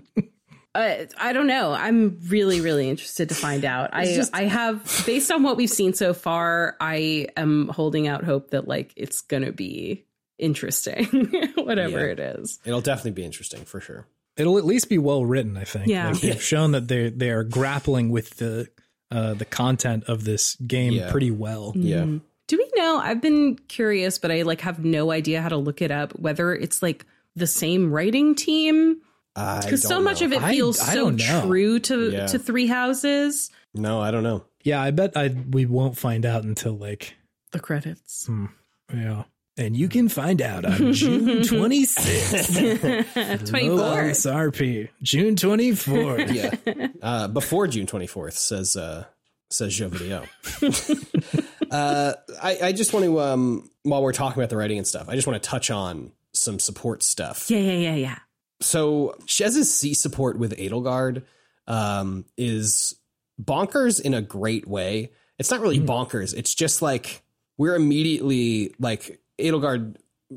I, 0.75 1.07
I 1.19 1.33
don't 1.33 1.47
know. 1.47 1.73
I'm 1.73 2.19
really 2.29 2.61
really 2.61 2.89
interested 2.91 3.29
to 3.29 3.35
find 3.35 3.65
out. 3.65 3.91
I 3.93 4.07
just... 4.07 4.35
i 4.35 4.43
have 4.43 5.05
based 5.07 5.31
on 5.31 5.43
what 5.43 5.57
we've 5.57 5.71
seen 5.71 5.95
so 5.95 6.15
far 6.15 6.77
i 6.81 7.29
am 7.37 7.69
holding 7.69 8.09
out 8.09 8.25
hope 8.25 8.51
that 8.51 8.67
like 8.67 8.93
it's 8.97 9.21
gonna 9.21 9.53
be 9.53 10.05
interesting 10.39 11.05
whatever 11.55 12.07
Yeah. 12.07 12.13
it 12.13 12.19
is. 12.19 12.59
It'll 12.65 12.81
definitely 12.81 13.13
be 13.13 13.25
interesting 13.25 13.65
for 13.65 13.81
sure 13.81 14.07
It'll 14.37 14.59
at 14.59 14.65
least 14.65 14.89
be 14.89 14.99
well 14.99 15.25
written, 15.25 15.57
I 15.57 15.65
think. 15.65 15.87
Yeah. 15.89 16.11
Like, 16.11 16.21
they've 16.21 16.43
shown 16.43 16.73
that 16.73 16.89
they 16.89 17.09
they 17.11 17.31
are 17.31 17.45
grappling 17.45 18.11
with 18.11 18.37
the 18.37 18.69
uh, 19.11 19.35
the 19.35 19.45
content 19.45 20.05
of 20.09 20.25
this 20.25 20.57
game 20.57 20.93
Yeah. 20.95 21.11
pretty 21.11 21.31
well. 21.31 21.73
yeah 21.77 22.05
do 22.49 22.57
we 22.59 22.71
know 22.77 22.99
i've 22.99 23.21
been 23.21 23.57
curious 23.69 24.19
but 24.19 24.31
i 24.31 24.43
like 24.43 24.61
have 24.61 24.85
no 24.85 25.11
idea 25.11 25.41
how 25.43 25.49
to 25.49 25.57
look 25.57 25.83
it 25.83 25.91
up 25.91 26.13
whether 26.19 26.53
it's 26.55 26.81
like 26.83 27.05
the 27.35 27.47
same 27.47 27.91
writing 27.93 28.35
team 28.37 29.01
I 29.35 29.61
because 29.63 29.83
so 29.83 29.89
don't 29.97 30.05
much 30.05 30.21
know. 30.21 30.27
of 30.29 30.33
it 30.33 30.43
feels 30.43 30.79
I 30.81 30.95
so 30.95 31.17
true 31.43 31.79
to 31.81 32.11
Yeah. 32.11 32.27
to 32.27 32.39
three 32.39 32.67
houses 32.69 33.51
no 33.75 34.01
i 34.01 34.11
don't 34.13 34.23
know 34.23 34.45
Yeah, 34.65 34.81
I 34.81 34.91
bet 34.93 35.17
I 35.17 35.29
we 35.51 35.67
won't 35.67 35.97
find 35.97 36.25
out 36.27 36.45
until 36.45 36.75
like 36.77 37.17
the 37.53 37.59
credits 37.61 38.29
yeah. 38.95 39.25
And 39.59 39.75
you 39.77 39.89
can 39.89 40.09
find 40.09 40.41
out 40.43 40.65
on 40.67 40.77
June 40.93 41.41
26th. 41.41 43.47
24 43.51 43.79
RP. 44.51 44.89
June 45.03 45.35
24th. 45.35 46.25
yeah 46.35 46.89
uh, 47.03 47.29
before 47.29 47.67
june 47.67 47.87
24th 47.87 48.35
says 48.35 48.77
uh 48.77 49.05
says 49.49 49.75
Jeux 49.75 49.89
Video. 49.89 50.25
uh, 51.71 52.13
I, 52.43 52.59
I 52.65 52.73
just 52.73 52.93
want 52.93 53.05
to, 53.05 53.21
um, 53.21 53.71
while 53.85 54.03
we're 54.03 54.13
talking 54.13 54.41
about 54.41 54.51
the 54.51 54.57
writing 54.57 54.79
and 54.79 54.87
stuff, 54.87 55.09
I 55.09 55.15
just 55.15 55.29
want 55.29 55.41
to 55.41 55.49
touch 55.49 55.71
on 55.71 56.11
some 56.33 56.59
support 56.59 57.03
stuff. 57.05 57.49
yeah 57.51 57.59
yeah 57.61 57.73
yeah 57.73 57.95
yeah 57.95 58.19
So 58.61 59.15
Shez's 59.27 59.73
C 59.73 59.95
support 59.95 60.39
with 60.39 60.57
Edelgard 60.59 61.23
um, 61.69 62.25
is 62.37 62.97
bonkers 63.41 64.01
in 64.01 64.15
a 64.15 64.23
great 64.23 64.67
way. 64.67 65.13
It's 65.39 65.51
not 65.51 65.61
really 65.61 65.81
bonkers. 65.81 66.35
It's 66.37 66.55
just 66.55 66.83
like 66.83 67.23
we're 67.57 67.77
immediately 67.77 68.75
like 68.79 69.21
Edelgard 69.39 69.97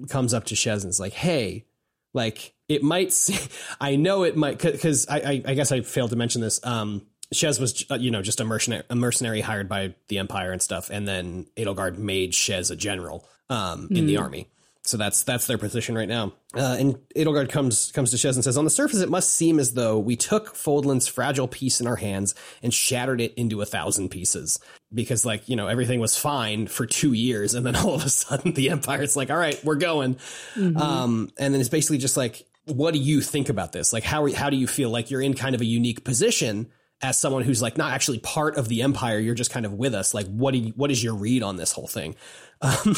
comes 0.10 0.34
up 0.34 0.46
to 0.46 0.56
Shez 0.56 0.82
and 0.82 0.90
is 0.90 1.00
like, 1.00 1.14
"Hey, 1.14 1.66
like 2.14 2.54
it 2.68 2.84
might. 2.84 3.14
Se- 3.14 3.50
I 3.82 3.96
know 3.96 4.24
it 4.24 4.36
might 4.36 4.60
because 4.60 5.08
I, 5.08 5.18
I 5.18 5.42
I 5.46 5.54
guess 5.54 5.72
I 5.72 5.82
failed 5.82 6.12
to 6.12 6.16
mention 6.16 6.42
this. 6.42 6.60
Um, 6.66 7.06
Shez 7.34 7.60
was 7.60 7.86
uh, 7.92 7.96
you 7.96 8.12
know 8.12 8.22
just 8.22 8.40
a 8.40 8.46
mercenary 8.46 8.84
a 8.90 8.96
mercenary 8.96 9.42
hired 9.42 9.70
by 9.70 9.96
the 10.08 10.18
Empire 10.18 10.52
and 10.52 10.62
stuff, 10.62 10.90
and 10.90 11.08
then 11.08 11.48
Edelgard 11.56 11.98
made 11.98 12.32
Shez 12.32 12.72
a 12.72 12.76
general 12.76 13.28
um, 13.50 13.88
in 13.92 14.08
the 14.08 14.18
army. 14.18 14.48
So 14.84 14.98
that's 14.98 15.22
that's 15.24 15.46
their 15.46 15.58
position 15.60 15.94
right 15.96 16.08
now. 16.08 16.34
Uh, 16.56 16.78
and 16.80 16.96
Edelgard 17.16 17.50
comes 17.50 17.92
comes 17.92 18.10
to 18.12 18.18
Shez 18.18 18.34
and 18.34 18.44
says, 18.44 18.58
"On 18.58 18.64
the 18.64 18.72
surface, 18.72 19.02
it 19.02 19.10
must 19.10 19.30
seem 19.32 19.60
as 19.60 19.74
though 19.74 20.00
we 20.00 20.16
took 20.16 20.56
Fodlan's 20.56 21.08
fragile 21.08 21.48
peace 21.48 21.80
in 21.80 21.86
our 21.86 21.98
hands 21.98 22.34
and 22.64 22.74
shattered 22.74 23.22
it 23.22 23.34
into 23.36 23.62
a 23.62 23.66
thousand 23.66 24.10
pieces. 24.10 24.60
Because, 24.94 25.26
like, 25.26 25.48
you 25.48 25.56
know, 25.56 25.68
everything 25.68 26.00
was 26.00 26.18
fine 26.18 26.66
for 26.68 26.86
two 26.86 27.14
years, 27.14 27.54
and 27.54 27.66
then 27.66 27.76
all 27.78 27.94
of 27.94 28.04
a 28.04 28.10
sudden, 28.10 28.54
the 28.54 28.70
Empire's 28.72 29.16
like, 29.16 29.30
"All 29.30 29.38
right, 29.38 29.64
we're 29.64 29.76
going." 29.76 30.18
Um, 30.56 31.30
and 31.38 31.54
then 31.54 31.62
it's 31.62 31.70
basically 31.70 32.00
just 32.00 32.18
like, 32.18 32.46
"What 32.66 32.94
do 32.94 33.00
you 33.00 33.22
think 33.22 33.50
about 33.50 33.72
this? 33.72 33.94
Like, 33.94 34.04
how 34.04 34.32
how 34.34 34.50
do 34.50 34.58
you 34.58 34.68
feel? 34.68 34.90
Like, 34.90 35.12
you're 35.12 35.22
in 35.22 35.34
kind 35.36 35.56
of 35.56 35.62
a 35.62 35.66
unique 35.66 36.04
position." 36.04 36.70
As 37.02 37.18
someone 37.18 37.44
who's 37.44 37.62
like 37.62 37.78
not 37.78 37.94
actually 37.94 38.20
part 38.20 38.58
of 38.58 38.68
the 38.68 38.82
empire, 38.82 39.20
you're 39.20 39.34
just 39.34 39.52
kind 39.52 39.66
of 39.66 39.72
with 39.74 39.94
us. 39.94 40.14
Like, 40.14 40.28
what 40.28 40.52
do 40.52 40.58
you, 40.58 40.74
what 40.76 40.92
is 40.92 41.02
your 41.02 41.16
read 41.16 41.44
on 41.44 41.56
this 41.56 41.72
whole 41.72 41.88
thing? 41.88 42.16
Um, 42.62 42.94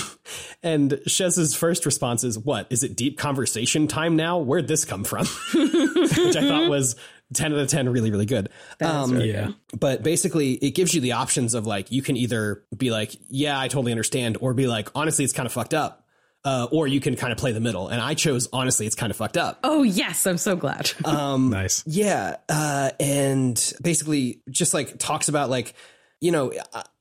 and 0.63 0.99
Shez's 1.05 1.55
first 1.55 1.85
response 1.85 2.23
is, 2.23 2.39
"What 2.39 2.65
is 2.71 2.81
it? 2.81 2.95
Deep 2.95 3.19
conversation 3.19 3.87
time 3.87 4.15
now? 4.15 4.39
Where'd 4.39 4.67
this 4.67 4.85
come 4.85 5.03
from?" 5.03 5.27
Which 5.53 6.35
I 6.35 6.47
thought 6.47 6.67
was 6.67 6.95
ten 7.33 7.53
out 7.53 7.59
of 7.59 7.67
ten, 7.67 7.87
really, 7.89 8.11
really 8.11 8.25
good. 8.25 8.49
Um, 8.81 9.19
Yeah. 9.19 9.51
but 9.77 10.03
basically, 10.03 10.53
it 10.53 10.71
gives 10.71 10.93
you 10.93 11.01
the 11.01 11.13
options 11.13 11.53
of 11.53 11.65
like 11.67 11.91
you 11.91 12.01
can 12.01 12.17
either 12.17 12.63
be 12.75 12.91
like, 12.91 13.15
"Yeah, 13.29 13.59
I 13.59 13.67
totally 13.67 13.91
understand," 13.91 14.37
or 14.41 14.53
be 14.53 14.67
like, 14.67 14.89
"Honestly, 14.95 15.23
it's 15.23 15.33
kind 15.33 15.45
of 15.45 15.53
fucked 15.53 15.73
up," 15.73 16.05
uh, 16.43 16.67
or 16.71 16.87
you 16.87 16.99
can 16.99 17.15
kind 17.15 17.31
of 17.31 17.37
play 17.37 17.51
the 17.51 17.59
middle. 17.59 17.87
And 17.87 18.01
I 18.01 18.13
chose, 18.15 18.49
honestly, 18.51 18.85
it's 18.85 18.95
kind 18.95 19.11
of 19.11 19.17
fucked 19.17 19.37
up. 19.37 19.59
oh 19.63 19.83
yes 19.83 20.25
i'm 20.25 20.37
so 20.37 20.55
glad 20.55 20.91
um, 21.05 21.49
Nice. 21.49 21.83
Yeah, 21.85 22.37
uh, 22.49 22.91
and 22.99 23.73
basically 23.81 24.41
just 24.49 24.73
like 24.73 24.97
talks 24.97 25.27
about 25.29 25.49
like 25.49 25.73
you 26.19 26.31
know 26.31 26.51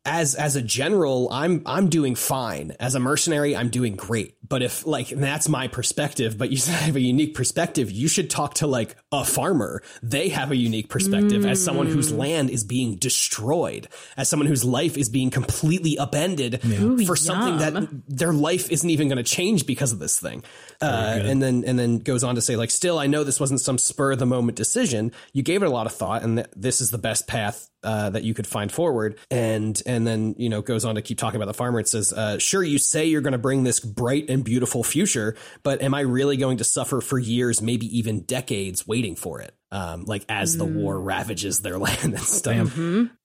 as 0.05 0.35
as 0.35 0.57
a 0.57 0.63
general 0.63 1.29
I'm 1.31 1.63
I'm 1.67 1.89
doing 1.89 2.15
fine. 2.15 2.75
As 2.81 2.95
a 2.95 3.01
mercenary 3.01 3.55
I'm 3.55 3.69
doing 3.69 3.97
great. 3.97 4.37
But 4.47 4.63
if 4.63 4.87
like 4.87 5.13
and 5.13 5.23
that's 5.23 5.49
my 5.49 5.69
perspective 5.69 6.39
but 6.39 6.51
you 6.51 6.59
have 6.73 6.97
a 6.97 7.01
unique 7.01 7.35
perspective. 7.35 7.91
You 7.91 8.09
should 8.09 8.31
talk 8.31 8.55
to 8.55 8.67
like 8.67 8.97
a 9.13 9.25
farmer. 9.25 9.83
They 10.03 10.31
have 10.31 10.51
a 10.51 10.57
unique 10.57 10.89
perspective 10.89 11.45
as 11.45 11.63
someone 11.63 11.87
whose 11.87 12.13
land 12.13 12.51
is 12.51 12.65
being 12.65 12.97
destroyed 12.97 13.89
as 14.17 14.29
someone 14.29 14.47
whose 14.47 14.65
life 14.65 14.97
is 14.97 15.09
being 15.09 15.31
completely 15.31 15.99
upended 15.99 16.63
for 17.07 17.17
something 17.17 17.59
that 17.59 17.89
their 18.09 18.33
life 18.33 18.71
isn't 18.71 18.89
even 18.89 19.09
going 19.09 19.17
to 19.17 19.23
change 19.23 19.67
because 19.67 19.93
of 19.93 19.99
this 19.99 20.19
thing. 20.19 20.43
Uh, 20.81 21.19
and 21.23 21.43
then 21.43 21.65
and 21.67 21.79
then 21.79 21.99
goes 21.99 22.25
on 22.25 22.35
to 22.35 22.41
say 22.41 22.57
like, 22.57 22.71
still, 22.71 22.99
I 22.99 23.07
know 23.07 23.25
this 23.25 23.41
wasn't 23.41 23.61
some 23.61 23.79
spur 23.79 24.13
of 24.13 24.19
the 24.19 24.27
moment 24.27 24.57
decision. 24.57 25.13
You 25.33 25.43
gave 25.43 25.63
it 25.63 25.67
a 25.67 25.71
lot 25.71 25.87
of 25.87 25.93
thought, 25.93 26.23
and 26.23 26.39
th- 26.39 26.49
this 26.57 26.81
is 26.81 26.91
the 26.91 26.99
best 26.99 27.27
path 27.27 27.69
uh, 27.83 28.11
that 28.11 28.23
you 28.23 28.35
could 28.35 28.47
find 28.47 28.71
forward. 28.71 29.19
And 29.31 29.81
and 29.87 30.07
then 30.07 30.35
you 30.39 30.49
know 30.49 30.63
goes 30.63 30.85
on 30.85 30.95
to 30.97 31.03
keep 31.03 31.19
talking 31.19 31.37
about 31.37 31.47
the 31.47 31.55
farmer. 31.55 31.81
It 31.81 31.89
says, 31.89 32.13
uh, 32.13 32.39
sure, 32.39 32.63
you 32.63 32.79
say 32.79 33.07
you're 33.07 33.21
going 33.21 33.33
to 33.33 33.39
bring 33.39 33.65
this 33.65 33.81
bright 33.81 34.29
and 34.29 34.45
beautiful 34.45 34.85
future, 34.85 35.37
but 35.63 35.83
am 35.83 35.95
I 35.95 36.01
really 36.01 36.37
going 36.37 36.59
to 36.59 36.65
suffer 36.65 37.01
for 37.01 37.19
years, 37.19 37.63
maybe 37.63 37.87
even 37.99 38.21
decades, 38.21 38.87
waiting 38.87 39.17
for 39.17 39.41
it? 39.41 39.55
Um, 39.73 40.05
like 40.05 40.25
as 40.29 40.57
the 40.57 40.65
war 40.65 41.01
ravages 41.01 41.61
their 41.61 41.79
land 41.87 42.15
and 42.15 42.19
stuff 42.19 42.75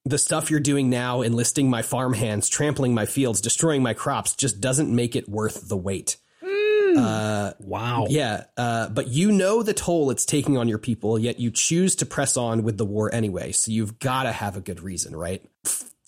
the 0.04 0.18
stuff 0.18 0.50
you're 0.50 0.60
doing 0.60 0.88
now, 0.88 1.22
enlisting 1.22 1.68
my 1.68 1.82
farm 1.82 2.12
hands, 2.12 2.48
trampling 2.48 2.94
my 2.94 3.06
fields, 3.06 3.40
destroying 3.40 3.82
my 3.82 3.94
crops, 3.94 4.34
just 4.36 4.60
doesn't 4.60 4.94
make 4.94 5.16
it 5.16 5.28
worth 5.28 5.68
the 5.68 5.76
wait. 5.76 6.16
Wow. 6.98 8.06
Yeah, 8.08 8.44
uh, 8.56 8.88
but 8.88 9.08
you 9.08 9.32
know 9.32 9.62
the 9.62 9.74
toll 9.74 10.10
it's 10.10 10.24
taking 10.24 10.56
on 10.56 10.68
your 10.68 10.78
people, 10.78 11.18
yet 11.18 11.38
you 11.40 11.50
choose 11.50 11.96
to 11.96 12.06
press 12.06 12.36
on 12.36 12.62
with 12.62 12.78
the 12.78 12.84
war 12.84 13.12
anyway. 13.14 13.52
So 13.52 13.70
you've 13.72 13.98
got 13.98 14.24
to 14.24 14.32
have 14.32 14.56
a 14.56 14.60
good 14.60 14.80
reason, 14.80 15.14
right? 15.16 15.44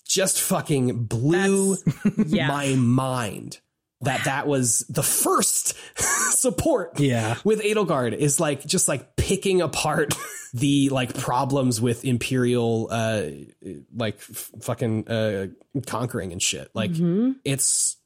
Just 0.05 0.41
fucking 0.41 1.03
blew 1.05 1.77
yeah. 2.17 2.47
my 2.47 2.75
mind 2.75 3.59
that 4.01 4.23
that 4.23 4.47
was 4.47 4.85
the 4.89 5.03
first 5.03 5.75
support 5.97 6.99
Yeah. 6.99 7.35
with 7.43 7.61
Edelgard 7.61 8.13
is 8.13 8.39
like 8.39 8.65
just 8.65 8.87
like 8.87 9.15
picking 9.17 9.61
apart 9.61 10.13
the 10.53 10.89
like 10.89 11.13
problems 11.15 11.79
with 11.81 12.05
imperial 12.05 12.87
uh 12.89 13.23
like 13.95 14.15
f- 14.15 14.51
fucking 14.61 15.07
uh 15.07 15.47
conquering 15.85 16.31
and 16.31 16.41
shit 16.41 16.71
like 16.73 16.89
it's 17.45 17.97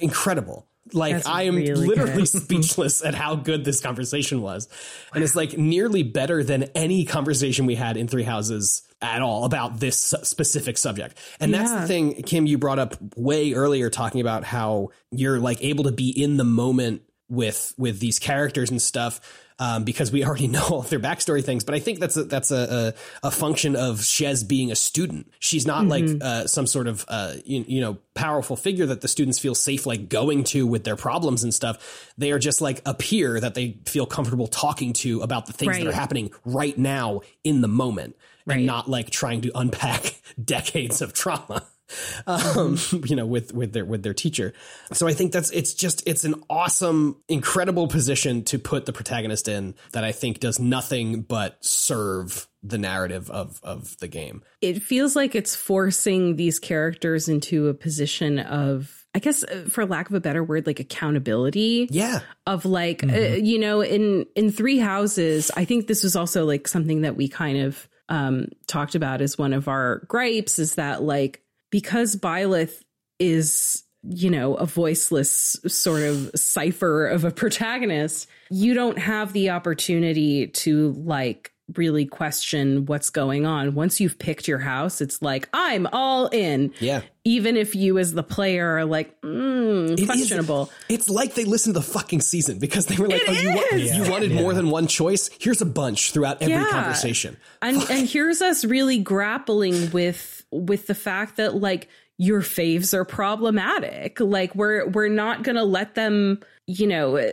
incredible 0.00 0.67
like 0.94 1.14
That's 1.14 1.26
i 1.26 1.42
am 1.42 1.56
really 1.56 1.86
literally 1.86 2.26
speechless 2.26 3.04
at 3.04 3.14
how 3.14 3.36
good 3.36 3.64
this 3.64 3.80
conversation 3.80 4.42
was. 4.42 4.68
And 5.14 5.22
it's 5.24 5.36
like 5.36 5.56
nearly 5.56 6.02
better 6.02 6.42
than 6.42 6.64
any 6.74 7.04
conversation 7.04 7.66
we 7.66 7.74
had 7.74 7.96
in 7.96 8.08
three 8.08 8.22
houses 8.22 8.82
at 9.00 9.22
all 9.22 9.44
about 9.44 9.78
this 9.78 9.96
specific 9.98 10.76
subject. 10.76 11.16
And 11.40 11.54
that's 11.54 11.72
the 11.72 11.86
thing 11.86 12.22
kim 12.22 12.46
you 12.46 12.58
brought 12.58 12.78
up 12.78 12.96
way 13.16 13.52
earlier 13.52 13.90
talking 13.90 14.20
about 14.20 14.44
how 14.44 14.90
you're 15.10 15.38
like 15.38 15.62
able 15.62 15.84
to 15.84 15.92
be 15.92 16.10
in 16.10 16.36
the 16.36 16.44
moment 16.44 17.02
with 17.28 17.74
with 17.76 18.00
these 18.00 18.18
characters 18.18 18.70
and 18.70 18.80
stuff 18.80 19.20
um, 19.58 19.84
because 19.84 20.10
we 20.12 20.24
already 20.26 20.48
know 20.48 20.62
all 20.70 20.82
their 20.82 21.00
backstory 21.00 21.44
things. 21.44 21.64
But 21.64 21.74
I 21.74 21.78
think 21.80 21.98
that's 22.00 22.16
a, 22.16 22.24
that's 22.24 22.50
a, 22.50 22.94
a, 23.22 23.26
a 23.28 23.30
function 23.30 23.76
of 23.76 23.98
Shez 23.98 24.46
being 24.46 24.70
a 24.70 24.76
student. 24.76 25.30
She's 25.38 25.66
not 25.66 25.86
like 25.86 26.04
uh, 26.20 26.46
some 26.46 26.66
sort 26.66 26.86
of 26.86 27.04
uh, 27.08 27.34
you, 27.44 27.64
you 27.66 27.80
know 27.80 27.98
powerful 28.14 28.56
figure 28.56 28.86
that 28.86 29.00
the 29.00 29.08
students 29.08 29.38
feel 29.38 29.54
safe 29.54 29.86
like 29.86 30.08
going 30.08 30.44
to 30.44 30.66
with 30.66 30.84
their 30.84 30.96
problems 30.96 31.44
and 31.44 31.54
stuff. 31.54 32.12
They 32.18 32.32
are 32.32 32.38
just 32.38 32.60
like 32.60 32.82
a 32.86 32.94
peer 32.94 33.38
that 33.40 33.54
they 33.54 33.78
feel 33.86 34.06
comfortable 34.06 34.46
talking 34.46 34.92
to 34.94 35.20
about 35.22 35.46
the 35.46 35.52
things 35.52 35.76
that 35.78 35.86
are 35.86 35.92
happening 35.92 36.30
right 36.44 36.76
now 36.76 37.20
in 37.44 37.60
the 37.60 37.68
moment, 37.68 38.16
Right. 38.46 38.56
and 38.58 38.66
not 38.66 38.88
like 38.88 39.10
trying 39.10 39.42
to 39.42 39.52
unpack 39.54 40.20
decades 40.44 41.02
of 41.02 41.12
trauma 41.12 41.64
um, 42.26 42.78
you 43.06 43.16
know, 43.16 43.26
with 43.26 43.52
with 43.54 43.72
their 43.72 43.84
with 43.84 44.02
their 44.02 44.14
teacher. 44.14 44.52
So 44.92 45.06
I 45.06 45.12
think 45.14 45.32
that's 45.32 45.50
it's 45.50 45.74
just 45.74 46.02
it's 46.06 46.24
an 46.24 46.34
awesome, 46.50 47.16
incredible 47.28 47.88
position 47.88 48.44
to 48.44 48.58
put 48.58 48.86
the 48.86 48.92
protagonist 48.92 49.48
in 49.48 49.74
that 49.92 50.04
I 50.04 50.12
think 50.12 50.40
does 50.40 50.58
nothing 50.58 51.22
but 51.22 51.64
serve 51.64 52.46
the 52.62 52.78
narrative 52.78 53.30
of 53.30 53.60
of 53.62 53.96
the 53.98 54.08
game. 54.08 54.42
it 54.60 54.82
feels 54.82 55.14
like 55.14 55.34
it's 55.34 55.54
forcing 55.54 56.36
these 56.36 56.58
characters 56.58 57.28
into 57.28 57.68
a 57.68 57.74
position 57.74 58.40
of 58.40 59.06
i 59.14 59.20
guess 59.20 59.44
uh, 59.44 59.64
for 59.70 59.86
lack 59.86 60.08
of 60.10 60.16
a 60.16 60.20
better 60.20 60.42
word 60.42 60.66
like 60.66 60.80
accountability 60.80 61.86
Yeah, 61.92 62.18
of 62.48 62.64
like 62.64 63.04
uh, 63.04 63.16
you 63.16 63.60
know 63.60 63.80
in 63.80 64.26
in 64.34 64.50
three 64.50 64.78
houses 64.78 65.52
i 65.56 65.64
think 65.64 65.86
this 65.86 66.02
was 66.02 66.16
also 66.16 66.44
like 66.44 66.66
something 66.66 67.02
that 67.02 67.14
we 67.16 67.28
kind 67.28 67.58
of 67.58 67.88
um 68.08 68.46
talked 68.66 68.96
about 68.96 69.20
as 69.20 69.38
one 69.38 69.52
of 69.52 69.68
our 69.68 70.00
gripes 70.08 70.58
is 70.58 70.74
that 70.74 71.00
like 71.00 71.42
because 71.70 72.16
Byleth 72.16 72.82
is 73.18 73.82
you 74.08 74.30
know 74.30 74.54
a 74.54 74.64
voiceless 74.64 75.56
sort 75.66 76.02
of 76.02 76.30
cipher 76.36 77.06
of 77.08 77.24
a 77.24 77.32
protagonist 77.32 78.28
you 78.48 78.72
don't 78.72 78.96
have 78.98 79.32
the 79.32 79.50
opportunity 79.50 80.46
to 80.46 80.92
like 81.04 81.50
really 81.74 82.06
question 82.06 82.86
what's 82.86 83.10
going 83.10 83.44
on 83.44 83.74
once 83.74 84.00
you've 84.00 84.16
picked 84.18 84.46
your 84.46 84.60
house 84.60 85.00
it's 85.00 85.20
like 85.20 85.48
i'm 85.52 85.86
all 85.92 86.28
in 86.28 86.72
yeah. 86.78 87.00
even 87.24 87.56
if 87.56 87.74
you 87.74 87.98
as 87.98 88.14
the 88.14 88.22
player 88.22 88.76
are 88.78 88.84
like 88.84 89.20
mm, 89.20 89.90
It 89.92 89.98
is- 90.00 90.06
questionable 90.06 90.70
it's 90.88 91.10
like 91.10 91.34
they 91.34 91.44
listened 91.44 91.74
to 91.74 91.80
the 91.80 91.86
fucking 91.86 92.20
season 92.20 92.60
because 92.60 92.86
they 92.86 92.96
were 92.96 93.08
like, 93.08 93.22
It 93.22 93.28
"Oh, 93.28 93.32
you, 93.32 93.50
wa- 93.52 93.62
is! 93.72 93.96
you 93.96 94.08
wanted 94.10 94.30
more 94.32 94.54
than 94.54 94.70
one 94.70 94.86
choice? 94.86 95.28
Here's 95.40 95.60
a 95.60 95.66
bunch 95.66 96.12
throughout 96.12 96.40
every 96.40 96.54
Yeah. 96.54 96.68
conversation." 96.70 97.36
and 97.60 97.76
and 97.90 98.08
here's 98.08 98.40
us 98.40 98.64
really 98.64 98.98
grappling 98.98 99.90
with 99.90 100.37
with 100.50 100.86
the 100.86 100.94
fact 100.94 101.36
that 101.36 101.54
like 101.54 101.88
your 102.16 102.40
faves 102.40 102.94
are 102.94 103.04
problematic. 103.04 104.20
Like 104.20 104.54
we're 104.54 104.86
we're 104.88 105.08
not 105.08 105.42
gonna 105.44 105.64
let 105.64 105.94
them 105.94 106.40
you 106.66 106.86
know 106.86 107.32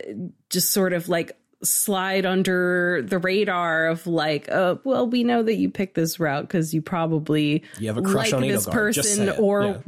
just 0.50 0.70
sort 0.70 0.92
of 0.92 1.08
like 1.08 1.36
slide 1.62 2.26
under 2.26 3.02
the 3.02 3.18
radar 3.18 3.86
of 3.88 4.06
like 4.06 4.48
uh 4.50 4.76
well 4.84 5.08
we 5.08 5.24
know 5.24 5.42
that 5.42 5.54
you 5.54 5.70
picked 5.70 5.94
this 5.94 6.20
route 6.20 6.42
because 6.42 6.74
you 6.74 6.82
probably 6.82 7.62
You 7.78 7.88
have 7.88 7.96
a 7.96 8.02
crush 8.02 8.30
like 8.30 8.34
on 8.34 8.42
this 8.42 8.66
Edelgard, 8.66 8.72
person 8.72 9.28
or 9.30 9.62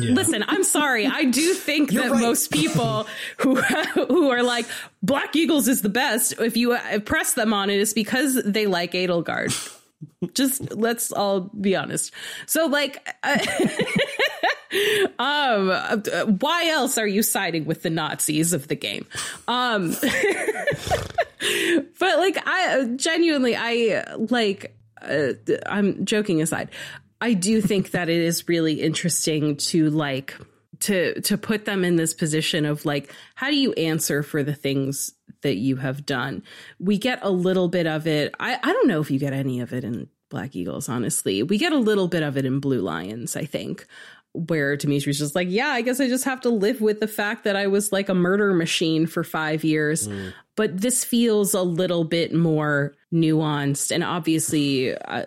Yeah. 0.00 0.10
listen 0.10 0.44
i'm 0.48 0.64
sorry. 0.64 1.06
I 1.06 1.24
do 1.24 1.54
think 1.54 1.92
that 1.92 2.10
right. 2.10 2.20
most 2.20 2.50
people 2.50 3.06
who 3.38 3.54
who 3.54 4.30
are 4.30 4.42
like 4.42 4.66
black 5.02 5.36
eagles 5.36 5.68
is 5.68 5.82
the 5.82 5.88
best 5.88 6.34
if 6.40 6.56
you 6.56 6.72
uh, 6.72 6.98
press 6.98 7.34
them 7.34 7.52
on 7.52 7.70
it 7.70 7.80
it's 7.80 7.92
because 7.92 8.42
they 8.42 8.66
like 8.66 8.92
edelgard 8.92 9.52
just 10.34 10.74
let's 10.74 11.12
all 11.12 11.40
be 11.60 11.76
honest. 11.76 12.12
So 12.46 12.66
like 12.66 13.06
uh, 13.22 13.38
um 15.18 16.38
why 16.40 16.68
else 16.68 16.98
are 16.98 17.06
you 17.06 17.22
siding 17.22 17.64
with 17.64 17.82
the 17.82 17.90
nazis 17.90 18.52
of 18.52 18.68
the 18.68 18.76
game? 18.76 19.06
Um 19.48 19.90
but 21.98 22.18
like 22.18 22.38
i 22.46 22.90
genuinely 22.96 23.54
i 23.56 24.04
like 24.16 24.76
uh, 25.02 25.32
i'm 25.66 26.04
joking 26.04 26.42
aside. 26.42 26.70
I 27.20 27.32
do 27.32 27.60
think 27.62 27.92
that 27.92 28.08
it 28.10 28.20
is 28.20 28.48
really 28.48 28.82
interesting 28.82 29.56
to 29.56 29.88
like 29.90 30.36
to 30.80 31.20
to 31.22 31.38
put 31.38 31.64
them 31.64 31.84
in 31.84 31.96
this 31.96 32.12
position 32.12 32.66
of 32.66 32.84
like 32.84 33.12
how 33.34 33.50
do 33.50 33.56
you 33.56 33.72
answer 33.72 34.22
for 34.22 34.42
the 34.42 34.54
things 34.54 35.12
that 35.44 35.56
you 35.56 35.76
have 35.76 36.04
done 36.04 36.42
we 36.80 36.98
get 36.98 37.20
a 37.22 37.30
little 37.30 37.68
bit 37.68 37.86
of 37.86 38.06
it 38.06 38.34
i 38.40 38.58
i 38.60 38.72
don't 38.72 38.88
know 38.88 39.00
if 39.00 39.10
you 39.10 39.18
get 39.18 39.32
any 39.32 39.60
of 39.60 39.72
it 39.72 39.84
in 39.84 40.08
black 40.30 40.56
eagles 40.56 40.88
honestly 40.88 41.42
we 41.44 41.56
get 41.56 41.72
a 41.72 41.78
little 41.78 42.08
bit 42.08 42.24
of 42.24 42.36
it 42.36 42.44
in 42.44 42.58
blue 42.58 42.80
lions 42.80 43.36
i 43.36 43.44
think 43.44 43.86
where 44.34 44.76
Dimitri's 44.76 45.18
just 45.18 45.36
like, 45.36 45.46
yeah, 45.48 45.68
I 45.68 45.80
guess 45.80 46.00
I 46.00 46.08
just 46.08 46.24
have 46.24 46.40
to 46.40 46.50
live 46.50 46.80
with 46.80 46.98
the 46.98 47.06
fact 47.06 47.44
that 47.44 47.54
I 47.54 47.68
was 47.68 47.92
like 47.92 48.08
a 48.08 48.14
murder 48.14 48.52
machine 48.52 49.06
for 49.06 49.22
five 49.22 49.62
years. 49.62 50.08
But 50.56 50.80
this 50.80 51.04
feels 51.04 51.54
a 51.54 51.62
little 51.62 52.02
bit 52.02 52.34
more 52.34 52.94
nuanced. 53.12 53.92
And 53.92 54.02
obviously, 54.02 54.96
uh, 54.96 55.26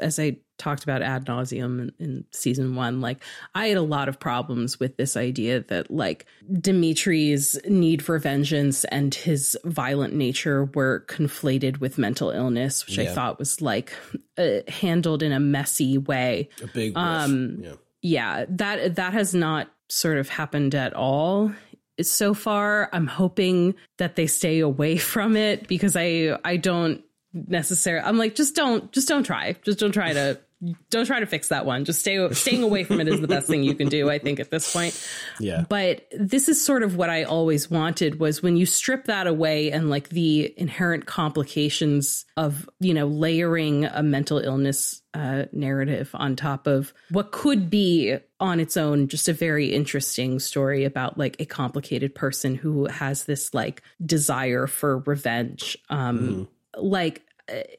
as 0.00 0.18
I 0.18 0.38
talked 0.60 0.84
about 0.84 1.02
ad 1.02 1.26
nauseum 1.26 1.80
in, 1.80 1.92
in 1.98 2.24
season 2.30 2.76
one, 2.76 3.00
like 3.00 3.22
I 3.54 3.66
had 3.66 3.76
a 3.76 3.82
lot 3.82 4.08
of 4.08 4.20
problems 4.20 4.78
with 4.78 4.96
this 4.96 5.16
idea 5.16 5.60
that 5.60 5.90
like 5.90 6.26
Dimitri's 6.52 7.58
need 7.68 8.02
for 8.02 8.18
vengeance 8.18 8.84
and 8.84 9.14
his 9.14 9.56
violent 9.64 10.14
nature 10.14 10.66
were 10.66 11.04
conflated 11.08 11.80
with 11.80 11.98
mental 11.98 12.30
illness, 12.30 12.86
which 12.86 12.98
I 12.98 13.06
thought 13.14 13.38
was 13.38 13.60
like 13.60 13.92
uh, 14.38 14.60
handled 14.68 15.22
in 15.22 15.32
a 15.32 15.40
messy 15.40 15.98
way. 15.98 16.50
A 16.62 16.66
big 16.66 16.96
Um, 16.96 17.58
yeah. 17.62 17.72
yeah 18.02 18.44
that 18.50 18.96
that 18.96 19.12
has 19.14 19.34
not 19.34 19.68
sort 19.88 20.18
of 20.18 20.28
happened 20.28 20.74
at 20.74 20.92
all 20.94 21.52
so 22.00 22.34
far. 22.34 22.88
I'm 22.92 23.06
hoping 23.06 23.74
that 23.98 24.16
they 24.16 24.26
stay 24.26 24.60
away 24.60 24.96
from 25.12 25.36
it 25.36 25.66
because 25.68 25.96
i 25.96 26.38
i 26.44 26.56
don't 26.56 27.02
necessarily 27.32 28.04
i'm 28.04 28.18
like 28.18 28.34
just 28.34 28.54
don't 28.56 28.90
just 28.92 29.08
don't 29.08 29.24
try. 29.24 29.56
Just 29.62 29.78
don't 29.78 29.92
try 29.92 30.12
to 30.12 30.38
don't 30.90 31.06
try 31.06 31.20
to 31.20 31.26
fix 31.26 31.48
that 31.48 31.64
one 31.64 31.84
just 31.84 32.00
stay 32.00 32.30
staying 32.32 32.62
away 32.62 32.84
from 32.84 33.00
it 33.00 33.08
is 33.08 33.20
the 33.20 33.28
best 33.28 33.46
thing 33.46 33.62
you 33.62 33.74
can 33.74 33.88
do 33.88 34.10
i 34.10 34.18
think 34.18 34.38
at 34.40 34.50
this 34.50 34.72
point 34.72 34.94
Yeah. 35.38 35.64
but 35.68 36.06
this 36.18 36.48
is 36.48 36.62
sort 36.64 36.82
of 36.82 36.96
what 36.96 37.08
I 37.10 37.24
always 37.24 37.70
wanted 37.70 38.20
was 38.20 38.42
when 38.42 38.56
you 38.56 38.66
strip 38.66 39.06
that 39.06 39.26
away 39.26 39.70
and 39.72 39.88
like 39.88 40.10
the 40.10 40.52
inherent 40.58 41.06
complications 41.06 42.24
of, 42.36 42.68
you 42.78 42.92
know, 42.94 43.06
layering 43.06 43.86
a 43.86 44.02
mental 44.02 44.38
illness 44.38 45.00
uh, 45.14 45.44
narrative 45.52 46.10
on 46.14 46.36
top 46.36 46.66
of 46.66 46.92
what 47.10 47.32
could 47.32 47.70
be 47.70 48.16
on 48.38 48.60
its 48.60 48.76
own 48.76 49.08
just 49.08 49.28
a 49.28 49.32
very 49.32 49.72
interesting 49.72 50.38
story 50.38 50.84
about 50.84 51.16
like 51.18 51.36
a 51.40 51.46
complicated 51.46 52.14
person 52.14 52.54
who 52.54 52.86
has 52.86 53.24
this 53.24 53.52
like 53.54 53.82
desire 54.04 54.66
for 54.66 54.98
revenge. 54.98 55.76
Um, 55.88 56.48
Like 56.76 57.22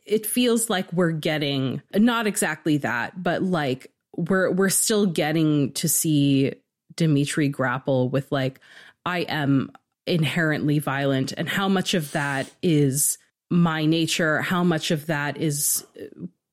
it 0.06 0.26
feels 0.26 0.69
like 0.69 0.91
we're 0.93 1.11
getting 1.11 1.81
not 1.93 2.27
exactly 2.27 2.77
that, 2.77 3.22
but 3.22 3.41
like 3.41 3.91
we're 4.15 4.52
we're 4.52 4.69
still 4.69 5.06
getting 5.06 5.72
to 5.73 5.88
see 5.88 6.53
Dimitri 6.95 7.49
grapple 7.49 8.10
with 8.10 8.31
like 8.31 8.60
I 9.06 9.19
am 9.19 9.72
inherently 10.06 10.80
violent 10.80 11.34
and 11.38 11.48
how 11.48 11.69
much 11.69 11.93
of 11.93 12.11
that 12.11 12.52
is 12.61 13.18
my 13.49 13.85
nature, 13.85 14.41
how 14.41 14.64
much 14.64 14.91
of 14.91 15.07
that 15.07 15.38
is 15.38 15.85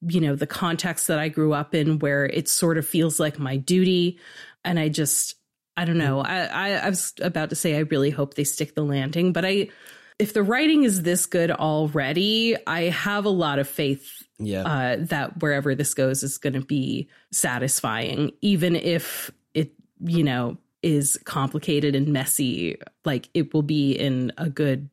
you 0.06 0.20
know 0.20 0.36
the 0.36 0.46
context 0.46 1.08
that 1.08 1.18
I 1.18 1.28
grew 1.28 1.52
up 1.52 1.74
in 1.74 1.98
where 1.98 2.24
it 2.24 2.48
sort 2.48 2.78
of 2.78 2.86
feels 2.86 3.18
like 3.18 3.38
my 3.38 3.56
duty 3.56 4.18
and 4.64 4.78
I 4.78 4.88
just 4.88 5.34
I 5.76 5.84
don't 5.84 5.98
know. 5.98 6.20
I, 6.20 6.40
I 6.44 6.70
I 6.72 6.88
was 6.88 7.12
about 7.20 7.50
to 7.50 7.56
say 7.56 7.76
I 7.76 7.80
really 7.80 8.10
hope 8.10 8.34
they 8.34 8.44
stick 8.44 8.74
the 8.74 8.84
landing, 8.84 9.32
but 9.32 9.44
I 9.44 9.68
if 10.18 10.32
the 10.32 10.42
writing 10.42 10.84
is 10.84 11.02
this 11.02 11.26
good 11.26 11.50
already, 11.50 12.56
I 12.66 12.82
have 12.84 13.24
a 13.24 13.30
lot 13.30 13.58
of 13.58 13.68
faith 13.68 14.22
Yeah. 14.38 14.62
uh, 14.62 14.96
that 15.06 15.40
wherever 15.40 15.74
this 15.74 15.94
goes 15.94 16.22
is 16.22 16.38
going 16.38 16.54
to 16.54 16.60
be 16.64 17.08
satisfying, 17.32 18.32
even 18.40 18.74
if 18.76 19.30
it, 19.54 19.72
you 20.00 20.24
know, 20.24 20.56
is 20.82 21.18
complicated 21.24 21.94
and 21.94 22.08
messy. 22.08 22.78
Like 23.04 23.28
it 23.34 23.52
will 23.54 23.62
be 23.62 23.92
in 23.92 24.32
a 24.38 24.48
good, 24.50 24.88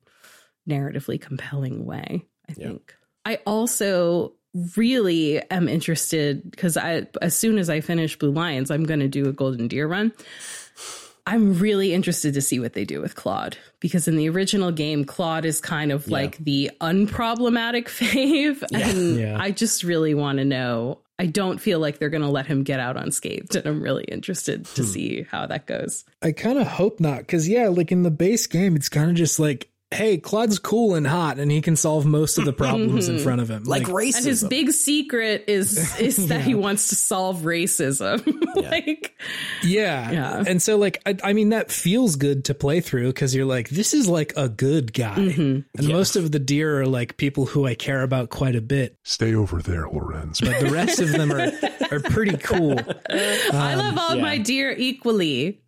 narratively 0.69 1.19
compelling 1.22 1.85
way. 1.85 2.23
I 2.49 2.53
think. 2.53 2.95
I 3.26 3.39
also 3.45 4.34
really 4.77 5.41
am 5.52 5.68
interested 5.68 6.49
because 6.49 6.77
I, 6.77 7.07
as 7.22 7.35
soon 7.35 7.57
as 7.57 7.69
I 7.69 7.81
finish 7.81 8.18
Blue 8.18 8.31
Lions, 8.31 8.72
I'm 8.72 8.84
going 8.84 8.99
to 9.02 9.07
do 9.07 9.27
a 9.27 9.34
Golden 9.34 9.68
Deer 9.68 9.88
run. 9.88 10.11
I'm 11.27 11.57
really 11.57 11.93
interested 11.93 12.35
to 12.35 12.41
see 12.41 12.60
what 12.60 12.73
they 12.73 12.85
do 12.85 13.02
with 13.02 13.15
Claude 13.15 13.57
because 13.80 14.07
in 14.07 14.15
the 14.15 14.30
original 14.30 14.72
game, 14.72 15.06
Claude 15.06 15.45
is 15.45 15.60
kind 15.60 15.91
of 15.91 16.07
like 16.07 16.38
the 16.38 16.72
unproblematic 16.81 17.85
fave. 17.85 18.64
And 18.72 19.18
Yeah. 19.18 19.38
I 19.39 19.52
just 19.52 19.84
really 19.84 20.14
want 20.14 20.38
to 20.38 20.45
know. 20.45 20.99
I 21.18 21.26
don't 21.27 21.60
feel 21.60 21.80
like 21.80 21.97
they're 21.97 22.10
going 22.10 22.23
to 22.23 22.30
let 22.30 22.45
him 22.45 22.64
get 22.64 22.80
out 22.80 22.97
unscathed. 22.97 23.56
And 23.56 23.65
I'm 23.65 23.81
really 23.81 24.03
interested 24.03 24.65
to 24.65 24.81
hmm. 24.84 24.88
see 24.88 25.26
how 25.31 25.47
that 25.47 25.65
goes. 25.65 26.03
I 26.22 26.31
kind 26.31 26.60
of 26.60 26.68
hope 26.68 26.99
not, 26.99 27.19
because 27.19 27.47
yeah, 27.47 27.69
like 27.69 27.91
in 27.91 28.03
the 28.03 28.11
base 28.11 28.45
game, 28.47 28.76
it's 28.76 28.89
kind 28.89 29.10
of 29.10 29.15
just 29.15 29.39
like 29.39 29.69
hey, 29.96 30.18
Claude's 30.18 30.60
cool 30.60 30.96
and 30.96 31.06
hot, 31.08 31.40
and 31.40 31.52
he 31.52 31.62
can 31.62 31.76
solve 31.76 32.06
most 32.06 32.38
of 32.38 32.46
the 32.46 32.54
problems 32.54 33.08
in 33.08 33.20
front 33.24 33.42
of 33.42 33.50
him. 33.50 33.64
like, 33.64 33.84
racism. 33.84 34.18
And 34.18 34.26
his 34.26 34.44
big 34.44 34.72
secret 34.72 35.46
is 35.48 36.00
is 36.00 36.28
that 36.28 36.42
he 36.42 36.56
wants 36.56 36.90
to 36.90 36.96
solve 36.96 37.42
racism. 37.42 38.24
like 38.56 39.16
yeah. 39.64 40.12
Yeah. 40.12 40.44
And 40.46 40.62
so, 40.62 40.78
like, 40.78 41.02
I, 41.06 41.18
I 41.24 41.34
mean, 41.34 41.50
that 41.50 41.72
feels 41.72 42.16
good 42.16 42.46
to 42.46 42.54
play 42.54 42.82
through 42.82 43.08
because 43.08 43.36
you're 43.36 43.46
like, 43.46 43.70
this 43.70 43.94
is 43.94 44.08
like 44.08 44.34
a 44.38 44.50
good 44.50 44.94
guy. 44.94 45.16
Mm-hmm. 45.16 45.60
And 45.78 45.88
most 45.88 46.16
of 46.16 46.32
the 46.32 46.40
deer 46.40 46.82
are 46.82 46.86
like 46.86 47.18
people 47.18 47.46
who 47.46 47.66
I 47.66 47.76
care 47.76 48.04
about 48.04 48.30
quite 48.30 48.56
a 48.56 48.62
bit, 48.62 48.98
Stay 49.04 49.34
over 49.34 49.62
there, 49.62 49.88
Lorenz. 49.88 50.42
but 50.42 50.60
the 50.60 50.70
rest 50.70 51.00
of 51.00 51.12
them 51.12 51.32
are, 51.32 51.52
are 51.92 52.00
pretty 52.00 52.38
cool. 52.38 52.80
I 53.10 53.76
love 53.76 53.94
um, 53.94 54.00
all 54.00 54.16
yeah. 54.16 54.22
my 54.22 54.38
deer 54.38 54.74
equally. 54.78 55.62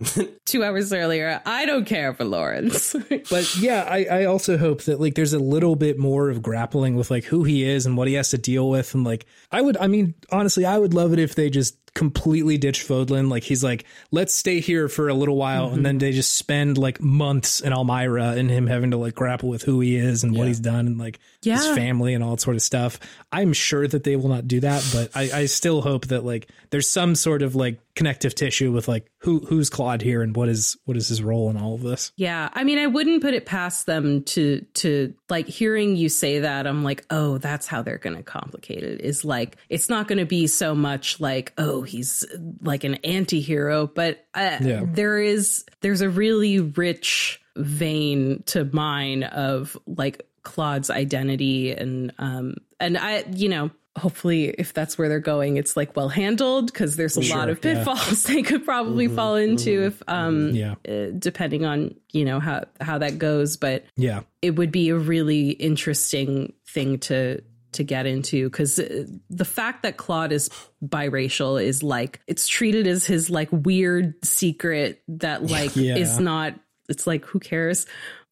Two 0.46 0.64
hours 0.64 0.94
earlier, 0.94 1.42
I 1.46 1.66
don't 1.66 1.86
care 1.86 2.14
for 2.14 2.24
Lorenz. 2.24 2.96
But 3.30 3.56
yeah, 3.58 3.84
I, 3.90 3.98
I 4.10 4.17
also 4.26 4.58
hope 4.58 4.84
that 4.84 5.00
like 5.00 5.16
there's 5.16 5.34
a 5.34 5.40
little 5.40 5.76
bit 5.76 5.98
more 5.98 6.30
of 6.30 6.42
grappling 6.42 6.96
with 6.96 7.12
like 7.12 7.26
who 7.26 7.44
he 7.44 7.64
is 7.64 7.86
and 7.86 7.98
what 7.98 8.08
he 8.08 8.14
has 8.16 8.30
to 8.32 8.38
deal 8.38 8.70
with. 8.70 8.94
And 8.94 9.04
like, 9.04 9.26
I 9.52 9.62
would, 9.62 9.78
I 9.78 9.88
mean, 9.88 10.16
honestly, 10.32 10.66
I 10.66 10.78
would 10.78 10.94
love 10.94 11.14
it 11.14 11.20
if 11.20 11.36
they 11.36 11.50
just 11.50 11.78
completely 11.98 12.60
ditch 12.60 12.88
Fodlan. 12.88 13.28
Like 13.30 13.44
he's 13.44 13.64
like, 13.64 13.84
let's 14.12 14.32
stay 14.32 14.60
here 14.60 14.88
for 14.88 15.10
a 15.10 15.16
little 15.16 15.36
while, 15.36 15.70
and 15.70 15.84
then 15.84 15.96
mm-hmm. 15.96 16.06
they 16.06 16.12
just 16.12 16.36
spend 16.36 16.78
like 16.78 17.02
months 17.02 17.60
in 17.60 17.74
Almyra 17.74 18.38
and 18.38 18.52
him 18.52 18.68
having 18.68 18.92
to 18.92 18.98
like 18.98 19.16
grapple 19.16 19.50
with 19.50 19.64
who 19.64 19.80
he 19.80 19.96
is 19.96 20.24
and 20.24 20.38
what 20.38 20.48
he's 20.48 20.60
done 20.60 20.86
and 20.86 21.00
like 21.00 21.20
yeah. 21.42 21.56
his 21.56 21.68
family 21.70 22.14
and 22.14 22.24
all 22.24 22.32
that 22.32 22.42
sort 22.42 22.56
of 22.56 22.62
stuff. 22.62 23.00
I'm 23.32 23.52
sure 23.52 23.88
that 23.88 24.04
they 24.04 24.16
will 24.16 24.30
not 24.30 24.48
do 24.48 24.60
that, 24.60 24.88
but 24.94 25.10
I, 25.16 25.42
I 25.42 25.46
still 25.48 25.82
hope 25.82 26.08
that 26.08 26.24
like 26.24 26.48
there's 26.70 26.88
some 26.88 27.16
sort 27.16 27.42
of 27.42 27.56
like 27.56 27.80
connective 27.98 28.36
tissue 28.36 28.72
with 28.72 28.88
like 28.88 29.10
who 29.18 29.40
who's 29.40 29.70
Claude 29.70 30.04
here 30.04 30.22
and 30.22 30.36
what 30.36 30.48
is 30.48 30.78
what 30.86 30.96
is 30.96 31.08
his 31.08 31.24
role 31.24 31.50
in 31.50 31.58
all 31.58 31.74
of 31.74 31.82
this. 31.82 32.12
Yeah, 32.16 32.50
I 32.54 32.64
mean, 32.64 32.78
I 32.78 32.86
wouldn't 32.86 33.24
put 33.24 33.34
it 33.34 33.46
past 33.46 33.88
them 33.88 34.24
to 34.26 34.64
to 34.76 35.14
like 35.30 35.48
hearing 35.48 35.96
you 35.96 36.08
say 36.08 36.40
that. 36.40 36.68
I'm 36.68 36.84
like, 36.84 37.06
oh, 37.10 37.40
that's 37.40 37.66
how 37.66 37.82
they're 37.82 37.98
going 37.98 38.16
to 38.16 38.24
complicate 38.24 38.84
it. 38.84 39.02
Is 39.02 39.26
like 39.26 39.58
it's 39.68 39.90
not 39.90 40.08
going 40.08 40.20
to 40.20 40.26
be 40.26 40.48
so 40.48 40.76
much 40.76 41.20
like, 41.20 41.54
oh, 41.58 41.82
he's 41.88 42.26
like 42.62 42.84
an 42.84 42.96
anti-hero, 43.04 43.88
but 43.88 44.26
uh, 44.34 44.58
Yeah. 44.62 44.84
there 44.86 45.20
is 45.20 45.66
there's 45.82 46.02
a 46.02 46.10
really 46.10 46.60
rich 46.60 47.42
vein 47.56 48.44
to 48.48 48.66
mine 48.66 49.24
of 49.24 49.78
like 49.88 50.24
Claude's 50.44 50.90
identity 50.90 51.72
and 51.72 52.14
um 52.20 52.56
and 52.80 52.98
I 52.98 53.26
you 53.36 53.50
know 53.50 53.72
hopefully 53.98 54.46
if 54.50 54.74
that's 54.74 54.96
where 54.98 55.10
they're 55.10 55.20
going 55.20 55.58
it's 55.58 55.76
like 55.76 55.96
well 55.96 56.08
handled 56.08 56.68
because 56.68 56.96
there's 56.96 57.18
a 57.18 57.36
lot 57.36 57.50
of 57.50 57.58
yeah. 57.66 57.74
pitfalls 57.74 58.24
they 58.28 58.44
could 58.44 58.64
probably 58.64 59.08
fall 59.08 59.36
into 59.36 59.86
if 59.88 60.04
um 60.08 60.52
Yeah. 60.54 60.76
uh, 60.88 61.08
depending 61.18 61.66
on 61.66 61.96
you 62.14 62.24
know 62.24 62.40
how 62.40 62.66
how 62.80 63.00
that 63.00 63.18
goes 63.18 63.58
but 63.58 63.86
Yeah. 63.98 64.22
it 64.44 64.52
would 64.56 64.72
be 64.72 64.90
a 64.90 64.96
really 64.98 65.50
interesting 65.50 66.54
thing 66.68 67.00
to 67.00 67.42
to 67.78 67.84
get 67.84 68.06
into 68.06 68.50
because 68.50 68.76
the 68.76 69.46
fact 69.46 69.82
that 69.84 69.98
Claude 69.98 70.32
is 70.32 70.50
biracial 70.86 71.62
is 71.64 71.82
like 71.82 72.20
it's 72.28 72.48
treated 72.48 72.86
as 72.88 73.06
his 73.06 73.30
like 73.30 73.50
weird 73.52 74.14
secret 74.24 75.02
that 75.08 75.44
like 75.44 75.76
Yeah. 75.76 75.96
is 75.96 76.20
not 76.20 76.54
it's 76.90 77.08
like 77.08 77.26
who 77.26 77.40
cares? 77.40 77.86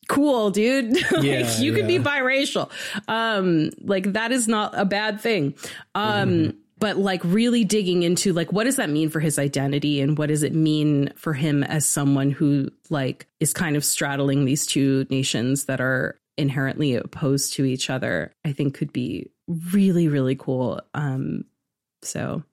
Cool 0.08 0.52
dude. 0.52 0.94
Like 1.12 1.24
Yeah, 1.24 1.58
you 1.60 1.74
could 1.74 1.88
be 1.88 1.98
biracial. 2.00 2.70
Um 3.08 3.72
like 3.82 4.14
that 4.14 4.32
is 4.32 4.48
not 4.48 4.74
a 4.78 4.86
bad 4.86 5.22
thing. 5.22 5.56
Um 5.96 6.30
Mm-hmm. 6.30 6.58
but 6.78 6.98
like 6.98 7.22
really 7.24 7.64
digging 7.64 8.04
into 8.04 8.34
like 8.34 8.52
what 8.52 8.66
does 8.66 8.76
that 8.76 8.90
mean 8.90 9.10
for 9.10 9.20
his 9.20 9.40
identity 9.40 10.02
and 10.02 10.18
what 10.18 10.28
does 10.30 10.44
it 10.44 10.54
mean 10.54 11.12
for 11.16 11.34
him 11.34 11.64
as 11.64 11.86
someone 11.86 12.30
who 12.32 12.70
like 12.90 13.28
is 13.40 13.54
kind 13.54 13.76
of 13.76 13.84
straddling 13.86 14.46
these 14.46 14.66
two 14.66 15.06
nations 15.10 15.66
that 15.66 15.80
are 15.82 16.20
inherently 16.38 16.96
opposed 16.96 17.54
to 17.54 17.64
each 17.66 17.90
other 17.90 18.34
i 18.44 18.52
think 18.52 18.74
could 18.76 18.92
be 18.94 19.30
really 19.72 20.08
really 20.08 20.36
cool 20.36 20.82
um 20.94 21.44
so 22.02 22.44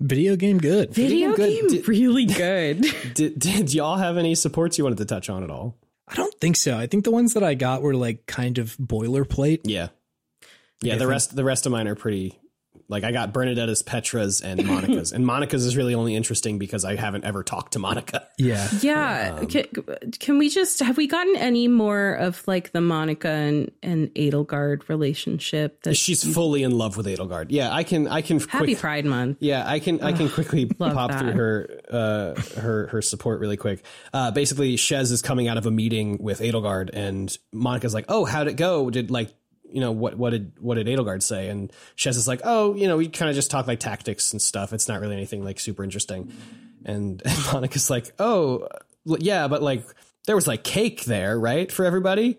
Video 0.00 0.34
game 0.36 0.58
good. 0.58 0.92
video 0.92 1.34
good. 1.34 1.48
game 1.50 1.68
Did- 1.68 1.88
really 1.88 2.24
good 2.26 2.84
Did, 3.14 3.38
did 3.38 3.72
y'all 3.72 3.96
have 3.96 4.16
any 4.18 4.34
supports 4.34 4.76
you 4.76 4.84
wanted 4.84 4.98
to 4.98 5.04
touch 5.04 5.30
on 5.30 5.42
at 5.44 5.50
all? 5.50 5.78
I 6.08 6.16
don't 6.16 6.34
think 6.40 6.56
so. 6.56 6.76
I 6.76 6.86
think 6.88 7.04
the 7.04 7.10
ones 7.12 7.32
that 7.34 7.44
I 7.44 7.54
got 7.54 7.80
were 7.80 7.94
like 7.94 8.26
kind 8.26 8.58
of 8.58 8.76
boilerplate. 8.76 9.60
Yeah. 9.64 9.88
Yeah, 10.82 10.94
the 10.94 10.98
think- 11.00 11.10
rest 11.10 11.36
the 11.36 11.44
rest 11.44 11.64
of 11.64 11.72
mine 11.72 11.86
are 11.88 11.94
pretty 11.94 12.38
like 12.88 13.04
I 13.04 13.12
got 13.12 13.32
Bernadetta's, 13.32 13.82
Petra's, 13.82 14.40
and 14.40 14.64
Monica's. 14.66 15.12
and 15.12 15.24
Monica's 15.26 15.64
is 15.64 15.76
really 15.76 15.94
only 15.94 16.14
interesting 16.14 16.58
because 16.58 16.84
I 16.84 16.96
haven't 16.96 17.24
ever 17.24 17.42
talked 17.42 17.72
to 17.74 17.78
Monica. 17.78 18.28
Yeah. 18.38 18.68
Yeah. 18.80 19.36
Um, 19.38 19.46
can, 19.46 19.64
can 20.18 20.38
we 20.38 20.48
just 20.48 20.80
have 20.80 20.96
we 20.96 21.06
gotten 21.06 21.36
any 21.36 21.68
more 21.68 22.14
of 22.14 22.46
like 22.46 22.72
the 22.72 22.80
Monica 22.80 23.28
and, 23.28 23.70
and 23.82 24.08
Edelgard 24.14 24.88
relationship? 24.88 25.82
That 25.82 25.96
She's 25.96 26.24
fully 26.24 26.62
in 26.62 26.72
love 26.76 26.96
with 26.96 27.06
Edelgard. 27.06 27.46
Yeah, 27.50 27.72
I 27.72 27.84
can 27.84 28.08
I 28.08 28.22
can 28.22 28.40
Happy 28.40 28.66
quick, 28.66 28.78
Pride 28.78 29.04
Month. 29.04 29.38
Yeah, 29.40 29.64
I 29.66 29.78
can 29.78 30.00
I 30.02 30.12
can 30.12 30.28
quickly 30.28 30.66
pop 30.66 31.10
that. 31.10 31.20
through 31.20 31.32
her 31.32 31.80
uh 31.90 32.60
her 32.60 32.86
her 32.88 33.02
support 33.02 33.40
really 33.40 33.56
quick. 33.56 33.84
Uh 34.12 34.30
basically 34.30 34.76
Shez 34.76 35.10
is 35.12 35.22
coming 35.22 35.48
out 35.48 35.56
of 35.56 35.66
a 35.66 35.70
meeting 35.70 36.18
with 36.20 36.40
Edelgard 36.40 36.90
and 36.92 37.36
Monica's 37.52 37.94
like, 37.94 38.06
"Oh, 38.08 38.24
how'd 38.24 38.48
it 38.48 38.56
go? 38.56 38.90
Did 38.90 39.10
like 39.10 39.32
you 39.70 39.80
know 39.80 39.92
what 39.92 40.16
what 40.16 40.30
did 40.30 40.52
what 40.60 40.76
did 40.76 40.86
Edelgard 40.86 41.22
say?" 41.22 41.48
And 41.48 41.72
Shez 41.96 42.10
is 42.16 42.28
like, 42.28 42.40
"Oh, 42.44 42.74
you 42.74 42.86
know, 42.86 42.96
we 42.96 43.08
kind 43.08 43.28
of 43.28 43.34
just 43.34 43.50
talk 43.50 43.66
like 43.66 43.80
tactics 43.80 44.32
and 44.32 44.40
stuff. 44.40 44.72
It's 44.72 44.88
not 44.88 45.00
really 45.00 45.14
anything 45.14 45.44
like 45.44 45.60
super 45.60 45.84
interesting." 45.84 46.32
And, 46.84 47.22
and 47.24 47.38
Monica's 47.52 47.90
like, 47.90 48.12
"Oh, 48.18 48.68
yeah, 49.04 49.48
but 49.48 49.62
like 49.62 49.84
there 50.26 50.36
was 50.36 50.46
like 50.46 50.64
cake 50.64 51.04
there, 51.04 51.38
right? 51.38 51.70
For 51.70 51.84
everybody?" 51.84 52.38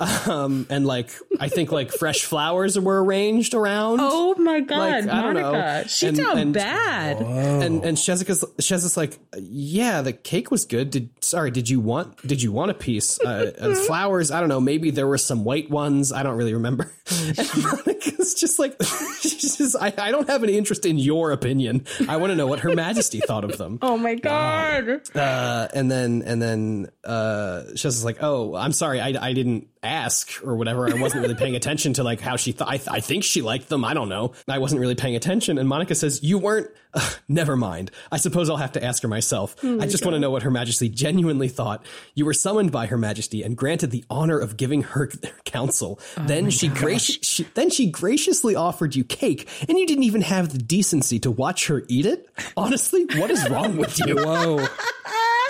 Um 0.00 0.66
and 0.70 0.86
like 0.86 1.10
I 1.38 1.48
think 1.48 1.70
like 1.72 1.92
fresh 1.92 2.22
flowers 2.24 2.78
were 2.78 3.04
arranged 3.04 3.54
around. 3.54 3.98
Oh 4.00 4.34
my 4.36 4.60
God, 4.60 4.78
Like, 4.78 5.08
I 5.08 5.22
don't 5.22 5.34
know. 5.34 5.52
Monica. 5.52 5.88
She 5.88 6.06
And- 6.08 6.16
down 6.16 6.38
and- 6.38 6.54
bad. 6.54 7.18
and 7.20 7.84
and 7.84 7.96
Shezica's 7.98 8.44
Shezica's 8.58 8.96
like, 8.96 9.18
yeah, 9.38 10.00
the 10.02 10.12
cake 10.12 10.50
was 10.50 10.64
good. 10.64 10.90
Did 10.90 11.10
sorry, 11.20 11.50
did 11.50 11.68
you 11.68 11.80
want 11.80 12.26
did 12.26 12.42
you 12.42 12.50
want 12.52 12.70
a 12.70 12.74
piece? 12.74 13.20
Uh, 13.20 13.52
and 13.58 13.76
flowers, 13.76 14.30
I 14.30 14.40
don't 14.40 14.48
know. 14.48 14.60
Maybe 14.60 14.90
there 14.90 15.06
were 15.06 15.18
some 15.18 15.44
white 15.44 15.70
ones. 15.70 16.12
I 16.12 16.22
don't 16.22 16.36
really 16.36 16.54
remember. 16.54 16.92
And 17.10 17.38
Monica's 17.62 18.34
just 18.34 18.58
like, 18.58 18.76
she's 19.20 19.56
just, 19.56 19.76
I, 19.80 19.92
I 19.98 20.10
don't 20.10 20.28
have 20.30 20.42
any 20.44 20.56
interest 20.56 20.86
in 20.86 20.96
your 20.98 21.32
opinion. 21.32 21.84
I 22.08 22.16
want 22.16 22.30
to 22.30 22.36
know 22.36 22.46
what 22.46 22.60
Her 22.60 22.74
Majesty 22.74 23.20
thought 23.20 23.44
of 23.44 23.58
them. 23.58 23.78
Oh 23.90 23.96
my 23.98 24.14
God. 24.14 25.02
Uh, 25.16 25.68
and 25.74 25.90
then 25.90 26.22
and 26.24 26.40
then 26.40 26.88
uh, 27.04 27.62
Shezica's 27.74 28.04
like, 28.04 28.18
oh, 28.22 28.54
I'm 28.54 28.72
sorry, 28.72 29.00
I 29.00 29.14
I 29.20 29.32
didn't 29.32 29.68
ask 29.82 30.40
or 30.44 30.56
whatever. 30.56 30.88
I 30.88 31.00
wasn't 31.00 31.22
really 31.22 31.34
paying 31.34 31.56
attention 31.56 31.94
to 31.94 32.02
like 32.02 32.20
how 32.20 32.36
she 32.36 32.52
thought. 32.52 32.68
I, 32.68 32.76
th- 32.76 32.88
I 32.90 33.00
think 33.00 33.24
she 33.24 33.40
liked 33.42 33.68
them. 33.68 33.84
I 33.84 33.94
don't 33.94 34.08
know. 34.08 34.32
I 34.48 34.58
wasn't 34.58 34.80
really 34.80 34.94
paying 34.94 35.16
attention. 35.16 35.58
And 35.58 35.68
Monica 35.68 35.94
says, 35.94 36.22
"You 36.22 36.38
weren't. 36.38 36.68
Ugh, 36.94 37.14
never 37.28 37.54
mind. 37.56 37.92
I 38.10 38.16
suppose 38.16 38.50
I'll 38.50 38.56
have 38.56 38.72
to 38.72 38.82
ask 38.84 39.02
her 39.02 39.08
myself. 39.08 39.54
Hmm, 39.60 39.80
I 39.80 39.86
just 39.86 40.04
want 40.04 40.16
to 40.16 40.18
know 40.18 40.30
what 40.32 40.42
Her 40.42 40.50
Majesty 40.50 40.88
genuinely 40.88 41.46
thought. 41.48 41.86
You 42.16 42.24
were 42.24 42.34
summoned 42.34 42.72
by 42.72 42.86
Her 42.86 42.98
Majesty 42.98 43.44
and 43.44 43.56
granted 43.56 43.92
the 43.92 44.04
honor 44.10 44.38
of 44.40 44.56
giving 44.56 44.82
her 44.82 45.06
their 45.22 45.32
counsel. 45.44 46.00
Oh 46.16 46.24
then 46.26 46.50
she, 46.50 46.68
graci- 46.68 47.22
she 47.22 47.44
then 47.54 47.70
she 47.70 47.90
graciously 47.90 48.56
offered 48.56 48.96
you 48.96 49.04
cake, 49.04 49.48
and 49.68 49.78
you 49.78 49.86
didn't 49.86 50.04
even 50.04 50.22
have 50.22 50.52
the 50.52 50.58
decency 50.58 51.18
to 51.20 51.30
watch 51.30 51.68
her 51.68 51.84
eat 51.88 52.06
it. 52.06 52.28
Honestly, 52.56 53.06
what 53.16 53.30
is 53.30 53.48
wrong 53.48 53.76
with 53.76 53.98
you? 54.00 54.16
Whoa. 54.16 54.66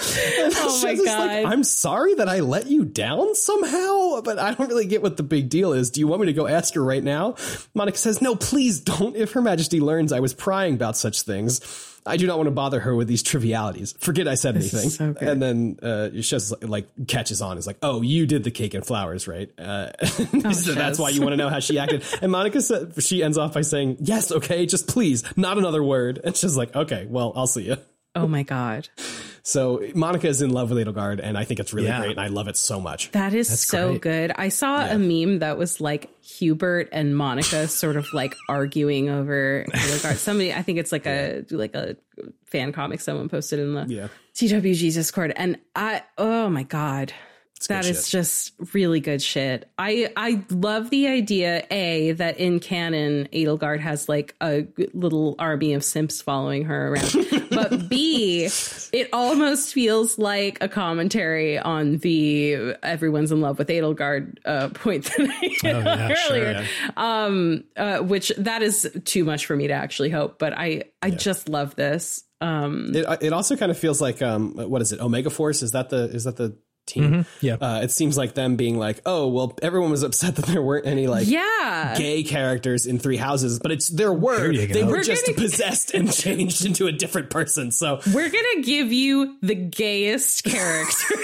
Oh 0.63 0.81
my 0.83 0.95
God. 0.95 1.27
like, 1.27 1.47
I'm 1.47 1.65
sorry 1.65 2.15
that 2.15 2.29
I 2.29 2.41
let 2.41 2.67
you 2.67 2.85
down 2.85 3.35
somehow, 3.35 4.21
but 4.23 4.39
I 4.39 4.55
don't 4.55 4.69
really 4.69 4.87
get 4.87 5.03
what 5.03 5.17
the 5.17 5.23
big 5.23 5.49
deal 5.49 5.73
is. 5.73 5.91
Do 5.91 6.01
you 6.01 6.07
want 6.07 6.21
me 6.21 6.27
to 6.27 6.33
go 6.33 6.47
ask 6.47 6.75
her 6.75 6.83
right 6.85 7.03
now? 7.03 7.37
Monica 7.75 7.99
says, 7.99 8.21
No, 8.23 8.37
please 8.37 8.81
don't. 8.81 9.17
If 9.17 9.33
Her 9.33 9.43
Majesty 9.43 9.81
learns 9.81 10.13
I 10.13 10.21
was 10.21 10.35
prying 10.35 10.75
about 10.75 10.97
such 10.97 11.23
things, 11.23 11.61
I 12.07 12.17
do 12.17 12.27
not 12.27 12.39
want 12.39 12.47
to 12.47 12.53
bother 12.53 12.81
her 12.81 12.95
with 12.95 13.09
these 13.09 13.23
trivialities. 13.23 13.93
Forget 13.99 14.27
I 14.27 14.35
said 14.35 14.57
anything. 14.57 14.89
so 14.91 15.15
and 15.21 15.41
then 15.43 15.79
uh, 15.83 16.11
Shez 16.15 16.53
like 16.69 16.89
catches 17.07 17.43
on. 17.43 17.59
Is 17.59 17.67
like, 17.67 17.79
Oh, 17.83 18.01
you 18.03 18.27
did 18.27 18.45
the 18.45 18.51
cake 18.51 18.75
and 18.75 18.85
flowers, 18.85 19.29
right? 19.29 19.51
Uh, 19.59 19.93
so 20.53 20.73
that's 20.75 20.99
why 20.99 21.11
you 21.11 21.21
want 21.21 21.33
to 21.33 21.37
know 21.37 21.49
how 21.49 21.61
she 21.61 21.79
acted. 21.79 22.05
And 22.23 22.33
Monica 22.33 22.61
said, 22.61 23.03
she 23.03 23.23
ends 23.23 23.39
off 23.39 23.55
by 23.55 23.63
saying, 23.63 23.99
Yes, 24.01 24.31
okay, 24.33 24.67
just 24.67 24.89
please, 24.89 25.25
not 25.37 25.59
another 25.59 25.83
word. 25.83 26.21
And 26.23 26.37
she's 26.37 26.57
like, 26.57 26.75
Okay, 26.75 27.07
well, 27.09 27.33
I'll 27.37 27.47
see 27.47 27.63
you. 27.67 27.77
Oh 28.15 28.27
my 28.27 28.43
God. 28.43 28.89
So 29.43 29.83
Monica 29.95 30.27
is 30.27 30.43
in 30.43 30.51
love 30.51 30.71
with 30.71 30.85
Edelgard, 30.85 31.21
and 31.23 31.39
I 31.39 31.45
think 31.45 31.61
it's 31.61 31.73
really 31.73 31.87
Yeah. 31.89 32.01
great, 32.01 32.11
and 32.13 32.21
I 32.21 32.27
love 32.27 32.49
it 32.49 32.57
so 32.57 32.81
much. 32.81 33.11
That 33.13 33.35
is 33.35 33.61
so 33.61 33.91
great. 33.91 34.01
good. 34.03 34.33
I 34.37 34.49
saw 34.49 34.85
a 34.87 34.99
meme 34.99 35.39
that 35.39 35.57
was 35.57 35.81
like 35.81 36.11
Hubert 36.23 36.89
and 36.93 37.17
Monica 37.17 37.69
sort 37.83 37.97
of 37.97 38.07
like 38.13 38.35
arguing 38.49 39.09
over 39.09 39.65
Edelgard. 39.73 40.17
Somebody, 40.17 40.53
I 40.53 40.63
think 40.63 40.79
it's 40.79 40.93
like 40.93 41.07
a 41.07 41.45
like 41.51 41.75
a 41.75 41.97
fan 42.47 42.73
comic 42.73 43.01
someone 43.01 43.29
posted 43.29 43.61
in 43.61 43.75
the 43.75 43.87
Yeah. 43.89 44.09
TWG 44.35 44.93
Discord, 44.93 45.33
and 45.37 45.59
I, 45.77 46.03
oh 46.19 46.49
my 46.51 46.65
god, 46.65 47.13
That 47.69 47.87
is 47.87 48.07
shit. 48.07 48.13
just 48.13 48.53
really 48.75 49.01
good 49.01 49.21
shit. 49.23 49.71
I 49.79 50.11
I 50.17 50.43
love 50.51 50.91
the 50.91 51.09
idea 51.09 51.67
a 51.71 52.13
that 52.13 52.39
in 52.39 52.61
canon 52.61 53.29
Edelgard 53.33 53.81
has 53.81 54.09
like 54.09 54.35
a 54.41 54.67
little 54.95 55.37
army 55.39 55.75
of 55.75 55.85
simps 55.85 56.23
following 56.23 56.65
her 56.65 56.89
around. 56.89 57.15
but 57.51 57.89
b 57.89 58.49
it 58.93 59.09
almost 59.13 59.73
feels 59.75 60.19
like 60.19 60.59
a 60.61 60.69
commentary 60.69 61.59
on 61.59 61.99
the 61.99 62.75
everyone's 62.83 63.33
in 63.33 63.41
love 63.41 63.59
with 63.59 63.69
Edelgard 63.69 64.39
uh, 64.45 64.69
point 64.71 65.05
that 65.05 65.29
I 65.29 65.51
Oh, 65.63 65.79
yeah, 65.81 66.15
sure, 66.15 66.37
earlier. 66.37 66.67
Um 66.97 67.65
uh, 67.77 67.99
which 67.99 68.33
that 68.39 68.63
is 68.63 68.91
too 69.05 69.25
much 69.25 69.47
for 69.47 69.55
me 69.55 69.69
to 69.69 69.75
actually 69.75 70.11
hope, 70.11 70.39
but 70.39 70.53
I 70.57 70.85
I 71.03 71.11
just 71.11 71.49
love 71.49 71.77
this. 71.77 72.25
Um 72.41 72.93
It, 72.95 73.05
it 73.21 73.33
also 73.33 73.57
kind 73.57 73.71
of 73.71 73.79
feels 73.79 74.01
like 74.01 74.23
um 74.23 74.55
what 74.55 74.81
is 74.83 74.93
it 74.93 75.01
Omega 75.01 75.31
Force 75.31 75.63
is 75.63 75.73
that 75.73 75.91
the 75.91 76.05
is 76.05 76.25
that 76.25 76.37
the 76.37 76.57
team 76.87 77.25
Yeah. 77.41 77.55
uh, 77.61 77.81
it 77.83 77.91
seems 77.91 78.17
like 78.19 78.35
them 78.35 78.57
being 78.57 78.77
like 78.79 79.01
oh 79.07 79.29
well 79.29 79.57
everyone 79.63 79.91
was 79.91 80.03
upset 80.03 80.37
that 80.37 80.47
there 80.47 80.61
weren't 80.63 80.87
any 80.87 81.07
like 81.07 81.29
yeah. 81.29 81.95
gay 81.97 82.23
characters 82.23 82.85
in 82.87 82.99
Three 82.99 83.17
Houses 83.17 83.59
but 83.61 83.71
it's 83.71 83.89
there 83.89 84.13
were 84.13 84.53
they 84.53 84.83
were 84.85 84.93
We're 84.93 85.03
just 85.05 85.27
gonna- 85.27 85.39
possessed 85.39 85.95
and 85.95 86.13
changed 86.13 86.65
into 86.65 86.87
a 86.87 86.93
different 86.93 87.31
person 87.31 87.71
so 87.71 88.01
We're 88.13 88.29
gonna 88.31 88.63
give 88.63 88.93
you 88.93 89.37
the 89.41 89.55
gayest 89.55 90.43
character. 90.45 91.15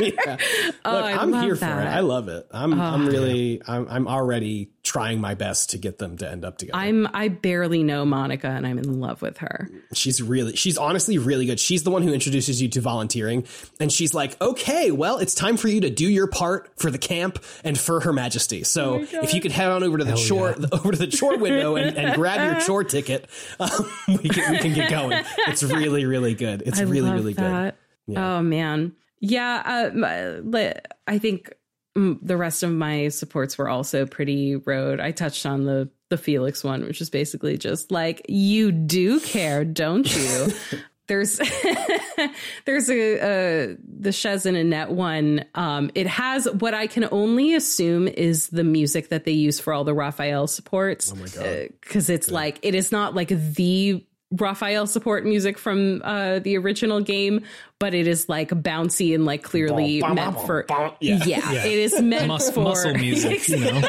yeah. 0.00 0.36
Oh, 0.84 0.92
Look, 0.92 1.04
I 1.04 1.12
I'm 1.12 1.32
here 1.34 1.56
for 1.56 1.64
it. 1.64 1.68
Oh, 1.68 1.72
I 1.88 2.00
love 2.00 2.28
it 2.28 2.46
I'm 2.50 2.78
I'm 2.80 3.06
really 3.06 3.62
I'm 3.66 3.88
I'm 3.88 4.08
already 4.08 4.70
trying 4.82 5.20
my 5.20 5.34
best 5.34 5.70
to 5.70 5.78
get 5.78 5.98
them 5.98 6.16
to 6.16 6.28
end 6.28 6.44
up 6.44 6.58
together. 6.58 6.78
I'm 6.78 7.06
I 7.12 7.28
barely 7.28 7.82
know 7.82 8.04
Monica 8.04 8.48
and 8.48 8.66
I'm 8.66 8.78
in 8.78 9.00
love 9.00 9.20
with 9.20 9.38
her. 9.38 9.68
she's 9.92 10.22
really 10.22 10.56
she's 10.56 10.78
honestly 10.78 11.18
really 11.18 11.46
good. 11.46 11.60
She's 11.60 11.82
the 11.82 11.90
one 11.90 12.02
who 12.02 12.12
introduces 12.12 12.62
you 12.62 12.68
to 12.70 12.80
volunteering 12.80 13.46
and 13.78 13.92
she's 13.92 14.14
like 14.14 14.40
okay 14.40 14.90
well 14.90 15.18
it's 15.18 15.34
time 15.34 15.56
for 15.56 15.68
you 15.68 15.80
to 15.82 15.90
do 15.90 16.08
your 16.08 16.26
part 16.26 16.70
for 16.76 16.90
the 16.90 16.98
camp 16.98 17.44
and 17.62 17.78
for 17.78 18.00
her 18.00 18.12
majesty. 18.12 18.64
So 18.64 19.06
if 19.08 19.34
you 19.34 19.40
could 19.40 19.52
head 19.52 19.70
on 19.70 19.82
over 19.82 19.98
to 19.98 20.04
the 20.04 20.16
chore 20.16 20.56
over 20.72 20.92
to 20.92 20.98
the 20.98 21.06
chore 21.06 21.36
window 21.36 21.76
and, 21.76 21.96
and 21.96 22.14
grab 22.14 22.50
your 22.50 22.60
chore 22.66 22.84
ticket 22.84 23.28
um, 23.58 23.70
we, 24.08 24.28
can, 24.28 24.52
we 24.52 24.58
can 24.58 24.72
get 24.72 24.90
going. 24.90 25.22
It's 25.46 25.62
really 25.62 26.06
really 26.06 26.34
good. 26.34 26.62
It's 26.64 26.80
I 26.80 26.84
really 26.84 27.08
love 27.08 27.14
really 27.14 27.34
good. 27.34 27.44
that. 27.44 27.76
Oh 28.16 28.42
man. 28.42 28.92
Yeah, 29.22 29.90
uh, 29.92 30.72
I 31.06 31.18
think 31.18 31.52
the 32.22 32.36
rest 32.36 32.62
of 32.62 32.70
my 32.70 33.08
supports 33.08 33.58
were 33.58 33.68
also 33.68 34.06
pretty 34.06 34.56
road. 34.56 35.00
I 35.00 35.12
touched 35.12 35.46
on 35.46 35.64
the 35.64 35.90
the 36.08 36.18
Felix 36.18 36.64
one, 36.64 36.84
which 36.84 37.00
is 37.00 37.08
basically 37.08 37.56
just 37.56 37.92
like 37.92 38.26
you 38.28 38.72
do 38.72 39.20
care, 39.20 39.64
don't 39.64 40.12
you? 40.14 40.48
there's 41.10 41.38
there's 42.64 42.88
a 42.88 43.14
uh, 43.20 43.76
the 43.82 44.10
Shez 44.10 44.46
and 44.46 44.56
Annette 44.56 44.90
one. 44.90 45.44
Um, 45.54 45.90
it 45.94 46.06
has 46.06 46.46
what 46.46 46.72
I 46.72 46.86
can 46.86 47.08
only 47.10 47.54
assume 47.54 48.08
is 48.08 48.48
the 48.48 48.64
music 48.64 49.08
that 49.08 49.24
they 49.24 49.32
use 49.32 49.58
for 49.58 49.72
all 49.72 49.84
the 49.84 49.94
Raphael 49.94 50.46
supports. 50.46 51.12
Oh 51.12 51.16
my 51.16 51.26
god! 51.26 51.68
Because 51.80 52.10
it's 52.10 52.30
like 52.30 52.60
it 52.62 52.74
is 52.74 52.92
not 52.92 53.14
like 53.14 53.28
the 53.28 54.04
Raphael 54.32 54.86
support 54.86 55.24
music 55.24 55.58
from 55.58 56.02
uh, 56.04 56.38
the 56.38 56.56
original 56.56 57.00
game, 57.00 57.42
but 57.78 57.94
it 57.94 58.06
is 58.06 58.28
like 58.28 58.50
bouncy 58.50 59.14
and 59.14 59.24
like 59.24 59.42
clearly 59.42 60.00
meant 60.02 60.40
for 60.42 60.66
Yeah. 61.00 61.24
yeah, 61.24 61.52
it 61.64 61.78
is 61.78 62.00
meant 62.00 62.28
Mus- 62.28 62.50
for 62.50 62.60
muscle 62.60 62.94
music, 62.94 63.48
you 63.48 63.58
know. 63.58 63.82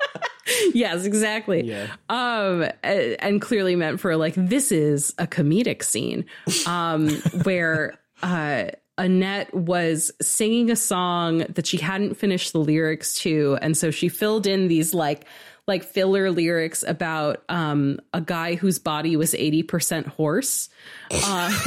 yes, 0.74 1.04
exactly. 1.04 1.62
Yeah. 1.64 1.88
Um, 2.08 2.68
and 2.82 3.40
clearly 3.40 3.76
meant 3.76 4.00
for 4.00 4.16
like 4.16 4.34
this 4.36 4.72
is 4.72 5.14
a 5.18 5.26
comedic 5.26 5.82
scene, 5.82 6.24
um, 6.66 7.08
where 7.42 7.98
uh, 8.22 8.66
Annette 8.98 9.52
was 9.54 10.12
singing 10.20 10.70
a 10.70 10.76
song 10.76 11.38
that 11.38 11.66
she 11.66 11.78
hadn't 11.78 12.14
finished 12.14 12.52
the 12.52 12.60
lyrics 12.60 13.14
to, 13.20 13.58
and 13.62 13.76
so 13.76 13.90
she 13.90 14.08
filled 14.08 14.46
in 14.46 14.68
these 14.68 14.94
like 14.94 15.24
like 15.66 15.84
filler 15.84 16.30
lyrics 16.30 16.82
about 16.86 17.42
um 17.48 18.00
a 18.12 18.20
guy 18.20 18.54
whose 18.54 18.78
body 18.78 19.16
was 19.16 19.32
80% 19.32 20.06
horse. 20.06 20.68
Uh, 21.10 21.50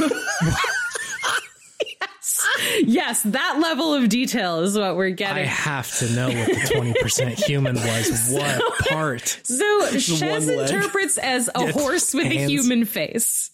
yes. 2.00 2.46
yes, 2.84 3.22
that 3.24 3.58
level 3.60 3.94
of 3.94 4.08
detail 4.08 4.60
is 4.60 4.76
what 4.76 4.96
we're 4.96 5.10
getting. 5.10 5.44
I 5.44 5.46
have 5.46 5.90
to 5.98 6.10
know 6.10 6.28
what 6.28 6.48
the 6.48 6.70
twenty 6.72 6.94
percent 7.00 7.38
human 7.38 7.76
was. 7.76 8.32
What 8.34 8.78
part? 8.88 9.40
So 9.44 9.88
leg. 9.90 10.70
interprets 10.70 11.18
as 11.18 11.50
a 11.54 11.72
horse 11.72 12.14
with 12.14 12.26
a 12.26 12.46
human 12.46 12.84
face. 12.84 13.50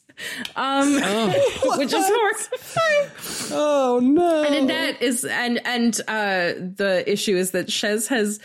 Um, 0.57 0.95
which 1.79 1.93
is 1.93 2.05
horrifying. 2.07 3.11
oh 3.59 4.01
no 4.03 4.43
And 4.45 4.55
Annette 4.55 5.01
is, 5.03 5.25
and 5.25 5.61
and 5.67 5.99
uh, 6.09 6.53
the 6.59 7.05
issue 7.07 7.37
is 7.37 7.53
that 7.53 7.69
Shez 7.69 8.09
has, 8.09 8.41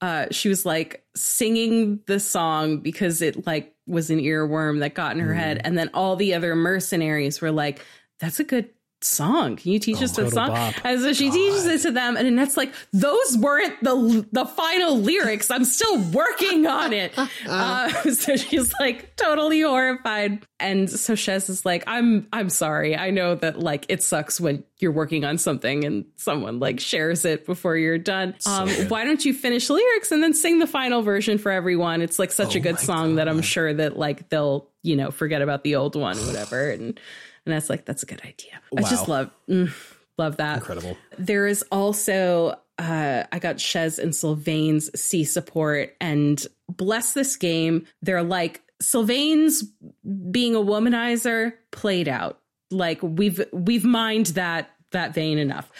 uh, 0.00 0.26
she 0.30 0.48
was 0.48 0.64
like 0.64 1.04
singing 1.14 2.00
the 2.06 2.20
song 2.20 2.78
because 2.78 3.20
it 3.20 3.46
like 3.46 3.74
was 3.86 4.10
an 4.10 4.18
earworm 4.18 4.80
that 4.80 4.94
got 4.94 5.12
in 5.12 5.20
her 5.20 5.34
head, 5.34 5.60
and 5.64 5.76
then 5.76 5.90
all 5.92 6.16
the 6.16 6.34
other 6.34 6.54
mercenaries 6.54 7.40
were 7.40 7.50
like, 7.50 7.84
"That's 8.18 8.40
a 8.40 8.44
good." 8.44 8.70
Song? 9.02 9.56
Can 9.56 9.72
you 9.72 9.78
teach 9.78 10.02
us 10.02 10.12
the 10.12 10.30
song? 10.30 10.48
bop. 10.48 10.74
And 10.84 11.00
so 11.00 11.12
she 11.12 11.30
teaches 11.30 11.64
it 11.64 11.80
to 11.82 11.90
them, 11.90 12.16
and 12.16 12.26
Annette's 12.26 12.56
like, 12.56 12.72
"Those 12.92 13.38
weren't 13.38 13.82
the 13.82 14.26
the 14.30 14.44
final 14.44 14.98
lyrics. 14.98 15.50
I'm 15.50 15.64
still 15.64 15.98
working 16.10 16.66
on 16.66 16.92
it." 16.92 17.12
uh, 17.48 17.88
so 18.12 18.36
she's 18.36 18.72
like 18.78 19.16
totally 19.16 19.62
horrified, 19.62 20.44
and 20.58 20.90
so 20.90 21.14
Shez 21.14 21.48
is 21.48 21.64
like, 21.64 21.84
"I'm 21.86 22.26
I'm 22.32 22.50
sorry. 22.50 22.96
I 22.96 23.10
know 23.10 23.34
that 23.36 23.58
like 23.58 23.86
it 23.88 24.02
sucks 24.02 24.38
when 24.40 24.64
you're 24.78 24.92
working 24.92 25.24
on 25.24 25.38
something 25.38 25.84
and 25.84 26.04
someone 26.16 26.58
like 26.58 26.80
shares 26.80 27.24
it 27.24 27.46
before 27.46 27.76
you're 27.76 27.98
done. 27.98 28.34
Um, 28.46 28.68
why 28.88 29.04
don't 29.04 29.24
you 29.24 29.32
finish 29.34 29.68
lyrics 29.70 30.12
and 30.12 30.22
then 30.22 30.34
sing 30.34 30.58
the 30.58 30.66
final 30.66 31.02
version 31.02 31.38
for 31.38 31.50
everyone? 31.52 32.00
It's 32.02 32.18
like 32.18 32.32
such 32.32 32.54
a 32.54 32.60
good 32.60 32.78
song 32.78 33.16
that 33.16 33.28
I'm 33.28 33.42
sure 33.42 33.72
that 33.72 33.98
like 33.98 34.28
they'll 34.28 34.68
you 34.82 34.96
know 34.96 35.10
forget 35.10 35.40
about 35.40 35.64
the 35.64 35.76
old 35.76 35.96
one, 35.96 36.18
whatever." 36.26 36.70
And 36.70 37.00
and 37.46 37.54
that's 37.54 37.70
like 37.70 37.84
that's 37.84 38.02
a 38.02 38.06
good 38.06 38.20
idea. 38.22 38.60
I 38.76 38.82
just 38.82 39.08
love 39.08 39.30
mm, 39.48 39.72
love 40.18 40.36
that. 40.38 40.58
incredible 40.58 40.96
There 41.18 41.46
is 41.46 41.64
also 41.70 42.58
uh, 42.78 43.24
I 43.30 43.38
got 43.38 43.56
Shez 43.56 43.98
and 43.98 44.14
Sylvain's 44.14 44.90
C 44.98 45.24
support, 45.24 45.94
and 46.00 46.44
bless 46.68 47.12
this 47.12 47.36
game. 47.36 47.86
They're 48.02 48.22
like 48.22 48.62
Sylvain's 48.80 49.64
being 50.30 50.54
a 50.54 50.60
womanizer 50.60 51.52
played 51.70 52.08
out. 52.08 52.40
Like 52.70 53.02
we've 53.02 53.44
we've 53.52 53.84
mined 53.84 54.26
that 54.26 54.70
that 54.92 55.14
vein 55.14 55.38
enough. 55.38 55.70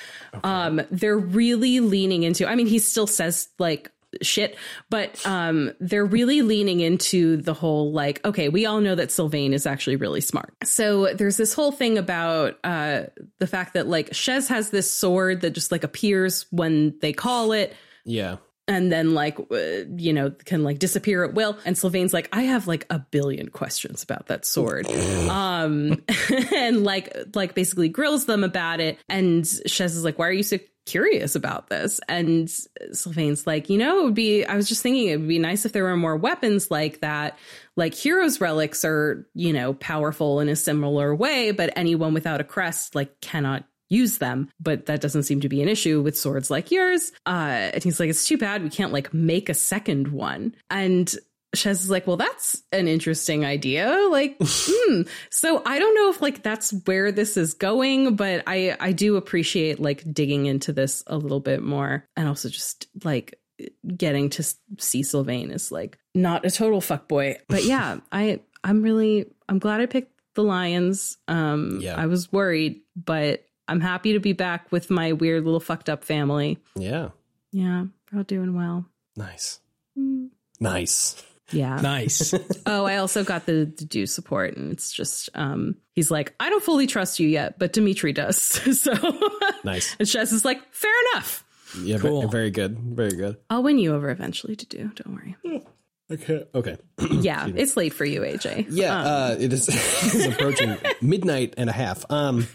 Um, 0.44 0.82
they're 0.90 1.18
really 1.18 1.80
leaning 1.80 2.22
into. 2.22 2.46
I 2.46 2.54
mean, 2.54 2.66
he 2.66 2.78
still 2.78 3.06
says 3.06 3.48
like 3.58 3.90
shit, 4.22 4.56
but 4.88 5.24
um, 5.26 5.72
they're 5.80 6.04
really 6.04 6.42
leaning 6.42 6.80
into 6.80 7.36
the 7.36 7.54
whole 7.54 7.92
like, 7.92 8.24
okay, 8.24 8.48
we 8.48 8.66
all 8.66 8.80
know 8.80 8.94
that 8.94 9.10
Sylvain 9.10 9.52
is 9.52 9.66
actually 9.66 9.96
really 9.96 10.20
smart. 10.20 10.54
So 10.64 11.14
there's 11.14 11.36
this 11.36 11.54
whole 11.54 11.72
thing 11.72 11.98
about 11.98 12.58
uh, 12.64 13.04
the 13.38 13.46
fact 13.46 13.74
that 13.74 13.86
like 13.86 14.10
Shez 14.10 14.48
has 14.48 14.70
this 14.70 14.90
sword 14.90 15.42
that 15.42 15.50
just 15.50 15.72
like 15.72 15.84
appears 15.84 16.46
when 16.50 16.98
they 17.00 17.12
call 17.12 17.52
it. 17.52 17.74
Yeah. 18.04 18.36
And 18.68 18.92
then 18.92 19.14
like 19.14 19.36
uh, 19.38 19.56
you 19.96 20.12
know 20.12 20.30
can 20.30 20.62
like 20.62 20.78
disappear 20.78 21.24
at 21.24 21.34
will. 21.34 21.58
And 21.64 21.76
sylvain's 21.76 22.12
like 22.12 22.28
i 22.32 22.42
have 22.42 22.68
like 22.68 22.86
a 22.88 23.00
billion 23.00 23.48
questions 23.48 24.04
about 24.04 24.28
that 24.28 24.44
sword. 24.44 24.86
Um 25.28 26.04
and 26.54 26.84
like 26.84 27.16
like 27.34 27.54
basically 27.54 27.88
grills 27.88 28.26
them 28.26 28.44
about 28.44 28.78
it. 28.78 28.98
And 29.08 29.42
shez 29.42 29.86
is 29.86 30.04
like 30.04 30.20
why 30.20 30.28
are 30.28 30.32
you 30.32 30.44
so 30.44 30.58
curious 30.86 31.34
about 31.34 31.68
this 31.68 32.00
and 32.08 32.50
sylvain's 32.92 33.46
like 33.46 33.68
you 33.68 33.78
know 33.78 34.00
it 34.00 34.04
would 34.04 34.14
be 34.14 34.44
i 34.46 34.56
was 34.56 34.68
just 34.68 34.82
thinking 34.82 35.08
it 35.08 35.18
would 35.18 35.28
be 35.28 35.38
nice 35.38 35.64
if 35.64 35.72
there 35.72 35.84
were 35.84 35.96
more 35.96 36.16
weapons 36.16 36.70
like 36.70 37.00
that 37.00 37.38
like 37.76 37.94
heroes 37.94 38.40
relics 38.40 38.84
are 38.84 39.26
you 39.34 39.52
know 39.52 39.74
powerful 39.74 40.40
in 40.40 40.48
a 40.48 40.56
similar 40.56 41.14
way 41.14 41.52
but 41.52 41.72
anyone 41.76 42.14
without 42.14 42.40
a 42.40 42.44
crest 42.44 42.94
like 42.94 43.20
cannot 43.20 43.64
use 43.90 44.18
them, 44.18 44.48
but 44.60 44.86
that 44.86 45.00
doesn't 45.00 45.24
seem 45.24 45.40
to 45.40 45.48
be 45.48 45.60
an 45.60 45.68
issue 45.68 46.00
with 46.00 46.16
swords 46.16 46.50
like 46.50 46.70
yours. 46.70 47.12
Uh, 47.26 47.70
and 47.74 47.82
he's 47.82 48.00
like, 48.00 48.08
it's 48.08 48.26
too 48.26 48.38
bad 48.38 48.62
we 48.62 48.70
can't 48.70 48.92
like 48.92 49.12
make 49.12 49.48
a 49.48 49.54
second 49.54 50.08
one. 50.08 50.54
And 50.70 51.12
Shez 51.56 51.70
is 51.72 51.90
like, 51.90 52.06
well, 52.06 52.16
that's 52.16 52.62
an 52.72 52.86
interesting 52.86 53.44
idea. 53.44 54.06
Like, 54.10 54.36
hmm. 54.42 55.02
So 55.30 55.62
I 55.66 55.78
don't 55.78 55.94
know 55.96 56.10
if 56.10 56.22
like 56.22 56.42
that's 56.42 56.72
where 56.86 57.10
this 57.12 57.36
is 57.36 57.54
going, 57.54 58.14
but 58.16 58.44
I 58.46 58.76
I 58.78 58.92
do 58.92 59.16
appreciate 59.16 59.80
like 59.80 60.04
digging 60.12 60.46
into 60.46 60.72
this 60.72 61.02
a 61.06 61.16
little 61.16 61.40
bit 61.40 61.62
more, 61.62 62.06
and 62.16 62.28
also 62.28 62.48
just 62.48 62.86
like 63.04 63.38
getting 63.96 64.30
to 64.30 64.44
see 64.78 65.02
Sylvain 65.02 65.50
is 65.50 65.70
like 65.72 65.98
not 66.14 66.46
a 66.46 66.50
total 66.50 66.80
fuckboy. 66.80 67.36
But 67.48 67.64
yeah, 67.64 67.98
I 68.12 68.40
I'm 68.62 68.82
really 68.82 69.26
I'm 69.48 69.58
glad 69.58 69.80
I 69.80 69.86
picked 69.86 70.12
the 70.34 70.44
Lions. 70.44 71.16
Um, 71.26 71.80
Yeah. 71.82 71.96
I 71.96 72.06
was 72.06 72.30
worried, 72.32 72.82
but 72.94 73.44
I'm 73.66 73.80
happy 73.80 74.12
to 74.12 74.20
be 74.20 74.32
back 74.32 74.70
with 74.70 74.88
my 74.90 75.12
weird 75.12 75.44
little 75.44 75.60
fucked 75.60 75.88
up 75.88 76.04
family. 76.04 76.58
yeah 76.76 77.08
Yeah, 77.52 77.86
we're 78.12 78.18
all 78.18 78.24
doing 78.24 78.54
well. 78.54 78.86
nice 79.16 79.58
Mm. 79.98 80.28
nice 80.60 81.20
Yeah. 81.52 81.80
Nice. 81.80 82.34
Oh, 82.66 82.84
I 82.84 82.98
also 82.98 83.24
got 83.24 83.46
the, 83.46 83.64
the 83.76 83.84
do 83.84 84.06
support, 84.06 84.56
and 84.56 84.70
it's 84.70 84.92
just 84.92 85.28
um 85.34 85.74
he's 85.94 86.10
like, 86.10 86.34
I 86.38 86.50
don't 86.50 86.62
fully 86.62 86.86
trust 86.86 87.18
you 87.18 87.28
yet, 87.28 87.58
but 87.58 87.72
Dimitri 87.72 88.12
does. 88.12 88.36
so 88.80 88.92
Nice. 89.64 89.96
and 89.98 90.06
Shez 90.06 90.32
is 90.32 90.44
like, 90.44 90.60
fair 90.72 90.92
enough. 91.12 91.44
Yeah, 91.82 91.98
Cool. 91.98 92.28
very 92.28 92.50
good. 92.50 92.78
Very 92.78 93.12
good. 93.12 93.36
I'll 93.48 93.62
win 93.62 93.78
you 93.78 93.94
over 93.94 94.10
eventually 94.10 94.56
to 94.56 94.66
do. 94.66 94.90
Don't 94.94 95.14
worry. 95.14 95.36
Okay. 96.10 96.44
Okay. 96.54 96.76
Yeah, 97.10 97.46
it's 97.54 97.76
late 97.76 97.92
for 97.92 98.04
you, 98.04 98.20
AJ. 98.22 98.66
Yeah, 98.70 98.96
uh, 98.98 99.36
it 99.38 99.52
is 99.52 99.68
it's 99.68 100.26
approaching 100.26 100.76
midnight 101.00 101.54
and 101.56 101.68
a 101.70 101.72
half. 101.72 102.04
Um, 102.10 102.46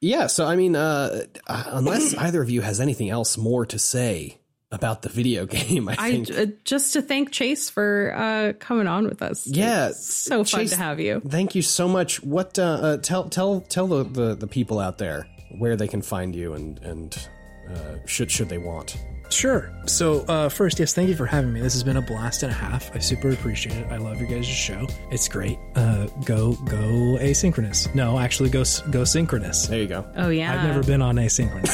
yeah, 0.00 0.26
so 0.26 0.46
I 0.46 0.56
mean, 0.56 0.74
uh, 0.76 1.24
uh, 1.46 1.64
unless 1.68 2.14
either 2.16 2.40
of 2.42 2.50
you 2.50 2.60
has 2.62 2.80
anything 2.80 3.10
else 3.10 3.36
more 3.38 3.64
to 3.66 3.78
say 3.78 4.38
about 4.72 5.02
the 5.02 5.08
video 5.08 5.46
game, 5.58 5.88
I 5.88 5.94
I 5.98 6.24
uh, 6.36 6.46
just 6.64 6.94
to 6.94 7.02
thank 7.02 7.30
Chase 7.30 7.70
for 7.70 8.12
uh 8.16 8.52
coming 8.58 8.88
on 8.88 9.04
with 9.04 9.22
us. 9.22 9.46
yeah, 9.46 9.90
It's 9.90 10.12
so 10.12 10.42
fun 10.42 10.66
to 10.66 10.76
have 10.76 10.98
you. 10.98 11.20
Thank 11.28 11.54
you 11.54 11.62
so 11.62 11.86
much. 11.86 12.22
What 12.24 12.58
uh, 12.58 12.62
uh, 12.62 12.96
tell 12.96 13.28
tell 13.28 13.60
tell 13.60 13.86
the, 13.86 14.02
the 14.04 14.34
the 14.34 14.46
people 14.46 14.78
out 14.80 14.98
there 14.98 15.28
where 15.58 15.76
they 15.76 15.86
can 15.88 16.02
find 16.02 16.34
you 16.34 16.54
and 16.54 16.78
and 16.82 17.28
uh, 17.70 17.96
should 18.06 18.30
should 18.30 18.48
they 18.48 18.58
want. 18.58 18.96
Sure. 19.30 19.72
So, 19.86 20.26
uh, 20.26 20.50
first, 20.50 20.78
yes, 20.78 20.92
thank 20.92 21.08
you 21.08 21.16
for 21.16 21.24
having 21.24 21.54
me. 21.54 21.60
This 21.62 21.72
has 21.72 21.82
been 21.82 21.96
a 21.96 22.02
blast 22.02 22.42
and 22.42 22.52
a 22.52 22.54
half. 22.54 22.94
I 22.94 22.98
super 22.98 23.30
appreciate 23.30 23.76
it. 23.78 23.86
I 23.90 23.96
love 23.96 24.20
your 24.20 24.28
guys' 24.28 24.44
show. 24.46 24.86
It's 25.10 25.26
great. 25.26 25.56
Uh, 25.74 26.06
go, 26.26 26.52
go 26.52 27.16
asynchronous. 27.18 27.94
No, 27.94 28.18
actually, 28.18 28.50
go, 28.50 28.62
go 28.90 29.04
synchronous. 29.04 29.68
There 29.68 29.80
you 29.80 29.88
go. 29.88 30.04
Oh 30.16 30.28
yeah. 30.28 30.52
I've 30.52 30.64
never 30.68 30.82
been 30.82 31.00
on 31.00 31.16
asynchronous. 31.16 31.72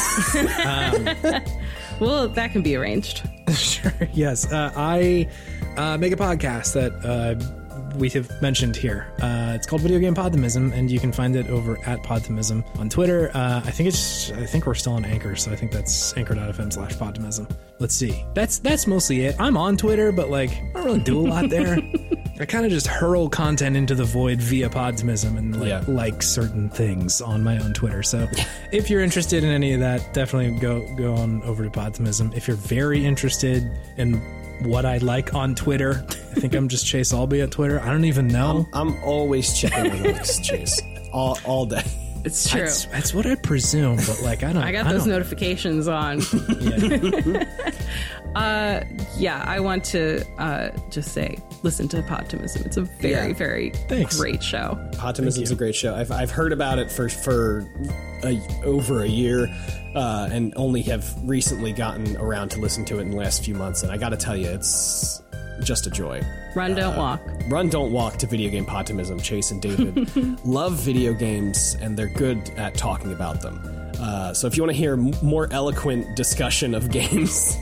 Well, 2.01 2.29
that 2.29 2.53
can 2.53 2.63
be 2.63 2.77
arranged. 2.77 3.29
sure. 3.55 3.93
Yes. 4.13 4.51
Uh, 4.53 4.73
I 4.77 5.29
uh, 5.77 5.97
make 5.99 6.13
a 6.13 6.17
podcast 6.17 6.75
that 6.75 6.93
uh, 7.05 7.35
we 7.99 8.09
have 8.11 8.31
mentioned 8.41 8.77
here. 8.77 9.07
Uh, 9.21 9.53
it's 9.55 9.67
called 9.67 9.83
Video 9.83 9.99
Game 9.99 10.15
Podtimism, 10.15 10.73
and 10.73 10.91
you 10.91 11.01
can 11.01 11.13
find 11.13 11.35
it 11.37 11.49
over 11.49 11.79
at 11.87 12.03
Podtimism 12.03 12.65
on 12.79 12.89
Twitter. 12.89 13.31
Uh, 13.35 13.61
I 13.65 13.71
think 13.71 13.89
it's. 13.89 14.31
I 14.33 14.47
think 14.47 14.67
we're 14.67 14.75
still 14.75 14.95
on 14.95 15.05
Anchor, 15.05 15.37
so 15.37 15.51
I 15.53 15.57
think 15.57 15.73
that's 15.73 16.17
anchor.fm 16.17 16.73
slash 16.73 16.95
Podtimism. 16.95 17.51
Let's 17.79 17.95
see. 17.95 18.25
That's 18.35 18.59
that's 18.59 18.87
mostly 18.87 19.27
it. 19.27 19.37
I'm 19.39 19.57
on 19.57 19.77
Twitter, 19.77 20.13
but 20.13 20.31
like 20.31 20.51
I 20.51 20.65
don't 20.75 20.85
really 20.85 21.01
do 21.01 21.19
a 21.21 21.27
lot 21.29 21.51
there. 21.51 21.79
I 22.41 22.45
kind 22.47 22.65
of 22.65 22.71
just 22.71 22.87
hurl 22.87 23.29
content 23.29 23.77
into 23.77 23.97
the 23.97 24.05
void 24.05 24.41
via 24.41 24.69
Podtimism 24.69 25.37
and 25.37 25.59
like 25.59 25.69
Yeah. 25.69 25.83
like 25.89 26.23
certain 26.23 26.69
things 26.71 27.21
on 27.21 27.43
my 27.43 27.59
own 27.59 27.73
Twitter. 27.75 28.03
So 28.05 28.29
if 28.71 28.89
you're 28.89 29.03
interested 29.03 29.43
in 29.43 29.51
any 29.51 29.73
of 29.73 29.81
that, 29.81 30.15
definitely 30.15 30.59
go 30.61 30.87
go 30.97 31.15
on 31.17 31.43
over 31.43 31.65
to 31.65 31.71
Podtimism. 31.71 32.37
If 32.37 32.47
you're 32.47 32.57
very 32.57 33.05
interested 33.05 33.69
in 33.97 34.23
what 34.63 34.85
I 34.87 34.99
like 34.99 35.35
on 35.35 35.55
Twitter, 35.55 36.05
I 36.09 36.41
think 36.41 36.55
I'm 36.55 36.69
just 36.69 36.87
Chase 36.87 37.13
Albee 37.13 37.41
at 37.43 37.51
Twitter. 37.51 37.81
I 37.81 37.87
don't 37.91 38.05
even 38.05 38.29
know. 38.29 38.69
I'm 38.73 39.03
always 39.03 39.57
checking 39.59 39.91
the 39.91 39.97
links, 40.13 40.39
Chase, 40.41 40.81
all 41.13 41.39
all 41.45 41.67
day. 41.67 41.83
It's 42.25 42.49
true. 42.51 42.63
That's, 42.63 42.85
that's 42.87 43.15
what 43.15 43.27
I 43.27 43.37
presume, 43.37 43.97
but 43.97 44.21
like 44.23 44.43
I 44.43 44.53
don't. 44.53 44.63
I 44.63 44.73
got 44.73 44.87
those 44.89 45.03
don't- 45.05 45.11
notifications 45.11 45.87
on. 45.89 46.21
uh, 48.35 48.81
yeah, 49.17 49.43
I 49.47 49.61
want 49.61 49.85
to 49.87 50.25
uh, 50.39 50.71
just 50.91 51.13
say, 51.13 51.39
listen 51.63 51.89
to 51.89 52.03
Podtimism. 52.03 52.65
It's 52.67 52.77
a 52.77 52.83
very, 52.83 53.29
Yeah. 53.29 53.33
very 53.35 53.71
Thanks. 53.89 54.19
great 54.19 54.43
show. 54.43 54.79
Podtimism's 54.93 55.51
a 55.51 55.57
great 55.57 55.75
show. 55.75 55.95
I've, 55.95 56.11
I've 56.13 56.31
heard 56.31 56.53
about 56.53 56.79
it 56.79 56.91
for 56.91 57.09
for 57.09 57.67
a, 58.25 58.41
over 58.65 59.03
a 59.03 59.09
year, 59.09 59.49
uh, 59.95 60.29
and 60.31 60.53
only 60.57 60.83
have 60.83 61.05
recently 61.25 61.73
gotten 61.73 62.17
around 62.19 62.51
to 62.51 62.61
listen 62.61 62.85
to 62.87 62.99
it 62.99 63.03
in 63.03 63.11
the 63.11 63.17
last 63.17 63.45
few 63.45 63.55
months. 63.55 63.83
And 63.83 63.91
I 63.93 63.97
got 63.97 64.11
to 64.11 64.17
tell 64.17 64.37
you, 64.37 64.49
it's 64.49 65.23
just 65.63 65.87
a 65.87 65.91
joy. 65.91 66.21
Run, 66.55 66.75
don't 66.75 66.95
Uh, 66.95 66.99
walk. 66.99 67.21
Run, 67.49 67.69
don't 67.69 67.93
walk 67.93 68.17
to 68.19 68.27
video 68.27 68.51
game 68.51 68.65
Podtimism. 68.67 69.23
Chase 69.23 69.51
and 69.51 69.61
David 69.61 70.09
love 70.45 70.75
video 70.75 71.13
games, 71.15 71.77
and 71.81 71.97
they're 71.99 72.07
good 72.09 72.51
at 72.57 72.75
talking 72.75 73.13
about 73.13 73.41
them. 73.41 73.61
Uh, 74.01 74.33
so 74.33 74.47
if 74.47 74.57
you 74.57 74.63
want 74.63 74.73
to 74.73 74.77
hear 74.79 74.93
m- 74.95 75.13
more 75.23 75.49
eloquent 75.53 76.17
discussion 76.17 76.75
of 76.75 76.91
games, 76.93 77.57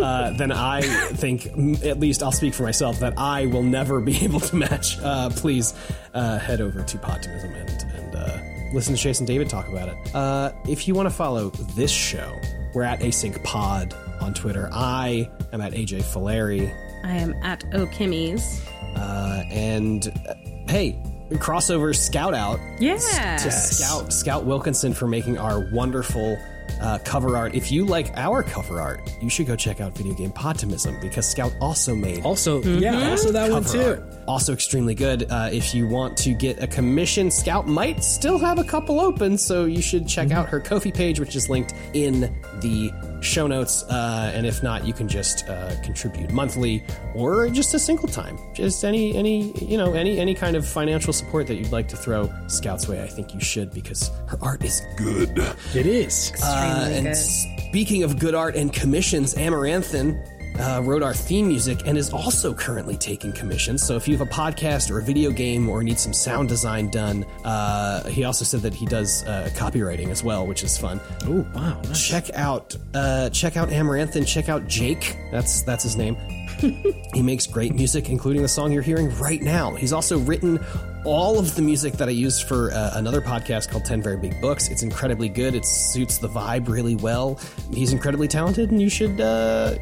uh, 0.00 0.32
then 0.36 0.50
I 0.52 0.80
think, 0.82 1.46
m- 1.48 1.76
at 1.84 2.00
least 2.00 2.22
I'll 2.22 2.32
speak 2.32 2.54
for 2.54 2.62
myself, 2.62 3.00
that 3.00 3.14
I 3.18 3.46
will 3.46 3.62
never 3.62 4.00
be 4.00 4.16
able 4.24 4.40
to 4.40 4.56
match. 4.56 4.98
Uh, 5.00 5.30
please 5.30 5.74
uh, 6.14 6.38
head 6.38 6.60
over 6.60 6.82
to 6.82 6.98
Podtimism 6.98 7.54
and, 7.54 7.92
and 7.94 8.14
uh, 8.16 8.38
listen 8.74 8.94
to 8.94 9.00
Chase 9.00 9.18
and 9.20 9.26
David 9.26 9.48
talk 9.48 9.68
about 9.68 9.88
it. 9.88 10.14
Uh, 10.14 10.52
if 10.68 10.88
you 10.88 10.94
want 10.94 11.08
to 11.08 11.14
follow 11.14 11.50
this 11.76 11.90
show, 11.90 12.34
we're 12.74 12.82
at 12.82 13.00
Async 13.00 13.42
Pod 13.44 13.94
on 14.20 14.32
Twitter. 14.34 14.68
I 14.72 15.30
am 15.52 15.60
at 15.60 15.72
AJ 15.72 16.02
Fileri. 16.02 16.72
I 17.04 17.16
am 17.16 17.34
at 17.42 17.62
O'Kimmy's. 17.74 18.64
Uh, 18.96 19.42
and 19.50 20.08
uh, 20.28 20.34
hey, 20.68 20.96
crossover 21.32 21.94
scout 21.94 22.34
out 22.34 22.60
Yeah. 22.78 22.96
to 23.38 23.50
Scout 23.50 24.12
Scout 24.12 24.44
Wilkinson 24.44 24.92
for 24.94 25.06
making 25.08 25.38
our 25.38 25.68
wonderful 25.72 26.38
uh, 26.80 26.98
cover 27.04 27.36
art. 27.36 27.54
If 27.54 27.70
you 27.70 27.84
like 27.84 28.10
our 28.16 28.42
cover 28.42 28.80
art, 28.80 29.08
you 29.22 29.28
should 29.28 29.46
go 29.46 29.54
check 29.54 29.80
out 29.80 29.96
Video 29.96 30.14
Game 30.14 30.32
Podtimism 30.32 31.00
because 31.00 31.28
Scout 31.28 31.52
also 31.60 31.94
made 31.94 32.24
Also, 32.24 32.62
yeah, 32.62 33.10
also 33.10 33.30
that 33.32 33.50
one 33.50 33.64
too. 33.64 33.82
art. 33.82 34.02
Also 34.26 34.52
extremely 34.54 34.94
good. 34.94 35.30
Uh, 35.30 35.50
if 35.52 35.74
you 35.74 35.86
want 35.86 36.16
to 36.18 36.32
get 36.34 36.62
a 36.62 36.66
commission, 36.66 37.30
Scout 37.30 37.66
might 37.68 38.02
still 38.02 38.38
have 38.38 38.58
a 38.58 38.64
couple 38.64 38.98
open, 38.98 39.36
so 39.38 39.66
you 39.66 39.82
should 39.82 40.08
check 40.08 40.28
Mm-hmm. 40.28 40.38
out 40.38 40.48
her 40.48 40.58
Ko-fi 40.60 40.90
page, 40.90 41.20
which 41.20 41.36
is 41.36 41.48
linked 41.50 41.74
in 41.92 42.20
the 42.60 42.90
show 43.24 43.46
notes. 43.46 43.82
Uh, 43.84 44.32
and 44.34 44.46
if 44.46 44.62
not, 44.62 44.86
you 44.86 44.92
can 44.92 45.08
just 45.08 45.48
uh, 45.48 45.74
contribute 45.82 46.32
monthly 46.32 46.84
or 47.14 47.48
just 47.48 47.74
a 47.74 47.78
single 47.78 48.08
time. 48.08 48.38
Just 48.54 48.84
any 48.84 49.16
any 49.16 49.52
you 49.64 49.78
know 49.78 49.94
any 49.94 50.18
any 50.18 50.34
kind 50.34 50.56
of 50.56 50.66
financial 50.66 51.12
support 51.12 51.46
that 51.46 51.56
you'd 51.56 51.72
like 51.72 51.88
to 51.88 51.96
throw 51.96 52.32
Scout's 52.46 52.88
way. 52.88 53.02
I 53.02 53.06
think 53.06 53.34
you 53.34 53.40
should 53.40 53.72
because 53.72 54.10
her 54.26 54.38
art 54.42 54.64
is 54.64 54.82
good. 54.96 55.38
It 55.74 55.86
is. 55.86 56.32
Uh, 56.42 56.88
and 56.92 57.06
good. 57.06 57.16
speaking 57.16 58.02
of 58.02 58.18
good 58.18 58.34
art 58.34 58.56
and 58.56 58.72
commissions, 58.72 59.34
Amaranthin 59.34 60.22
uh, 60.58 60.80
wrote 60.84 61.02
our 61.02 61.14
theme 61.14 61.48
music 61.48 61.86
and 61.86 61.96
is 61.96 62.12
also 62.12 62.52
currently 62.52 62.96
taking 62.96 63.32
commissions. 63.32 63.84
So 63.84 63.96
if 63.96 64.06
you 64.06 64.16
have 64.16 64.26
a 64.26 64.30
podcast 64.30 64.90
or 64.90 64.98
a 64.98 65.02
video 65.02 65.30
game 65.30 65.68
or 65.68 65.82
need 65.82 65.98
some 65.98 66.12
sound 66.12 66.48
design 66.48 66.90
done, 66.90 67.24
uh, 67.44 68.04
he 68.08 68.24
also 68.24 68.44
said 68.44 68.60
that 68.60 68.74
he 68.74 68.86
does 68.86 69.24
uh, 69.24 69.50
copywriting 69.54 70.10
as 70.10 70.22
well, 70.22 70.46
which 70.46 70.62
is 70.62 70.76
fun. 70.76 71.00
Oh 71.24 71.46
wow. 71.54 71.80
Nice. 71.82 72.06
Check 72.06 72.30
out 72.34 72.76
uh, 72.94 73.30
check 73.30 73.56
out 73.56 73.70
Amaranth 73.70 74.16
and 74.16 74.26
Check 74.26 74.48
out 74.48 74.66
Jake. 74.66 75.16
That's 75.30 75.62
that's 75.62 75.84
his 75.84 75.96
name. 75.96 76.16
He 76.58 77.22
makes 77.22 77.46
great 77.46 77.74
music, 77.74 78.08
including 78.08 78.42
the 78.42 78.48
song 78.48 78.72
you're 78.72 78.82
hearing 78.82 79.14
right 79.18 79.40
now. 79.40 79.74
He's 79.74 79.92
also 79.92 80.18
written 80.18 80.64
all 81.04 81.38
of 81.38 81.54
the 81.54 81.62
music 81.62 81.94
that 81.94 82.08
I 82.08 82.12
use 82.12 82.40
for 82.40 82.72
uh, 82.72 82.92
another 82.94 83.20
podcast 83.20 83.68
called 83.68 83.84
10 83.84 84.02
Very 84.02 84.16
Big 84.16 84.40
Books. 84.40 84.68
It's 84.68 84.82
incredibly 84.82 85.28
good. 85.28 85.54
It 85.54 85.66
suits 85.66 86.18
the 86.18 86.28
vibe 86.28 86.68
really 86.68 86.96
well. 86.96 87.38
He's 87.72 87.92
incredibly 87.92 88.28
talented, 88.28 88.70
and 88.70 88.80
you 88.80 88.88
should 88.88 89.20
uh, 89.20 89.74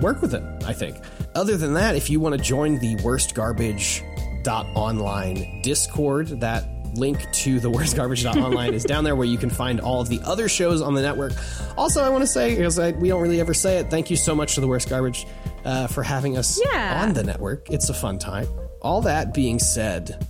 work 0.00 0.22
with 0.22 0.32
him, 0.32 0.58
I 0.66 0.72
think. 0.72 0.96
Other 1.34 1.56
than 1.56 1.74
that, 1.74 1.96
if 1.96 2.08
you 2.10 2.18
want 2.20 2.36
to 2.36 2.42
join 2.42 2.78
the 2.78 2.96
Worst 3.04 3.34
Garbage 3.34 4.02
dot 4.42 4.66
online 4.74 5.60
discord 5.62 6.28
that 6.40 6.64
link 6.94 7.30
to 7.32 7.60
the 7.60 7.70
worst 7.70 7.96
garbage 7.96 8.24
online 8.26 8.74
is 8.74 8.84
down 8.84 9.04
there 9.04 9.14
where 9.16 9.26
you 9.26 9.38
can 9.38 9.50
find 9.50 9.80
all 9.80 10.00
of 10.00 10.08
the 10.08 10.20
other 10.24 10.48
shows 10.48 10.82
on 10.82 10.94
the 10.94 11.02
network 11.02 11.32
also 11.78 12.02
i 12.02 12.08
want 12.08 12.22
to 12.22 12.26
say 12.26 12.56
because 12.56 12.78
I, 12.78 12.90
we 12.92 13.08
don't 13.08 13.20
really 13.22 13.40
ever 13.40 13.54
say 13.54 13.78
it 13.78 13.90
thank 13.90 14.10
you 14.10 14.16
so 14.16 14.34
much 14.34 14.54
to 14.56 14.60
the 14.60 14.66
worst 14.68 14.88
garbage 14.88 15.26
uh, 15.64 15.86
for 15.86 16.02
having 16.02 16.36
us 16.36 16.60
Yeah. 16.72 17.02
on 17.02 17.12
the 17.12 17.22
network 17.22 17.70
it's 17.70 17.88
a 17.90 17.94
fun 17.94 18.18
time 18.18 18.46
all 18.82 19.02
that 19.02 19.32
being 19.34 19.58
said 19.58 20.26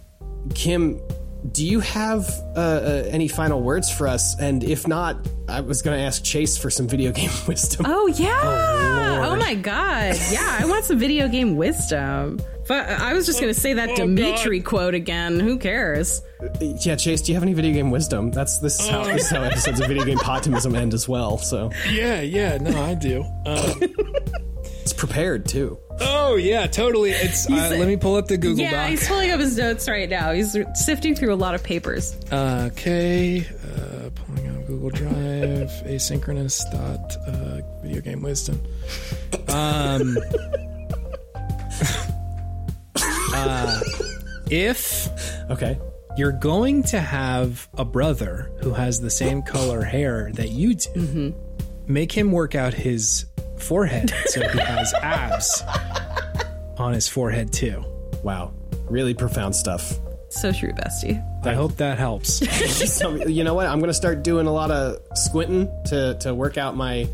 kim 0.54 1.00
do 1.52 1.66
you 1.66 1.80
have 1.80 2.28
uh, 2.54 2.60
uh, 2.60 3.04
any 3.08 3.26
final 3.26 3.62
words 3.62 3.90
for 3.90 4.06
us 4.06 4.38
and 4.38 4.62
if 4.62 4.86
not 4.86 5.16
i 5.48 5.60
was 5.60 5.80
going 5.80 5.96
to 5.98 6.04
ask 6.04 6.22
chase 6.22 6.58
for 6.58 6.68
some 6.68 6.86
video 6.86 7.10
game 7.20 7.30
wisdom 7.48 7.86
Oh 7.88 8.06
yeah! 8.08 9.26
Oh, 9.30 9.36
my 9.36 9.54
god! 9.54 10.16
Yeah, 10.30 10.58
I 10.60 10.64
want 10.66 10.84
some 10.84 10.98
video 10.98 11.28
game 11.28 11.56
wisdom. 11.56 12.40
But 12.70 12.88
I 12.88 13.14
was 13.14 13.26
just 13.26 13.40
gonna 13.40 13.52
say 13.52 13.72
that 13.72 13.96
Dimitri 13.96 14.60
quote 14.60 14.94
again. 14.94 15.40
Who 15.40 15.58
cares? 15.58 16.22
yeah 16.60 16.94
chase 16.96 17.20
do 17.20 17.32
you 17.32 17.34
have 17.36 17.42
any 17.42 17.52
video 17.52 17.70
game 17.74 17.90
wisdom 17.90 18.30
that's 18.30 18.60
this 18.60 18.80
is 18.80 18.88
how, 18.88 19.04
this 19.04 19.24
is 19.24 19.30
how 19.30 19.42
episodes 19.42 19.78
of 19.78 19.86
video 19.88 20.06
game 20.06 20.16
Podtimism 20.16 20.74
end 20.74 20.94
as 20.94 21.06
well 21.06 21.36
so 21.36 21.70
Yeah, 21.90 22.22
yeah. 22.22 22.56
No, 22.56 22.80
I 22.82 22.94
do. 22.94 23.22
Uh, 23.44 23.74
it's 24.80 24.94
prepared 24.94 25.44
too 25.46 25.78
oh 26.00 26.36
yeah, 26.36 26.66
totally. 26.66 27.10
It's. 27.10 27.50
Uh, 27.50 27.74
let 27.76 27.88
me 27.88 27.96
pull 27.96 28.14
up 28.14 28.26
the 28.26 28.38
Google 28.38 28.64
Yeah, 28.64 28.82
Doc. 28.82 28.90
he's 28.90 29.06
pulling 29.06 29.30
up 29.32 29.40
his 29.40 29.56
notes 29.58 29.88
right 29.88 30.08
now. 30.08 30.32
He's 30.32 30.56
sifting 30.74 31.14
through 31.14 31.32
a 31.32 31.36
lot 31.36 31.54
of 31.54 31.62
papers. 31.62 32.16
Uh, 32.30 32.68
okay, 32.72 33.40
uh, 33.40 34.10
pulling 34.14 34.48
up 34.48 34.66
Google 34.66 34.90
Drive, 34.90 35.10
asynchronous 35.84 36.62
dot 36.70 37.16
uh, 37.26 37.60
video 37.82 38.00
game 38.00 38.22
wisdom. 38.22 38.62
Um, 39.48 40.16
uh, 43.34 43.80
if 44.50 45.08
okay 45.50 45.78
you're 46.16 46.32
going 46.32 46.82
to 46.82 46.98
have 47.00 47.68
a 47.78 47.84
brother 47.84 48.50
who 48.62 48.72
has 48.74 49.00
the 49.00 49.10
same 49.10 49.42
color 49.42 49.82
hair 49.82 50.30
that 50.34 50.50
you 50.50 50.74
do, 50.74 51.34
make 51.86 52.10
him 52.12 52.32
work 52.32 52.54
out 52.56 52.74
his 52.74 53.26
forehead 53.58 54.12
so 54.26 54.40
he 54.48 54.58
has 54.58 54.92
abs 55.02 55.62
on 56.78 56.92
his 56.92 57.08
forehead 57.08 57.52
too. 57.52 57.84
Wow. 58.24 58.52
Really 58.88 59.14
profound 59.14 59.54
stuff. 59.54 59.94
So 60.30 60.52
true, 60.52 60.72
bestie. 60.72 61.22
I 61.44 61.54
hope 61.54 61.76
that 61.76 61.98
helps. 61.98 62.40
So, 62.90 63.14
you 63.26 63.44
know 63.44 63.54
what? 63.54 63.66
I'm 63.66 63.80
gonna 63.80 63.94
start 63.94 64.22
doing 64.22 64.46
a 64.46 64.52
lot 64.52 64.70
of 64.70 64.98
squinting 65.14 65.68
to 65.86 66.16
to 66.20 66.34
work 66.34 66.56
out 66.58 66.76
my 66.76 67.08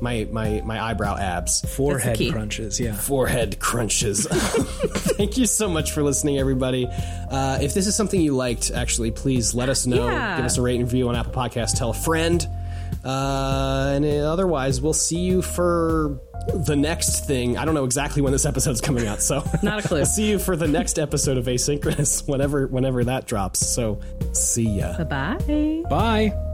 my 0.00 0.26
my 0.30 0.60
my 0.64 0.82
eyebrow 0.82 1.16
abs. 1.16 1.60
Forehead 1.74 2.18
crunches, 2.30 2.78
yeah. 2.80 2.94
Forehead 2.94 3.58
crunches. 3.58 4.26
Thank 4.30 5.36
you 5.38 5.46
so 5.46 5.68
much 5.68 5.92
for 5.92 6.02
listening, 6.02 6.38
everybody. 6.38 6.86
Uh, 7.30 7.58
if 7.62 7.72
this 7.74 7.86
is 7.86 7.94
something 7.94 8.20
you 8.20 8.34
liked, 8.34 8.70
actually, 8.70 9.10
please 9.12 9.54
let 9.54 9.68
us 9.68 9.86
know. 9.86 10.06
Yeah. 10.08 10.36
Give 10.36 10.44
us 10.44 10.58
a 10.58 10.62
rate 10.62 10.76
and 10.76 10.84
review 10.84 11.08
on 11.08 11.16
Apple 11.16 11.32
Podcasts. 11.32 11.76
Tell 11.76 11.90
a 11.90 11.94
friend. 11.94 12.46
Uh, 13.04 13.92
and 13.96 14.04
otherwise, 14.04 14.80
we'll 14.80 14.92
see 14.92 15.18
you 15.20 15.42
for 15.42 16.20
the 16.66 16.76
next 16.76 17.26
thing. 17.26 17.56
I 17.58 17.64
don't 17.64 17.74
know 17.74 17.84
exactly 17.84 18.22
when 18.22 18.32
this 18.32 18.44
episode's 18.44 18.80
coming 18.80 19.06
out, 19.06 19.22
so 19.22 19.44
Not 19.62 19.84
a 19.84 19.88
clue. 19.88 20.04
See 20.12 20.30
you 20.30 20.38
for 20.38 20.56
the 20.56 20.68
next 20.68 20.98
episode 20.98 21.36
of 21.38 21.46
Asynchronous, 21.46 22.26
whenever 22.28 22.66
whenever 22.66 23.04
that 23.04 23.26
drops. 23.26 23.66
So, 23.66 24.00
see 24.32 24.68
ya. 24.68 24.96
Bye-bye. 24.98 25.82
Bye. 25.88 26.51